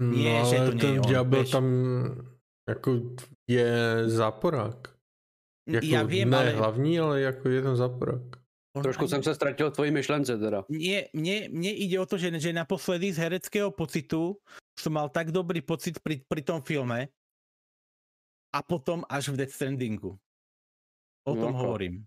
No, 0.00 0.12
nie, 0.16 0.40
že 0.48 0.56
to 0.64 0.72
ten 0.80 1.00
diabel 1.04 1.44
tam 1.44 1.66
jako 2.64 3.16
je 3.44 3.68
záporák. 4.08 4.80
Jako 5.68 5.86
ja 5.86 6.02
viem, 6.02 6.30
ne 6.30 6.36
ale... 6.36 6.56
hlavní, 6.56 7.00
ale 7.00 7.20
jako 7.20 7.48
jeden 7.48 7.76
záporák. 7.76 8.40
On 8.76 8.82
Trošku 8.82 9.04
ani... 9.04 9.08
jsem 9.08 9.22
se 9.22 9.34
ztratil 9.34 9.70
tvoji 9.70 9.90
myšlence 9.90 10.38
teda. 10.38 10.64
Nie, 10.68 11.10
mne, 11.12 11.50
mne 11.50 11.70
ide 11.74 11.98
o 11.98 12.06
to, 12.06 12.18
že, 12.18 12.30
že 12.38 12.54
naposledy 12.54 13.12
z 13.12 13.18
hereckého 13.18 13.70
pocitu 13.70 14.38
som 14.78 14.94
mal 14.94 15.10
tak 15.10 15.34
dobrý 15.34 15.60
pocit 15.60 15.98
pri, 15.98 16.22
pri 16.22 16.42
tom 16.42 16.62
filme 16.62 17.10
a 18.54 18.58
potom 18.62 19.02
až 19.10 19.34
v 19.34 19.42
Death 19.42 19.54
Strandingu. 19.54 20.18
O 21.24 21.34
tom 21.34 21.52
no, 21.52 21.58
hovorím. 21.58 22.06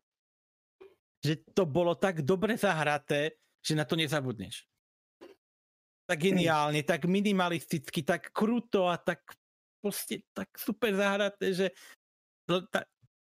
Že 1.26 1.36
to 1.54 1.64
bolo 1.66 1.96
tak 1.96 2.22
dobre 2.22 2.58
zahraté, 2.58 3.38
že 3.64 3.76
na 3.76 3.86
to 3.86 3.96
nezabudneš. 3.96 4.68
Tak 6.04 6.20
geniálne, 6.20 6.84
tak 6.84 7.06
minimalisticky, 7.08 8.04
tak 8.04 8.28
kruto 8.36 8.92
a 8.92 8.98
tak 9.00 9.24
proste 9.80 10.20
tak 10.36 10.52
super 10.60 10.92
zahraté, 10.96 11.54
že 11.56 11.68
ta, 12.72 12.84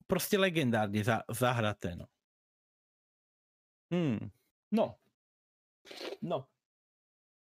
proste 0.06 0.38
legendárne 0.38 1.01
za, 1.01 1.26
zahraté, 1.34 1.97
no. 1.97 2.06
Hmm. 3.89 4.30
No. 4.69 5.01
No. 6.22 6.45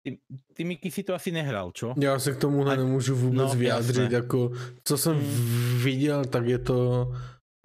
Ty, 0.04 0.16
ty 0.56 0.64
Miky 0.64 0.92
si 0.92 1.04
to 1.04 1.12
asi 1.16 1.32
nehrál, 1.32 1.72
čo? 1.76 1.92
Já 2.00 2.20
se 2.20 2.32
k 2.32 2.40
tomuhle 2.40 2.74
A- 2.74 2.76
nemůžu 2.80 3.16
vůbec 3.16 3.52
no, 3.52 3.56
vyjádřit, 3.60 4.02
jasné. 4.02 4.16
jako 4.16 4.52
co 4.84 4.98
jsem 4.98 5.16
Mm. 5.16 5.84
viděl, 5.84 6.26
tak 6.26 6.46
je 6.46 6.60
to, 6.60 7.08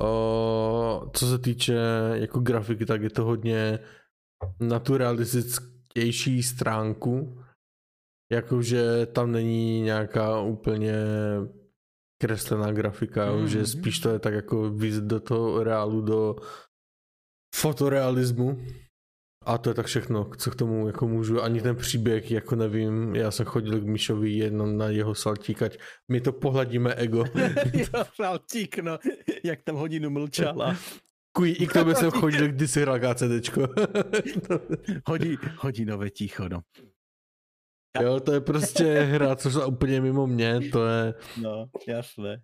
o, 0.01 1.11
co 1.15 1.27
se 1.27 1.39
týče 1.39 1.75
jako 2.13 2.41
grafiky, 2.41 2.87
tak 2.87 3.03
je 3.03 3.11
to 3.11 3.25
hodně 3.25 3.79
naturalističtější 4.61 6.43
stránku, 6.43 7.43
jakože 8.33 9.07
tam 9.07 9.33
není 9.33 9.81
nějaká 9.81 10.41
úplně 10.41 10.95
kreslená 12.23 12.73
grafika, 12.73 13.33
Mhm. 13.33 13.49
že 13.49 13.67
spíš 13.67 14.01
to 14.01 14.09
je 14.11 14.19
tak 14.19 14.35
jako 14.35 14.71
víc 14.71 14.97
do 15.01 15.21
toho 15.21 15.65
reálu, 15.65 16.01
do 16.01 16.37
fotorealismu. 17.55 18.65
A 19.47 19.59
to 19.59 19.71
je 19.71 19.75
tak 19.75 19.87
všechno, 19.87 20.31
co 20.39 20.51
k 20.51 20.57
tomu 20.57 20.87
jako 20.87 21.09
můžu. 21.09 21.43
Ani 21.43 21.61
ten 21.63 21.77
příběh, 21.77 22.31
jako 22.31 22.57
nevím, 22.57 23.15
já 23.15 23.31
jsem 23.31 23.47
chodil 23.47 23.81
k 23.81 23.85
Míšovi 23.85 24.31
jenom 24.33 24.77
na 24.79 24.89
jeho 24.89 25.15
saltík, 25.15 25.63
ať 25.63 25.79
my 26.09 26.21
to 26.21 26.33
pohladíme 26.33 26.95
ego. 26.95 27.25
jo, 27.75 28.05
šaltík, 28.15 28.79
no. 28.79 28.99
Jak 29.45 29.63
tam 29.63 29.77
hodinu 29.77 30.11
mlčala. 30.11 30.77
Kuj, 31.37 31.57
i 31.59 31.67
k 31.67 31.73
tobě 31.73 31.95
jsem 31.95 32.11
chodil, 32.11 32.49
když 32.49 32.71
jsi 32.71 32.81
hrál 32.81 33.01
KCDčko. 33.01 33.69
Hodí, 35.07 35.37
hodinové 35.59 36.11
ticho, 36.11 36.49
no. 36.49 36.61
jo, 38.03 38.21
to 38.21 38.33
je 38.33 38.41
prostě 38.41 38.85
hra, 39.01 39.37
co 39.37 39.61
je 39.61 39.67
úplně 39.67 40.01
mimo 40.01 40.27
mě, 40.27 40.61
to 40.73 40.87
je 40.87 41.15
No, 41.43 41.67
jasné. 41.89 42.43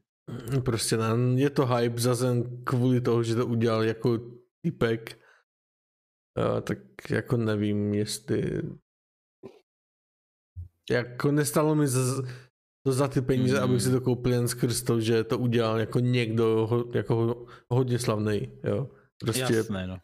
prostě, 0.64 0.96
ne, 0.96 1.06
je 1.42 1.50
to 1.50 1.66
hype 1.66 2.00
zase 2.00 2.26
kvůli 2.64 3.00
toho, 3.00 3.22
že 3.22 3.34
to 3.34 3.46
udělal 3.46 3.84
jako 3.84 4.18
typek. 4.62 5.18
Jo, 6.38 6.60
tak 6.60 6.78
jako 7.10 7.36
nevím, 7.36 7.94
jestli 7.94 8.62
jako 10.90 11.32
nestalo 11.32 11.74
mi 11.74 11.88
z, 11.88 12.22
to 12.86 12.92
za 12.92 13.08
ty 13.08 13.20
peníze, 13.20 13.56
Mm. 13.56 13.62
abych 13.64 13.82
si 13.82 13.90
to 13.90 14.00
koupil 14.00 14.32
jen 14.32 14.48
skrz 14.48 14.82
to, 14.82 15.00
že 15.00 15.24
to 15.24 15.38
udělal 15.38 15.78
jako 15.80 15.98
někdo 15.98 16.66
ho, 16.66 16.84
jako 16.94 17.14
ho, 17.14 17.46
hodně 17.70 17.98
slavný, 17.98 18.60
jo. 18.64 18.90
Prostě 19.20 19.54
Jasné, 19.54 19.86
no. 19.86 19.98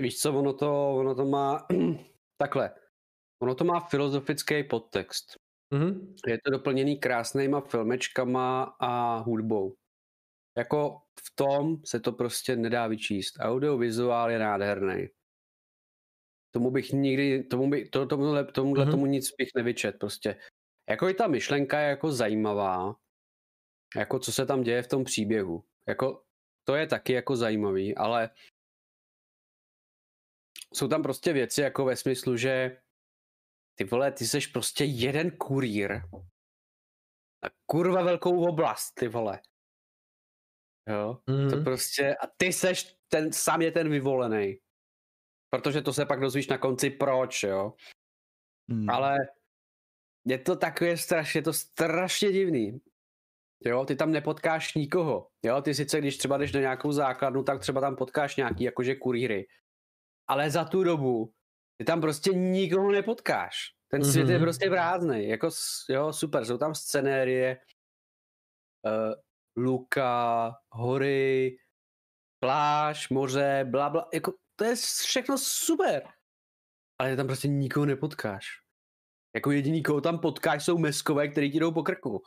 Víš 0.00 0.18
co, 0.18 0.38
ono 0.38 0.52
to, 0.52 0.94
ono 0.96 1.14
to 1.14 1.24
má 1.24 1.66
takhle. 2.40 2.74
Ono 3.42 3.54
to 3.54 3.64
má 3.64 3.80
filozofický 3.80 4.64
podtext. 4.64 5.24
Mhm. 5.74 6.14
Je 6.26 6.38
to 6.44 6.50
doplněný 6.50 6.98
krásnýma 6.98 7.60
filmečkama 7.60 8.62
a 8.80 9.16
hudbou. 9.18 9.74
Jako 10.58 11.02
v 11.20 11.34
tom 11.34 11.76
se 11.84 12.00
to 12.00 12.12
prostě 12.12 12.56
nedá 12.56 12.86
vyčíst. 12.86 13.36
Audiovizuál 13.40 14.30
je 14.30 14.38
nádherný. 14.38 15.08
Tomu 16.54 16.70
bych 16.70 16.92
nikdy, 16.92 17.42
tomu 17.44 17.70
by, 17.70 17.88
to, 17.88 18.06
tomuhle, 18.06 18.44
tomuhle 18.44 18.84
Mhm. 18.84 18.90
tomu 18.92 19.06
nic 19.06 19.34
bych 19.38 19.48
nevyčet 19.56 19.98
prostě. 19.98 20.40
Jako 20.90 21.08
i 21.08 21.14
ta 21.14 21.26
myšlenka 21.26 21.80
je 21.80 21.88
jako 21.88 22.12
zajímavá, 22.12 22.94
jako 23.96 24.18
co 24.18 24.32
se 24.32 24.46
tam 24.46 24.62
děje 24.62 24.82
v 24.82 24.88
tom 24.88 25.04
příběhu. 25.04 25.64
Jako 25.88 26.24
to 26.64 26.74
je 26.74 26.86
taky 26.86 27.12
jako 27.12 27.36
zajímavý, 27.36 27.96
ale 27.96 28.30
jsou 30.74 30.88
tam 30.88 31.02
prostě 31.02 31.32
věci 31.32 31.60
jako 31.60 31.84
ve 31.84 31.96
smyslu, 31.96 32.36
že 32.36 32.82
ty 33.78 33.84
vole, 33.84 34.12
ty 34.12 34.26
seš 34.26 34.46
prostě 34.46 34.84
jeden 34.84 35.30
kurýr 35.30 35.90
na 37.42 37.50
kurva 37.70 38.02
velkou 38.02 38.48
oblast, 38.48 38.94
ty 38.94 39.08
vole. 39.08 39.40
Jo, 40.88 41.18
Mhm. 41.26 41.50
to 41.50 41.56
prostě, 41.64 42.16
a 42.16 42.26
ty 42.36 42.52
seš 42.52 42.96
ten, 43.08 43.32
sám 43.32 43.62
je 43.62 43.72
ten 43.72 43.88
vyvolený. 43.90 44.58
Protože 45.50 45.82
to 45.82 45.92
se 45.92 46.06
pak 46.06 46.20
dozvíš 46.20 46.48
na 46.48 46.58
konci 46.58 46.90
proč, 46.90 47.42
jo. 47.42 47.72
Mm. 48.70 48.90
Ale 48.90 49.18
je 50.26 50.38
to 50.38 50.56
takové 50.56 50.96
strašně, 50.96 51.38
je 51.38 51.42
to 51.42 51.52
strašně 51.52 52.32
divný. 52.32 52.80
Jo, 53.64 53.84
ty 53.84 53.96
tam 53.96 54.12
nepotkáš 54.12 54.74
nikoho. 54.74 55.28
Jo, 55.44 55.62
ty 55.62 55.74
sice, 55.74 55.98
když 55.98 56.16
třeba 56.18 56.38
jdeš 56.38 56.52
na 56.52 56.60
nějakou 56.60 56.92
základnu, 56.92 57.42
tak 57.44 57.60
třeba 57.60 57.80
tam 57.80 57.96
potkáš 57.96 58.36
nějaký 58.36 58.64
jakože 58.64 58.94
kurýry. 58.94 59.46
Ale 60.28 60.50
za 60.50 60.64
tu 60.64 60.84
dobu 60.84 61.32
ty 61.78 61.84
tam 61.84 62.00
prostě 62.00 62.30
nikoho 62.34 62.92
nepotkáš. 62.92 63.56
Ten 63.88 64.04
svět 64.04 64.28
je 64.28 64.34
Mhm. 64.34 64.44
prostě 64.44 64.68
prázdný. 64.70 65.28
Jako, 65.28 65.48
jo, 65.88 66.12
super, 66.12 66.44
jsou 66.44 66.58
tam 66.58 66.74
scenérie, 66.74 67.60
uh, 68.86 69.14
luka, 69.56 70.52
hory, 70.72 71.56
pláž, 72.42 73.08
moře, 73.08 73.66
bla, 73.70 73.90
bla, 73.90 74.08
jako 74.14 74.34
to 74.56 74.64
je 74.64 74.76
všechno 74.76 75.38
super. 75.38 76.02
Ale 77.00 77.16
tam 77.16 77.26
prostě 77.26 77.48
nikoho 77.48 77.86
nepotkáš. 77.86 78.46
Jako 79.34 79.50
jediný, 79.50 79.82
koho 79.82 80.00
tam 80.00 80.18
potkáš, 80.18 80.64
jsou 80.64 80.78
meskové, 80.78 81.28
který 81.28 81.52
ti 81.52 81.58
jdou 81.58 81.72
po 81.72 81.82
krku. 81.82 82.22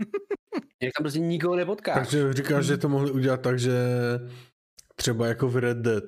Jak 0.82 0.92
tam 0.98 1.02
prostě 1.02 1.18
nikoho 1.18 1.56
nepotkáš. 1.56 1.94
Takže 1.94 2.32
říkáš, 2.32 2.64
že 2.64 2.76
to 2.76 2.88
mohli 2.88 3.10
udělat 3.10 3.42
tak, 3.42 3.58
že 3.58 3.78
třeba 4.96 5.26
jako 5.26 5.48
v 5.48 5.56
Red 5.56 5.78
Dead, 5.78 6.04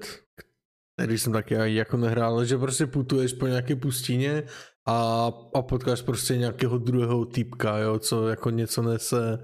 který 0.96 1.18
jsem 1.18 1.32
taky 1.32 1.54
jako 1.54 1.96
nehrál, 1.96 2.44
že 2.44 2.58
prostě 2.58 2.86
putuješ 2.86 3.32
po 3.32 3.46
nějaké 3.46 3.76
pustině 3.76 4.42
a, 4.86 5.26
a 5.54 5.62
potkáš 5.62 6.02
prostě 6.02 6.36
nějakého 6.36 6.78
druhého 6.78 7.24
typka, 7.26 7.78
jo, 7.78 7.98
co 7.98 8.28
jako 8.28 8.50
něco 8.50 8.82
nese. 8.82 9.38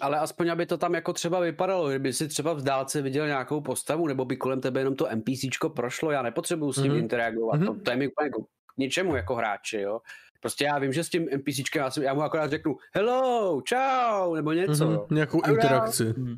Ale 0.00 0.18
aspoň, 0.18 0.48
aby 0.50 0.66
to 0.66 0.78
tam 0.78 0.94
jako 0.94 1.12
třeba 1.12 1.40
vypadalo, 1.40 1.88
kdyby 1.88 2.12
si 2.12 2.28
třeba 2.28 2.52
v 2.52 2.62
dálce 2.62 3.02
viděl 3.02 3.26
nějakou 3.26 3.60
postavu, 3.60 4.06
nebo 4.06 4.24
by 4.24 4.36
kolem 4.36 4.60
tebe 4.60 4.80
jenom 4.80 4.94
to 4.96 5.08
NPCčko 5.16 5.70
prošlo, 5.70 6.10
já 6.10 6.22
nepotřebuju 6.22 6.72
s 6.72 6.76
ním 6.82 6.92
Mhm. 6.92 7.00
interagovat, 7.00 7.60
Mhm. 7.60 7.66
to, 7.66 7.74
to 7.80 7.90
je 7.90 7.96
mi 7.96 8.08
úplně 8.08 8.26
jako 8.26 8.42
k 8.42 8.76
ničemu 8.78 9.16
jako 9.16 9.34
hráči, 9.34 9.80
jo. 9.80 10.00
Prostě 10.40 10.64
já 10.64 10.78
vím, 10.78 10.92
že 10.92 11.04
s 11.04 11.08
tím 11.08 11.28
NPCčkem, 11.30 11.80
já, 11.82 11.90
si, 11.90 12.02
já 12.04 12.14
mu 12.14 12.22
akorát 12.22 12.50
řeknu 12.50 12.76
hello, 12.94 13.62
čau, 13.64 14.34
nebo 14.34 14.52
něco, 14.52 14.84
Mhm, 14.84 14.94
jo. 14.94 15.06
nějakou 15.10 15.40
A 15.44 15.46
dál. 15.46 15.54
interakci. 15.54 16.04
Mm. 16.16 16.36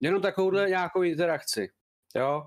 Jenom 0.00 0.22
takovouhle 0.22 0.68
nějakou 0.68 1.02
interakci, 1.02 1.68
jo. 2.16 2.42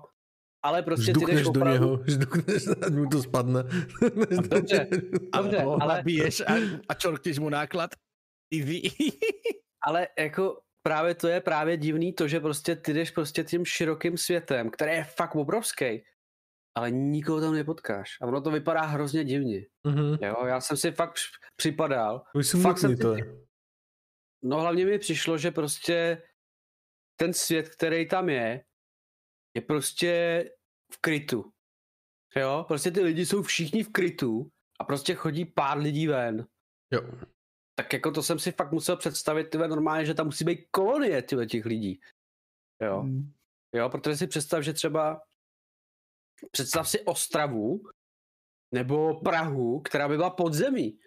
Ale 0.64 0.82
prostě 0.82 1.12
ty 1.12 1.24
jdeš 1.26 1.42
do 1.42 1.50
opravdu... 1.50 1.72
něho, 1.72 2.00
ždukneš, 2.06 2.66
ať 2.86 2.92
mu 2.92 3.08
to 3.08 3.22
spadne. 3.22 3.62
Dobře, 4.48 4.86
dobře, 5.36 5.58
Ho 5.62 5.82
ale, 5.82 6.02
a, 6.46 6.52
a 6.88 6.94
čorkneš 6.94 7.38
mu 7.38 7.48
náklad. 7.48 7.90
Easy. 8.54 8.82
ale 9.82 10.08
jako 10.18 10.60
právě 10.82 11.14
to 11.14 11.28
je 11.28 11.40
právě 11.40 11.76
divný 11.76 12.12
to, 12.12 12.28
že 12.28 12.40
prostě 12.40 12.76
ty 12.76 12.92
jdeš 12.92 13.10
prostě 13.10 13.44
tím 13.44 13.64
širokým 13.64 14.16
světem, 14.16 14.70
který 14.70 14.92
je 14.92 15.04
fakt 15.04 15.34
obrovský, 15.34 16.04
ale 16.76 16.90
nikoho 16.90 17.40
tam 17.40 17.54
nepotkáš. 17.54 18.10
A 18.20 18.26
ono 18.26 18.40
to 18.40 18.50
vypadá 18.50 18.80
hrozně 18.82 19.24
divně. 19.24 19.66
Mhm. 19.86 20.18
Jo, 20.22 20.46
já 20.46 20.60
jsem 20.60 20.76
si 20.76 20.92
fakt 20.92 21.12
při- 21.12 21.26
připadal. 21.56 22.24
Už 22.34 22.50
Fakt 22.62 22.78
jsem 22.78 22.96
to 22.96 23.14
je. 23.16 23.24
No 24.42 24.60
hlavně 24.60 24.86
mi 24.86 24.98
přišlo, 24.98 25.38
že 25.38 25.50
prostě 25.50 26.22
ten 27.20 27.32
svět, 27.32 27.68
který 27.68 28.08
tam 28.08 28.28
je, 28.28 28.64
je 29.56 29.62
prostě 29.62 30.44
v 30.92 30.98
krytu. 31.00 31.52
Jo, 32.36 32.64
prostě 32.68 32.90
ty 32.90 33.00
lidi 33.00 33.26
jsou 33.26 33.42
všichni 33.42 33.82
v 33.82 33.92
krytu 33.92 34.50
a 34.80 34.84
prostě 34.84 35.14
chodí 35.14 35.44
pár 35.44 35.78
lidí 35.78 36.06
ven. 36.06 36.46
Jo. 36.92 37.00
Tak 37.78 37.92
jako 37.92 38.10
to 38.10 38.22
jsem 38.22 38.38
si 38.38 38.52
fakt 38.52 38.72
musel 38.72 38.96
představit, 38.96 39.44
tyhle 39.50 39.68
normálně, 39.68 40.06
že 40.06 40.14
tam 40.14 40.26
musí 40.26 40.44
být 40.44 40.66
kolonie 40.70 41.22
tyhle 41.22 41.46
těch 41.46 41.64
lidí. 41.64 42.00
Jo. 42.82 43.02
Mm. 43.02 43.32
Jo, 43.74 43.88
protože 43.90 44.16
si 44.16 44.26
představ, 44.26 44.62
že 44.62 44.72
třeba 44.72 45.22
představ 46.52 46.88
si 46.88 47.00
Ostravu 47.04 47.80
nebo 48.74 49.20
Prahu, 49.20 49.80
která 49.80 50.08
by 50.08 50.16
byla 50.16 50.30
pod 50.30 50.54
zemí. 50.54 51.00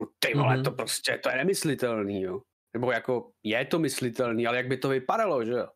No 0.00 0.08
ty 0.18 0.34
vole, 0.34 0.54
Mhm. 0.54 0.64
to 0.64 0.70
prostě, 0.70 1.18
to 1.22 1.28
je 1.28 1.36
nemyslitelný, 1.36 2.22
jo. 2.22 2.42
Nebo 2.76 2.92
jako, 2.92 3.32
je 3.44 3.64
to 3.66 3.78
myslitelný, 3.78 4.46
ale 4.46 4.56
jak 4.56 4.68
by 4.68 4.76
to 4.76 4.88
vypadalo, 4.88 5.44
že 5.44 5.52
jo. 5.52 5.68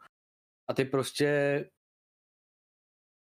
A 0.71 0.75
ty 0.75 0.85
prostě... 0.85 1.31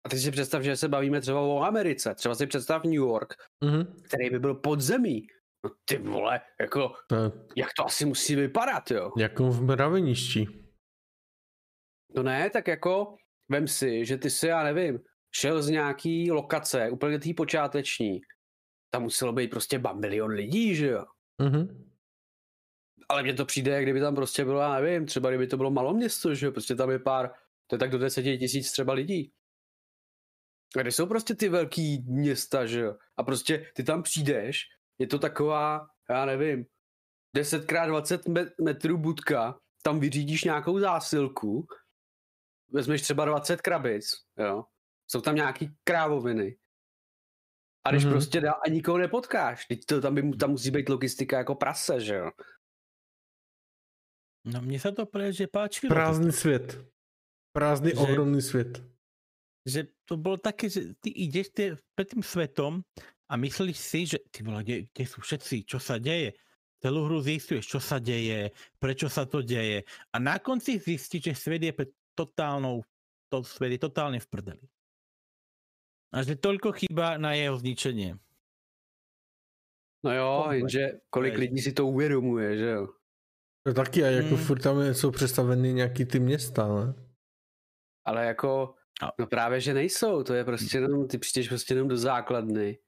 A 0.06 0.08
ty 0.08 0.18
si 0.18 0.30
představ, 0.30 0.62
že 0.62 0.76
se 0.76 0.88
bavíme 0.88 1.20
třeba 1.20 1.40
o 1.40 1.60
Americe. 1.60 2.14
Třeba 2.14 2.34
si 2.34 2.46
představ 2.46 2.84
New 2.84 2.92
York, 2.94 3.34
Mhm. 3.64 4.02
který 4.02 4.30
by 4.30 4.38
byl 4.38 4.54
pod 4.54 4.80
zemí. 4.80 5.26
No 5.64 5.70
ty 5.84 5.98
vole, 5.98 6.40
jako, 6.60 6.92
To 7.08 7.16
jak 7.56 7.68
to 7.76 7.84
asi 7.86 8.04
musí 8.04 8.36
vypadat, 8.36 8.90
jo. 8.90 9.12
jako 9.18 9.50
v 9.50 9.62
mraveništi. 9.62 10.46
No 12.16 12.22
ne, 12.22 12.50
tak 12.50 12.66
jako 12.68 13.16
vem 13.50 13.68
si, 13.68 14.04
že 14.06 14.16
ty 14.18 14.30
si, 14.30 14.46
já 14.46 14.62
nevím, 14.62 15.00
šel 15.36 15.62
z 15.62 15.68
nějaký 15.68 16.30
lokace, 16.30 16.90
úplně 16.90 17.18
tý 17.18 17.34
počáteční. 17.34 18.20
Tam 18.90 19.02
muselo 19.02 19.32
být 19.32 19.50
prostě 19.50 19.78
bambilion 19.78 20.30
lidí, 20.30 20.74
že 20.74 20.86
jo? 20.86 21.04
Mhm. 21.42 21.84
Ale 23.08 23.22
mně 23.22 23.34
to 23.34 23.44
přijde, 23.44 23.72
jak 23.72 23.82
kdyby 23.82 24.00
tam 24.00 24.14
prostě 24.14 24.44
bylo, 24.44 24.60
já 24.60 24.80
nevím, 24.80 25.06
třeba 25.06 25.28
kdyby 25.28 25.46
to 25.46 25.56
bylo 25.56 25.70
malo 25.70 25.94
město, 25.94 26.34
že 26.34 26.46
jo? 26.46 26.52
Prostě 26.52 26.74
tam 26.74 26.90
je 26.90 26.98
pár, 26.98 27.30
to 27.66 27.74
je 27.74 27.78
tak 27.78 27.90
do 27.90 27.98
deseti 27.98 28.38
tisíc 28.38 28.72
třeba 28.72 28.92
lidí. 28.92 29.32
A 30.76 30.80
kde 30.82 30.92
jsou 30.92 31.06
prostě 31.06 31.34
ty 31.34 31.48
velký 31.48 32.04
města, 32.08 32.66
že 32.66 32.80
jo? 32.80 32.96
A 33.16 33.22
prostě 33.22 33.70
ty 33.74 33.84
tam 33.84 34.02
přijdeš, 34.02 34.60
je 34.98 35.06
to 35.06 35.18
taková, 35.18 35.86
já 36.10 36.24
nevím, 36.24 36.66
10x20 37.36 38.18
met- 38.28 38.54
metrů 38.60 38.98
budka, 38.98 39.60
tam 39.82 40.00
vyřídíš 40.00 40.44
nějakou 40.44 40.78
zásilku, 40.78 41.66
vezmeš 42.72 43.02
třeba 43.02 43.24
20 43.24 43.60
krabic, 43.60 44.10
jo? 44.38 44.64
Jsou 45.10 45.20
tam 45.20 45.34
nějaký 45.34 45.70
krávoviny. 45.84 46.58
A 47.86 47.90
když 47.90 48.04
Mhm. 48.04 48.10
mm-hmm. 48.10 48.16
prostě 48.16 48.40
dál 48.40 48.60
a 48.66 48.70
nikoho 48.70 48.98
nepotkáš, 48.98 49.66
teď 49.66 49.84
to 49.84 50.00
tam, 50.00 50.14
by, 50.14 50.22
mu- 50.22 50.36
tam 50.36 50.50
musí 50.50 50.70
být 50.70 50.88
logistika 50.88 51.38
jako 51.38 51.54
prase, 51.54 52.00
že 52.00 52.14
jo? 52.14 52.30
No 54.48 54.62
mne 54.64 54.78
sa 54.80 54.94
to 54.94 55.04
že 55.30 55.44
páčilo. 55.50 55.92
Prázdný 55.92 56.32
svět. 56.32 56.80
Prázdný, 57.52 57.90
Že- 57.90 58.00
ohromný 58.00 58.40
svět. 58.42 58.80
že 59.66 59.84
to 60.08 60.16
bolo 60.16 60.36
také, 60.40 60.70
že 60.72 60.94
ty 61.00 61.10
ideš 61.10 61.48
tie, 61.52 61.76
pred 61.92 62.08
tým 62.08 62.22
svetom 62.24 62.80
a 63.28 63.36
myslíš 63.36 63.76
si, 63.76 64.00
že 64.06 64.18
ty 64.32 64.40
vole, 64.42 64.64
kde, 64.64 64.88
kde 64.88 65.04
sú 65.04 65.20
všetci, 65.20 65.68
čo 65.68 65.78
sa 65.78 66.00
deje? 66.00 66.32
Celú 66.78 67.10
hru 67.10 67.18
zistuješ, 67.20 67.66
čo 67.66 67.80
sa 67.82 67.98
deje, 67.98 68.54
prečo 68.78 69.10
sa 69.10 69.26
to 69.26 69.42
deje 69.42 69.82
a 70.14 70.16
na 70.22 70.38
konci 70.38 70.78
zistíš, 70.78 71.30
že 71.30 71.34
svet 71.34 71.62
je 71.62 71.72
pred 71.74 71.90
totálnou, 72.14 72.86
to 73.28 73.42
svet 73.42 73.74
je 73.74 73.80
totálne 73.82 74.22
v 74.22 74.26
prdeli. 74.30 74.66
A 76.14 76.22
že 76.22 76.40
toľko 76.40 76.72
chýba 76.72 77.18
na 77.18 77.34
jeho 77.36 77.58
zničenie. 77.58 78.16
No 80.06 80.10
jo, 80.14 80.30
jenže 80.54 81.02
kolik 81.10 81.34
lidí 81.34 81.58
si 81.58 81.72
to 81.72 81.86
uvědomuje, 81.86 82.58
že 82.58 82.68
jo? 82.70 82.88
To 83.66 83.74
taky, 83.74 84.04
a 84.04 84.06
jako 84.06 84.36
Hmm. 84.36 84.44
furt 84.44 84.62
tam 84.62 84.80
jsou 84.94 85.10
představeny 85.10 85.72
nějaký 85.72 86.04
ty 86.04 86.20
města, 86.20 86.68
ne? 86.68 86.94
Ale 88.04 88.26
jako, 88.26 88.74
no 89.18 89.26
právě, 89.26 89.60
že 89.60 89.74
nejsou, 89.74 90.22
to 90.22 90.34
je 90.34 90.44
prostě 90.44 90.78
jenom, 90.78 91.08
ty 91.08 91.18
přijdeš 91.18 91.48
prostě 91.48 91.74
jenom 91.74 91.88
do 91.88 91.96
základny, 91.96 92.78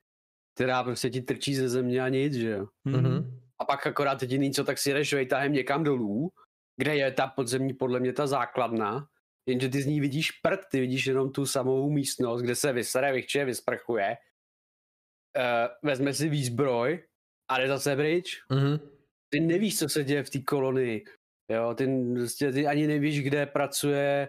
která 0.61 0.85
prostě 0.85 1.11
ti 1.11 1.21
trčí 1.21 1.55
ze 1.55 1.69
země 1.69 2.01
a 2.01 2.09
nic, 2.09 2.35
že 2.35 2.51
jo? 2.51 2.67
Mhm. 2.85 3.01
Mhm. 3.01 3.41
A 3.59 3.65
pak 3.65 3.87
akorát 3.87 4.23
jediný, 4.23 4.53
co 4.53 4.65
tak 4.65 4.79
si 4.79 4.93
jdeš 4.93 5.13
vejtahem 5.13 5.53
někam 5.53 5.85
dolů, 5.85 6.33
kde 6.77 6.97
je 6.97 7.13
ta 7.13 7.27
podzemní, 7.27 7.73
podle 7.73 8.01
mě 8.01 8.13
ta 8.13 8.27
základna, 8.27 9.09
jenže 9.49 9.69
ty 9.69 9.83
z 9.83 9.87
ní 9.87 10.01
vidíš 10.01 10.31
prd, 10.31 10.61
ty 10.71 10.81
vidíš 10.81 11.07
jenom 11.07 11.33
tu 11.33 11.47
samou 11.47 11.91
místnost, 11.91 12.43
kde 12.43 12.55
se 12.55 12.73
vysere, 12.73 13.13
vychče, 13.13 13.45
vysprchuje, 13.45 14.17
uh, 15.37 15.89
vezme 15.89 16.15
si 16.15 16.29
výzbroj 16.29 17.05
a 17.51 17.59
jde 17.59 17.69
zase 17.69 17.97
pryč. 17.97 18.43
Mhm. 18.53 18.79
Ty 19.33 19.41
nevíš, 19.41 19.79
co 19.79 19.89
se 19.89 20.05
děje 20.05 20.23
v 20.23 20.31
té 20.31 20.39
kolonii. 20.43 21.05
Jo, 21.53 21.75
ty, 21.75 21.89
prostě, 22.15 22.53
ty 22.53 22.67
ani 22.67 22.87
nevíš, 22.87 23.23
kde 23.23 23.47
pracuje 23.47 24.29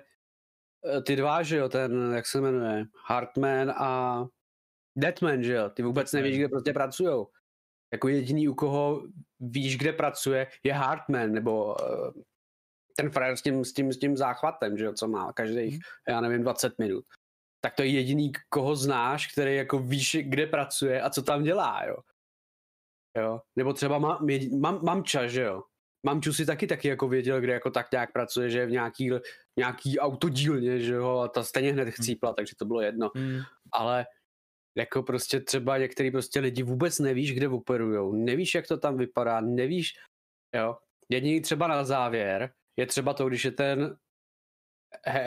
eh, 0.85 1.01
ty 1.01 1.15
dva, 1.15 1.43
že 1.43 1.57
jo, 1.57 1.69
ten, 1.69 2.13
jak 2.15 2.27
se 2.27 2.41
jmenuje, 2.41 2.85
Hartman 3.07 3.71
a 3.71 4.23
Deadman, 4.97 5.43
že 5.43 5.53
jo, 5.53 5.69
ty 5.69 5.83
vůbec 5.83 6.11
Deathman. 6.11 6.23
nevíš, 6.23 6.39
kde 6.39 6.49
prostě 6.49 6.73
pracujou. 6.73 7.27
Jako 7.93 8.07
jediný, 8.07 8.47
u 8.47 8.53
koho 8.55 9.07
víš, 9.39 9.77
kde 9.77 9.93
pracuje, 9.93 10.47
je 10.63 10.73
Hartman, 10.73 11.31
nebo 11.31 11.75
uh, 11.75 12.11
ten 12.97 13.09
frajer 13.09 13.37
s 13.37 13.41
tím, 13.41 13.65
s, 13.65 13.73
tím, 13.73 13.93
s 13.93 13.99
tím 13.99 14.17
záchvatem, 14.17 14.77
že 14.77 14.85
jo, 14.85 14.93
co 14.93 15.07
má 15.07 15.33
každých, 15.33 15.79
já 16.09 16.21
nevím, 16.21 16.41
20 16.41 16.79
minut. 16.79 17.05
Tak 17.63 17.75
to 17.75 17.81
je 17.83 17.89
jediný, 17.89 18.31
koho 18.49 18.75
znáš, 18.75 19.27
který 19.31 19.55
jako 19.55 19.79
víš, 19.79 20.17
kde 20.21 20.47
pracuje 20.47 21.01
a 21.01 21.09
co 21.09 21.21
tam 21.21 21.43
dělá, 21.43 21.85
jo. 21.85 21.97
Jo, 23.17 23.41
nebo 23.55 23.73
třeba 23.73 23.99
má, 23.99 24.19
mě- 24.21 24.57
mám, 24.59 24.85
mamča, 24.85 25.27
že 25.27 25.41
jo. 25.41 25.63
Mamču 26.05 26.33
si 26.33 26.45
taky 26.45 26.67
taky 26.67 26.87
jako 26.87 27.07
věděl, 27.07 27.41
kde 27.41 27.53
jako 27.53 27.71
tak 27.71 27.91
nějak 27.91 28.11
pracuje, 28.13 28.49
že 28.49 28.59
je 28.59 28.65
v 28.65 28.71
nějaký, 28.71 29.11
nějaký 29.57 29.99
autodílně, 29.99 30.79
že 30.79 30.93
jo, 30.93 31.17
a 31.17 31.27
ta 31.27 31.43
stejně 31.43 31.73
hned 31.73 31.89
chcípla, 31.89 32.33
takže 32.33 32.55
to 32.59 32.65
bylo 32.65 32.81
jedno. 32.81 33.11
Mm. 33.15 33.39
Ale 33.73 34.05
jako 34.75 35.03
prostě 35.03 35.39
třeba 35.39 35.77
některý 35.77 36.11
prostě 36.11 36.39
lidi 36.39 36.63
vůbec 36.63 36.99
nevíš, 36.99 37.33
kde 37.33 37.47
operujou, 37.47 38.13
nevíš, 38.15 38.55
jak 38.55 38.67
to 38.67 38.77
tam 38.77 38.97
vypadá, 38.97 39.41
nevíš, 39.41 39.93
jo. 40.55 40.77
Jediný 41.09 41.41
třeba 41.41 41.67
na 41.67 41.83
závěr 41.83 42.53
je 42.77 42.85
třeba 42.85 43.13
to, 43.13 43.27
když 43.29 43.45
je 43.45 43.51
ten 43.51 43.97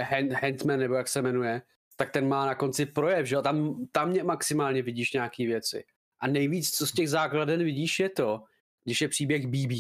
hand, 0.03 0.33
handman, 0.33 0.79
nebo 0.81 0.95
jak 0.95 1.09
se 1.09 1.23
jmenuje, 1.23 1.63
tak 1.97 2.11
ten 2.11 2.29
má 2.29 2.47
na 2.47 2.55
konci 2.55 2.87
projev, 2.87 3.27
že 3.27 3.35
jo, 3.35 3.43
tam, 3.43 3.87
tam 3.93 4.09
mě 4.11 4.25
maximálně 4.25 4.83
vidíš 4.83 5.13
nějaký 5.13 5.47
věci. 5.47 5.85
A 6.21 6.27
nejvíc, 6.27 6.71
co 6.77 6.87
z 6.87 6.93
těch 6.93 7.09
základen 7.11 7.65
vidíš, 7.65 8.01
je 8.01 8.09
to, 8.09 8.45
když 8.85 9.01
je 9.01 9.09
příběh 9.09 9.47
BB, 9.47 9.73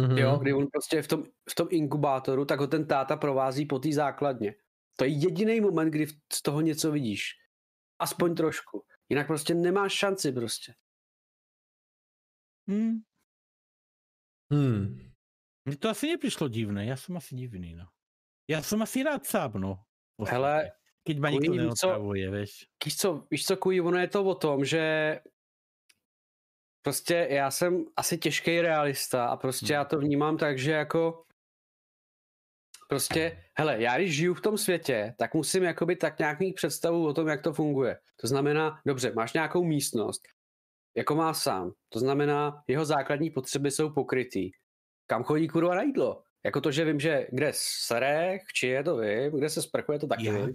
Mhm. 0.00 0.18
jo, 0.18 0.36
kdy 0.36 0.52
on 0.52 0.66
prostě 0.72 0.96
je 0.96 1.02
v 1.02 1.08
tom, 1.08 1.24
v 1.50 1.54
tom 1.54 1.68
inkubátoru, 1.70 2.44
tak 2.44 2.60
ho 2.60 2.66
ten 2.66 2.86
táta 2.86 3.16
provází 3.16 3.66
po 3.66 3.78
té 3.78 3.92
základně. 3.92 4.54
To 4.96 5.04
je 5.04 5.10
jediný 5.10 5.60
moment, 5.60 5.90
kdy 5.90 6.06
z 6.32 6.42
toho 6.42 6.60
něco 6.60 6.92
vidíš. 6.92 7.37
Aspoň 7.98 8.34
trošku. 8.34 8.84
Jinak 9.08 9.26
prostě 9.26 9.54
nemáš 9.54 9.92
šanci 9.92 10.32
prostě. 10.32 10.74
Mm. 12.66 13.00
Hmm. 14.52 15.08
Mne 15.64 15.76
to 15.76 15.88
asi 15.92 16.08
neprišlo 16.08 16.48
divné, 16.48 16.88
ja 16.88 16.96
som 16.96 17.20
asi 17.20 17.36
divný, 17.36 17.76
no. 17.76 17.92
Ja 18.48 18.64
som 18.64 18.80
asi 18.80 19.04
rád 19.04 19.28
sám, 19.28 19.60
no. 19.60 19.84
podstate. 20.16 20.32
Hele, 20.32 20.54
keď 21.04 21.16
ma 21.20 21.28
nikto 21.30 21.52
neotravuje, 21.54 22.26
vieš. 22.30 22.52
Víš 22.84 22.96
co, 22.96 23.08
víš 23.30 23.42
co, 23.46 23.54
Kují, 23.56 23.80
ono 23.80 23.98
je 23.98 24.08
to 24.08 24.24
o 24.24 24.34
tom, 24.34 24.64
že 24.64 24.84
prostě 26.82 27.28
já 27.30 27.50
jsem 27.50 27.84
asi 27.96 28.18
těžký 28.18 28.60
realista 28.60 29.28
a 29.28 29.36
prostě 29.36 29.74
Hmm. 29.74 29.80
já 29.80 29.84
to 29.84 29.98
vnímám 29.98 30.36
tak, 30.36 30.58
že 30.58 30.72
jako 30.72 31.24
prostě, 32.88 33.42
hele, 33.54 33.82
já 33.82 33.96
když 33.96 34.16
žiju 34.16 34.34
v 34.34 34.40
tom 34.40 34.58
světě, 34.58 35.14
tak 35.18 35.34
musím 35.34 35.62
jakoby 35.62 35.96
tak 35.96 36.18
nějak 36.18 36.40
mít 36.40 36.52
představu 36.52 37.06
o 37.06 37.14
tom, 37.14 37.28
jak 37.28 37.42
to 37.42 37.52
funguje. 37.52 37.98
To 38.20 38.26
znamená, 38.26 38.80
dobře, 38.86 39.12
máš 39.12 39.32
nějakou 39.32 39.64
místnost, 39.64 40.22
jako 40.96 41.14
má 41.14 41.34
sám. 41.34 41.72
To 41.88 41.98
znamená, 41.98 42.62
jeho 42.68 42.84
základní 42.84 43.30
potřeby 43.30 43.70
jsou 43.70 43.90
pokrytý. 43.90 44.50
Kam 45.06 45.22
chodí 45.22 45.48
kurva 45.48 45.74
na 45.74 45.82
jídlo? 45.82 46.22
Jako 46.44 46.60
to, 46.60 46.72
že 46.72 46.84
vím, 46.84 47.00
že 47.00 47.26
kde 47.32 47.52
sere, 47.54 48.38
či 48.54 48.66
je 48.66 48.82
to 48.84 48.96
vím, 48.96 49.38
kde 49.38 49.50
se 49.50 49.62
sprchuje, 49.62 49.98
to 49.98 50.06
taky 50.06 50.22
vím. 50.22 50.40
Jak? 50.40 50.50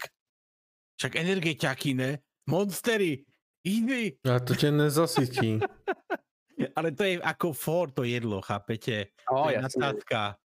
Však 0.98 1.16
energetiaky, 1.16 1.94
ne? 1.94 2.20
Monstery! 2.50 3.26
Easy! 3.68 4.18
A 4.36 4.40
to 4.40 4.56
tě 4.56 4.72
nezasytí. 4.72 5.60
Ale 6.76 6.92
to 6.92 7.04
je 7.04 7.22
ako 7.22 7.54
for 7.54 7.92
to 7.92 8.04
jedlo, 8.04 8.42
chápete? 8.42 9.06
No, 9.32 9.44
to 9.44 9.50
je 9.50 9.62
nadsázka. 9.62 10.36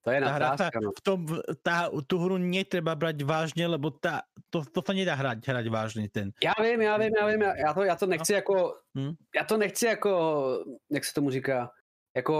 To 0.00 0.10
je 0.10 0.18
Tá 0.20 0.32
hra 0.32 0.46
nadsázka, 0.56 0.78
no. 0.80 0.90
v 0.96 1.00
tom, 1.04 1.18
tá, 1.60 1.92
tú 2.08 2.16
hru 2.18 2.40
netreba 2.40 2.96
brať 2.96 3.20
vážne, 3.20 3.68
lebo 3.68 3.92
tá, 3.92 4.24
to, 4.48 4.64
to 4.64 4.80
sa 4.80 4.92
nedá 4.96 5.12
hrať, 5.12 5.44
hrať 5.44 5.66
vážne 5.68 6.08
ten. 6.08 6.32
Já 6.40 6.56
vím, 6.56 6.80
já 6.80 6.96
vím, 6.96 7.12
já 7.16 7.26
vím, 7.26 7.42
já, 7.42 7.74
to, 7.74 7.80
já 7.84 7.96
to 7.96 8.06
nechci 8.06 8.32
jako, 8.32 8.76
Hm? 8.98 9.14
já 9.36 9.44
to 9.44 9.56
nechci 9.56 9.86
jako, 9.86 10.10
jak 10.90 11.04
se 11.04 11.14
tomu 11.14 11.30
říká, 11.30 11.70
jako, 12.16 12.34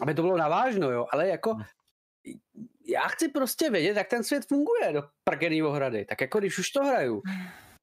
aby 0.00 0.14
to 0.14 0.22
bylo 0.22 0.36
navážno, 0.36 0.90
jo, 0.90 1.06
ale 1.12 1.28
jako, 1.28 1.54
Hm. 1.54 1.62
já 2.86 3.02
chci 3.08 3.28
prostě 3.28 3.70
vědět, 3.70 3.96
jak 3.96 4.08
ten 4.08 4.24
svět 4.24 4.44
funguje 4.48 4.92
do 4.92 5.02
prkený 5.24 5.62
ohrady, 5.62 6.04
tak 6.04 6.20
jako 6.20 6.38
když 6.38 6.58
už 6.58 6.70
to 6.70 6.84
hraju 6.84 7.22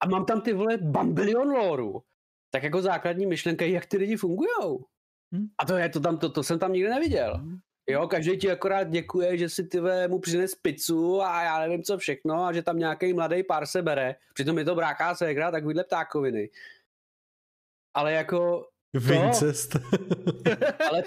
a 0.01 0.07
mám 0.07 0.25
tam 0.25 0.41
ty 0.41 0.53
vole 0.53 0.77
bambilion 0.77 1.47
lóru, 1.47 2.01
tak 2.51 2.63
jako 2.63 2.81
základní 2.81 3.25
myšlenka 3.25 3.65
je, 3.65 3.71
jak 3.71 3.85
ty 3.85 3.97
lidi 3.97 4.17
fungujou. 4.17 4.85
Hm. 5.35 5.47
A 5.57 5.65
to 5.65 5.77
je 5.77 5.89
to 5.89 5.99
tam, 5.99 6.17
to, 6.17 6.29
to 6.29 6.43
jsem 6.43 6.59
tam 6.59 6.73
nikdy 6.73 6.89
neviděl. 6.89 7.41
Jo, 7.91 8.07
každý 8.07 8.37
ti 8.37 8.51
akorát 8.51 8.83
děkuje, 8.83 9.37
že 9.37 9.49
si 9.49 9.67
ty 9.67 9.79
mu 10.07 10.19
přines 10.19 10.55
pizzu 10.55 11.21
a 11.21 11.43
já 11.43 11.59
nevím 11.59 11.83
co 11.83 11.97
všechno 11.97 12.45
a 12.45 12.53
že 12.53 12.61
tam 12.61 12.77
nějaký 12.77 13.13
mladý 13.13 13.43
pár 13.43 13.65
se 13.65 13.81
bere. 13.81 14.15
Přitom 14.33 14.57
je 14.57 14.65
to 14.65 14.75
bráká 14.75 15.15
ségra, 15.15 15.51
takovýhle 15.51 15.83
ptákoviny. 15.83 16.49
Ale 17.93 18.13
jako, 18.13 18.67
Vincest. 18.93 19.75
ale, 20.89 21.03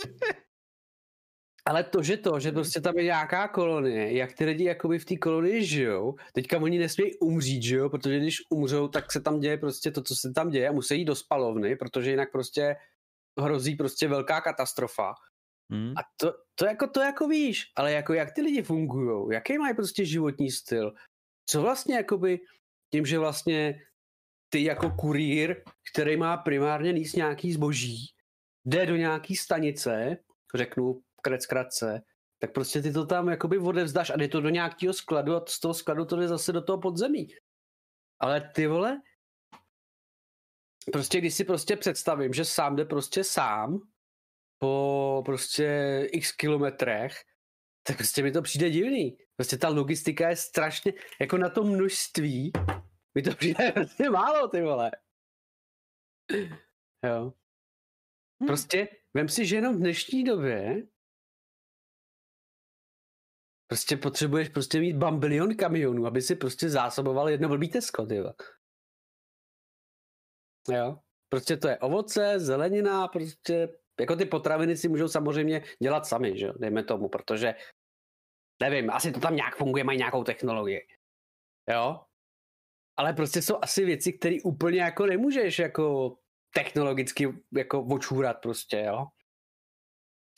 ale 1.64 1.84
to, 1.84 2.02
že 2.02 2.16
to, 2.16 2.40
že 2.40 2.52
prostě 2.52 2.80
tam 2.80 2.98
je 2.98 3.04
nějaká 3.04 3.48
kolonie, 3.48 4.16
jak 4.16 4.32
ty 4.32 4.44
lidi 4.44 4.64
jakoby 4.64 4.98
v 4.98 5.04
té 5.04 5.16
kolonii 5.16 5.64
žijou, 5.64 6.14
teďka 6.32 6.58
oni 6.58 6.78
nesmějí 6.78 7.18
umřít, 7.18 7.62
že 7.62 7.76
jo, 7.76 7.90
protože 7.90 8.18
když 8.18 8.42
umřou, 8.50 8.88
tak 8.88 9.12
se 9.12 9.20
tam 9.20 9.40
děje 9.40 9.56
prostě 9.56 9.90
to, 9.90 10.02
co 10.02 10.14
se 10.16 10.32
tam 10.32 10.50
děje 10.50 10.68
a 10.68 10.72
musí 10.72 10.98
jít 10.98 11.04
do 11.04 11.14
spalovny, 11.14 11.76
protože 11.76 12.10
jinak 12.10 12.32
prostě 12.32 12.76
hrozí 13.40 13.76
prostě 13.76 14.08
velká 14.08 14.40
katastrofa. 14.40 15.14
Hm? 15.72 15.94
A 15.96 16.00
to, 16.16 16.34
to, 16.54 16.66
jako, 16.66 16.86
to 16.86 17.00
jako 17.00 17.28
víš, 17.28 17.72
ale 17.76 17.92
jako 17.92 18.12
jak 18.14 18.34
ty 18.34 18.42
lidi 18.42 18.62
fungují, 18.62 19.34
jaký 19.34 19.58
mají 19.58 19.74
prostě 19.74 20.04
životní 20.04 20.50
styl, 20.50 20.94
co 21.46 21.62
vlastně 21.62 21.94
jakoby 21.94 22.40
tím, 22.92 23.06
že 23.06 23.18
vlastně 23.18 23.80
ty 24.48 24.64
jako 24.64 24.90
kurýr, 24.90 25.62
který 25.92 26.16
má 26.16 26.36
primárně 26.36 26.92
níst 26.92 27.16
nějaký 27.16 27.52
zboží, 27.52 28.06
jde 28.64 28.86
do 28.86 28.96
nějaký 28.96 29.36
stanice, 29.36 30.16
řeknu 30.54 31.02
krec 31.22 31.46
kratce, 31.46 32.02
tak 32.38 32.52
prostě 32.52 32.82
ty 32.82 32.92
to 32.92 33.06
tam 33.06 33.28
jakoby 33.28 33.58
odevzdáš 33.58 34.10
a 34.10 34.16
jde 34.16 34.28
to 34.28 34.40
do 34.40 34.48
nějakého 34.48 34.92
skladu 34.92 35.34
a 35.36 35.44
z 35.48 35.60
toho 35.60 35.74
skladu 35.74 36.04
to 36.04 36.16
jde 36.16 36.28
zase 36.28 36.52
do 36.52 36.62
toho 36.62 36.80
podzemí. 36.80 37.28
Ale 38.20 38.50
ty 38.54 38.66
vole, 38.66 39.00
prostě 40.92 41.18
když 41.18 41.34
si 41.34 41.44
prostě 41.44 41.76
představím, 41.76 42.32
že 42.32 42.44
sám 42.44 42.76
jde 42.76 42.84
prostě 42.84 43.24
sám, 43.24 43.80
po 44.58 45.22
prostě 45.24 46.00
x 46.12 46.32
kilometrech, 46.32 47.14
tak 47.86 47.96
prostě 47.96 48.22
mi 48.22 48.32
to 48.32 48.42
přijde 48.42 48.70
divný. 48.70 49.16
Prostě 49.36 49.58
ta 49.58 49.68
logistika 49.68 50.28
je 50.28 50.36
strašně, 50.36 50.92
jako 51.20 51.38
na 51.38 51.50
to 51.50 51.64
množství, 51.64 52.52
mi 53.14 53.22
to 53.22 53.34
přijde 53.34 53.72
prostě 53.74 54.10
málo, 54.10 54.48
ty 54.48 54.62
vole. 54.62 54.90
Jo. 57.06 57.32
Hm. 58.42 58.46
Prostě, 58.46 58.88
vem 59.14 59.28
si, 59.28 59.46
že 59.46 59.56
jenom 59.56 59.76
v 59.76 59.78
dnešní 59.78 60.24
době 60.24 60.86
prostě 63.66 63.96
potřebuješ 63.96 64.48
prostě 64.48 64.80
mít 64.80 64.96
bambilion 64.96 65.56
kamionů, 65.56 66.06
aby 66.06 66.22
si 66.22 66.36
prostě 66.36 66.68
zásoboval 66.68 67.28
jedno 67.28 67.48
blbý 67.48 67.68
Tesco, 67.68 68.06
ty 68.06 68.20
vole. 68.20 68.34
Jo. 70.68 70.98
Prostě 71.28 71.56
to 71.56 71.68
je 71.68 71.78
ovoce, 71.78 72.40
zelenina, 72.40 73.08
prostě 73.08 73.68
jako 74.00 74.16
ty 74.16 74.24
potraviny 74.24 74.76
si 74.76 74.88
můžou 74.88 75.08
samozřejmě 75.08 75.62
dělat 75.82 76.06
sami, 76.06 76.38
že 76.38 76.46
jo, 76.46 76.52
dejme 76.56 76.84
tomu, 76.84 77.08
protože 77.08 77.54
nevím, 78.62 78.90
asi 78.90 79.12
to 79.12 79.20
tam 79.20 79.36
nějak 79.36 79.56
funguje, 79.56 79.84
mají 79.84 79.98
nějakou 79.98 80.24
technologii. 80.24 80.86
Jo? 81.70 82.00
Ale 82.96 83.12
prostě 83.12 83.42
jsou 83.42 83.58
asi 83.62 83.84
věci, 83.84 84.12
které 84.12 84.36
úplně 84.44 84.80
jako 84.80 85.06
nemůžeš 85.06 85.58
jako 85.58 86.16
technologicky 86.54 87.34
jako 87.56 87.82
očůrat 87.82 88.40
prostě, 88.40 88.84
jo? 88.86 89.06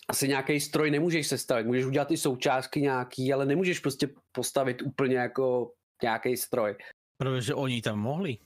Asi 0.08 0.28
nějaký 0.28 0.60
stroj 0.60 0.90
nemůžeš 0.90 1.26
sestavit, 1.26 1.66
můžeš 1.66 1.84
udělat 1.84 2.10
i 2.10 2.16
součástky 2.16 2.80
nějaký, 2.80 3.32
ale 3.32 3.46
nemůžeš 3.46 3.80
prostě 3.80 4.08
postavit 4.32 4.82
úplně 4.82 5.16
jako 5.16 5.74
nějaký 6.02 6.36
stroj. 6.36 6.76
Protože 7.18 7.54
oni 7.54 7.82
tam 7.82 7.98
mohli 7.98 8.38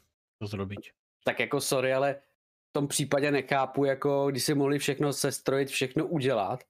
to 0.42 0.46
zrobiť. 0.46 0.92
Tak 1.24 1.40
jako 1.40 1.60
sorry, 1.60 1.92
ale 1.92 2.22
v 2.70 2.72
tom 2.72 2.88
případě 2.88 3.30
nechápu, 3.30 3.84
jako 3.84 4.30
když 4.30 4.44
si 4.44 4.54
mohli 4.54 4.78
všechno 4.78 5.12
sestrojit, 5.12 5.68
všechno 5.68 6.06
udělat, 6.06 6.62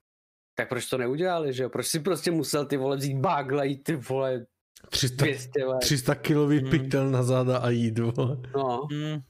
tak 0.57 0.69
proč 0.69 0.87
to 0.89 0.99
neudělali, 0.99 1.53
že 1.53 1.63
jo? 1.63 1.69
Proč 1.69 1.87
si 1.87 2.01
prostě 2.01 2.31
musel 2.31 2.67
ty 2.67 2.77
vole 2.77 2.97
vzít 2.97 3.17
bagla 3.21 3.65
jít 3.65 3.85
ty 3.85 3.97
vole 3.97 4.47
300, 4.89 5.25
200 5.25 5.65
let. 5.65 5.79
300 5.81 6.15
kilový 6.15 6.59
Hmm. 6.61 6.71
pytel 6.71 7.11
na 7.11 7.23
záda 7.23 7.59
a 7.59 7.71
jít, 7.71 7.99
vole. 7.99 8.37
No, 8.57 8.89
Mm, 8.91 9.21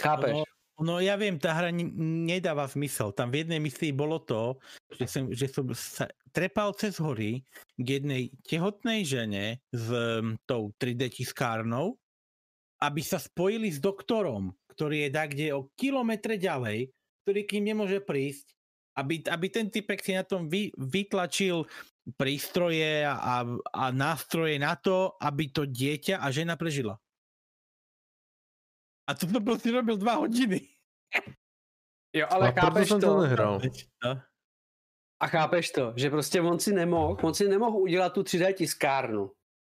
chápeš? 0.00 0.32
No, 0.32 0.44
no 0.80 0.94
ja 1.00 1.16
viem, 1.16 1.38
tá 1.40 1.52
hra 1.56 1.68
n- 1.72 1.96
nedáva 2.28 2.68
zmysel. 2.68 3.12
Tam 3.12 3.30
v 3.32 3.44
jednej 3.44 3.60
misii 3.60 3.92
bolo 3.96 4.18
to, 4.20 4.56
že 5.00 5.06
som, 5.08 5.22
že 5.32 5.48
som 5.48 5.64
sa 5.72 6.04
trepal 6.32 6.72
cez 6.76 7.00
hory 7.00 7.44
k 7.80 7.86
jednej 8.00 8.28
tehotnej 8.44 9.04
žene 9.08 9.60
s 9.72 9.88
um, 9.88 10.36
tou 10.44 10.72
3D 10.76 11.08
tiskárnou, 11.12 11.96
aby 12.82 13.00
sa 13.00 13.16
spojili 13.16 13.70
s 13.70 13.78
doktorom, 13.78 14.50
ktorý 14.72 15.06
je 15.06 15.10
kde 15.12 15.46
o 15.52 15.68
kilometre 15.76 16.40
ďalej, 16.40 16.88
ktorý 17.22 17.40
k 17.44 17.52
ním 17.58 17.76
nemôže 17.76 18.00
prísť, 18.00 18.56
aby, 18.98 19.24
aby 19.28 19.46
ten 19.48 19.70
typek 19.70 20.00
si 20.04 20.12
na 20.16 20.24
tom 20.24 20.48
vy, 20.48 20.72
vytlačil 20.76 21.64
prístroje 22.18 23.06
a, 23.06 23.46
a 23.72 23.84
nástroje 23.94 24.58
na 24.58 24.74
to, 24.74 25.14
aby 25.22 25.48
to 25.54 25.64
dieťa 25.64 26.18
a 26.18 26.26
žena 26.34 26.58
prežila. 26.58 26.98
A 29.06 29.14
to 29.14 29.26
to 29.26 29.40
prostě 29.40 29.70
robil 29.70 29.96
dva 29.96 30.14
hodiny. 30.14 30.60
Jo, 32.12 32.26
ale 32.30 32.48
a 32.48 32.52
chápeš 32.52 32.88
to 32.88 32.98
to, 32.98 33.20
nehrál. 33.20 33.60
No. 34.04 34.20
a 35.20 35.26
chápeš 35.26 35.70
to, 35.70 35.92
že 35.96 36.10
prostě 36.10 36.40
on 36.40 36.58
si 36.58 36.72
nemohl, 36.72 37.16
on 37.22 37.34
si 37.34 37.48
nemohl 37.48 37.76
udělat 37.76 38.12
tu 38.12 38.22
3D 38.22 38.54
tiskárnu. 38.54 39.32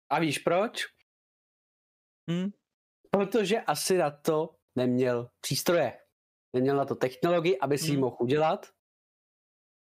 A 0.09 0.19
víš 0.19 0.39
proč? 0.39 0.85
Hm? 2.31 2.51
Protože 3.11 3.61
asi 3.61 3.97
na 3.97 4.11
to 4.11 4.55
neměl 4.75 5.29
přístroje. 5.41 5.93
Neměl 6.55 6.75
na 6.77 6.85
to 6.85 6.95
technologii, 6.95 7.59
aby 7.59 7.77
si 7.77 7.85
ji 7.85 7.91
Hmm. 7.91 8.01
mohl 8.01 8.15
udělat. 8.19 8.65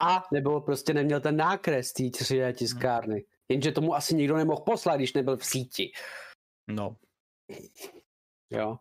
A 0.02 0.24
nebo 0.34 0.62
prostě 0.62 0.94
neměl 0.94 1.20
ten 1.22 1.38
nákres 1.38 1.94
té 1.94 2.04
3D 2.04 2.54
tiskárny. 2.54 3.26
Jenže 3.52 3.72
tomu 3.72 3.96
asi 3.96 4.16
nikdo 4.16 4.36
nemohl 4.36 4.62
poslat, 4.66 4.96
když 4.96 5.14
nebyl 5.14 5.38
v 5.38 5.46
síti. 5.46 5.92
no. 6.70 6.96
Jo. 8.54 8.78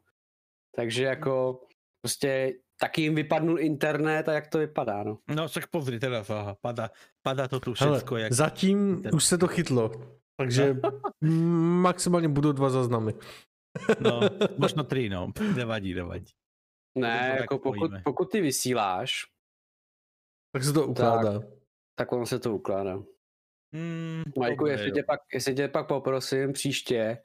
Takže 0.76 1.04
jako 1.04 1.60
prostě 2.04 2.52
taky 2.80 3.02
jim 3.02 3.14
vypadnul 3.14 3.60
internet 3.60 4.28
a 4.28 4.32
jak 4.32 4.48
to 4.48 4.58
vypadá, 4.58 5.02
no. 5.04 5.18
No 5.28 5.48
však 5.48 5.66
pozri 5.66 5.98
teraz, 6.00 6.30
aha, 6.30 6.56
padá, 6.60 6.90
padá 7.22 7.48
to 7.48 7.60
tu 7.60 7.74
všetko. 7.74 8.16
jak... 8.16 8.32
zatím 8.32 9.02
ten- 9.02 9.14
už 9.14 9.24
se 9.24 9.38
to 9.38 9.46
chytlo, 9.48 9.90
takže 10.36 10.76
maximálně 11.82 12.28
budou 12.28 12.52
dva 12.52 12.70
záznamy. 12.70 13.14
No, 14.00 14.20
možno 14.58 14.84
tři, 14.84 15.08
no. 15.08 15.32
Nevadí, 15.56 15.94
nevadí. 15.94 16.32
Ne, 16.98 17.26
to 17.26 17.32
tak 17.32 17.40
jako 17.40 17.58
pokud, 17.58 17.90
pokud 18.04 18.32
ty 18.32 18.40
vysíláš, 18.40 19.24
Tak 20.52 20.64
se 20.64 20.72
to 20.72 20.86
ukládá. 20.86 21.40
tak 21.98 22.12
ono 22.12 22.26
se 22.26 22.38
to 22.38 22.54
ukládá. 22.54 22.96
Mm, 23.72 24.22
Majku, 24.38 24.66
jestli 24.66 24.92
tě, 24.92 25.02
pak, 25.02 25.20
jestli 25.34 25.54
tě 25.54 25.68
pak 25.68 25.88
poprosím 25.88 26.52
příště, 26.52 27.22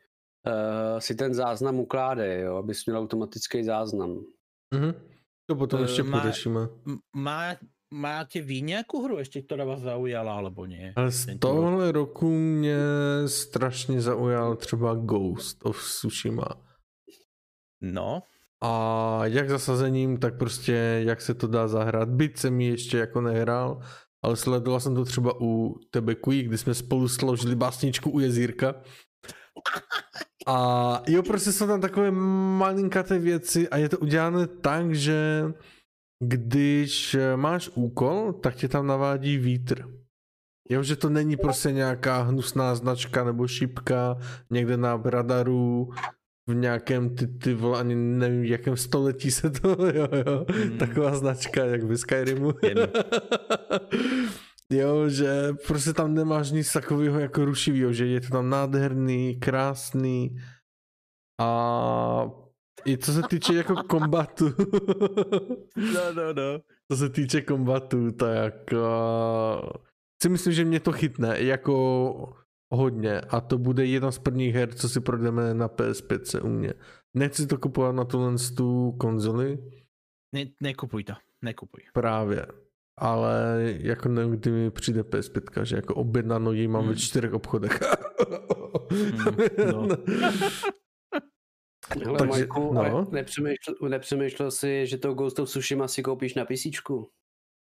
uh, 0.48 1.00
si 1.00 1.16
ten 1.16 1.34
záznam 1.34 1.80
ukládej, 1.80 2.42
jo, 2.42 2.56
abys 2.56 2.86
měl 2.86 2.98
automatický 3.00 3.64
záznam. 3.64 4.26
Mhm. 4.76 4.94
To 5.50 5.56
potom 5.56 5.80
Eh, 5.80 5.84
ještě 5.84 6.04
má- 6.04 6.20
pořešíme. 6.22 6.60
Má, 7.16 7.56
máte 7.92 8.42
vy 8.42 8.62
nějakou 8.62 9.04
hru 9.04 9.18
ještě, 9.18 9.42
která 9.42 9.66
vás 9.66 9.80
zaujala, 9.82 10.34
alebo 10.34 10.66
nie? 10.66 10.94
Ale 10.96 11.12
z 11.12 11.40
tohohle 11.40 11.92
roku 11.92 12.30
mě 12.30 12.78
strašně 13.26 14.02
zaujal 14.02 14.56
třeba 14.56 14.96
Ghost 14.96 15.66
of 15.66 15.78
Tsushima. 15.78 16.48
No, 17.82 18.24
A 18.62 19.22
jak 19.24 19.50
zasazením, 19.50 20.18
tak 20.18 20.38
prostě 20.38 21.02
jak 21.06 21.22
se 21.22 21.34
to 21.34 21.48
dá 21.48 21.68
zahrát. 21.68 22.10
Byť 22.10 22.38
jsem 22.38 22.62
ji 22.62 22.70
ještě 22.70 22.98
jako 22.98 23.22
nehrál, 23.22 23.82
ale 24.22 24.36
sledoval 24.36 24.80
jsem 24.80 24.96
to 24.96 25.06
třeba 25.06 25.42
u 25.42 25.76
tebe 25.92 26.16
Kui, 26.16 26.44
kdy 26.44 26.58
jsme 26.58 26.74
spolu 26.74 27.08
složili 27.08 27.56
básničku 27.56 28.10
u 28.10 28.20
jezírka. 28.20 28.76
A 30.48 31.02
jo, 31.08 31.24
prostě 31.24 31.52
jsou 31.52 31.68
tam 31.68 31.82
takové 31.82 32.12
malinkaté 32.12 33.20
věci 33.20 33.70
a 33.70 33.78
je 33.78 33.90
to 33.90 33.98
udělané 33.98 34.48
tak, 34.48 34.96
že 34.96 35.46
když 36.24 37.18
máš 37.36 37.70
úkol, 37.76 38.34
tak 38.34 38.56
tě 38.56 38.68
tam 38.68 38.88
navádí 38.88 39.38
vítr. 39.38 39.88
Jo, 40.70 40.84
že 40.84 40.96
to 40.96 41.10
není 41.10 41.38
prostě 41.38 41.72
nějaká 41.72 42.22
hnusná 42.22 42.76
značka 42.76 43.24
nebo 43.24 43.48
šipka 43.48 44.18
někde 44.50 44.78
na 44.78 45.02
radaru 45.06 45.90
v 46.50 46.56
nějakém, 46.56 47.16
ty, 47.16 47.28
ty 47.28 47.54
vole, 47.54 47.80
ani 47.80 47.96
nevím, 47.96 48.42
v 48.42 48.46
jakém 48.50 48.78
století 48.78 49.32
se 49.32 49.50
to, 49.50 49.70
jo, 49.94 50.08
jo, 50.26 50.46
Mm. 50.66 50.78
taková 50.78 51.16
značka, 51.16 51.66
jak 51.66 51.84
ve 51.84 51.98
Skyrimu. 51.98 52.54
Jo, 54.72 55.10
že 55.10 55.54
prostě 55.68 55.94
tam 55.94 56.14
nemáš 56.14 56.52
nic 56.52 56.74
takového 56.74 57.20
jako 57.20 57.46
rušivého, 57.46 57.94
že 57.94 58.06
je 58.06 58.22
to 58.22 58.30
tam 58.30 58.50
nádherný, 58.50 59.40
krásný 59.40 60.36
a 61.42 62.32
i 62.86 62.98
co 62.98 63.14
se 63.14 63.22
týče 63.30 63.54
jako 63.54 63.76
kombatu, 63.90 64.46
no, 65.76 66.14
no, 66.16 66.34
no. 66.34 66.60
co 66.92 66.98
se 66.98 67.10
týče 67.10 67.42
kombatu, 67.42 68.12
tak 68.12 68.54
uh, 68.74 69.70
si 70.24 70.30
myslím, 70.30 70.54
že 70.54 70.66
mě 70.66 70.80
to 70.80 70.92
chytne 70.92 71.42
jako 71.42 72.34
hodně 72.74 73.22
a 73.22 73.42
to 73.42 73.58
bude 73.58 73.86
jedna 73.86 74.12
z 74.12 74.20
prvních 74.20 74.56
her, 74.56 74.74
co 74.74 74.90
si 74.90 75.00
projdeme 75.02 75.54
na 75.54 75.68
PS5 75.68 76.46
u 76.46 76.48
mě. 76.50 76.74
Nechci 77.18 77.48
to 77.48 77.58
kupovat 77.58 77.96
na 77.96 78.06
tuhle 78.06 78.34
tu 78.58 78.92
konzoli, 79.00 79.58
Ne, 80.36 80.46
nekupuj 80.62 81.04
to, 81.04 81.14
nekupuj. 81.42 81.82
právě. 81.94 82.46
Ale 83.02 83.56
jako 83.80 84.10
nevím, 84.10 84.32
kdy 84.32 84.52
mi 84.52 84.72
přijde 84.72 85.02
PS5, 85.02 85.64
že 85.64 85.76
jako 85.76 85.96
objednanou 85.96 86.52
ji 86.52 86.68
mám 86.68 86.82
Hmm. 86.82 86.90
ve 86.94 86.96
čtyřech 87.00 87.34
obchodech. 87.34 87.80
no. 89.72 89.88
Hele, 91.90 92.18
Takže, 92.20 92.32
Majku, 92.32 92.74
no. 92.74 93.08
nepřemýšlel, 93.12 93.76
nepřemýšlel 93.90 94.52
si, 94.52 94.88
že 94.88 94.98
to 94.98 95.14
Ghost 95.14 95.40
of 95.40 95.50
Tsushima 95.50 95.88
si 95.88 96.04
koupíš 96.04 96.36
na 96.36 96.46
PC? 96.46 96.66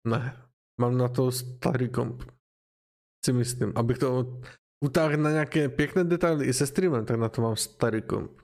ne, 0.08 0.38
mám 0.82 0.98
na 0.98 1.08
to 1.08 1.32
starý 1.32 1.90
komp. 1.90 2.24
Si 3.26 3.34
myslím, 3.34 3.74
abych 3.76 3.98
to 3.98 4.42
utáhl 4.86 5.18
na 5.18 5.32
nějaké 5.32 5.70
pěkné 5.70 6.04
detaily 6.04 6.46
i 6.46 6.54
se 6.54 6.68
streamem, 6.68 7.06
tak 7.06 7.18
na 7.20 7.30
to 7.30 7.42
mám 7.42 7.56
starý 7.56 8.02
komp. 8.02 8.42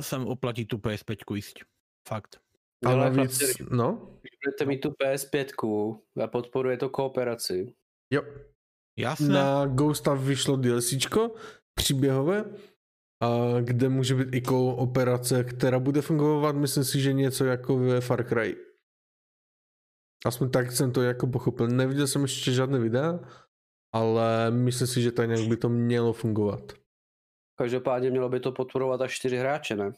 Sam 0.00 0.26
oplatí 0.26 0.66
tu 0.66 0.76
PS5 0.76 1.34
jisť. 1.34 1.64
Fakt. 2.08 2.40
Ale 2.86 3.10
chlapci, 3.14 3.64
no, 3.70 4.18
Když 4.20 4.30
budete 4.44 4.64
mít 4.64 4.80
tu 4.80 4.88
PS5 4.90 5.98
a 6.22 6.26
podporuje 6.26 6.76
to 6.76 6.88
kooperaci, 6.88 7.74
jo, 8.12 8.22
Jasné. 8.98 9.28
na 9.28 9.66
Ghosta 9.66 10.14
vyšlo 10.14 10.56
DLCčko 10.56 11.34
příběhové, 11.74 12.44
a 13.20 13.60
kde 13.60 13.88
může 13.88 14.14
být 14.14 14.34
i 14.34 14.40
kooperace, 14.40 15.44
která 15.44 15.78
bude 15.78 16.02
fungovat, 16.02 16.56
myslím 16.56 16.84
si, 16.84 17.00
že 17.00 17.12
něco 17.12 17.44
jako 17.44 17.78
ve 17.78 18.00
Far 18.00 18.28
Cry. 18.28 18.56
Aspoň 20.26 20.50
tak 20.50 20.72
jsem 20.72 20.92
to 20.92 21.02
jako 21.02 21.26
pochopil. 21.26 21.68
Neviděl 21.68 22.06
jsem 22.06 22.22
ještě 22.22 22.52
žádné 22.52 22.78
videa, 22.78 23.18
ale 23.92 24.50
myslím 24.50 24.86
si, 24.88 25.02
že 25.02 25.12
tak 25.12 25.28
nějak 25.28 25.48
by 25.48 25.56
to 25.56 25.68
mělo 25.68 26.12
fungovat. 26.12 26.72
každopádně 27.58 28.10
mělo 28.10 28.28
by 28.28 28.40
to 28.40 28.52
podporovat 28.52 29.00
až 29.00 29.14
čtyři 29.14 29.36
hráče, 29.36 29.76
ne? 29.76 29.92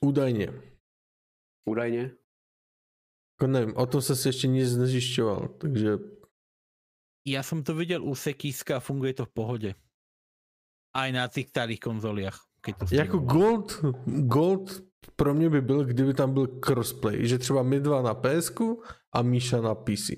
Údajně. 0.00 0.52
Údajně. 1.64 2.10
Jako 3.40 3.46
nevím, 3.46 3.76
o 3.76 3.86
tom 3.86 4.02
jsem 4.02 4.16
si 4.16 4.28
ještě 4.28 4.46
nic 4.48 4.76
nezjišťoval, 4.76 5.48
takže 5.48 5.98
Ja 7.28 7.44
som 7.44 7.60
to 7.60 7.76
videl 7.76 8.00
u 8.00 8.14
Sekíska 8.16 8.76
a 8.76 8.80
funguje 8.80 9.12
to 9.14 9.24
v 9.28 9.32
pohode. 9.36 9.70
Aj 10.94 11.12
na 11.12 11.28
tých 11.28 11.48
starých 11.48 11.80
konzoliach. 11.80 12.38
Keď 12.60 12.74
to 12.76 12.84
jako. 12.90 13.18
Gold, 13.18 13.68
Gold 14.06 14.82
pro 15.16 15.34
mě 15.34 15.50
by 15.50 15.60
byl, 15.60 15.84
kdyby 15.84 16.14
tam 16.14 16.34
byl 16.34 16.46
crossplay, 16.46 17.26
že 17.26 17.38
třeba 17.38 17.62
my 17.62 17.80
dva 17.80 18.02
na 18.02 18.14
PSku 18.14 18.82
a 19.12 19.22
Míša 19.22 19.60
na 19.60 19.74
PC. 19.74 20.10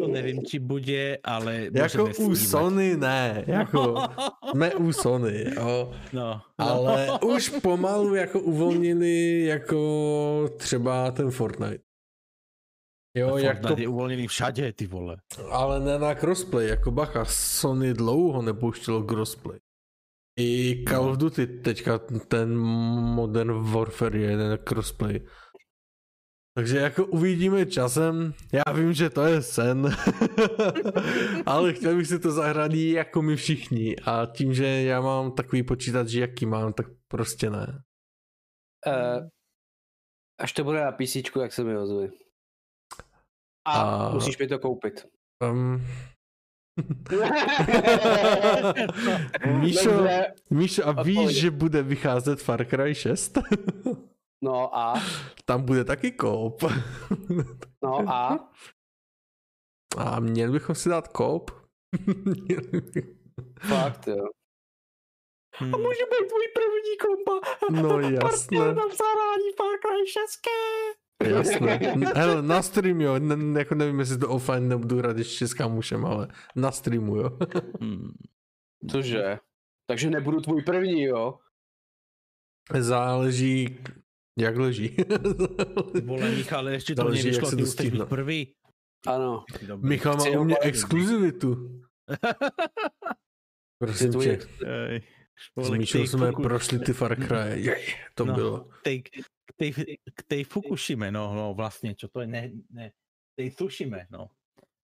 To 0.00 0.06
nevím, 0.06 0.44
či 0.46 0.58
bude, 0.58 1.18
ale 1.24 1.68
Jako 1.72 2.04
u 2.04 2.12
snívat. 2.12 2.38
Sony 2.38 2.96
ne, 2.96 3.44
jako 3.46 3.94
jsme 4.50 4.74
u 4.74 4.92
Sony, 4.92 5.44
jo. 5.56 5.92
No, 6.12 6.40
Ale 6.58 7.06
no. 7.06 7.18
už 7.34 7.48
pomalu 7.48 8.14
jako 8.14 8.40
uvolnili 8.40 9.44
jako 9.44 10.48
třeba 10.56 11.10
ten 11.10 11.30
Fortnite. 11.30 11.89
Jo, 13.14 13.28
Fortnite 13.28 13.68
jako, 13.68 13.80
je 13.80 13.88
uvolněný 13.88 14.26
všade, 14.26 14.72
ty 14.72 14.86
vole. 14.86 15.16
ale 15.50 15.80
ne 15.80 15.98
na 15.98 16.14
crossplay, 16.14 16.68
jako 16.68 16.90
bacha, 16.90 17.24
Sony 17.24 17.94
dlouho 17.94 18.42
nepouštělo 18.42 19.02
crossplay. 19.02 19.58
I 20.38 20.84
Call 20.88 21.10
of 21.10 21.16
Duty 21.16 21.46
teďka 21.46 21.98
ten 22.28 22.56
Modern 22.58 23.72
Warfare 23.72 24.18
je 24.18 24.36
na 24.36 24.56
crossplay. 24.56 25.20
Takže 26.54 26.78
jako 26.78 27.06
uvidíme 27.06 27.66
časem, 27.66 28.34
já 28.52 28.72
vím, 28.72 28.92
že 28.92 29.10
to 29.10 29.24
je 29.24 29.42
sen, 29.42 29.96
ale 31.46 31.72
chtěl 31.72 31.96
bych 31.96 32.06
si 32.06 32.18
to 32.18 32.30
zahrát 32.32 32.72
jako 32.72 33.22
my 33.22 33.36
všichni 33.36 33.96
a 33.96 34.26
tím, 34.26 34.54
že 34.54 34.66
já 34.66 35.00
mám 35.00 35.32
takový 35.32 35.62
počítač, 35.62 36.12
jaký 36.12 36.46
mám, 36.46 36.72
tak 36.72 36.86
prostě 37.08 37.50
ne. 37.50 37.82
Uh, 38.86 39.28
až 40.38 40.52
to 40.52 40.64
bude 40.64 40.84
na 40.84 40.92
PC, 40.92 41.16
jak 41.40 41.52
se 41.52 41.64
mi 41.64 41.78
ozvi. 41.78 42.10
A, 43.64 43.82
A- 43.82 44.10
musíš 44.14 44.38
mi 44.38 44.46
to 44.48 44.58
koupit. 44.58 45.06
Um... 45.42 45.82
Míšo. 49.60 49.90
Míšo, 50.50 50.88
a 50.88 51.02
víš, 51.02 51.16
Odpověď. 51.16 51.36
že 51.36 51.50
bude 51.50 51.82
vycházet 51.82 52.42
Far 52.42 52.64
Cry 52.64 52.94
6? 52.94 53.38
No 54.44 54.76
a? 54.76 54.94
Tam 55.44 55.62
bude 55.64 55.84
taky 55.84 56.12
koop. 56.12 56.62
No 57.82 58.08
a? 58.08 58.50
A 59.98 60.20
měli 60.20 60.52
bychom 60.52 60.74
si 60.74 60.88
dát 60.88 61.08
koop? 61.08 61.50
Fakt, 63.60 64.06
jo. 64.06 64.24
Hmm. 65.56 65.72
být 65.72 66.28
tvůj 66.28 66.46
první 66.54 66.96
kompa. 67.00 67.40
No 67.70 68.00
jasné, 68.00 68.58
tam 68.58 68.90
zahrání 68.90 69.52
Far 69.56 69.78
Cry 69.82 70.06
6. 70.06 70.40
jasné. 71.24 71.76
Hele, 72.14 72.42
na 72.42 72.62
stream 72.62 73.00
jo, 73.00 73.18
ne, 73.18 73.60
jako 73.60 73.74
nevím, 73.74 73.98
jestli 74.00 74.18
to 74.18 74.28
offline 74.28 74.68
nebudu 74.68 74.98
hrát 74.98 75.18
ještě 75.18 75.48
s 75.48 75.54
kamušem, 75.54 76.06
ale 76.06 76.28
na 76.56 76.70
streamu 76.72 77.16
jo. 77.16 77.38
Hmm. 77.80 78.12
Cože? 78.90 79.38
Takže 79.86 80.10
nebudu 80.10 80.40
tvůj 80.40 80.62
první, 80.62 81.02
jo? 81.02 81.38
Záleží, 82.78 83.78
jak 84.38 84.56
leží. 84.56 84.96
Vole, 86.04 86.30
Michal, 86.30 86.68
ještě 86.68 86.94
to 86.94 87.04
nevyšlo, 87.04 87.48
se 87.50 87.56
ty 87.56 87.62
už 87.62 87.74
být 87.90 88.08
prvý. 88.08 88.54
Ano. 89.06 89.44
Dobrý. 89.66 89.88
Michal 89.88 90.16
má 90.16 90.40
u 90.40 90.44
mě 90.44 90.56
exkluzivitu. 90.60 91.80
Prosím 93.78 94.12
tě, 94.12 94.38
tej 95.92 96.06
jsme 96.06 96.32
prošli 96.32 96.78
ty 96.78 96.92
Far 96.92 97.16
Cry. 97.26 97.62
Jej, 97.64 97.94
to 98.14 98.24
No. 98.24 98.34
bylo. 98.34 98.68
tej, 98.84 99.02
k 99.50 99.52
tej, 99.58 99.70
k 99.98 100.20
tej 100.30 100.42
Fukushime, 100.46 101.10
no, 101.10 101.34
no 101.34 101.44
vlastne, 101.52 101.98
čo 101.98 102.06
to 102.06 102.22
je, 102.22 102.28
ne, 102.30 102.42
ne, 102.70 102.94
tej 103.34 103.50
Tsushime, 103.52 104.06
no. 104.08 104.30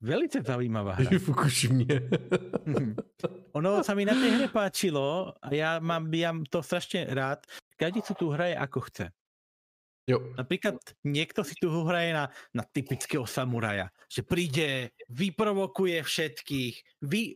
Velice 0.00 0.42
zaujímavá 0.42 0.92
hra. 0.92 1.18
Fukušimě. 1.18 2.00
ono 3.52 3.84
sa 3.84 3.94
mi 3.96 4.04
na 4.04 4.12
tej 4.12 4.30
hre 4.36 4.48
páčilo 4.52 5.32
a 5.40 5.48
ja 5.48 5.80
mám, 5.80 6.12
mám 6.12 6.44
to 6.44 6.60
strašne 6.60 7.08
rád. 7.08 7.48
Každý 7.80 8.04
si 8.04 8.12
tu 8.12 8.28
hraje 8.28 8.52
ako 8.52 8.80
chce. 8.92 9.08
Jo. 10.06 10.20
Napríklad 10.36 10.78
niekto 11.02 11.42
si 11.42 11.56
tu 11.58 11.72
hraje 11.82 12.12
na, 12.12 12.30
na 12.54 12.62
typického 12.62 13.26
samuraja, 13.26 13.90
že 14.06 14.22
príde, 14.22 14.94
vyprovokuje 15.08 15.98
všetkých, 16.04 16.74
vy, 17.02 17.34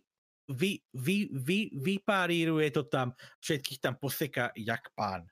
vy, 0.53 0.79
vy, 0.95 1.17
vy, 1.35 1.59
vyparíruje 1.75 2.69
to 2.71 2.87
tam, 2.87 3.17
všetkých 3.43 3.81
tam 3.81 3.97
poseká 3.99 4.53
jak 4.55 4.87
pán. 4.95 5.27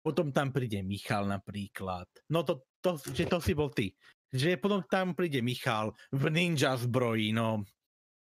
Potom 0.00 0.32
tam 0.32 0.48
príde 0.52 0.80
Michal 0.80 1.28
napríklad. 1.28 2.08
No 2.32 2.40
to, 2.42 2.64
to, 2.80 2.96
že 3.12 3.28
to 3.28 3.36
si 3.40 3.52
bol 3.52 3.68
ty. 3.68 3.92
Že 4.32 4.56
potom 4.56 4.80
tam 4.88 5.12
príde 5.12 5.42
Michal 5.44 5.92
v 6.14 6.30
ninja 6.32 6.76
zbroji, 6.76 7.36
no. 7.36 7.64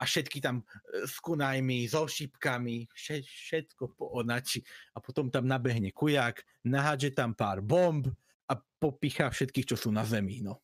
A 0.01 0.09
všetky 0.09 0.41
tam 0.41 0.65
e, 0.65 1.07
s 1.07 1.21
kunajmi, 1.21 1.85
so 1.87 2.09
šipkami, 2.09 2.89
vše, 2.91 3.21
všetko 3.23 3.95
po 3.95 4.17
onači. 4.19 4.65
A 4.97 4.99
potom 5.05 5.29
tam 5.31 5.45
nabehne 5.47 5.93
kujak, 5.93 6.43
nahádže 6.65 7.13
tam 7.15 7.37
pár 7.37 7.61
bomb 7.61 8.09
a 8.51 8.57
popichá 8.81 9.29
všetkých, 9.31 9.69
čo 9.71 9.77
sú 9.77 9.93
na 9.93 10.03
zemi, 10.09 10.41
no. 10.43 10.59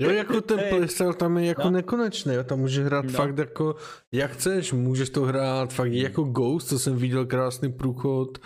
Jo, 0.00 0.10
jako 0.10 0.40
ten 0.40 0.58
Hej. 0.58 0.70
playstyle 0.70 1.14
tam 1.14 1.38
je 1.38 1.46
jako 1.46 1.62
No. 1.64 1.70
nekonečný, 1.70 2.34
jo, 2.34 2.44
tam 2.44 2.58
můžeš 2.58 2.84
hrát 2.84 3.04
No. 3.04 3.10
fakt 3.10 3.38
jako, 3.38 3.76
jak 4.12 4.30
chceš, 4.30 4.72
můžeš 4.72 5.10
to 5.10 5.22
hrát 5.22 5.72
fakt 5.72 5.92
jako 5.92 6.22
Ghost, 6.22 6.68
co 6.68 6.78
jsem 6.78 6.96
viděl 6.96 7.26
krásný 7.26 7.72
průchod 7.72 8.38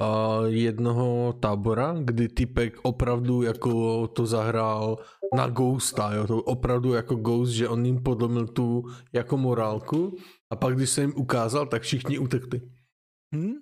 a 0.00 0.38
jednoho 0.46 1.32
tábora, 1.40 1.96
kdy 2.04 2.28
typek 2.28 2.78
opravdu 2.82 3.42
jako 3.42 4.06
to 4.08 4.26
zahrál 4.26 4.98
na 5.36 5.48
Ghosta, 5.48 6.14
jo, 6.14 6.26
to 6.26 6.36
opravdu 6.42 6.92
jako 6.92 7.14
Ghost, 7.14 7.52
že 7.52 7.68
on 7.68 7.86
jim 7.86 8.02
podlomil 8.02 8.46
tu 8.46 8.82
jako 9.12 9.36
morálku 9.36 10.16
a 10.52 10.56
pak 10.56 10.76
když 10.76 10.90
se 10.90 11.00
jim 11.00 11.12
ukázal, 11.16 11.66
tak 11.66 11.82
všichni 11.82 12.18
utekli. 12.18 12.60
Hm? 13.34 13.52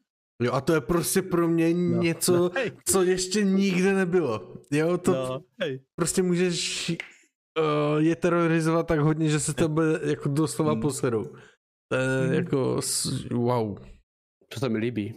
Jo, 0.42 0.52
a 0.52 0.60
to 0.60 0.74
je 0.74 0.80
prostě 0.80 1.22
pro 1.22 1.48
mě 1.48 1.74
No. 1.74 2.02
něco, 2.02 2.36
No, 2.36 2.50
hej. 2.54 2.72
co 2.84 3.02
ještě 3.02 3.44
nikde 3.44 3.92
nebylo. 3.94 4.54
Jo, 4.72 4.98
to 4.98 5.12
No, 5.12 5.40
hej. 5.60 5.80
prostě 5.96 6.22
můžeš 6.22 6.90
uh, 7.58 7.98
je 8.02 8.16
terorizovat 8.16 8.86
tak 8.86 9.00
hodně, 9.00 9.28
že 9.28 9.40
se 9.40 9.54
tebe 9.54 9.82
jako 10.04 10.28
doslova 10.28 10.74
Mm. 10.74 10.80
poserou. 10.80 11.24
To 11.90 11.96
je 11.96 12.26
Mm. 12.28 12.32
jako 12.34 12.80
wow. 13.32 13.78
To 14.54 14.60
se 14.60 14.68
mi 14.68 14.78
líbí. 14.78 15.14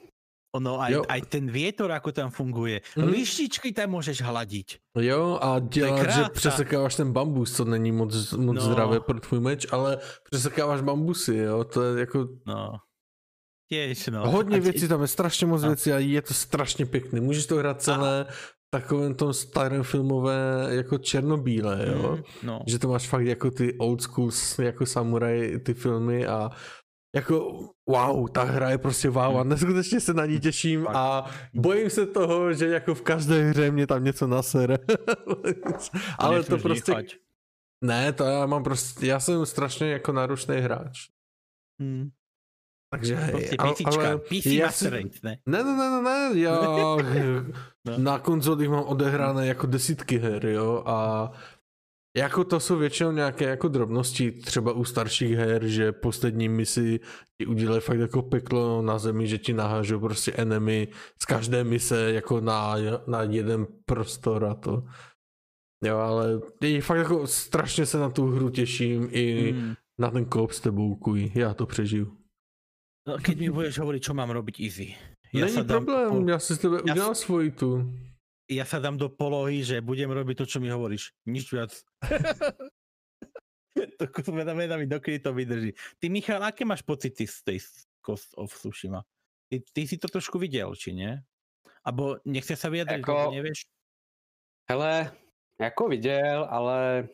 Ono, 0.51 0.81
aj, 0.83 0.91
Jo. 0.91 1.01
aj 1.07 1.21
ten 1.31 1.47
vietor, 1.47 1.91
ako 1.95 2.11
tam 2.11 2.27
funguje. 2.31 2.83
Mhm. 2.99 3.07
Lištičky 3.07 3.71
tam 3.71 3.95
môžeš 3.95 4.19
hladiť. 4.19 4.67
Jo, 4.99 5.39
a 5.41 5.59
dělat, 5.63 6.09
že 6.11 6.23
přesekáváš 6.33 6.95
ten 6.95 7.11
bambus, 7.15 7.55
co 7.55 7.65
není 7.65 7.91
moc, 7.91 8.11
moc 8.35 8.55
No. 8.55 8.61
zdravé 8.61 8.99
pro 8.99 9.19
tvůj 9.19 9.39
meč, 9.39 9.67
ale 9.71 9.97
přesekáváš 10.31 10.81
bambusy, 10.81 11.37
jo, 11.37 11.63
to 11.63 11.83
je 11.83 11.99
jako 11.99 12.27
No. 12.47 12.71
Tiež, 13.71 14.07
no. 14.07 14.31
hodně 14.31 14.57
A- 14.57 14.59
věcí 14.59 14.87
tam 14.87 15.01
je, 15.01 15.07
strašně 15.07 15.47
moc 15.47 15.61
No. 15.61 15.67
věcí 15.69 15.91
a 15.93 15.97
je 15.97 16.21
to 16.21 16.33
strašně 16.33 16.85
pěkný. 16.85 17.21
Můžeš 17.21 17.45
to 17.45 17.55
hrát 17.55 17.81
celé 17.81 18.25
v 18.29 18.65
takovém 18.71 19.15
tom 19.15 19.33
starém 19.33 19.83
filmové 19.83 20.67
jako 20.69 20.97
černobílé, 20.97 21.85
jo. 21.91 22.15
Mm, 22.15 22.23
No. 22.43 22.59
že 22.67 22.79
to 22.79 22.87
máš 22.87 23.07
fakt 23.07 23.25
jako 23.25 23.51
ty 23.51 23.73
old 23.77 24.01
school 24.01 24.29
jako 24.59 24.85
samuraj 24.85 25.59
ty 25.59 25.73
filmy 25.73 26.27
a 26.27 26.49
jako 27.15 27.59
wow, 27.89 28.29
ta 28.29 28.43
hra 28.43 28.69
je 28.69 28.77
prostě 28.77 29.09
wow 29.09 29.37
a 29.37 29.43
neskutečně 29.43 29.99
se 29.99 30.13
na 30.13 30.25
ní 30.25 30.39
těším 30.39 30.87
a 30.87 31.31
bojím 31.53 31.89
se 31.89 32.05
toho, 32.05 32.53
že 32.53 32.67
jako 32.67 32.95
v 32.95 33.01
každé 33.01 33.43
hře 33.43 33.71
mě 33.71 33.87
tam 33.87 34.03
něco 34.03 34.27
nasere. 34.27 34.77
Ale 36.19 36.43
to 36.43 36.57
prostě, 36.57 36.91
dýchať. 36.91 37.15
ne, 37.83 38.13
to 38.13 38.23
já 38.23 38.45
mám 38.45 38.63
prostě, 38.63 39.07
já 39.07 39.19
jsem 39.19 39.45
strašně 39.45 39.91
jako 39.91 40.11
náročný 40.11 40.57
hráč. 40.57 41.09
Mm. 41.81 42.09
Takže 42.93 43.15
hej, 43.15 43.31
Proste 43.31 43.83
ale, 43.85 44.07
ale 44.07 44.17
PC 44.17 44.45
já 44.45 44.71
si, 44.71 44.91
ne, 44.91 45.37
ne, 45.45 45.63
ne, 45.63 45.63
ne, 45.63 46.01
ne, 46.01 46.39
já 46.39 46.61
No. 47.85 47.97
na 47.97 48.19
konzolích 48.19 48.69
mám 48.69 48.83
odehrané 48.83 49.47
jako 49.47 49.67
desítky 49.67 50.17
her, 50.17 50.45
jo, 50.45 50.83
a 50.85 51.31
jako 52.17 52.43
to 52.43 52.59
jsou 52.59 52.77
většinou 52.77 53.11
nějaké 53.11 53.45
jako 53.45 53.67
drobnosti, 53.67 54.31
třeba 54.31 54.73
u 54.73 54.83
starších 54.83 55.31
her, 55.37 55.67
že 55.67 55.91
poslední 55.91 56.49
misi 56.49 56.99
ti 57.41 57.45
udělají 57.45 57.81
fakt 57.81 57.99
jako 57.99 58.21
peklo 58.21 58.81
na 58.81 58.99
zemi, 58.99 59.27
že 59.27 59.37
ti 59.37 59.53
nahážou 59.53 59.99
prostě 59.99 60.31
enemy 60.31 60.87
z 61.21 61.25
každé 61.25 61.63
mise 61.63 62.11
jako 62.13 62.41
na, 62.41 62.75
na 63.07 63.23
jeden 63.23 63.67
prostor 63.85 64.45
a 64.45 64.53
to. 64.55 64.83
Jo, 65.83 65.97
ale 65.97 66.39
je 66.61 66.81
fakt 66.81 66.97
jako 66.97 67.27
strašně 67.27 67.85
se 67.85 67.97
na 67.97 68.09
tu 68.09 68.27
hru 68.27 68.49
těším 68.49 69.07
i 69.11 69.53
Mm. 69.53 69.73
na 69.99 70.11
ten 70.11 70.25
koup 70.25 70.51
s 70.51 70.59
tebou, 70.59 70.95
kuj, 70.95 71.31
já 71.35 71.53
to 71.53 71.65
přežiju. 71.65 72.17
No, 73.07 73.17
keď 73.17 73.37
mi 73.39 73.49
budeš 73.49 73.79
hovoriť, 73.81 74.01
čo 74.03 74.13
mám 74.13 74.29
robiť 74.29 74.55
easy. 74.61 74.93
Ja 75.33 75.45
Není 75.49 75.57
dám 75.65 75.67
problém, 75.67 76.09
pol- 76.09 76.29
já 76.29 76.39
si 76.39 76.53
s 76.55 76.59
tebe 76.59 76.77
Ja 76.77 76.81
udělal 76.93 77.15
si- 77.15 77.21
svoji 77.25 77.51
tu. 77.51 77.93
Ja 78.51 78.67
sa 78.67 78.83
dám 78.83 78.99
do 78.99 79.07
polohy, 79.07 79.63
že 79.63 79.79
budem 79.79 80.11
robiť 80.11 80.43
to, 80.43 80.45
čo 80.45 80.57
mi 80.59 80.67
hovoríš. 80.67 81.15
Nič 81.23 81.47
viac. 81.47 81.71
to 83.97 84.05
zvedáme, 84.11 84.67
mi 84.67 84.87
dokedy 84.87 85.23
to 85.23 85.31
vydrží. 85.31 85.71
Ty, 85.99 86.05
Michal, 86.11 86.43
aké 86.43 86.67
máš 86.67 86.83
pocity 86.83 87.23
z 87.23 87.37
tej 87.43 87.57
Ghost 88.03 88.35
of 88.35 88.51
Tsushima? 88.51 89.07
Ty, 89.47 89.63
ty 89.73 89.87
si 89.87 89.97
to 89.97 90.07
trošku 90.07 90.39
viděl, 90.39 90.75
či 90.75 90.93
ne? 90.93 91.23
Abo 91.83 92.19
nechce 92.25 92.53
sa 92.55 92.69
vyjadriť, 92.69 93.01
Jako- 93.01 93.17
jako... 93.17 93.31
nevieš? 93.31 93.59
Hele, 94.69 95.17
jako 95.61 95.87
viděl, 95.87 96.47
ale 96.49 97.09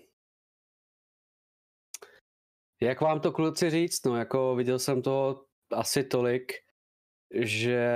jak 2.81 3.01
vám 3.01 3.19
to 3.19 3.31
kluci 3.31 3.69
říct, 3.69 4.05
no 4.05 4.17
jako 4.17 4.55
viděl 4.55 4.79
jsem 4.79 5.01
to 5.01 5.45
asi 5.71 6.03
tolik, 6.03 6.53
že 7.33 7.89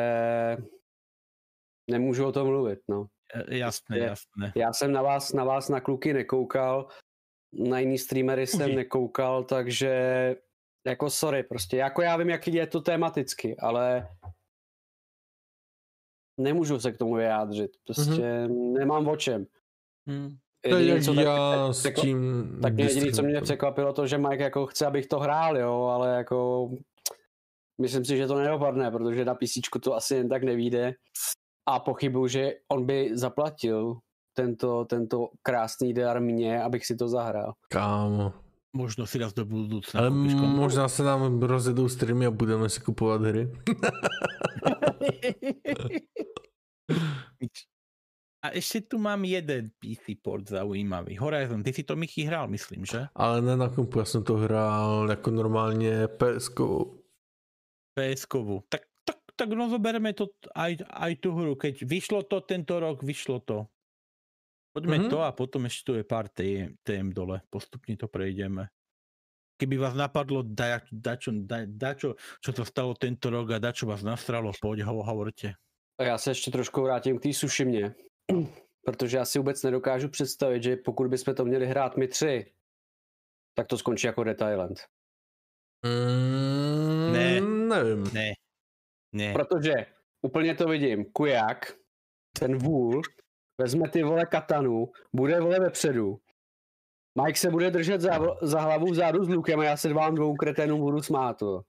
nemůžu 1.90 2.26
o 2.26 2.32
tom 2.32 2.48
mluvit, 2.48 2.80
no. 2.90 3.08
E, 3.34 3.58
Jasné, 3.58 3.98
Je- 3.98 4.04
jasné. 4.04 4.54
Já 4.56 4.74
jsem 4.74 4.92
na 4.92 5.02
vás, 5.02 5.34
na 5.34 5.44
vás, 5.44 5.70
na 5.70 5.80
kluky 5.82 6.14
nekoukal, 6.14 6.88
na 7.54 7.80
jiný 7.80 7.98
streamery 7.98 8.48
jsem 8.48 8.62
Uži. 8.68 8.76
nekoukal, 8.76 9.44
takže 9.44 9.92
jako 10.88 11.10
sorry, 11.10 11.44
prostě 11.44 11.78
jako 11.78 12.02
já 12.02 12.18
vím, 12.18 12.30
jak 12.30 12.48
je 12.48 12.68
to 12.68 12.82
tematicky, 12.82 13.58
ale 13.58 14.08
nemůžu 16.40 16.80
se 16.80 16.92
k 16.92 16.98
tomu 16.98 17.16
vyjádřit, 17.16 17.72
prostě 17.86 18.22
mm-hmm. 18.22 18.74
nemám 18.78 19.08
o 19.08 19.18
čem. 19.18 19.46
Hm. 20.10 20.38
To 20.70 20.76
je 20.76 20.82
Jediný, 20.84 21.06
co 21.06 21.14
tak- 21.14 21.26
já 21.26 21.74
s 21.74 21.86
jako- 21.86 22.02
tím... 22.02 22.48
Tak 22.62 22.74
mě 22.74 22.84
jediný, 22.84 23.12
co 23.12 23.24
mě 23.24 23.42
překvapilo, 23.42 23.94
to, 23.94 24.08
že 24.08 24.18
Mike 24.18 24.44
jako 24.44 24.66
chce, 24.66 24.86
abych 24.86 25.08
to 25.08 25.20
hrál, 25.20 25.58
jo, 25.58 25.84
ale 25.84 26.16
jako 26.18 26.70
myslím 27.82 28.06
si, 28.06 28.18
že 28.18 28.28
to 28.28 28.40
nedopadne, 28.40 28.92
protože 28.92 29.26
na 29.26 29.36
PC 29.36 29.80
to 29.84 29.96
asi 29.96 30.16
jen 30.16 30.30
tak 30.30 30.44
nevíde 30.44 30.94
a 31.70 31.80
pochybuju, 31.80 32.28
že 32.28 32.54
on 32.68 32.86
by 32.86 33.18
zaplatil 33.18 33.98
tento, 34.34 34.86
tento 34.86 35.30
krásný 35.42 35.94
dar 35.94 36.22
mě, 36.22 36.64
abych 36.64 36.86
si 36.86 36.96
to 36.96 37.08
zahrál. 37.08 37.54
Kámo. 37.70 38.34
Možno 38.74 39.04
si 39.04 39.20
raz 39.20 39.34
do 39.34 39.46
budoucna 39.46 40.00
Ale 40.00 40.10
koupíš 40.10 40.34
možná 40.34 40.88
se 40.88 41.04
nám 41.04 41.44
rozjedou 41.44 41.90
streamy 41.90 42.26
a 42.26 42.32
budeme 42.32 42.70
si 42.70 42.80
kupovat 42.80 43.22
hry. 43.22 43.52
A 48.42 48.58
ešte 48.58 48.82
tu 48.82 48.98
mám 48.98 49.22
jeden 49.22 49.70
PC 49.78 50.18
port 50.18 50.50
zaujímavý. 50.50 51.18
Horizon, 51.18 51.64
ty 51.64 51.74
si 51.74 51.84
to 51.84 51.96
Mickey 51.96 52.26
hrál, 52.26 52.48
myslím, 52.48 52.86
že? 52.86 53.06
Ale 53.16 53.42
ne 53.42 53.58
na 53.58 53.70
kompu, 53.70 54.00
já 54.00 54.06
jsem 54.06 54.24
to 54.24 54.34
hrál 54.34 55.10
jako 55.10 55.32
normálně 55.32 56.08
ps 56.08 56.50
PSK-vu. 57.94 58.64
Tak, 58.70 58.82
tak, 59.42 59.58
no 59.58 59.66
zoberme 59.74 60.14
to 60.14 60.30
aj, 60.54 60.86
aj 60.86 61.12
tú 61.18 61.34
hru. 61.34 61.58
Keď 61.58 61.82
vyšlo 61.82 62.22
to 62.30 62.46
tento 62.46 62.78
rok, 62.78 63.02
vyšlo 63.02 63.42
to. 63.42 63.66
Poďme 64.78 65.02
Mhm. 65.02 65.10
mm-hmm. 65.10 65.12
to 65.12 65.20
a 65.26 65.32
potom 65.34 65.66
ešte 65.66 65.82
tu 65.84 65.92
je 65.98 66.04
pár 66.06 66.30
tém, 66.30 66.78
tém 66.86 67.10
dole. 67.10 67.42
Postupne 67.50 67.98
to 67.98 68.06
prejdeme. 68.06 68.70
Keby 69.58 69.78
vás 69.78 69.94
napadlo 69.94 70.42
da, 70.46 70.82
dačo, 70.90 71.34
da, 71.34 71.66
dačo, 71.70 72.18
čo 72.42 72.50
to 72.54 72.66
stalo 72.66 72.94
tento 72.98 73.30
rok 73.30 73.52
a 73.52 73.62
dačo 73.62 73.86
vás 73.86 74.02
nasralo, 74.02 74.54
poď 74.62 74.86
ho, 74.86 75.04
hovorte. 75.04 75.54
A 76.00 76.04
já 76.04 76.18
se 76.18 76.32
ještě 76.32 76.52
trošku 76.52 76.82
vrátím 76.82 77.20
k 77.20 77.24
té 77.24 77.34
sušimě, 77.34 77.94
protože 78.86 79.18
já 79.18 79.26
si 79.26 79.38
vůbec 79.40 79.64
nedokážu 79.64 80.10
představit, 80.10 80.64
že 80.64 80.76
pokud 80.82 81.08
bychom 81.08 81.36
to 81.36 81.46
měli 81.46 81.66
hrát 81.68 81.98
my 81.98 82.08
tři, 82.08 82.54
tak 83.54 83.68
to 83.68 83.78
skončí 83.78 84.08
jako 84.08 84.24
Dead 84.24 84.42
Island. 84.42 84.80
Mm, 85.86 87.12
Ne. 87.14 87.42
Nevím. 87.42 88.04
Ne. 88.14 88.34
Ne. 89.14 89.34
Protože 89.34 89.86
úplně 90.22 90.56
to 90.56 90.68
vidím, 90.68 91.06
Kujak, 91.06 91.74
ten 92.40 92.58
vůl, 92.58 93.02
vezme 93.62 93.90
ty 93.90 94.04
vole 94.04 94.26
katanu, 94.26 94.92
bude 95.14 95.40
vole 95.40 95.60
vepředu, 95.60 96.20
Mike 97.16 97.40
se 97.40 97.50
bude 97.50 97.72
držet 97.72 98.02
za, 98.02 98.20
za 98.42 98.62
hlavu 98.62 98.92
vzadu 98.92 99.24
s 99.24 99.30
lukem 99.30 99.60
a 99.60 99.64
já 99.64 99.78
se 99.78 99.94
vám 99.94 100.16
dvou 100.16 100.36
kreténům 100.36 100.80
budu 100.80 101.02
smát. 101.02 101.38
To. 101.38 101.62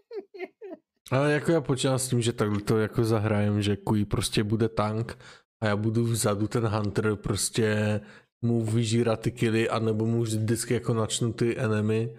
Ale 1.10 1.32
jako 1.32 1.52
já 1.52 1.60
počítám 1.60 1.98
s 1.98 2.08
tím, 2.08 2.22
že 2.22 2.32
takhle 2.32 2.60
to 2.60 2.78
jako 2.78 3.04
zahrajem, 3.04 3.62
že 3.62 3.76
Kui 3.76 4.04
prostě 4.04 4.44
bude 4.44 4.68
tank 4.68 5.18
a 5.62 5.66
já 5.66 5.76
budu 5.76 6.04
vzadu 6.04 6.48
ten 6.48 6.66
Hunter 6.66 7.16
prostě 7.16 8.00
mu 8.42 8.64
vyžírat 8.64 9.20
ty 9.20 9.32
killy, 9.32 9.68
anebo 9.68 10.06
mu 10.06 10.22
vždycky 10.22 10.74
jako 10.74 10.94
načnu 10.94 11.32
ty 11.32 11.58
enemy. 11.58 12.16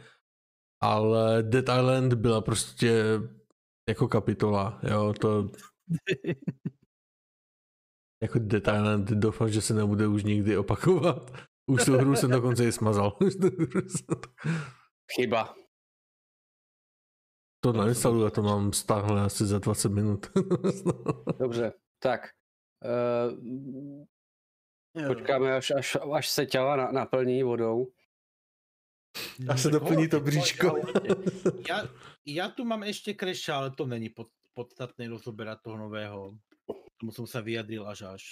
Ale 0.84 1.44
Dead 1.44 1.70
Island 1.80 2.14
byla 2.14 2.42
prostě 2.42 3.04
jako 3.92 4.08
kapitola, 4.08 4.80
jo, 4.84 5.14
to 5.14 5.52
jako 8.24 8.40
Dead 8.40 8.68
Island 8.68 9.10
doufám, 9.10 9.50
že 9.50 9.62
se 9.62 9.74
nebude 9.74 10.08
už 10.08 10.24
nikdy 10.24 10.58
opakovat. 10.58 11.32
Už 11.70 11.86
tu 11.86 11.98
hru 11.98 12.16
jsem 12.16 12.32
dokonce 12.32 12.66
i 12.66 12.72
smazal. 12.72 13.18
Chyba. 15.16 15.56
to 17.64 17.74
nainstaluju 17.74 18.26
a 18.26 18.30
to 18.30 18.42
mám 18.42 18.74
stáhle 18.74 19.22
asi 19.22 19.46
za 19.46 19.60
20 19.60 19.90
minut. 19.90 20.32
Dobře, 21.40 21.74
tak. 22.00 22.30
Uh, 22.86 23.32
počkáme, 25.08 25.56
až, 25.56 25.72
až, 25.72 25.98
až 26.14 26.30
se 26.30 26.46
těla 26.46 26.76
na, 26.76 26.92
naplní 26.92 27.44
vodou. 27.44 27.88
A 29.50 29.58
se 29.58 29.70
doplní 29.70 30.10
to 30.10 30.20
bříško. 30.20 30.76
Ja, 31.70 31.84
ja 32.26 32.50
tu 32.50 32.66
mám 32.66 32.84
ešte 32.84 33.14
kreša, 33.14 33.58
ale 33.58 33.70
to 33.74 33.86
není 33.86 34.10
pod, 34.10 34.30
podstatné 34.54 35.08
rozoberať 35.10 35.62
toho 35.66 35.78
nového. 35.78 36.38
Tomu 37.00 37.12
som 37.12 37.26
sa 37.26 37.42
vyjadril 37.42 37.88
až 37.88 38.02
až. 38.02 38.24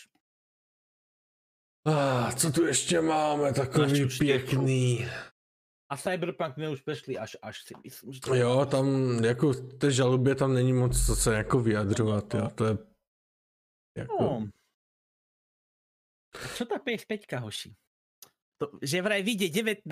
Ah, 1.88 2.32
co 2.36 2.52
tu 2.52 2.66
ještě 2.66 3.02
máme 3.02 3.54
takový 3.54 4.08
pěkný. 4.20 5.08
A 5.90 5.98
Cyberpunk 5.98 6.58
my 6.58 6.70
už 6.70 6.82
prešli 6.82 7.18
až 7.18 7.38
až 7.42 7.64
si 7.64 7.74
myslím, 7.84 8.14
že 8.14 8.22
to 8.22 8.36
Jo, 8.36 8.66
tam 8.66 8.86
jako 9.24 9.54
v 9.54 9.74
té 9.74 9.92
žalobě 9.92 10.36
tam 10.36 10.54
není 10.54 10.74
moc 10.74 11.06
co 11.06 11.16
se 11.16 11.34
jako 11.34 11.60
vyjadřovat, 11.60 12.34
jo, 12.34 12.50
to 12.56 12.66
je 12.66 12.78
jako... 13.98 14.24
No. 14.24 14.50
A 16.30 16.46
čo 16.54 16.64
tá 16.70 16.78
PS5, 16.78 17.26
hoši? 17.42 17.74
To, 18.62 18.78
že 18.86 19.02
vraj 19.02 19.26
vyjde 19.26 19.50
19. 19.50 19.90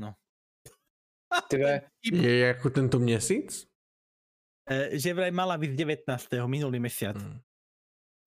No. 0.00 0.16
Tyve, 1.40 1.80
Je 2.12 2.38
jako 2.38 2.70
tento 2.70 2.98
měsíc? 2.98 3.66
E, 4.70 4.98
že 4.98 5.14
vraj 5.14 5.30
mala 5.30 5.58
byť 5.58 5.70
19. 5.70 6.26
minulý 6.46 6.80
mesiac. 6.80 7.16
Hmm. 7.16 7.40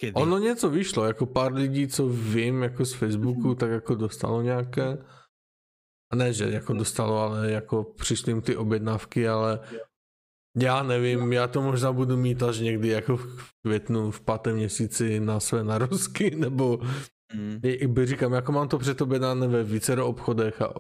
Kedy? 0.02 0.14
Ono 0.14 0.38
něco 0.38 0.70
vyšlo, 0.70 1.06
jako 1.06 1.26
pár 1.26 1.54
lidí, 1.54 1.88
co 1.88 2.08
vím, 2.10 2.64
jako 2.64 2.86
z 2.86 2.94
Facebooku, 2.94 3.56
tak 3.56 3.72
jako 3.72 3.96
dostalo 3.96 4.42
nějaké. 4.42 4.98
A 6.12 6.16
ne, 6.16 6.34
že 6.34 6.50
jako 6.50 6.74
dostalo, 6.74 7.18
ale 7.18 7.52
jako 7.52 7.84
přišly 7.84 8.32
jim 8.32 8.42
ty 8.42 8.56
objednávky, 8.56 9.28
ale 9.28 9.60
já 10.58 10.84
nevím, 10.84 11.34
já 11.34 11.48
to 11.48 11.62
možná 11.62 11.92
budu 11.92 12.18
mít 12.18 12.44
až 12.44 12.60
někdy 12.60 12.88
jako 12.88 13.18
v 13.18 13.52
květnu, 13.66 14.12
v 14.12 14.22
pátém 14.22 14.56
měsíci 14.56 15.20
na 15.20 15.40
své 15.40 15.64
narozky, 15.64 16.36
nebo 16.36 16.80
Mm. 17.34 17.60
I 17.64 17.88
by 17.88 18.06
říkám, 18.06 18.34
jako 18.34 18.52
mám 18.52 18.68
to 18.68 18.78
předobjednané 18.78 19.48
ve 19.48 19.64
vícero 19.64 20.08
obchodech 20.08 20.62
a 20.62 20.74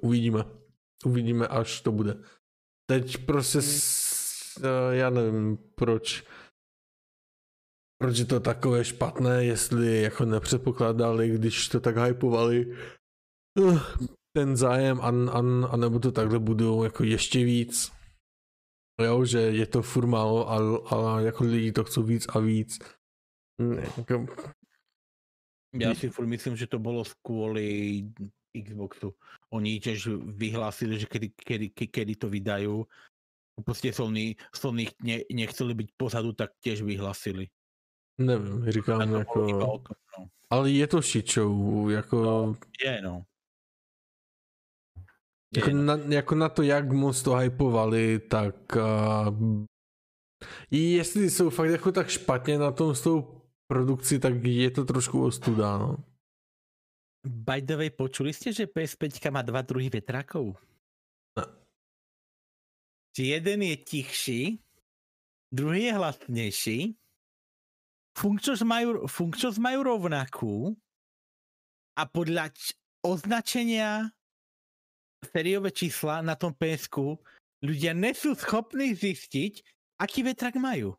uvidíme. 0.00 0.44
Uvidíme, 1.04 1.48
až 1.48 1.80
to 1.80 1.92
bude. 1.92 2.14
Teď 2.90 3.26
prostě, 3.26 3.62
s, 3.62 4.56
eh, 4.56 4.96
já 4.96 5.10
nevím, 5.10 5.56
proč 5.74 6.24
proč 7.98 8.18
je 8.18 8.24
to 8.24 8.40
takové 8.40 8.84
špatné, 8.84 9.44
jestli 9.44 10.02
jako 10.02 10.24
nepředpokládali, 10.24 11.30
když 11.30 11.68
to 11.68 11.80
tak 11.80 11.96
hypovali 11.96 12.76
eh, 13.58 13.78
ten 14.36 14.56
zájem 14.56 15.00
a, 15.00 15.08
a, 15.30 15.40
a 15.70 15.76
nebo 15.76 15.98
to 15.98 16.12
takhle 16.12 16.38
budou 16.38 16.84
jako 16.84 17.04
ještě 17.04 17.44
víc. 17.44 17.92
Jo, 19.02 19.24
že 19.24 19.38
je 19.38 19.66
to 19.66 19.82
furt 19.82 20.06
málo, 20.06 20.48
ale, 20.48 20.78
ale 20.86 21.24
jako 21.24 21.44
lidi 21.44 21.72
to 21.72 21.84
chcou 21.84 22.02
víc 22.02 22.26
a 22.28 22.38
víc. 22.38 22.78
Ne, 23.62 23.82
jako, 23.96 24.26
Ja 25.72 25.96
si 25.96 26.12
furt 26.12 26.28
myslím, 26.28 26.52
že 26.52 26.68
to 26.68 26.76
bolo 26.76 27.00
kvôli 27.24 28.04
Xboxu. 28.52 29.16
Oni 29.52 29.80
tiež 29.80 30.08
vyhlásili, 30.36 30.96
že 30.96 31.06
kedy, 31.06 31.28
kedy, 31.36 31.66
ke- 31.76 31.92
kedy 31.92 32.14
to 32.16 32.28
vydajú. 32.32 32.88
Proste 33.64 33.92
Sony, 33.92 34.32
Sony 34.48 34.88
ne, 35.04 35.28
nechceli 35.28 35.76
byť 35.76 35.88
pozadu, 35.96 36.32
tak 36.32 36.56
tiež 36.64 36.82
vyhlásili. 36.82 37.52
nevím, 38.18 38.70
říkám 38.70 39.14
jako... 39.14 39.46
tom, 39.48 39.80
no. 40.18 40.28
Ale 40.50 40.70
je 40.70 40.86
to 40.86 41.00
show, 41.00 41.90
jako, 41.90 42.16
Je, 42.84 43.02
no. 43.02 43.24
jako, 45.56 45.68
Je, 45.68 45.74
no. 45.74 45.82
na, 45.84 45.96
jako 45.96 46.34
na 46.34 46.48
to, 46.48 46.62
jak 46.62 46.92
moc 46.92 47.22
to 47.22 47.34
hypovali, 47.34 48.18
tak 48.18 48.56
uh, 48.76 49.64
jestli 50.70 51.30
jsou 51.30 51.50
fakt 51.50 51.70
jako 51.70 51.92
tak 51.92 52.08
špatně 52.08 52.58
na 52.58 52.72
tom 52.72 52.94
s 52.94 53.00
tou 53.00 53.42
produkcí, 53.66 54.18
tak 54.18 54.44
je 54.44 54.70
to 54.70 54.84
trošku 54.84 55.24
ostuda, 55.24 55.78
no. 55.78 56.11
By 57.22 57.62
the 57.62 57.78
way, 57.78 57.90
počuli 57.94 58.34
ste, 58.34 58.50
že 58.50 58.66
PS5 58.66 59.22
má 59.30 59.46
dva 59.46 59.62
druhy 59.62 59.86
vetrákov? 59.86 60.58
Že 63.14 63.22
jeden 63.38 63.60
je 63.62 63.76
tichší, 63.78 64.42
druhý 65.54 65.86
je 65.86 65.92
hlasnejší, 65.94 66.78
funkčnosť 68.18 68.64
majú, 68.66 69.06
funkčnosť 69.06 69.58
majú 69.62 69.78
rovnakú 69.84 70.56
a 71.94 72.02
podľa 72.08 72.50
č- 72.50 72.74
označenia 73.04 74.10
sériové 75.30 75.70
čísla 75.70 76.24
na 76.24 76.34
tom 76.34 76.50
PSku 76.50 77.20
ľudia 77.62 77.94
nesú 77.94 78.34
schopní 78.34 78.96
zistiť, 78.98 79.62
aký 80.02 80.26
vetrak 80.26 80.58
majú. 80.58 80.98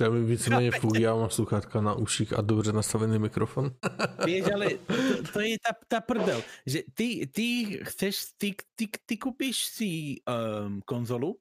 Já 0.00 0.10
mi 0.10 0.24
víceméně 0.24 0.70
funguje, 0.70 1.02
já 1.02 1.14
mám 1.14 1.30
sluchátka 1.30 1.80
na 1.80 1.94
uších 1.94 2.32
a 2.32 2.40
dobře 2.40 2.72
nastavený 2.72 3.18
mikrofon. 3.18 3.70
Vieš, 4.24 4.44
ale 4.54 4.66
to, 4.86 4.94
to 5.32 5.40
je 5.40 5.56
tá, 5.58 5.72
tá 5.88 6.00
prdel, 6.00 6.42
že 6.66 6.82
ty, 6.94 7.26
ty 7.26 7.78
chceš, 7.82 8.38
ty, 8.38 8.54
ty, 8.74 8.88
ty 9.06 9.14
kúpiš 9.16 9.66
si 9.66 9.90
um, 10.22 10.80
konzolu 10.86 11.38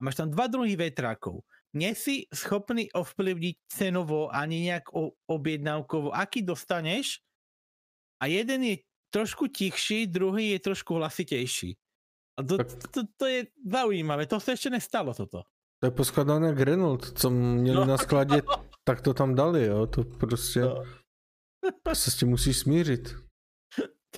a 0.00 0.04
máš 0.04 0.16
tam 0.16 0.30
dva 0.30 0.46
druhy 0.46 0.76
vetrákov. 0.76 1.44
Nie 1.76 1.94
si 1.94 2.26
schopný 2.34 2.90
ovplyvniť 2.90 3.56
cenovo 3.70 4.26
ani 4.32 4.66
nejak 4.66 4.90
o, 4.90 5.14
objednávkovo, 5.30 6.10
aký 6.10 6.42
dostaneš 6.42 7.22
A 8.20 8.26
jeden 8.26 8.62
je 8.62 8.76
trošku 9.10 9.46
tichší, 9.48 10.06
druhý 10.06 10.50
je 10.50 10.60
trošku 10.60 10.94
hlasitejší. 10.94 11.76
A 12.36 12.42
to, 12.42 12.56
Tak- 12.56 12.88
to, 12.90 13.00
to 13.16 13.26
je 13.26 13.46
zaujímavé, 13.66 14.26
to 14.26 14.40
se 14.40 14.52
ještě 14.52 14.70
nestalo 14.70 15.14
toto. 15.14 15.42
To 15.80 15.86
je 15.86 15.90
poskladané 15.90 16.54
Renault, 16.64 17.18
co 17.18 17.30
měli 17.30 17.76
No. 17.76 17.84
na 17.84 17.96
skladě, 17.98 18.42
tak 18.84 19.00
to 19.00 19.14
tam 19.14 19.34
dali, 19.34 19.66
jo, 19.66 19.86
to 19.86 20.04
prostě 20.04 20.60
No. 20.60 20.84
se 21.94 22.10
s 22.10 22.16
tím 22.16 22.28
musíš 22.28 22.58
smířit. 22.58 23.16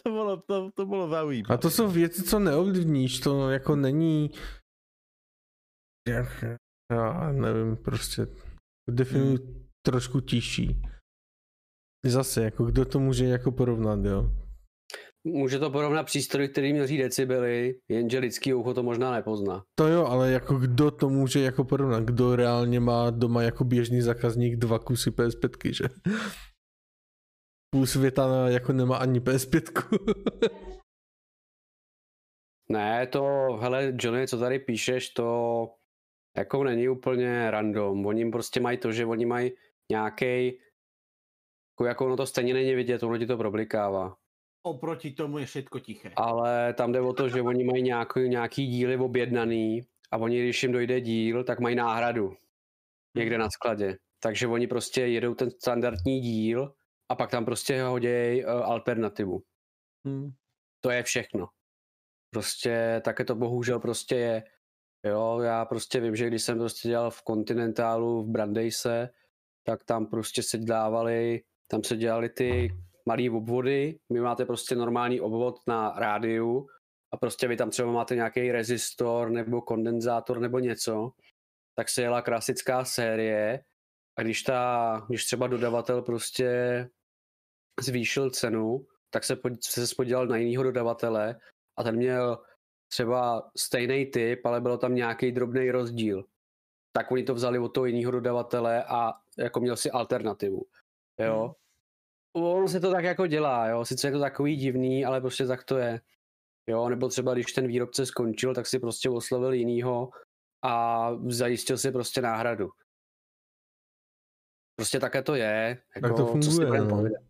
To 0.02 0.10
bylo, 0.10 0.36
to, 0.36 0.70
to 0.74 0.86
bylo 0.86 1.08
zaujímavé. 1.08 1.54
A 1.54 1.58
to 1.58 1.70
jsou 1.70 1.90
věci, 1.90 2.22
co 2.22 2.38
neovlivníš, 2.38 3.20
to 3.20 3.50
jako 3.50 3.76
není, 3.76 4.30
já 6.92 7.32
nevím, 7.32 7.76
prostě 7.76 8.26
definuji 8.90 9.36
Hmm. 9.38 9.68
trošku 9.86 10.20
tižší. 10.20 10.82
Zase, 12.06 12.42
jako 12.44 12.64
kdo 12.64 12.84
to 12.84 12.98
může 12.98 13.24
jako 13.24 13.52
porovnat, 13.52 14.04
jo? 14.04 14.30
Může 15.24 15.58
to 15.58 15.70
porovnat 15.70 16.02
přístroj, 16.02 16.48
který 16.48 16.72
měří 16.72 16.98
decibely, 16.98 17.80
jenže 17.88 18.18
lidský 18.18 18.54
ucho 18.54 18.74
to 18.74 18.82
možná 18.82 19.12
nepozná. 19.12 19.64
To 19.74 19.88
jo, 19.88 20.06
ale 20.06 20.30
jako 20.30 20.54
kdo 20.54 20.90
to 20.90 21.08
může 21.08 21.40
jako 21.40 21.64
porovnat? 21.64 22.04
Kdo 22.04 22.36
reálně 22.36 22.80
má 22.80 23.10
doma 23.10 23.42
jako 23.42 23.64
běžný 23.64 24.00
zákazník 24.00 24.56
dva 24.56 24.78
kusy 24.78 25.10
PS5, 25.10 25.72
že? 25.74 25.84
Půl 27.74 27.86
světa 27.86 28.48
jako 28.48 28.72
nemá 28.72 28.96
ani 28.96 29.20
PS5. 29.20 29.62
Ne, 32.72 33.06
to, 33.06 33.22
hele, 33.60 33.92
Johnny, 34.00 34.28
co 34.28 34.38
tady 34.38 34.58
píšeš, 34.58 35.10
to 35.10 35.68
jako 36.36 36.64
není 36.64 36.88
úplně 36.88 37.50
random. 37.50 38.06
Oni 38.06 38.30
prostě 38.30 38.60
mají 38.60 38.78
to, 38.78 38.92
že 38.92 39.06
oni 39.06 39.26
mají 39.26 39.50
nějaký 39.90 40.46
jako, 41.72 41.84
jako 41.84 42.06
ono 42.06 42.16
to 42.16 42.26
stejně 42.26 42.54
není 42.54 42.74
vidět, 42.74 43.02
ono 43.02 43.18
ti 43.18 43.26
to 43.26 43.36
problikává. 43.36 44.16
Oproti 44.62 45.10
tomu 45.10 45.38
je 45.38 45.46
všetko 45.46 45.78
tiché. 45.78 46.12
Ale 46.16 46.74
tam 46.74 46.92
jde 46.92 47.00
o 47.00 47.12
to, 47.12 47.28
že 47.28 47.42
oni 47.42 47.64
mají 47.64 47.82
nějaký, 47.82 48.28
nějaký 48.28 48.66
díly 48.66 48.96
objednaný 48.96 49.80
a 50.10 50.16
oni, 50.16 50.42
když 50.42 50.62
jim 50.62 50.72
dojde 50.72 51.00
díl, 51.00 51.44
tak 51.44 51.60
mají 51.60 51.76
náhradu 51.76 52.36
někde 53.16 53.38
na 53.38 53.50
skladě. 53.50 53.98
Takže 54.20 54.46
oni 54.46 54.66
prostě 54.66 55.00
jedou 55.00 55.34
ten 55.34 55.50
standardní 55.50 56.20
díl 56.20 56.74
a 57.08 57.14
pak 57.14 57.30
tam 57.30 57.44
prostě 57.44 57.82
hodějí 57.82 58.44
uh, 58.44 58.50
alternativu. 58.50 59.42
Hmm. 60.06 60.30
To 60.80 60.90
je 60.90 61.02
všechno. 61.02 61.48
Prostě 62.30 63.00
také 63.04 63.24
to 63.24 63.34
bohužel 63.34 63.80
prostě 63.80 64.16
je. 64.16 64.42
Jo, 65.06 65.40
já 65.40 65.64
prostě 65.64 66.00
vím, 66.00 66.16
že 66.16 66.26
když 66.26 66.42
jsem 66.42 66.58
prostě 66.58 66.88
dělal 66.88 67.10
v 67.10 67.22
Continentalu 67.28 68.22
v 68.22 68.30
Brandeise, 68.30 69.08
tak 69.64 69.84
tam 69.84 70.06
prostě 70.06 70.42
se 70.42 70.58
dávali, 70.58 71.42
tam 71.66 71.84
se 71.84 71.96
dělali 71.96 72.28
ty 72.28 72.70
malý 73.06 73.30
obvody, 73.30 73.98
vy 74.10 74.20
máte 74.20 74.44
prostě 74.44 74.74
normální 74.74 75.20
obvod 75.20 75.60
na 75.66 75.94
rádiu 75.98 76.66
a 77.12 77.16
prostě 77.16 77.48
vy 77.48 77.56
tam 77.56 77.70
třeba 77.70 77.92
máte 77.92 78.14
nějaký 78.14 78.52
rezistor 78.52 79.30
nebo 79.30 79.62
kondenzátor 79.62 80.40
nebo 80.40 80.58
něco, 80.58 81.10
tak 81.74 81.88
se 81.88 82.02
jela 82.02 82.22
klasická 82.22 82.84
série 82.84 83.64
a 84.18 84.22
když, 84.22 84.42
ta, 84.42 85.06
když 85.08 85.24
třeba 85.24 85.46
dodavatel 85.46 86.02
prostě 86.02 86.88
zvýšil 87.80 88.30
cenu, 88.30 88.86
tak 89.10 89.24
se, 89.24 89.36
pod, 89.36 89.52
se 89.64 89.86
spodíval 89.86 90.26
na 90.26 90.36
jiného 90.36 90.62
dodavatele 90.62 91.40
a 91.76 91.82
ten 91.82 91.96
měl 91.96 92.42
třeba 92.92 93.50
stejný 93.58 94.06
typ, 94.06 94.46
ale 94.46 94.60
bylo 94.60 94.78
tam 94.78 94.94
nějaký 94.94 95.32
drobný 95.32 95.70
rozdíl. 95.70 96.24
Tak 96.92 97.10
oni 97.10 97.22
to 97.22 97.34
vzali 97.34 97.58
od 97.58 97.68
toho 97.68 97.86
jiného 97.86 98.12
dodavatele 98.12 98.84
a 98.84 99.12
jako 99.38 99.60
měl 99.60 99.76
si 99.76 99.90
alternativu. 99.90 100.62
Jo. 101.20 101.54
Ono 102.32 102.68
se 102.68 102.80
to 102.80 102.90
tak 102.90 103.04
jako 103.04 103.26
dělá, 103.26 103.68
jo. 103.68 103.84
Sice 103.84 104.08
je 104.08 104.12
to 104.12 104.20
takový 104.20 104.56
divný, 104.56 105.04
ale 105.04 105.20
prostě 105.20 105.46
tak 105.46 105.64
to 105.64 105.78
je. 105.78 106.00
Jo, 106.66 106.88
nebo 106.88 107.08
třeba 107.08 107.34
když 107.34 107.52
ten 107.52 107.66
výrobce 107.66 108.06
skončil, 108.06 108.54
tak 108.54 108.66
si 108.66 108.78
prostě 108.78 109.10
oslovil 109.10 109.52
jinýho 109.52 110.10
a 110.62 111.08
zajistil 111.26 111.78
si 111.78 111.92
prostě 111.92 112.22
náhradu. 112.22 112.70
Prostě 114.76 115.00
také 115.00 115.22
to 115.22 115.34
je. 115.34 115.82
Jako, 115.96 116.08
Tak 116.08 116.16
to 116.16 116.26
co 116.26 116.42
si 116.42 116.48
funguje, 116.48 116.66
budem 116.66 116.88
no. 116.88 116.96
povídat. 116.96 117.22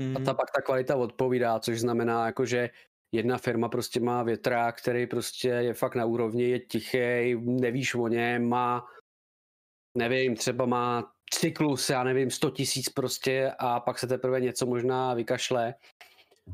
Hmm. 0.00 0.16
A 0.16 0.20
ta 0.20 0.34
pak 0.34 0.50
ta 0.50 0.62
kvalita 0.62 0.96
odpovídá, 0.96 1.60
což 1.60 1.80
znamená, 1.80 2.26
jako, 2.26 2.46
že 2.46 2.70
jedna 3.12 3.38
firma 3.38 3.68
prostě 3.68 4.00
má 4.00 4.22
větrák, 4.22 4.78
který 4.78 5.06
prostě 5.06 5.48
je 5.48 5.74
fakt 5.74 5.94
na 5.94 6.04
úrovni, 6.04 6.50
je 6.50 6.60
tichý, 6.60 7.34
nevíš 7.34 7.94
o 7.94 8.08
něm, 8.08 8.48
má, 8.48 8.86
nevím, 9.96 10.36
třeba 10.36 10.66
má 10.66 11.12
cyklus, 11.30 11.90
já 11.90 12.04
nevím, 12.04 12.30
100 12.30 12.50
tisíc 12.50 12.88
prostě 12.88 13.52
a 13.58 13.80
pak 13.80 13.98
se 13.98 14.06
teprve 14.06 14.40
něco 14.40 14.66
možná 14.66 15.14
vykašle. 15.14 15.74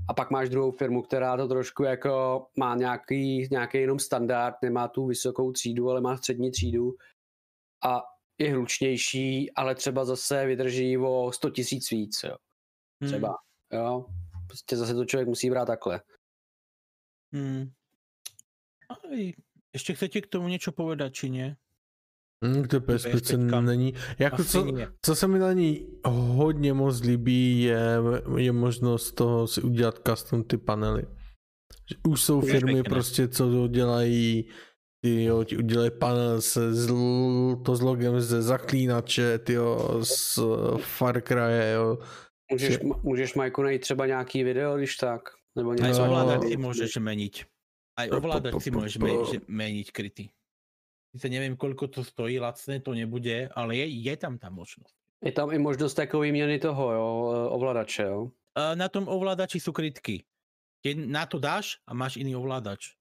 A 0.08 0.14
pak 0.14 0.30
máš 0.30 0.48
druhou 0.48 0.72
firmu, 0.72 1.02
která 1.02 1.36
to 1.36 1.48
trošku 1.48 1.82
jako 1.82 2.46
má 2.56 2.74
nějaký, 2.74 3.48
nějaký 3.50 3.78
jenom 3.78 3.98
standard, 3.98 4.54
nemá 4.62 4.88
tu 4.88 5.06
vysokou 5.06 5.52
třídu, 5.52 5.90
ale 5.90 6.00
má 6.00 6.16
střední 6.16 6.50
třídu 6.50 6.94
a 7.84 8.02
je 8.38 8.52
hlučnější, 8.52 9.52
ale 9.52 9.74
třeba 9.74 10.04
zase 10.04 10.46
vydrží 10.46 10.98
o 10.98 11.32
100 11.32 11.50
tisíc 11.50 11.90
víc, 11.90 12.22
jo 12.22 12.36
Hmm. 13.00 13.10
třeba. 13.12 13.36
Jo, 13.72 14.06
prostě 14.46 14.76
zase 14.76 14.94
to 14.94 15.04
člověk 15.04 15.28
musí 15.28 15.50
brát 15.50 15.64
takhle. 15.64 16.00
Hmm. 17.32 17.70
Aj, 18.88 19.32
ešte 19.74 19.94
chcete 19.94 20.20
k 20.22 20.30
tomu 20.30 20.48
niečo 20.48 20.70
povedať, 20.70 21.10
či 21.12 21.26
nie? 21.30 21.48
Hmm, 22.44 22.64
to 22.64 22.80
PS5 22.80 23.14
PS5. 23.14 23.64
není. 23.64 23.94
Jako 24.18 24.44
co, 24.44 24.66
co 25.06 25.14
se 25.14 25.26
mi 25.28 25.38
na 25.38 25.52
ní 25.52 25.86
hodně 26.08 26.72
moc 26.72 27.00
líbí, 27.02 27.62
je, 27.62 27.78
je 28.36 28.52
možnost 28.52 29.12
toho 29.12 29.46
si 29.46 29.62
udělat 29.62 30.00
custom 30.08 30.44
ty 30.44 30.56
panely. 30.58 31.02
Že 31.90 31.96
Už 32.08 32.22
jsou 32.22 32.40
To 32.40 32.46
je 32.46 32.52
firmy 32.52 32.72
pěkné. 32.74 32.90
prostě, 32.90 33.28
co 33.28 33.68
dělají, 33.68 34.48
ty 35.04 35.24
jo, 35.24 35.44
ti 35.44 35.56
udělají 35.56 35.90
panel 35.90 36.40
se 36.40 36.74
s, 36.74 36.88
l- 36.88 37.56
to 37.64 37.76
s 37.76 37.80
logem 37.80 38.20
ze 38.20 38.42
zaklínače, 38.42 39.38
ty 39.38 39.52
jo, 39.52 40.00
z 40.04 40.38
Far 40.78 41.20
Cry, 41.20 41.72
jo. 41.74 41.98
Můžeš, 42.52 42.72
Že- 42.72 42.80
můžeš 43.02 43.34
Majku 43.34 43.62
najít 43.62 43.82
třeba 43.82 44.06
nějaký 44.06 44.44
video, 44.44 44.76
když 44.76 44.96
tak. 44.96 45.20
Nebo 45.56 45.70
Aj 45.70 45.76
něco. 45.82 46.00
No. 46.06 46.06
ovládač 46.08 46.42
si 46.50 46.56
Po- 46.56 46.62
po- 48.08 48.16
ovládač 48.16 48.52
po- 48.52 48.60
si 48.60 48.70
že- 49.32 49.40
meniť 49.48 49.92
kryty. 49.92 50.28
Sice 51.16 51.32
neviem, 51.32 51.56
koľko 51.56 51.88
to 51.88 52.04
stojí, 52.04 52.36
lacné 52.36 52.84
to 52.84 52.92
nebude, 52.92 53.48
ale 53.56 53.72
je, 53.80 53.88
je 53.88 54.14
tam 54.20 54.36
tá 54.36 54.52
možnosť. 54.52 54.92
Je 55.24 55.32
tam 55.32 55.48
i 55.48 55.56
možnost 55.56 55.96
takové 55.96 56.28
výměny 56.28 56.60
toho, 56.60 56.92
jo, 56.92 57.08
ovladače, 57.56 58.02
jo. 58.02 58.36
A 58.52 58.76
na 58.76 58.92
tom 58.92 59.08
ovládači 59.08 59.56
sú 59.56 59.72
krytky. 59.72 60.28
Na 61.08 61.24
to 61.24 61.40
dáš 61.40 61.80
a 61.88 61.96
máš 61.96 62.20
iný 62.20 62.36
ovládač. 62.36 63.00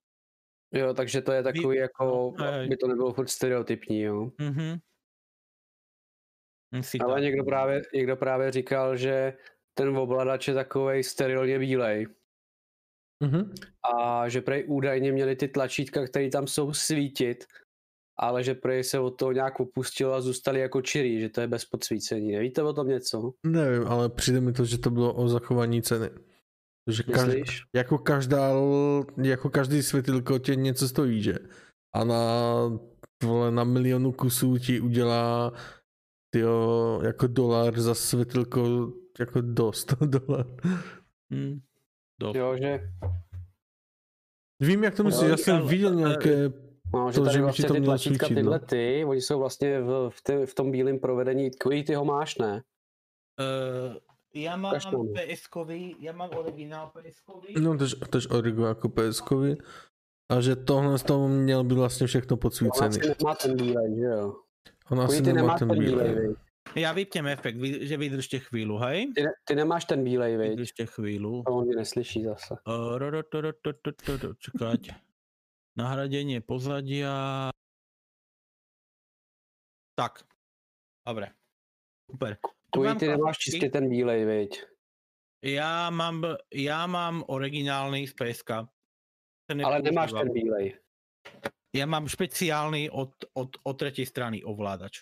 Jo, 0.71 0.95
takže 0.95 1.21
to 1.21 1.31
je 1.31 1.43
takový 1.43 1.77
jako, 1.77 2.33
no, 2.39 2.45
hej. 2.45 2.65
aby 2.65 2.77
to 2.77 2.87
nebylo 2.87 3.13
furt 3.13 3.27
stereotypní, 3.27 4.01
jo. 4.01 4.31
Mhm. 4.39 4.79
Hm, 6.75 6.83
Si 6.83 6.99
Ale 6.99 7.21
někdo 7.21 7.43
právě, 7.43 7.81
někdo 7.93 8.15
právě 8.15 8.51
říkal, 8.51 8.97
že 8.97 9.33
ten 9.73 9.97
ovladač 9.97 10.47
je 10.47 10.53
takovej 10.53 11.03
sterilně 11.03 11.59
bílej. 11.59 12.07
Mhm. 13.23 13.53
a 13.95 14.29
že 14.29 14.41
prej 14.41 14.65
údajně 14.67 15.11
měli 15.11 15.35
ty 15.35 15.47
tlačítka, 15.47 16.07
které 16.07 16.29
tam 16.29 16.47
jsou 16.47 16.73
svítit, 16.73 17.45
ale 18.19 18.43
že 18.43 18.53
prej 18.53 18.83
se 18.83 18.99
od 18.99 19.11
toho 19.11 19.31
nějak 19.31 19.59
opustilo 19.59 20.13
a 20.13 20.21
zůstali 20.21 20.59
jako 20.59 20.81
čirý, 20.81 21.21
že 21.21 21.29
to 21.29 21.41
je 21.41 21.47
bez 21.47 21.65
podsvícení. 21.65 22.31
Nevíte 22.31 22.63
o 22.63 22.73
tom 22.73 22.87
něco? 22.87 23.31
Nevím, 23.45 23.87
ale 23.87 24.09
přijde 24.09 24.41
mi 24.41 24.53
to, 24.53 24.65
že 24.65 24.77
to 24.77 24.89
bylo 24.89 25.13
o 25.13 25.27
zachování 25.27 25.81
ceny. 25.81 26.09
Že 26.89 27.03
každý, 27.03 27.43
jako, 27.75 27.97
každá, 27.97 28.51
jako 29.23 29.49
každý 29.49 29.83
světilko 29.83 30.39
tě 30.39 30.55
něco 30.55 30.87
stojí, 30.87 31.21
že? 31.21 31.35
A 31.95 32.03
na, 32.03 32.21
vole, 33.23 33.51
na 33.51 33.63
milionu 33.63 34.11
kusů 34.11 34.57
ti 34.57 34.79
udělá 34.79 35.53
tyjo, 36.33 37.01
jako 37.03 37.27
dolar 37.27 37.79
za 37.79 37.95
světilko 37.95 38.91
jako 39.19 39.41
dost 39.41 39.93
dolar. 40.05 40.45
Hm. 41.33 41.59
Dost. 42.21 42.35
Jo, 42.35 42.57
že, 42.57 42.79
Vím, 44.59 44.83
jak 44.83 44.95
to 44.95 45.03
myslíš, 45.03 45.29
já 45.29 45.37
jsem 45.37 45.67
viděl 45.67 45.95
nějaké, 45.95 46.49
no, 46.93 47.11
že 47.11 47.19
To, 47.19 47.25
tady 47.25 47.33
že 47.33 47.39
by 47.39 47.43
vlastně 47.43 47.67
to 47.67 47.73
ty 47.73 47.81
tlačítka 47.81 48.27
tyhle 48.27 48.59
no. 48.59 48.65
ty, 48.65 49.05
oni 49.05 49.21
jsou 49.21 49.39
vlastně 49.39 49.81
v, 49.81 50.09
v, 50.09 50.21
ty, 50.21 50.45
v 50.45 50.53
tom 50.53 50.71
bílém 50.71 50.99
provedení, 50.99 51.51
takový 51.51 51.83
ty 51.83 51.93
ho 51.93 52.05
máš, 52.05 52.37
ne? 52.37 52.63
Uh, 53.35 53.99
ja 54.35 54.59
mám. 54.59 54.75
PS-kový, 55.15 55.95
ja 55.99 56.11
mám 56.11 56.31
originál 56.35 56.91
PS-kový. 56.91 57.55
no 57.55 57.77
tož, 57.77 57.95
tož 58.09 58.27
Origo 58.31 58.65
jako 58.65 58.89
PSkovi, 58.89 59.57
a 60.31 60.41
že 60.41 60.55
tohle 60.55 60.99
z 60.99 61.03
toho 61.03 61.27
měl 61.27 61.63
by 61.63 61.75
vlastně 61.75 62.07
všechno 62.07 62.33
On 62.35 62.39
podsvícený. 62.39 62.87
asi 62.87 62.99
nemá 62.99 63.35
ten 63.35 63.55
bílej, 63.55 63.95
že 63.95 64.05
jo? 64.05 64.35
On 64.91 65.01
asi 65.01 65.21
ty 65.21 65.33
nemá 65.33 65.41
nemáš 65.41 65.59
ten 65.59 65.69
bílej. 65.69 66.35
Ja 66.75 66.91
vypnem 66.91 67.27
efekt, 67.29 67.61
že 67.61 67.95
vydržte 67.95 68.39
chvíľu, 68.39 68.81
hej? 68.83 69.13
ty, 69.15 69.21
ne, 69.23 69.31
ty 69.47 69.55
nemáš 69.55 69.85
ten 69.85 70.03
bílej, 70.03 70.37
viď? 70.37 70.49
Vydržte 70.49 70.85
chvíľu. 70.85 71.43
To 71.45 71.51
on 71.53 71.65
mě 71.65 71.75
neslyší 71.75 72.23
zase. 72.23 72.57
Uh, 72.67 72.97
ro, 72.97 73.09
ro, 73.09 73.23
to, 73.23 73.41
ro, 73.41 73.51
to, 73.61 73.73
to, 73.73 73.91
to, 73.91 74.17
to, 74.17 74.33
čekať. 74.33 74.91
Nahradenie 75.77 76.41
pozadia. 76.41 77.49
Tak. 79.99 80.23
Dobre. 81.07 81.31
Tu 82.71 82.79
Kuj, 82.79 82.87
mám 82.87 82.99
ty 82.99 83.07
nemáš 83.07 83.37
čistě 83.37 83.69
ten 83.69 83.89
bílej, 83.89 84.25
viď? 84.25 84.63
Já 85.45 85.89
mám, 85.89 86.23
já 86.53 86.87
mám 86.87 87.23
originální 87.27 88.07
z 88.07 88.13
PSK. 88.13 88.49
Ten 89.49 89.65
Ale 89.65 89.81
nemáš 89.81 90.11
ten 90.11 90.33
bílej. 90.33 90.79
Já 91.75 91.85
mám 91.85 92.09
speciální 92.09 92.89
od, 92.89 93.11
od, 93.33 93.49
od 93.63 93.73
třetí 93.77 94.05
strany 94.05 94.43
ovládač. 94.43 95.01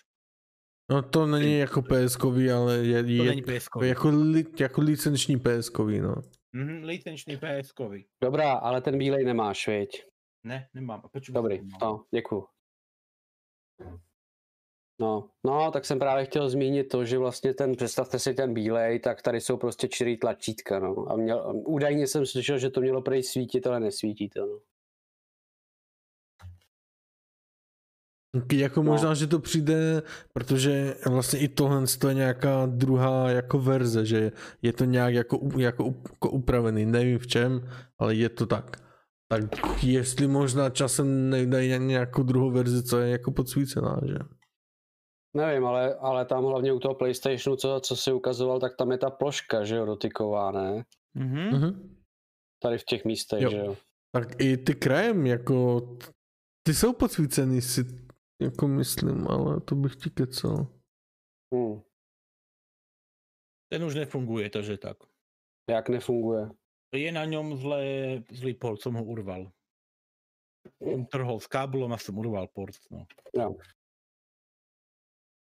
No 0.90 1.02
to 1.02 1.26
není 1.26 1.58
jako 1.58 1.82
PSkový, 1.82 2.50
ale 2.50 2.76
je, 2.76 3.02
To 3.02 3.08
je 3.08 3.22
není 3.24 3.42
PSK. 3.42 3.70
jako, 3.82 4.08
li, 4.08 4.44
jako 4.60 4.80
licenční 4.80 5.36
PSkový, 5.40 6.00
no. 6.00 6.14
Mhm, 6.52 6.84
licenční 6.84 7.36
PSK. 7.36 7.80
Dobrá, 8.22 8.52
ale 8.52 8.80
ten 8.80 8.98
bílej 8.98 9.24
nemáš, 9.24 9.68
viď? 9.68 10.04
Ne, 10.44 10.68
nemám. 10.74 11.00
A 11.04 11.08
Počkej, 11.08 11.32
Dobrý, 11.34 11.60
no, 11.82 12.04
děkuju. 12.14 12.46
No, 15.00 15.30
no, 15.46 15.70
tak 15.70 15.84
jsem 15.84 15.98
právě 15.98 16.24
chtěl 16.24 16.50
zmínit 16.50 16.84
to, 16.84 17.04
že 17.04 17.18
vlastně 17.18 17.54
ten, 17.54 17.76
představte 17.76 18.18
si 18.18 18.34
ten 18.34 18.54
bílej, 18.54 19.00
tak 19.00 19.22
tady 19.22 19.40
jsou 19.40 19.56
prostě 19.56 19.88
čtyři 19.88 20.16
tlačítka, 20.16 20.78
no. 20.78 21.06
A 21.10 21.16
měl, 21.16 21.52
údajně 21.66 22.06
jsem 22.06 22.26
slyšel, 22.26 22.58
že 22.58 22.70
to 22.70 22.80
mělo 22.80 23.02
prej 23.02 23.22
svítit, 23.22 23.66
ale 23.66 23.80
nesvítí 23.80 24.28
to, 24.28 24.46
no. 24.46 24.58
Jako 28.52 28.82
No. 28.82 28.92
možná, 28.92 29.14
že 29.14 29.26
to 29.26 29.38
přijde, 29.38 30.02
protože 30.32 30.94
vlastně 31.06 31.38
i 31.38 31.48
tohle 31.48 31.86
to 32.00 32.08
je 32.08 32.14
nějaká 32.14 32.66
druhá 32.66 33.30
jako 33.30 33.58
verze, 33.58 34.06
že 34.06 34.32
je 34.62 34.72
to 34.72 34.84
nějak 34.84 35.14
jako, 35.14 35.40
jako, 35.58 35.94
jako 36.12 36.30
upravený, 36.30 36.86
nevím 36.86 37.18
v 37.18 37.26
čem, 37.26 37.68
ale 37.98 38.14
je 38.14 38.28
to 38.28 38.46
tak. 38.46 38.83
Tak 39.40 39.84
jestli 39.84 40.26
možná 40.28 40.70
časem 40.70 41.30
nedají 41.30 41.68
ně- 41.70 41.78
nějakou 41.78 42.22
druhou 42.22 42.50
verzi, 42.50 42.82
co 42.82 42.98
je 42.98 43.10
jako 43.10 43.30
podsvícená, 43.32 44.00
že? 44.06 44.18
Nevím, 45.36 45.66
ale, 45.66 45.94
ale 45.94 46.24
tam 46.24 46.44
hlavně 46.44 46.72
u 46.72 46.78
toho 46.78 46.94
Playstationu, 46.94 47.56
co, 47.56 47.80
co 47.80 47.96
si 47.96 48.12
ukazoval, 48.12 48.60
tak 48.60 48.76
tam 48.76 48.90
je 48.92 48.98
ta 48.98 49.10
ploška, 49.10 49.64
že 49.64 49.76
jo, 49.76 49.84
dotyková, 49.86 50.52
ne? 50.52 50.84
Mhm. 51.14 51.48
Mhm. 51.48 51.96
Tady 52.62 52.78
v 52.78 52.84
těch 52.84 53.04
místech, 53.04 53.42
Jo. 53.42 53.50
že 53.50 53.56
jo. 53.58 53.76
Tak 54.14 54.40
i 54.40 54.56
ty 54.56 54.74
krajem, 54.74 55.26
jako, 55.26 55.80
ty 56.66 56.74
jsou 56.74 56.92
podsvícený 56.92 57.62
si, 57.62 57.80
jako 58.42 58.68
myslím, 58.68 59.28
ale 59.28 59.60
to 59.60 59.74
bych 59.74 59.96
ti 59.96 60.10
kecal. 60.10 60.66
Hm. 61.54 61.80
Ten 63.72 63.84
už 63.84 63.94
nefunguje, 63.94 64.50
takže 64.50 64.78
tak. 64.78 64.96
Jak 65.70 65.88
nefunguje? 65.88 66.50
Je 66.94 67.12
na 67.12 67.24
něm 67.24 67.56
zlé, 67.56 67.84
zlý 68.30 68.54
port, 68.54 68.80
jsem 68.82 68.94
ho 68.94 69.04
urval. 69.04 69.52
Jsem 70.82 71.06
trhol 71.06 71.40
s 71.40 71.46
káblem 71.46 71.92
a 71.92 71.98
jsem 71.98 72.18
urval 72.18 72.46
port. 72.46 72.74
No. 72.90 73.06
Jo. 73.34 73.56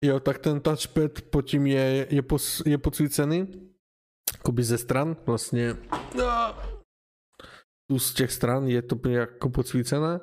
Jo, 0.06 0.20
tak 0.20 0.40
ten 0.40 0.62
touchpad 0.62 1.12
pod 1.32 1.42
tím 1.42 1.68
je, 1.68 2.08
je, 2.10 2.22
pos, 2.22 2.62
je 2.66 2.78
podsvícený, 2.78 3.70
jakoby 4.38 4.64
ze 4.64 4.78
stran, 4.78 5.16
vlastně 5.26 5.74
tu 7.92 8.00
z 8.00 8.14
těch 8.14 8.32
stran 8.32 8.68
je 8.68 8.82
to 8.82 9.10
jako 9.10 9.50
podsvícené 9.50 10.20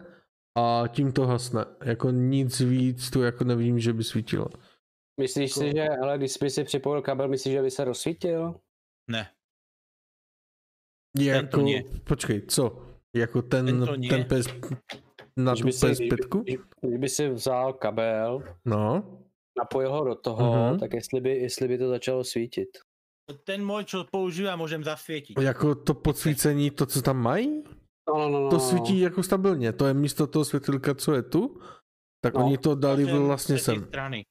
a 0.58 0.84
tím 0.88 1.12
to 1.12 1.26
hasne. 1.26 1.64
Jako 1.84 2.10
nic 2.10 2.60
víc 2.60 3.10
tu 3.10 3.22
jako 3.22 3.44
nevím, 3.44 3.78
že 3.78 3.92
by 3.92 4.04
svítilo. 4.04 4.46
Myslíš 5.20 5.52
si, 5.52 5.66
Jako- 5.66 5.76
že, 5.76 5.88
ale 6.02 6.18
když 6.18 6.36
by 6.40 6.50
si 6.50 6.64
připojil 6.64 7.02
kabel, 7.02 7.28
myslíš, 7.28 7.52
že 7.54 7.62
by 7.62 7.70
se 7.70 7.84
rozsvítil? 7.84 8.60
Ne, 9.10 9.30
Je 11.18 11.32
Tento 11.34 11.56
jako, 11.56 11.60
nie. 11.66 11.82
počkej, 12.04 12.42
co? 12.48 12.82
Jako 13.16 13.42
ten, 13.42 13.66
Tento 13.66 13.96
nie. 13.96 14.08
ten 14.10 14.24
PS, 14.24 14.48
na 15.36 15.52
Když 15.52 15.60
tu 15.60 15.66
by 15.66 15.72
si- 15.72 15.86
PS5? 15.86 16.42
Když, 16.42 16.56
když 16.80 16.98
by 16.98 17.08
si 17.08 17.28
vzal 17.28 17.72
kabel, 17.72 18.42
No, 18.64 19.02
napojil 19.58 19.92
ho 19.92 20.04
do 20.04 20.14
toho, 20.14 20.66
Mhm. 20.68 20.78
tak 20.78 20.92
jestli 20.94 21.20
by, 21.20 21.30
jestli 21.30 21.68
by 21.68 21.78
to 21.78 21.88
začalo 21.88 22.24
svítit. 22.24 22.68
ten 23.44 23.64
můj, 23.66 23.84
co 23.84 24.04
používám, 24.12 24.58
můžem 24.58 24.84
zasvětit. 24.84 25.38
jako 25.40 25.74
to 25.74 25.94
podsvícení, 25.94 26.70
to, 26.70 26.86
co 26.86 27.02
tam 27.02 27.16
mají, 27.18 27.62
No, 28.08 28.18
no, 28.18 28.28
no, 28.28 28.40
no. 28.40 28.48
to 28.50 28.56
no. 28.56 28.60
svítí 28.60 29.00
jako 29.00 29.22
stabilně. 29.22 29.72
To 29.72 29.86
je 29.86 29.94
místo 29.94 30.26
toho 30.26 30.44
světilka, 30.44 30.94
co 30.94 31.14
je 31.14 31.22
tu, 31.22 31.60
tak 32.24 32.34
No, 32.34 32.44
oni 32.46 32.58
to 32.58 32.74
dali 32.74 33.04
vlastně 33.04 33.58
sem. 33.58 33.84
Strany. 33.84 34.24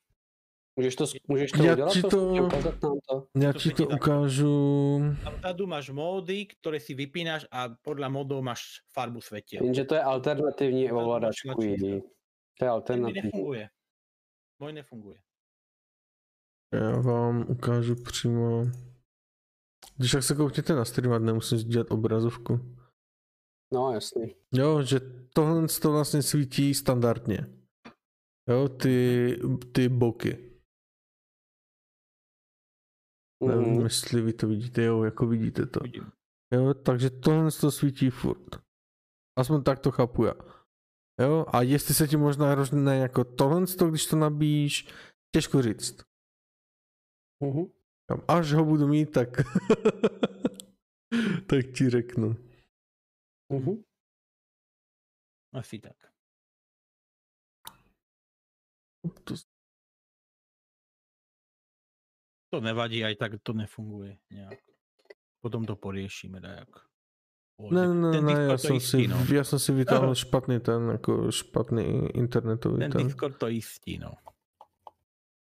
Můžeš 0.76 0.96
to, 0.96 1.06
můžeš 1.28 1.52
to 1.52 1.64
Já 1.64 1.74
udělat? 1.74 1.94
ti 1.94 2.02
prosím 2.02 2.20
to- 2.20 2.34
tě, 2.34 2.42
ukázat 2.42 2.82
nám 2.84 3.00
to? 3.10 3.28
Já 3.40 3.54
To 3.54 3.60
ti 3.60 3.70
to 3.72 3.88
ukážu. 3.88 5.00
Tam 5.24 5.34
vzadu 5.36 5.68
máš 5.68 5.90
módy, 5.90 6.46
které 6.46 6.80
si 6.80 6.94
vypínáš 6.94 7.46
a 7.52 7.70
podle 7.82 8.10
modů 8.10 8.42
máš 8.42 8.62
farbu 8.94 9.22
světil. 9.22 9.64
Jenže 9.64 9.84
to 9.86 9.96
je 9.96 10.04
alternativní 10.04 10.92
ovladač. 10.92 11.36
QED. 11.42 12.04
To 12.60 12.66
je 12.66 12.70
alternativní. 12.70 13.22
nefunguje. 13.24 13.70
Můj 14.60 14.74
nefunguje. 14.74 15.20
Já 16.74 17.00
vám 17.02 17.46
ukážu 17.50 17.96
přímo. 18.04 18.66
Když 19.98 20.12
tak 20.12 20.24
se 20.24 20.36
koukněte 20.36 20.74
na 20.76 20.86
stream, 20.86 21.26
nemusím 21.26 21.58
dělat 21.58 21.92
obrazovku. 21.92 22.76
No, 23.74 23.92
jasný. 23.92 24.36
Jo, 24.54 24.82
že 24.84 25.00
tohle 25.34 25.68
to 25.82 25.92
vlastně 25.92 26.22
svítí 26.22 26.74
standardně. 26.74 27.38
Jo, 28.50 28.70
ty, 28.70 29.40
ty 29.72 29.90
boky. 29.90 30.53
Nevím, 33.48 33.74
Mhm. 33.74 33.84
jestli 33.84 34.22
vy 34.22 34.34
to 34.34 34.48
vidíte, 34.48 34.84
jo, 34.84 35.04
jako 35.04 35.28
vidíte 35.28 35.66
to. 35.66 35.80
Vidím. 35.80 36.12
Jo, 36.54 36.74
takže 36.74 37.10
tohle 37.10 37.52
to 37.52 37.72
svítí 37.72 38.10
furt. 38.10 38.56
Aspoň 39.40 39.64
tak 39.64 39.80
to 39.80 39.92
chápu 39.92 40.26
já. 40.26 40.34
Jo, 41.22 41.46
a 41.54 41.62
jestli 41.62 41.94
se 41.94 42.08
ti 42.08 42.18
možná 42.18 42.56
rozne 42.56 42.98
jako 42.98 43.24
tohle, 43.24 43.66
když 43.90 44.06
to 44.06 44.16
nabíjíš, 44.16 44.88
těžko 45.36 45.62
říct. 45.62 46.04
Mhm. 47.44 47.66
Až 48.28 48.52
ho 48.54 48.66
budu 48.66 48.88
mít, 48.88 49.12
tak 49.12 49.30
tak 51.50 51.66
ti 51.78 51.90
řeknu. 51.90 52.36
Mhm. 53.54 53.84
Asi 55.54 55.80
tak. 55.80 55.96
To, 59.24 59.34
To 62.54 62.62
nevadí, 62.62 63.02
aj 63.02 63.16
tak 63.18 63.32
to 63.44 63.54
nefunguje 63.54 64.18
nějak. 64.32 64.60
Potom 65.42 65.66
to 65.66 65.76
poriešíme 65.76 66.38
dajak. 66.40 66.70
ne, 67.72 67.88
ne, 67.94 68.12
ten 68.12 68.26
ne, 68.26 68.32
Discord 68.34 68.52
já 68.52 68.58
jsem, 68.58 68.74
jistý, 68.74 69.02
si, 69.02 69.08
no. 69.08 69.18
já 69.34 69.44
jsem 69.44 69.60
si 69.60 69.72
vytáhl 69.72 70.16
špatný 70.24 70.60
ten, 70.60 70.90
jako 70.90 71.32
špatný 71.32 72.10
internetový 72.14 72.80
Ten 72.80 72.92
ten, 72.92 73.08
Discord 73.08 73.38
to 73.38 73.48
jistí, 73.48 73.98
no. 73.98 74.14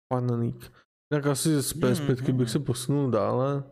paneník. 0.07 0.71
Tak 1.11 1.25
asi 1.25 1.61
z 1.61 1.73
PS5 1.73 2.21
Mhm. 2.29 2.37
bych 2.37 2.49
se 2.49 2.59
posunul 2.59 3.11
dále. 3.11 3.63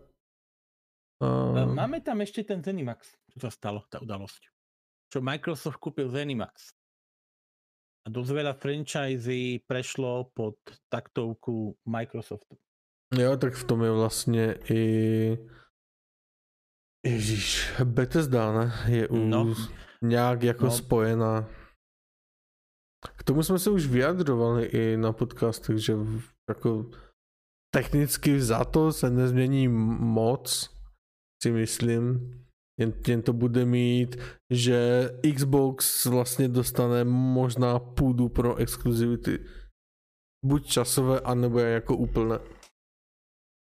A, 1.22 1.66
Máme 1.66 2.02
tam 2.02 2.22
ještě 2.22 2.44
ten 2.44 2.64
Zenimax. 2.64 3.16
Co 3.34 3.40
sa 3.40 3.50
stalo, 3.52 3.84
ta 3.90 4.02
udalosť? 4.02 4.44
Čo 5.14 5.22
Microsoft 5.22 5.78
kúpil 5.80 6.10
Zenimax. 6.10 6.76
A 8.02 8.10
dosť 8.10 8.32
veľa 8.34 8.54
franchisí 8.58 9.62
prešlo 9.68 10.34
pod 10.34 10.58
taktovku 10.90 11.78
Microsoftu. 11.86 12.58
Jo, 13.20 13.38
tak 13.38 13.54
v 13.54 13.64
tom 13.64 13.84
je 13.84 13.92
vlastně 13.92 14.56
i 14.70 15.38
Ježíš, 17.06 17.74
Bethesda, 17.84 18.54
ne? 18.54 18.74
Je 18.88 19.08
u, 19.08 19.18
No. 19.18 19.56
nějak 20.04 20.44
jako 20.44 20.66
No. 20.66 20.72
spojená. 20.72 21.50
K 23.18 23.24
tomu 23.24 23.44
jsme 23.44 23.60
se 23.60 23.70
už 23.70 23.88
vyjadřovali 23.88 24.66
i 24.66 24.98
na 24.98 25.14
podcastech, 25.14 25.78
že 25.78 25.94
jako 26.50 26.90
technicky 27.76 28.42
za 28.42 28.66
to 28.66 28.94
se 28.94 29.10
nezmění 29.10 29.68
moc, 29.68 30.70
si 31.44 31.52
myslím. 31.52 32.34
Jen, 32.80 32.94
jen 33.08 33.22
to 33.22 33.34
bude 33.34 33.66
mít, 33.66 34.16
že 34.54 35.10
Xbox 35.36 36.06
vlastně 36.06 36.48
dostane 36.48 37.04
možná 37.04 37.80
půdu 37.80 38.30
pro 38.30 38.56
exkluzivity. 38.56 39.46
Buď 40.46 40.66
časové, 40.66 41.20
anebo 41.20 41.60
jako 41.60 41.98
úplné. 41.98 42.40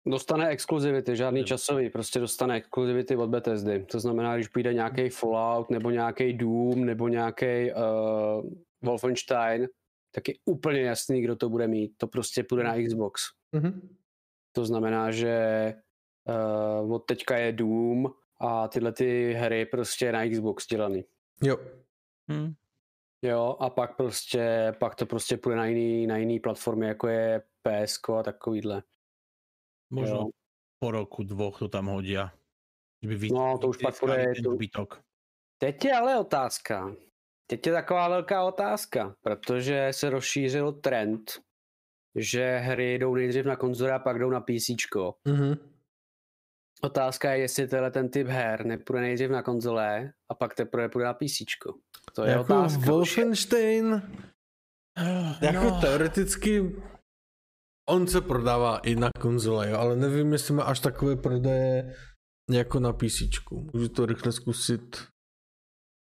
Dostane 0.06 0.48
exkluzivity, 0.48 1.16
žádný 1.16 1.40
Dobře. 1.40 1.48
časový, 1.54 1.90
prostě 1.90 2.20
dostane 2.20 2.54
exkluzivity 2.54 3.16
od 3.16 3.30
Bethesdy. 3.30 3.84
To 3.84 4.00
znamená, 4.00 4.34
když 4.34 4.48
přijde 4.48 4.74
nějaký 4.74 5.08
Fallout, 5.08 5.70
nebo 5.70 5.90
nějaký 5.90 6.32
Doom, 6.32 6.84
nebo 6.84 7.08
nějaký 7.08 7.72
uh, 7.72 8.50
Wolfenstein, 8.82 9.68
tak 10.14 10.28
je 10.28 10.34
úplně 10.44 10.80
jasný, 10.80 11.22
kdo 11.22 11.36
to 11.36 11.48
bude 11.48 11.68
mít. 11.68 11.92
To 11.96 12.06
prostě 12.06 12.44
půjde 12.44 12.64
na 12.64 12.74
Xbox. 12.86 13.22
Mhm. 13.52 13.96
To 14.52 14.64
znamená, 14.66 15.10
že 15.10 15.74
uh, 16.84 16.92
od 16.92 16.98
teďka 16.98 17.36
je 17.36 17.52
Doom 17.52 18.10
a 18.40 18.68
tyhle 18.68 18.92
ty 18.92 19.32
hry 19.32 19.66
prostě 19.66 20.12
na 20.12 20.28
Xbox 20.28 20.66
dělaný. 20.66 21.04
Jo, 21.42 21.56
Hm. 22.32 22.54
Jo, 23.22 23.56
a 23.60 23.70
pak 23.70 23.96
prostě, 23.96 24.74
pak 24.78 24.94
to 24.94 25.06
prostě 25.06 25.36
půjde 25.36 25.56
na 25.56 25.66
jiný, 25.66 26.06
na 26.06 26.16
jiný 26.16 26.40
platformy, 26.40 26.86
jako 26.86 27.08
je 27.08 27.42
PSK 27.62 28.10
a 28.10 28.22
takovýhle. 28.22 28.82
Možno 29.94 30.16
Jo. 30.16 30.28
po 30.78 30.90
roku, 30.90 31.22
dvoch 31.22 31.58
to 31.58 31.68
tam 31.68 31.86
hodia. 31.86 32.32
Že 33.02 33.08
by 33.08 33.14
vy, 33.16 33.28
No, 33.28 33.58
to 33.58 33.68
už 33.68 33.76
pak 33.78 33.94
bude- 34.00 34.14
ten 34.34 34.44
to- 34.44 34.54
zbytok. 34.54 35.00
Teď 35.58 35.84
je 35.84 35.92
ale 35.92 36.18
otázka. 36.18 36.96
Teď 37.46 37.66
je 37.66 37.72
taková 37.72 38.08
velká 38.08 38.44
otázka, 38.44 39.14
protože 39.20 39.88
se 39.90 40.10
rozšířil 40.10 40.72
trend, 40.72 41.32
že 42.16 42.56
hry 42.58 42.94
jdou 42.98 43.14
nejdřív 43.14 43.44
na 43.46 43.56
konzole 43.56 43.92
a 43.92 43.98
pak 43.98 44.18
jdou 44.18 44.30
na 44.30 44.40
PC. 44.40 44.70
mhm. 45.24 45.54
Otázka 46.82 47.32
je, 47.32 47.38
jestli 47.40 47.68
tenhle 47.68 47.90
ten 47.90 48.08
typ 48.08 48.26
her 48.26 48.66
nepůjde 48.66 49.00
nejdřív 49.00 49.30
na 49.30 49.42
konzole 49.42 50.12
a 50.28 50.34
pak 50.34 50.54
teprve 50.54 50.88
půjde 50.88 51.04
na 51.06 51.14
PC. 51.14 51.44
To 52.14 52.24
je 52.24 52.30
jako 52.30 52.42
otázka. 52.42 52.90
Wolfenstein, 52.90 54.02
jako 55.42 55.64
no, 55.64 55.80
teoreticky 55.80 56.76
on 57.90 58.06
se 58.06 58.20
prodává 58.20 58.78
i 58.78 58.94
na 58.94 59.10
konzole, 59.20 59.70
jo, 59.70 59.76
ale 59.78 59.96
nevím, 59.96 60.32
jestli 60.32 60.54
má 60.54 60.62
až 60.64 60.80
takové 60.80 61.16
prodeje 61.16 61.94
jako 62.50 62.80
na 62.80 62.92
PC. 62.92 63.22
Můžu 63.72 63.88
to 63.88 64.06
rychle 64.06 64.32
zkusit. 64.32 65.06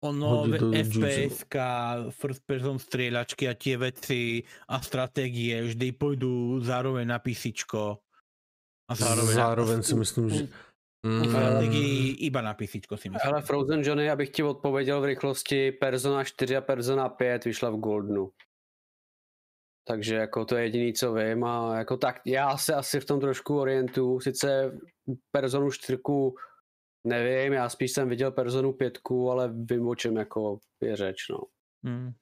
ono, 0.04 0.48
FPS, 0.72 1.44
first 2.10 2.40
person 2.48 2.80
strieľačky 2.80 3.44
a 3.44 3.52
tie 3.52 3.76
veci 3.76 4.40
a 4.68 4.80
stratégie 4.80 5.60
vždy 5.60 5.92
pôjdu 5.92 6.56
zároveň 6.64 7.04
na 7.04 7.18
PC. 7.20 7.52
A 8.88 8.94
zároveň, 8.96 9.34
Zároveň 9.34 9.78
si 9.82 9.92
u- 9.94 9.98
myslím, 10.00 10.28
že... 10.30 10.48
Mm, 11.06 11.24
strategii 11.24 12.16
iba 12.24 12.40
na 12.40 12.54
PC 12.56 12.80
si 12.96 13.08
myslím. 13.08 13.32
Ale 13.32 13.42
Frozen 13.42 13.80
Johnny, 13.84 14.10
abych 14.10 14.30
ti 14.30 14.42
odpověděl 14.42 15.00
v 15.00 15.04
rychlosti, 15.04 15.72
Persona 15.72 16.24
4 16.24 16.56
a 16.56 16.60
Persona 16.60 17.08
5 17.08 17.44
vyšla 17.44 17.70
v 17.70 17.76
Goldnu. 17.76 18.32
Takže 19.90 20.14
jako 20.14 20.44
to 20.44 20.56
je 20.56 20.62
jediný, 20.64 20.92
co 20.92 21.14
vím 21.14 21.44
a 21.44 21.78
jako 21.78 21.96
tak 21.96 22.20
já 22.26 22.56
se 22.56 22.74
asi 22.74 23.00
v 23.00 23.04
tom 23.04 23.20
trošku 23.20 23.58
orientuju, 23.58 24.20
sice 24.20 24.78
Personu 25.30 25.70
4 25.70 25.98
nevím, 27.06 27.52
já 27.52 27.68
spíš 27.68 27.92
jsem 27.92 28.08
viděl 28.08 28.30
Personu 28.32 28.72
5, 28.72 28.98
ale 29.30 29.52
vím 29.54 29.88
o 29.88 29.94
čem 29.94 30.16
jako 30.16 30.58
je 30.82 30.96
řeč, 30.96 31.28
no. 31.30 31.38
Hmm. 31.84 32.12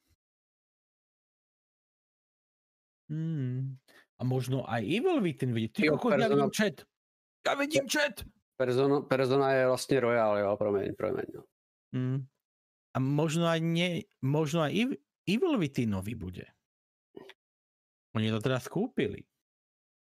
Hmm. 3.11 3.77
A 4.19 4.25
možno 4.25 4.65
aj 4.69 4.85
Evil 4.85 5.21
Within 5.21 5.53
vidieť. 5.53 5.73
Ty 5.73 5.87
Jo, 5.87 5.93
kokos, 5.97 6.13
Persona- 6.13 6.29
vidím 6.29 6.51
chat. 6.57 6.77
Ja 7.47 7.55
vidím 7.55 7.87
chat. 7.89 8.15
Persona, 8.57 9.01
Persona 9.01 9.53
je 9.53 9.67
vlastně 9.67 10.01
Royal, 10.01 10.39
jo, 10.39 10.57
promiň, 10.57 10.95
promiň. 10.95 11.25
No. 11.35 11.43
Hmm. 11.95 12.27
A 12.97 12.99
možno 13.01 13.47
aj, 13.47 13.61
nie, 13.61 14.05
možno 14.25 14.61
aj 14.67 14.73
Ev- 14.75 14.99
Evil 15.29 15.59
Withinovi 15.59 16.15
bude. 16.15 16.45
Oni 18.19 18.35
to 18.35 18.43
teraz 18.43 18.67
kúpili. 18.67 19.23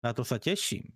Na 0.05 0.13
to 0.13 0.21
sa 0.21 0.37
teším. 0.37 0.93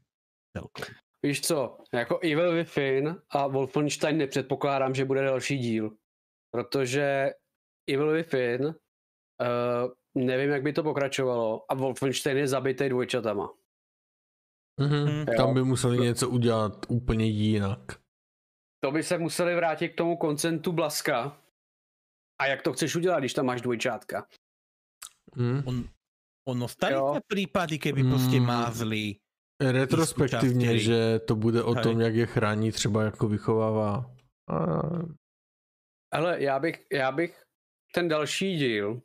Celkom. 0.52 0.84
Víš 1.24 1.40
co, 1.40 1.78
jako 1.92 2.18
Evil 2.20 2.52
Within 2.52 3.16
a 3.30 3.46
Wolfenstein 3.46 4.18
nepředpokládám, 4.18 4.94
že 4.94 5.04
bude 5.04 5.24
další 5.24 5.58
díl, 5.58 5.96
protože 6.52 7.32
Evil 7.88 8.12
Within 8.12 8.66
uh, 8.66 8.74
nevím, 10.14 10.50
jak 10.50 10.62
by 10.62 10.72
to 10.72 10.82
pokračovalo 10.82 11.72
a 11.72 11.74
Wolfenstein 11.74 12.36
je 12.36 12.48
zabitý 12.48 12.88
dvojčatama. 12.88 13.48
Mhm, 14.80 15.08
Mm. 15.08 15.26
tam 15.36 15.54
by 15.54 15.62
museli 15.64 15.98
něco 15.98 16.28
udělat 16.30 16.86
úplně 16.88 17.26
jinak. 17.26 17.80
To 18.84 18.90
by 18.92 19.02
se 19.02 19.18
museli 19.18 19.54
vrátit 19.54 19.88
k 19.88 19.96
tomu 19.96 20.16
koncentu 20.16 20.72
Blaska. 20.72 21.42
A 22.40 22.46
jak 22.46 22.62
to 22.62 22.72
chceš 22.72 22.96
udělat, 22.96 23.18
když 23.18 23.32
tam 23.34 23.46
máš 23.46 23.60
dvojčátka? 23.60 24.28
Mm. 25.36 25.62
On, 25.66 25.84
ono 26.48 26.68
stali 26.68 26.94
Jo. 26.94 27.14
sa 27.14 27.20
prípady, 27.26 27.78
keby 27.78 28.02
proste 28.06 28.38
Mm. 28.40 28.46
mázli. 28.46 29.18
Retrospektivně, 29.60 30.78
že 30.78 31.18
to 31.26 31.36
bude 31.36 31.62
o 31.62 31.72
Hej. 31.74 31.82
tom, 31.82 32.00
jak 32.00 32.14
je 32.14 32.26
chrání, 32.26 32.72
třeba 32.72 33.02
jako 33.02 33.28
vychovává. 33.28 34.10
A... 34.48 34.56
Ale 36.12 36.42
já 36.42 36.58
bych, 36.58 36.86
já 36.92 37.12
bych 37.12 37.42
ten 37.94 38.08
další 38.08 38.56
díl 38.56 39.02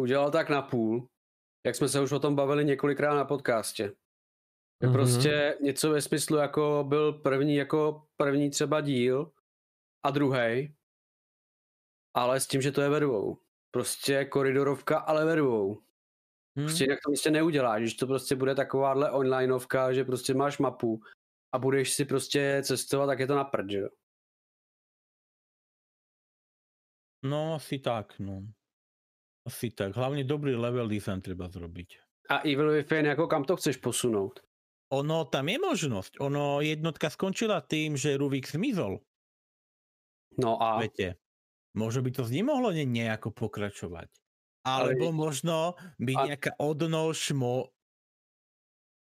udělal 0.00 0.30
tak 0.30 0.48
na 0.50 0.62
půl, 0.62 1.08
jak 1.66 1.74
jsme 1.76 1.88
se 1.88 2.00
už 2.00 2.12
o 2.12 2.20
tom 2.20 2.36
bavili 2.36 2.64
několikrát 2.64 3.14
na 3.14 3.24
podcastě. 3.24 3.92
Mhm. 4.84 4.92
prostě 4.92 5.58
něco 5.62 5.90
ve 5.90 6.02
smyslu, 6.02 6.36
jako 6.36 6.84
byl 6.88 7.12
první, 7.12 7.54
jako 7.54 8.06
první 8.16 8.50
třeba 8.50 8.80
díl 8.80 9.32
a 10.06 10.10
druhý, 10.10 10.74
ale 12.14 12.40
s 12.40 12.46
tím, 12.46 12.62
že 12.62 12.72
to 12.72 12.80
je 12.80 12.88
ve 12.88 13.00
dvou. 13.00 13.38
Prostě 13.70 14.24
koridorovka, 14.24 14.98
ale 14.98 15.24
ve 15.24 15.36
dvou. 15.36 15.82
Hm? 16.58 16.64
Prostě 16.64 16.84
jinak 16.84 16.98
to 17.04 17.10
prostě 17.10 17.30
neuděláš, 17.30 17.80
když 17.82 17.94
to 17.94 18.06
prostě 18.06 18.36
bude 18.36 18.54
takováhle 18.54 19.10
onlineovka, 19.10 19.92
že 19.92 20.04
prostě 20.04 20.34
máš 20.34 20.58
mapu 20.58 21.00
a 21.54 21.58
budeš 21.58 21.92
si 21.92 22.04
prostě 22.04 22.62
cestovat, 22.64 23.06
tak 23.06 23.18
je 23.18 23.26
to 23.26 23.36
na 23.36 23.44
prd, 23.44 23.70
že 23.70 23.78
jo? 23.78 23.88
No, 27.22 27.54
asi 27.54 27.78
tak, 27.78 28.18
no. 28.18 28.42
Asi 29.46 29.70
tak. 29.70 29.96
Hlavne 29.96 30.24
dobrý 30.24 30.54
level 30.54 30.88
design 30.88 31.20
treba 31.20 31.48
zrobiť. 31.48 31.98
A 32.30 32.44
Evil 32.44 32.70
Within, 32.70 33.06
jako 33.06 33.26
kam 33.26 33.44
to 33.44 33.56
chceš 33.56 33.76
posunout? 33.76 34.40
Ono, 34.92 35.24
tam 35.24 35.48
je 35.48 35.58
možnosť. 35.58 36.20
Ono, 36.20 36.60
jednotka 36.60 37.10
skončila 37.10 37.60
tým, 37.60 37.96
že 37.96 38.16
Ruvik 38.16 38.48
zmizol. 38.48 39.00
No 40.38 40.62
a 40.62 40.78
Viete, 40.78 41.18
možno 41.74 42.02
by 42.02 42.10
to 42.12 42.22
z 42.24 42.30
ním 42.38 42.46
mohlo 42.46 42.70
nejako 42.72 43.30
pokračovať. 43.30 44.08
Alebo 44.66 45.10
Ale- 45.10 45.16
možno 45.16 45.56
by 45.98 46.12
a- 46.14 46.26
nejaká 46.32 46.50
odnož 46.58 47.32
mo, 47.34 47.70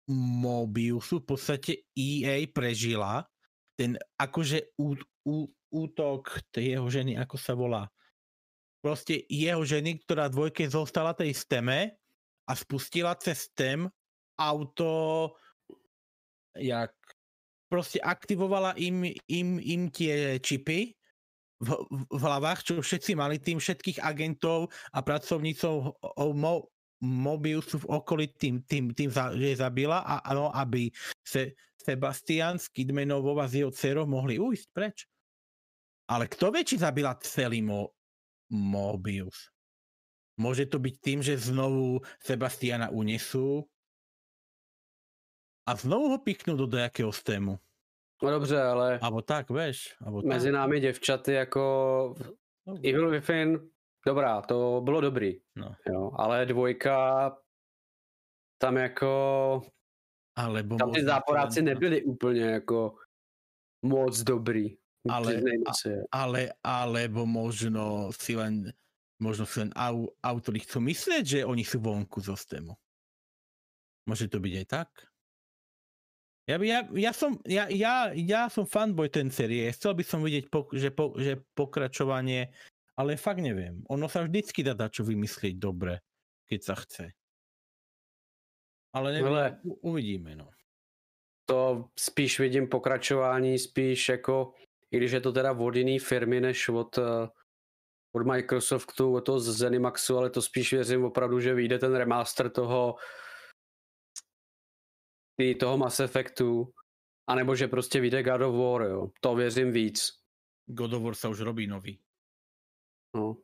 Mobiusu 0.08 1.20
v 1.20 1.28
podstate 1.28 1.72
EA 1.92 2.48
prežila 2.48 3.28
ten 3.76 4.00
akože 4.16 4.72
ú, 4.80 4.96
ú, 5.28 5.52
útok 5.68 6.40
tej 6.56 6.80
jeho 6.80 6.88
ženy, 6.88 7.20
ako 7.20 7.36
sa 7.36 7.54
volá. 7.54 7.92
Proste 8.80 9.28
jeho 9.28 9.62
ženy, 9.68 10.00
ktorá 10.08 10.32
dvojke 10.32 10.64
zostala 10.72 11.12
tej 11.12 11.36
steme 11.36 12.00
a 12.48 12.52
spustila 12.56 13.20
cez 13.20 13.52
stem 13.52 13.92
auto 14.40 15.36
jak 16.58 16.96
proste 17.70 18.02
aktivovala 18.02 18.74
im, 18.82 19.14
im, 19.30 19.60
im 19.62 19.82
tie 19.94 20.42
čipy 20.42 20.97
v, 21.58 21.70
v, 21.90 22.22
hlavách, 22.22 22.60
čo 22.64 22.74
všetci 22.82 23.18
mali 23.18 23.42
tým 23.42 23.58
všetkých 23.58 24.02
agentov 24.02 24.70
a 24.94 25.02
pracovnícov 25.02 25.98
Mo, 26.38 26.70
Mobiusu 27.02 27.82
v 27.86 27.90
okolí 27.94 28.26
tým, 28.34 28.62
tým, 28.66 28.94
tým 28.94 29.10
za, 29.10 29.34
že 29.34 29.62
zabila 29.62 30.02
a 30.02 30.26
ano, 30.26 30.50
aby 30.54 30.90
se 31.22 31.54
Sebastian 31.78 32.58
s 32.58 32.68
Kidmanovou 32.68 33.38
a 33.38 33.46
s 33.48 33.54
jeho 33.54 33.72
dcerou 33.72 34.10
mohli 34.10 34.42
ujsť 34.42 34.68
preč. 34.74 34.98
Ale 36.10 36.26
kto 36.26 36.50
vie, 36.52 36.64
či 36.64 36.82
zabila 36.82 37.14
celý 37.22 37.62
Mo, 37.62 37.94
Mobius? 38.50 39.52
Môže 40.38 40.70
to 40.70 40.78
byť 40.78 40.96
tým, 41.02 41.20
že 41.26 41.38
znovu 41.38 42.06
Sebastiana 42.22 42.94
unesú 42.94 43.66
a 45.66 45.74
znovu 45.74 46.14
ho 46.14 46.18
pichnú 46.22 46.54
do 46.54 46.70
nejakého 46.70 47.10
stému. 47.10 47.58
No 48.24 48.30
dobře, 48.32 48.62
ale 48.62 49.00
Abo 49.02 49.22
tak, 49.22 49.50
vieš. 49.50 49.96
Abo 50.06 50.22
tak. 50.22 50.30
mezi 50.30 50.52
námi 50.52 50.80
děvčaty 50.80 51.34
jako 51.34 52.16
No, 52.68 52.76
Evil 52.84 53.10
Within, 53.10 53.70
dobrá, 54.06 54.42
to 54.42 54.82
bylo 54.84 55.02
dobrý. 55.02 55.40
No. 55.56 55.76
Jo, 55.90 56.12
ale 56.16 56.46
dvojka, 56.46 57.32
tam 58.62 58.78
jako, 58.78 59.12
Alebo 60.36 60.76
tam 60.78 60.92
ty 60.92 61.04
záporáci 61.04 61.62
nebyli 61.62 62.04
úplně 62.04 62.42
jako 62.42 62.96
moc 63.86 64.24
dobrý. 64.24 64.78
Ale- 65.10 65.34
Přiznejme 65.34 65.64
si. 65.82 65.94
ale, 66.12 66.54
alebo 66.64 67.26
možno 67.26 68.12
si 68.12 68.36
len 68.36 68.74
možno 69.24 69.46
si 69.46 69.60
len 69.60 69.72
au, 69.76 70.12
autori 70.24 70.60
chcú 70.60 70.78
myslieť, 70.84 71.24
že 71.26 71.40
oni 71.48 71.64
sú 71.66 71.80
vonku 71.82 72.22
zo 72.22 72.36
stému. 72.38 72.76
Môže 74.06 74.28
to 74.30 74.38
byť 74.44 74.54
aj 74.62 74.66
tak? 74.68 74.90
Ja, 76.48 76.56
ja, 76.64 76.88
ja, 76.96 77.12
som, 77.12 77.36
ja, 77.44 77.68
ja, 77.68 78.16
ja 78.16 78.48
som 78.48 78.64
fanboy 78.64 79.12
ten 79.12 79.28
série. 79.28 79.68
Chcel 79.76 80.00
by 80.00 80.04
som 80.08 80.24
vidieť, 80.24 80.48
pok, 80.48 80.72
že, 80.72 80.96
po, 80.96 81.12
že 81.20 81.44
pokračovanie, 81.52 82.56
ale 82.96 83.20
fakt 83.20 83.44
neviem. 83.44 83.84
Ono 83.92 84.08
sa 84.08 84.24
vždycky 84.24 84.64
dá 84.64 84.72
dačo 84.72 85.04
vymyslieť 85.04 85.60
dobre, 85.60 86.00
keď 86.48 86.60
sa 86.64 86.76
chce. 86.80 87.06
Ale 88.96 89.12
neviem, 89.12 89.36
Hele. 89.36 89.60
u, 89.68 89.92
uvidíme, 89.92 90.40
no. 90.40 90.48
To 91.52 91.92
spíš 92.00 92.40
vidím 92.40 92.72
pokračování, 92.72 93.60
spíš 93.60 94.10
jako, 94.10 94.54
i 94.92 94.98
když 94.98 95.12
je 95.12 95.22
to 95.22 95.32
teda 95.32 95.52
od 95.52 95.76
jiný 95.76 96.00
firmy 96.00 96.42
než 96.42 96.70
od, 96.70 96.98
eh, 96.98 97.28
od 98.16 98.24
Microsoftu, 98.24 99.16
od 99.16 99.22
toho 99.22 99.40
Zenimaxu, 99.40 100.18
ale 100.18 100.30
to 100.30 100.42
spíš 100.42 100.74
věřím 100.74 101.06
opravdu, 101.06 101.40
že 101.40 101.54
vyjde 101.54 101.80
ten 101.80 101.96
remaster 101.96 102.50
toho 102.50 102.96
tý, 105.40 105.56
toho 105.56 105.78
Mass 105.78 106.00
Effectu, 106.00 106.74
anebo 107.30 107.56
že 107.56 107.68
prostě 107.68 108.00
vyjde 108.02 108.24
God 108.24 108.42
of 108.42 108.56
War, 108.56 108.82
jo. 108.82 109.12
To 109.22 109.36
věřím 109.36 109.72
víc. 109.72 110.10
God 110.68 110.94
of 110.94 111.04
War 111.04 111.16
sa 111.16 111.30
už 111.30 111.40
robí 111.40 111.68
nový. 111.68 112.00
No. 113.16 113.38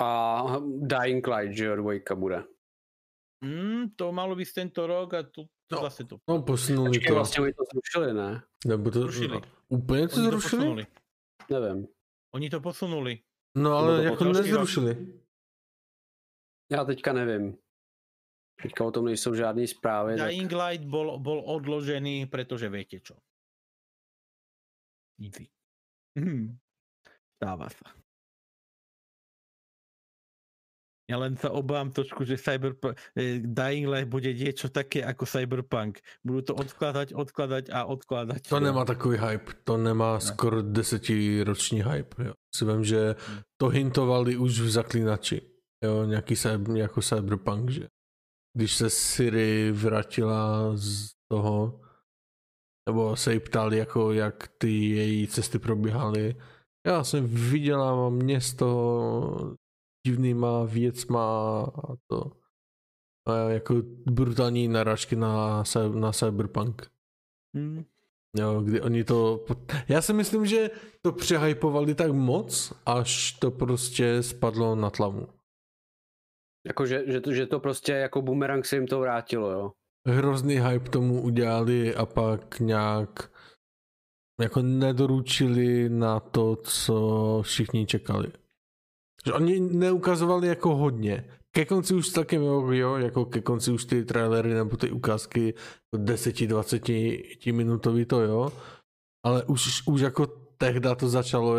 A 0.00 0.42
Dying 0.66 1.26
Light, 1.26 1.56
že 1.56 1.64
jo, 1.64 1.76
dvojka 1.76 2.14
bude. 2.14 2.44
Mm, 3.44 3.90
to 3.96 4.12
malo 4.12 4.34
byť 4.36 4.48
tento 4.54 4.86
rok 4.86 5.14
a 5.14 5.22
to, 5.22 5.44
to 5.68 5.76
No. 5.76 5.82
zase 5.82 6.04
to 6.04 6.16
No 6.28 6.42
posunuli 6.42 6.88
Počkej, 6.90 7.08
to. 7.08 7.14
vlastně 7.14 7.42
oni 7.42 7.52
to 7.52 7.64
zrušili, 7.72 8.14
ne? 8.14 8.42
Nebo 8.66 8.90
to 8.90 8.98
Zrušili. 9.00 9.40
úplně 9.68 10.08
to 10.08 10.16
Oni 10.16 10.24
to 10.24 10.30
zrušili? 10.30 10.60
posunuli. 10.60 10.86
Nevím. 11.50 11.86
Oni 12.34 12.50
to 12.50 12.60
posunuli. 12.60 13.18
No 13.56 13.62
Nebo 13.62 13.76
ale 13.76 13.96
to 13.96 14.02
jako 14.02 14.24
další 14.24 14.36
rok. 14.40 14.46
nezrušili. 14.46 15.20
Já 16.72 16.84
teďka 16.84 17.12
nevím. 17.12 17.58
Teďka 18.62 18.84
o 18.84 18.90
tom 18.90 19.04
nejsou 19.10 19.34
žádné 19.34 19.66
zprávy. 19.66 20.16
Tak... 20.16 20.30
Dying 20.30 20.52
Light 20.52 20.84
bol, 20.86 21.18
bol 21.18 21.42
odložený, 21.42 22.26
pretože 22.26 22.70
viete 22.70 23.02
čo. 23.02 23.18
Easy. 25.20 25.50
Hm. 26.18 26.58
Stáva 27.38 27.68
sa. 27.70 27.90
Ja 31.04 31.20
len 31.20 31.36
sa 31.36 31.52
obávam 31.52 31.92
trošku, 31.92 32.24
že 32.24 32.40
Cyberpunk, 32.40 32.96
Dying 33.44 33.92
Light 33.92 34.08
bude 34.08 34.32
niečo 34.32 34.72
také 34.72 35.04
ako 35.04 35.28
Cyberpunk. 35.28 36.00
Budú 36.24 36.40
to 36.48 36.52
odkladať, 36.56 37.12
odkladať 37.12 37.64
a 37.68 37.84
odkladať. 37.84 38.48
To 38.48 38.56
nemá 38.56 38.88
takový 38.88 39.20
hype, 39.20 39.52
to 39.68 39.76
nemá 39.76 40.16
skoro 40.16 40.64
desetiroční 40.64 41.84
hype. 41.84 42.16
Jo. 42.24 42.32
Si 42.48 42.64
vím, 42.64 42.84
že 42.84 43.20
to 43.60 43.68
hintovali 43.68 44.40
už 44.40 44.64
v 44.64 44.70
Zaklínači, 44.70 45.44
jo, 45.84 46.04
nějaký 46.08 46.36
cyber, 46.36 46.76
jako 46.76 47.02
Cyberpunk, 47.02 47.70
že 47.70 47.84
když 48.56 48.76
se 48.76 48.90
Siri 48.90 49.72
vrátila 49.72 50.72
z 50.74 51.10
toho, 51.30 51.80
nebo 52.88 53.16
se 53.16 53.34
jí 53.34 53.40
ptali, 53.40 53.78
jako 53.78 54.12
jak 54.12 54.48
ty 54.58 54.88
její 54.88 55.26
cesty 55.26 55.58
probíhaly. 55.58 56.36
Já 56.86 57.04
jsem 57.04 57.26
viděla 57.26 58.10
město 58.10 59.56
divnýma 60.06 60.64
věcma 60.64 61.20
a 61.64 61.96
to. 62.06 62.32
A 63.26 63.34
jako 63.34 63.74
brutální 64.10 64.68
narážky 64.68 65.16
na, 65.16 65.64
na 65.94 66.12
Cyberpunk. 66.12 66.90
Hm. 67.56 67.84
Jo, 68.36 68.60
kdy 68.60 68.80
oni 68.80 69.04
to... 69.04 69.44
Já 69.88 70.02
si 70.02 70.12
myslím, 70.12 70.46
že 70.46 70.70
to 71.02 71.12
přehypovali 71.12 71.94
tak 71.94 72.12
moc, 72.12 72.72
až 72.86 73.32
to 73.32 73.50
prostě 73.50 74.22
spadlo 74.22 74.74
na 74.74 74.90
tlamu. 74.90 75.28
Jako, 76.66 76.86
že, 76.86 77.02
že, 77.06 77.20
to, 77.20 77.32
že 77.32 77.46
to 77.46 77.60
prostě 77.60 77.92
jako 77.92 78.22
boomerang 78.22 78.66
se 78.66 78.76
jim 78.76 78.86
to 78.86 79.00
vrátilo, 79.00 79.50
jo. 79.50 79.72
Hrozný 80.06 80.54
hype 80.54 80.90
tomu 80.90 81.22
udělali 81.22 81.94
a 81.94 82.06
pak 82.06 82.60
nějak 82.60 83.30
jako 84.40 84.62
nedoručili 84.62 85.88
na 85.88 86.20
to, 86.20 86.56
co 86.56 87.40
všichni 87.42 87.86
čekali. 87.86 88.32
Že 89.26 89.32
oni 89.32 89.60
neukazovali 89.60 90.48
jako 90.48 90.76
hodně. 90.76 91.24
Ke 91.50 91.64
konci 91.64 91.94
už 91.94 92.08
taky 92.08 92.36
jo, 92.36 92.70
jo, 92.70 92.96
jako 92.96 93.24
ke 93.24 93.40
konci 93.40 93.70
už 93.70 93.84
ty 93.84 94.04
trailery 94.04 94.54
nebo 94.54 94.76
ty 94.76 94.90
ukázky 94.90 95.54
10-20 95.96 97.52
minutový 97.52 98.04
to 98.04 98.20
jo, 98.20 98.52
ale 99.24 99.44
už, 99.44 99.82
už 99.86 100.00
jako 100.00 100.26
tehda 100.58 100.94
to 100.94 101.08
začalo 101.08 101.56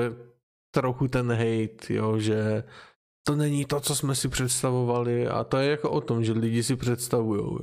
trochu 0.75 1.07
ten 1.07 1.31
hate, 1.31 1.93
jo, 1.93 2.19
že 2.19 2.63
to 3.27 3.35
není 3.35 3.65
to, 3.65 3.79
co 3.79 3.95
jsme 3.95 4.15
si 4.15 4.29
představovali 4.29 5.27
a 5.27 5.43
to 5.43 5.57
je 5.57 5.69
jako 5.69 5.91
o 5.91 6.01
tom, 6.01 6.23
že 6.23 6.31
lidi 6.31 6.63
si 6.63 6.75
představují. 6.75 7.57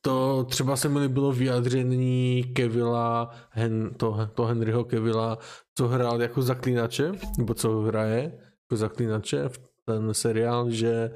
To 0.00 0.44
třeba 0.44 0.76
se 0.76 0.88
mi 0.88 0.98
líbilo 0.98 1.32
vyjádření 1.32 2.44
Kevila, 2.54 3.30
Hen, 3.50 3.94
to, 3.94 4.28
to 4.34 4.44
Henryho 4.44 4.84
Kevila, 4.84 5.38
co 5.78 5.88
hrál 5.88 6.22
jako 6.22 6.42
zaklínače, 6.42 7.12
nebo 7.38 7.54
co 7.54 7.80
hraje 7.80 8.22
jako 8.62 8.76
zaklínače 8.76 9.48
v 9.48 9.58
ten 9.86 10.14
seriál, 10.14 10.70
že 10.70 11.10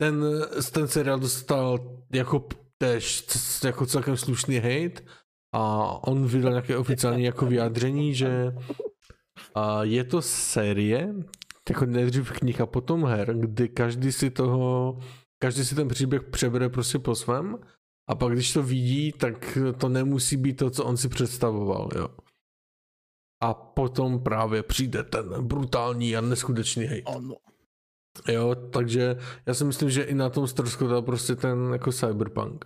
ten, 0.00 0.24
ten 0.72 0.88
seriál 0.88 1.18
dostal 1.18 1.78
jako 2.12 2.46
tež 2.78 3.26
jako 3.64 3.86
celkem 3.86 4.16
slušný 4.16 4.56
hate 4.56 5.02
a 5.54 5.84
on 6.08 6.26
vydal 6.26 6.50
nějaké 6.50 6.76
oficiální 6.76 7.24
jako 7.24 7.46
vyjádření, 7.46 8.14
že 8.14 8.54
a 9.54 9.84
je 9.84 10.04
to 10.04 10.22
série, 10.22 11.14
jako 11.70 11.86
nejdřív 11.86 12.32
knih 12.32 12.60
a 12.60 12.66
potom 12.66 13.04
her, 13.04 13.34
kdy 13.38 13.68
každý 13.68 14.12
si 14.12 14.30
toho, 14.30 14.98
každý 15.38 15.64
si 15.64 15.74
ten 15.74 15.88
příběh 15.88 16.22
přebere 16.22 16.68
prostě 16.68 16.98
po 16.98 17.14
svém 17.14 17.58
a 18.08 18.14
pak 18.14 18.32
když 18.32 18.52
to 18.52 18.62
vidí, 18.62 19.12
tak 19.12 19.58
to 19.80 19.88
nemusí 19.88 20.36
být 20.36 20.56
to, 20.56 20.70
co 20.70 20.84
on 20.84 20.96
si 20.96 21.08
představoval, 21.08 21.88
jo. 21.96 22.08
A 23.42 23.54
potom 23.54 24.22
právě 24.22 24.62
přijde 24.62 25.02
ten 25.02 25.46
brutální 25.46 26.16
a 26.16 26.20
neskutečný 26.20 26.84
hate. 26.84 27.02
Ono. 27.02 27.34
Jo, 28.28 28.54
takže 28.54 29.16
já 29.46 29.54
si 29.54 29.64
myslím, 29.64 29.90
že 29.90 30.02
i 30.02 30.14
na 30.14 30.30
tom 30.30 30.46
ztroskotal 30.46 31.02
prostě 31.02 31.36
ten 31.36 31.72
jako 31.72 31.92
cyberpunk. 31.92 32.64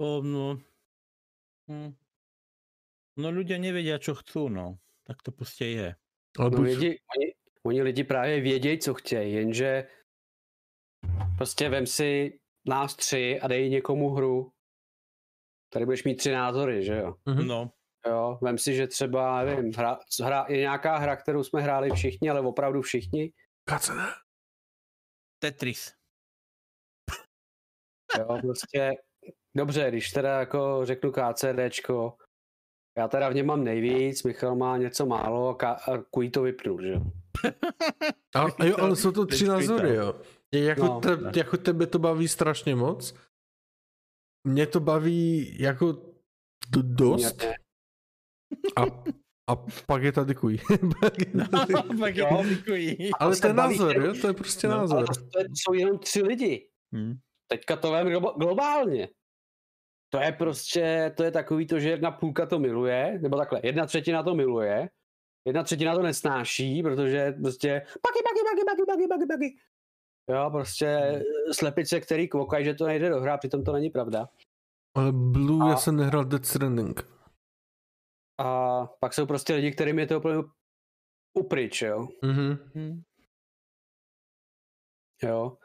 Ono. 0.00 0.58
Hm. 1.70 1.94
No 3.16 3.28
ľudia 3.28 3.60
nevedia, 3.60 4.00
čo 4.00 4.16
chcú, 4.16 4.48
no. 4.48 4.81
Tak 5.06 5.16
to 5.24 5.32
prostě 5.32 5.66
je. 5.66 5.96
Ale 6.38 6.50
No 6.50 6.56
buď, 6.56 6.66
lidi, 6.66 6.88
oni, 7.16 7.34
oni 7.66 7.82
lidi 7.82 8.04
právě 8.04 8.40
vědějí, 8.40 8.78
co 8.78 8.94
chtějí, 8.94 9.34
jenže 9.34 9.88
prostě 11.36 11.68
vem 11.68 11.86
si 11.86 12.40
nás 12.66 12.96
tři 12.96 13.40
a 13.40 13.48
dej 13.48 13.70
někomu 13.70 14.10
hru. 14.10 14.52
Tady 15.72 15.84
budeš 15.84 16.04
mít 16.04 16.14
tři 16.14 16.32
názory, 16.32 16.84
že 16.84 16.96
jo? 16.96 17.14
Mhm. 17.26 17.46
No. 17.46 17.72
Jo, 18.06 18.38
vem 18.42 18.58
si, 18.58 18.74
že 18.74 18.86
třeba, 18.86 19.44
nevím, 19.44 19.72
hra, 19.72 19.98
hra, 20.22 20.46
je 20.48 20.58
nějaká 20.58 20.96
hra, 20.96 21.16
kterou 21.16 21.44
jsme 21.44 21.60
hráli 21.60 21.90
všichni, 21.90 22.30
ale 22.30 22.40
opravdu 22.40 22.82
všichni. 22.82 23.32
Kace 23.68 23.94
ne. 23.94 24.06
Tetris. 25.38 25.94
Jo, 28.18 28.38
prostě, 28.42 28.90
dobře, 29.56 29.88
když 29.88 30.10
teda 30.10 30.38
jako 30.40 30.80
řeknu 30.84 31.12
KCDčko, 31.12 32.16
já 32.98 33.08
teda 33.08 33.28
v 33.28 33.34
něm 33.34 33.46
mám 33.46 33.64
nejvíc, 33.64 34.22
Michal 34.22 34.56
má 34.56 34.76
něco 34.76 35.06
málo 35.06 35.48
a, 35.48 35.54
ka- 35.56 35.92
a 35.92 36.02
Kují 36.10 36.30
to 36.30 36.42
vypnul, 36.42 36.82
že 36.82 36.88
jo? 36.88 37.00
A, 38.34 38.40
a 38.58 38.64
jo, 38.64 38.76
ale 38.78 38.96
jsou 38.96 39.12
to 39.12 39.26
tři 39.26 39.44
názory, 39.46 39.94
jo. 39.94 40.14
Je 40.52 40.64
jako, 40.64 40.82
No, 40.84 41.00
te, 41.00 41.16
ne. 41.16 41.32
jako 41.36 41.56
tebe 41.56 41.86
to 41.86 41.98
baví 41.98 42.28
strašně 42.28 42.74
moc. 42.74 43.14
Mě 44.48 44.66
to 44.66 44.80
baví 44.80 45.56
jako 45.62 45.92
d- 45.92 46.82
dost. 46.82 47.44
A, 48.76 48.82
a 49.50 49.56
pak 49.86 50.02
je 50.02 50.12
tady 50.12 50.34
kuj. 50.34 50.58
Pak 51.00 51.18
je 51.18 51.26
No, 51.34 51.48
tady- 51.48 51.74
ale 53.18 53.36
to 53.36 53.46
je 53.46 53.52
názor, 53.52 53.96
jo? 54.04 54.14
To 54.20 54.26
je 54.26 54.32
prostě 54.34 54.68
No, 54.68 54.76
názor. 54.76 55.06
To, 55.06 55.40
jsou 55.54 55.72
jenom 55.74 55.98
tři 55.98 56.22
lidi. 56.22 56.68
Hm. 56.94 57.18
Teďka 57.50 57.76
to 57.76 57.90
vem 57.92 58.08
globálně. 58.38 59.08
To 60.12 60.20
je 60.20 60.32
prostě, 60.32 61.14
to 61.16 61.22
je 61.22 61.30
takový 61.30 61.66
to, 61.66 61.80
že 61.80 61.88
jedna 61.90 62.10
půlka 62.10 62.46
to 62.46 62.58
miluje, 62.58 63.18
nebo 63.22 63.36
takhle, 63.36 63.60
jedna 63.64 63.86
třetina 63.86 64.22
to 64.22 64.34
miluje, 64.34 64.90
jedna 65.46 65.62
třetina 65.62 65.94
to 65.94 66.02
nesnáší, 66.02 66.82
protože 66.82 67.32
prostě 67.32 67.68
baky, 67.78 68.18
baky, 68.24 68.40
baky, 68.44 68.64
baky, 68.66 68.82
baky, 68.88 69.06
baky, 69.06 69.26
baky. 69.26 69.56
Jo, 70.30 70.50
prostě 70.50 71.22
slepice, 71.52 72.00
který 72.00 72.28
kvokají, 72.28 72.64
že 72.64 72.74
to 72.74 72.86
nejde 72.86 73.08
dohrát, 73.08 73.38
přitom 73.40 73.64
to 73.64 73.72
není 73.72 73.90
pravda. 73.90 74.28
Ale 74.96 75.12
Blue, 75.12 75.66
A- 75.66 75.70
já 75.70 75.76
jsem 75.76 75.96
nehrál 75.96 76.24
Death 76.24 76.46
Stranding. 76.46 77.08
A 78.38 78.86
pak 79.00 79.14
jsou 79.14 79.26
prostě 79.26 79.54
lidi, 79.54 79.72
kterým 79.72 79.98
je 79.98 80.06
to 80.06 80.18
úplně 80.18 80.34
upryč, 81.38 81.82
jo. 81.82 82.08
Mhm. 82.22 82.70
Hm. 82.74 83.02
jo. 85.22 85.56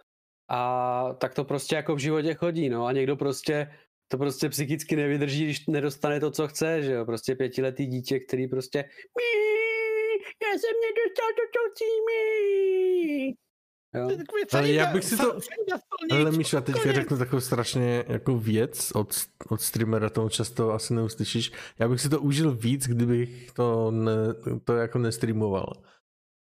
A 0.49 1.13
tak 1.13 1.33
to 1.33 1.43
prostě 1.43 1.75
jako 1.75 1.95
v 1.95 1.99
životě 1.99 2.33
chodí, 2.33 2.69
no 2.69 2.85
a 2.85 2.91
někdo 2.91 3.15
prostě 3.15 3.71
to 4.07 4.17
prostě 4.17 4.49
psychicky 4.49 4.95
nevydrží, 4.95 5.43
když 5.43 5.67
nedostane 5.67 6.19
to, 6.19 6.31
co 6.31 6.47
chce, 6.47 6.83
že 6.83 6.91
jo, 6.91 7.05
prostě 7.05 7.35
pětiletý 7.35 7.85
dítě, 7.85 8.19
který 8.19 8.47
prostě 8.47 8.77
"Mí, 9.17 10.23
já 10.43 10.57
jsem 10.59 10.75
nedostal 10.87 11.27
to, 11.35 11.43
co 11.53 11.71
chci, 11.71 11.83
mí." 12.07 13.33
jo. 13.95 14.09
Ale 14.53 14.71
já 14.71 14.85
bych 14.93 15.03
si 15.03 15.17
to- 15.17 15.33
Ale 16.11 16.21
Ale 16.21 16.31
Míša, 16.31 16.61
teďka 16.61 16.93
řeknu 16.93 17.17
takovou 17.17 17.39
strašně 17.41 18.03
jako 18.07 18.37
věc 18.37 18.91
od, 18.91 19.15
od 19.49 19.61
streamera, 19.61 20.09
tomu 20.09 20.29
často 20.29 20.71
asi 20.73 20.93
neuslyšíš. 20.93 21.51
Já 21.79 21.87
bych 21.87 22.01
si 22.01 22.09
to 22.09 22.21
užil 22.21 22.55
víc, 22.55 22.87
kdybych 22.87 23.51
to, 23.51 23.91
ne, 23.91 24.11
to 24.63 24.73
jako 24.73 24.97
nestreamoval. 24.99 25.73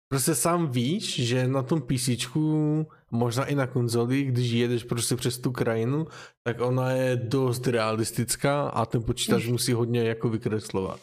Prostě 0.08 0.34
sám 0.34 0.70
víš, 0.70 1.14
že 1.26 1.48
na 1.48 1.62
tom 1.62 1.82
PC, 1.82 2.08
možná 3.12 3.44
i 3.44 3.54
na 3.54 3.66
konzoli, 3.66 4.22
když 4.22 4.50
jedeš 4.50 4.84
prostě 4.84 5.16
přes 5.16 5.38
tu 5.38 5.52
krajinu, 5.52 6.06
tak 6.44 6.60
ona 6.60 6.90
je 6.90 7.16
dost 7.16 7.66
realistická 7.66 8.68
a 8.68 8.86
ten 8.86 9.02
počítač 9.02 9.46
musí 9.46 9.72
hodně 9.72 10.02
jako 10.02 10.28
vykreslovat. 10.28 11.00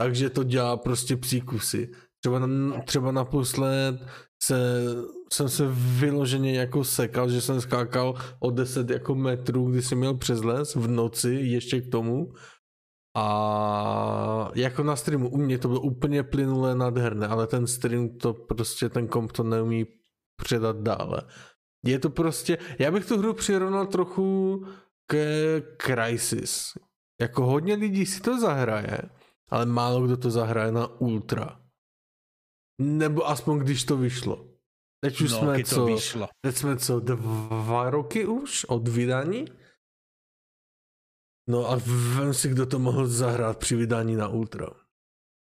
Takže 0.00 0.30
to 0.30 0.44
dělá 0.44 0.76
prostě 0.76 1.16
příkusy. 1.16 1.90
Třeba, 2.20 2.38
na, 2.38 2.80
třeba 2.80 3.12
naposled 3.12 4.00
se, 4.42 4.56
jsem 5.32 5.48
se 5.48 5.64
vyloženě 5.70 6.54
jako 6.58 6.84
sekal, 6.84 7.30
že 7.30 7.40
jsem 7.40 7.60
skákal 7.60 8.14
o 8.40 8.50
10 8.50 8.90
jako 8.90 9.14
metrů, 9.14 9.70
kdy 9.70 9.82
jsem 9.82 9.98
měl 9.98 10.14
přes 10.14 10.44
les 10.44 10.74
v 10.74 10.88
noci 10.88 11.30
ještě 11.30 11.80
k 11.80 11.90
tomu. 11.90 12.32
A 13.16 14.50
jako 14.54 14.82
na 14.82 14.96
streamu, 14.96 15.28
u 15.28 15.36
mě 15.36 15.58
to 15.58 15.68
bylo 15.68 15.80
úplně 15.80 16.22
plynulé 16.22 16.74
nádherné, 16.74 17.26
ale 17.26 17.46
ten 17.46 17.66
stream 17.66 18.08
to 18.08 18.34
prostě, 18.34 18.88
ten 18.88 19.08
komp 19.08 19.32
to 19.32 19.42
neumí 19.42 19.86
předat 20.42 20.76
dále. 20.76 21.22
Je 21.84 21.98
to 21.98 22.10
prostě, 22.10 22.58
já 22.78 22.90
bych 22.90 23.06
tu 23.06 23.18
hru 23.18 23.34
přirovnal 23.34 23.86
trochu 23.86 24.64
k 25.06 25.16
Crysis. 25.82 26.72
Jako 27.20 27.46
hodně 27.46 27.74
lidí 27.74 28.06
si 28.06 28.20
to 28.20 28.40
zahraje, 28.40 28.98
ale 29.50 29.66
málo 29.66 30.06
kdo 30.06 30.16
to 30.16 30.30
zahraje 30.30 30.72
na 30.72 30.86
ultra. 30.86 31.60
Nebo 32.80 33.26
aspoň 33.28 33.58
když 33.58 33.84
to 33.84 33.96
vyšlo. 33.96 34.48
Teď 35.00 35.20
už 35.20 35.30
No, 35.32 35.38
jsme 35.38 35.64
co, 35.64 35.84
vyšlo. 35.86 36.28
teď 36.40 36.56
jsme 36.56 36.76
co, 36.76 37.00
dva 37.00 37.90
roky 37.90 38.26
už 38.26 38.64
od 38.64 38.88
vydání? 38.88 39.44
No 41.48 41.70
a 41.70 41.78
vem 42.16 42.34
si, 42.34 42.48
kdo 42.48 42.66
to 42.66 42.78
mohl 42.78 43.06
zahrát 43.06 43.58
při 43.58 43.76
vydání 43.76 44.16
na 44.16 44.28
Ultra. 44.28 44.66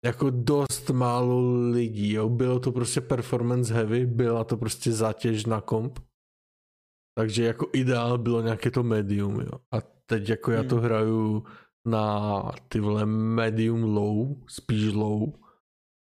Jako 0.06 0.30
dost 0.30 0.90
málo 0.90 1.54
lidí, 1.72 2.14
jo. 2.14 2.30
Bylo 2.30 2.60
to 2.60 2.72
prostě 2.72 3.02
performance 3.02 3.74
heavy, 3.74 4.06
byla 4.06 4.44
to 4.44 4.58
prostě 4.58 4.92
zátěž 4.92 5.46
na 5.46 5.62
komp. 5.62 6.00
Takže 7.18 7.44
jako 7.44 7.70
ideál 7.74 8.18
bylo 8.18 8.42
nějaké 8.42 8.72
to 8.72 8.84
medium, 8.84 9.42
jo. 9.42 9.52
A 9.72 9.82
teď 10.06 10.30
jako 10.30 10.52
já 10.52 10.64
to 10.64 10.76
Hmm. 10.76 10.84
hraju 10.84 11.46
na 11.88 12.42
ty 12.70 12.80
vole 12.80 13.06
medium 13.06 13.84
low, 13.84 14.44
spíš 14.48 14.94
low. 14.94 15.34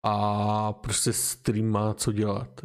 A 0.06 0.74
prostě 0.74 1.14
stream 1.14 1.66
má 1.66 1.94
co 1.94 2.12
dělat. 2.12 2.62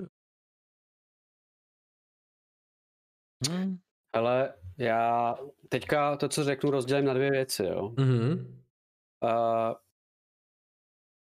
Hm. 3.50 3.78
Hele, 4.16 4.54
já 4.78 5.34
teďka 5.68 6.16
to, 6.16 6.28
co 6.28 6.44
řeknu, 6.44 6.70
rozdělím 6.70 7.04
na 7.04 7.14
dvě 7.14 7.30
věci, 7.30 7.62
jo. 7.64 7.94
Mhm. 7.98 8.62
Uh, 9.24 9.74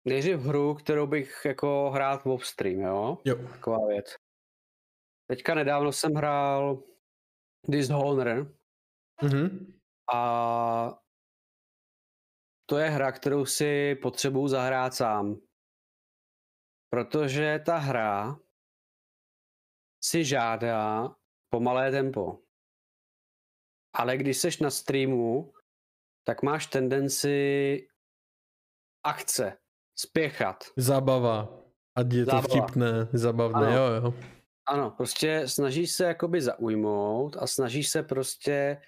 nejdřív 0.07 0.39
hru, 0.39 0.73
kterou 0.75 1.07
bych 1.07 1.45
jako 1.45 1.89
hrát 1.93 2.25
v 2.25 2.45
stream, 2.45 2.79
jo. 2.79 3.17
Jo. 3.25 3.35
Taková 3.35 3.87
věc. 3.87 4.15
Teďka 5.29 5.53
nedávno 5.55 5.91
jsem 5.91 6.13
hrál 6.13 6.83
Dishonored 7.69 8.47
Mhm. 9.23 9.79
a 10.13 10.99
to 12.69 12.77
je 12.77 12.89
hra, 12.89 13.11
kterou 13.11 13.45
si 13.45 13.95
potřebuju 13.95 14.47
zahrát 14.47 14.93
sám. 14.93 15.41
Protože 16.89 17.59
ta 17.65 17.77
hra 17.77 18.39
si 20.03 20.25
žádá 20.25 21.09
pomalé 21.49 21.91
tempo. 21.91 22.39
Ale 23.93 24.17
když 24.17 24.37
seš 24.37 24.59
na 24.59 24.69
streamu, 24.71 25.53
tak 26.23 26.43
máš 26.43 26.67
tendenci 26.67 27.87
akce, 29.03 29.57
spěchat. 29.99 30.63
Zábava. 30.77 31.63
Ať 31.95 32.13
je 32.13 32.25
to 32.25 32.41
vtipné, 32.41 33.07
zabavné, 33.13 33.67
Ano. 33.67 33.75
jo, 33.77 34.03
jo. 34.03 34.13
Ano, 34.67 34.91
prostě 34.91 35.47
snažíš 35.47 35.91
se 35.91 36.05
jakoby 36.05 36.41
zaujmout 36.41 37.37
a 37.37 37.47
snažíš 37.47 37.89
se 37.89 38.03
prostě, 38.03 38.81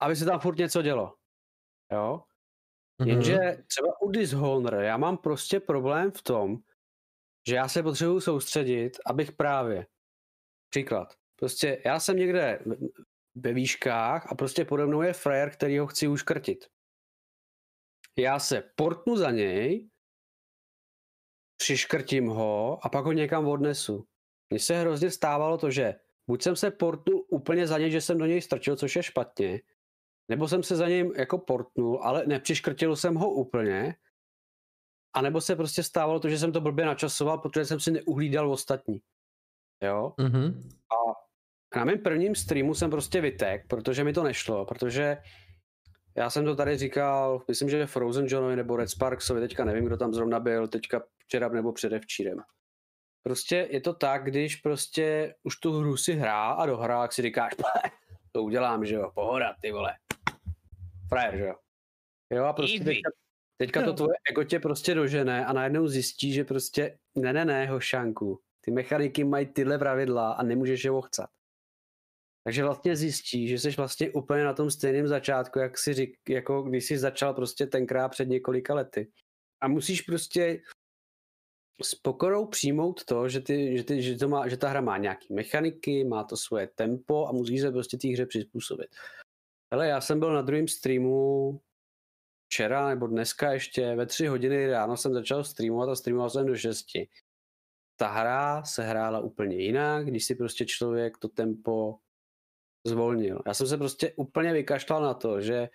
aby 0.00 0.16
se 0.16 0.24
tam 0.24 0.40
furt 0.40 0.58
něco 0.58 0.82
dělo. 0.82 1.14
Jo? 1.92 2.22
Mhm. 2.98 3.10
Jenže 3.10 3.38
třeba 3.66 4.00
u 4.00 4.10
Dishonored 4.10 4.84
já 4.84 4.96
mám 4.96 5.16
prostě 5.16 5.60
problém 5.60 6.10
v 6.10 6.22
tom, 6.22 6.56
že 7.48 7.54
já 7.56 7.68
se 7.68 7.82
potřebuji 7.82 8.20
soustředit, 8.20 8.90
abych 9.06 9.32
právě, 9.32 9.86
příklad, 10.70 11.14
prostě 11.36 11.82
já 11.84 12.00
jsem 12.00 12.16
někde 12.16 12.64
ve 13.34 13.52
výškách 13.52 14.32
a 14.32 14.34
prostě 14.34 14.64
pode 14.64 14.86
mnou 14.86 15.02
je 15.02 15.12
frajer, 15.12 15.50
který 15.50 15.78
ho 15.78 15.86
chci 15.86 16.08
uškrtit. 16.08 16.66
Já 18.18 18.38
se 18.38 18.70
portnu 18.76 19.16
za 19.16 19.30
něj, 19.30 19.88
přiškrtím 21.58 22.26
ho 22.26 22.78
a 22.82 22.88
pak 22.88 23.04
ho 23.04 23.12
někam 23.12 23.48
odnesu. 23.48 24.04
Mně 24.50 24.60
se 24.60 24.80
hrozně 24.80 25.10
stávalo 25.10 25.58
to, 25.58 25.70
že 25.70 25.94
buď 26.26 26.42
jsem 26.42 26.56
se 26.56 26.70
portnul 26.70 27.26
úplně 27.28 27.66
za 27.66 27.78
něj, 27.78 27.90
že 27.90 28.00
jsem 28.00 28.18
do 28.18 28.26
něj 28.26 28.42
strčil, 28.42 28.76
což 28.76 28.96
je 28.96 29.02
špatně, 29.02 29.60
nebo 30.28 30.48
jsem 30.48 30.62
se 30.62 30.76
za 30.76 30.88
ním 30.88 31.12
jako 31.16 31.38
portnul, 31.38 32.00
ale 32.02 32.26
nepřiškrtil 32.26 32.96
jsem 32.96 33.14
ho 33.14 33.30
úplně, 33.30 33.94
a 35.14 35.22
nebo 35.22 35.40
se 35.40 35.56
prostě 35.56 35.82
stávalo 35.82 36.20
to, 36.20 36.28
že 36.28 36.38
jsem 36.38 36.52
to 36.52 36.60
blbě 36.60 36.86
načasoval, 36.86 37.38
protože 37.38 37.64
jsem 37.64 37.80
si 37.80 37.90
neuhlídal 37.90 38.52
ostatní. 38.52 39.00
Jo? 39.82 40.14
Mhm. 40.18 40.68
Na 41.76 41.84
mém 41.84 41.98
prvním 41.98 42.34
streamu 42.34 42.74
jsem 42.74 42.90
prostě 42.90 43.20
vytek, 43.20 43.66
protože 43.68 44.04
mi 44.04 44.12
to 44.12 44.22
nešlo, 44.22 44.66
protože 44.66 45.16
já 46.18 46.30
jsem 46.30 46.44
to 46.44 46.56
tady 46.56 46.76
říkal, 46.76 47.42
myslím, 47.48 47.68
že 47.68 47.86
Frozen 47.86 48.26
Johnovi 48.28 48.56
nebo 48.56 48.76
Red 48.76 48.90
Sparksovi, 48.90 49.40
teďka 49.40 49.64
nevím, 49.64 49.84
kdo 49.84 49.96
tam 49.96 50.14
zrovna 50.14 50.40
byl, 50.40 50.68
teďka 50.68 51.02
včera 51.18 51.48
nebo 51.48 51.72
předevčírem. 51.72 52.38
Prostě 53.22 53.68
je 53.70 53.80
to 53.80 53.92
tak, 53.92 54.24
když 54.24 54.56
prostě 54.56 55.34
už 55.42 55.56
tu 55.56 55.72
hru 55.72 55.96
si 55.96 56.12
hrá 56.12 56.50
a 56.50 56.66
dohrá, 56.66 57.02
jak 57.02 57.12
si 57.12 57.22
říkáš, 57.22 57.52
to 58.32 58.42
udělám, 58.42 58.84
že 58.84 58.94
jo, 58.94 59.10
pohoda, 59.14 59.54
ty 59.60 59.72
vole. 59.72 59.94
Frajer, 61.08 61.36
že 61.36 61.44
jo. 61.44 61.54
Jo 62.30 62.44
a 62.44 62.52
prostě 62.52 62.84
teďka, 62.84 63.10
teďka 63.56 63.82
to 63.82 63.92
tvoje 63.92 64.14
ego 64.30 64.44
tě 64.44 64.60
prostě 64.60 64.94
dožene 64.94 65.46
a 65.46 65.52
najednou 65.52 65.86
zjistí, 65.86 66.32
že 66.32 66.44
prostě 66.44 66.98
ne, 67.14 67.32
ne, 67.32 67.44
ne, 67.44 67.66
hošanku, 67.66 68.40
ty 68.60 68.70
mechaniky 68.70 69.24
mají 69.24 69.46
tyhle 69.46 69.78
pravidla 69.78 70.32
a 70.32 70.42
nemůžeš 70.42 70.84
je 70.84 70.90
ochcat. 70.90 71.30
Takže 72.48 72.64
vlastně 72.64 72.96
zjistí, 72.96 73.48
že 73.48 73.58
jsi 73.58 73.70
vlastně 73.70 74.10
úplně 74.10 74.44
na 74.44 74.54
tom 74.54 74.70
stejném 74.70 75.08
začátku, 75.08 75.58
jak 75.58 75.78
si 75.78 75.94
řík, 75.94 76.16
jako 76.28 76.62
když 76.62 76.86
jsi 76.86 76.98
začal 76.98 77.34
prostě 77.34 77.66
tenkrát 77.66 78.08
před 78.08 78.28
několika 78.28 78.74
lety. 78.74 79.10
A 79.60 79.68
musíš 79.68 80.00
prostě 80.00 80.60
s 81.82 81.94
pokorou 81.94 82.46
přijmout 82.46 83.04
to, 83.04 83.28
že, 83.28 83.40
ty, 83.40 83.78
že, 83.78 83.84
ty, 83.84 84.02
že, 84.02 84.16
to 84.16 84.28
má, 84.28 84.48
že 84.48 84.56
ta 84.56 84.68
hra 84.68 84.80
má 84.80 84.98
nějaký 84.98 85.34
mechaniky, 85.34 86.04
má 86.04 86.24
to 86.24 86.36
svoje 86.36 86.68
tempo 86.74 87.26
a 87.28 87.32
musíš 87.32 87.60
se 87.60 87.70
prostě 87.70 87.96
té 87.96 88.08
hře 88.08 88.26
přizpůsobit. 88.26 88.88
Hele, 89.72 89.88
já 89.88 90.00
jsem 90.00 90.18
byl 90.18 90.32
na 90.32 90.42
druhém 90.42 90.68
streamu 90.68 91.60
včera 92.46 92.88
nebo 92.88 93.06
dneska 93.06 93.52
ještě 93.52 93.94
ve 93.94 94.06
tři 94.06 94.26
hodiny 94.26 94.70
ráno 94.70 94.96
jsem 94.96 95.14
začal 95.14 95.44
streamovat 95.44 95.88
a 95.88 95.96
streamoval 95.96 96.30
jsem 96.30 96.46
do 96.46 96.56
šesti. 96.56 97.08
Ta 97.96 98.08
hra 98.08 98.64
se 98.64 98.82
hrála 98.82 99.20
úplně 99.20 99.56
jinak, 99.56 100.06
když 100.06 100.24
si 100.24 100.34
prostě 100.34 100.66
člověk 100.66 101.18
to 101.18 101.28
tempo 101.28 101.98
zvolnil. 102.86 103.42
Já 103.46 103.54
jsem 103.54 103.66
se 103.66 103.76
prostě 103.76 104.12
úplně 104.12 104.52
vykašlal 104.52 105.02
na 105.02 105.14
to, 105.14 105.40
že 105.40 105.68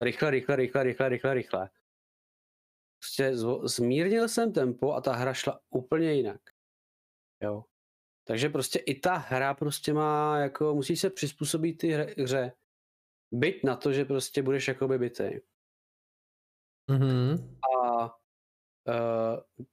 rychle, 0.00 0.30
rychle, 0.30 0.56
rychle, 0.56 0.82
rychle, 0.82 1.08
rychle, 1.08 1.34
rychle. 1.34 1.70
Prostě 2.98 3.30
zvo- 3.30 3.68
zmírnil 3.68 4.28
jsem 4.28 4.52
tempo 4.52 4.92
a 4.92 5.00
ta 5.00 5.12
hra 5.12 5.34
šla 5.34 5.60
úplně 5.70 6.12
jinak. 6.12 6.40
Jo. 7.42 7.64
Takže 8.24 8.48
prostě 8.48 8.78
i 8.78 9.00
ta 9.00 9.14
hra 9.14 9.54
prostě 9.54 9.92
má, 9.92 10.38
jako 10.38 10.74
musí 10.74 10.96
se 10.96 11.10
přizpůsobit 11.10 11.78
ty 11.78 11.92
hře. 12.18 12.52
Byť 13.32 13.64
na 13.64 13.76
to, 13.76 13.92
že 13.92 14.04
prostě 14.04 14.42
budeš 14.42 14.68
jakoby 14.68 14.98
bytej. 14.98 15.42
Mhm. 16.90 17.58
A 17.78 18.04
uh, 18.04 19.64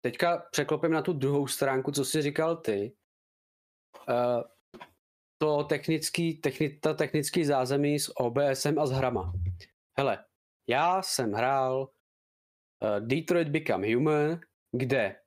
teďka 0.00 0.38
překlopím 0.50 0.90
na 0.90 1.02
tu 1.02 1.12
druhou 1.12 1.46
stránku, 1.46 1.92
co 1.92 2.04
jsi 2.04 2.22
říkal 2.22 2.56
ty. 2.56 2.96
Uh, 4.08 4.42
to 5.38 5.64
technický, 5.64 6.34
techni, 6.34 6.78
ta 6.78 6.94
technický 6.94 7.44
zázemí 7.44 7.98
s 7.98 8.16
OBSem 8.16 8.78
a 8.78 8.86
s 8.86 8.90
hrama. 8.90 9.32
Hele, 9.98 10.24
já 10.68 11.02
jsem 11.02 11.32
hrál 11.32 11.80
uh, 11.80 13.06
Detroit 13.06 13.48
Become 13.48 13.94
Human, 13.94 14.40
kde 14.72 15.20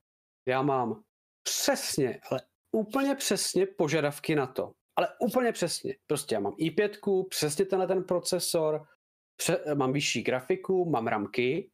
já 0.47 0.61
mám 0.61 1.03
přesně, 1.43 2.19
ale 2.31 2.41
úplně 2.71 3.15
přesně 3.15 3.65
požadavky 3.65 4.35
na 4.35 4.47
to. 4.47 4.73
Ale 4.95 5.07
úplně 5.21 5.51
přesně. 5.51 5.95
Prostě 6.07 6.35
já 6.35 6.39
mám 6.39 6.53
i5, 6.53 7.27
přesně 7.29 7.65
tenhle 7.65 7.87
ten 7.87 8.03
procesor, 8.03 8.87
pře- 9.35 9.75
mám 9.75 9.93
vyšší 9.93 10.23
grafiku, 10.23 10.89
mám 10.89 11.07
ramky, 11.07 11.71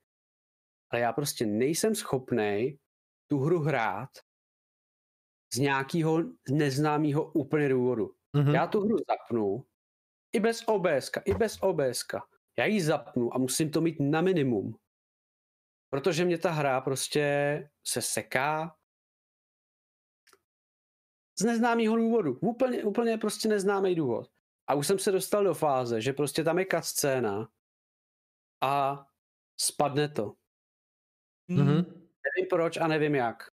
ale 0.91 1.01
já 1.01 1.13
prostě 1.13 1.45
nejsem 1.45 1.95
schopný 1.95 2.79
tu 3.27 3.39
hru 3.39 3.59
hrát 3.59 4.09
z 5.53 5.57
nějakého 5.57 6.23
neznámého 6.49 7.31
úplně 7.31 7.69
důvodu. 7.69 8.16
Mhm. 8.33 8.55
Já 8.55 8.67
tu 8.67 8.81
hru 8.81 8.97
zapnu 9.09 9.65
i 10.33 10.39
bez 10.39 10.63
OBS, 10.67 11.11
i 11.25 11.33
bez 11.33 11.57
OBS. 11.61 12.05
Já 12.57 12.65
ji 12.65 12.81
zapnu 12.81 13.35
a 13.35 13.37
musím 13.37 13.71
to 13.71 13.81
mít 13.81 13.97
na 13.99 14.21
minimum. 14.21 14.79
Protože 15.89 16.25
mě 16.25 16.37
ta 16.37 16.51
hra 16.51 16.81
prostě 16.81 17.23
se 17.87 18.01
seká 18.01 18.77
z 21.39 21.43
neznámého 21.43 21.95
důvodu. 21.95 22.39
Úplně, 22.41 22.83
úplně 22.83 23.17
prostě 23.17 23.47
neznámý 23.47 23.95
důvod. 23.95 24.31
A 24.67 24.73
už 24.73 24.87
jsem 24.87 24.99
se 24.99 25.11
dostal 25.11 25.43
do 25.43 25.53
fáze, 25.53 26.01
že 26.01 26.13
prostě 26.13 26.43
tam 26.43 26.59
je 26.59 26.65
scéna 26.81 27.49
a 28.61 29.05
spadne 29.59 30.09
to. 30.09 30.33
Mhm. 31.47 31.75
Nevím 32.25 32.47
proč 32.49 32.77
a 32.77 32.87
nevím 32.87 33.15
jak. 33.15 33.56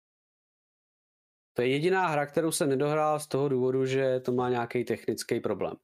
To 1.61 1.65
je 1.65 1.69
jediná 1.71 2.07
hra, 2.07 2.27
kterou 2.27 2.53
jsem 2.53 2.69
nedohrál 2.69 3.21
z 3.21 3.27
toho 3.27 3.49
důvodu, 3.49 3.87
že 3.87 4.21
to 4.21 4.33
má 4.33 4.49
nějaký 4.51 4.85
technický 4.85 5.41
problém. 5.41 5.77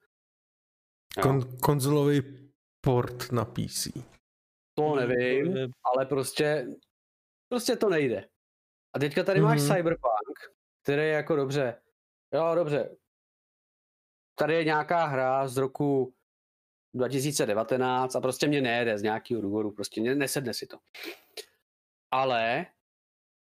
Kon- 1.23 1.59
konzolový 1.61 2.23
port 2.81 3.33
na 3.33 3.45
PC. 3.45 3.89
To 4.75 4.83
Hmm, 4.83 4.97
nevím, 5.09 5.73
ale 5.85 6.07
prostě, 6.07 6.67
prostě 7.49 7.77
to 7.77 7.89
nejde. 7.89 8.29
A 8.95 8.99
teďka 8.99 9.25
tady 9.25 9.41
máš 9.41 9.61
Mhm. 9.63 9.69
Cyberpunk, 9.77 10.39
který 10.83 11.03
je 11.03 11.09
jako 11.09 11.37
dobře. 11.37 11.83
Jo, 12.35 12.53
dobře. 12.55 12.97
Tady 14.39 14.55
je 14.55 14.65
nějaká 14.65 15.05
hra 15.05 15.49
z 15.49 15.57
roku 15.57 16.15
2019 16.95 18.17
a 18.17 18.21
prostě 18.21 18.47
mě 18.49 18.61
nejede 18.61 18.99
z 18.99 19.03
nějakého 19.03 19.43
důvodu, 19.43 19.71
prostě 19.71 20.01
ne- 20.01 20.15
nesedne 20.15 20.55
si 20.55 20.67
to. 20.67 20.79
Ale 22.11 22.67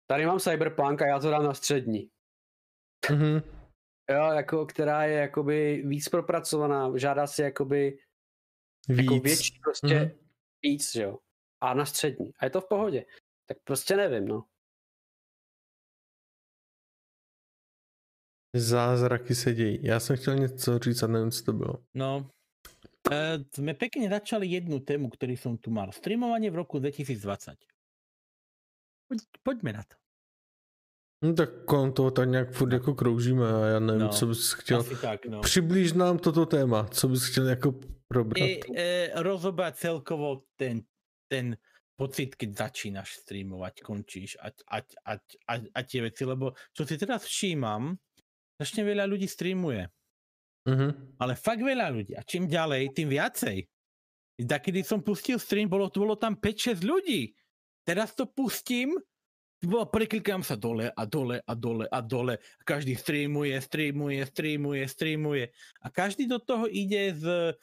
tady 0.08 0.26
mám 0.26 0.40
Cyberpunk 0.40 1.02
a 1.02 1.08
já 1.08 1.20
to 1.20 1.30
dám 1.30 1.44
na 1.44 1.54
střední. 1.54 2.10
Mhm. 3.12 3.42
Jo, 4.10 4.32
jako, 4.32 4.66
která 4.66 5.04
je 5.04 5.14
jakoby 5.18 5.84
víc 5.86 6.10
propracovaná, 6.10 6.98
žádá 6.98 7.28
si 7.28 7.42
jakoby 7.42 7.98
Víc. 8.90 8.98
Jako 9.00 9.20
větší 9.20 9.60
prostě 9.64 9.96
Mhm. 10.00 10.12
víc, 10.64 10.96
jo. 10.96 11.20
A 11.62 11.74
na 11.74 11.86
střední. 11.86 12.34
A 12.40 12.46
je 12.46 12.50
to 12.52 12.62
v 12.62 12.68
pohodě. 12.70 13.06
Tak 13.48 13.58
prostě 13.64 13.96
nevím, 13.98 14.28
no. 14.28 14.44
Zázraky 18.56 19.36
se 19.36 19.54
dějí. 19.54 19.80
Já 19.86 20.00
jsem 20.00 20.18
chtěl 20.18 20.36
něco 20.36 20.80
říct 20.80 21.04
a 21.04 21.08
nevím, 21.08 21.32
co 21.32 21.44
to 21.44 21.54
bylo. 21.54 21.74
No, 21.94 22.30
e, 23.12 23.38
sme 23.54 23.74
pekne 23.74 24.10
začali 24.10 24.48
jednu 24.48 24.80
tému, 24.80 25.10
ktorý 25.10 25.38
som 25.38 25.58
tu 25.58 25.70
mal. 25.70 25.92
Streamovanie 25.92 26.50
v 26.50 26.56
roku 26.64 26.80
2020. 26.80 27.58
Poď, 29.06 29.20
poďme 29.44 29.72
na 29.74 29.84
to. 29.84 29.96
No 31.24 31.34
tak 31.34 31.50
kolem 31.66 31.92
toho 31.94 32.12
tak 32.12 32.30
nějak 32.30 32.52
furt 32.52 32.74
jako 32.74 32.94
kroužíme 32.94 33.54
a 33.54 33.66
já 33.66 33.80
nevím, 33.80 34.02
No, 34.02 34.10
co 34.10 34.26
bys 34.28 34.52
chtěl. 34.54 34.84
Tak, 35.02 35.26
no. 35.26 35.42
Přiblíž 35.42 35.94
nám 35.94 36.20
toto 36.20 36.46
téma, 36.46 36.88
co 36.88 37.08
bys 37.08 37.26
chtěl 37.26 37.48
jako 37.48 37.80
probrat. 38.08 38.48
I, 38.50 38.62
e, 38.76 39.12
rozobrať 39.24 39.76
celkovo 39.76 40.42
ten, 40.56 40.82
ten 41.28 41.58
pocit, 41.96 42.36
keď 42.36 42.50
začínaš 42.58 43.24
streamovať, 43.24 43.82
končíš 43.82 44.38
a, 44.44 44.52
a, 44.68 44.78
a, 44.84 45.14
a, 45.48 45.54
a 45.74 45.80
tie 45.84 46.02
veci, 46.04 46.28
lebo 46.28 46.52
čo 46.76 46.84
si 46.84 47.00
teraz 47.00 47.24
všímam, 47.24 47.96
strašne 48.60 48.84
veľa 48.84 49.08
ľudí 49.08 49.28
streamuje. 49.28 49.88
Mhm. 50.68 51.18
Ale 51.22 51.34
fakt 51.40 51.64
veľa 51.64 51.88
ľudí. 51.94 52.14
A 52.18 52.22
čím 52.28 52.52
ďalej, 52.52 52.92
tým 52.92 53.10
viacej. 53.10 53.58
Da, 54.44 54.60
kedy 54.60 54.84
som 54.84 55.00
pustil 55.00 55.40
stream, 55.40 55.72
bolo, 55.72 55.88
bolo 55.88 56.20
tam 56.20 56.36
5-6 56.36 56.84
ľudí. 56.84 57.32
Teraz 57.88 58.12
to 58.18 58.28
pustím, 58.28 58.92
preklikám 59.66 60.42
sa 60.46 60.56
dole 60.56 60.92
a 60.92 61.04
dole 61.06 61.42
a 61.42 61.54
dole 61.56 61.86
a 61.90 62.00
dole. 62.02 62.38
Každý 62.64 62.96
streamuje, 62.96 63.56
streamuje, 63.62 64.22
streamuje, 64.26 64.84
streamuje. 64.88 65.46
A 65.82 65.88
každý 65.90 66.28
do 66.28 66.40
toho 66.40 66.70
ide 66.70 67.14
z... 67.16 67.54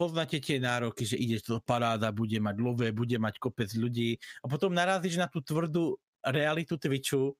Poznáte 0.00 0.40
tie 0.40 0.56
nároky, 0.56 1.04
že 1.04 1.20
ide 1.20 1.44
to 1.44 1.60
paráda, 1.60 2.08
bude 2.08 2.40
mať 2.40 2.56
lové, 2.56 2.88
bude 2.88 3.20
mať 3.20 3.36
kopec 3.36 3.68
ľudí. 3.76 4.16
A 4.40 4.48
potom 4.48 4.72
narazíš 4.72 5.20
na 5.20 5.28
tú 5.28 5.44
tvrdú 5.44 6.00
realitu 6.24 6.80
Twitchu, 6.80 7.36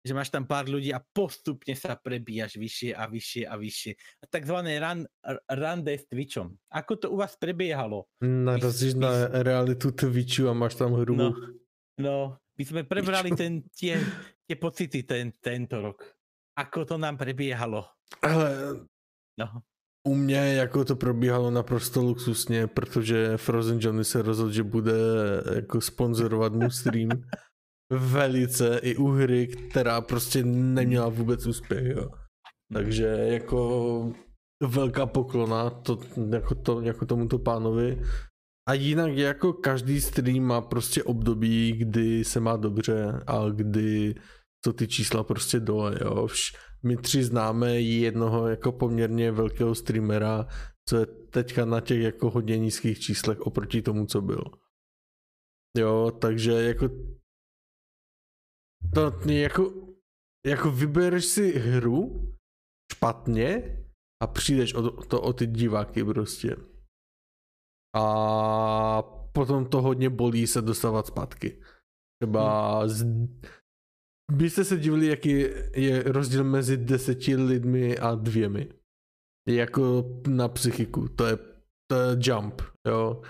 že 0.00 0.16
máš 0.16 0.32
tam 0.32 0.48
pár 0.48 0.72
ľudí 0.72 0.88
a 0.88 1.04
postupne 1.04 1.76
sa 1.76 2.00
prebíjaš 2.00 2.56
vyššie 2.56 2.96
a 2.96 3.04
vyššie 3.04 3.42
a 3.44 3.54
vyššie. 3.60 3.92
A 4.20 4.24
takzvané 4.24 4.80
run, 4.80 5.04
rande 5.52 6.00
s 6.00 6.08
Twitchom. 6.08 6.56
Ako 6.72 6.96
to 6.96 7.06
u 7.12 7.20
vás 7.20 7.36
prebiehalo? 7.36 8.08
Narazíš 8.24 8.96
na 8.96 9.28
realitu 9.44 9.92
Twitchu 9.92 10.48
a 10.48 10.56
máš 10.56 10.80
tam 10.80 10.96
hru. 10.96 11.12
No, 11.12 11.36
no 12.00 12.40
my 12.58 12.64
sme 12.64 12.82
prebrali 12.82 13.30
ten, 13.38 13.62
tie, 13.70 14.02
tie 14.44 14.56
pocity 14.58 15.06
ten, 15.06 15.30
tento 15.38 15.78
rok. 15.78 16.02
Ako 16.58 16.84
to 16.84 16.98
nám 16.98 17.14
prebiehalo? 17.14 17.86
Ale 18.18 18.82
No, 19.38 19.62
u 20.06 20.14
mě 20.14 20.36
jako 20.36 20.84
to 20.84 20.96
probíhalo 20.96 21.50
naprosto 21.50 22.02
luxusně, 22.02 22.66
protože 22.66 23.36
Frozen 23.36 23.78
Johnny 23.80 24.04
se 24.04 24.22
rozhodl, 24.22 24.52
že 24.52 24.62
bude 24.62 24.92
jako 25.54 25.80
sponzorovat 25.80 26.52
můj 26.52 26.70
stream 26.70 27.08
velice 27.92 28.78
i 28.78 28.96
u 28.96 29.06
hry, 29.06 29.46
která 29.46 30.00
prostě 30.00 30.42
neměla 30.44 31.08
vůbec 31.08 31.46
úspěch. 31.46 31.86
Jo. 31.86 32.10
Takže 32.72 33.04
jako 33.06 34.12
velká 34.62 35.06
poklona 35.06 35.70
to, 35.70 35.98
jako, 36.32 36.54
to, 36.54 36.80
jako 36.80 37.06
tomuto 37.06 37.38
pánovi. 37.38 38.02
A 38.68 38.74
jinak 38.74 39.16
jako 39.16 39.52
každý 39.52 40.00
stream 40.00 40.42
má 40.42 40.60
prostě 40.60 41.02
období, 41.02 41.72
kdy 41.72 42.24
se 42.24 42.40
má 42.40 42.56
dobře 42.56 43.22
a 43.26 43.48
kdy 43.48 44.14
jsou 44.64 44.72
ty 44.72 44.88
čísla 44.88 45.24
prostě 45.24 45.60
dole, 45.60 45.98
jo. 46.00 46.28
My 46.82 46.96
tři 46.96 47.24
známe 47.24 47.80
jednoho 47.80 48.48
jako 48.48 48.72
poměrně 48.72 49.32
velkého 49.32 49.74
streamera, 49.74 50.46
co 50.88 50.96
je 50.96 51.06
teďka 51.06 51.64
na 51.64 51.80
těch 51.80 52.02
jako 52.02 52.30
hodně 52.30 52.58
nízkých 52.58 53.00
číslech 53.00 53.40
oproti 53.40 53.82
tomu, 53.82 54.06
co 54.06 54.22
byl. 54.22 54.44
Jo, 55.78 56.10
takže 56.20 56.52
jako 56.52 56.88
to 58.94 59.30
jako, 59.30 59.74
jako 60.46 60.70
vybereš 60.70 61.24
si 61.24 61.58
hru 61.58 62.32
špatně 62.92 63.78
a 64.22 64.26
přijdeš 64.26 64.74
o 64.74 64.82
to, 64.82 64.90
to 64.90 65.20
o 65.20 65.32
ty 65.32 65.46
diváky 65.46 66.04
prostě. 66.04 66.56
A 67.96 69.02
potom 69.32 69.66
to 69.66 69.82
hodně 69.82 70.10
bolí 70.10 70.46
se 70.46 70.62
dostávat 70.62 71.06
zpátky. 71.06 71.62
Třeba 72.22 72.88
z... 72.88 73.06
byste 74.32 74.64
se 74.64 74.76
divili, 74.76 75.06
jaký 75.06 75.30
je 75.74 76.02
rozdíl 76.02 76.44
mezi 76.44 76.76
deseti 76.76 77.36
lidmi 77.36 77.98
a 77.98 78.14
dvěmi. 78.14 78.68
Jako 79.48 80.04
na 80.28 80.48
psychiku. 80.48 81.08
To 81.08 81.26
je, 81.26 81.36
to 81.90 81.96
je 81.96 82.16
jump, 82.20 82.62
jo. 82.88 83.22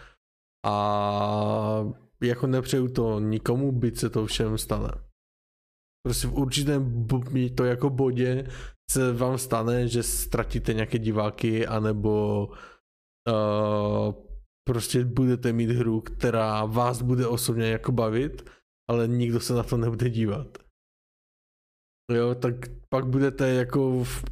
A 0.66 1.92
jako 2.22 2.46
nepřeju 2.46 2.88
to 2.88 3.20
nikomu, 3.20 3.72
byť 3.72 3.98
se 3.98 4.10
to 4.10 4.26
všem 4.26 4.58
stane. 4.58 4.90
Prostě 6.06 6.28
v 6.28 6.34
určitém 6.34 7.06
bo- 7.06 7.50
to 7.54 7.64
jako 7.64 7.90
bodě 7.90 8.48
se 8.90 9.12
vám 9.12 9.38
stane, 9.38 9.88
že 9.88 10.02
ztratíte 10.02 10.74
nějaké 10.74 10.98
diváky, 10.98 11.66
anebo 11.66 12.46
uh, 13.28 14.27
prostě 14.68 15.04
budete 15.04 15.52
mít 15.52 15.70
hru, 15.70 16.00
která 16.00 16.64
vás 16.64 17.02
bude 17.02 17.26
osobně 17.26 17.66
jako 17.70 17.92
bavit, 17.92 18.50
ale 18.90 19.08
nikdo 19.08 19.40
se 19.40 19.54
na 19.54 19.62
to 19.62 19.76
nebude 19.76 20.10
dívat. 20.10 20.58
Jo, 22.12 22.34
tak 22.34 22.54
pak 22.88 23.06
budete 23.06 23.48
jako 23.48 24.04
v, 24.04 24.24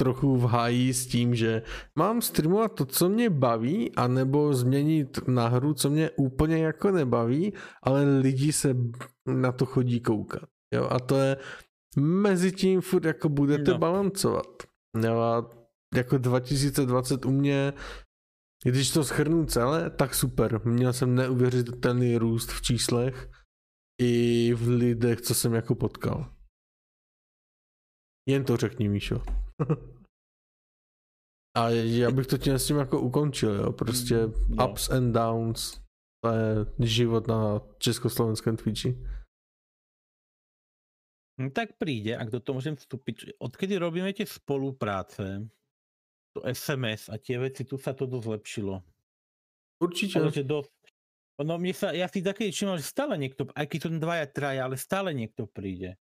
trochu 0.00 0.36
v 0.36 0.44
háji 0.44 0.94
s 0.94 1.06
tím, 1.06 1.34
že 1.34 1.62
mám 1.98 2.22
streamovat 2.22 2.74
to, 2.74 2.84
co 2.86 3.08
mě 3.08 3.30
baví, 3.30 3.94
anebo 3.96 4.54
změnit 4.54 5.28
na 5.28 5.48
hru, 5.48 5.74
co 5.74 5.90
mě 5.90 6.10
úplně 6.10 6.58
jako 6.58 6.90
nebaví, 6.90 7.52
ale 7.82 8.18
lidi 8.18 8.52
se 8.52 8.76
na 9.28 9.52
to 9.52 9.66
chodí 9.66 10.00
koukat. 10.00 10.48
Jo, 10.74 10.88
a 10.90 11.00
to 11.00 11.16
je 11.16 11.36
mezi 11.98 12.52
tím 12.52 12.80
furt 12.80 13.04
jako 13.04 13.28
budete 13.28 13.70
No. 13.70 13.78
balancovat. 13.78 14.46
Jo, 15.04 15.18
a 15.20 15.50
jako 15.94 16.18
2020 16.18 17.24
u 17.24 17.30
mě, 17.30 17.72
když 18.70 18.90
to 18.92 19.04
schrnu 19.04 19.46
celé, 19.46 19.90
tak 19.90 20.14
super. 20.14 20.66
Měl 20.66 20.92
jsem 20.92 21.14
neuvěřitelný 21.14 22.16
růst 22.16 22.50
v 22.52 22.62
číslech 22.62 23.30
i 24.02 24.54
v 24.54 24.68
lidech, 24.68 25.20
co 25.20 25.34
jsem 25.34 25.54
jako 25.54 25.74
potkal. 25.74 26.34
Jen 28.28 28.44
to 28.44 28.56
řekni, 28.56 28.88
Míšo. 28.88 29.22
A 31.56 31.68
já 31.70 32.10
bych 32.10 32.26
to 32.26 32.38
tím 32.38 32.54
s 32.54 32.66
tím 32.66 32.76
jako 32.76 33.00
ukončil, 33.00 33.54
jo. 33.54 33.72
Prostě 33.72 34.16
No. 34.48 34.70
ups 34.70 34.90
and 34.90 35.12
downs. 35.12 35.80
To 36.24 36.30
je 36.30 36.54
život 36.88 37.26
na 37.26 37.60
československém 37.78 38.56
Twitchi. 38.56 38.98
No 41.38 41.50
tak 41.50 41.74
príde, 41.82 42.14
ak 42.14 42.30
do 42.30 42.38
toho 42.38 42.62
môžem 42.62 42.78
vstúpiť, 42.78 43.14
že 43.18 43.30
odkedy 43.42 43.74
robíme 43.74 44.06
tie 44.14 44.22
spolupráce, 44.22 45.50
to 46.34 46.42
SMS 46.42 47.06
a 47.08 47.16
tie 47.16 47.38
veci, 47.38 47.62
tu 47.62 47.78
sa 47.78 47.94
to 47.94 48.10
dosť 48.10 48.26
zlepšilo. 48.26 48.74
Určitě. 49.78 50.18
Ale 50.18 50.30
dosť. 50.30 50.74
Ono, 51.42 51.58
mne 51.58 51.74
sa, 51.74 51.90
ja 51.90 52.06
si 52.06 52.22
taký 52.22 52.54
všimol, 52.54 52.78
že 52.78 52.86
stále 52.86 53.18
niekto, 53.18 53.50
aj 53.58 53.66
keď 53.66 53.78
sú 53.82 53.88
dvaja, 53.98 54.26
traja, 54.30 54.62
ale 54.70 54.78
stále 54.78 55.10
niekto 55.10 55.50
príde. 55.50 55.98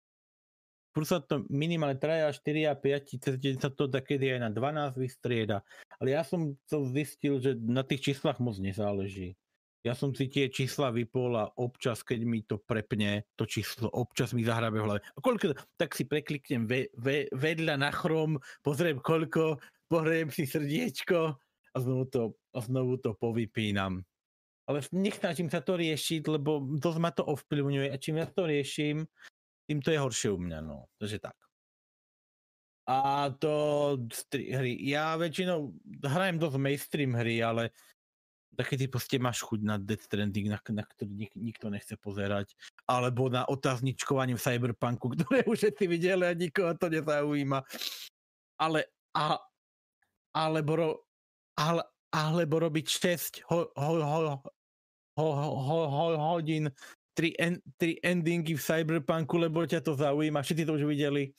Furt 0.92 1.08
sa 1.08 1.24
to 1.24 1.48
minimálne 1.48 1.96
traja, 1.96 2.28
4 2.28 2.68
a 2.68 2.76
5, 2.76 3.16
cez 3.16 3.34
deň 3.40 3.64
sa 3.64 3.72
to 3.72 3.88
takedy 3.88 4.28
aj 4.28 4.44
na 4.44 4.50
12 4.52 4.92
vystrieda. 5.00 5.64
Ale 5.96 6.12
ja 6.12 6.20
som 6.20 6.52
to 6.68 6.84
zistil, 6.92 7.40
že 7.40 7.56
na 7.56 7.80
tých 7.80 8.12
číslach 8.12 8.36
moc 8.44 8.60
nezáleží. 8.60 9.32
Ja 9.82 9.96
som 9.96 10.12
si 10.14 10.28
tie 10.28 10.52
čísla 10.52 10.92
vypol 10.92 11.34
a 11.34 11.50
občas, 11.58 12.04
keď 12.06 12.20
mi 12.22 12.44
to 12.44 12.60
prepne, 12.60 13.24
to 13.34 13.48
číslo, 13.48 13.90
občas 13.90 14.30
mi 14.36 14.44
zahrabe 14.46 14.78
v 14.78 14.84
hlave. 14.84 15.00
A 15.02 15.18
koľko, 15.18 15.58
tak 15.74 15.96
si 15.96 16.04
prekliknem 16.06 16.68
ve, 16.68 16.92
ve, 16.94 17.26
vedľa 17.34 17.80
na 17.82 17.90
chrom, 17.90 18.38
pozriem 18.62 19.00
koľko, 19.02 19.58
pohrejem 19.92 20.32
si 20.32 20.48
srdiečko 20.48 21.36
a 21.72 21.76
znovu 21.76 22.08
to, 22.08 22.22
a 22.56 22.58
znovu 22.64 22.96
to 22.96 23.12
povypínam. 23.12 24.00
Ale 24.64 24.80
nesnažím 24.96 25.52
sa 25.52 25.60
to 25.60 25.76
riešiť, 25.76 26.24
lebo 26.32 26.64
dosť 26.80 26.98
ma 27.02 27.12
to 27.12 27.28
ovplyvňuje 27.28 27.92
a 27.92 28.00
čím 28.00 28.24
ja 28.24 28.26
to 28.30 28.48
riešim, 28.48 29.04
tým 29.68 29.84
to 29.84 29.92
je 29.92 30.00
horšie 30.00 30.30
u 30.32 30.40
mňa, 30.40 30.58
no. 30.64 30.88
Takže 30.96 31.20
tak. 31.20 31.36
A 32.88 33.30
to 33.36 33.52
hry. 34.32 34.74
Ja 34.80 35.14
väčšinou 35.20 35.76
hrajem 36.02 36.40
dosť 36.40 36.56
mainstream 36.58 37.12
hry, 37.14 37.44
ale 37.44 37.70
takedy 38.58 38.90
proste 38.90 39.16
máš 39.16 39.40
chuť 39.46 39.60
na 39.64 39.78
Death 39.78 40.10
Stranding, 40.10 40.50
na, 40.50 40.58
na 40.60 40.84
ktorý 40.84 41.10
nik, 41.14 41.32
nikto 41.38 41.72
nechce 41.72 41.94
pozerať, 41.96 42.52
alebo 42.84 43.30
na 43.32 43.46
otázničkovanie 43.48 44.36
v 44.36 44.44
Cyberpunku, 44.44 45.06
ktoré 45.16 45.46
už 45.46 45.58
všetci 45.68 45.84
videli 45.88 46.24
a 46.26 46.34
nikoho 46.34 46.74
to 46.76 46.90
nezaujíma. 46.90 47.64
Ale, 48.60 48.86
a, 49.14 49.40
alebo, 50.32 50.72
ro, 50.76 50.90
ale, 51.56 51.84
alebo 52.12 52.60
robiť 52.64 52.86
6 52.88 53.44
ho, 53.48 53.68
ho, 53.72 53.92
ho, 54.00 54.20
ho, 55.16 55.28
ho, 55.32 55.50
ho, 55.56 55.80
ho, 55.88 56.04
hodín, 56.36 56.72
3, 57.14 57.36
en, 57.36 57.54
3 57.76 58.00
endingy 58.00 58.56
v 58.56 58.64
Cyberpunku, 58.64 59.36
lebo 59.36 59.64
ťa 59.68 59.84
to 59.84 59.92
zaujíma, 59.92 60.40
všetci 60.40 60.64
to 60.64 60.72
už 60.80 60.84
videli. 60.88 61.32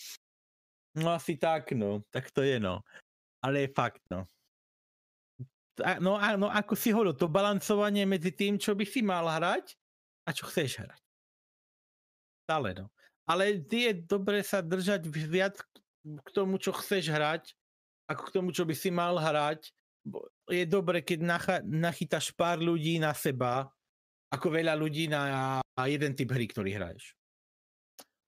No 0.93 1.17
asi 1.17 1.37
tak, 1.41 1.73
no, 1.73 2.05
tak 2.13 2.29
to 2.29 2.45
je, 2.45 2.61
no. 2.61 2.85
Ale 3.41 3.65
je 3.65 3.69
fakt, 3.73 4.05
no. 4.13 4.29
a- 5.81 5.97
no, 5.97 6.21
a- 6.21 6.37
no 6.37 6.53
ako 6.53 6.77
si 6.77 6.93
hovoril, 6.93 7.17
to 7.17 7.25
balancovanie 7.25 8.05
medzi 8.05 8.29
tým, 8.29 8.61
čo 8.61 8.77
by 8.77 8.85
si 8.85 9.01
mal 9.01 9.25
hrať 9.25 9.73
a 10.23 10.29
čo 10.29 10.45
chceš 10.45 10.85
hrať. 10.85 11.01
Stále, 12.45 12.77
no. 12.77 12.93
Ale 13.25 13.57
ty 13.65 13.89
je 13.89 13.93
dobre 14.05 14.45
sa 14.45 14.61
držať 14.61 15.07
viac 15.09 15.57
k 16.03 16.27
tomu, 16.35 16.59
čo 16.59 16.75
chceš 16.75 17.09
hrať, 17.09 17.55
ako 18.07 18.21
k 18.27 18.33
tomu, 18.35 18.49
čo 18.51 18.67
by 18.67 18.75
si 18.75 18.89
mal 18.91 19.15
hrať. 19.15 19.71
Je 20.51 20.67
dobre, 20.67 20.99
keď 20.99 21.23
nachytáš 21.63 22.35
pár 22.35 22.59
ľudí 22.59 22.99
na 22.99 23.15
seba, 23.15 23.71
ako 24.33 24.47
veľa 24.49 24.75
ľudí 24.75 25.07
na 25.07 25.61
jeden 25.87 26.11
typ 26.17 26.33
hry, 26.33 26.49
ktorý 26.49 26.75
hraješ. 26.75 27.15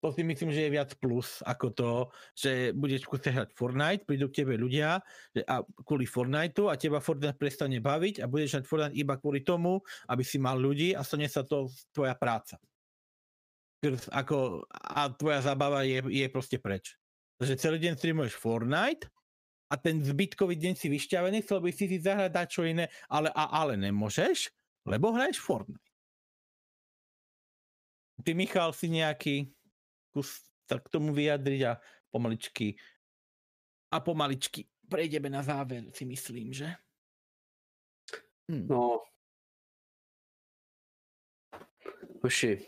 To 0.05 0.13
si 0.13 0.21
myslím, 0.21 0.53
že 0.53 0.69
je 0.69 0.75
viac 0.77 0.93
plus 1.01 1.41
ako 1.41 1.67
to, 1.73 1.91
že 2.37 2.77
budeš 2.77 3.09
chcieť 3.09 3.33
hrať 3.33 3.49
Fortnite, 3.57 4.05
prídu 4.05 4.29
k 4.29 4.45
tebe 4.45 4.53
ľudia 4.53 5.01
a 5.49 5.55
kvôli 5.81 6.05
Fortniteu 6.05 6.69
a 6.69 6.77
teba 6.77 7.01
Fortnite 7.01 7.41
prestane 7.41 7.81
baviť 7.81 8.21
a 8.21 8.29
budeš 8.29 8.61
hrať 8.61 8.65
Fortnite 8.69 8.99
iba 9.01 9.17
kvôli 9.17 9.41
tomu, 9.41 9.81
aby 10.05 10.21
si 10.21 10.37
mal 10.37 10.61
ľudí 10.61 10.93
a 10.93 11.01
stane 11.01 11.25
sa 11.25 11.41
to 11.41 11.73
tvoja 11.89 12.13
práca. 12.13 12.61
Ako, 14.13 14.69
a 14.69 15.09
tvoja 15.09 15.41
zábava 15.41 15.81
je, 15.81 16.05
je 16.05 16.25
proste 16.29 16.61
preč. 16.61 17.01
Takže 17.41 17.57
celý 17.57 17.81
deň 17.81 17.97
streamuješ 17.97 18.37
Fortnite 18.37 19.09
a 19.69 19.73
ten 19.77 20.03
zbytkový 20.03 20.55
deň 20.55 20.73
si 20.77 20.87
vyšťavený, 20.89 21.41
chcel 21.41 21.59
by 21.61 21.71
si 21.73 21.85
si 21.89 21.97
zahrať 21.97 22.47
čo 22.49 22.61
iné, 22.65 22.89
ale, 23.09 23.33
a, 23.33 23.49
ale 23.49 23.73
nemôžeš, 23.77 24.53
lebo 24.85 25.11
hraješ 25.11 25.41
Fortnite. 25.41 25.89
Ty, 28.23 28.31
Michal, 28.33 28.71
si 28.71 28.87
nejaký 28.89 29.35
kus 30.15 30.47
sa 30.65 30.79
k 30.79 30.87
tomu 30.87 31.11
vyjadriť 31.11 31.61
a 31.67 31.73
pomaličky 32.09 32.79
a 33.91 33.99
pomaličky 33.99 34.65
prejdeme 34.89 35.29
na 35.29 35.43
záver, 35.43 35.91
si 35.91 36.05
myslím, 36.05 36.53
že? 36.53 36.71
Hm. 38.51 38.67
No. 38.69 39.03
Hoši, 42.23 42.65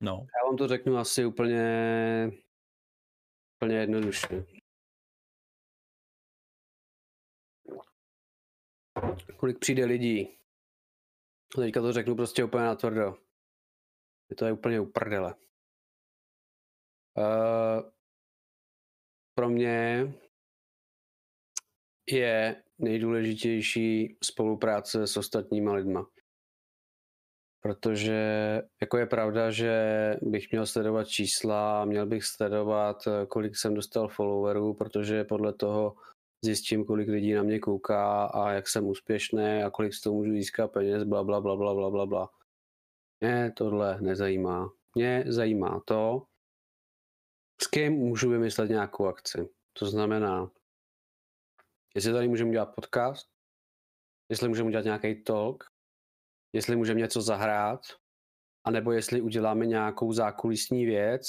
no. 0.00 0.26
já 0.36 0.46
vám 0.46 0.56
to 0.56 0.68
řeknu 0.68 0.96
asi 0.96 1.24
úplně, 1.24 1.64
úplně 3.58 3.76
jednoduše. 3.76 4.46
Kolik 9.36 9.58
přijde 9.58 9.84
lidí? 9.84 10.38
Teďka 11.56 11.80
to 11.80 11.92
řeknu 11.92 12.16
prostě 12.16 12.44
úplně 12.44 12.64
natvrdo. 12.64 13.18
Je 14.30 14.36
to 14.36 14.46
je 14.46 14.52
úplně 14.52 14.80
uprdele. 14.80 15.34
Uh, 17.18 17.90
pro 19.34 19.48
mě 19.48 20.06
je 22.10 22.62
nejdůležitější 22.78 24.18
spolupráce 24.24 25.06
s 25.06 25.16
ostatníma 25.16 25.74
lidma. 25.74 26.06
Protože 27.60 28.18
jako 28.80 28.98
je 28.98 29.06
pravda, 29.06 29.50
že 29.50 29.72
bych 30.22 30.50
měl 30.50 30.66
sledovat 30.66 31.08
čísla, 31.08 31.84
měl 31.84 32.06
bych 32.06 32.24
sledovat, 32.24 33.06
eh, 33.06 33.26
kolik 33.26 33.56
jsem 33.56 33.74
dostal 33.74 34.08
followerů, 34.08 34.74
protože 34.74 35.24
podle 35.24 35.52
toho 35.52 35.96
zjistím, 36.44 36.84
kolik 36.84 37.08
lidí 37.08 37.32
na 37.32 37.42
mě 37.42 37.58
kouká 37.58 38.24
a 38.24 38.50
jak 38.50 38.68
jsem 38.68 38.86
úspěšný 38.86 39.62
a 39.62 39.70
kolik 39.70 39.94
z 39.94 40.00
toho 40.00 40.16
můžu 40.16 40.32
získat 40.32 40.68
peněz, 40.68 41.04
bla, 41.04 41.24
bla, 41.24 41.40
bla, 41.40 41.56
bla, 41.56 41.74
bla, 41.74 41.90
bla, 41.90 42.06
bla. 42.06 42.30
Mě 43.20 43.52
tohle 43.56 44.00
nezajímá. 44.00 44.70
Mě 44.94 45.24
zajímá 45.26 45.80
to, 45.86 46.26
s 47.62 47.66
kým 47.66 47.92
můžu 47.92 48.30
vymyslet 48.30 48.68
nějakou 48.70 49.06
akci. 49.06 49.48
To 49.72 49.86
znamená, 49.86 50.50
jestli 51.94 52.12
tady 52.12 52.28
můžeme 52.28 52.50
dělat 52.50 52.74
podcast, 52.74 53.28
jestli 54.28 54.48
můžeme 54.48 54.66
udělat 54.66 54.84
nějaký 54.84 55.22
talk, 55.22 55.64
jestli 56.52 56.76
můžeme 56.76 57.00
něco 57.00 57.22
zahrát, 57.22 57.80
anebo 58.64 58.92
jestli 58.92 59.20
uděláme 59.20 59.66
nějakou 59.66 60.12
zákulisní 60.12 60.86
věc, 60.86 61.26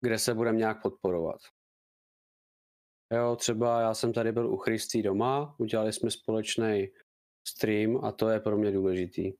kde 0.00 0.18
se 0.18 0.34
budeme 0.34 0.58
nějak 0.58 0.82
podporovat. 0.82 1.40
Jo, 3.12 3.36
třeba 3.36 3.80
já 3.80 3.94
jsem 3.94 4.12
tady 4.12 4.32
byl 4.32 4.50
u 4.52 4.56
Christy 4.56 5.02
doma, 5.02 5.54
udělali 5.58 5.92
jsme 5.92 6.10
společný 6.10 6.88
stream 7.48 8.04
a 8.04 8.12
to 8.12 8.28
je 8.28 8.40
pro 8.40 8.58
mě 8.58 8.70
důležitý. 8.72 9.32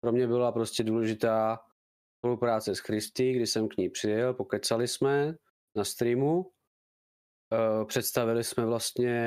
Pro 0.00 0.12
mě 0.12 0.26
byla 0.26 0.52
prostě 0.52 0.84
důležitá 0.84 1.60
spolupráce 2.18 2.74
s 2.74 2.78
Christy, 2.78 3.32
kdy 3.32 3.46
jsem 3.46 3.68
k 3.68 3.76
ní 3.76 3.88
přijel, 3.88 4.34
pokecali 4.34 4.88
jsme 4.88 5.34
na 5.76 5.84
streamu, 5.84 6.50
Eh, 7.52 7.84
představili 7.84 8.44
jsme 8.44 8.66
vlastně 8.66 9.20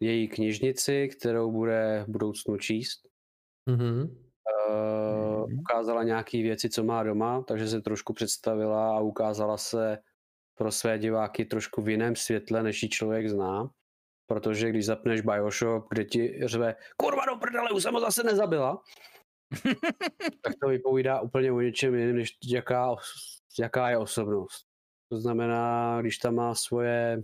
její 0.00 0.28
knižnici, 0.28 1.08
kterou 1.08 1.52
bude 1.52 2.04
v 2.08 2.10
budoucnu 2.10 2.56
číst. 2.56 3.08
Uh, 3.68 5.46
Mhm. 5.48 5.58
ukázala 5.58 6.02
nějaké 6.02 6.42
věci, 6.42 6.70
co 6.70 6.84
má 6.84 7.02
doma, 7.02 7.42
takže 7.42 7.68
se 7.68 7.80
trošku 7.80 8.12
představila 8.12 8.96
a 8.96 9.00
ukázala 9.00 9.56
se 9.56 9.98
pro 10.58 10.72
své 10.72 10.98
diváky 10.98 11.44
trošku 11.44 11.82
v 11.82 11.88
jiném 11.88 12.16
světle, 12.16 12.62
než 12.62 12.82
ji 12.82 12.88
člověk 12.88 13.28
zná. 13.28 13.70
Protože 14.26 14.70
když 14.70 14.86
zapneš 14.86 15.20
Bioshock, 15.20 15.86
kde 15.90 16.04
ti 16.04 16.40
řve, 16.44 16.74
kurva 16.96 17.24
do 17.24 17.36
prdele, 17.36 17.70
už 17.70 17.82
jsem 17.82 17.94
ho 17.94 18.00
zase 18.00 18.22
nezabila, 18.22 18.82
tak 20.42 20.52
to 20.62 20.68
vypovídá 20.68 21.20
úplně 21.20 21.52
o 21.52 21.60
něčem 21.60 21.94
jiném, 21.94 22.16
než 22.16 22.38
jaká, 22.44 22.96
jaká 23.58 23.90
je 23.90 23.98
osobnost. 23.98 24.66
To 25.08 25.20
znamená, 25.20 25.98
když 26.00 26.18
tam 26.18 26.34
má 26.34 26.54
svoje, 26.54 27.22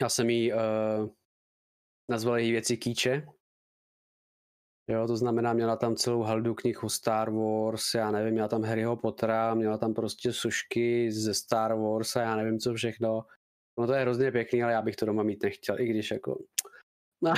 já 0.00 0.08
jsem 0.08 0.30
jí 0.30 0.52
uh, 0.52 0.58
nazval 2.10 2.38
její 2.38 2.52
věci 2.52 2.76
kýče, 2.76 3.26
Jo, 4.90 5.06
to 5.06 5.16
znamená, 5.16 5.52
měla 5.52 5.76
tam 5.76 5.96
celou 5.96 6.22
haldu 6.22 6.54
knih 6.54 6.84
o 6.84 6.88
Star 6.88 7.30
Wars, 7.30 7.94
já 7.94 8.10
nevím, 8.10 8.32
měla 8.32 8.48
tam 8.48 8.62
Harryho 8.62 8.96
Pottera, 8.96 9.54
měla 9.54 9.78
tam 9.78 9.94
prostě 9.94 10.32
sušky 10.32 11.12
ze 11.12 11.34
Star 11.34 11.74
Wars 11.74 12.16
a 12.16 12.20
já 12.20 12.36
nevím, 12.36 12.58
co 12.58 12.74
všechno. 12.74 13.24
No 13.78 13.86
to 13.86 13.92
je 13.92 14.00
hrozně 14.00 14.32
pěkný, 14.32 14.62
ale 14.62 14.72
já 14.72 14.82
bych 14.82 14.96
to 14.96 15.06
doma 15.06 15.22
mít 15.22 15.42
nechtěl, 15.42 15.80
i 15.80 15.86
když 15.86 16.10
jako... 16.10 16.38
No, 17.22 17.34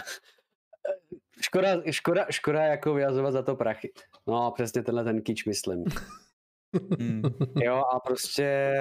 škoda, 1.40 1.82
škoda, 1.90 2.26
škoda 2.30 2.62
jako 2.62 2.94
vyjazovat 2.94 3.32
za 3.32 3.42
to 3.42 3.56
prachy. 3.56 3.92
No, 4.26 4.50
přesně 4.50 4.82
tenhle 4.82 5.04
ten 5.04 5.22
kýč 5.22 5.44
myslím. 5.44 5.84
Mm. 6.98 7.22
Jo, 7.62 7.82
a 7.94 8.00
prostě 8.00 8.72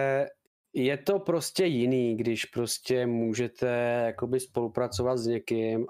je 0.73 0.97
to 0.97 1.19
prostě 1.19 1.65
jiný, 1.65 2.17
když 2.17 2.45
prostě 2.45 3.05
můžete 3.05 3.67
jakoby 4.05 4.39
spolupracovat 4.39 5.17
s 5.17 5.27
někým 5.27 5.85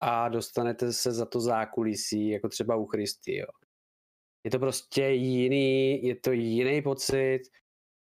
a 0.00 0.28
dostanete 0.28 0.92
se 0.92 1.12
za 1.12 1.26
to 1.26 1.40
zákulisí, 1.40 2.28
jako 2.28 2.48
třeba 2.48 2.76
u 2.76 2.86
Christy, 2.86 3.36
jo. 3.36 3.46
Je 4.44 4.50
to 4.50 4.58
prostě 4.58 5.08
jiný, 5.08 6.02
je 6.04 6.16
to 6.16 6.32
jiný 6.32 6.82
pocit, 6.82 7.40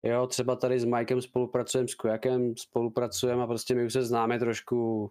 jo, 0.03 0.27
třeba 0.27 0.57
tady 0.57 0.81
s 0.81 0.85
Mikem 0.85 1.23
spolupracujeme, 1.23 1.89
s 1.89 1.95
Kujakem 1.95 2.57
spolupracujeme 2.57 3.43
a 3.43 3.47
prostě 3.47 3.75
my 3.75 3.85
už 3.87 3.93
se 3.93 4.05
známe 4.05 4.39
trošku 4.39 5.11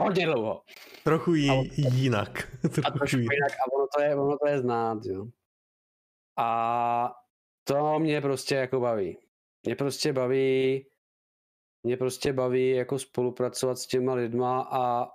hodně 0.00 0.26
dlouho. 0.26 0.62
Trochu 1.04 1.34
jí, 1.34 1.70
jinak. 1.76 2.30
A 2.64 2.68
Trochu 2.68 2.98
trošku 2.98 3.16
jinak 3.16 3.52
a 3.52 3.72
ono 3.72 3.86
to 3.96 4.02
je, 4.02 4.16
ono 4.16 4.38
to 4.38 4.48
je 4.48 4.58
znát, 4.58 4.98
jo. 5.04 5.26
A 6.38 7.12
to 7.64 7.98
mě 7.98 8.20
prostě 8.20 8.54
jako 8.54 8.80
baví. 8.80 9.18
Mě 9.66 9.76
prostě 9.76 10.12
baví, 10.12 10.86
mě 11.82 11.96
prostě 11.96 12.32
baví 12.32 12.70
jako 12.70 12.98
spolupracovat 12.98 13.78
s 13.78 13.86
těma 13.86 14.14
lidma 14.14 14.68
a 14.72 15.08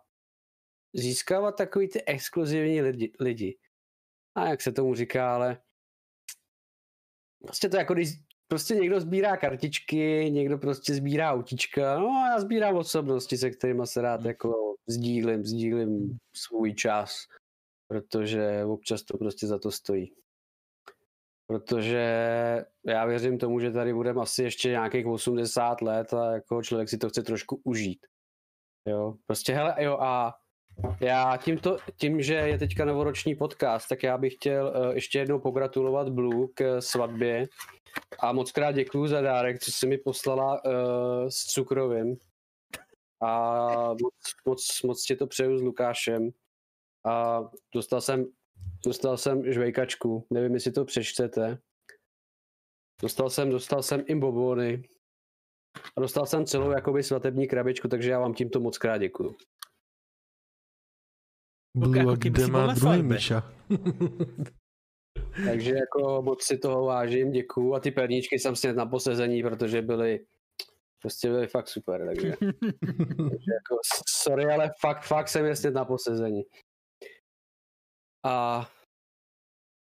získávat 0.95 1.51
takový 1.51 1.87
ty 1.87 2.03
exkluzivní 2.05 2.81
lidi, 2.81 3.13
lidi. 3.19 3.57
A 4.35 4.47
jak 4.47 4.61
se 4.61 4.71
tomu 4.71 4.95
říká, 4.95 5.35
ale 5.35 5.61
prostě 7.39 7.69
to 7.69 7.77
jako 7.77 7.93
když 7.93 8.09
prostě 8.47 8.75
někdo 8.75 8.99
sbírá 8.99 9.37
kartičky, 9.37 10.31
někdo 10.31 10.57
prostě 10.57 10.93
sbírá 10.93 11.31
autíčka, 11.33 11.99
no 11.99 12.07
a 12.07 12.27
já 12.27 12.39
sbírám 12.39 12.75
osobnosti, 12.75 13.37
se 13.37 13.49
kterými 13.49 13.87
se 13.87 14.01
rád 14.01 14.25
jako 14.25 14.75
sdílím, 14.87 15.45
sdílím 15.45 16.17
svůj 16.35 16.73
čas, 16.73 17.25
protože 17.87 18.65
občas 18.65 19.03
to 19.03 19.17
prostě 19.17 19.47
za 19.47 19.59
to 19.59 19.71
stojí. 19.71 20.13
Protože 21.47 22.05
já 22.85 23.05
věřím 23.05 23.37
tomu, 23.37 23.59
že 23.59 23.71
tady 23.71 23.93
budeme 23.93 24.21
asi 24.21 24.43
ještě 24.43 24.69
nějakých 24.69 25.05
80 25.05 25.81
let 25.81 26.13
a 26.13 26.33
jako 26.33 26.63
člověk 26.63 26.89
si 26.89 26.97
to 26.97 27.09
chce 27.09 27.23
trošku 27.23 27.61
užít. 27.63 28.05
Jo, 28.87 29.15
prostě 29.25 29.53
hele, 29.53 29.75
jo 29.83 29.97
a 30.01 30.33
já 30.99 31.37
tímto, 31.37 31.77
tím, 31.95 32.21
že 32.21 32.33
je 32.33 32.57
teďka 32.57 32.85
novoroční 32.85 33.35
podcast, 33.35 33.87
tak 33.87 34.03
já 34.03 34.17
bych 34.17 34.33
chtěl 34.33 34.73
uh, 34.75 34.95
ještě 34.95 35.19
jednou 35.19 35.39
pogratulovat 35.39 36.09
Blue 36.09 36.47
k 36.53 36.81
svatbě 36.81 37.47
a 38.19 38.31
moc 38.31 38.51
krát 38.51 38.71
děkuju 38.71 39.07
za 39.07 39.21
dárek, 39.21 39.59
co 39.59 39.71
jsi 39.71 39.87
mi 39.87 39.97
poslala 39.97 40.65
uh, 40.65 40.71
s 41.29 41.45
cukrovým. 41.45 42.17
A 43.21 43.87
moc, 43.89 44.13
moc, 44.45 44.81
moc 44.83 45.03
ti 45.03 45.15
to 45.15 45.27
přeju 45.27 45.57
s 45.57 45.61
Lukášem. 45.61 46.29
A 47.05 47.43
dostal 47.73 48.01
jsem, 48.01 48.25
dostal 48.85 49.17
jsem 49.17 49.53
žvejkačku, 49.53 50.27
nevím, 50.29 50.53
jestli 50.53 50.71
to 50.71 50.85
přečtete. 50.85 51.57
Dostal 53.01 53.29
jsem, 53.29 53.49
dostal 53.49 53.83
jsem 53.83 54.03
i 54.07 54.15
bobony. 54.15 54.83
A 55.97 56.01
dostal 56.01 56.25
jsem 56.25 56.45
celou 56.45 56.71
jakoby 56.71 57.03
svatební 57.03 57.47
krabičku, 57.47 57.87
takže 57.87 58.11
já 58.11 58.19
vám 58.19 58.33
tímto 58.33 58.59
moc 58.59 58.77
krát 58.77 58.97
děkuju. 58.97 59.35
Blue, 61.75 61.97
jako 61.97 62.15
kde 62.15 62.45
si 62.45 62.51
má 62.51 62.73
druhý. 62.73 63.03
Míša? 63.03 63.51
Takže 65.45 65.71
jako 65.75 66.21
moc 66.21 66.43
si 66.43 66.57
toho 66.57 66.85
vážím, 66.85 67.31
děkuju. 67.31 67.73
A 67.73 67.79
ty 67.79 67.91
perníčky 67.91 68.39
jsem 68.39 68.55
snět 68.55 68.73
na 68.73 68.85
posezení, 68.85 69.43
protože 69.43 69.81
byly 69.81 70.25
prostě 71.01 71.29
byly 71.29 71.47
fakt 71.47 71.67
super, 71.67 72.05
takže, 72.05 72.29
takže 73.17 73.51
jako, 73.53 73.79
sorry, 74.09 74.45
ale 74.45 74.71
fakt, 74.81 75.03
fakt 75.03 75.27
jsem 75.27 75.45
je 75.45 75.71
na 75.71 75.85
posezení. 75.85 76.43
A 78.25 78.67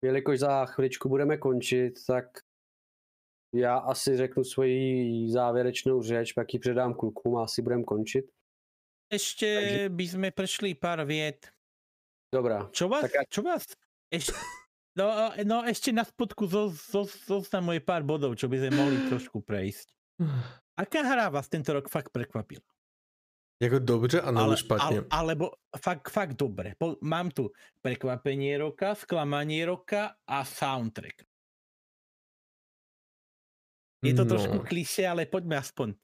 jelikož 0.04 0.38
za 0.38 0.66
chviličku 0.66 1.08
budeme 1.08 1.36
končit, 1.36 1.92
tak 2.06 2.24
já 3.54 3.76
asi 3.78 4.16
řeknu 4.16 4.44
svoji 4.44 5.30
závěrečnou 5.30 6.02
řeč, 6.02 6.32
pak 6.32 6.54
ji 6.54 6.60
předám 6.60 6.94
klukům 6.94 7.36
a 7.36 7.44
asi 7.44 7.62
budeme 7.62 7.84
končit. 7.84 8.24
Ešte 9.12 9.46
Takže- 9.54 9.88
by 9.88 10.06
sme 10.08 10.28
prešli 10.34 10.74
pár 10.74 11.06
viet. 11.06 11.53
Dobrá. 12.34 12.66
Čo 12.74 12.90
vás, 12.90 13.06
Tak 13.06 13.30
čo 13.30 13.46
vás, 13.46 13.62
ešte, 14.10 14.34
no, 14.98 15.30
no 15.46 15.62
ešte 15.62 15.94
na 15.94 16.02
spodku 16.02 16.50
zo, 16.50 16.74
zo, 16.74 17.06
zoznamuje 17.06 17.78
pár 17.78 18.02
bodov, 18.02 18.34
čo 18.34 18.50
by 18.50 18.58
sme 18.58 18.70
mohli 18.74 18.98
trošku 19.06 19.38
prejsť. 19.46 19.94
Aká 20.82 21.06
hra 21.06 21.30
vás 21.30 21.46
tento 21.46 21.70
rok 21.70 21.86
fakt 21.86 22.10
prekvapila? 22.10 22.66
Jako 23.62 23.78
dobře 23.78 24.20
a 24.20 24.30
nebo 24.34 24.56
špatně? 24.56 24.98
ale, 24.98 25.06
alebo 25.10 25.50
fakt, 25.78 26.10
fakt 26.10 26.34
dobre. 26.34 26.74
Po, 26.74 26.98
mám 27.06 27.30
tu 27.30 27.54
prekvapenie 27.80 28.58
roka, 28.58 28.98
sklamanie 28.98 29.62
roka 29.62 30.18
a 30.26 30.42
soundtrack. 30.44 31.22
Je 34.04 34.12
to 34.14 34.24
No. 34.26 34.30
trošku 34.34 34.58
kliše, 34.68 35.06
ale 35.06 35.30
poďme 35.30 35.56
aspoň 35.62 35.94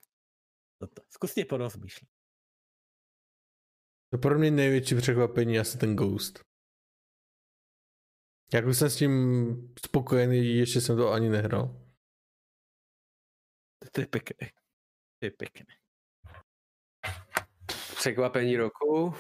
toto. 0.79 1.03
Skúste 1.11 1.43
porozmýšľať. 1.45 2.09
To 4.11 4.19
pro 4.19 4.39
mě 4.39 4.51
největší 4.51 4.95
překvapení 4.95 5.55
je 5.55 5.61
asi 5.61 5.79
ten 5.79 5.97
Ghost. 5.97 6.41
Jako 8.55 8.75
jsem 8.75 8.91
s 8.91 8.97
tím 8.97 9.75
spokojený, 9.87 10.57
ještě 10.57 10.81
jsem 10.81 10.97
to 10.97 11.13
ani 11.13 11.29
nehrál. 11.29 11.81
To 13.93 14.01
je 14.01 14.07
pekné. 14.07 14.51
To 15.19 15.27
je 15.27 15.31
pekné. 15.31 15.75
Překvapení 17.97 18.57
roku. 18.57 19.15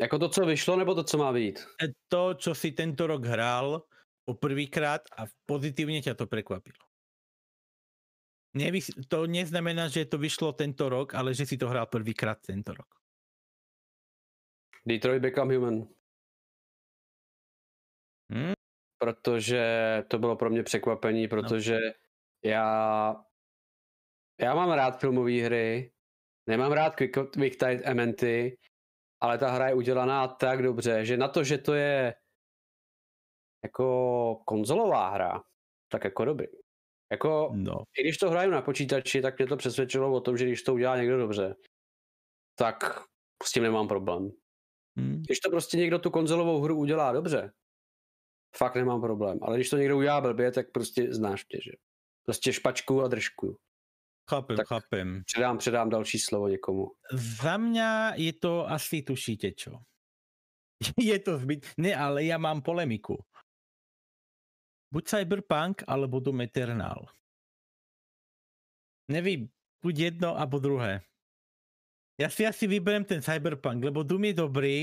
Jako 0.00 0.18
to, 0.18 0.28
co 0.28 0.46
vyšlo, 0.46 0.76
nebo 0.76 0.94
to, 0.94 1.04
co 1.04 1.18
má 1.18 1.32
být? 1.32 1.66
To, 2.08 2.34
čo 2.34 2.54
si 2.54 2.72
tento 2.72 3.06
rok 3.06 3.24
hral 3.24 3.86
po 4.24 4.34
prvýkrát 4.34 5.02
a 5.16 5.26
pozitívne 5.46 6.02
ťa 6.02 6.14
to 6.14 6.26
prekvapilo. 6.26 6.83
Nevys- 8.54 8.94
to 9.08 9.26
neznamená, 9.26 9.88
že 9.88 10.06
to 10.06 10.18
vyšlo 10.18 10.52
tento 10.52 10.88
rok, 10.88 11.14
ale 11.14 11.34
že 11.34 11.46
si 11.46 11.58
to 11.58 11.68
hral 11.68 11.86
prvýkrát 11.86 12.38
tento 12.38 12.74
rok. 12.74 12.86
Detroit 14.86 15.22
Become 15.22 15.54
Human. 15.54 15.88
Hm? 18.32 18.52
Protože 18.98 19.62
to 20.08 20.18
bylo 20.18 20.36
pro 20.36 20.50
mě 20.50 20.62
překvapení, 20.62 21.28
protože 21.28 21.78
já 22.44 23.14
já 24.40 24.54
mám 24.54 24.70
rád 24.70 25.00
filmové 25.00 25.42
hry, 25.42 25.92
nemám 26.46 26.72
rád 26.72 26.96
quick, 26.96 27.16
quick 27.32 27.56
time 27.56 27.80
eventy, 27.84 28.58
ale 29.20 29.38
ta 29.38 29.50
hra 29.50 29.68
je 29.68 29.74
udělaná 29.74 30.28
tak 30.28 30.62
dobře, 30.62 31.04
že 31.04 31.16
na 31.16 31.28
to, 31.28 31.44
že 31.44 31.58
to 31.58 31.74
je 31.74 32.14
jako 33.64 34.36
konzolová 34.46 35.08
hra, 35.08 35.42
tak 35.88 36.04
jako 36.04 36.24
dobrý. 36.24 36.63
Jako, 37.12 37.50
No. 37.54 37.84
i 37.98 38.02
když 38.02 38.18
to 38.18 38.30
hraju 38.30 38.50
na 38.50 38.62
počítači, 38.62 39.22
tak 39.22 39.38
mě 39.38 39.46
to 39.46 39.56
přesvědčilo 39.56 40.12
o 40.12 40.20
tom, 40.20 40.36
že 40.36 40.44
když 40.44 40.62
to 40.62 40.74
udělá 40.74 40.96
někdo 40.96 41.18
dobře, 41.18 41.54
tak 42.58 42.76
s 43.42 43.52
tím 43.52 43.62
nemám 43.62 43.88
problém. 43.88 44.30
Hm? 45.00 45.22
Když 45.26 45.40
to 45.40 45.50
prostě 45.50 45.76
někdo 45.76 45.98
tu 45.98 46.10
konzolovou 46.10 46.60
hru 46.62 46.76
udělá 46.78 47.12
dobře, 47.12 47.52
fakt 48.56 48.74
nemám 48.74 49.00
problém. 49.00 49.38
Ale 49.42 49.56
když 49.56 49.70
to 49.70 49.76
někdo 49.76 49.96
udělá 49.96 50.20
blbě, 50.20 50.52
tak 50.52 50.70
prostě 50.72 51.14
znáš 51.14 51.46
mě, 51.52 51.60
že? 51.64 51.72
Prostě 52.24 52.52
špačku 52.52 53.02
a 53.02 53.08
držku. 53.08 53.58
Chápem, 54.30 54.56
Tak- 54.56 54.66
chápem. 54.68 55.22
Předám, 55.26 55.58
předám 55.58 55.88
další 55.90 56.18
slovo 56.18 56.48
někomu. 56.48 56.86
Za 57.42 57.56
mňa 57.56 58.14
je 58.14 58.32
to 58.32 58.70
asi 58.70 59.02
tušíte 59.02 59.52
čo. 59.52 59.78
Je 61.00 61.18
to 61.18 61.38
zbyt... 61.38 61.66
Ne, 61.78 61.96
ale 61.96 62.24
ja 62.24 62.38
mám 62.38 62.62
polemiku. 62.62 63.16
Buď 64.94 65.04
Cyberpunk, 65.10 65.82
alebo 65.90 66.22
Doom 66.22 66.40
Eternal. 66.46 67.10
Nevím, 69.10 69.50
buď 69.82 69.94
jedno, 69.98 70.38
alebo 70.38 70.62
druhé. 70.62 71.02
Ja 72.14 72.30
si 72.30 72.46
asi 72.46 72.70
vyberem 72.70 73.02
ten 73.02 73.18
Cyberpunk, 73.18 73.82
lebo 73.82 74.06
Doom 74.06 74.30
je 74.30 74.34
dobrý, 74.38 74.78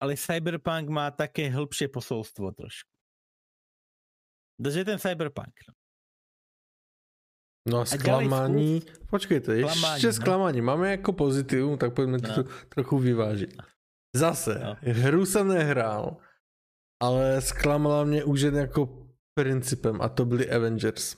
ale 0.00 0.16
Cyberpunk 0.16 0.88
má 0.88 1.12
také 1.12 1.52
hĺbšie 1.52 1.92
posolstvo 1.92 2.56
trošku. 2.56 2.88
Takže 4.56 4.84
ten 4.84 4.98
Cyberpunk. 4.98 5.52
no. 5.68 5.74
No 7.68 7.76
a 7.78 7.82
A 7.82 7.84
zklamání, 7.84 8.80
počkejte, 9.10 9.56
ještě 9.56 10.12
Zklamání, 10.12 10.60
no. 10.60 10.64
Máme 10.66 10.90
jako 10.90 11.12
pozitivum, 11.12 11.78
tak 11.78 11.94
pojďme 11.94 12.20
to 12.20 12.42
No. 12.42 12.48
trochu 12.68 12.98
vyvážit. 12.98 13.56
Zase, 14.16 14.60
No. 14.64 14.76
hru 14.92 15.26
jsem 15.26 15.48
nehrál, 15.48 16.16
ale 17.02 17.40
zklamala 17.40 18.04
mě 18.04 18.24
už 18.24 18.40
jen 18.40 18.56
jako 18.56 19.03
principem 19.34 20.00
a 20.00 20.08
to 20.08 20.24
byly 20.24 20.50
Avengers. 20.50 21.16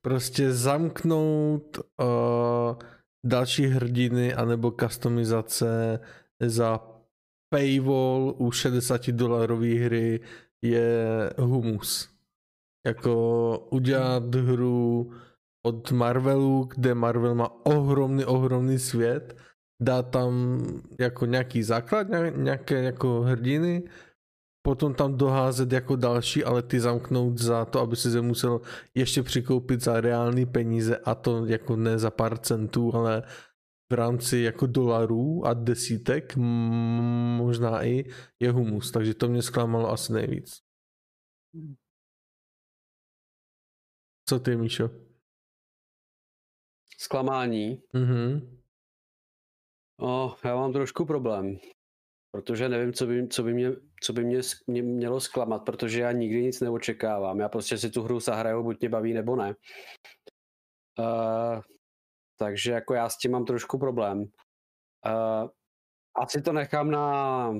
Prostě 0.00 0.52
zamknout 0.52 1.78
uh, 1.78 2.76
další 3.26 3.66
hrdiny 3.66 4.34
anebo 4.34 4.70
customizace 4.70 6.00
za 6.42 6.80
paywall 7.54 8.34
u 8.38 8.50
60 8.50 9.10
dolarový 9.10 9.78
hry 9.78 10.20
je 10.64 11.30
humus. 11.38 12.08
Jako 12.86 13.58
udělat 13.70 14.34
hru 14.34 15.12
od 15.66 15.90
Marvelu, 15.92 16.64
kde 16.64 16.94
Marvel 16.94 17.34
má 17.34 17.66
ohromný, 17.66 18.24
ohromný 18.24 18.78
svět, 18.78 19.36
dá 19.82 20.02
tam 20.02 20.62
jako 21.00 21.26
nějaký 21.26 21.62
základ, 21.62 22.08
ně- 22.08 22.32
nějaké 22.36 22.82
jako 22.82 23.20
hrdiny, 23.20 23.82
potom 24.62 24.94
tam 24.94 25.16
doházet 25.16 25.72
jako 25.72 25.96
další, 25.96 26.44
ale 26.44 26.62
ty 26.62 26.80
zamknout 26.80 27.38
za 27.38 27.64
to, 27.64 27.80
aby 27.80 27.96
si 27.96 28.10
se 28.10 28.20
musel 28.20 28.60
ještě 28.94 29.22
přikoupit 29.22 29.80
za 29.80 30.00
reální 30.00 30.46
peníze 30.46 30.96
a 30.96 31.14
to 31.14 31.46
jako 31.46 31.76
ne 31.76 31.98
za 31.98 32.10
pár 32.10 32.38
centů, 32.38 32.94
ale 32.94 33.22
v 33.92 33.94
rámci 33.94 34.38
jako 34.38 34.66
dolarů 34.66 35.46
a 35.46 35.54
desítek, 35.54 36.36
možná 37.36 37.84
i 37.84 38.04
je 38.40 38.50
humus, 38.50 38.90
takže 38.90 39.14
to 39.14 39.28
mě 39.28 39.42
zklamalo 39.42 39.90
asi 39.90 40.12
nejvíc. 40.12 40.50
Co 44.28 44.40
ty, 44.40 44.56
Míšo? 44.56 44.90
Zklamání. 46.98 47.82
Mhm. 47.92 48.58
Oh, 49.98 50.34
já 50.44 50.54
mám 50.54 50.72
trošku 50.72 51.04
problém. 51.04 51.56
Protože 52.32 52.68
nevím, 52.68 52.92
co 52.92 53.06
by, 53.06 53.28
co 53.28 53.42
by, 53.42 53.54
mě, 53.54 53.70
co 54.02 54.12
by 54.12 54.24
mě, 54.24 54.40
mě 54.66 54.82
mělo 54.82 55.20
zklamat, 55.20 55.64
protože 55.64 56.00
já 56.00 56.12
nikdy 56.12 56.42
nic 56.42 56.60
neočekávám. 56.60 57.40
Já 57.40 57.48
prostě 57.48 57.78
si 57.78 57.90
tu 57.90 58.02
hru 58.02 58.20
zahraju, 58.20 58.62
buď 58.62 58.80
mě 58.80 58.88
baví, 58.88 59.12
nebo 59.12 59.36
ne. 59.36 59.54
Uh, 60.98 61.62
takže 62.36 62.72
jako 62.72 62.94
já 62.94 63.08
s 63.08 63.18
tím 63.18 63.30
mám 63.30 63.44
trošku 63.44 63.78
problém. 63.78 64.20
Uh, 64.22 65.50
asi 66.22 66.42
to 66.42 66.52
nechám 66.52 66.90
na... 66.90 67.54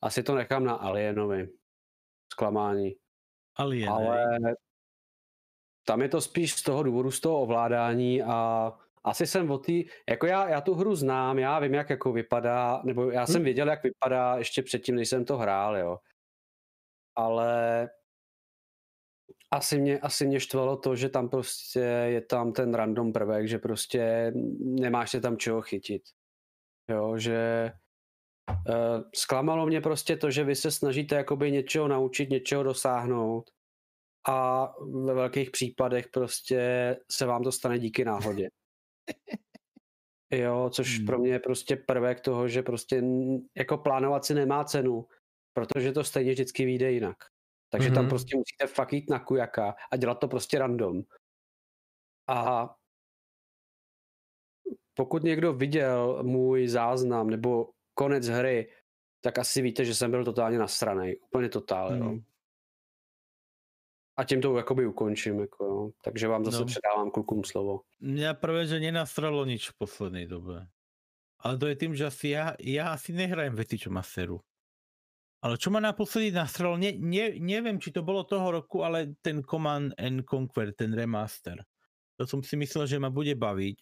Asi 0.00 0.22
to 0.22 0.34
nechám 0.34 0.64
na 0.64 0.74
Alienovi. 0.74 1.48
Zklamání. 2.32 2.94
Alien, 3.56 3.90
Ale 3.90 4.38
tam 5.86 6.02
je 6.02 6.08
to 6.08 6.20
spíš 6.20 6.54
z 6.54 6.62
toho 6.62 6.82
důvodu, 6.82 7.10
z 7.10 7.20
toho 7.20 7.40
ovládání 7.40 8.22
a 8.22 8.72
asi 9.06 9.26
jsem 9.26 9.50
o 9.50 9.58
tý, 9.58 9.84
jako 10.10 10.26
já, 10.26 10.48
já 10.48 10.60
tu 10.60 10.74
hru 10.74 10.94
znám, 10.94 11.38
já 11.38 11.58
vím, 11.58 11.74
jak 11.74 11.90
jako 11.90 12.12
vypadá, 12.12 12.82
nebo 12.84 13.10
já 13.10 13.26
jsem 13.26 13.42
Hm. 13.42 13.44
věděl, 13.44 13.68
jak 13.68 13.82
vypadá 13.82 14.36
ještě 14.36 14.62
předtím, 14.62 14.94
než 14.96 15.08
jsem 15.08 15.24
to 15.24 15.36
hrál, 15.36 15.76
jo. 15.76 15.98
Ale 17.16 17.88
asi 19.50 19.78
mě, 19.78 20.00
asi 20.00 20.26
mě 20.26 20.40
štvalo 20.40 20.76
to, 20.76 20.96
že 20.96 21.08
tam 21.08 21.28
prostě 21.28 21.80
je 21.80 22.20
tam 22.20 22.52
ten 22.52 22.74
random 22.74 23.12
prvek, 23.12 23.48
že 23.48 23.58
prostě 23.58 24.32
nemáš 24.58 25.10
se 25.10 25.20
tam 25.20 25.36
čeho 25.36 25.62
chytit. 25.62 26.02
Jo, 26.90 27.18
že 27.18 27.72
uh, 28.68 29.02
zklamalo 29.14 29.66
mě 29.66 29.80
prostě 29.80 30.16
to, 30.16 30.30
že 30.30 30.44
vy 30.44 30.54
se 30.56 30.70
snažíte 30.70 31.14
jakoby 31.14 31.52
něčeho 31.52 31.88
naučit, 31.88 32.30
něčeho 32.30 32.62
dosáhnout 32.62 33.50
a 34.28 34.68
ve 35.04 35.14
velkých 35.14 35.50
případech 35.50 36.08
prostě 36.08 36.96
se 37.12 37.26
vám 37.26 37.42
to 37.42 37.52
stane 37.52 37.78
díky 37.78 38.04
náhodě. 38.04 38.48
Jo, 40.32 40.70
což 40.72 40.96
Hmm. 40.96 41.06
pro 41.06 41.18
mě 41.18 41.30
je 41.30 41.38
prostě 41.40 41.76
prvek 41.76 42.20
toho, 42.20 42.48
že 42.48 42.62
prostě 42.62 43.02
jako 43.56 43.78
plánovat 43.78 44.24
si 44.24 44.34
nemá 44.34 44.64
cenu, 44.64 45.06
protože 45.52 45.92
to 45.92 46.04
stejně 46.04 46.32
vždycky 46.32 46.64
vyjde 46.64 46.92
jinak. 46.92 47.16
Takže 47.70 47.90
tam 47.90 48.04
Mhm. 48.04 48.08
prostě 48.08 48.36
musíte 48.36 48.66
fakt 48.66 48.92
jít 48.92 49.10
na 49.10 49.18
kujaka 49.24 49.74
a 49.92 49.96
dělat 49.96 50.14
to 50.14 50.28
prostě 50.28 50.58
random. 50.58 51.02
A 52.28 52.74
pokud 54.94 55.22
někdo 55.22 55.52
viděl 55.52 56.22
můj 56.22 56.68
záznam 56.68 57.30
nebo 57.30 57.70
konec 57.94 58.26
hry, 58.26 58.72
tak 59.20 59.38
asi 59.38 59.62
víte, 59.62 59.84
že 59.84 59.94
jsem 59.94 60.10
byl 60.10 60.24
totálně 60.24 60.58
nasranej. 60.58 61.20
Úplně 61.24 61.48
totálně. 61.48 62.02
Mm. 62.02 62.08
Mm. 62.12 62.22
A 64.16 64.24
tím 64.24 64.40
to 64.40 64.56
jakoby 64.56 64.86
ukončím. 64.86 65.40
Jako, 65.40 65.64
jo. 65.64 65.90
Takže 66.04 66.28
vám 66.28 66.44
zase 66.44 66.58
No. 66.58 66.64
předávám 66.64 67.10
klukům 67.10 67.44
slovo. 67.44 67.80
Mňa 68.00 68.34
prvé, 68.34 68.66
že 68.66 68.80
nenastralo 68.80 69.44
nič 69.44 69.68
v 69.70 69.78
poslednej 69.78 70.26
dobe. 70.26 70.68
Ale 71.44 71.54
to 71.60 71.66
je 71.68 71.76
tým, 71.76 71.92
že 71.92 72.08
asi 72.08 72.26
ja, 72.32 72.56
ja 72.58 72.96
asi 72.96 73.12
nehrajem 73.12 73.54
veci, 73.54 73.76
čo 73.76 73.92
ma 73.92 74.00
seru. 74.00 74.40
Ale 75.44 75.60
čo 75.60 75.68
ma 75.68 75.84
naposledy 75.84 76.32
nastralo, 76.32 76.80
ne, 76.80 76.96
ne, 76.96 77.36
neviem, 77.38 77.76
či 77.76 77.92
to 77.92 78.00
bolo 78.00 78.24
toho 78.24 78.50
roku, 78.50 78.82
ale 78.82 79.14
ten 79.20 79.44
Command 79.44 79.92
and 80.00 80.24
Conquer, 80.24 80.72
ten 80.72 80.96
remaster. 80.96 81.60
To 82.16 82.24
som 82.24 82.40
si 82.40 82.56
myslel, 82.56 82.88
že 82.88 82.96
ma 82.96 83.12
bude 83.12 83.36
baviť. 83.36 83.78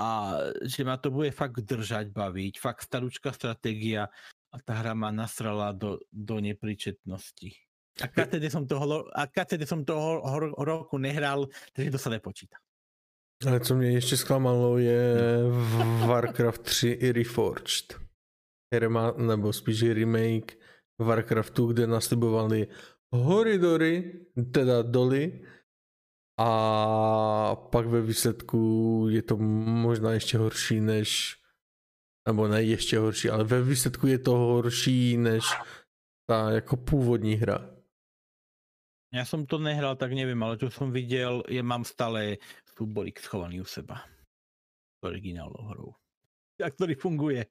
A 0.00 0.40
že 0.64 0.82
ma 0.88 0.96
to 0.96 1.12
bude 1.12 1.30
fakt 1.36 1.60
držať 1.60 2.08
baviť. 2.16 2.56
Fakt 2.56 2.88
staručká 2.88 3.36
stratégia 3.36 4.08
a 4.48 4.56
tá 4.64 4.80
hra 4.80 4.96
ma 4.96 5.12
nasrala 5.12 5.76
do, 5.76 6.00
do 6.08 6.40
nepríčetnosti. 6.40 7.52
A 8.00 8.08
KTD 8.08 8.48
som 8.48 8.64
toho, 8.66 9.04
a 9.12 9.26
KTD 9.26 9.68
som 9.68 9.84
toho 9.84 10.24
roku 10.56 10.96
nehral, 10.98 11.46
takže 11.72 11.90
to 11.90 11.98
sa 11.98 12.10
nepočíta. 12.10 12.56
Ale 13.46 13.60
co 13.60 13.74
mě 13.74 13.90
ještě 13.90 14.16
zklamalo 14.16 14.78
je 14.78 15.14
Warcraft 16.06 16.62
3 16.62 16.88
i 16.88 17.12
Reforged. 17.12 18.00
Rema, 18.72 19.12
nebo 19.16 19.52
spíš 19.52 19.82
remake 19.82 20.56
Warcraftu, 21.00 21.66
kde 21.66 21.86
naslibovali 21.86 22.66
horidory, 23.12 24.26
teda 24.52 24.82
doly 24.82 25.44
a 26.40 27.56
pak 27.56 27.86
ve 27.86 28.02
výsledku 28.02 29.06
je 29.10 29.22
to 29.22 29.36
možná 29.36 30.12
ještě 30.12 30.38
horší 30.38 30.80
než 30.80 31.36
nebo 32.28 32.48
ne 32.48 32.62
ještě 32.62 32.98
horší, 32.98 33.30
ale 33.30 33.44
ve 33.44 33.62
výsledku 33.62 34.06
je 34.06 34.18
to 34.18 34.30
horší 34.30 35.16
než 35.16 35.44
ta 36.30 36.50
jako 36.50 36.76
původní 36.76 37.34
hra. 37.34 37.71
Ja 39.12 39.28
som 39.28 39.44
to 39.44 39.60
nehral, 39.60 39.96
tak 40.00 40.16
neviem, 40.16 40.40
ale 40.40 40.56
čo 40.56 40.72
som 40.72 40.88
videl, 40.88 41.44
je, 41.44 41.60
mám 41.60 41.84
stále 41.84 42.40
súborík 42.72 43.20
schovaný 43.20 43.60
u 43.60 43.68
seba. 43.68 44.00
Originálnou 45.04 45.64
hrou. 45.68 45.88
A 46.64 46.70
ktorý 46.70 46.94
funguje. 46.96 47.44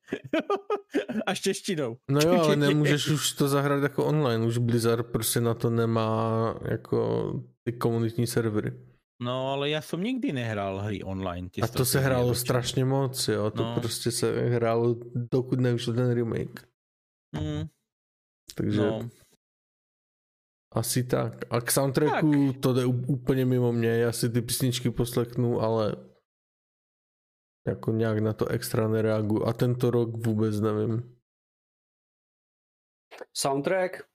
A 1.28 1.36
češtinou. 1.36 2.00
No 2.10 2.20
jo, 2.22 2.42
ale 2.42 2.56
nemůžeš 2.56 3.08
už 3.18 3.24
to 3.34 3.48
zahrát 3.48 3.84
jako 3.84 4.06
online, 4.06 4.46
už 4.46 4.58
Blizzard 4.58 5.06
prostě 5.12 5.42
na 5.42 5.54
to 5.54 5.70
nemá 5.70 6.56
jako 6.72 7.34
ty 7.64 7.74
komunitní 7.74 8.28
servery. 8.28 8.74
No 9.22 9.54
ale 9.54 9.70
ja 9.70 9.86
som 9.86 10.02
nikdy 10.02 10.34
nehral 10.34 10.82
hry 10.82 11.04
online. 11.06 11.54
A 11.62 11.68
to 11.70 11.86
se 11.86 12.00
hrálo 12.02 12.34
strašně 12.36 12.86
moc, 12.86 13.28
jo, 13.28 13.52
to 13.52 13.64
No. 13.64 13.76
prostě 13.76 14.12
se 14.12 14.50
hrálo, 14.50 14.96
dokud 15.16 15.60
nevyšel 15.60 15.94
ten 15.94 16.10
remake. 16.14 16.66
Mm, 17.38 17.70
Takže 18.56 18.82
no. 18.82 19.10
Asi 20.72 21.04
tak. 21.04 21.34
A 21.54 21.62
k 21.62 21.72
soundtracku 21.72 22.54
to 22.54 22.74
jde 22.74 22.86
úplně 22.86 23.46
mimo 23.46 23.72
mě, 23.72 23.90
já 23.90 24.12
si 24.12 24.30
ty 24.30 24.42
písničky 24.42 24.92
poslechnu, 24.92 25.60
ale 25.60 25.96
jako 27.68 27.92
nějak 27.92 28.20
na 28.20 28.34
to 28.34 28.48
extra 28.48 28.88
nereaguju. 28.88 29.46
A 29.46 29.54
tento 29.54 29.92
rok 29.92 30.10
vůbec 30.26 30.60
nevím. 30.60 31.22
Soundtrack? 33.38 34.10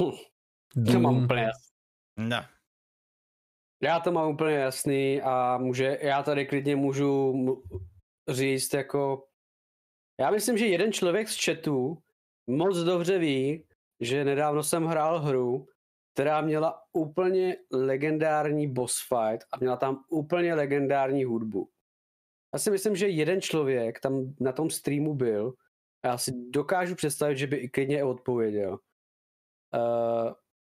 Hm, 0.00 0.10
to 0.92 1.00
mám 1.00 1.24
úplně 1.24 1.42
jasný. 1.42 1.70
No. 2.16 2.36
Já 3.82 4.00
to 4.00 4.12
mám 4.12 4.30
úplně 4.30 4.54
jasný 4.54 5.22
a 5.22 5.58
může, 5.58 5.98
já 6.02 6.22
tady 6.22 6.46
klidně 6.46 6.76
můžu 6.76 7.34
říct 8.28 8.74
jako, 8.74 9.28
já 10.20 10.30
myslím, 10.30 10.58
že 10.58 10.66
jeden 10.66 10.92
člověk 10.92 11.28
z 11.28 11.44
chatu 11.44 12.02
moc 12.46 12.78
dobře 12.78 13.18
ví, 13.18 13.66
že 14.00 14.24
nedávno 14.24 14.62
jsem 14.62 14.84
hrál 14.84 15.20
hru, 15.20 15.66
která 16.14 16.40
měla 16.40 16.82
úplně 16.92 17.56
legendární 17.72 18.72
boss 18.72 18.96
fight 19.08 19.46
a 19.52 19.58
měla 19.58 19.76
tam 19.76 20.04
úplně 20.08 20.54
legendární 20.54 21.24
hudbu. 21.24 21.70
Já 22.54 22.58
si 22.58 22.70
myslím, 22.70 22.96
že 22.96 23.08
jeden 23.08 23.40
člověk 23.40 24.00
tam 24.00 24.34
na 24.40 24.52
tom 24.52 24.70
streamu 24.70 25.14
byl 25.14 25.54
a 26.02 26.08
já 26.08 26.18
si 26.18 26.32
dokážu 26.50 26.94
představit, 26.94 27.36
že 27.36 27.46
by 27.46 27.56
i 27.56 27.68
klidně 27.68 28.04
odpověděl. 28.04 28.78
Uh, 29.74 30.32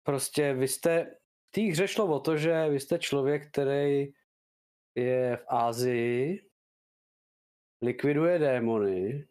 prostě 0.03 0.55
vy 0.55 0.69
jste, 0.69 1.17
v 1.49 1.51
té 1.51 1.61
hře 1.61 1.89
šlo 1.89 2.07
o 2.07 2.21
to, 2.21 2.37
že 2.37 2.69
vy 2.69 2.81
jste 2.81 2.99
člověk, 2.99 3.51
který 3.51 4.13
je 4.95 5.37
v 5.37 5.45
Ázii, 5.49 6.51
likviduje 7.83 8.39
démony, 8.39 9.29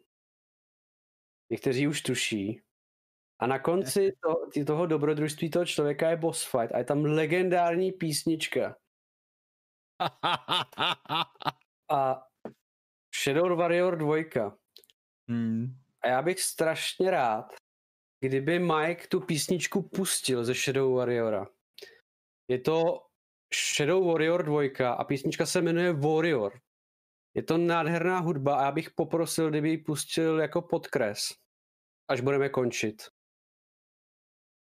někteří 1.50 1.88
už 1.88 2.02
tuší, 2.02 2.62
a 3.40 3.46
na 3.46 3.58
konci 3.58 4.12
to, 4.20 4.64
toho 4.66 4.86
dobrodružství 4.86 5.50
toho 5.50 5.66
člověka 5.66 6.10
je 6.10 6.16
boss 6.16 6.44
fight 6.44 6.72
a 6.72 6.78
je 6.78 6.84
tam 6.84 7.04
legendární 7.04 7.92
písnička. 7.92 8.76
A 11.90 12.26
Shadow 13.22 13.56
Warrior 13.58 13.96
2. 13.96 14.16
mm. 15.26 15.66
A 16.02 16.08
já 16.08 16.22
bych 16.22 16.40
strašně 16.40 17.10
rád, 17.10 17.54
kdyby 18.20 18.58
Mike 18.58 19.08
tu 19.08 19.20
písničku 19.20 19.82
pustil 19.82 20.44
ze 20.44 20.54
Shadow 20.54 20.94
Warriora. 20.94 21.46
Je 22.48 22.58
to 22.58 23.06
Shadow 23.54 24.06
Warrior 24.06 24.44
2 24.44 24.92
a 24.92 25.04
písnička 25.04 25.46
se 25.46 25.62
jmenuje 25.62 25.92
Warrior. 25.92 26.60
Je 27.34 27.42
to 27.42 27.58
nádherná 27.58 28.18
hudba 28.18 28.56
a 28.56 28.64
já 28.64 28.72
bych 28.72 28.90
poprosil, 28.90 29.50
kdyby 29.50 29.70
ji 29.70 29.78
pustil 29.78 30.40
jako 30.40 30.62
podkres, 30.62 31.34
až 32.08 32.20
budeme 32.20 32.48
končit. 32.48 33.02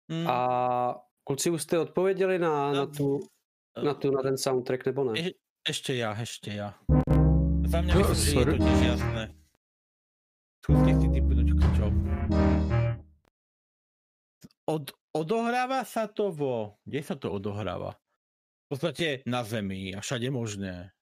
Mm. 0.09 0.27
A 0.29 0.37
kluci 1.25 1.51
už 1.51 1.63
jste 1.63 1.79
odpověděli 1.79 2.39
na, 2.39 2.73
na, 2.73 2.73
No, 2.73 2.87
tu, 2.87 3.21
na, 3.85 3.95
tu, 3.95 4.11
na 4.11 4.23
ten 4.23 4.39
soundtrack, 4.39 4.87
nebo 4.87 5.05
ne? 5.05 5.21
E- 5.21 5.37
ešte 5.69 5.93
ja, 6.01 6.17
ešte 6.17 6.49
ja. 6.57 6.73
Za 7.69 7.85
mňa 7.85 7.93
No, 7.93 8.01
myslím, 8.09 8.17
že 8.17 8.31
je 8.31 8.37
sorry. 8.41 8.53
to 8.57 8.65
tiež 8.65 8.81
jasné. 8.97 9.23
Skúste 10.65 10.93
si 10.97 11.07
typnúť 11.13 11.49
čo. 11.77 11.87
Od, 14.69 14.85
odohráva 15.13 15.85
sa 15.85 16.09
to 16.09 16.33
vo... 16.33 16.81
Kde 16.89 17.01
sa 17.05 17.21
to 17.21 17.29
odohráva? 17.33 18.01
V 18.65 18.77
podstate 18.77 19.21
na 19.29 19.45
zemi 19.45 19.93
a 19.93 20.01
všade 20.01 20.29
možné. 20.33 20.93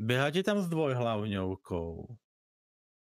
Beháte 0.00 0.40
tam 0.44 0.60
s 0.60 0.68
dvojhlavňovkou. 0.72 2.16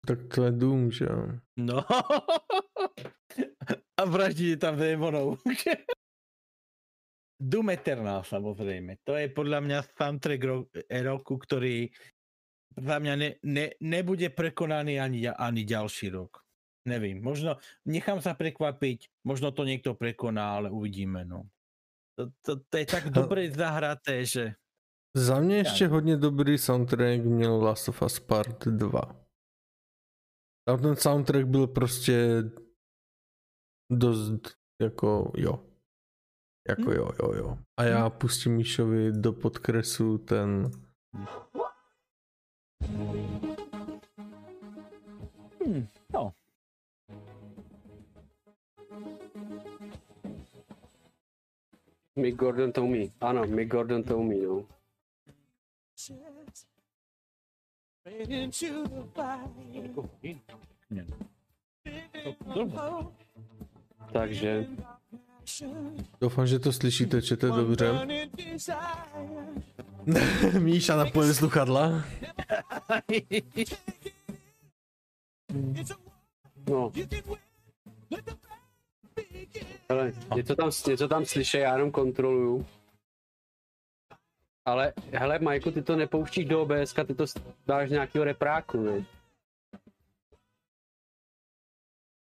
Tak 0.07 0.19
to 0.31 0.47
je 0.47 0.51
Doom, 0.51 0.91
že 0.91 1.05
jo. 1.07 1.19
No. 1.59 1.79
A 3.99 4.05
vraždíte 4.05 4.57
tam 4.57 4.77
démonov. 4.77 5.39
Doom 7.43 7.69
Eternal 7.75 8.23
samozrejme. 8.23 9.03
To 9.03 9.19
je 9.19 9.27
podľa 9.27 9.59
mňa 9.59 9.77
soundtrack 9.99 10.41
ro- 10.47 10.69
roku, 11.03 11.35
ktorý 11.35 11.91
za 12.79 12.97
mňa 13.03 13.13
ne, 13.19 13.29
ne, 13.43 13.65
nebude 13.83 14.31
prekonaný 14.31 14.97
ani, 14.97 15.27
ani 15.27 15.61
ďalší 15.67 16.09
rok. 16.09 16.39
Nevím, 16.87 17.23
možno 17.23 17.59
nechám 17.87 18.19
sa 18.19 18.35
prekvapiť, 18.35 19.23
možno 19.23 19.51
to 19.55 19.63
niekto 19.63 19.95
prekoná, 19.95 20.59
ale 20.59 20.67
uvidíme. 20.71 21.23
No. 21.23 21.47
To, 22.19 22.31
to, 22.43 22.51
to 22.59 22.75
je 22.75 22.85
tak 22.85 23.09
dobre 23.09 23.51
zahraté, 23.51 24.25
že 24.25 24.55
Za 25.15 25.39
mě 25.39 25.57
ještě 25.57 25.87
hodně 25.87 26.17
dobrý 26.17 26.57
soundtrack 26.57 27.21
měl 27.23 27.63
Last 27.63 27.89
of 27.89 28.01
Us 28.01 28.19
Part 28.19 28.67
2. 28.67 29.01
Tam 30.67 30.81
ten 30.81 30.95
soundtrack 30.95 31.45
byl 31.45 31.67
prostě 31.67 32.43
dost 33.91 34.57
jako 34.81 35.31
jo. 35.37 35.63
Jako 36.69 36.81
Hm. 36.81 36.91
jo, 36.91 37.09
jo, 37.23 37.33
jo. 37.33 37.57
A 37.77 37.83
já 37.83 38.09
pustím 38.09 38.55
Míšovi 38.55 39.11
do 39.11 39.33
podkresu 39.33 40.17
ten... 40.17 40.71
hm, 45.65 45.87
no. 46.13 46.33
Mick 52.15 52.37
Gordon 52.37 52.71
to 52.71 52.83
umí. 52.83 53.13
Ano, 53.21 53.45
Mick 53.45 53.71
Gordon 53.71 54.03
to 54.03 54.17
umí, 54.17 54.41
no. 54.41 54.67
Nie. 60.89 61.05
To, 62.53 62.65
to, 62.65 63.13
Takže 64.13 64.65
Doufám, 66.21 66.47
že 66.47 66.59
to 66.59 66.73
slyšíte, 66.73 67.21
čete 67.21 67.47
dobře. 67.47 68.07
Míša 70.59 70.95
napojil 70.95 71.33
sluchadla. 71.33 72.03
No. 76.69 76.91
Hele, 79.89 80.11
něco 80.35 80.55
tam, 80.55 80.71
něco 80.87 81.07
tam 81.07 81.25
slyšej, 81.25 81.61
já 81.61 81.73
jenom 81.73 81.91
kontroluju. 81.91 82.65
Ale 84.65 84.93
hele, 85.11 85.39
Majku, 85.39 85.71
ty 85.71 85.81
to 85.81 85.95
nepouštíš 85.95 86.45
do 86.45 86.61
OBS, 86.61 86.93
ty 87.07 87.15
to 87.15 87.25
dáš 87.67 87.89
nějakého 87.89 88.23
repráku, 88.25 88.83
ne? 88.83 89.05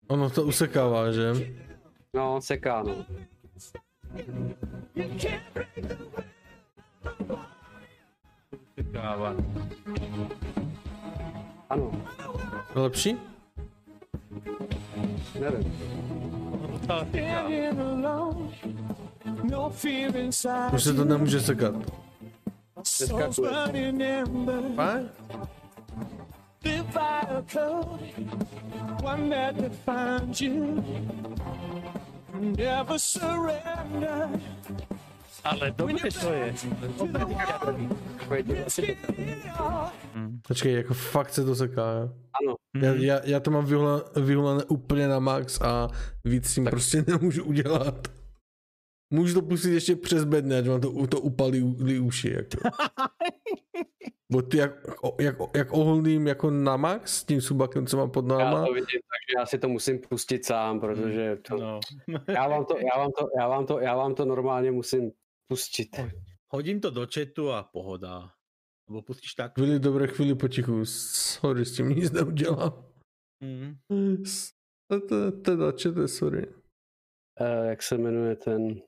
Ono 0.07 0.29
to 0.29 0.43
usekává, 0.43 1.11
že? 1.11 1.33
No, 2.13 2.41
seká, 2.41 2.83
no. 2.83 3.05
Káva. 8.91 9.35
Ano, 11.69 11.91
Lepší? 12.75 13.17
nevím. 15.39 15.73
Už 20.73 20.83
se 20.83 20.93
to 20.93 21.05
nemůže 21.05 21.41
sekat. 21.41 21.75
That 29.31 29.57
defines 29.57 30.41
you. 30.41 30.83
Never 32.39 32.99
surrender. 32.99 34.29
Ale 35.43 35.71
dobře 35.71 36.09
to 36.21 36.33
je. 36.33 36.53
Počkej, 40.47 40.73
jako 40.73 40.93
fakt 40.93 41.33
se 41.33 41.45
to 41.45 41.55
seká? 41.55 42.13
Ano, 42.43 42.55
Já, 42.81 42.93
já, 42.93 43.19
já 43.25 43.39
to 43.39 43.51
mám 43.51 43.65
vyhula, 43.65 44.03
vyhulané 44.25 44.63
úplně 44.63 45.07
na 45.07 45.19
max 45.19 45.61
a 45.61 45.87
víc 46.25 46.45
s 46.49 46.55
tím 46.55 46.65
prostě 46.65 47.05
nemůžu 47.07 47.43
udělat. 47.43 48.07
Můžu 49.13 49.33
to 49.33 49.41
pustit 49.41 49.73
ještě 49.73 49.95
přes 49.95 50.23
bedny, 50.23 50.55
ať 50.57 50.67
vám 50.67 50.81
to, 50.81 51.07
to 51.07 51.19
upalí 51.21 51.99
uši. 51.99 52.33
Jako. 52.33 52.69
Bo 54.31 54.41
ty 54.41 54.57
jak, 54.57 54.71
jak, 55.19 55.35
jak 55.55 55.73
oholným 55.73 56.27
jako 56.27 56.51
na 56.51 56.77
max 56.77 57.17
s 57.19 57.23
tím 57.23 57.41
subakem, 57.41 57.87
co 57.87 57.97
mám 57.97 58.11
pod 58.11 58.25
já 58.29 58.37
náma, 58.37 58.65
to 58.65 58.73
vidím, 58.73 58.85
takže 58.87 59.37
já 59.39 59.45
si 59.45 59.59
to 59.59 59.69
musím 59.69 59.99
pustit 59.99 60.45
sám, 60.45 60.79
protože 60.79 61.37
to, 61.47 61.57
No. 61.57 61.79
já, 62.27 62.47
vám 62.47 62.65
to, 62.65 62.77
já, 62.77 62.97
vám 62.99 63.11
to, 63.11 63.27
já, 63.37 63.47
vám 63.47 63.65
to, 63.65 63.79
já 63.79 63.95
vám 63.95 64.15
to 64.15 64.25
normálně 64.25 64.71
musím 64.71 65.11
pustit. 65.47 65.89
Hodím 66.53 66.79
to 66.81 66.89
do 66.91 67.07
chatu 67.13 67.51
a 67.51 67.63
pohoda. 67.63 68.31
Nebo 68.89 69.01
pustíš 69.01 69.33
tak? 69.33 69.53
chvíli 69.53 69.79
dobré, 69.79 70.07
chvíli 70.07 70.35
potichu. 70.35 70.85
Sorry, 70.85 71.65
s 71.65 71.75
tím 71.75 71.89
nic 71.89 72.11
neudělám. 72.11 72.85
Mm. 73.43 73.75
S- 74.25 74.51
to- 74.91 75.07
to- 75.07 75.31
Teda, 75.31 75.71
čete, 75.71 76.07
sorry. 76.07 76.47
Uh, 76.47 77.65
jak 77.69 77.83
se 77.83 77.97
jmenuje 77.97 78.35
ten... 78.35 78.81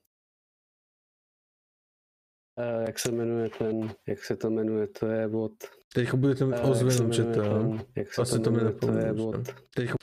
Uh, 2.58 2.86
jak 2.86 3.00
se 3.00 3.12
jmenuje 3.12 3.50
ten, 3.50 3.96
jak 4.08 4.24
se 4.24 4.38
to 4.38 4.50
jmenuje, 4.50 4.88
to 4.88 5.06
je 5.08 5.28
bod... 5.28 5.52
Teďka 5.94 6.18
budete 6.18 6.46
mít 6.46 6.52
jak 6.52 6.66
se 6.66 6.72
ozvěnu, 6.72 7.14
čete, 7.14 7.38
jo? 7.38 7.44
ten, 7.44 7.86
jak 7.96 8.14
se 8.14 8.22
Asi 8.22 8.38
to 8.38 8.44
to 8.44 8.52
jmenuje, 8.52 8.74
to 8.74 8.92
je 8.92 9.14
bod... 9.14 9.36
Teďka... 9.76 9.96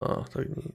A, 0.00 0.24
tak 0.24 0.48
nic. 0.48 0.66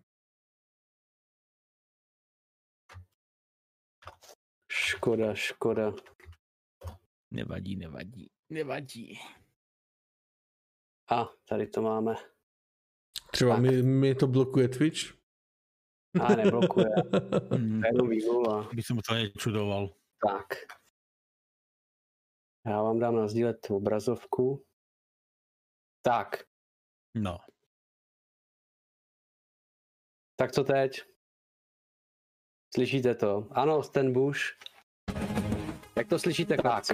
Škoda, 4.72 5.36
škoda. 5.36 5.94
Nevadí, 7.32 7.76
nevadí. 7.76 8.32
Nevadí. 8.50 9.20
A, 11.12 11.30
tady 11.46 11.68
to 11.68 11.82
máme. 11.82 12.16
Třeba 13.32 13.56
Tak. 13.56 13.62
mi, 13.62 13.84
mi 13.84 14.16
to 14.16 14.28
blokuje 14.28 14.68
Twitch? 14.68 15.00
A, 16.22 16.36
neblokuje. 16.36 16.86
To 17.50 17.56
je 17.56 17.88
jenom 17.94 18.10
výmluva. 18.10 18.70
By 18.74 18.84
jsem 18.84 18.98
to 19.08 19.14
nečudoval. 19.14 19.90
Tak. 20.28 20.81
Já 22.66 22.82
vám 22.84 23.00
dám 23.00 23.16
nazdílet 23.16 23.70
obrazovku. 23.70 24.66
Tak, 26.02 26.44
No. 27.16 27.38
tak 30.36 30.52
co 30.52 30.64
teď? 30.64 31.02
Slyšíte 32.76 33.16
to? 33.16 33.48
Ano, 33.52 33.84
ten 33.84 34.14
Bush. 34.14 34.42
Jak 35.96 36.08
to 36.08 36.20
slyšíte, 36.20 36.58
kláci? 36.58 36.94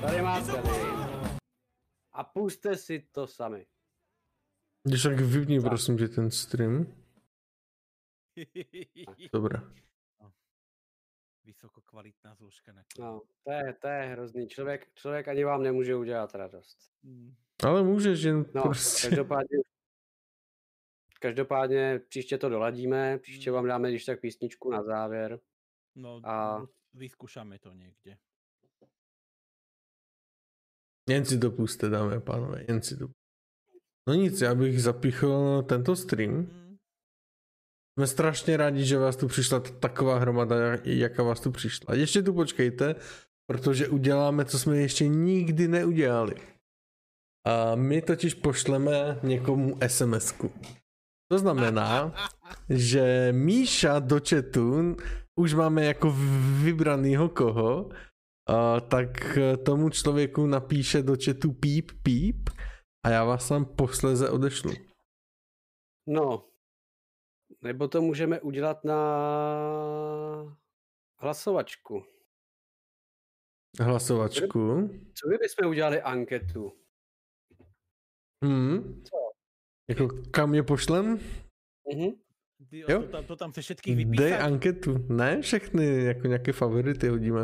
Tady 0.00 0.22
máte. 0.22 0.52
A 2.12 2.24
puste 2.24 2.76
si 2.76 3.00
to 3.12 3.26
sami. 3.26 3.66
Když 4.84 5.02
tak 5.02 5.20
vypni 5.20 5.60
prosím 5.60 5.98
tě 5.98 6.08
ten 6.08 6.30
stream. 6.30 6.86
Dobré. 9.32 9.58
Vysokokvalitná 11.44 12.34
zložka 12.34 12.72
na 12.72 12.82
No, 12.98 13.22
to 13.44 13.50
je, 13.50 13.72
to 13.80 13.88
je 13.88 14.02
hrozný. 14.02 14.48
Člověk, 14.48 14.94
člověk 14.94 15.28
ani 15.28 15.44
vám 15.44 15.62
nemůže 15.62 15.96
udělat 15.96 16.34
radost. 16.34 16.78
Mm. 17.02 17.34
Ale 17.64 17.82
můžeš 17.82 18.22
jen 18.22 18.44
No, 18.54 18.62
prostě. 18.62 19.08
každopádně, 19.08 19.58
každopádně 21.20 21.98
příště 22.08 22.38
to 22.38 22.48
doladíme, 22.48 23.18
příště 23.18 23.50
vám 23.50 23.66
dáme 23.66 23.88
když 23.90 24.04
tak 24.04 24.20
písničku 24.20 24.70
na 24.70 24.82
závěr. 24.82 25.40
No, 25.94 26.20
A- 26.24 26.66
vyskúšame 26.96 27.58
to 27.58 27.72
někde. 27.72 28.18
Jen 31.08 31.24
si 31.24 31.38
to 31.38 31.50
puste, 31.50 31.88
dámy 31.88 32.16
a 32.16 32.20
pánové, 32.20 32.64
jen 32.68 32.82
si 32.82 32.96
to 32.96 33.08
No 34.08 34.14
nic, 34.14 34.40
já 34.40 34.54
bych 34.54 34.82
zapichl 34.82 35.62
tento 35.62 35.96
stream. 35.96 36.30
Mm. 36.30 36.76
Jsme 37.98 38.06
strašně 38.06 38.56
rádi, 38.56 38.84
že 38.84 38.98
vás 38.98 39.16
tu 39.16 39.28
přišla 39.28 39.60
taková 39.60 40.18
hromada, 40.18 40.56
jaká 40.84 41.22
vás 41.22 41.40
tu 41.40 41.50
přišla. 41.50 41.94
Ještě 41.94 42.22
tu 42.22 42.34
počkejte, 42.34 42.94
protože 43.50 43.88
uděláme, 43.88 44.44
co 44.44 44.58
jsme 44.58 44.76
ještě 44.76 45.08
nikdy 45.08 45.68
neudělali. 45.68 46.34
A 47.46 47.74
my 47.74 48.02
totiž 48.02 48.34
pošleme 48.34 49.20
někomu 49.22 49.78
SMS-ku. 49.86 50.52
To 51.30 51.38
znamená, 51.38 52.14
že 52.68 53.28
Míša 53.32 53.98
do 53.98 54.20
chatu 54.28 54.96
už 55.36 55.54
máme 55.54 55.84
jako 55.84 56.14
vybranýho 56.64 57.28
koho, 57.28 57.90
a 58.48 58.80
tak 58.80 59.38
tomu 59.64 59.90
člověku 59.90 60.46
napíše 60.46 61.02
do 61.02 61.16
chatu 61.24 61.52
píp 61.52 61.90
píp 62.02 62.50
a 63.06 63.10
já 63.10 63.24
vás 63.24 63.48
tam 63.48 63.64
posléze 63.64 64.30
odešlu. 64.30 64.72
No, 66.06 66.48
nebo 67.62 67.88
to 67.88 68.02
můžeme 68.02 68.40
udělat 68.40 68.84
na 68.84 68.98
hlasovačku. 71.18 72.04
Hlasovačku. 73.80 74.88
Co 75.14 75.28
by 75.28 75.38
bychom 75.38 75.70
udělali 75.70 76.02
anketu? 76.02 76.72
Hmm. 78.44 79.02
Jako 79.90 80.08
kam 80.30 80.54
je 80.54 80.62
pošlem? 80.62 81.18
Mhm. 81.94 82.25
Ty, 82.70 82.78
Jo. 82.78 83.02
to, 83.02 83.08
tam, 83.08 83.24
to 83.26 83.36
tam 83.36 83.52
se 83.52 83.62
všetkých 83.62 83.96
Dej 83.96 84.04
vypísat. 84.04 84.40
anketu. 84.40 84.98
Ne 85.08 85.42
všechny, 85.42 86.04
jako 86.04 86.26
nějaké 86.26 86.52
favority 86.52 87.08
hodíme. 87.08 87.40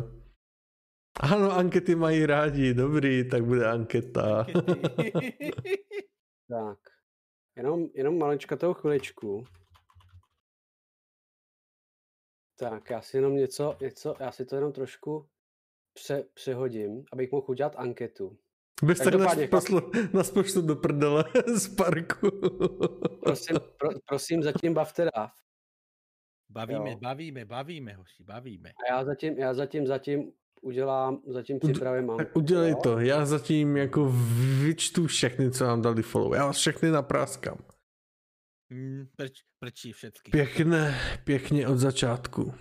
Ano, 1.21 1.53
ankety 1.53 1.95
mají 1.95 2.27
rádi, 2.27 2.75
dobrý, 2.75 3.29
tak 3.29 3.45
bude 3.45 3.67
anketa. 3.71 4.47
Tak, 6.49 6.79
jenom, 7.57 7.89
jenom 7.95 8.19
maličkatou 8.19 8.75
chviličku. 8.75 9.45
Tak, 12.59 12.91
já 12.91 13.01
si 13.03 13.17
jenom 13.17 13.37
něco, 13.37 13.77
něco, 13.81 14.15
já 14.21 14.33
si 14.33 14.45
to 14.47 14.57
jenom 14.57 14.73
trošku 14.73 15.29
pře, 15.93 16.25
přehodím, 16.35 17.05
abych 17.13 17.33
mohl 17.33 17.47
udělat 17.49 17.77
anketu. 17.77 18.39
Bez 18.85 18.99
tak 18.99 19.15
nás, 19.15 19.37
poslu, 19.51 19.93
nás 20.13 20.31
pošlu 20.31 20.63
do 20.63 20.77
prdele 20.77 21.25
z 21.55 21.69
parku. 21.69 22.31
Prosím, 23.21 23.57
pro, 23.79 23.89
prosím 24.07 24.43
zatím 24.43 24.75
bavte 24.75 25.11
dáv. 25.17 25.31
Bavíme, 26.51 26.91
Jo. 26.91 26.99
bavíme, 27.03 27.45
bavíme, 27.45 27.93
hoši, 27.93 28.25
bavíme. 28.25 28.71
A 28.71 28.95
já 28.95 29.05
zatím, 29.05 29.39
já 29.39 29.55
zatím, 29.55 29.87
zatím 29.87 30.33
udělám, 30.63 31.23
zatím 31.27 31.59
připravím 31.59 32.11
anketu. 32.11 32.29
Tak 32.29 32.37
udělej 32.37 32.71
jo? 32.71 32.79
to, 32.83 32.99
já 32.99 33.27
zatím 33.27 33.77
jako 33.77 34.13
vyčtu 34.63 35.07
všechny, 35.07 35.51
co 35.51 35.65
vám 35.65 35.83
dali 35.83 36.03
follow. 36.03 36.35
Já 36.35 36.47
vás 36.47 36.57
všechny 36.57 36.91
napráskám. 36.91 37.59
Mm, 38.71 39.07
preč, 39.17 39.43
prečí 39.59 39.93
všetky. 39.93 40.31
Pěkně, 40.31 40.95
pěkně 41.25 41.69
od 41.69 41.79
začátku. 41.79 42.55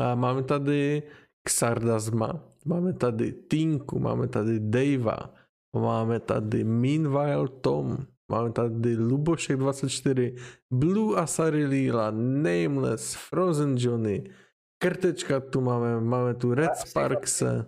A 0.00 0.14
máme 0.14 0.42
tady 0.42 1.02
Xardazma, 1.42 2.44
máme 2.66 2.92
tady 2.92 3.32
Tinku, 3.32 3.98
máme 3.98 4.28
tady 4.28 4.60
Davea, 4.60 5.34
máme 5.76 6.20
tady 6.20 6.64
Meanwhile 6.64 7.48
Tom, 7.48 7.96
máme 8.28 8.52
tady 8.52 8.96
Lubošek 8.96 9.56
24, 9.56 10.34
Blue 10.70 11.20
Asari 11.20 11.66
Lila, 11.66 12.10
Nameless, 12.10 13.14
Frozen 13.14 13.74
Johnny, 13.78 14.30
Krtečka 14.78 15.40
tu 15.40 15.60
máme, 15.60 16.00
máme 16.00 16.34
tu 16.34 16.54
Red 16.54 16.70
asi 16.70 16.88
Sparkse. 16.88 17.66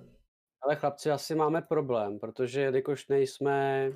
Ale 0.62 0.76
chlapci, 0.76 1.10
asi 1.10 1.34
máme 1.34 1.62
problém, 1.62 2.18
protože 2.18 2.60
jelikož 2.60 3.08
nejsme, 3.08 3.90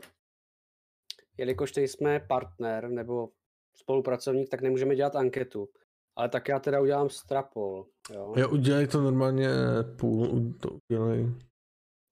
jelikož 1.38 1.74
nejsme 1.74 2.20
partner 2.20 2.88
nebo 2.88 3.28
spolupracovník, 3.76 4.48
tak 4.48 4.60
nemůžeme 4.60 4.96
dělat 4.96 5.16
anketu. 5.16 5.68
Ale 6.16 6.28
tak 6.28 6.48
já 6.48 6.58
teda 6.58 6.80
udělám 6.80 7.10
strapol, 7.10 7.86
jo. 8.10 8.34
Jo, 8.36 8.50
udělej 8.50 8.86
to 8.86 9.00
normálně 9.00 9.48
půl, 9.98 10.52
to 10.60 10.78
udělej. 10.90 11.34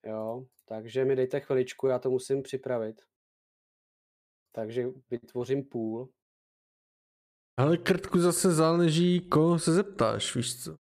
jo. 0.07 0.47
Takže 0.65 1.05
mi 1.05 1.17
dejte 1.17 1.41
chviličku, 1.41 1.87
já 1.87 1.99
to 1.99 2.11
musím 2.11 2.43
připravit. 2.43 3.03
Takže 4.53 4.87
vytvořím 5.11 5.65
půl. 5.65 6.09
Ale 7.57 7.77
Krtku 7.77 8.19
zase 8.19 8.55
záleží, 8.55 9.21
koho 9.21 9.59
se 9.59 9.73
zeptáš, 9.73 10.37
víš 10.37 10.65
co? 10.65 10.77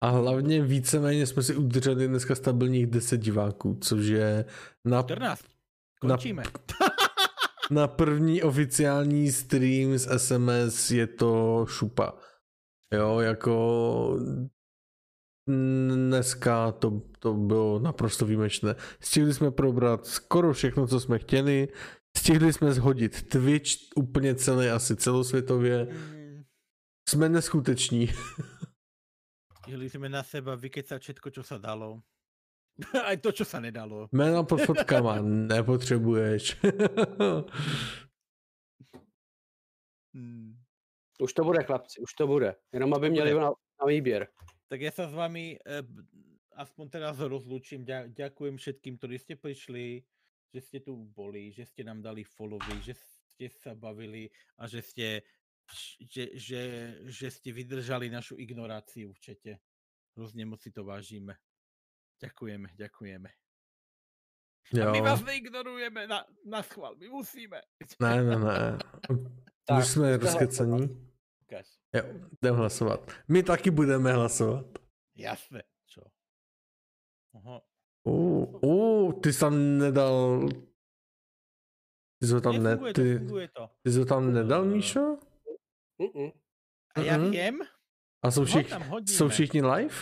A 0.00 0.08
hlavně 0.10 0.62
víceméně 0.62 1.26
jsme 1.26 1.42
si 1.42 1.56
udrželi 1.56 2.08
dneska 2.08 2.34
stabilních 2.34 2.86
10 2.86 3.16
diváků, 3.16 3.78
což 3.80 4.06
je 4.06 4.44
na, 4.84 5.02
14. 5.02 5.44
Končíme. 6.00 6.42
na 6.42 6.50
první 7.86 8.42
oficiální 8.42 9.32
stream 9.32 9.98
z 9.98 10.18
SMS 10.18 10.90
je 10.90 11.06
to 11.06 11.66
šupa. 11.68 12.14
Jo, 12.94 13.20
jako 13.20 14.18
dneska 16.08 16.72
to, 16.72 17.02
to 17.18 17.34
bylo 17.34 17.78
naprosto 17.78 18.26
výjimečné. 18.26 18.74
Stihli 19.00 19.34
jsme 19.34 19.50
probrat 19.50 20.06
skoro 20.06 20.52
všechno, 20.52 20.86
co 20.86 21.00
jsme 21.00 21.18
chtěli. 21.18 21.68
Stihli 22.16 22.52
jsme 22.52 22.72
zhodit 22.72 23.28
Twitch 23.28 23.70
úplně 23.96 24.34
celý, 24.34 24.68
asi 24.68 24.96
celosvětově. 24.96 25.88
Jsme 27.08 27.28
neskuteční. 27.28 28.08
Stihli 29.66 29.90
sme 29.90 30.06
na 30.06 30.22
seba 30.22 30.54
vykecať 30.54 31.02
všetko, 31.02 31.26
čo 31.34 31.42
sa 31.42 31.58
dalo. 31.58 31.98
Aj 33.08 33.16
to, 33.16 33.32
čo 33.32 33.44
sa 33.44 33.60
nedalo. 33.60 34.08
Jména 34.12 34.42
pod 34.42 34.60
fotkama 34.68 35.22
nepotřebuješ. 35.22 36.56
Mm. 40.16 40.56
Už 41.20 41.32
to 41.32 41.44
bude, 41.44 41.64
chlapci, 41.64 42.00
už 42.00 42.14
to 42.14 42.26
bude. 42.26 42.56
Jenom 42.72 42.94
aby 42.94 43.10
měli 43.10 43.34
na, 43.34 43.50
na 43.80 43.86
výběr. 43.86 44.28
Tak 44.66 44.82
ja 44.82 44.90
sa 44.90 45.06
s 45.06 45.14
vami 45.14 45.54
eh, 45.62 45.86
aspoň 46.58 46.86
teraz 46.90 47.22
rozlúčim. 47.22 47.86
Ďa, 47.86 48.10
ďakujem 48.10 48.58
všetkým, 48.58 48.98
ktorí 48.98 49.16
ste 49.20 49.38
prišli, 49.38 50.02
že 50.50 50.60
ste 50.60 50.78
tu 50.82 50.96
boli, 51.14 51.54
že 51.54 51.68
ste 51.68 51.86
nám 51.86 52.02
dali 52.02 52.26
followy, 52.26 52.82
že 52.82 52.98
ste 52.98 53.46
sa 53.46 53.78
bavili 53.78 54.26
a 54.58 54.66
že 54.66 54.82
ste, 54.82 55.08
že, 56.02 56.34
že, 56.34 56.62
že 57.06 57.28
ste 57.30 57.54
vydržali 57.54 58.10
našu 58.10 58.40
ignoráciu 58.42 59.14
v 59.14 59.22
čete. 59.22 59.52
Hrozne 60.18 60.48
moc 60.48 60.58
si 60.64 60.74
to 60.74 60.82
vážime. 60.82 61.38
Ďakujeme, 62.22 62.68
ďakujeme. 62.76 63.28
A 64.72 64.84
jo. 64.84 64.92
my 64.92 65.00
vás 65.00 65.22
neignorujeme 65.22 66.06
na, 66.06 66.24
na 66.46 66.62
schvál, 66.62 66.96
my 66.96 67.08
musíme. 67.08 67.60
Ne, 68.00 68.22
ne, 68.24 68.36
ne. 68.36 68.78
Tak, 69.66 69.78
Už 69.78 69.86
jsme 69.88 70.16
rozkecení. 70.16 71.10
Jo, 71.94 72.02
jdem 72.42 72.54
hlasovat. 72.56 73.10
My 73.28 73.42
taky 73.42 73.70
budeme 73.70 74.12
hlasovat. 74.12 74.66
Jasné. 75.16 75.62
Čo? 75.86 76.02
Aha. 77.34 77.60
Uh, 78.04 78.64
uh, 78.64 79.20
ty 79.20 79.32
jsi 79.32 79.40
tam 79.40 79.78
nedal... 79.78 80.48
Ty 82.20 82.26
jsi 82.26 82.32
ho 82.32 82.40
tam, 82.40 82.62
ne, 82.62 82.76
ty, 82.92 83.20
to. 83.52 83.70
ty 83.82 83.90
jsi 83.90 83.98
ho 83.98 84.04
tam 84.04 84.32
nedal, 84.32 84.64
Míšo? 84.64 85.18
Mm-mm. 86.00 86.32
A 86.94 87.00
ja 87.00 87.16
Mhm. 87.18 87.30
viem, 87.30 87.58
A 88.22 88.30
jsou, 88.30 88.40
ho 88.40 88.46
všich, 88.46 88.70
tam 88.70 88.82
hodíme. 88.82 89.16
jsou 89.16 89.28
všichni 89.28 89.62
live? 89.62 89.94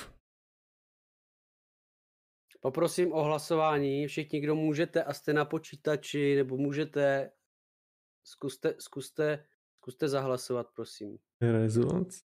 Poprosím 2.65 3.13
o 3.13 3.23
hlasování. 3.23 4.07
Všichni, 4.07 4.41
kdo 4.41 4.55
můžete 4.55 5.05
a 5.05 5.15
jste 5.15 5.33
na 5.33 5.45
počítači, 5.45 6.37
nebo 6.37 6.57
můžete, 6.57 7.31
zkuste, 8.25 8.75
zkuste, 8.79 9.47
zkuste 9.77 10.09
zahlasovat, 10.09 10.67
prosím. 10.75 11.19
Rezonance. 11.41 12.21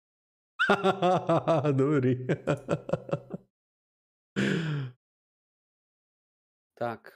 Dobrý. 1.72 2.26
Tak. 6.78 7.12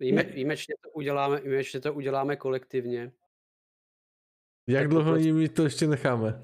Víme, 0.00 0.22
výjimečně 0.22 0.74
to 0.82 0.90
uděláme, 0.90 1.40
výjimečně 1.40 1.80
to 1.80 1.94
uděláme 1.94 2.36
kolektivně. 2.36 3.12
Jak 4.68 4.82
Tak 4.82 4.88
dlouho 4.88 5.16
jim 5.16 5.48
to 5.48 5.62
ještě 5.62 5.86
necháme? 5.86 6.40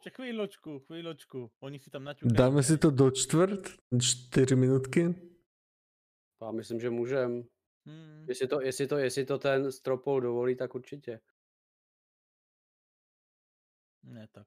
Če 0.00 0.10
chvíľočku, 0.16 0.88
chvíľočku. 0.88 1.52
Oni 1.60 1.76
si 1.76 1.92
tam 1.92 2.08
naťukajú. 2.08 2.32
Dáme 2.32 2.64
si 2.64 2.80
to 2.80 2.88
do 2.88 3.12
čtvrt? 3.12 3.68
Čtyři 3.92 4.56
minutky? 4.56 5.14
Já 6.42 6.50
myslím, 6.50 6.80
že 6.80 6.90
můžem. 6.90 7.44
Hmm. 7.86 8.24
Jestli 8.28 8.48
to, 8.48 8.60
jestli 8.60 8.86
to, 8.86 8.98
jestli 8.98 9.24
to 9.24 9.38
ten 9.38 9.72
stropol 9.72 10.20
dovolí, 10.20 10.56
tak 10.56 10.74
určitě. 10.74 11.20
Ne, 14.02 14.28
tak. 14.32 14.46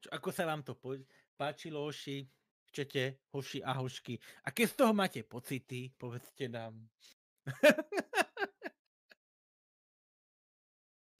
Čo, 0.00 0.08
ako 0.14 0.30
sa 0.32 0.46
vám 0.46 0.62
to 0.62 0.78
po- 0.78 1.02
páčilo, 1.36 1.90
hoši? 1.90 2.28
V 2.64 2.70
čete, 2.72 3.18
hoši 3.34 3.64
a 3.64 3.72
hošky. 3.72 4.18
Aké 4.44 4.68
z 4.68 4.76
toho 4.76 4.94
máte 4.94 5.22
pocity? 5.22 5.90
Povedzte 5.98 6.48
nám. 6.48 6.88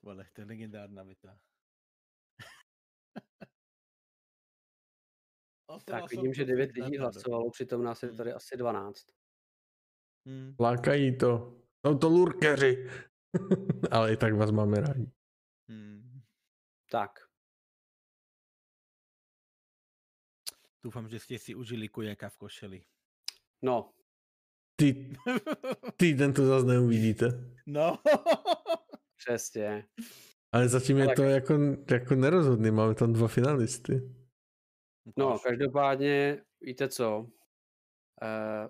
Vole, 0.05 0.28
to 0.33 0.41
je 0.41 0.47
legendárna 0.47 1.02
veta. 1.02 1.39
Tak 5.84 6.10
vidím, 6.10 6.34
že 6.34 6.44
to 6.44 6.50
9 6.50 6.66
furt 6.66 6.84
lidí 6.84 6.99
hlasovalo, 6.99 7.50
přitom 7.50 7.83
nás 7.84 8.02
je 8.02 8.08
Hmm. 8.08 8.16
tady 8.16 8.33
asi 8.33 8.57
12. 8.57 9.07
Hmm. 10.26 10.57
Lákají 10.60 11.18
to. 11.18 11.60
Jsou 11.86 11.99
to 11.99 12.08
lurkeři. 12.08 12.89
Ale 13.91 14.12
i 14.12 14.16
tak 14.16 14.34
vás 14.34 14.50
máme 14.50 14.81
rádi. 14.81 15.10
Hmm. 15.68 16.20
Tak, 16.91 17.10
Dúfam, 20.84 21.08
že 21.08 21.16
ste 21.16 21.41
si 21.41 21.57
užili 21.57 21.89
kujaka 21.89 22.28
v 22.28 22.36
košeli. 22.36 22.78
no, 23.65 23.97
Ty, 24.76 25.16
týden 25.97 26.33
to 26.33 26.47
zase 26.47 26.66
neuvidíte. 26.66 27.26
No. 27.66 27.99
Přesně. 29.26 29.86
Ale 30.52 30.68
zatím 30.68 30.98
je 30.98 31.06
Tak. 31.06 31.16
to 31.16 31.22
jako, 31.22 31.58
jako 31.90 32.14
nerozhodný, 32.14 32.70
máme 32.70 32.94
tam 32.94 33.12
dva 33.12 33.28
finalisty. 33.28 34.00
No, 35.16 35.38
každopádně, 35.38 36.42
víte 36.60 36.88
co, 36.88 37.18
uh, 37.20 37.28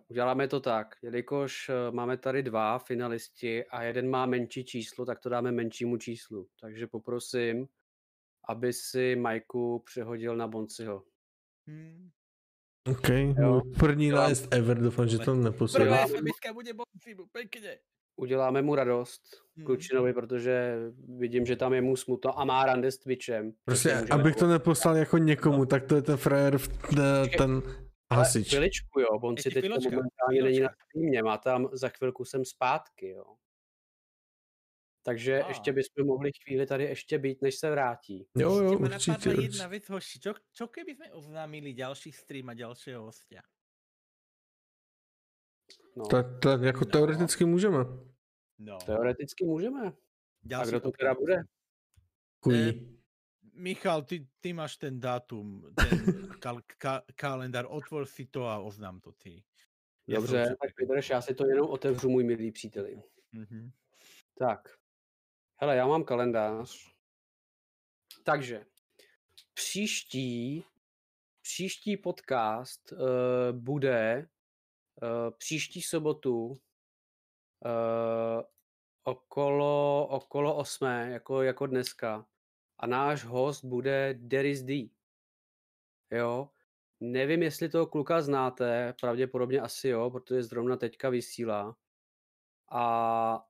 uděláme 0.08 0.48
to 0.48 0.60
tak, 0.60 0.94
jelikož 1.02 1.68
eh, 1.68 1.90
máme 1.90 2.16
tady 2.16 2.42
dva 2.42 2.78
finalisti 2.78 3.64
a 3.64 3.82
jeden 3.82 4.10
má 4.10 4.26
menší 4.26 4.64
číslo, 4.64 5.06
tak 5.06 5.20
to 5.20 5.28
dáme 5.28 5.52
menšímu 5.52 5.96
číslu. 5.96 6.48
Takže 6.60 6.86
poprosím, 6.86 7.68
aby 8.48 8.72
si 8.72 9.16
Majku 9.16 9.78
přehodil 9.86 10.36
na 10.36 10.48
Bonciho. 10.48 11.04
Hmm. 11.68 12.10
OK, 12.88 13.08
Jo. 13.08 13.60
první 13.78 14.08
nájezd 14.08 14.54
ever, 14.54 14.80
doufám, 14.80 15.08
že 15.08 15.18
to 15.18 15.24
Dělám. 15.24 16.08
sms 16.08 16.52
bude 16.52 16.72
Boncimu, 16.72 17.26
pekne. 17.32 17.78
Uděláme 18.16 18.62
mu 18.62 18.74
radost 18.74 19.44
Hmm. 19.56 19.66
Klučinovi, 19.66 20.12
protože 20.12 20.76
vidím, 21.18 21.46
že 21.46 21.56
tam 21.56 21.72
je 21.74 21.80
mu 21.82 21.96
smutno 21.96 22.38
a 22.38 22.44
má 22.44 22.66
rande 22.66 22.90
s 22.90 22.98
Twitchem. 22.98 23.52
Prostě, 23.64 23.94
abych 24.10 24.34
to 24.36 24.44
po- 24.44 24.50
neposlal 24.50 24.96
jako 24.96 25.18
někomu, 25.18 25.66
tak 25.66 25.86
to 25.86 25.94
je 25.96 26.02
ten 26.02 26.16
frajer, 26.16 26.58
ten 27.38 27.62
Ale 28.10 28.18
hasič. 28.22 28.48
Chviličku, 28.48 29.00
jo, 29.00 29.08
on 29.22 29.36
si 29.36 29.50
teď 29.50 29.68
momentálně 29.68 30.42
není 30.42 30.60
na 30.60 30.68
streamě, 30.74 31.22
má 31.22 31.38
tam 31.38 31.68
za 31.72 31.88
chvilku 31.88 32.24
jsem 32.24 32.44
zpátky, 32.44 33.08
jo. 33.08 33.24
Takže 35.02 35.42
Á. 35.42 35.48
ještě 35.48 35.72
bychom 35.72 36.06
mohli 36.06 36.30
chvíli 36.44 36.66
tady 36.66 36.84
ještě 36.84 37.18
být, 37.18 37.42
než 37.42 37.54
se 37.54 37.70
vrátí. 37.70 38.26
Jo, 38.36 38.56
jo, 38.56 38.78
určitě. 38.78 39.10
napadla 39.10 39.42
jedna 39.42 39.66
vec, 39.68 39.88
hoši. 39.90 40.18
Čo, 40.18 40.34
čo 40.52 40.64
keby 40.66 40.94
sme 40.96 41.12
oznámili 41.12 41.76
ďalší 41.76 42.12
stream 42.12 42.48
a 42.48 42.54
ďalšieho 42.54 43.02
hostia? 43.04 43.42
No, 45.96 46.06
Tak, 46.06 46.26
tak 46.42 46.62
jako 46.62 46.80
No. 46.80 46.90
teoreticky 46.90 47.44
můžeme. 47.44 47.78
No. 48.58 48.78
teoreticky 48.86 49.44
můžeme. 49.44 49.86
A 49.88 49.92
Ďalší 50.42 50.70
kdo 50.70 50.80
to 50.80 50.90
teda 50.90 51.14
bude? 51.14 51.42
Kují. 52.40 52.68
Eh, 52.68 52.94
Michal, 53.56 54.02
ty, 54.02 54.28
ty 54.40 54.52
máš 54.52 54.76
ten 54.76 55.00
dátum, 55.00 55.74
ten 55.74 55.88
kal, 56.40 56.60
ka, 56.78 57.02
kalendár, 57.14 57.66
otvor 57.68 58.06
si 58.06 58.26
to 58.26 58.46
a 58.46 58.58
oznám 58.58 59.00
to 59.00 59.12
ty. 59.12 59.44
Já 60.06 60.16
Dobře, 60.20 60.44
jsem 60.44 60.56
tak 60.56 60.70
vydrž, 60.78 61.10
já 61.10 61.20
si 61.20 61.34
to 61.34 61.46
jenom 61.46 61.70
otevřu, 61.70 62.08
můj 62.08 62.24
milý 62.24 62.52
příteli. 62.52 63.02
Mhm. 63.32 63.70
Tak. 64.38 64.68
Hele, 65.56 65.76
já 65.76 65.86
mám 65.86 66.04
kalendář. 66.04 66.94
Takže, 68.24 68.66
příští, 69.54 70.64
příští 71.42 71.96
podcast 71.96 72.92
uh, 72.92 72.98
bude 73.52 74.28
příští 75.38 75.82
sobotu 75.82 76.46
uh, 76.46 76.58
okolo, 79.04 80.06
okolo 80.10 80.56
osmé, 80.56 81.10
jako, 81.10 81.42
jako 81.42 81.66
dneska. 81.66 82.26
A 82.78 82.86
náš 82.86 83.24
host 83.24 83.64
bude 83.64 84.14
Deris 84.18 84.62
D. 84.62 84.90
Jo, 86.10 86.50
nevím, 87.00 87.42
jestli 87.42 87.68
toho 87.68 87.86
kluka 87.86 88.22
znáte, 88.22 88.94
pravděpodobně 89.00 89.60
asi 89.60 89.88
jo, 89.88 90.10
protože 90.10 90.42
zrovna 90.42 90.76
teďka 90.76 91.10
vysílá. 91.10 91.76
A 92.70 93.46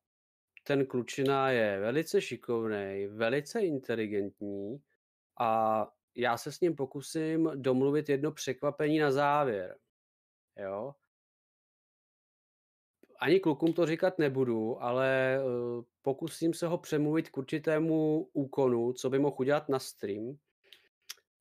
ten 0.65 0.87
klučina 0.87 1.51
je 1.51 1.81
velice 1.81 2.21
šikovný, 2.23 3.07
velice 3.07 3.61
inteligentní 3.61 4.83
a 5.41 5.87
já 6.17 6.39
se 6.39 6.53
s 6.53 6.61
ním 6.61 6.77
pokusím 6.77 7.51
domluvit 7.55 8.09
jedno 8.09 8.33
překvapení 8.33 8.99
na 8.99 9.13
závěr. 9.13 9.79
Jo? 10.57 10.95
Ani 13.25 13.41
klukům 13.41 13.73
to 13.73 13.87
říkat 13.87 14.19
nebudu, 14.19 14.83
ale 14.83 15.37
eh, 15.37 15.41
pokusím 16.03 16.55
se 16.55 16.67
ho 16.67 16.79
přemluvit 16.79 17.31
k 17.31 17.39
určitému 17.39 18.29
úkonu, 18.33 18.93
co 18.93 19.11
by 19.11 19.19
mohl 19.19 19.37
udělat 19.39 19.69
na 19.69 19.79
stream. 19.79 20.37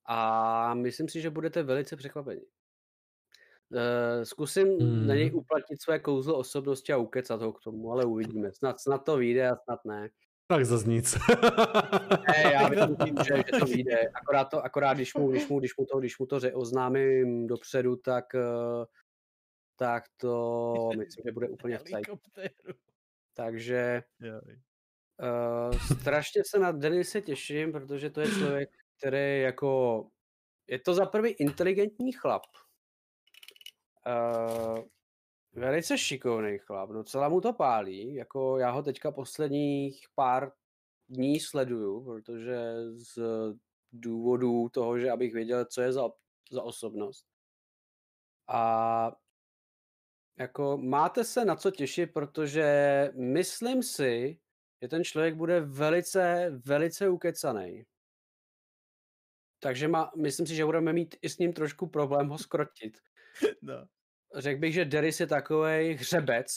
A 0.06 0.74
myslím 0.74 1.10
si, 1.10 1.22
že 1.22 1.30
budete 1.30 1.64
velice 1.64 1.96
překvapeni. 1.96 2.42
Eh, 3.76 4.26
Zkusím 4.26 4.68
hmm. 4.68 5.08
na 5.08 5.16
něj 5.16 5.30
Hmm. 5.30 5.38
uplatnit 5.38 5.82
své 5.82 6.00
kouzlo 6.00 6.38
osobnosti 6.38 6.94
a 6.94 6.98
ukecat 6.98 7.42
ho 7.42 7.54
k 7.54 7.62
tomu, 7.62 7.92
ale 7.92 8.06
uvidíme. 8.06 8.52
Snad, 8.54 8.80
snad 8.80 8.98
to 8.98 9.18
vyjde 9.18 9.50
a 9.50 9.56
snad 9.56 9.80
ne. 9.86 10.10
Tak 10.48 10.66
zas 10.66 10.86
nic. 10.86 11.18
Ne, 12.28 12.54
já 12.54 12.70
věřím, 12.70 13.16
že, 13.28 13.38
že 13.38 13.60
to 13.60 13.66
vyjde. 13.76 14.10
Akorát, 14.22 14.46
to, 14.46 14.64
akorát 14.66 14.94
když, 14.94 15.14
mu, 15.16 15.32
když, 15.32 15.48
mu, 15.48 15.60
když, 15.60 15.78
mu 15.78 15.86
to, 15.86 16.00
když 16.00 16.20
mu 16.20 16.26
to 16.26 16.40
oznámím 16.54 17.48
dopředu, 17.48 17.96
tak, 17.96 18.36
eh, 18.36 18.86
tak 19.76 20.04
to 20.18 20.90
myslím, 20.98 21.24
že 21.26 21.32
bude 21.32 21.50
úplně 21.50 21.78
v. 21.78 21.84
Takže 23.34 24.04
uh, 24.22 25.78
strašně 26.00 26.42
se 26.46 26.60
na 26.60 26.72
Denise 26.72 27.22
těším, 27.22 27.72
protože 27.72 28.10
to 28.10 28.22
je 28.22 28.28
člověk, 28.28 28.70
který 28.98 29.42
jako... 29.42 30.04
Je 30.68 30.80
to 30.80 30.94
za 30.94 31.06
prvý 31.06 31.30
inteligentní 31.32 32.12
chlap. 32.12 32.42
Uh, 34.08 34.80
velice 35.54 35.98
šikovný 35.98 36.58
chlap, 36.58 36.90
docela 36.90 37.30
mu 37.30 37.42
to 37.42 37.54
pálí, 37.54 38.16
jako 38.16 38.58
já 38.58 38.72
ho 38.72 38.84
teďka 38.84 39.12
posledních 39.12 40.06
pár 40.16 40.52
dní 41.10 41.40
sleduju, 41.40 42.06
protože 42.06 42.58
z 42.94 43.20
důvodu 43.92 44.70
toho, 44.70 45.00
že 45.00 45.12
abych 45.12 45.34
věděl, 45.34 45.66
co 45.66 45.82
je 45.82 45.94
za, 45.94 46.10
za 46.52 46.64
osobnost. 46.64 47.26
A 48.48 49.12
jako 50.38 50.78
máte 50.78 51.24
se 51.24 51.46
na 51.46 51.56
co 51.56 51.72
těšit, 51.72 52.14
protože 52.14 53.10
myslím 53.16 53.84
si, 53.84 54.40
že 54.82 54.88
ten 54.88 55.04
člověk 55.04 55.36
bude 55.36 55.60
velice, 55.60 56.52
velice 56.66 57.10
ukecaný. 57.10 57.86
Takže 59.60 59.88
má, 59.88 60.12
myslím 60.18 60.48
si, 60.48 60.56
že 60.56 60.66
budeme 60.66 60.94
mít 60.94 61.16
i 61.22 61.30
s 61.30 61.38
ním 61.38 61.54
trošku 61.54 61.88
problém 61.88 62.28
ho 62.28 62.38
skrotit. 62.38 62.98
No. 63.62 63.88
Řekl 64.36 64.60
bych, 64.60 64.74
že 64.74 64.86
Deris 64.86 65.20
je 65.20 65.28
takový 65.28 65.94
hřebec, 65.94 66.48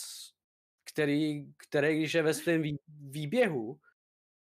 který, 0.83 1.53
který 1.57 1.97
když 1.97 2.13
je 2.13 2.23
ve 2.23 2.33
svém 2.33 2.61
vý, 2.61 2.79
výběhu, 2.87 3.79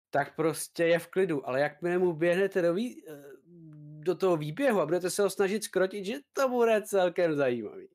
tak 0.10 0.36
prostě 0.36 0.86
je 0.86 1.00
v 1.00 1.08
klidu, 1.08 1.48
ale 1.50 1.62
jakmile 1.62 1.98
mu 1.98 2.14
běhnete 2.14 2.62
do, 2.62 2.74
vý, 2.74 3.04
eh, 3.08 3.24
do 4.00 4.16
toho 4.16 4.38
výběhu 4.38 4.82
a 4.82 4.86
budete 4.86 5.10
se 5.10 5.22
ho 5.22 5.30
snažit 5.30 5.64
skrotit, 5.64 6.06
že 6.06 6.16
to 6.34 6.50
bude 6.50 6.82
celkem 6.82 7.36
zajímavý. 7.36 7.88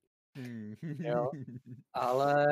Jo. 0.98 1.30
Ale 1.92 2.46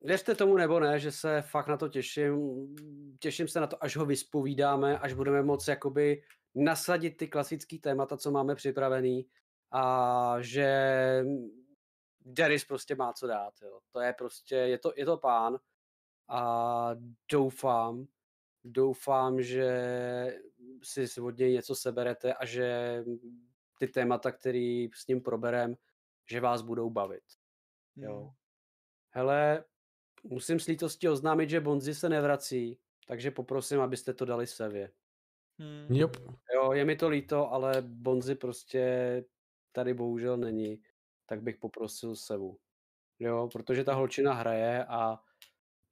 věřte 0.00 0.34
tomu 0.34 0.56
nebo 0.56 0.80
ne, 0.80 0.98
že 0.98 1.12
se 1.12 1.42
fakt 1.42 1.68
na 1.68 1.76
to 1.76 1.88
těším. 1.88 2.66
Těším 3.20 3.48
se 3.48 3.60
na 3.60 3.66
to, 3.66 3.84
až 3.84 3.96
ho 3.96 4.06
vyspovídáme, 4.06 4.98
až 4.98 5.12
budeme 5.12 5.42
moci 5.42 5.70
jakoby 5.70 6.22
nasadit 6.54 7.10
ty 7.10 7.28
klasické 7.28 7.78
témata, 7.78 8.16
co 8.16 8.30
máme 8.30 8.54
připravený 8.54 9.26
a 9.72 10.36
že 10.40 11.24
Deris 12.20 12.64
prostě 12.64 12.94
má 12.94 13.12
co 13.12 13.26
dát. 13.26 13.54
Jo. 13.62 13.80
To 13.92 14.00
je 14.00 14.12
prostě, 14.12 14.54
je 14.54 14.78
to, 14.78 14.92
je 14.96 15.04
to 15.04 15.16
pán 15.16 15.58
a 16.28 16.90
doufám, 17.32 18.06
doufám, 18.64 19.42
že 19.42 20.38
si 20.82 21.08
si 21.08 21.20
od 21.20 21.38
něj 21.38 21.52
něco 21.52 21.74
seberete 21.74 22.34
a 22.34 22.46
že 22.46 23.04
ty 23.78 23.88
témata, 23.88 24.32
který 24.32 24.90
s 24.94 25.06
ním 25.06 25.20
proberem, 25.20 25.76
že 26.30 26.40
vás 26.40 26.62
budou 26.62 26.90
bavit. 26.90 27.24
Jo. 27.96 28.32
Hele, 29.10 29.64
musím 30.24 30.60
s 30.60 30.66
lítostí 30.66 31.08
oznámit, 31.08 31.50
že 31.50 31.60
Bonzi 31.60 31.94
se 31.94 32.08
nevrací, 32.08 32.78
takže 33.06 33.30
poprosím, 33.30 33.80
abyste 33.80 34.14
to 34.14 34.24
dali 34.24 34.46
Sevě. 34.46 34.92
Hmm. 35.58 35.96
Jop. 35.96 36.16
Jo, 36.54 36.72
je 36.72 36.84
mi 36.84 36.96
to 36.96 37.08
líto, 37.08 37.52
ale 37.52 37.82
Bonzi 37.82 38.34
prostě 38.34 39.24
tady 39.72 39.94
bohužel 39.94 40.36
není, 40.36 40.82
tak 41.26 41.42
bych 41.42 41.56
poprosil 41.56 42.16
Sevu. 42.16 42.58
Jo, 43.18 43.48
protože 43.52 43.84
ta 43.84 43.94
holčina 43.94 44.32
hraje 44.32 44.84
a 44.84 45.20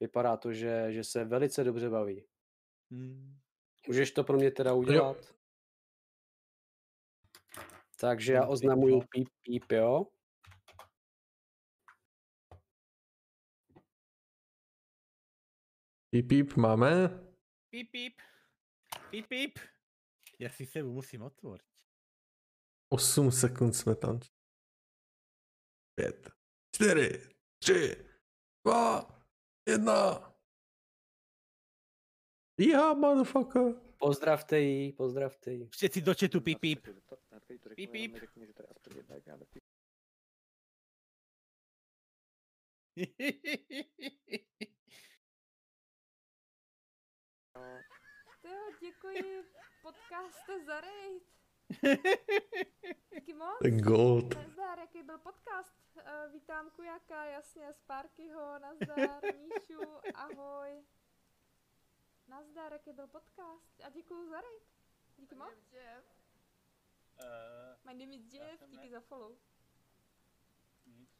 vypadá 0.01 0.37
to, 0.37 0.53
že, 0.53 0.93
že 0.93 1.05
se 1.05 1.25
velice 1.25 1.65
dobře 1.65 1.91
baví. 1.91 2.25
Hmm. 2.91 3.37
Můžeš 3.89 4.11
to 4.11 4.25
pro 4.25 4.37
mě 4.37 4.51
teda 4.51 4.73
udělat? 4.73 5.35
Takže 8.05 8.33
já 8.33 8.47
oznamuju 8.47 8.95
no. 8.95 9.07
píp, 9.11 9.29
píp, 9.43 9.73
jo? 9.73 10.07
Píp, 16.11 16.29
píp, 16.29 16.57
máme? 16.57 17.09
Píp, 17.71 17.91
píp. 17.91 18.15
Píp, 19.11 19.27
píp. 19.29 19.59
Já 20.39 20.51
si 20.51 20.67
sebu 20.67 20.93
musím 20.93 21.23
otvorit. 21.23 21.67
8 22.89 23.31
sekund 23.31 23.73
jsme 23.73 23.97
tam. 23.97 24.21
5, 25.95 26.31
4, 26.77 27.29
3, 27.59 27.97
2, 28.67 29.27
1. 29.67 30.35
Já, 32.59 32.95
motherfucker. 32.95 33.75
Pozdravte 33.99 34.61
jí, 34.61 34.93
pozdravte 34.93 35.53
jí. 35.53 35.69
Všetci 35.69 36.01
do 36.01 36.15
chatu 36.15 36.41
píp, 36.41 36.61
píp. 36.61 36.87
Píp, 37.47 37.67
píp. 37.77 38.17
Jo, 48.45 48.71
děkuji 48.81 49.45
podcaste 49.83 50.65
za 50.65 50.81
raid. 50.81 51.23
Díky 53.15 53.35
moc. 53.35 53.59
Ten 53.63 53.81
gold. 53.81 54.35
Nazdar, 54.35 54.79
jaký 54.79 55.03
byl 55.03 55.19
podcast? 55.19 55.75
Uh, 55.97 56.33
vítám 56.33 56.71
Kujaka, 56.71 57.25
jasně, 57.25 57.73
Sparkyho, 57.73 58.59
nazdar, 58.59 59.23
Míšu, 59.39 59.81
ahoj. 60.15 60.85
Nazdar, 62.29 62.73
jaký 62.73 62.93
byl 62.93 63.07
podcast? 63.07 63.81
A 63.85 63.91
děkuji 63.91 64.29
za 64.29 64.41
raid. 64.41 64.63
Díky 65.17 65.35
moc. 65.35 65.55
My 67.85 67.95
name 67.95 68.13
is 68.17 68.33
Jeff, 68.33 68.63
díky 68.71 68.91
za 68.91 69.01
follow. 69.01 69.37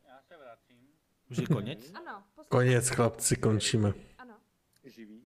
Já 0.05 0.23
se 0.23 0.37
vracím. 0.37 0.89
Už 1.31 1.39
je 1.39 1.47
konec? 1.47 1.93
Ano, 1.95 2.25
poslouchám. 2.35 2.49
Konec, 2.49 2.89
chlapci, 2.89 3.37
končíme. 3.37 3.93
Ano. 4.19 4.41
živý. 4.85 5.24